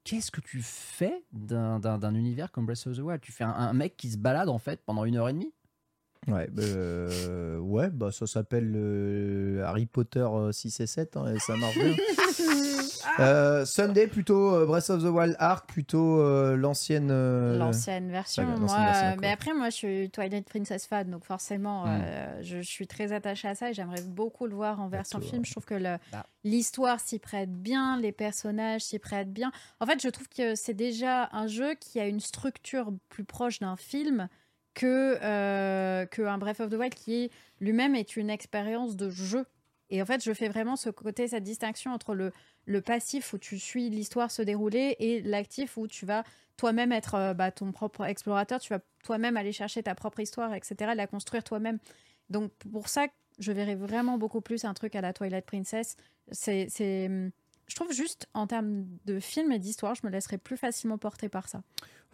Qu'est-ce 0.04 0.30
que 0.30 0.40
tu 0.40 0.62
fais 0.62 1.22
d'un, 1.32 1.80
d'un- 1.80 1.98
d'un 1.98 2.14
univers 2.14 2.50
comme 2.50 2.64
Breath 2.66 2.86
of 2.86 2.96
the 2.96 3.00
Wild? 3.00 3.20
Tu 3.20 3.32
fais 3.32 3.44
un, 3.44 3.50
un 3.50 3.72
mec 3.74 3.96
qui 3.96 4.10
se 4.10 4.16
balade 4.16 4.48
en 4.48 4.58
fait 4.58 4.80
pendant 4.86 5.04
une 5.04 5.16
heure 5.16 5.28
et 5.28 5.32
demie? 5.34 5.52
Ouais, 6.26 6.48
bah, 6.50 6.62
euh, 6.62 7.58
ouais 7.58 7.90
bah, 7.90 8.10
ça 8.10 8.26
s'appelle 8.26 8.72
euh, 8.74 9.62
Harry 9.66 9.84
Potter 9.84 10.20
euh, 10.26 10.52
6 10.52 10.80
et 10.80 10.86
7, 10.86 11.18
hein, 11.18 11.26
et 11.34 11.38
ça 11.38 11.54
marche 11.58 11.76
bien. 11.78 11.94
Euh, 13.20 13.64
Sunday, 13.64 14.06
plutôt 14.06 14.54
euh, 14.54 14.66
Breath 14.66 14.90
of 14.90 15.02
the 15.02 15.06
Wild 15.06 15.36
Arc, 15.38 15.68
plutôt 15.68 16.20
euh, 16.20 16.56
l'ancienne. 16.56 17.08
L'ancienne 17.58 18.10
version, 18.10 18.44
moi. 18.44 18.56
version, 18.76 19.16
mais 19.20 19.30
après, 19.30 19.54
moi, 19.54 19.70
je 19.70 19.74
suis 19.74 20.10
Twilight 20.10 20.48
Princess 20.48 20.86
fan, 20.86 21.10
donc 21.10 21.24
forcément, 21.24 21.84
Mm. 21.86 21.88
euh, 22.02 22.42
je, 22.42 22.56
je 22.62 22.68
suis 22.68 22.86
très 22.86 23.12
attachée 23.12 23.48
à 23.48 23.54
ça 23.54 23.70
et 23.70 23.74
j'aimerais 23.74 24.02
beaucoup 24.02 24.46
le 24.46 24.54
voir 24.54 24.80
en 24.80 24.88
version 24.88 25.20
film. 25.20 25.44
Je 25.44 25.50
trouve 25.52 25.64
que 25.64 25.74
le- 25.74 25.98
Bah. 26.12 26.26
l'histoire 26.44 27.00
s'y 27.00 27.18
prête 27.18 27.52
bien, 27.52 27.98
les 28.00 28.12
personnages 28.12 28.82
s'y 28.82 28.98
prêtent 28.98 29.32
bien. 29.32 29.50
En 29.80 29.86
fait, 29.86 30.00
je 30.02 30.08
trouve 30.08 30.28
que 30.28 30.54
c'est 30.54 30.74
déjà 30.74 31.28
un 31.32 31.46
jeu 31.46 31.74
qui 31.74 32.00
a 32.00 32.06
une 32.06 32.20
structure 32.20 32.90
plus 33.08 33.24
proche 33.24 33.60
d'un 33.60 33.76
film 33.76 34.28
que, 34.74 35.18
euh, 35.22 36.04
que 36.06 36.22
un 36.22 36.38
Breath 36.38 36.60
of 36.60 36.70
the 36.70 36.74
Wild 36.74 36.94
qui 36.94 37.30
lui-même 37.60 37.94
est 37.94 38.16
une 38.16 38.28
expérience 38.30 38.96
de 38.96 39.08
jeu. 39.10 39.46
Et 39.90 40.00
en 40.00 40.06
fait, 40.06 40.24
je 40.24 40.32
fais 40.32 40.48
vraiment 40.48 40.76
ce 40.76 40.90
côté, 40.90 41.28
cette 41.28 41.44
distinction 41.44 41.92
entre 41.92 42.14
le, 42.14 42.32
le 42.66 42.80
passif 42.80 43.32
où 43.32 43.38
tu 43.38 43.58
suis 43.58 43.90
l'histoire 43.90 44.30
se 44.30 44.42
dérouler 44.42 44.96
et 44.98 45.20
l'actif 45.22 45.76
où 45.76 45.86
tu 45.86 46.06
vas 46.06 46.24
toi-même 46.56 46.92
être 46.92 47.14
euh, 47.14 47.34
bah, 47.34 47.50
ton 47.50 47.72
propre 47.72 48.04
explorateur, 48.04 48.60
tu 48.60 48.72
vas 48.72 48.80
toi-même 49.02 49.36
aller 49.36 49.52
chercher 49.52 49.82
ta 49.82 49.94
propre 49.94 50.20
histoire, 50.20 50.54
etc., 50.54 50.92
la 50.94 51.06
construire 51.06 51.44
toi-même. 51.44 51.78
Donc 52.30 52.52
pour 52.72 52.88
ça, 52.88 53.06
je 53.38 53.52
verrais 53.52 53.74
vraiment 53.74 54.18
beaucoup 54.18 54.40
plus 54.40 54.64
un 54.64 54.74
truc 54.74 54.94
à 54.94 55.00
la 55.00 55.12
Twilight 55.12 55.44
Princess. 55.44 55.96
C'est, 56.30 56.68
hum, 57.06 57.30
je 57.66 57.74
trouve 57.74 57.92
juste 57.92 58.28
en 58.34 58.46
termes 58.46 58.86
de 59.04 59.20
film 59.20 59.52
et 59.52 59.58
d'histoire, 59.58 59.94
je 59.94 60.06
me 60.06 60.10
laisserais 60.10 60.38
plus 60.38 60.56
facilement 60.56 60.98
porter 60.98 61.28
par 61.28 61.48
ça. 61.48 61.62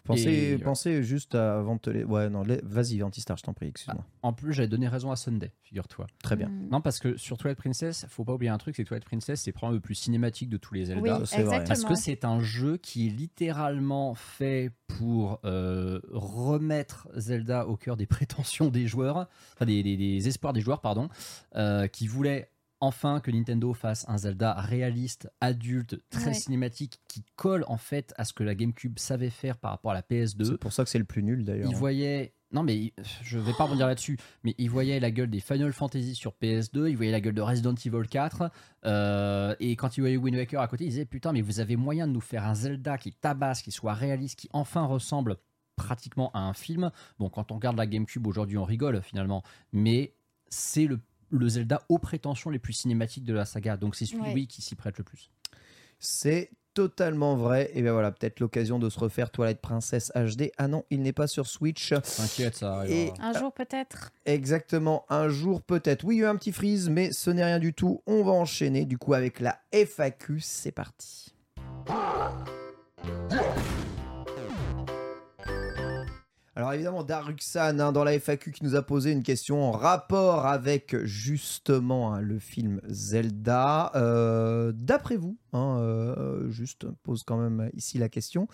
Pensez, 0.05 0.55
Et- 0.55 0.59
pensez 0.59 1.03
juste 1.03 1.35
à- 1.35 1.59
avant 1.59 1.77
de 1.77 1.81
te 1.81 1.91
les. 1.91 2.05
Ouais, 2.05 2.29
non, 2.31 2.43
les- 2.43 2.61
vas-y, 2.63 3.03
Antistar, 3.03 3.37
je 3.37 3.43
t'en 3.43 3.53
prie, 3.53 3.69
excuse-moi. 3.69 4.05
En 4.23 4.33
plus, 4.33 4.53
j'avais 4.53 4.69
donné 4.69 4.89
raison 4.89 5.11
à 5.11 5.17
Sunday, 5.17 5.53
figure-toi. 5.63 6.07
Très 6.23 6.37
bien. 6.37 6.49
Hum. 6.49 6.69
Non, 6.71 6.81
parce 6.81 6.99
que 6.99 7.17
sur 7.17 7.39
Twilight 7.39 7.59
Princess, 7.59 8.07
faut 8.09 8.25
pas 8.25 8.35
oublier 8.35 8.51
un 8.51 8.59
truc 8.59 8.77
c'est 8.77 8.85
Twilight 8.85 9.05
Princess, 9.05 9.43
c'est 9.43 9.53
probablement 9.53 9.77
le 9.77 9.81
plus 9.83 9.95
cinématique 9.95 10.49
de 10.49 10.57
tous 10.57 10.75
les 10.75 10.87
Zelda. 10.87 11.03
Oui, 11.21 11.27
c'est 11.27 11.43
vrai. 11.43 11.57
exactement. 11.59 11.67
Parce 11.69 11.85
que 11.85 11.95
c'est 11.95 12.25
un 12.25 12.41
jeu 12.41 12.77
qui 12.79 13.07
est 13.07 13.11
littéralement 13.11 14.15
fait 14.15 14.71
pour 14.99 15.39
euh, 15.45 16.01
remettre 16.13 17.09
Zelda 17.17 17.67
au 17.67 17.77
cœur 17.77 17.97
des 17.97 18.07
prétentions 18.07 18.69
des 18.69 18.87
joueurs, 18.87 19.29
enfin 19.55 19.67
des, 19.67 19.83
des- 19.83 19.97
des 19.97 20.29
espoirs 20.29 20.53
des 20.53 20.61
joueurs, 20.61 20.81
pardon, 20.81 21.09
euh, 21.57 21.87
qui 21.87 22.07
voulaient 22.07 22.50
enfin 22.81 23.21
que 23.21 23.31
Nintendo 23.31 23.73
fasse 23.75 24.05
un 24.09 24.19
Zelda 24.19 24.55
réaliste, 24.55 25.31
adulte, 25.41 26.01
très 26.11 26.29
Ouais. 26.29 26.35
cinématique, 26.35 27.01
qui 27.09 27.25
colle 27.37 27.65
en 27.69 27.77
fait 27.77 28.13
à 28.17 28.25
ce 28.25 28.33
que 28.33 28.43
la 28.43 28.55
GameCube 28.55 28.99
savait 28.99 29.31
faire 29.31 29.57
par 29.59 29.71
rapport 29.73 29.91
à 29.91 29.95
la 29.95 30.03
PS2. 30.03 30.45
C'est 30.45 30.59
pour 30.59 30.73
ça 30.73 30.85
que 30.85 30.91
c'est 30.91 30.99
le 30.99 31.05
plus 31.05 31.23
nul 31.23 31.45
d'ailleurs. 31.45 31.71
Il 31.71 31.77
voyait. 31.77 32.35
Non, 32.53 32.65
mais 32.65 32.93
je 33.23 33.39
vais 33.39 33.53
pas 33.53 33.63
rebondir 33.65 33.87
là-dessus, 33.87 34.19
mais 34.43 34.57
il 34.59 34.69
voyait 34.71 34.99
la 34.99 35.13
gueule 35.13 35.31
des 35.31 35.39
Final 35.39 35.73
Fantasy 35.73 36.17
sur 36.17 36.33
PS2, 36.43 36.89
il 36.91 36.97
voyait 36.97 37.13
la 37.13 37.21
gueule 37.21 37.35
de 37.35 37.41
Resident 37.41 37.75
Evil 37.77 38.09
4, 38.09 38.51
euh, 38.87 39.55
et 39.61 39.77
quand 39.77 39.97
il 39.97 40.01
voyait 40.01 40.17
Wind 40.17 40.37
Waker 40.37 40.61
à 40.61 40.67
côté, 40.67 40.85
il 40.85 40.89
disait 40.91 41.05
Putain, 41.05 41.33
mais 41.33 41.43
vous 41.43 41.61
avez 41.61 41.77
moyen 41.77 42.09
de 42.09 42.13
nous 42.13 42.21
faire 42.21 42.45
un 42.45 42.57
Zelda 42.57 42.99
qui 42.99 43.13
tabasse, 43.13 43.63
qui 43.63 43.71
soit 43.71 43.95
réaliste, 43.95 44.37
qui 44.37 44.49
enfin 44.53 44.85
ressemble 44.85 45.37
pratiquement 45.77 46.33
à 46.33 46.41
un 46.41 46.53
film. 46.53 46.91
Bon, 47.21 47.29
quand 47.31 47.53
on 47.53 47.55
regarde 47.55 47.77
la 47.77 47.87
GameCube 47.87 48.27
aujourd'hui, 48.27 48.59
on 48.59 48.65
rigole 48.65 49.01
finalement, 49.01 49.45
mais 49.73 50.15
c'est 50.49 50.87
le, 50.87 50.99
le 51.31 51.49
Zelda 51.49 51.83
aux 51.89 51.99
prétentions 51.99 52.51
les 52.51 52.59
plus 52.59 52.73
cinématiques 52.73 53.25
de 53.25 53.35
la 53.35 53.45
saga, 53.45 53.77
donc 53.77 53.95
c'est 53.97 54.07
celui 54.07 54.23
Ouais. 54.23 54.33
oui, 54.35 54.47
qui 54.47 54.63
s'y 54.63 54.75
prête 54.75 54.99
le 54.99 55.05
plus. 55.05 55.31
C'est 55.99 56.51
totalement 56.73 57.37
vrai. 57.37 57.71
Et 57.75 57.83
bien 57.83 57.93
voilà, 57.93 58.13
peut-être 58.13 58.41
l'occasion 58.41 58.79
de 58.79 58.89
se 58.89 58.99
refaire 58.99 59.31
Twilight 59.31 59.61
Princess 59.61 60.13
HD. 60.15 60.51
Ah 60.57 60.69
non, 60.69 60.85
il 60.91 61.03
n'est 61.03 61.13
pas 61.13 61.27
sur 61.27 61.47
Switch. 61.47 61.91
T'inquiète, 61.91 62.57
ça 62.57 62.85
Et-. 62.89 63.13
Un 63.21 63.33
jour 63.39 63.53
peut-être. 63.53 64.13
Exactement, 64.25 65.05
un 65.09 65.29
jour 65.29 65.63
peut-être. 65.63 66.05
Oui, 66.05 66.17
il 66.17 66.19
y 66.21 66.23
a 66.23 66.27
eu 66.27 66.29
un 66.29 66.37
petit 66.37 66.53
freeze, 66.53 66.89
mais 66.89 67.13
ce 67.13 67.31
n'est 67.31 67.45
rien 67.45 67.59
du 67.59 67.75
tout. 67.75 68.03
On 68.07 68.23
va 68.23 68.33
enchaîner 68.33 68.85
du 68.85 68.99
coup 68.99 69.15
avec 69.15 69.41
la 69.41 69.59
FAQ. 69.73 70.41
C'est 70.41 70.73
parti. 70.73 71.35
Alors 76.61 76.75
évidemment, 76.75 77.05
Daruxan, 77.05 77.81
hein, 77.81 77.91
dans 77.91 78.05
la 78.05 78.13
FAQ, 78.13 78.53
qui 78.53 78.65
nous 78.65 78.75
a 78.75 78.83
posé 78.83 79.13
une 79.13 79.23
question 79.23 79.65
en 79.65 79.71
rapport 79.71 80.45
avec 80.45 80.95
justement 81.05 82.13
hein, 82.13 82.21
le 82.21 82.39
film 82.39 82.83
Zelda. 82.87 83.91
Euh, 83.95 84.71
D'après 84.75 85.17
vous, 85.17 85.39
hein, 85.55 85.79
euh, 85.81 86.51
juste 86.51 86.85
pose 87.03 87.23
quand 87.23 87.39
même 87.39 87.71
ici 87.73 87.97
la 87.97 88.11
question, 88.11 88.47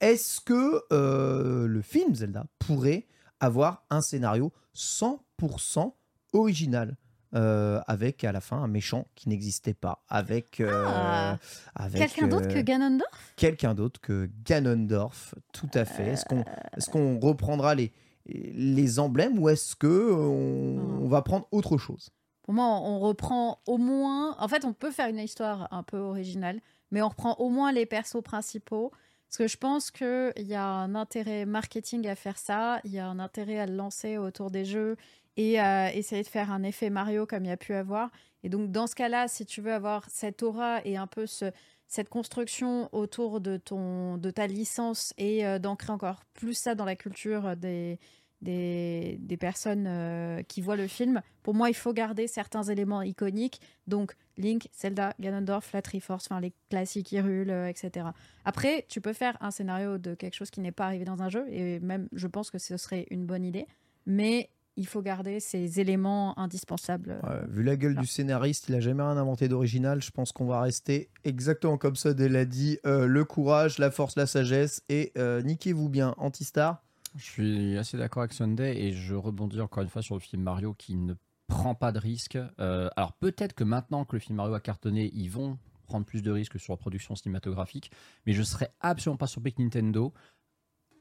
est-ce 0.00 0.40
que 0.40 0.82
euh, 0.92 1.68
le 1.68 1.82
film 1.82 2.16
Zelda 2.16 2.46
pourrait 2.58 3.06
avoir 3.38 3.84
un 3.90 4.00
scénario 4.00 4.52
100% 4.74 5.92
original? 6.32 6.96
Euh, 7.34 7.80
avec 7.86 8.24
à 8.24 8.32
la 8.32 8.40
fin 8.40 8.58
un 8.62 8.66
méchant 8.68 9.06
qui 9.14 9.28
n'existait 9.28 9.74
pas, 9.74 10.02
avec, 10.08 10.60
euh, 10.60 10.84
Ah. 10.86 11.38
avec 11.74 12.00
Quelqu'un 12.00 12.28
d'autre 12.28 12.48
euh, 12.48 12.54
que 12.54 12.60
Ganondorf? 12.60 13.32
quelqu'un 13.36 13.74
d'autre 13.74 14.00
que 14.00 14.28
Ganondorf, 14.44 15.34
tout 15.52 15.70
à 15.74 15.84
fait. 15.84 16.08
Est-ce 16.08 16.24
qu'on 16.26 16.40
est 16.40 16.90
qu'on 16.90 17.18
reprendra 17.20 17.74
les, 17.74 17.92
les 18.26 18.98
emblèmes 18.98 19.38
ou 19.38 19.48
est-ce 19.48 19.74
que 19.76 20.12
on, 20.12 21.04
on 21.04 21.08
va 21.08 21.22
prendre 21.22 21.46
autre 21.52 21.78
chose? 21.78 22.10
Pour 22.42 22.54
moi, 22.54 22.66
on 22.66 22.98
reprend 22.98 23.60
au 23.66 23.78
moins. 23.78 24.36
En 24.38 24.48
fait, 24.48 24.64
on 24.64 24.72
peut 24.72 24.90
faire 24.90 25.08
une 25.08 25.18
histoire 25.18 25.68
un 25.72 25.82
peu 25.82 25.98
originale, 25.98 26.60
mais 26.90 27.00
on 27.02 27.08
reprend 27.08 27.34
au 27.36 27.48
moins 27.48 27.72
les 27.72 27.86
persos 27.86 28.20
principaux. 28.22 28.90
Parce 29.28 29.38
que 29.38 29.46
je 29.48 29.56
pense 29.56 29.90
qu'il 29.90 30.32
y 30.36 30.54
a 30.54 30.66
un 30.66 30.94
intérêt 30.94 31.46
marketing 31.46 32.06
à 32.06 32.14
faire 32.14 32.36
ça, 32.36 32.80
il 32.84 32.90
y 32.92 32.98
a 32.98 33.06
un 33.06 33.18
intérêt 33.18 33.58
à 33.58 33.64
le 33.66 33.74
lancer 33.74 34.18
autour 34.18 34.50
des 34.50 34.66
jeux 34.66 34.96
et 35.36 35.58
à 35.58 35.94
essayer 35.94 36.22
de 36.22 36.28
faire 36.28 36.50
un 36.50 36.62
effet 36.62 36.90
Mario 36.90 37.26
comme 37.26 37.44
il 37.44 37.48
y 37.48 37.52
a 37.52 37.56
pu 37.56 37.74
avoir. 37.74 38.10
Et 38.42 38.48
donc, 38.48 38.70
dans 38.70 38.86
ce 38.86 38.94
cas-là, 38.94 39.28
si 39.28 39.46
tu 39.46 39.60
veux 39.60 39.72
avoir 39.72 40.08
cette 40.10 40.42
aura 40.42 40.84
et 40.84 40.96
un 40.96 41.06
peu 41.06 41.26
ce, 41.26 41.50
cette 41.86 42.08
construction 42.08 42.88
autour 42.92 43.40
de, 43.40 43.56
ton, 43.56 44.18
de 44.18 44.30
ta 44.30 44.46
licence 44.46 45.14
et 45.18 45.46
euh, 45.46 45.58
d'ancrer 45.58 45.92
encore 45.92 46.24
plus 46.34 46.54
ça 46.54 46.74
dans 46.74 46.84
la 46.84 46.96
culture 46.96 47.56
des, 47.56 47.98
des, 48.42 49.16
des 49.20 49.36
personnes 49.36 49.86
euh, 49.86 50.42
qui 50.42 50.60
voient 50.60 50.76
le 50.76 50.88
film, 50.88 51.22
pour 51.42 51.54
moi, 51.54 51.70
il 51.70 51.74
faut 51.74 51.92
garder 51.92 52.26
certains 52.26 52.64
éléments 52.64 53.02
iconiques. 53.02 53.60
Donc, 53.86 54.14
Link, 54.36 54.68
Zelda, 54.72 55.14
Ganondorf, 55.20 55.72
la 55.72 55.82
Triforce, 55.82 56.26
enfin 56.26 56.40
les 56.40 56.52
classiques 56.68 57.12
Hyrule, 57.12 57.50
euh, 57.50 57.68
etc. 57.68 58.06
Après, 58.44 58.84
tu 58.88 59.00
peux 59.00 59.12
faire 59.12 59.36
un 59.40 59.50
scénario 59.50 59.98
de 59.98 60.14
quelque 60.14 60.34
chose 60.34 60.50
qui 60.50 60.60
n'est 60.60 60.72
pas 60.72 60.86
arrivé 60.86 61.04
dans 61.04 61.22
un 61.22 61.28
jeu, 61.28 61.46
et 61.50 61.80
même, 61.80 62.08
je 62.12 62.26
pense 62.26 62.50
que 62.50 62.58
ce 62.58 62.76
serait 62.76 63.06
une 63.10 63.24
bonne 63.24 63.44
idée. 63.44 63.66
Mais 64.06 64.50
il 64.76 64.86
faut 64.86 65.02
garder 65.02 65.40
ces 65.40 65.80
éléments 65.80 66.38
indispensables. 66.38 67.20
Ouais, 67.22 67.40
Vu 67.48 67.62
la 67.62 67.76
gueule 67.76 67.96
du 67.96 68.06
scénariste, 68.06 68.68
il 68.68 68.74
a 68.74 68.80
jamais 68.80 69.02
rien 69.02 69.16
inventé 69.16 69.48
d'original. 69.48 70.02
Je 70.02 70.10
pense 70.10 70.32
qu'on 70.32 70.46
va 70.46 70.60
rester 70.60 71.10
exactement 71.24 71.76
comme 71.76 71.96
ça. 71.96 72.10
Elle 72.18 72.36
a 72.36 72.44
dit 72.44 72.78
euh, 72.86 73.06
le 73.06 73.24
courage, 73.24 73.78
la 73.78 73.90
force, 73.90 74.16
la 74.16 74.26
sagesse 74.26 74.82
et 74.88 75.12
euh, 75.18 75.42
niquez-vous 75.42 75.88
bien, 75.88 76.14
Antistar. 76.16 76.82
Je 77.16 77.24
suis 77.24 77.78
assez 77.78 77.98
d'accord 77.98 78.22
avec 78.22 78.32
Sunday 78.32 78.78
et 78.78 78.92
je 78.92 79.14
rebondis 79.14 79.60
encore 79.60 79.82
une 79.82 79.90
fois 79.90 80.00
sur 80.00 80.14
le 80.14 80.20
film 80.20 80.42
Mario 80.42 80.72
qui 80.72 80.96
ne 80.96 81.14
prend 81.46 81.74
pas 81.74 81.92
de 81.92 81.98
risques. 81.98 82.38
Euh, 82.58 82.88
alors 82.96 83.12
peut-être 83.12 83.52
que 83.52 83.64
maintenant 83.64 84.06
que 84.06 84.16
le 84.16 84.20
film 84.20 84.36
Mario 84.36 84.54
a 84.54 84.60
cartonné, 84.60 85.10
ils 85.14 85.28
vont 85.28 85.58
prendre 85.86 86.06
plus 86.06 86.22
de 86.22 86.30
risques 86.30 86.58
sur 86.58 86.72
la 86.72 86.78
production 86.78 87.14
cinématographique, 87.14 87.90
mais 88.24 88.32
je 88.32 88.42
serais 88.42 88.72
absolument 88.80 89.18
pas 89.18 89.26
surpris 89.26 89.52
que 89.52 89.60
Nintendo 89.60 90.14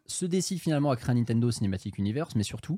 se 0.06 0.26
décide 0.26 0.60
finalement 0.60 0.92
à 0.92 0.98
créer 0.98 1.12
un 1.12 1.16
Nintendo 1.16 1.50
Cinematic 1.50 1.98
Universe, 1.98 2.36
mais 2.36 2.44
surtout, 2.44 2.78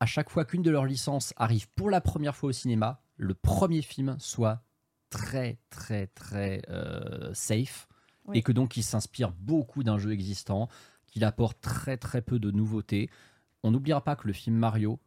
à 0.00 0.06
chaque 0.06 0.30
fois 0.30 0.44
qu'une 0.44 0.62
de 0.62 0.70
leurs 0.70 0.84
licences 0.84 1.34
arrive 1.36 1.68
pour 1.70 1.90
la 1.90 2.00
première 2.00 2.36
fois 2.36 2.50
au 2.50 2.52
cinéma, 2.52 3.00
le 3.16 3.34
premier 3.34 3.82
film 3.82 4.16
soit 4.18 4.62
très 5.10 5.58
très 5.70 6.06
très 6.08 6.62
euh, 6.68 7.32
safe 7.34 7.88
Oui. 8.26 8.38
et 8.38 8.42
que 8.42 8.52
donc 8.52 8.76
il 8.76 8.82
s'inspire 8.82 9.32
beaucoup 9.32 9.82
d'un 9.82 9.98
jeu 9.98 10.12
existant, 10.12 10.68
qu'il 11.06 11.24
apporte 11.24 11.60
très 11.60 11.96
très 11.96 12.22
peu 12.22 12.38
de 12.38 12.50
nouveautés. 12.50 13.10
On 13.62 13.70
n'oubliera 13.70 14.02
pas 14.02 14.16
que 14.16 14.26
le 14.26 14.32
film 14.32 14.56
Mario 14.56 15.00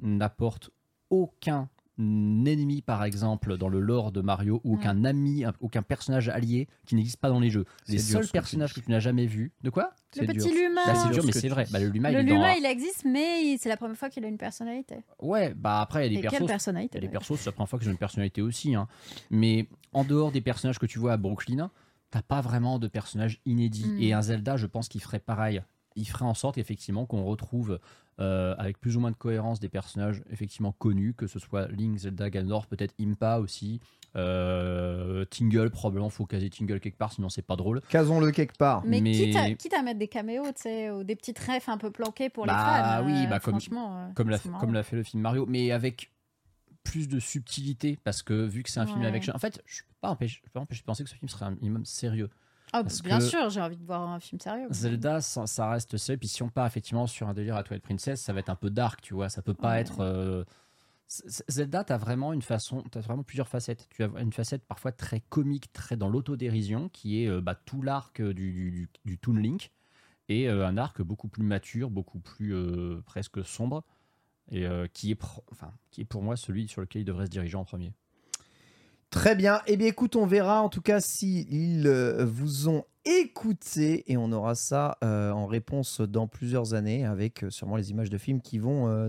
n'apporte 0.00 0.70
aucun 1.10 1.68
ennemi 1.98 2.82
par 2.82 3.04
exemple 3.04 3.56
dans 3.56 3.68
le 3.68 3.80
lore 3.80 4.12
de 4.12 4.20
Mario 4.20 4.60
ou 4.64 4.74
aucun 4.74 5.04
ami, 5.04 5.44
aucun 5.60 5.82
personnage 5.82 6.28
allié 6.28 6.68
qui 6.86 6.94
n'existe 6.94 7.18
pas 7.18 7.28
dans 7.28 7.40
les 7.40 7.50
jeux. 7.50 7.64
Les 7.88 7.98
C'est 7.98 8.06
dur, 8.08 8.12
seuls 8.18 8.22
ce 8.24 8.28
que 8.28 8.32
tu 8.32 8.32
personnages 8.32 8.74
que 8.74 8.80
tu 8.80 8.90
n'as 8.90 9.00
jamais 9.00 9.26
vus. 9.26 9.52
De 9.62 9.70
quoi 9.70 9.90
Le 10.16 10.26
petit 10.26 10.38
dur. 10.50 10.54
Luma 10.54 10.82
Bah, 10.86 10.94
c'est 10.94 11.12
dur 11.12 11.24
mais 11.24 11.32
c'est 11.32 11.48
vrai. 11.48 11.66
Bah, 11.70 11.78
le 11.80 11.88
Luma, 11.88 12.10
Le 12.12 12.20
il 12.20 12.26
dans- 12.26 12.34
Luma, 12.34 12.56
il 12.58 12.64
existe, 12.66 13.04
mais 13.04 13.56
c'est 13.58 13.68
la 13.68 13.76
première 13.76 13.96
fois 13.96 14.10
qu'il 14.10 14.24
a 14.24 14.28
une 14.28 14.38
personnalité. 14.38 14.96
Ouais, 15.20 15.54
bah 15.54 15.80
après, 15.80 16.06
il 16.06 16.12
y 16.12 16.18
a 16.18 16.20
des 16.22 16.28
persos. 16.28 16.46
personnalité 16.46 16.96
Il 16.96 16.96
y 16.96 16.98
a 16.98 17.00
des 17.02 17.06
d'ailleurs. 17.08 17.20
persos, 17.22 17.38
c'est 17.40 17.46
la 17.46 17.52
première 17.52 17.68
fois 17.70 17.78
que 17.78 17.84
j'ai 17.84 17.90
une 17.90 17.96
personnalité 17.98 18.42
aussi. 18.42 18.74
hein. 18.74 18.88
Mais 19.30 19.68
en 19.92 20.04
dehors 20.04 20.32
des 20.32 20.40
personnages 20.40 20.78
que 20.78 20.86
tu 20.86 20.98
vois 20.98 21.12
à 21.14 21.16
Brooklyn, 21.16 21.70
t'as 22.10 22.22
pas 22.22 22.40
vraiment 22.40 22.78
de 22.78 22.88
personnages 22.88 23.40
inédits. 23.46 23.86
Mm. 23.86 24.00
Et 24.02 24.12
un 24.12 24.22
Zelda, 24.22 24.56
je 24.56 24.66
pense 24.66 24.88
qu'il 24.88 25.00
ferait 25.02 25.18
pareil. 25.18 25.62
Il 25.96 26.04
ferait 26.06 26.24
en 26.24 26.34
sorte 26.34 26.58
effectivement 26.58 27.06
qu'on 27.06 27.24
retrouve 27.24 27.78
euh, 28.20 28.54
avec 28.58 28.78
plus 28.80 28.96
ou 28.96 29.00
moins 29.00 29.10
de 29.10 29.16
cohérence 29.16 29.60
des 29.60 29.68
personnages 29.68 30.22
effectivement 30.30 30.72
connus, 30.72 31.14
que 31.14 31.26
ce 31.26 31.38
soit 31.38 31.68
Link, 31.68 31.98
Zelda, 31.98 32.30
Ganondorf, 32.30 32.66
peut-être 32.66 32.94
Impa 33.00 33.38
aussi. 33.38 33.80
Euh, 34.14 35.24
Tingle, 35.26 35.70
probablement 35.70 36.08
faut 36.08 36.24
caser 36.26 36.48
Tingle 36.50 36.80
quelque 36.80 36.96
part, 36.96 37.12
sinon 37.12 37.28
c'est 37.28 37.42
pas 37.42 37.56
drôle. 37.56 37.80
Casons-le 37.88 38.30
quelque 38.32 38.56
part. 38.56 38.82
Mais, 38.86 39.00
Mais- 39.00 39.12
Quitte, 39.12 39.36
à, 39.36 39.50
quitte 39.52 39.74
à 39.74 39.82
mettre 39.82 39.98
des 39.98 40.08
caméos, 40.08 40.44
tu 40.54 40.62
sais, 40.62 40.90
ou 40.90 41.04
des 41.04 41.16
petites 41.16 41.38
refs 41.38 41.68
un 41.68 41.78
peu 41.78 41.90
planquées 41.90 42.30
pour 42.30 42.44
les 42.46 42.52
Bah 42.52 42.98
fans. 43.00 43.06
oui, 43.06 43.12
euh, 43.24 43.26
bah 43.26 43.40
comme- 43.40 43.54
franchement, 43.54 44.10
comme 44.14 44.30
l'a 44.30 44.38
comme 44.38 44.72
l'a 44.72 44.82
fait 44.82 44.96
le 44.96 45.02
film 45.02 45.22
Mario, 45.22 45.44
mais 45.46 45.70
avec 45.70 46.10
plus 46.82 47.08
de 47.08 47.18
subtilité 47.18 47.98
parce 48.04 48.22
que 48.22 48.32
vu 48.32 48.62
que 48.62 48.70
c'est 48.70 48.78
un 48.80 48.86
film 48.86 49.02
avec 49.02 49.28
en 49.34 49.38
fait 49.38 49.60
je 49.66 49.82
peux 49.82 49.94
pas 50.00 50.08
empêcher, 50.10 50.36
je 50.38 50.42
peux 50.42 50.50
pas 50.52 50.60
empêcher 50.60 50.82
de 50.82 50.86
penser 50.86 51.02
que 51.04 51.10
ce 51.10 51.16
film 51.16 51.28
serait 51.28 51.44
un 51.46 51.50
minimum 51.50 51.84
sérieux 51.84 52.30
Ah, 52.78 52.82
parce 52.82 53.02
bien 53.02 53.18
que 53.18 53.24
sûr, 53.24 53.50
j'ai 53.50 53.60
envie 53.60 53.76
de 53.76 53.84
voir 53.84 54.02
un 54.08 54.20
film 54.20 54.40
sérieux. 54.40 54.68
Zelda 54.70 55.20
ça, 55.20 55.46
ça 55.46 55.70
reste 55.70 55.96
sérieux 55.96 56.18
puis 56.18 56.28
si 56.28 56.42
on 56.42 56.48
part 56.48 56.66
effectivement 56.66 57.06
sur 57.06 57.28
un 57.28 57.34
délire 57.34 57.56
à 57.56 57.62
Twilight 57.62 57.82
Princess 57.84 58.20
ça 58.20 58.32
va 58.32 58.40
être 58.40 58.50
un 58.50 58.56
peu 58.56 58.70
dark 58.70 59.00
tu 59.00 59.14
vois 59.14 59.28
ça 59.28 59.42
peut 59.42 59.54
pas 59.54 59.72
Ouais. 59.72 59.80
être 59.80 60.00
euh, 60.00 60.44
Zelda 61.08 61.84
t'as 61.84 61.98
vraiment 61.98 62.32
une 62.32 62.42
façon 62.42 62.82
t'as 62.90 63.00
vraiment 63.00 63.22
plusieurs 63.22 63.48
facettes 63.48 63.86
tu 63.90 64.02
as 64.02 64.08
une 64.20 64.32
facette 64.32 64.64
parfois 64.64 64.90
très 64.92 65.20
comique 65.20 65.72
très 65.72 65.96
dans 65.96 66.08
l'autodérision 66.08 66.88
qui 66.88 67.22
est 67.22 67.28
euh, 67.28 67.40
bah, 67.40 67.54
tout 67.54 67.80
l'arc 67.82 68.20
du, 68.20 68.88
du, 69.04 69.18
Toon 69.18 69.34
Link 69.36 69.70
et 70.28 70.48
euh, 70.48 70.66
un 70.66 70.76
arc 70.76 71.02
beaucoup 71.02 71.28
plus 71.28 71.44
mature 71.44 71.90
beaucoup 71.90 72.18
plus 72.18 72.54
euh, 72.54 73.00
presque 73.06 73.44
sombre 73.44 73.84
et 74.50 74.66
euh, 74.66 74.86
qui, 74.92 75.10
est 75.12 75.20
enfin, 75.52 75.72
qui 75.90 76.02
est 76.02 76.04
pour 76.04 76.22
moi 76.22 76.36
celui 76.36 76.68
sur 76.68 76.80
lequel 76.80 77.02
il 77.02 77.04
devrait 77.04 77.26
se 77.26 77.30
diriger 77.32 77.56
en 77.56 77.64
premier. 77.64 77.92
Très 79.16 79.34
bien. 79.34 79.62
Eh 79.66 79.78
bien, 79.78 79.86
écoute, 79.86 80.14
on 80.14 80.26
verra 80.26 80.60
en 80.60 80.68
tout 80.68 80.82
cas 80.82 81.00
si 81.00 81.46
ils 81.50 81.86
euh, 81.86 82.26
vous 82.26 82.68
ont 82.68 82.84
écouté 83.06 84.04
et 84.12 84.18
on 84.18 84.30
aura 84.30 84.54
ça 84.54 84.98
euh, 85.02 85.30
en 85.30 85.46
réponse 85.46 86.02
dans 86.02 86.26
plusieurs 86.26 86.74
années 86.74 87.06
avec 87.06 87.42
euh, 87.42 87.48
sûrement 87.48 87.76
les 87.76 87.90
images 87.90 88.10
de 88.10 88.18
films 88.18 88.42
qui 88.42 88.58
vont. 88.58 89.08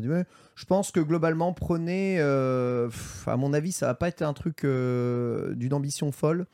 je 0.55 0.65
pense 0.65 0.91
que 0.91 1.01
globalement, 1.01 1.51
prenez, 1.51 2.21
à 2.21 3.37
mon 3.37 3.51
avis, 3.51 3.73
ça 3.73 3.87
va 3.87 3.95
pas 3.95 4.07
être 4.07 4.21
un 4.21 4.31
truc 4.31 4.61
d'une 4.61 5.73
ambition 5.73 6.13
folle. 6.13 6.47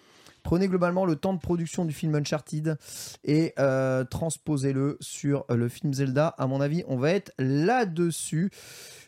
Prenez 0.44 0.68
globalement 0.68 1.06
le 1.06 1.16
temps 1.16 1.34
de 1.34 1.40
production 1.40 1.86
du 1.86 1.94
film 1.94 2.14
Uncharted 2.16 2.78
et 3.24 3.54
euh, 3.60 4.04
transposez-le 4.04 4.98
sur 5.00 5.46
euh, 5.50 5.56
le 5.56 5.70
film 5.70 5.94
Zelda. 5.94 6.28
À 6.38 6.48
mon 6.48 6.60
avis, 6.62 6.84
on 6.88 6.98
va 6.98 7.12
être 7.12 7.32
là-dessus. 7.40 8.52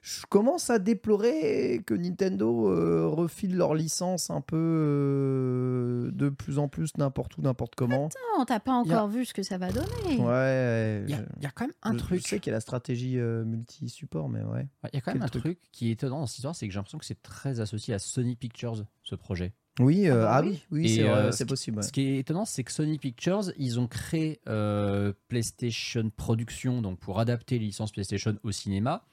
Je 0.02 0.26
commence 0.30 0.70
à 0.70 0.80
déplorer 0.80 1.82
que 1.86 1.94
Nintendo 1.94 2.70
euh, 2.72 3.08
refile 3.08 3.58
leur 3.58 3.74
licence 3.74 4.30
un 4.30 4.42
peu 4.42 4.56
euh, 4.58 6.12
de 6.12 6.30
plus 6.30 6.60
en 6.60 6.68
plus 6.68 6.96
n'importe 6.98 7.38
où, 7.38 7.42
n'importe 7.42 7.76
comment. 7.76 8.10
Non, 8.38 8.46
t'as 8.46 8.60
pas 8.60 8.74
a- 8.74 8.76
encore 8.76 9.08
vu 9.08 9.26
ce 9.26 9.34
que 9.34 9.44
ça 9.44 9.58
va 9.58 9.72
donner. 9.72 10.18
Ouais. 10.20 11.04
Il 11.08 11.12
y 11.12 11.14
a, 11.16 11.48
y 11.50 11.52
quand 11.54 11.66
même 11.66 11.74
un 11.84 11.94
je- 11.94 11.98
truc. 11.98 12.22
Je 12.22 12.28
sais 12.28 12.40
qu'il 12.40 12.52
y 12.52 12.54
a 12.54 12.58
la 12.58 12.62
stratégie 12.62 13.20
euh, 13.20 13.44
multi-support, 13.46 14.30
mais 14.30 14.44
ouais. 14.44 14.68
Il 14.94 14.96
y 14.96 14.98
a 14.98 15.02
quand 15.02 15.12
même 15.14 15.20
Quel 15.20 15.24
un 15.24 15.28
truc 15.30 15.44
truc 15.44 15.60
qui 15.72 15.90
est 15.90 15.94
étonnant 15.94 16.20
dans 16.22 16.28
cette 16.28 16.38
histoire, 16.38 16.56
c'est 16.56 16.68
que 16.68 16.74
j'ai 16.74 16.78
l'impression 16.80 16.98
que 16.98 17.06
c'est 17.06 17.22
très 17.22 17.60
associé 17.60 17.94
à 17.94 18.00
Sony 18.00 18.36
Pictures, 18.36 18.86
ce 19.04 19.16
projet. 19.16 19.54
Oui, 19.80 20.08
euh, 20.10 20.22
bah 20.24 20.36
ah 20.36 20.42
oui. 20.42 20.62
oui, 20.72 20.96
c'est 20.96 21.04
euh, 21.04 21.32
ce 21.32 21.44
qui- 21.44 21.50
possible. 21.50 21.78
ouais. 21.78 21.84
Ce 21.84 21.92
qui 21.92 22.02
est 22.02 22.18
étonnant, 22.20 22.46
c'est 22.46 22.64
que 22.64 22.72
Sony 22.72 22.98
Pictures, 22.98 23.52
ils 23.58 23.80
ont 23.80 23.88
créé 23.88 24.40
euh, 24.48 25.12
PlayStation 25.28 26.10
Production 26.16 26.82
donc 26.82 27.00
pour 27.00 27.20
adapter 27.20 27.60
les 27.60 27.66
licences 27.66 27.92
PlayStation 27.92 28.38
au 28.44 28.52
cinéma. 28.52 29.04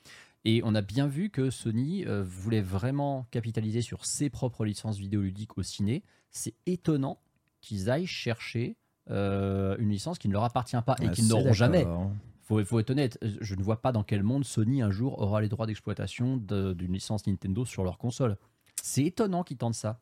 Et 0.45 0.61
on 0.65 0.75
a 0.75 0.81
bien 0.83 1.07
vu 1.07 1.31
que 1.31 1.51
Sony 1.51 2.05
euh, 2.07 2.23
voulait 2.25 2.61
vraiment 2.63 3.27
capitaliser 3.31 3.81
sur 3.83 4.05
ses 4.07 4.29
propres 4.31 4.65
licences 4.65 4.99
vidéoludiques 4.99 5.57
au 5.59 5.63
ciné. 5.63 6.03
C'est 6.31 6.55
étonnant 6.67 7.19
qu'ils 7.61 7.91
aillent 7.91 8.07
chercher 8.07 8.77
euh, 9.11 9.77
une 9.79 9.91
licence 9.91 10.19
qui 10.19 10.29
ne 10.29 10.33
leur 10.33 10.45
appartient 10.45 10.77
pas 10.87 10.97
et 11.01 11.07
Ah, 11.07 11.11
qu'ils 11.11 11.29
n'auront 11.29 11.53
jamais. 11.53 11.79
d'accord. 11.85 12.11
Faut, 12.43 12.65
faut 12.65 12.81
être 12.81 12.91
honnête, 12.91 13.19
je 13.41 13.55
ne 13.55 13.63
vois 13.63 13.81
pas 13.83 13.93
dans 13.93 14.03
quel 14.03 14.23
monde 14.25 14.45
Sony 14.45 14.83
un 14.83 14.91
jour 14.91 15.21
aura 15.21 15.41
les 15.41 15.49
droits 15.49 15.67
d'exploitation 15.67 16.37
de- 16.37 16.73
d'une 16.73 16.93
licence 16.93 17.27
Nintendo 17.27 17.65
sur 17.65 17.85
leur 17.85 17.99
console. 17.99 18.37
C'est 18.83 19.05
étonnant 19.05 19.45
qu'ils 19.45 19.57
tentent 19.59 19.75
ça. 19.77 20.01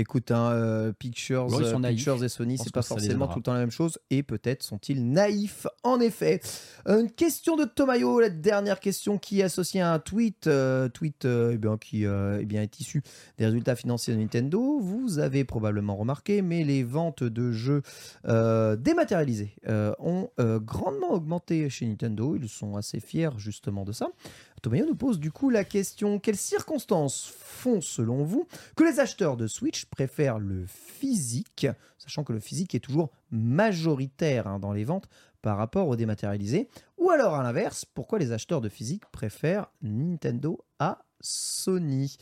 Écoute, 0.00 0.30
hein, 0.30 0.52
euh, 0.52 0.92
Pictures, 0.92 1.52
euh. 1.52 1.80
Pictures 1.80 2.22
et 2.22 2.28
Sony, 2.28 2.56
c'est 2.56 2.72
pas 2.72 2.82
forcément 2.82 3.26
tout 3.26 3.40
le 3.40 3.42
temps 3.42 3.52
la 3.52 3.58
même 3.58 3.72
chose. 3.72 3.98
Et 4.10 4.22
peut-être 4.22 4.62
sont-ils 4.62 5.04
naïfs, 5.04 5.66
en 5.82 5.98
effet. 5.98 6.40
Euh, 6.86 7.00
Une 7.00 7.10
question 7.10 7.56
de 7.56 7.64
Tomayo, 7.64 8.20
la 8.20 8.30
dernière 8.30 8.78
question 8.78 9.18
qui 9.18 9.40
est 9.40 9.42
associée 9.42 9.80
à 9.80 9.92
un 9.92 9.98
tweet, 9.98 10.46
euh, 10.46 10.88
tweet 10.88 11.24
eh 11.24 11.56
bien, 11.58 11.76
qui 11.78 12.04
eh 12.04 12.44
bien, 12.44 12.62
est 12.62 12.78
issu 12.78 13.02
des 13.38 13.46
résultats 13.46 13.74
financiers 13.74 14.14
de 14.14 14.20
Nintendo. 14.20 14.78
Vous 14.78 15.18
avez 15.18 15.42
probablement 15.42 15.96
remarqué, 15.96 16.42
mais 16.42 16.62
les 16.62 16.84
ventes 16.84 17.24
de 17.24 17.50
jeux 17.50 17.82
dématérialisés 18.24 19.56
ont 19.98 20.30
grandement 20.38 21.10
augmenté 21.10 21.68
chez 21.70 21.86
Nintendo. 21.86 22.36
Ils 22.36 22.48
sont 22.48 22.76
assez 22.76 23.00
fiers 23.00 23.30
justement 23.36 23.84
de 23.84 23.90
ça. 23.90 24.10
Tomayo 24.60 24.86
nous 24.86 24.96
pose 24.96 25.18
du 25.18 25.30
coup 25.30 25.50
la 25.50 25.64
question 25.64 26.18
quelles 26.18 26.36
circonstances 26.36 27.32
font 27.36 27.80
selon 27.80 28.24
vous 28.24 28.46
que 28.76 28.84
les 28.84 29.00
acheteurs 29.00 29.36
de 29.36 29.46
Switch 29.46 29.86
préfèrent 29.86 30.38
le 30.38 30.64
physique, 30.66 31.66
sachant 31.98 32.24
que 32.24 32.32
le 32.32 32.40
physique 32.40 32.74
est 32.74 32.80
toujours 32.80 33.10
majoritaire 33.30 34.46
hein, 34.46 34.58
dans 34.58 34.72
les 34.72 34.84
ventes 34.84 35.08
par 35.42 35.56
rapport 35.56 35.88
au 35.88 35.96
dématérialisé, 35.96 36.68
ou 36.96 37.10
alors 37.10 37.34
à 37.34 37.42
l'inverse, 37.42 37.84
pourquoi 37.84 38.18
les 38.18 38.32
acheteurs 38.32 38.60
de 38.60 38.68
physique 38.68 39.04
préfèrent 39.12 39.70
Nintendo 39.82 40.64
à 40.78 41.04
Sony? 41.20 42.16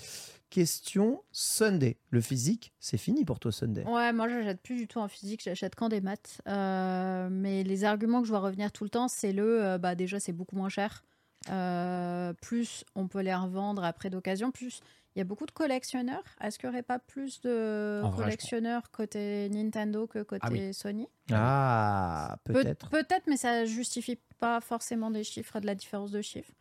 Question 0.49 1.23
Sunday. 1.33 1.99
Le 2.11 2.21
physique, 2.21 2.73
c'est 2.79 2.99
fini 2.99 3.25
pour 3.25 3.41
toi 3.41 3.53
Sunday. 3.53 3.85
Ouais, 3.85 4.13
moi 4.13 4.29
j'achète 4.29 4.61
plus 4.63 4.77
du 4.77 4.87
tout 4.87 5.01
en 5.01 5.09
physique, 5.09 5.43
j'achète 5.43 5.75
qu'en 5.75 5.89
des 5.89 6.01
maths. 6.01 6.41
Euh, 6.47 7.29
mais 7.31 7.65
les 7.65 7.85
arguments 7.85 8.21
que 8.21 8.27
je 8.27 8.33
vois 8.33 8.41
revenir 8.41 8.71
tout 8.71 8.85
le 8.85 8.91
temps, 8.91 9.09
c'est 9.09 9.33
le 9.33 9.65
euh, 9.65 9.79
bah 9.79 9.95
déjà 9.95 10.21
c'est 10.21 10.33
beaucoup 10.33 10.57
moins 10.57 10.69
cher. 10.69 11.05
Euh, 11.51 12.33
plus 12.43 12.85
on 12.95 13.07
peut 13.09 13.21
les 13.21 13.35
revendre 13.35 13.85
après 13.85 14.11
d'occasion, 14.11 14.51
plus 14.51 14.81
il 15.15 15.21
y 15.21 15.23
a 15.23 15.25
beaucoup 15.25 15.47
de 15.47 15.51
collectionneurs. 15.53 16.23
Est-ce 16.43 16.59
qu'il 16.59 16.69
n'y 16.69 16.75
aurait 16.75 16.83
pas 16.83 16.99
plus 16.99 17.41
de 17.41 18.01
vrai, 18.03 18.17
collectionneurs 18.25 18.91
côté 18.91 19.49
Nintendo 19.51 20.07
que 20.07 20.23
côté 20.23 20.41
Ah 20.43 20.49
oui. 20.53 20.75
Sony? 20.75 21.09
Ah, 21.33 22.37
Peut- 22.45 22.53
peut-être. 22.53 22.91
Peut-être, 22.91 23.27
mais 23.27 23.37
ça 23.37 23.65
justifie 23.65 24.19
pas 24.39 24.61
forcément 24.61 25.11
des 25.11 25.25
chiffres, 25.25 25.59
de 25.61 25.67
la 25.67 25.75
différence 25.75 26.11
de 26.11 26.21
chiffres. 26.21 26.53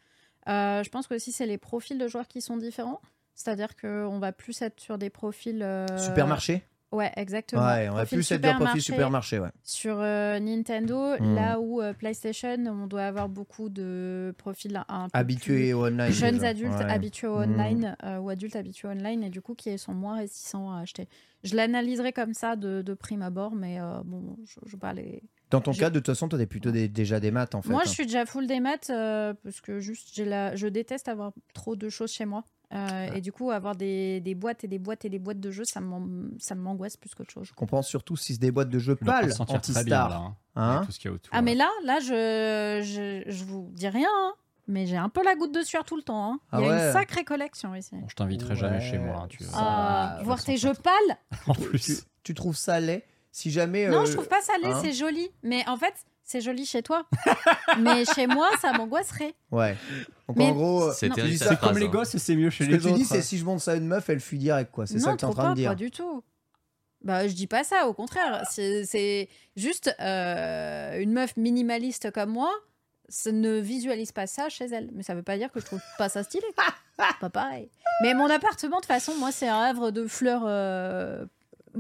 Euh, 0.48 0.84
je 0.84 0.90
pense 0.90 1.07
que 1.07 1.16
aussi 1.16 1.32
c'est 1.32 1.48
les 1.48 1.57
profils 1.57 1.98
de 1.98 2.07
joueurs 2.07 2.28
qui 2.28 2.41
sont 2.41 2.57
différents. 2.57 3.02
C'est-à-dire 3.34 3.76
qu'on 3.76 4.20
va 4.20 4.32
plus 4.32 4.62
être 4.62 4.80
sur 4.80 4.98
des 4.98 5.10
profils. 5.10 5.62
euh, 5.62 5.86
Supermarché? 5.98 6.64
Ouais, 6.96 7.12
exactement. 7.16 7.66
Ouais, 7.66 7.90
on 7.90 7.94
va 7.94 8.02
Profil 8.06 8.18
plus 8.20 8.32
être 8.32 8.42
dans 8.42 8.56
profil 8.56 8.82
supermarché 8.82 9.40
ouais. 9.40 9.50
Sur 9.64 9.98
euh, 10.00 10.40
Nintendo, 10.40 11.16
Hmm. 11.20 11.36
là 11.36 11.60
où 11.60 11.82
euh, 11.82 11.94
PlayStation, 11.94 12.56
on 12.68 12.88
doit 12.88 13.04
avoir 13.06 13.30
beaucoup 13.30 13.70
de 13.70 14.34
profils 14.38 14.76
un 14.88 15.10
peu 15.10 15.18
Habitué 15.18 15.74
au 15.74 15.86
online. 15.86 16.12
jeunes 16.12 16.36
déjà. 16.36 16.48
adultes 16.50 16.74
Ouais. 16.74 16.92
habitués 16.92 17.28
au 17.28 17.40
Hmm. 17.40 17.60
online 17.60 17.98
euh, 18.04 18.18
ou 18.20 18.30
adultes 18.30 18.56
habitués 18.56 18.88
au 18.88 18.92
online 18.92 19.24
et 19.24 19.30
du 19.30 19.42
coup 19.42 19.56
qui 19.56 19.78
sont 19.78 19.94
moins 19.94 20.16
réticents 20.18 20.72
à 20.72 20.80
acheter. 20.80 21.08
Je 21.44 21.56
l'analyserai 21.56 22.12
comme 22.14 22.34
ça 22.34 22.56
de, 22.56 22.82
de 22.82 22.94
prime 22.94 23.22
abord, 23.22 23.54
mais 23.56 23.78
bon, 24.06 24.36
je, 24.46 24.60
je 24.66 24.78
pas 24.78 24.94
les. 24.94 25.22
Dans 25.52 25.62
ton 25.62 25.74
cas, 25.74 25.92
de 25.92 26.00
toute 26.00 26.08
façon, 26.08 26.28
toi, 26.28 26.40
t'es 26.40 26.48
plutôt 26.48 26.72
des- 26.72 26.88
déjà 26.90 27.20
des 27.20 27.30
maths, 27.30 27.54
en 27.54 27.62
fait. 27.62 27.70
Moi, 27.70 27.82
hein. 27.82 27.84
je 27.86 27.92
suis 27.92 28.06
déjà 28.08 28.26
full 28.26 28.48
des 28.48 28.60
maths 28.60 28.90
euh, 28.90 29.34
parce 29.44 29.62
que 29.62 29.80
juste, 29.80 30.18
la... 30.18 30.56
je 30.56 30.66
déteste 30.68 31.08
avoir 31.08 31.34
trop 31.54 31.76
de 31.76 31.88
choses 31.90 32.12
chez 32.12 32.26
moi. 32.26 32.44
Euh, 32.76 33.07
Et 33.14 33.22
du 33.22 33.31
coup, 33.31 33.52
avoir 33.52 33.76
des, 33.76 34.19
des 34.22 34.35
boîtes 34.35 34.64
et 34.64 34.68
des 34.68 34.80
boîtes 34.80 35.06
et 35.06 35.10
des 35.10 35.19
boîtes 35.19 35.39
de 35.39 35.49
jeux, 35.52 35.64
ça 35.65 35.80
m'angoisse 35.80 36.97
plus 36.97 37.14
qu'autre 37.15 37.31
chose. 37.31 37.47
Je 37.47 37.53
comprends 37.53 37.81
surtout 37.81 38.15
si 38.18 38.34
c'est 38.34 38.39
des 38.41 38.52
boîtes 38.52 38.69
de 38.69 38.80
jeux 38.80 38.95
pâles, 38.95 39.31
se 39.31 39.38
sentir 39.38 39.61
très 39.61 39.84
bien, 39.84 40.03
anti-star. 40.06 40.10
là, 40.10 40.15
hein, 40.18 40.35
Hein 40.57 40.76
avec 40.77 40.85
tout 40.88 40.91
ce 40.91 40.99
qu'il 40.99 41.10
y 41.10 41.11
a 41.11 41.15
autour. 41.15 41.34
Ah, 41.35 41.41
mais 41.41 41.56
là, 41.56 41.69
là 41.84 41.99
je, 41.99 42.81
je, 42.84 43.30
je 43.31 43.43
vous 43.45 43.69
dis 43.73 43.88
rien, 43.88 44.10
hein, 44.11 44.34
mais 44.68 44.85
j'ai 44.88 44.97
un 44.97 45.10
peu 45.10 45.23
la 45.23 45.35
goutte 45.35 45.53
de 45.53 45.61
sueur 45.61 45.84
tout 45.85 45.95
le 45.95 46.02
temps. 46.03 46.34
hein. 46.34 46.39
Ah 46.52 46.60
Il 46.60 46.65
y 46.65 46.69
a 46.69 46.72
ouais. 46.76 46.88
une 46.88 46.93
sacrée 46.93 47.23
collection 47.23 47.76
ici. 47.76 47.95
Bon, 47.95 48.07
je 48.07 48.15
t'inviterai 48.15 48.56
jamais 48.56 48.81
chez 48.81 48.97
moi. 48.97 49.22
hein, 49.23 49.27
tu 49.30 49.43
Ah, 49.53 50.15
tu 50.19 50.26
voir 50.26 50.39
te 50.41 50.45
tes 50.47 50.57
jeux 50.57 50.73
pâles? 50.73 51.18
En 51.47 51.53
Tu, 51.53 51.61
plus. 51.61 52.03
tu 52.23 52.34
trouves 52.34 52.56
ça 52.57 52.80
laid? 52.80 53.03
Si 53.31 53.52
jamais. 53.52 53.89
Non, 53.89 54.02
euh, 54.02 54.06
je 54.06 54.14
trouve 54.14 54.27
pas 54.30 54.41
ça 54.41 54.53
laid, 54.61 54.72
hein 54.72 54.80
c'est 54.81 54.93
joli. 54.93 55.30
Mais 55.43 55.68
en 55.68 55.76
fait, 55.77 55.93
c'est 56.26 56.41
joli 56.41 56.65
chez 56.65 56.84
toi. 56.84 57.06
mais 57.80 58.03
chez 58.03 58.27
moi, 58.27 58.49
ça 58.60 58.73
m'angoisserait. 58.73 59.34
Ouais. 59.52 59.77
Donc 60.27 60.38
Mais- 60.38 60.49
en 60.49 60.52
gros, 60.53 60.91
C'est 60.91 61.07
Non. 61.10 61.15
terrible, 61.15 61.31
Tu 61.34 61.38
dis 61.38 61.39
cette 61.39 61.47
ça 61.47 61.53
C'est 61.53 61.60
comme 61.61 61.69
phrase, 61.69 61.80
les 61.80 61.85
hein. 61.88 61.89
gosses 61.91 62.15
et 62.15 62.19
c'est 62.19 62.35
mieux 62.35 62.49
chez 62.49 62.65
ce 62.65 62.69
que 62.69 62.76
les 62.76 62.81
tu 62.81 62.88
autres. 62.88 62.95
dis, 62.97 63.06
c'est 63.06 63.22
si 63.22 63.38
je 63.38 63.45
monte 63.45 63.60
ça 63.61 63.72
à 63.72 63.76
une 63.76 63.88
meuf, 63.88 64.10
elle 64.10 64.19
fuit 64.19 64.38
direct, 64.39 64.72
quoi. 64.72 64.85
C'est 64.88 64.99
ça 64.99 65.10
Non, 65.11 65.14
que 65.15 65.19
tu 65.19 65.26
es 65.26 65.27
en 65.27 65.31
trop 65.31 65.39
train 65.41 65.49
pas, 65.49 65.56
de 65.56 65.60
dire. 65.60 65.69
Pas 65.69 65.76
du 65.76 65.91
tout. 65.91 66.23
Bah, 67.03 67.27
je 67.27 67.34
dis 67.34 67.45
pas 67.47 67.64
ça, 67.64 67.88
au 67.88 67.93
contraire. 67.93 68.43
C'est 68.49 68.84
c'est 68.85 69.30
juste 69.56 69.95
euh, 69.99 70.99
une 70.99 71.14
meuf 71.14 71.38
minimaliste 71.38 72.10
comme 72.11 72.31
moi 72.31 72.52
ça 73.07 73.31
ne 73.31 73.60
visualise 73.60 74.11
pas 74.11 74.26
ça 74.26 74.49
chez 74.49 74.65
elle. 74.65 74.89
Mais 74.95 75.03
ça 75.03 75.14
veut 75.14 75.22
pas 75.22 75.38
dire 75.38 75.52
que 75.52 75.60
je 75.60 75.65
trouve 75.65 75.80
pas 75.99 76.10
ça 76.10 76.23
stylé. 76.23 76.43
C'est 76.97 77.06
pas 77.22 77.30
pareil. 77.30 77.69
Mais 78.02 78.15
mon 78.15 78.27
appartement, 78.27 78.77
de 78.77 78.81
toute 78.81 78.88
façon, 78.88 79.14
moi, 79.19 79.31
c'est 79.31 79.47
un 79.47 79.60
havre 79.61 79.91
de 79.91 80.07
fleurs 80.07 80.41
euh, 80.47 81.23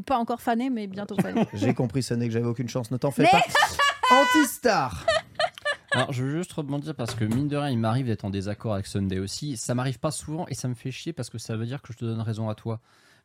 pas 0.05 0.17
encore 0.19 0.39
fanées, 0.41 0.69
mais 0.69 0.85
bientôt 0.85 1.15
fanées. 1.19 1.47
J'ai 1.53 1.73
compris, 1.73 2.03
Sonné, 2.03 2.27
que 2.27 2.33
j'avais 2.33 2.45
aucune 2.45 2.69
chance. 2.69 2.91
Ne 2.91 2.97
t'en 2.97 3.09
fais 3.09 3.23
Mais- 3.23 3.29
pas. 3.31 3.39
Anti-star. 4.11 5.05
Alors, 5.91 6.13
je 6.13 6.23
veux 6.23 6.37
juste 6.37 6.53
rebondir 6.53 6.93
parce 6.93 7.15
que 7.15 7.25
mine 7.25 7.47
de 7.47 7.57
rien, 7.57 7.69
il 7.69 7.79
m'arrive 7.79 8.05
d'être 8.05 8.23
en 8.23 8.29
désaccord 8.29 8.73
avec 8.73 8.85
Sunday 8.85 9.17
aussi. 9.17 9.57
Ça 9.57 9.73
m'arrive 9.73 9.99
pas 9.99 10.11
souvent 10.11 10.45
et 10.47 10.53
ça 10.53 10.67
me 10.67 10.75
fait 10.75 10.91
chier 10.91 11.11
parce 11.11 11.29
que 11.29 11.37
ça 11.37 11.55
veut 11.55 11.65
dire 11.65 11.81
que 11.81 11.91
je 11.91 11.97
te 11.97 12.05
donne 12.05 12.21
raison 12.21 12.47
à 12.49 12.55
toi. 12.55 12.79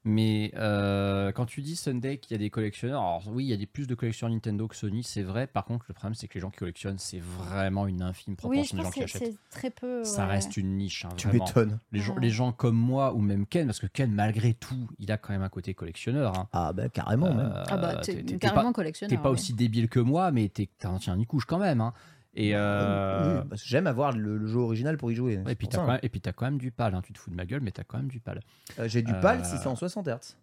Mais 0.04 0.50
euh, 0.56 1.30
quand 1.32 1.44
tu 1.44 1.60
dis 1.60 1.76
Sunday 1.76 2.16
qu'il 2.16 2.32
y 2.32 2.34
a 2.34 2.38
des 2.38 2.48
collectionneurs, 2.48 3.02
alors 3.02 3.22
oui, 3.28 3.44
il 3.44 3.48
y 3.48 3.52
a 3.52 3.56
des 3.58 3.66
plus 3.66 3.86
de 3.86 3.94
collectionneurs 3.94 4.34
Nintendo 4.34 4.66
que 4.66 4.74
Sony, 4.74 5.02
c'est 5.04 5.22
vrai. 5.22 5.46
Par 5.46 5.66
contre, 5.66 5.84
le 5.88 5.94
problème, 5.94 6.14
c'est 6.14 6.26
que 6.26 6.34
les 6.34 6.40
gens 6.40 6.48
qui 6.48 6.56
collectionnent, 6.56 6.98
c'est 6.98 7.20
vraiment 7.20 7.86
une 7.86 8.00
infime 8.00 8.34
Oui, 8.44 8.62
je 8.64 8.72
proportion 8.72 8.76
des 8.78 8.82
gens 8.82 8.88
pense 8.88 8.94
qui 8.94 9.02
achètent. 9.02 9.22
c'est 9.24 9.38
très 9.50 9.68
peu. 9.70 10.02
Ça 10.04 10.26
reste 10.26 10.56
une 10.56 10.78
niche, 10.78 11.04
hein, 11.04 11.10
Tu 11.18 11.28
m'étonnes. 11.28 11.78
Les 11.92 12.00
gens, 12.00 12.14
Ouais. 12.14 12.20
les 12.22 12.30
gens 12.30 12.50
comme 12.52 12.76
moi 12.76 13.12
ou 13.12 13.20
même 13.20 13.44
Ken, 13.46 13.66
parce 13.66 13.78
que 13.78 13.88
Ken, 13.88 14.10
malgré 14.10 14.54
tout, 14.54 14.88
il 14.98 15.12
a 15.12 15.18
quand 15.18 15.34
même 15.34 15.42
un 15.42 15.50
côté 15.50 15.74
collectionneur. 15.74 16.38
hein. 16.38 16.48
Ah, 16.52 16.72
bah 16.72 16.88
carrément, 16.88 17.34
même. 17.34 17.52
Euh, 17.54 17.64
Ah 17.68 17.76
bah, 17.76 17.96
t'es- 17.96 18.22
carrément 18.38 18.70
pas- 18.70 18.72
collectionneur. 18.72 19.10
T'es 19.10 19.22
pas 19.22 19.28
oui. 19.30 19.34
aussi 19.34 19.52
débile 19.52 19.90
que 19.90 20.00
moi, 20.00 20.30
mais 20.32 20.48
t'es- 20.48 20.70
t'as 20.78 20.88
un 20.88 21.24
couche 21.24 21.44
quand 21.44 21.58
même. 21.58 21.82
hein. 21.82 21.92
Et, 22.34 22.52
euh, 22.54 23.40
Oui, 23.40 23.46
parce 23.50 23.62
que 23.62 23.68
J'aime 23.68 23.86
avoir 23.88 24.12
le, 24.12 24.36
le 24.38 24.46
jeu 24.46 24.58
original 24.60 24.96
pour 24.96 25.10
y 25.10 25.14
jouer. 25.16 25.38
ouais, 25.38 25.52
et 25.52 25.54
puis 25.56 25.66
t'as 25.68 25.78
quand, 25.78 25.86
même- 25.86 26.00
et 26.02 26.08
puis 26.08 26.20
t'as 26.20 26.32
quand 26.32 26.44
même 26.44 26.58
du 26.58 26.70
pal. 26.70 26.94
hein. 26.94 27.02
Tu 27.04 27.12
te 27.12 27.18
fous 27.18 27.30
de 27.30 27.34
ma 27.36 27.44
gueule, 27.44 27.60
mais 27.60 27.72
t'as 27.72 27.82
quand 27.84 27.96
même 27.98 28.08
du 28.08 28.20
pal. 28.20 28.40
Euh, 28.78 28.86
J'ai 28.88 29.02
du 29.02 29.12
Euh, 29.12 29.20
PAL 29.20 29.44
si 29.44 29.56
c'est 29.58 29.66
en 29.66 29.74
60 29.76 30.06
Hz. 30.08 30.36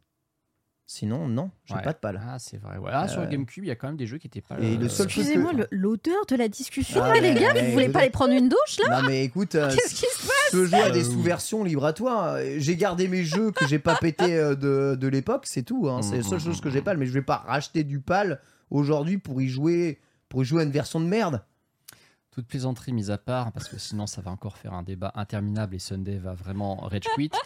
Sinon, 0.89 1.27
non, 1.27 1.51
j'ai 1.65 1.75
Ouais. 1.75 1.81
pas 1.81 1.91
de 1.91 1.97
PAL. 1.97 2.21
Ah, 2.25 2.39
c'est 2.39 2.55
vrai. 2.57 2.77
ouais. 2.77 2.89
Ah, 2.93 3.09
sur 3.09 3.19
le 3.19 3.27
Euh, 3.27 3.29
GameCube, 3.29 3.65
il 3.65 3.67
y 3.67 3.71
a 3.71 3.75
quand 3.75 3.87
même 3.87 3.97
des 3.97 4.07
jeux 4.07 4.17
qui 4.19 4.27
étaient 4.27 4.39
pas. 4.41 4.57
Et 4.59 4.77
le 4.77 4.87
seul 4.87 5.07
truc 5.07 5.17
Excusez-moi, 5.17 5.53
que- 5.53 5.67
l'odeur 5.71 6.25
de 6.29 6.35
la 6.37 6.47
discussion, 6.47 7.01
Ah, 7.03 7.13
là, 7.13 7.19
les 7.19 7.33
gars, 7.33 7.53
mais 7.53 7.65
vous 7.67 7.71
voulez 7.73 7.89
pas 7.89 7.99
aller 7.99 8.09
prendre 8.09 8.33
une 8.33 8.47
douche, 8.47 8.79
là 8.87 9.01
Non, 9.01 9.07
mais 9.07 9.25
écoute, 9.25 9.55
euh, 9.55 9.69
Qu'est-ce 9.69 9.95
qui 9.95 10.05
se 10.05 10.25
passe 10.27 10.51
ce 10.51 10.65
jeu 10.65 10.75
a 10.81 10.89
des 10.91 11.01
Euh, 11.05 11.11
sous-versions 11.11 11.65
libre 11.65 11.83
à 11.85 11.91
toi. 11.91 12.37
J'ai 12.57 12.77
gardé 12.77 13.09
mes 13.09 13.23
jeux 13.25 13.51
que 13.51 13.67
j'ai 13.67 13.79
pas 13.79 13.95
pété 14.01 14.37
euh, 14.37 14.55
de, 14.55 14.95
de 14.95 15.07
l'époque, 15.09 15.45
c'est 15.45 15.63
tout. 15.63 15.89
hein. 15.89 16.01
C'est 16.01 16.17
la 16.17 16.23
seule 16.23 16.37
Mm, 16.37 16.41
chose 16.41 16.57
mm, 16.59 16.61
que 16.61 16.69
j'ai 16.69 16.79
mm. 16.81 16.83
pas. 16.85 16.93
Mais 16.95 17.05
je 17.05 17.11
vais 17.11 17.21
pas 17.21 17.37
racheter 17.45 17.83
du 17.83 17.99
PAL 17.99 18.39
aujourd'hui 18.69 19.17
pour 19.17 19.41
y 19.41 19.47
jouer 19.49 19.99
pour 20.29 20.41
y 20.43 20.45
jouer 20.45 20.61
à 20.61 20.65
une 20.65 20.71
version 20.71 20.99
de 21.01 21.05
merde. 21.05 21.41
Toute 22.37 22.45
plaisanterie 22.45 22.93
mise 22.93 23.09
à 23.09 23.17
part, 23.17 23.51
parce 23.51 23.67
que 23.67 23.79
sinon 23.79 24.05
ça 24.05 24.21
va 24.21 24.29
encore 24.29 24.57
faire 24.57 24.73
un 24.75 24.83
débat 24.83 25.11
interminable 25.15 25.73
et 25.73 25.79
Sunday 25.79 26.19
va 26.19 26.35
vraiment 26.35 26.75
rage 26.75 27.01
quit. 27.15 27.31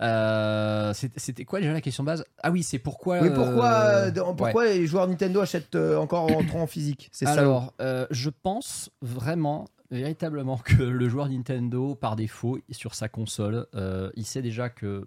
Euh, 0.00 0.94
c'est- 0.94 1.12
C'était 1.18 1.44
quoi 1.44 1.60
déjà 1.60 1.74
la 1.74 1.82
question 1.82 2.02
de 2.04 2.06
base? 2.06 2.24
Ah 2.42 2.50
oui, 2.50 2.62
c'est 2.62 2.78
pourquoi. 2.78 3.20
Oui, 3.20 3.28
pourquoi, 3.28 3.68
euh, 3.70 4.10
euh, 4.16 4.52
ouais. 4.54 4.78
les 4.78 4.86
joueurs 4.86 5.06
Nintendo 5.06 5.40
achètent 5.42 5.74
euh, 5.74 5.98
encore 5.98 6.24
en, 6.34 6.58
en 6.58 6.66
physique? 6.66 7.10
C'est 7.12 7.26
ça. 7.26 7.32
Alors, 7.32 7.74
euh, 7.82 8.06
je 8.10 8.30
pense 8.30 8.88
vraiment, 9.02 9.68
véritablement, 9.90 10.56
que 10.56 10.82
le 10.82 11.06
joueur 11.10 11.28
Nintendo, 11.28 11.94
par 11.94 12.16
défaut, 12.16 12.58
sur 12.70 12.94
sa 12.94 13.10
console, 13.10 13.66
euh, 13.74 14.10
il 14.14 14.24
sait 14.24 14.40
déjà 14.40 14.70
que 14.70 15.06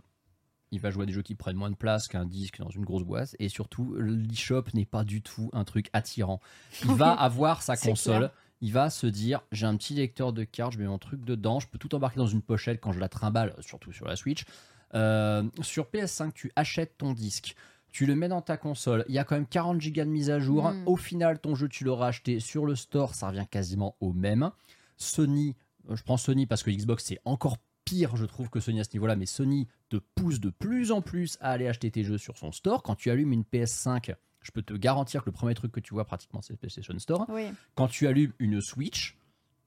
il 0.70 0.80
va 0.80 0.92
jouer 0.92 1.04
à 1.04 1.06
des 1.08 1.14
jeux 1.14 1.22
qui 1.24 1.34
prennent 1.36 1.56
moins 1.58 1.72
de 1.72 1.76
place 1.76 2.08
qu'un 2.08 2.26
disque 2.26 2.60
dans 2.60 2.70
une 2.70 2.86
grosse 2.86 3.04
boîte, 3.04 3.36
et 3.40 3.50
surtout, 3.50 3.96
l'eShop 3.96 4.66
n'est 4.76 4.86
pas 4.86 5.04
du 5.04 5.24
tout 5.24 5.50
un 5.54 5.64
truc 5.64 5.90
attirant. 5.94 6.40
Il 6.84 6.92
va 6.94 7.12
avoir 7.14 7.64
sa 7.64 7.78
console. 7.78 8.18
clair. 8.18 8.32
Il 8.64 8.72
va 8.72 8.90
se 8.90 9.06
dire 9.06 9.44
j'ai 9.52 9.66
un 9.66 9.76
petit 9.76 9.94
lecteur 9.94 10.32
de 10.32 10.46
cartes, 10.46 10.72
je 10.72 10.80
mets 10.80 10.88
mon 10.88 10.98
truc 10.98 11.26
dedans, 11.26 11.60
je 11.60 11.68
peux 11.68 11.78
tout 11.78 11.94
embarquer 11.96 12.18
dans 12.18 12.28
une 12.28 12.42
pochette 12.42 12.80
quand 12.80 12.94
je 12.94 13.00
la 13.02 13.10
trimballe, 13.10 13.54
surtout 13.60 13.92
sur 13.92 14.08
la 14.08 14.16
Switch. 14.16 14.46
Euh, 14.94 15.44
sur 15.62 15.88
PS5, 15.88 16.32
tu 16.32 16.50
achètes 16.56 16.98
ton 16.98 17.12
disque, 17.12 17.58
tu 17.92 18.06
le 18.06 18.16
mets 18.16 18.30
dans 18.30 18.42
ta 18.42 18.56
console, 18.56 19.04
il 19.10 19.16
y 19.16 19.20
a 19.20 19.26
quand 19.26 19.36
même 19.36 19.48
40 19.48 19.82
gigas 19.82 20.06
de 20.06 20.10
mise 20.10 20.30
à 20.30 20.40
jour. 20.40 20.72
Mm. 20.72 20.88
Au 20.88 20.96
final, 20.96 21.40
ton 21.40 21.56
jeu, 21.56 21.68
tu 21.68 21.84
l'auras 21.84 22.08
acheté 22.08 22.40
sur 22.40 22.66
le 22.66 22.76
store, 22.76 23.16
ça 23.16 23.28
revient 23.28 23.46
quasiment 23.52 23.98
au 24.00 24.14
même. 24.14 24.50
Sony, 24.96 25.58
euh, 25.90 25.98
je 25.98 26.04
prends 26.04 26.16
Sony 26.16 26.46
parce 26.46 26.64
que 26.64 26.72
Xbox 26.72 27.04
c'est 27.04 27.20
encore 27.26 27.58
pire, 27.84 28.16
je 28.16 28.24
trouve, 28.24 28.50
que 28.50 28.62
Sony 28.62 28.80
à 28.80 28.86
ce 28.86 28.94
niveau-là, 28.94 29.18
mais 29.18 29.26
Sony 29.26 29.68
te 29.90 29.98
pousse 29.98 30.40
de 30.40 30.50
plus 30.50 30.94
en 30.94 31.02
plus 31.02 31.38
à 31.42 31.50
aller 31.50 31.68
acheter 31.68 31.92
tes 31.92 32.06
jeux 32.06 32.18
sur 32.18 32.38
son 32.38 32.54
store. 32.54 32.82
Quand 32.82 32.96
tu 32.96 33.12
allumes 33.12 33.34
une 33.34 33.44
PS5, 33.44 34.16
je 34.44 34.52
peux 34.52 34.62
te 34.62 34.74
garantir 34.74 35.22
que 35.24 35.30
le 35.30 35.34
premier 35.34 35.54
truc 35.56 35.72
que 35.72 35.80
tu 35.80 35.94
vois 35.94 36.06
pratiquement 36.06 36.42
c'est 36.42 36.54
le 36.54 36.58
PlayStation 36.58 36.98
Store. 37.00 37.26
Oui. 37.30 37.48
Quand 37.76 37.88
tu 37.88 38.08
allumes 38.08 38.34
une 38.40 38.62
Switch, 38.62 39.18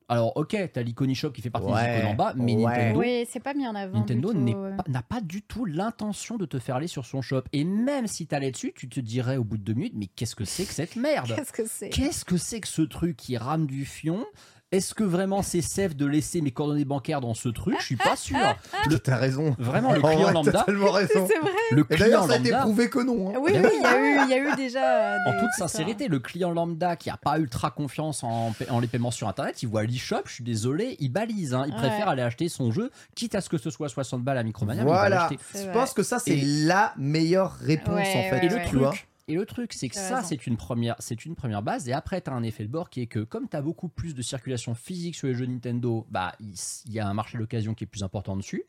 alors 0.08 0.36
ok, 0.36 0.56
t'as 0.72 0.82
l'icône 0.82 1.10
eShop 1.10 1.32
qui 1.32 1.42
fait 1.42 1.50
partie 1.50 1.66
Ouais, 1.66 1.84
des 1.84 1.98
icônes 1.98 2.12
en 2.12 2.14
bas, 2.14 2.32
mais 2.36 2.54
ouais. 2.54 2.62
Nintendo, 2.62 3.00
Oui, 3.00 3.26
c'est 3.28 3.40
pas 3.40 3.54
mis 3.54 3.66
en 3.66 3.74
avant. 3.74 3.98
Nintendo 3.98 4.32
pas- 4.32 4.84
n'a 4.86 5.02
pas 5.02 5.20
du 5.20 5.42
tout 5.42 5.64
l'intention 5.64 6.36
de 6.36 6.46
te 6.46 6.60
faire 6.60 6.76
aller 6.76 6.86
sur 6.86 7.04
son 7.04 7.22
shop. 7.22 7.42
Et 7.52 7.64
même 7.64 8.06
si 8.06 8.26
t'allais 8.28 8.52
dessus, 8.52 8.72
tu 8.76 8.88
te 8.88 9.00
dirais 9.00 9.36
au 9.36 9.42
bout 9.42 9.56
de 9.58 9.62
deux 9.64 9.74
minutes, 9.74 9.94
mais 9.96 10.06
qu'est-ce 10.06 10.36
que 10.36 10.44
c'est 10.44 10.64
que 10.64 10.72
cette 10.72 10.94
merde? 10.94 11.32
Qu'est-ce 11.34 11.52
que 11.52 11.66
c'est? 11.66 11.88
Qu'est-ce 11.90 12.24
que 12.24 12.36
c'est 12.36 12.60
que 12.60 12.68
ce 12.68 12.82
truc 12.82 13.16
qui 13.16 13.36
rame 13.36 13.66
du 13.66 13.84
fion? 13.84 14.24
Est-ce 14.72 14.94
que 14.94 15.04
vraiment 15.04 15.42
c'est 15.42 15.60
safe 15.62 15.94
de 15.94 16.06
laisser 16.06 16.40
mes 16.40 16.50
coordonnées 16.50 16.84
bancaires 16.84 17.20
dans 17.20 17.34
ce 17.34 17.48
truc? 17.48 17.76
Je 17.78 17.84
suis 17.84 17.96
pas 17.96 18.16
sûr. 18.16 18.36
Le- 18.90 18.98
T'as 18.98 19.14
raison. 19.16 19.54
Vraiment, 19.60 19.92
le 19.92 20.00
En 20.04 20.08
client 20.08 20.22
vrai, 20.24 20.32
lambda. 20.32 20.50
T'as 20.52 20.64
tellement 20.64 20.90
raison. 20.90 21.24
C'est 21.28 21.38
vrai. 21.38 21.50
Le 21.70 21.82
Et 21.82 21.84
client 21.84 21.98
d'ailleurs, 22.00 22.26
ça 22.26 22.32
a 22.32 22.38
été 22.38 22.50
prouvé 22.50 22.90
que 22.90 22.98
non. 22.98 23.30
hein. 23.30 23.38
Oui, 23.40 23.52
oui, 23.54 23.60
il 23.76 23.82
y 23.82 23.86
a 23.86 23.96
eu, 23.96 24.24
il 24.24 24.30
y 24.30 24.34
a 24.34 24.38
eu 24.38 24.56
déjà. 24.56 25.12
euh, 25.14 25.16
En 25.28 25.38
toute 25.40 25.52
sincérité, 25.56 26.08
le 26.08 26.18
client 26.18 26.50
lambda 26.50 26.96
qui 26.96 27.10
a 27.10 27.16
pas 27.16 27.38
ultra 27.38 27.70
confiance 27.70 28.24
en, 28.24 28.52
les 28.80 28.88
paiements 28.88 29.12
sur 29.12 29.28
internet, 29.28 29.62
il 29.62 29.68
voit 29.68 29.84
l'e-shop, 29.84 30.22
je 30.26 30.32
suis 30.34 30.44
désolé, 30.44 30.96
il 30.98 31.10
balise. 31.12 31.54
hein. 31.54 31.62
Il 31.68 31.72
Ouais. 31.72 31.78
préfère 31.78 32.08
aller 32.08 32.22
acheter 32.22 32.48
son 32.48 32.72
jeu, 32.72 32.90
quitte 33.14 33.36
à 33.36 33.40
ce 33.40 33.48
que 33.48 33.58
ce 33.58 33.70
soit 33.70 33.88
60 33.88 34.24
balles 34.24 34.38
à 34.38 34.42
Micromania. 34.42 34.82
mais 34.82 34.90
il 34.90 34.92
va 34.92 34.98
Voilà. 34.98 35.28
Je 35.54 35.70
pense 35.72 35.92
que 35.94 36.02
ça, 36.02 36.18
c'est 36.18 36.32
Et- 36.38 36.44
la 36.66 36.92
meilleure 36.96 37.52
réponse 37.60 37.94
Ouais, 37.94 38.00
en 38.00 38.30
fait. 38.30 38.30
ouais, 38.40 38.46
Et 38.46 38.48
le 38.48 38.56
ouais. 38.56 38.66
tu 38.68 38.76
vois. 38.78 38.88
truc, 38.90 39.06
et 39.28 39.34
le 39.34 39.44
truc, 39.44 39.72
c'est 39.72 39.88
que 39.88 39.96
ça, 39.96 40.22
c'est 40.22 40.46
une 40.46 40.56
première, 40.56 40.96
une 41.24 41.34
première 41.34 41.62
base. 41.62 41.88
Et 41.88 41.92
après, 41.92 42.20
tu 42.20 42.30
as 42.30 42.32
un 42.32 42.44
effet 42.44 42.64
de 42.64 42.70
bord 42.70 42.90
qui 42.90 43.00
est 43.00 43.06
que 43.06 43.20
comme 43.20 43.48
tu 43.48 43.56
as 43.56 43.62
beaucoup 43.62 43.88
plus 43.88 44.14
de 44.14 44.22
circulation 44.22 44.74
physique 44.74 45.16
sur 45.16 45.26
les 45.26 45.34
jeux 45.34 45.46
Nintendo, 45.46 46.06
bah 46.10 46.32
il 46.38 46.92
y 46.92 47.00
a 47.00 47.08
un 47.08 47.14
marché 47.14 47.36
d'occasion 47.36 47.74
qui 47.74 47.84
est 47.84 47.88
plus 47.88 48.04
important 48.04 48.36
dessus. 48.36 48.64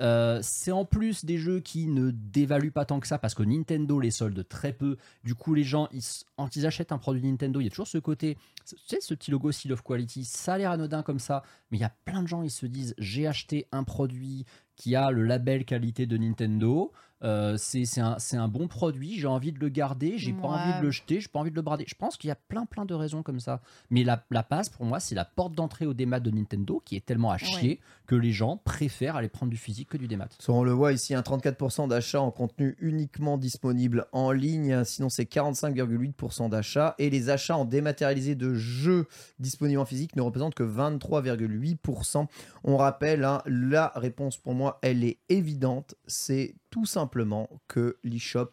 Euh, 0.00 0.40
c'est 0.42 0.72
en 0.72 0.84
plus 0.84 1.24
des 1.24 1.38
jeux 1.38 1.60
qui 1.60 1.86
ne 1.86 2.10
dévaluent 2.10 2.70
pas 2.70 2.84
tant 2.84 3.00
que 3.00 3.06
ça 3.06 3.18
parce 3.18 3.34
que 3.34 3.42
Nintendo 3.42 3.98
les 3.98 4.10
solde 4.10 4.46
très 4.46 4.72
peu. 4.72 4.96
Du 5.24 5.34
coup, 5.34 5.54
les 5.54 5.64
gens, 5.64 5.88
ils, 5.92 6.02
quand 6.36 6.54
ils 6.54 6.66
achètent 6.66 6.92
un 6.92 6.98
produit 6.98 7.22
Nintendo, 7.22 7.60
il 7.60 7.64
y 7.64 7.66
a 7.66 7.70
toujours 7.70 7.88
ce 7.88 7.98
côté, 7.98 8.36
tu 8.66 8.76
sais, 8.86 9.00
ce 9.00 9.14
petit 9.14 9.30
logo 9.30 9.52
Seal 9.52 9.72
of 9.72 9.82
Quality. 9.82 10.24
Ça 10.24 10.54
a 10.54 10.58
l'air 10.58 10.70
anodin 10.70 11.02
comme 11.02 11.18
ça, 11.18 11.42
mais 11.70 11.78
il 11.78 11.80
y 11.80 11.84
a 11.84 11.92
plein 12.04 12.22
de 12.22 12.28
gens, 12.28 12.42
ils 12.42 12.50
se 12.50 12.66
disent 12.66 12.94
j'ai 12.98 13.26
acheté 13.26 13.66
un 13.72 13.84
produit 13.84 14.44
qui 14.76 14.94
a 14.94 15.10
le 15.10 15.22
label 15.22 15.64
qualité 15.64 16.06
de 16.06 16.16
Nintendo. 16.16 16.92
Euh, 17.22 17.56
c'est 17.56 17.84
c'est 17.86 18.00
un, 18.00 18.18
c'est 18.18 18.36
un 18.36 18.48
bon 18.48 18.68
produit, 18.68 19.18
j'ai 19.18 19.26
envie 19.26 19.52
de 19.52 19.58
le 19.58 19.68
garder, 19.68 20.18
j'ai 20.18 20.32
pas 20.32 20.48
envie 20.48 20.78
de 20.78 20.82
le 20.82 20.90
jeter, 20.90 21.20
j'ai 21.20 21.28
pas 21.28 21.38
envie 21.38 21.50
de 21.50 21.56
le 21.56 21.62
brader. 21.62 21.84
Je 21.88 21.94
pense 21.94 22.16
qu'il 22.16 22.28
y 22.28 22.30
a 22.30 22.36
plein 22.36 22.66
plein 22.66 22.84
de 22.84 22.94
raisons 22.94 23.22
comme 23.22 23.40
ça. 23.40 23.60
Mais 23.90 24.04
la, 24.04 24.22
la 24.30 24.42
base 24.42 24.68
pour 24.68 24.84
moi, 24.84 25.00
c'est 25.00 25.14
la 25.14 25.24
porte 25.24 25.54
d'entrée 25.54 25.86
au 25.86 25.94
démat 25.94 26.20
de 26.20 26.30
Nintendo 26.30 26.82
qui 26.84 26.96
est 26.96 27.04
tellement 27.04 27.30
à 27.30 27.38
chier 27.38 27.80
que 28.06 28.14
les 28.14 28.32
gens 28.32 28.58
préfèrent 28.58 29.16
aller 29.16 29.28
prendre 29.28 29.50
du 29.50 29.56
physique 29.56 29.88
que 29.88 29.96
du 29.96 30.08
démat. 30.08 30.28
On 30.48 30.62
le 30.62 30.72
voit 30.72 30.92
ici, 30.92 31.14
un 31.14 31.22
34% 31.22 31.88
d'achats 31.88 32.20
en 32.20 32.30
contenu 32.30 32.76
uniquement 32.80 33.38
disponible 33.38 34.06
en 34.12 34.30
ligne, 34.30 34.84
sinon 34.84 35.08
c'est 35.08 35.24
45,8% 35.24 36.50
d'achats. 36.50 36.94
Et 36.98 37.10
les 37.10 37.30
achats 37.30 37.56
en 37.56 37.64
dématérialisé 37.64 38.34
de 38.34 38.54
jeux 38.54 39.06
disponibles 39.38 39.80
en 39.80 39.84
physique 39.86 40.16
ne 40.16 40.22
représentent 40.22 40.54
que 40.54 40.62
23,8%. 40.62 42.26
On 42.64 42.76
rappelle, 42.76 43.24
hein, 43.24 43.42
la 43.46 43.92
réponse 43.96 44.36
pour 44.36 44.54
moi, 44.54 44.78
elle 44.82 45.04
est 45.04 45.18
évidente, 45.28 45.94
c'est 46.06 46.54
tout 46.70 46.86
simplement 46.86 47.48
que 47.68 47.98
l'eShop 48.04 48.50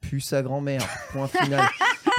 pue 0.00 0.20
sa 0.20 0.42
grand-mère. 0.42 0.86
Point 1.12 1.28
final. 1.42 1.60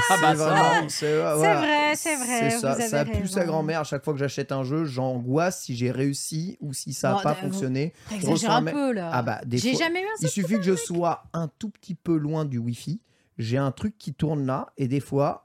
Ah 0.09 0.17
bah 0.21 0.31
C'est 0.31 0.37
ça. 0.37 0.49
vraiment- 0.49 0.89
c'est 0.89 1.15
voilà. 1.35 1.55
vrai, 1.59 1.95
c'est 1.95 2.15
vrai, 2.15 2.49
C'est 2.49 2.57
ça, 2.59 2.73
vous 2.73 2.81
avez 2.81 2.89
ça 2.89 3.05
pue 3.05 3.27
sa 3.27 3.45
grand-mère. 3.45 3.79
À 3.81 3.83
chaque 3.83 4.03
fois 4.03 4.13
que 4.13 4.19
j'achète 4.19 4.51
un 4.51 4.63
jeu, 4.63 4.85
j'angoisse 4.85 5.61
si 5.63 5.75
j'ai 5.75 5.91
réussi 5.91 6.57
ou 6.59 6.73
si 6.73 6.93
ça 6.93 7.09
n'a 7.09 7.15
Bon, 7.15 7.21
pas 7.23 7.33
vous- 7.33 7.41
fonctionné. 7.41 7.93
Reçois 8.23 8.53
un 8.55 8.63
peu 8.65 8.91
là. 8.91 9.09
Ah 9.13 9.21
bah, 9.21 9.39
des 9.45 9.57
fois- 9.59 9.71
jamais 9.79 10.01
eu 10.01 10.05
un 10.05 10.15
Il 10.21 10.27
suffit 10.29 10.55
que 10.55 10.63
je 10.63 10.75
sois 10.75 11.23
un 11.33 11.47
tout 11.59 11.69
petit 11.69 11.95
peu 11.95 12.17
loin 12.17 12.43
du 12.45 12.57
Wi-Fi. 12.57 13.01
J'ai 13.37 13.57
un 13.57 13.71
truc 13.71 13.97
qui 13.97 14.13
tourne 14.13 14.45
là 14.45 14.67
et 14.77 14.87
des 14.87 14.99
fois, 14.99 15.44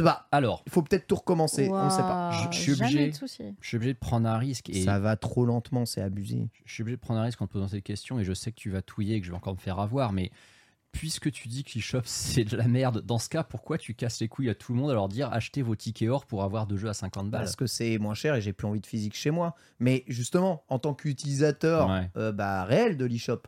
pas. 0.00 0.28
Alors, 0.32 0.62
Il 0.66 0.72
faut 0.72 0.82
peut-être 0.82 1.06
tout 1.06 1.16
recommencer. 1.16 1.68
On 1.70 1.84
ne 1.84 1.90
sait 1.90 2.02
pas. 2.02 2.30
Je- 2.50 2.56
je 2.56 2.60
suis 2.62 2.72
obligé. 2.72 3.10
de 3.10 3.14
je 3.60 3.66
suis 3.68 3.76
obligé 3.76 3.92
de 3.94 3.98
prendre 3.98 4.28
un 4.28 4.38
risque 4.38 4.70
et 4.70 4.84
Ça 4.84 4.98
va 4.98 5.16
trop 5.16 5.44
lentement, 5.44 5.84
c'est 5.86 6.00
abusé. 6.02 6.48
je 6.64 6.72
suis 6.72 6.82
obligé 6.82 6.96
de 6.96 7.00
prendre 7.02 7.20
un 7.20 7.24
risque 7.24 7.42
en 7.42 7.46
te 7.46 7.52
posant 7.52 7.68
cette 7.68 7.84
question 7.84 8.18
et 8.18 8.24
je 8.24 8.32
sais 8.32 8.50
que 8.52 8.56
tu 8.56 8.70
vas 8.70 8.80
touiller 8.82 9.16
et 9.16 9.20
que 9.20 9.26
je 9.26 9.32
vais 9.32 9.36
encore 9.36 9.54
me 9.54 9.58
faire 9.60 9.78
avoir, 9.80 10.12
mais 10.12 10.30
puisque 10.92 11.30
tu 11.32 11.48
dis 11.48 11.64
que 11.64 11.70
l'eShop 11.74 12.02
c'est 12.04 12.44
de 12.44 12.56
la 12.56 12.68
merde, 12.68 13.00
dans 13.04 13.18
ce 13.18 13.28
cas, 13.30 13.42
pourquoi 13.44 13.78
tu 13.78 13.94
casses 13.94 14.20
les 14.20 14.28
couilles 14.28 14.50
à 14.50 14.54
tout 14.54 14.72
le 14.74 14.78
monde 14.78 14.90
à 14.90 14.94
leur 14.94 15.08
dire 15.08 15.32
achetez 15.32 15.62
vos 15.62 15.74
tickets 15.74 16.08
or 16.10 16.26
pour 16.26 16.42
avoir 16.42 16.66
deux 16.66 16.76
jeux 16.76 16.88
à 16.90 16.94
50 16.94 17.30
balles? 17.30 17.42
Parce 17.42 17.56
que 17.56 17.66
c'est 17.66 17.96
moins 17.98 18.14
cher 18.14 18.34
et 18.34 18.40
j'ai 18.42 18.52
plus 18.52 18.66
envie 18.66 18.80
de 18.80 18.86
physique 18.86 19.14
chez 19.16 19.30
moi. 19.30 19.54
Mais 19.80 20.04
justement, 20.06 20.64
en 20.68 20.78
tant 20.78 20.92
qu'utilisateur 20.94 21.88
Ouais. 21.88 22.10
euh, 22.16 22.32
bah, 22.32 22.64
réel 22.64 22.96
de 22.96 23.04
l'eShop, 23.06 23.42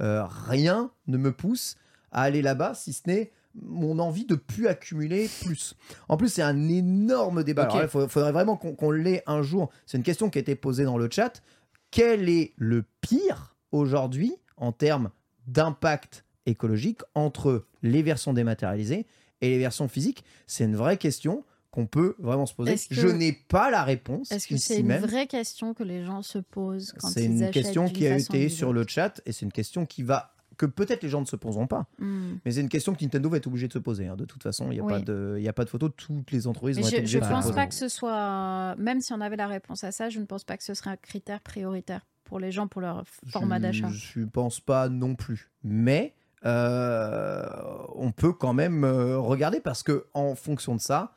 euh, 0.00 0.24
rien 0.24 0.90
ne 1.06 1.16
me 1.18 1.32
pousse 1.32 1.76
à 2.12 2.22
aller 2.22 2.42
là-bas 2.42 2.74
si 2.74 2.92
ce 2.92 3.02
n'est 3.08 3.32
mon 3.62 3.98
envie 3.98 4.24
de 4.24 4.34
plus 4.34 4.66
accumuler 4.66 5.28
plus. 5.44 5.74
En 6.08 6.16
plus, 6.16 6.28
c'est 6.28 6.42
un 6.42 6.68
énorme 6.68 7.44
débat. 7.44 7.64
Alors 7.64 7.82
Il 7.82 7.88
faudrait 8.08 8.32
vraiment 8.32 8.56
qu'on 8.56 8.90
l'ait 8.90 9.22
un 9.26 9.42
jour. 9.42 9.70
C'est 9.86 9.96
une 9.96 10.02
question 10.04 10.28
qui 10.30 10.38
a 10.38 10.40
été 10.40 10.54
posée 10.56 10.84
dans 10.84 10.98
le 10.98 11.08
chat. 11.10 11.42
Quel 11.90 12.28
est 12.28 12.52
le 12.56 12.84
pire 13.00 13.54
aujourd'hui 13.72 14.34
en 14.56 14.72
termes 14.72 15.10
d'impact 15.46 16.24
écologique 16.46 17.00
entre 17.14 17.64
les 17.82 18.02
versions 18.02 18.32
dématérialisées 18.32 19.06
et 19.40 19.48
les 19.50 19.58
versions 19.58 19.88
physiques? 19.88 20.24
C'est 20.46 20.64
une 20.64 20.76
vraie 20.76 20.96
question 20.96 21.44
qu'on 21.70 21.86
peut 21.86 22.14
vraiment 22.18 22.46
se 22.46 22.54
poser. 22.54 22.74
Que- 22.74 22.80
Je 22.90 23.08
n'ai 23.08 23.32
pas 23.32 23.70
la 23.70 23.82
réponse 23.84 24.30
Est-ce 24.30 24.46
que 24.48 24.56
c'est 24.56 24.80
une 24.80 24.86
même. 24.86 25.02
vraie 25.04 25.26
question 25.26 25.74
que 25.74 25.82
les 25.82 26.04
gens 26.04 26.22
se 26.22 26.38
posent 26.38 26.92
quand 26.98 27.08
C'est 27.08 27.24
une 27.24 27.50
question 27.50 27.88
qui 27.88 28.06
a 28.06 28.16
été 28.16 28.48
sur 28.48 28.72
le 28.72 28.84
chat 28.86 29.20
et 29.26 29.32
c'est 29.32 29.44
une 29.44 29.52
question 29.52 29.84
qui 29.86 30.02
va 30.02 30.33
que 30.56 30.66
peut-être 30.66 31.02
les 31.02 31.08
gens 31.08 31.20
ne 31.20 31.26
se 31.26 31.36
poseront 31.36 31.66
pas. 31.66 31.86
Hmm. 31.98 32.34
Mais 32.44 32.50
c'est 32.52 32.60
une 32.60 32.68
question 32.68 32.94
que 32.94 33.02
Nintendo 33.02 33.28
va 33.28 33.36
être 33.38 33.46
obligé 33.46 33.68
de 33.68 33.72
se 33.72 33.78
poser. 33.78 34.06
hein. 34.06 34.16
De 34.16 34.24
toute 34.24 34.42
façon, 34.42 34.66
il 34.70 34.74
n'y 34.74 34.80
a, 34.80 34.84
Oui. 34.84 34.92
pas 34.92 35.00
de- 35.00 35.34
il 35.38 35.42
y 35.44 35.48
a 35.48 35.52
pas 35.52 35.64
de 35.64 35.70
photo. 35.70 35.88
Toutes 35.88 36.30
les 36.32 36.46
entreprises 36.46 36.76
vont 36.78 36.82
être 36.86 36.90
je, 36.90 36.96
obligées 36.96 37.18
je 37.18 37.22
de 37.22 37.24
se 37.24 37.30
pense 37.30 37.52
pas 37.52 37.66
que 37.66 37.74
ce 37.74 37.88
soit, 37.88 38.74
même 38.76 39.00
si 39.00 39.12
on 39.12 39.20
avait 39.20 39.36
la 39.36 39.46
réponse 39.46 39.84
à 39.84 39.92
ça, 39.92 40.08
je 40.10 40.18
ne 40.20 40.24
pense 40.24 40.44
pas 40.44 40.56
que 40.56 40.64
ce 40.64 40.74
serait 40.74 40.90
un 40.90 40.96
critère 40.96 41.40
prioritaire 41.40 42.06
pour 42.24 42.38
les 42.40 42.52
gens 42.52 42.66
pour 42.68 42.80
leur 42.80 43.04
format 43.28 43.58
d'achat. 43.58 43.88
Je 43.90 44.20
ne 44.20 44.26
pense 44.26 44.60
pas 44.60 44.88
non 44.88 45.14
plus. 45.14 45.50
Mais 45.62 46.14
euh, 46.44 47.46
on 47.94 48.12
peut 48.12 48.32
quand 48.32 48.52
même 48.54 48.84
euh, 48.84 49.18
regarder 49.18 49.60
parce 49.60 49.82
que 49.82 50.06
en 50.14 50.34
fonction 50.34 50.74
de 50.74 50.80
ça, 50.80 51.14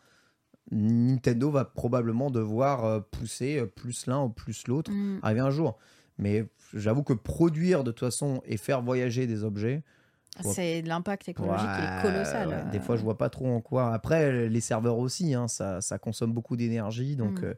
Nintendo 0.71 1.49
va 1.49 1.63
probablement 1.65 2.29
devoir 2.29 2.83
euh, 2.85 2.99
pousser 2.99 3.65
plus 3.75 4.05
l'un 4.07 4.23
ou 4.23 4.29
plus 4.29 4.67
l'autre 4.67 4.91
Hmm. 4.91 5.19
arriver 5.23 5.39
un 5.41 5.49
jour. 5.49 5.77
Mais 6.17 6.45
j'avoue 6.73 7.03
que 7.03 7.13
produire 7.13 7.83
de 7.83 7.91
toute 7.91 7.99
façon 8.07 8.41
et 8.45 8.57
faire 8.57 8.81
voyager 8.81 9.27
des 9.27 9.43
objets, 9.43 9.83
Ouais. 10.43 10.51
C'est 10.53 10.81
l'impact 10.83 11.29
écologique 11.29 11.65
Ouais, 11.67 11.83
est 11.83 12.01
colossal. 12.03 12.47
ouais, 12.49 12.71
Des 12.71 12.79
fois, 12.79 12.95
je 12.95 13.01
vois 13.01 13.17
pas 13.17 13.27
trop 13.27 13.47
en 13.47 13.59
quoi. 13.59 13.91
Après, 13.91 14.47
les 14.49 14.61
serveurs 14.61 14.99
aussi, 14.99 15.33
hein, 15.33 15.47
ça, 15.47 15.81
ça 15.81 15.97
consomme 15.97 16.31
beaucoup 16.31 16.55
d'énergie. 16.55 17.15
Donc, 17.15 17.41
Mm. 17.41 17.45
euh, 17.45 17.53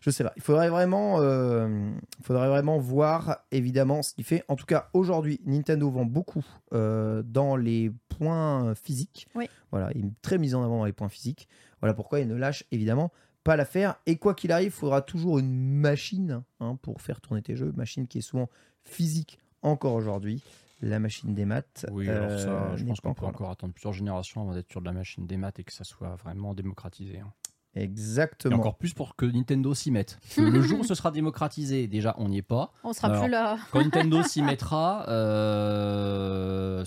je 0.00 0.08
sais 0.10 0.24
pas. 0.24 0.32
Il 0.36 0.42
faudrait 0.42 0.70
vraiment, 0.70 1.20
euh, 1.20 1.90
faudrait 2.22 2.48
vraiment 2.48 2.78
voir, 2.78 3.40
évidemment, 3.50 4.00
ce 4.02 4.14
qu'il 4.14 4.24
fait. 4.24 4.44
En 4.48 4.56
tout 4.56 4.64
cas, 4.64 4.88
aujourd'hui, 4.94 5.42
Nintendo 5.44 5.90
vend 5.90 6.06
beaucoup 6.06 6.42
euh, 6.72 7.22
dans 7.22 7.54
les 7.56 7.92
points 8.08 8.74
physiques. 8.76 9.28
Oui. 9.34 9.46
Voilà, 9.70 9.90
il 9.94 10.06
est 10.06 10.12
très 10.22 10.38
mis 10.38 10.54
en 10.54 10.62
avant 10.62 10.78
dans 10.78 10.84
les 10.86 10.94
points 10.94 11.10
physiques. 11.10 11.48
Voilà 11.82 11.92
pourquoi 11.92 12.20
il 12.20 12.28
ne 12.28 12.34
lâche 12.34 12.64
évidemment 12.72 13.12
pas 13.44 13.56
l'affaire. 13.56 13.96
Et 14.06 14.16
quoi 14.16 14.34
qu'il 14.34 14.52
arrive, 14.52 14.68
il 14.68 14.70
faudra 14.70 15.02
toujours 15.02 15.38
une 15.38 15.52
machine 15.52 16.42
hein, 16.60 16.76
pour 16.82 17.00
faire 17.00 17.20
tourner 17.20 17.42
tes 17.42 17.56
jeux. 17.56 17.72
Machine 17.76 18.06
qui 18.06 18.18
est 18.18 18.22
souvent 18.22 18.48
physique 18.82 19.38
encore 19.62 19.94
aujourd'hui. 19.94 20.42
La 20.80 20.98
machine 20.98 21.32
des 21.34 21.44
maths. 21.44 21.86
Oui, 21.92 22.08
alors 22.08 22.30
euh, 22.30 22.38
ça, 22.38 22.76
je 22.76 22.82
n'est 22.82 22.88
pense 22.88 23.00
qu'on 23.00 23.14
peut 23.14 23.24
encore 23.24 23.50
attendre 23.50 23.72
plusieurs 23.72 23.92
générations 23.92 24.42
avant 24.42 24.54
d'être 24.54 24.68
sur 24.70 24.80
de 24.80 24.86
la 24.86 24.92
machine 24.92 25.26
des 25.28 25.36
maths 25.36 25.60
et 25.60 25.64
que 25.64 25.72
ça 25.72 25.84
soit 25.84 26.16
vraiment 26.16 26.54
démocratisé. 26.54 27.20
hein. 27.20 27.32
Et 27.74 27.82
Exactement. 27.84 28.56
encore 28.56 28.76
plus 28.76 28.92
pour 28.92 29.16
que 29.16 29.24
Nintendo 29.24 29.72
s'y 29.74 29.90
mette. 29.90 30.18
Le 30.36 30.60
jour 30.60 30.80
où 30.80 30.84
ce 30.84 30.94
sera 30.94 31.10
démocratisé, 31.10 31.86
déjà, 31.86 32.14
on 32.18 32.28
n'y 32.28 32.38
est 32.38 32.42
pas. 32.42 32.70
On 32.84 32.92
sera 32.92 33.08
Alors, 33.08 33.22
plus 33.22 33.30
là. 33.30 33.56
Quand 33.70 33.82
Nintendo 33.82 34.22
s'y 34.28 34.42
mettra, 34.42 35.06
euh, 35.08 36.84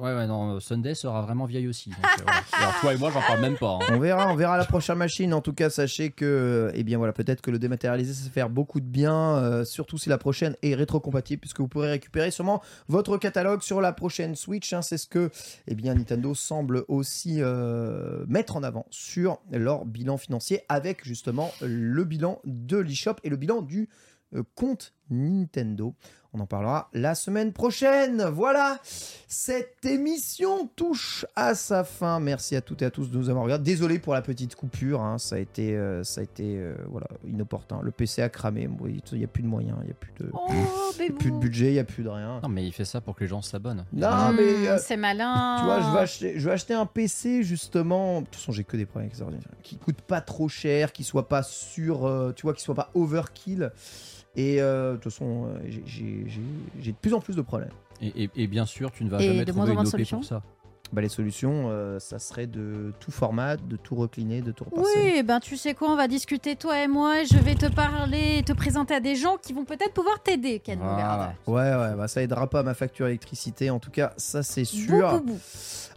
ouais, 0.00 0.14
ouais, 0.14 0.26
non, 0.26 0.60
Sunday 0.60 0.94
sera 0.94 1.22
vraiment 1.22 1.46
vieille 1.46 1.68
aussi. 1.68 1.90
Donc, 1.90 1.98
euh, 2.04 2.22
voilà. 2.24 2.40
Alors 2.52 2.80
toi 2.80 2.94
et 2.94 2.98
moi, 2.98 3.10
j'en 3.10 3.20
parle 3.22 3.40
même 3.40 3.56
pas. 3.56 3.78
hein. 3.80 3.86
On 3.92 3.98
verra, 3.98 4.30
on 4.30 4.36
verra 4.36 4.56
la 4.58 4.64
prochaine 4.64 4.98
machine. 4.98 5.32
En 5.32 5.40
tout 5.40 5.52
cas, 5.52 5.70
sachez 5.70 6.10
que, 6.10 6.70
eh 6.74 6.84
bien 6.84 6.98
voilà, 6.98 7.12
peut-être 7.12 7.40
que 7.40 7.50
le 7.50 7.58
dématérialisé, 7.58 8.12
ça 8.12 8.24
va 8.24 8.30
faire 8.30 8.50
beaucoup 8.50 8.80
de 8.80 8.86
bien, 8.86 9.36
euh, 9.36 9.64
surtout 9.64 9.96
si 9.98 10.08
la 10.08 10.18
prochaine 10.18 10.56
est 10.62 10.74
rétrocompatible, 10.74 11.40
puisque 11.40 11.60
vous 11.60 11.68
pourrez 11.68 11.90
récupérer 11.90 12.30
sûrement 12.30 12.62
votre 12.88 13.16
catalogue 13.16 13.62
sur 13.62 13.80
la 13.80 13.92
prochaine 13.92 14.34
Switch. 14.34 14.72
hein. 14.72 14.82
C'est 14.82 14.98
ce 14.98 15.06
que, 15.06 15.30
eh 15.66 15.74
bien, 15.74 15.94
Nintendo 15.94 16.34
semble 16.34 16.84
aussi 16.88 17.36
euh, 17.40 18.24
mettre 18.28 18.56
en 18.56 18.62
avant 18.62 18.84
sur 18.90 19.38
leur 19.50 19.86
bilan 19.86 20.17
financier, 20.18 20.62
avec 20.68 21.04
justement 21.04 21.52
le 21.60 22.04
bilan 22.04 22.40
de 22.44 22.76
l'eShop 22.76 23.16
et 23.24 23.28
le 23.28 23.36
bilan 23.36 23.62
du 23.62 23.88
euh, 24.34 24.42
compte 24.54 24.94
Nintendo. 25.10 25.94
On 26.34 26.40
en 26.40 26.46
parlera 26.46 26.90
la 26.92 27.14
semaine 27.14 27.54
prochaine. 27.54 28.22
Voilà, 28.24 28.78
cette 29.26 29.86
émission 29.86 30.66
touche 30.76 31.24
à 31.34 31.54
sa 31.54 31.84
fin. 31.84 32.20
Merci 32.20 32.54
à 32.54 32.60
toutes 32.60 32.82
et 32.82 32.84
à 32.84 32.90
tous 32.90 33.10
de 33.10 33.16
nous 33.16 33.30
avoir 33.30 33.44
regardé. 33.44 33.64
Désolé 33.64 33.98
pour 33.98 34.12
la 34.12 34.20
petite 34.20 34.54
coupure, 34.54 35.00
hein, 35.00 35.16
ça 35.16 35.36
a 35.36 35.38
été, 35.38 35.74
euh, 35.74 36.04
ça 36.04 36.20
a 36.20 36.24
été 36.24 36.58
euh, 36.58 36.74
voilà, 36.90 37.06
inopportun. 37.26 37.80
Le 37.82 37.90
PC 37.92 38.20
a 38.20 38.28
cramé, 38.28 38.68
il 39.12 39.18
n'y 39.18 39.24
a 39.24 39.26
plus 39.26 39.42
de 39.42 39.48
moyens, 39.48 39.78
il 39.80 39.86
n'y 39.86 39.90
a 39.90 39.94
plus 39.94 40.12
de, 40.20 40.30
Oh, 40.34 40.48
y 40.98 41.02
a 41.02 41.12
plus 41.12 41.30
de 41.32 41.38
budget, 41.38 41.68
il 41.68 41.72
n'y 41.72 41.78
a 41.78 41.84
plus 41.84 42.02
de 42.02 42.10
rien. 42.10 42.40
Non, 42.42 42.48
mais 42.50 42.66
il 42.66 42.72
fait 42.72 42.84
ça 42.84 43.00
pour 43.00 43.16
que 43.16 43.24
les 43.24 43.28
gens 43.28 43.40
s'abonnent. 43.40 43.86
Non, 43.94 44.08
Hmm, 44.32 44.36
mais... 44.36 44.68
euh, 44.68 44.78
c'est 44.78 44.98
malin. 44.98 45.56
tu 45.60 45.64
vois, 45.64 45.80
je 45.80 45.90
vais, 45.92 45.98
acheter, 45.98 46.38
je 46.38 46.44
vais 46.44 46.52
acheter 46.52 46.74
un 46.74 46.86
PC 46.86 47.42
justement. 47.42 48.20
De 48.20 48.26
toute 48.26 48.36
façon, 48.36 48.52
j'ai 48.52 48.64
que 48.64 48.76
des 48.76 48.84
problèmes 48.84 49.06
avec 49.06 49.16
ces 49.16 49.22
ordinateurs. 49.22 49.52
Qui 49.62 49.78
coûte 49.78 50.02
pas 50.02 50.20
trop 50.20 50.48
cher, 50.50 50.92
qui 50.92 51.04
soit 51.04 51.26
pas 51.26 51.42
sur. 51.42 52.06
euh, 52.06 52.32
tu 52.36 52.42
vois, 52.42 52.52
qui 52.52 52.62
soit 52.62 52.74
pas 52.74 52.90
overkill. 52.94 53.72
Et 54.38 54.62
euh, 54.62 54.92
de 54.92 54.96
toute 54.98 55.12
façon, 55.12 55.46
euh, 55.48 55.58
j'ai- 55.84 56.92
de 56.92 56.96
plus 56.96 57.12
en 57.12 57.20
plus 57.20 57.34
de 57.36 57.42
problèmes. 57.42 57.70
Et, 58.00 58.24
et- 58.24 58.30
et 58.36 58.46
bien 58.46 58.64
sûr, 58.66 58.90
tu 58.92 59.02
ne 59.04 59.10
vas 59.10 59.20
Et 59.20 59.26
jamais 59.26 59.44
trouver 59.44 59.72
une 59.72 59.80
OP 59.80 59.86
solutions 59.86 60.18
pour 60.18 60.26
ça. 60.26 60.42
bah, 60.92 61.02
les 61.02 61.08
solutions, 61.08 61.68
euh, 61.70 61.98
ça 61.98 62.20
serait 62.20 62.46
de 62.46 62.92
tout 63.00 63.10
format, 63.10 63.56
de 63.56 63.76
tout 63.76 63.96
recliner, 63.96 64.40
de 64.40 64.52
tout 64.52 64.62
repasser. 64.64 64.88
Oui, 65.16 65.22
ben 65.24 65.40
tu 65.40 65.56
sais 65.56 65.74
quoi, 65.74 65.90
on 65.90 65.96
va 65.96 66.06
discuter 66.06 66.54
toi 66.54 66.80
et 66.82 66.86
moi. 66.86 67.22
et 67.22 67.26
Je 67.26 67.36
vais 67.36 67.56
te 67.56 67.66
parler, 67.66 68.42
te 68.46 68.52
présenter 68.52 68.94
à 68.94 69.00
des 69.00 69.16
gens 69.16 69.36
qui 69.36 69.52
vont 69.52 69.64
peut-être 69.64 69.92
pouvoir 69.92 70.22
t'aider, 70.22 70.60
Ken 70.60 70.78
Voilà. 70.78 71.34
Ouais, 71.48 71.54
ouais, 71.74 71.96
bah, 71.96 72.06
ça 72.06 72.22
aidera 72.22 72.48
pas 72.48 72.60
à 72.60 72.62
ma 72.62 72.74
facture 72.74 73.06
d'électricité, 73.06 73.70
en 73.70 73.80
tout 73.80 73.90
cas, 73.90 74.12
ça 74.16 74.42
c'est 74.44 74.64
sûr. 74.64 75.10
Beaucoup, 75.10 75.24
beaucoup. 75.24 75.40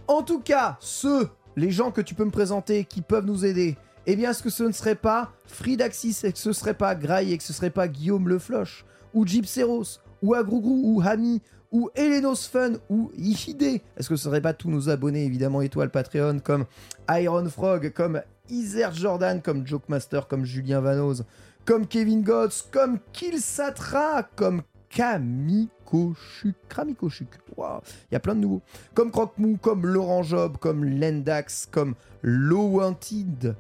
En 0.07 0.24
tout 0.24 0.40
cas, 0.40 0.77
ceux, 0.80 1.30
les 1.56 1.69
gens 1.69 1.91
que 1.91 2.01
tu 2.01 2.16
peux 2.16 2.25
me 2.25 2.32
présenter 2.32 2.83
qui 2.85 3.01
peuvent 3.01 3.25
nous 3.27 3.45
aider, 3.45 3.77
eh 4.07 4.15
bien, 4.15 4.31
est-ce 4.31 4.41
que 4.41 4.49
ce 4.49 4.63
ne 4.63 4.71
serait 4.71 4.95
pas 4.95 5.31
Fridaxis, 5.45 6.09
est-ce 6.09 6.31
que 6.31 6.38
ce 6.39 6.53
serait 6.53 6.73
pas 6.73 6.95
Grail, 6.95 7.33
et 7.33 7.38
que 7.38 7.43
ce 7.43 7.53
serait 7.53 7.69
pas 7.69 7.88
Guillaume 7.88 8.30
Le 8.30 8.39
Floch, 8.39 8.85
ou 9.13 9.25
Gypseros, 9.25 9.99
ou 10.21 10.33
Agrougrou, 10.33 10.81
ou 10.83 11.01
Hami, 11.01 11.41
ou 11.71 11.89
Elenos 11.95 12.47
Fun, 12.47 12.73
ou 12.89 13.11
Ishide 13.15 13.61
Est-ce 13.97 14.09
que 14.09 14.15
ce 14.15 14.23
serait 14.23 14.41
pas 14.41 14.53
tous 14.53 14.69
nos 14.69 14.89
abonnés, 14.89 15.25
évidemment, 15.25 15.61
étoiles 15.61 15.91
Patreon, 15.91 16.39
comme 16.39 16.65
Iron 17.09 17.47
Frog, 17.49 17.93
comme 17.93 18.21
Isert 18.49 18.93
Jordan, 18.93 19.41
comme 19.41 19.65
Joke 19.65 19.88
Master, 19.88 20.27
comme 20.27 20.45
Julien 20.45 20.81
Vanoz, 20.81 21.23
comme 21.65 21.88
Kevin 21.88 22.23
Gotts, 22.23 22.69
comme 22.71 22.99
Killsatra, 23.13 24.23
comme 24.35 24.63
Kamikoshuk, 24.89 26.55
Kramikoshuk, 26.67 27.30
waouh, 27.55 27.80
il 28.09 28.13
y 28.13 28.17
a 28.17 28.19
plein 28.19 28.35
de 28.35 28.41
nouveaux, 28.41 28.61
comme 28.93 29.11
Croque-Mou, 29.11 29.57
comme 29.61 29.85
Laurent 29.85 30.23
Job, 30.23 30.57
comme 30.57 30.83
Lendax, 30.83 31.69
comme 31.71 31.95
Lowantid, 32.21 33.55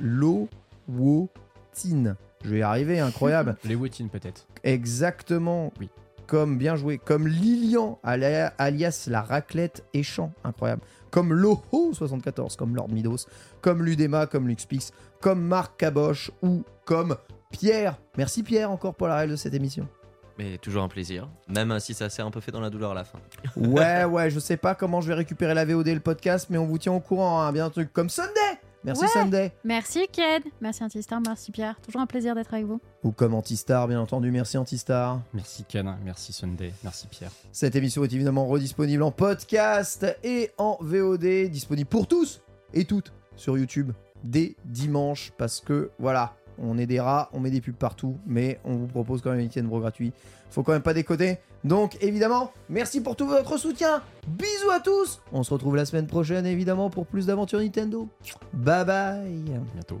Lowotine. 0.00 2.16
Je 2.44 2.50
vais 2.50 2.58
y 2.58 2.62
arriver, 2.62 3.00
incroyable. 3.00 3.56
Les 3.64 3.74
Wettin 3.74 4.08
peut-être. 4.08 4.46
Exactement. 4.64 5.72
Oui. 5.78 5.88
Comme 6.26 6.58
bien 6.58 6.76
joué. 6.76 6.98
Comme 6.98 7.28
Lilian, 7.28 7.98
alia- 8.04 8.52
alias 8.58 9.06
la 9.08 9.22
raclette 9.22 9.84
échant. 9.92 10.32
Incroyable. 10.44 10.82
Comme 11.10 11.32
Loho74, 11.34 12.56
comme 12.56 12.74
Lord 12.74 12.88
Midos. 12.90 13.26
Comme 13.60 13.84
Ludema, 13.84 14.26
comme 14.26 14.48
Luxpix. 14.48 14.92
Comme 15.20 15.42
Marc 15.42 15.78
Caboche 15.78 16.30
ou 16.42 16.62
comme 16.84 17.16
Pierre. 17.50 17.98
Merci 18.16 18.42
Pierre 18.42 18.70
encore 18.70 18.94
pour 18.94 19.08
la 19.08 19.16
règle 19.16 19.32
de 19.32 19.36
cette 19.36 19.54
émission. 19.54 19.86
Mais 20.38 20.56
toujours 20.56 20.82
un 20.82 20.88
plaisir. 20.88 21.28
Même 21.48 21.78
si 21.78 21.92
ça 21.92 22.08
s'est 22.08 22.22
un 22.22 22.30
peu 22.30 22.40
fait 22.40 22.50
dans 22.50 22.60
la 22.60 22.70
douleur 22.70 22.92
à 22.92 22.94
la 22.94 23.04
fin. 23.04 23.18
Ouais, 23.56 24.04
ouais, 24.04 24.30
je 24.30 24.40
sais 24.40 24.56
pas 24.56 24.74
comment 24.74 25.02
je 25.02 25.08
vais 25.08 25.14
récupérer 25.14 25.52
la 25.52 25.66
VOD 25.66 25.88
et 25.88 25.94
le 25.94 26.00
podcast, 26.00 26.46
mais 26.48 26.56
on 26.56 26.64
vous 26.64 26.78
tient 26.78 26.92
au 26.92 27.00
courant. 27.00 27.42
Hein. 27.42 27.52
Bien 27.52 27.66
un 27.66 27.70
truc 27.70 27.92
comme 27.92 28.08
Sunday. 28.08 28.30
Merci 28.84 29.02
Ouais. 29.02 29.08
Sunday. 29.08 29.52
Merci 29.64 30.08
Ken, 30.10 30.42
merci 30.60 30.82
Antistar, 30.82 31.20
merci 31.24 31.52
Pierre. 31.52 31.78
Toujours 31.80 32.00
un 32.00 32.06
plaisir 32.06 32.34
d'être 32.34 32.52
avec 32.52 32.66
vous. 32.66 32.80
Ou 33.04 33.12
comme 33.12 33.34
Antistar, 33.34 33.86
bien 33.88 34.00
entendu. 34.00 34.30
Merci 34.30 34.58
Antistar. 34.58 35.20
Merci 35.32 35.64
Ken, 35.68 35.96
merci 36.04 36.32
Sunday, 36.32 36.72
merci 36.82 37.06
Pierre. 37.06 37.30
Cette 37.52 37.76
émission 37.76 38.02
est 38.04 38.12
évidemment 38.12 38.46
redisponible 38.46 39.02
en 39.02 39.10
podcast 39.12 40.06
et 40.24 40.50
en 40.58 40.78
VOD, 40.80 41.48
disponible 41.50 41.88
pour 41.88 42.06
tous 42.08 42.42
et 42.74 42.84
toutes 42.84 43.12
sur 43.36 43.56
YouTube 43.56 43.92
dès 44.24 44.56
dimanche 44.64 45.32
parce 45.38 45.60
que 45.60 45.90
voilà, 45.98 46.34
on 46.58 46.76
est 46.78 46.86
des 46.86 47.00
rats, 47.00 47.28
on 47.32 47.40
met 47.40 47.50
des 47.50 47.60
pubs 47.60 47.74
partout, 47.74 48.18
mais 48.26 48.60
on 48.64 48.76
vous 48.76 48.86
propose 48.86 49.22
quand 49.22 49.30
même 49.30 49.40
un 49.40 49.46
Etienne 49.46 49.66
Bro 49.66 49.80
gratuit. 49.80 50.12
Faut 50.50 50.62
quand 50.62 50.72
même 50.72 50.82
pas 50.82 50.94
décoder. 50.94 51.38
Donc 51.64 51.96
évidemment, 52.00 52.52
merci 52.68 53.00
pour 53.00 53.16
tout 53.16 53.26
votre 53.26 53.56
soutien. 53.56 54.02
Bisous 54.26 54.70
à 54.70 54.80
tous. 54.80 55.20
On 55.32 55.42
se 55.42 55.52
retrouve 55.52 55.76
la 55.76 55.84
semaine 55.84 56.06
prochaine 56.06 56.46
évidemment 56.46 56.90
pour 56.90 57.06
plus 57.06 57.26
d'aventures 57.26 57.60
Nintendo. 57.60 58.08
Bye 58.52 58.84
bye. 58.84 59.60
Bientôt. 59.74 60.00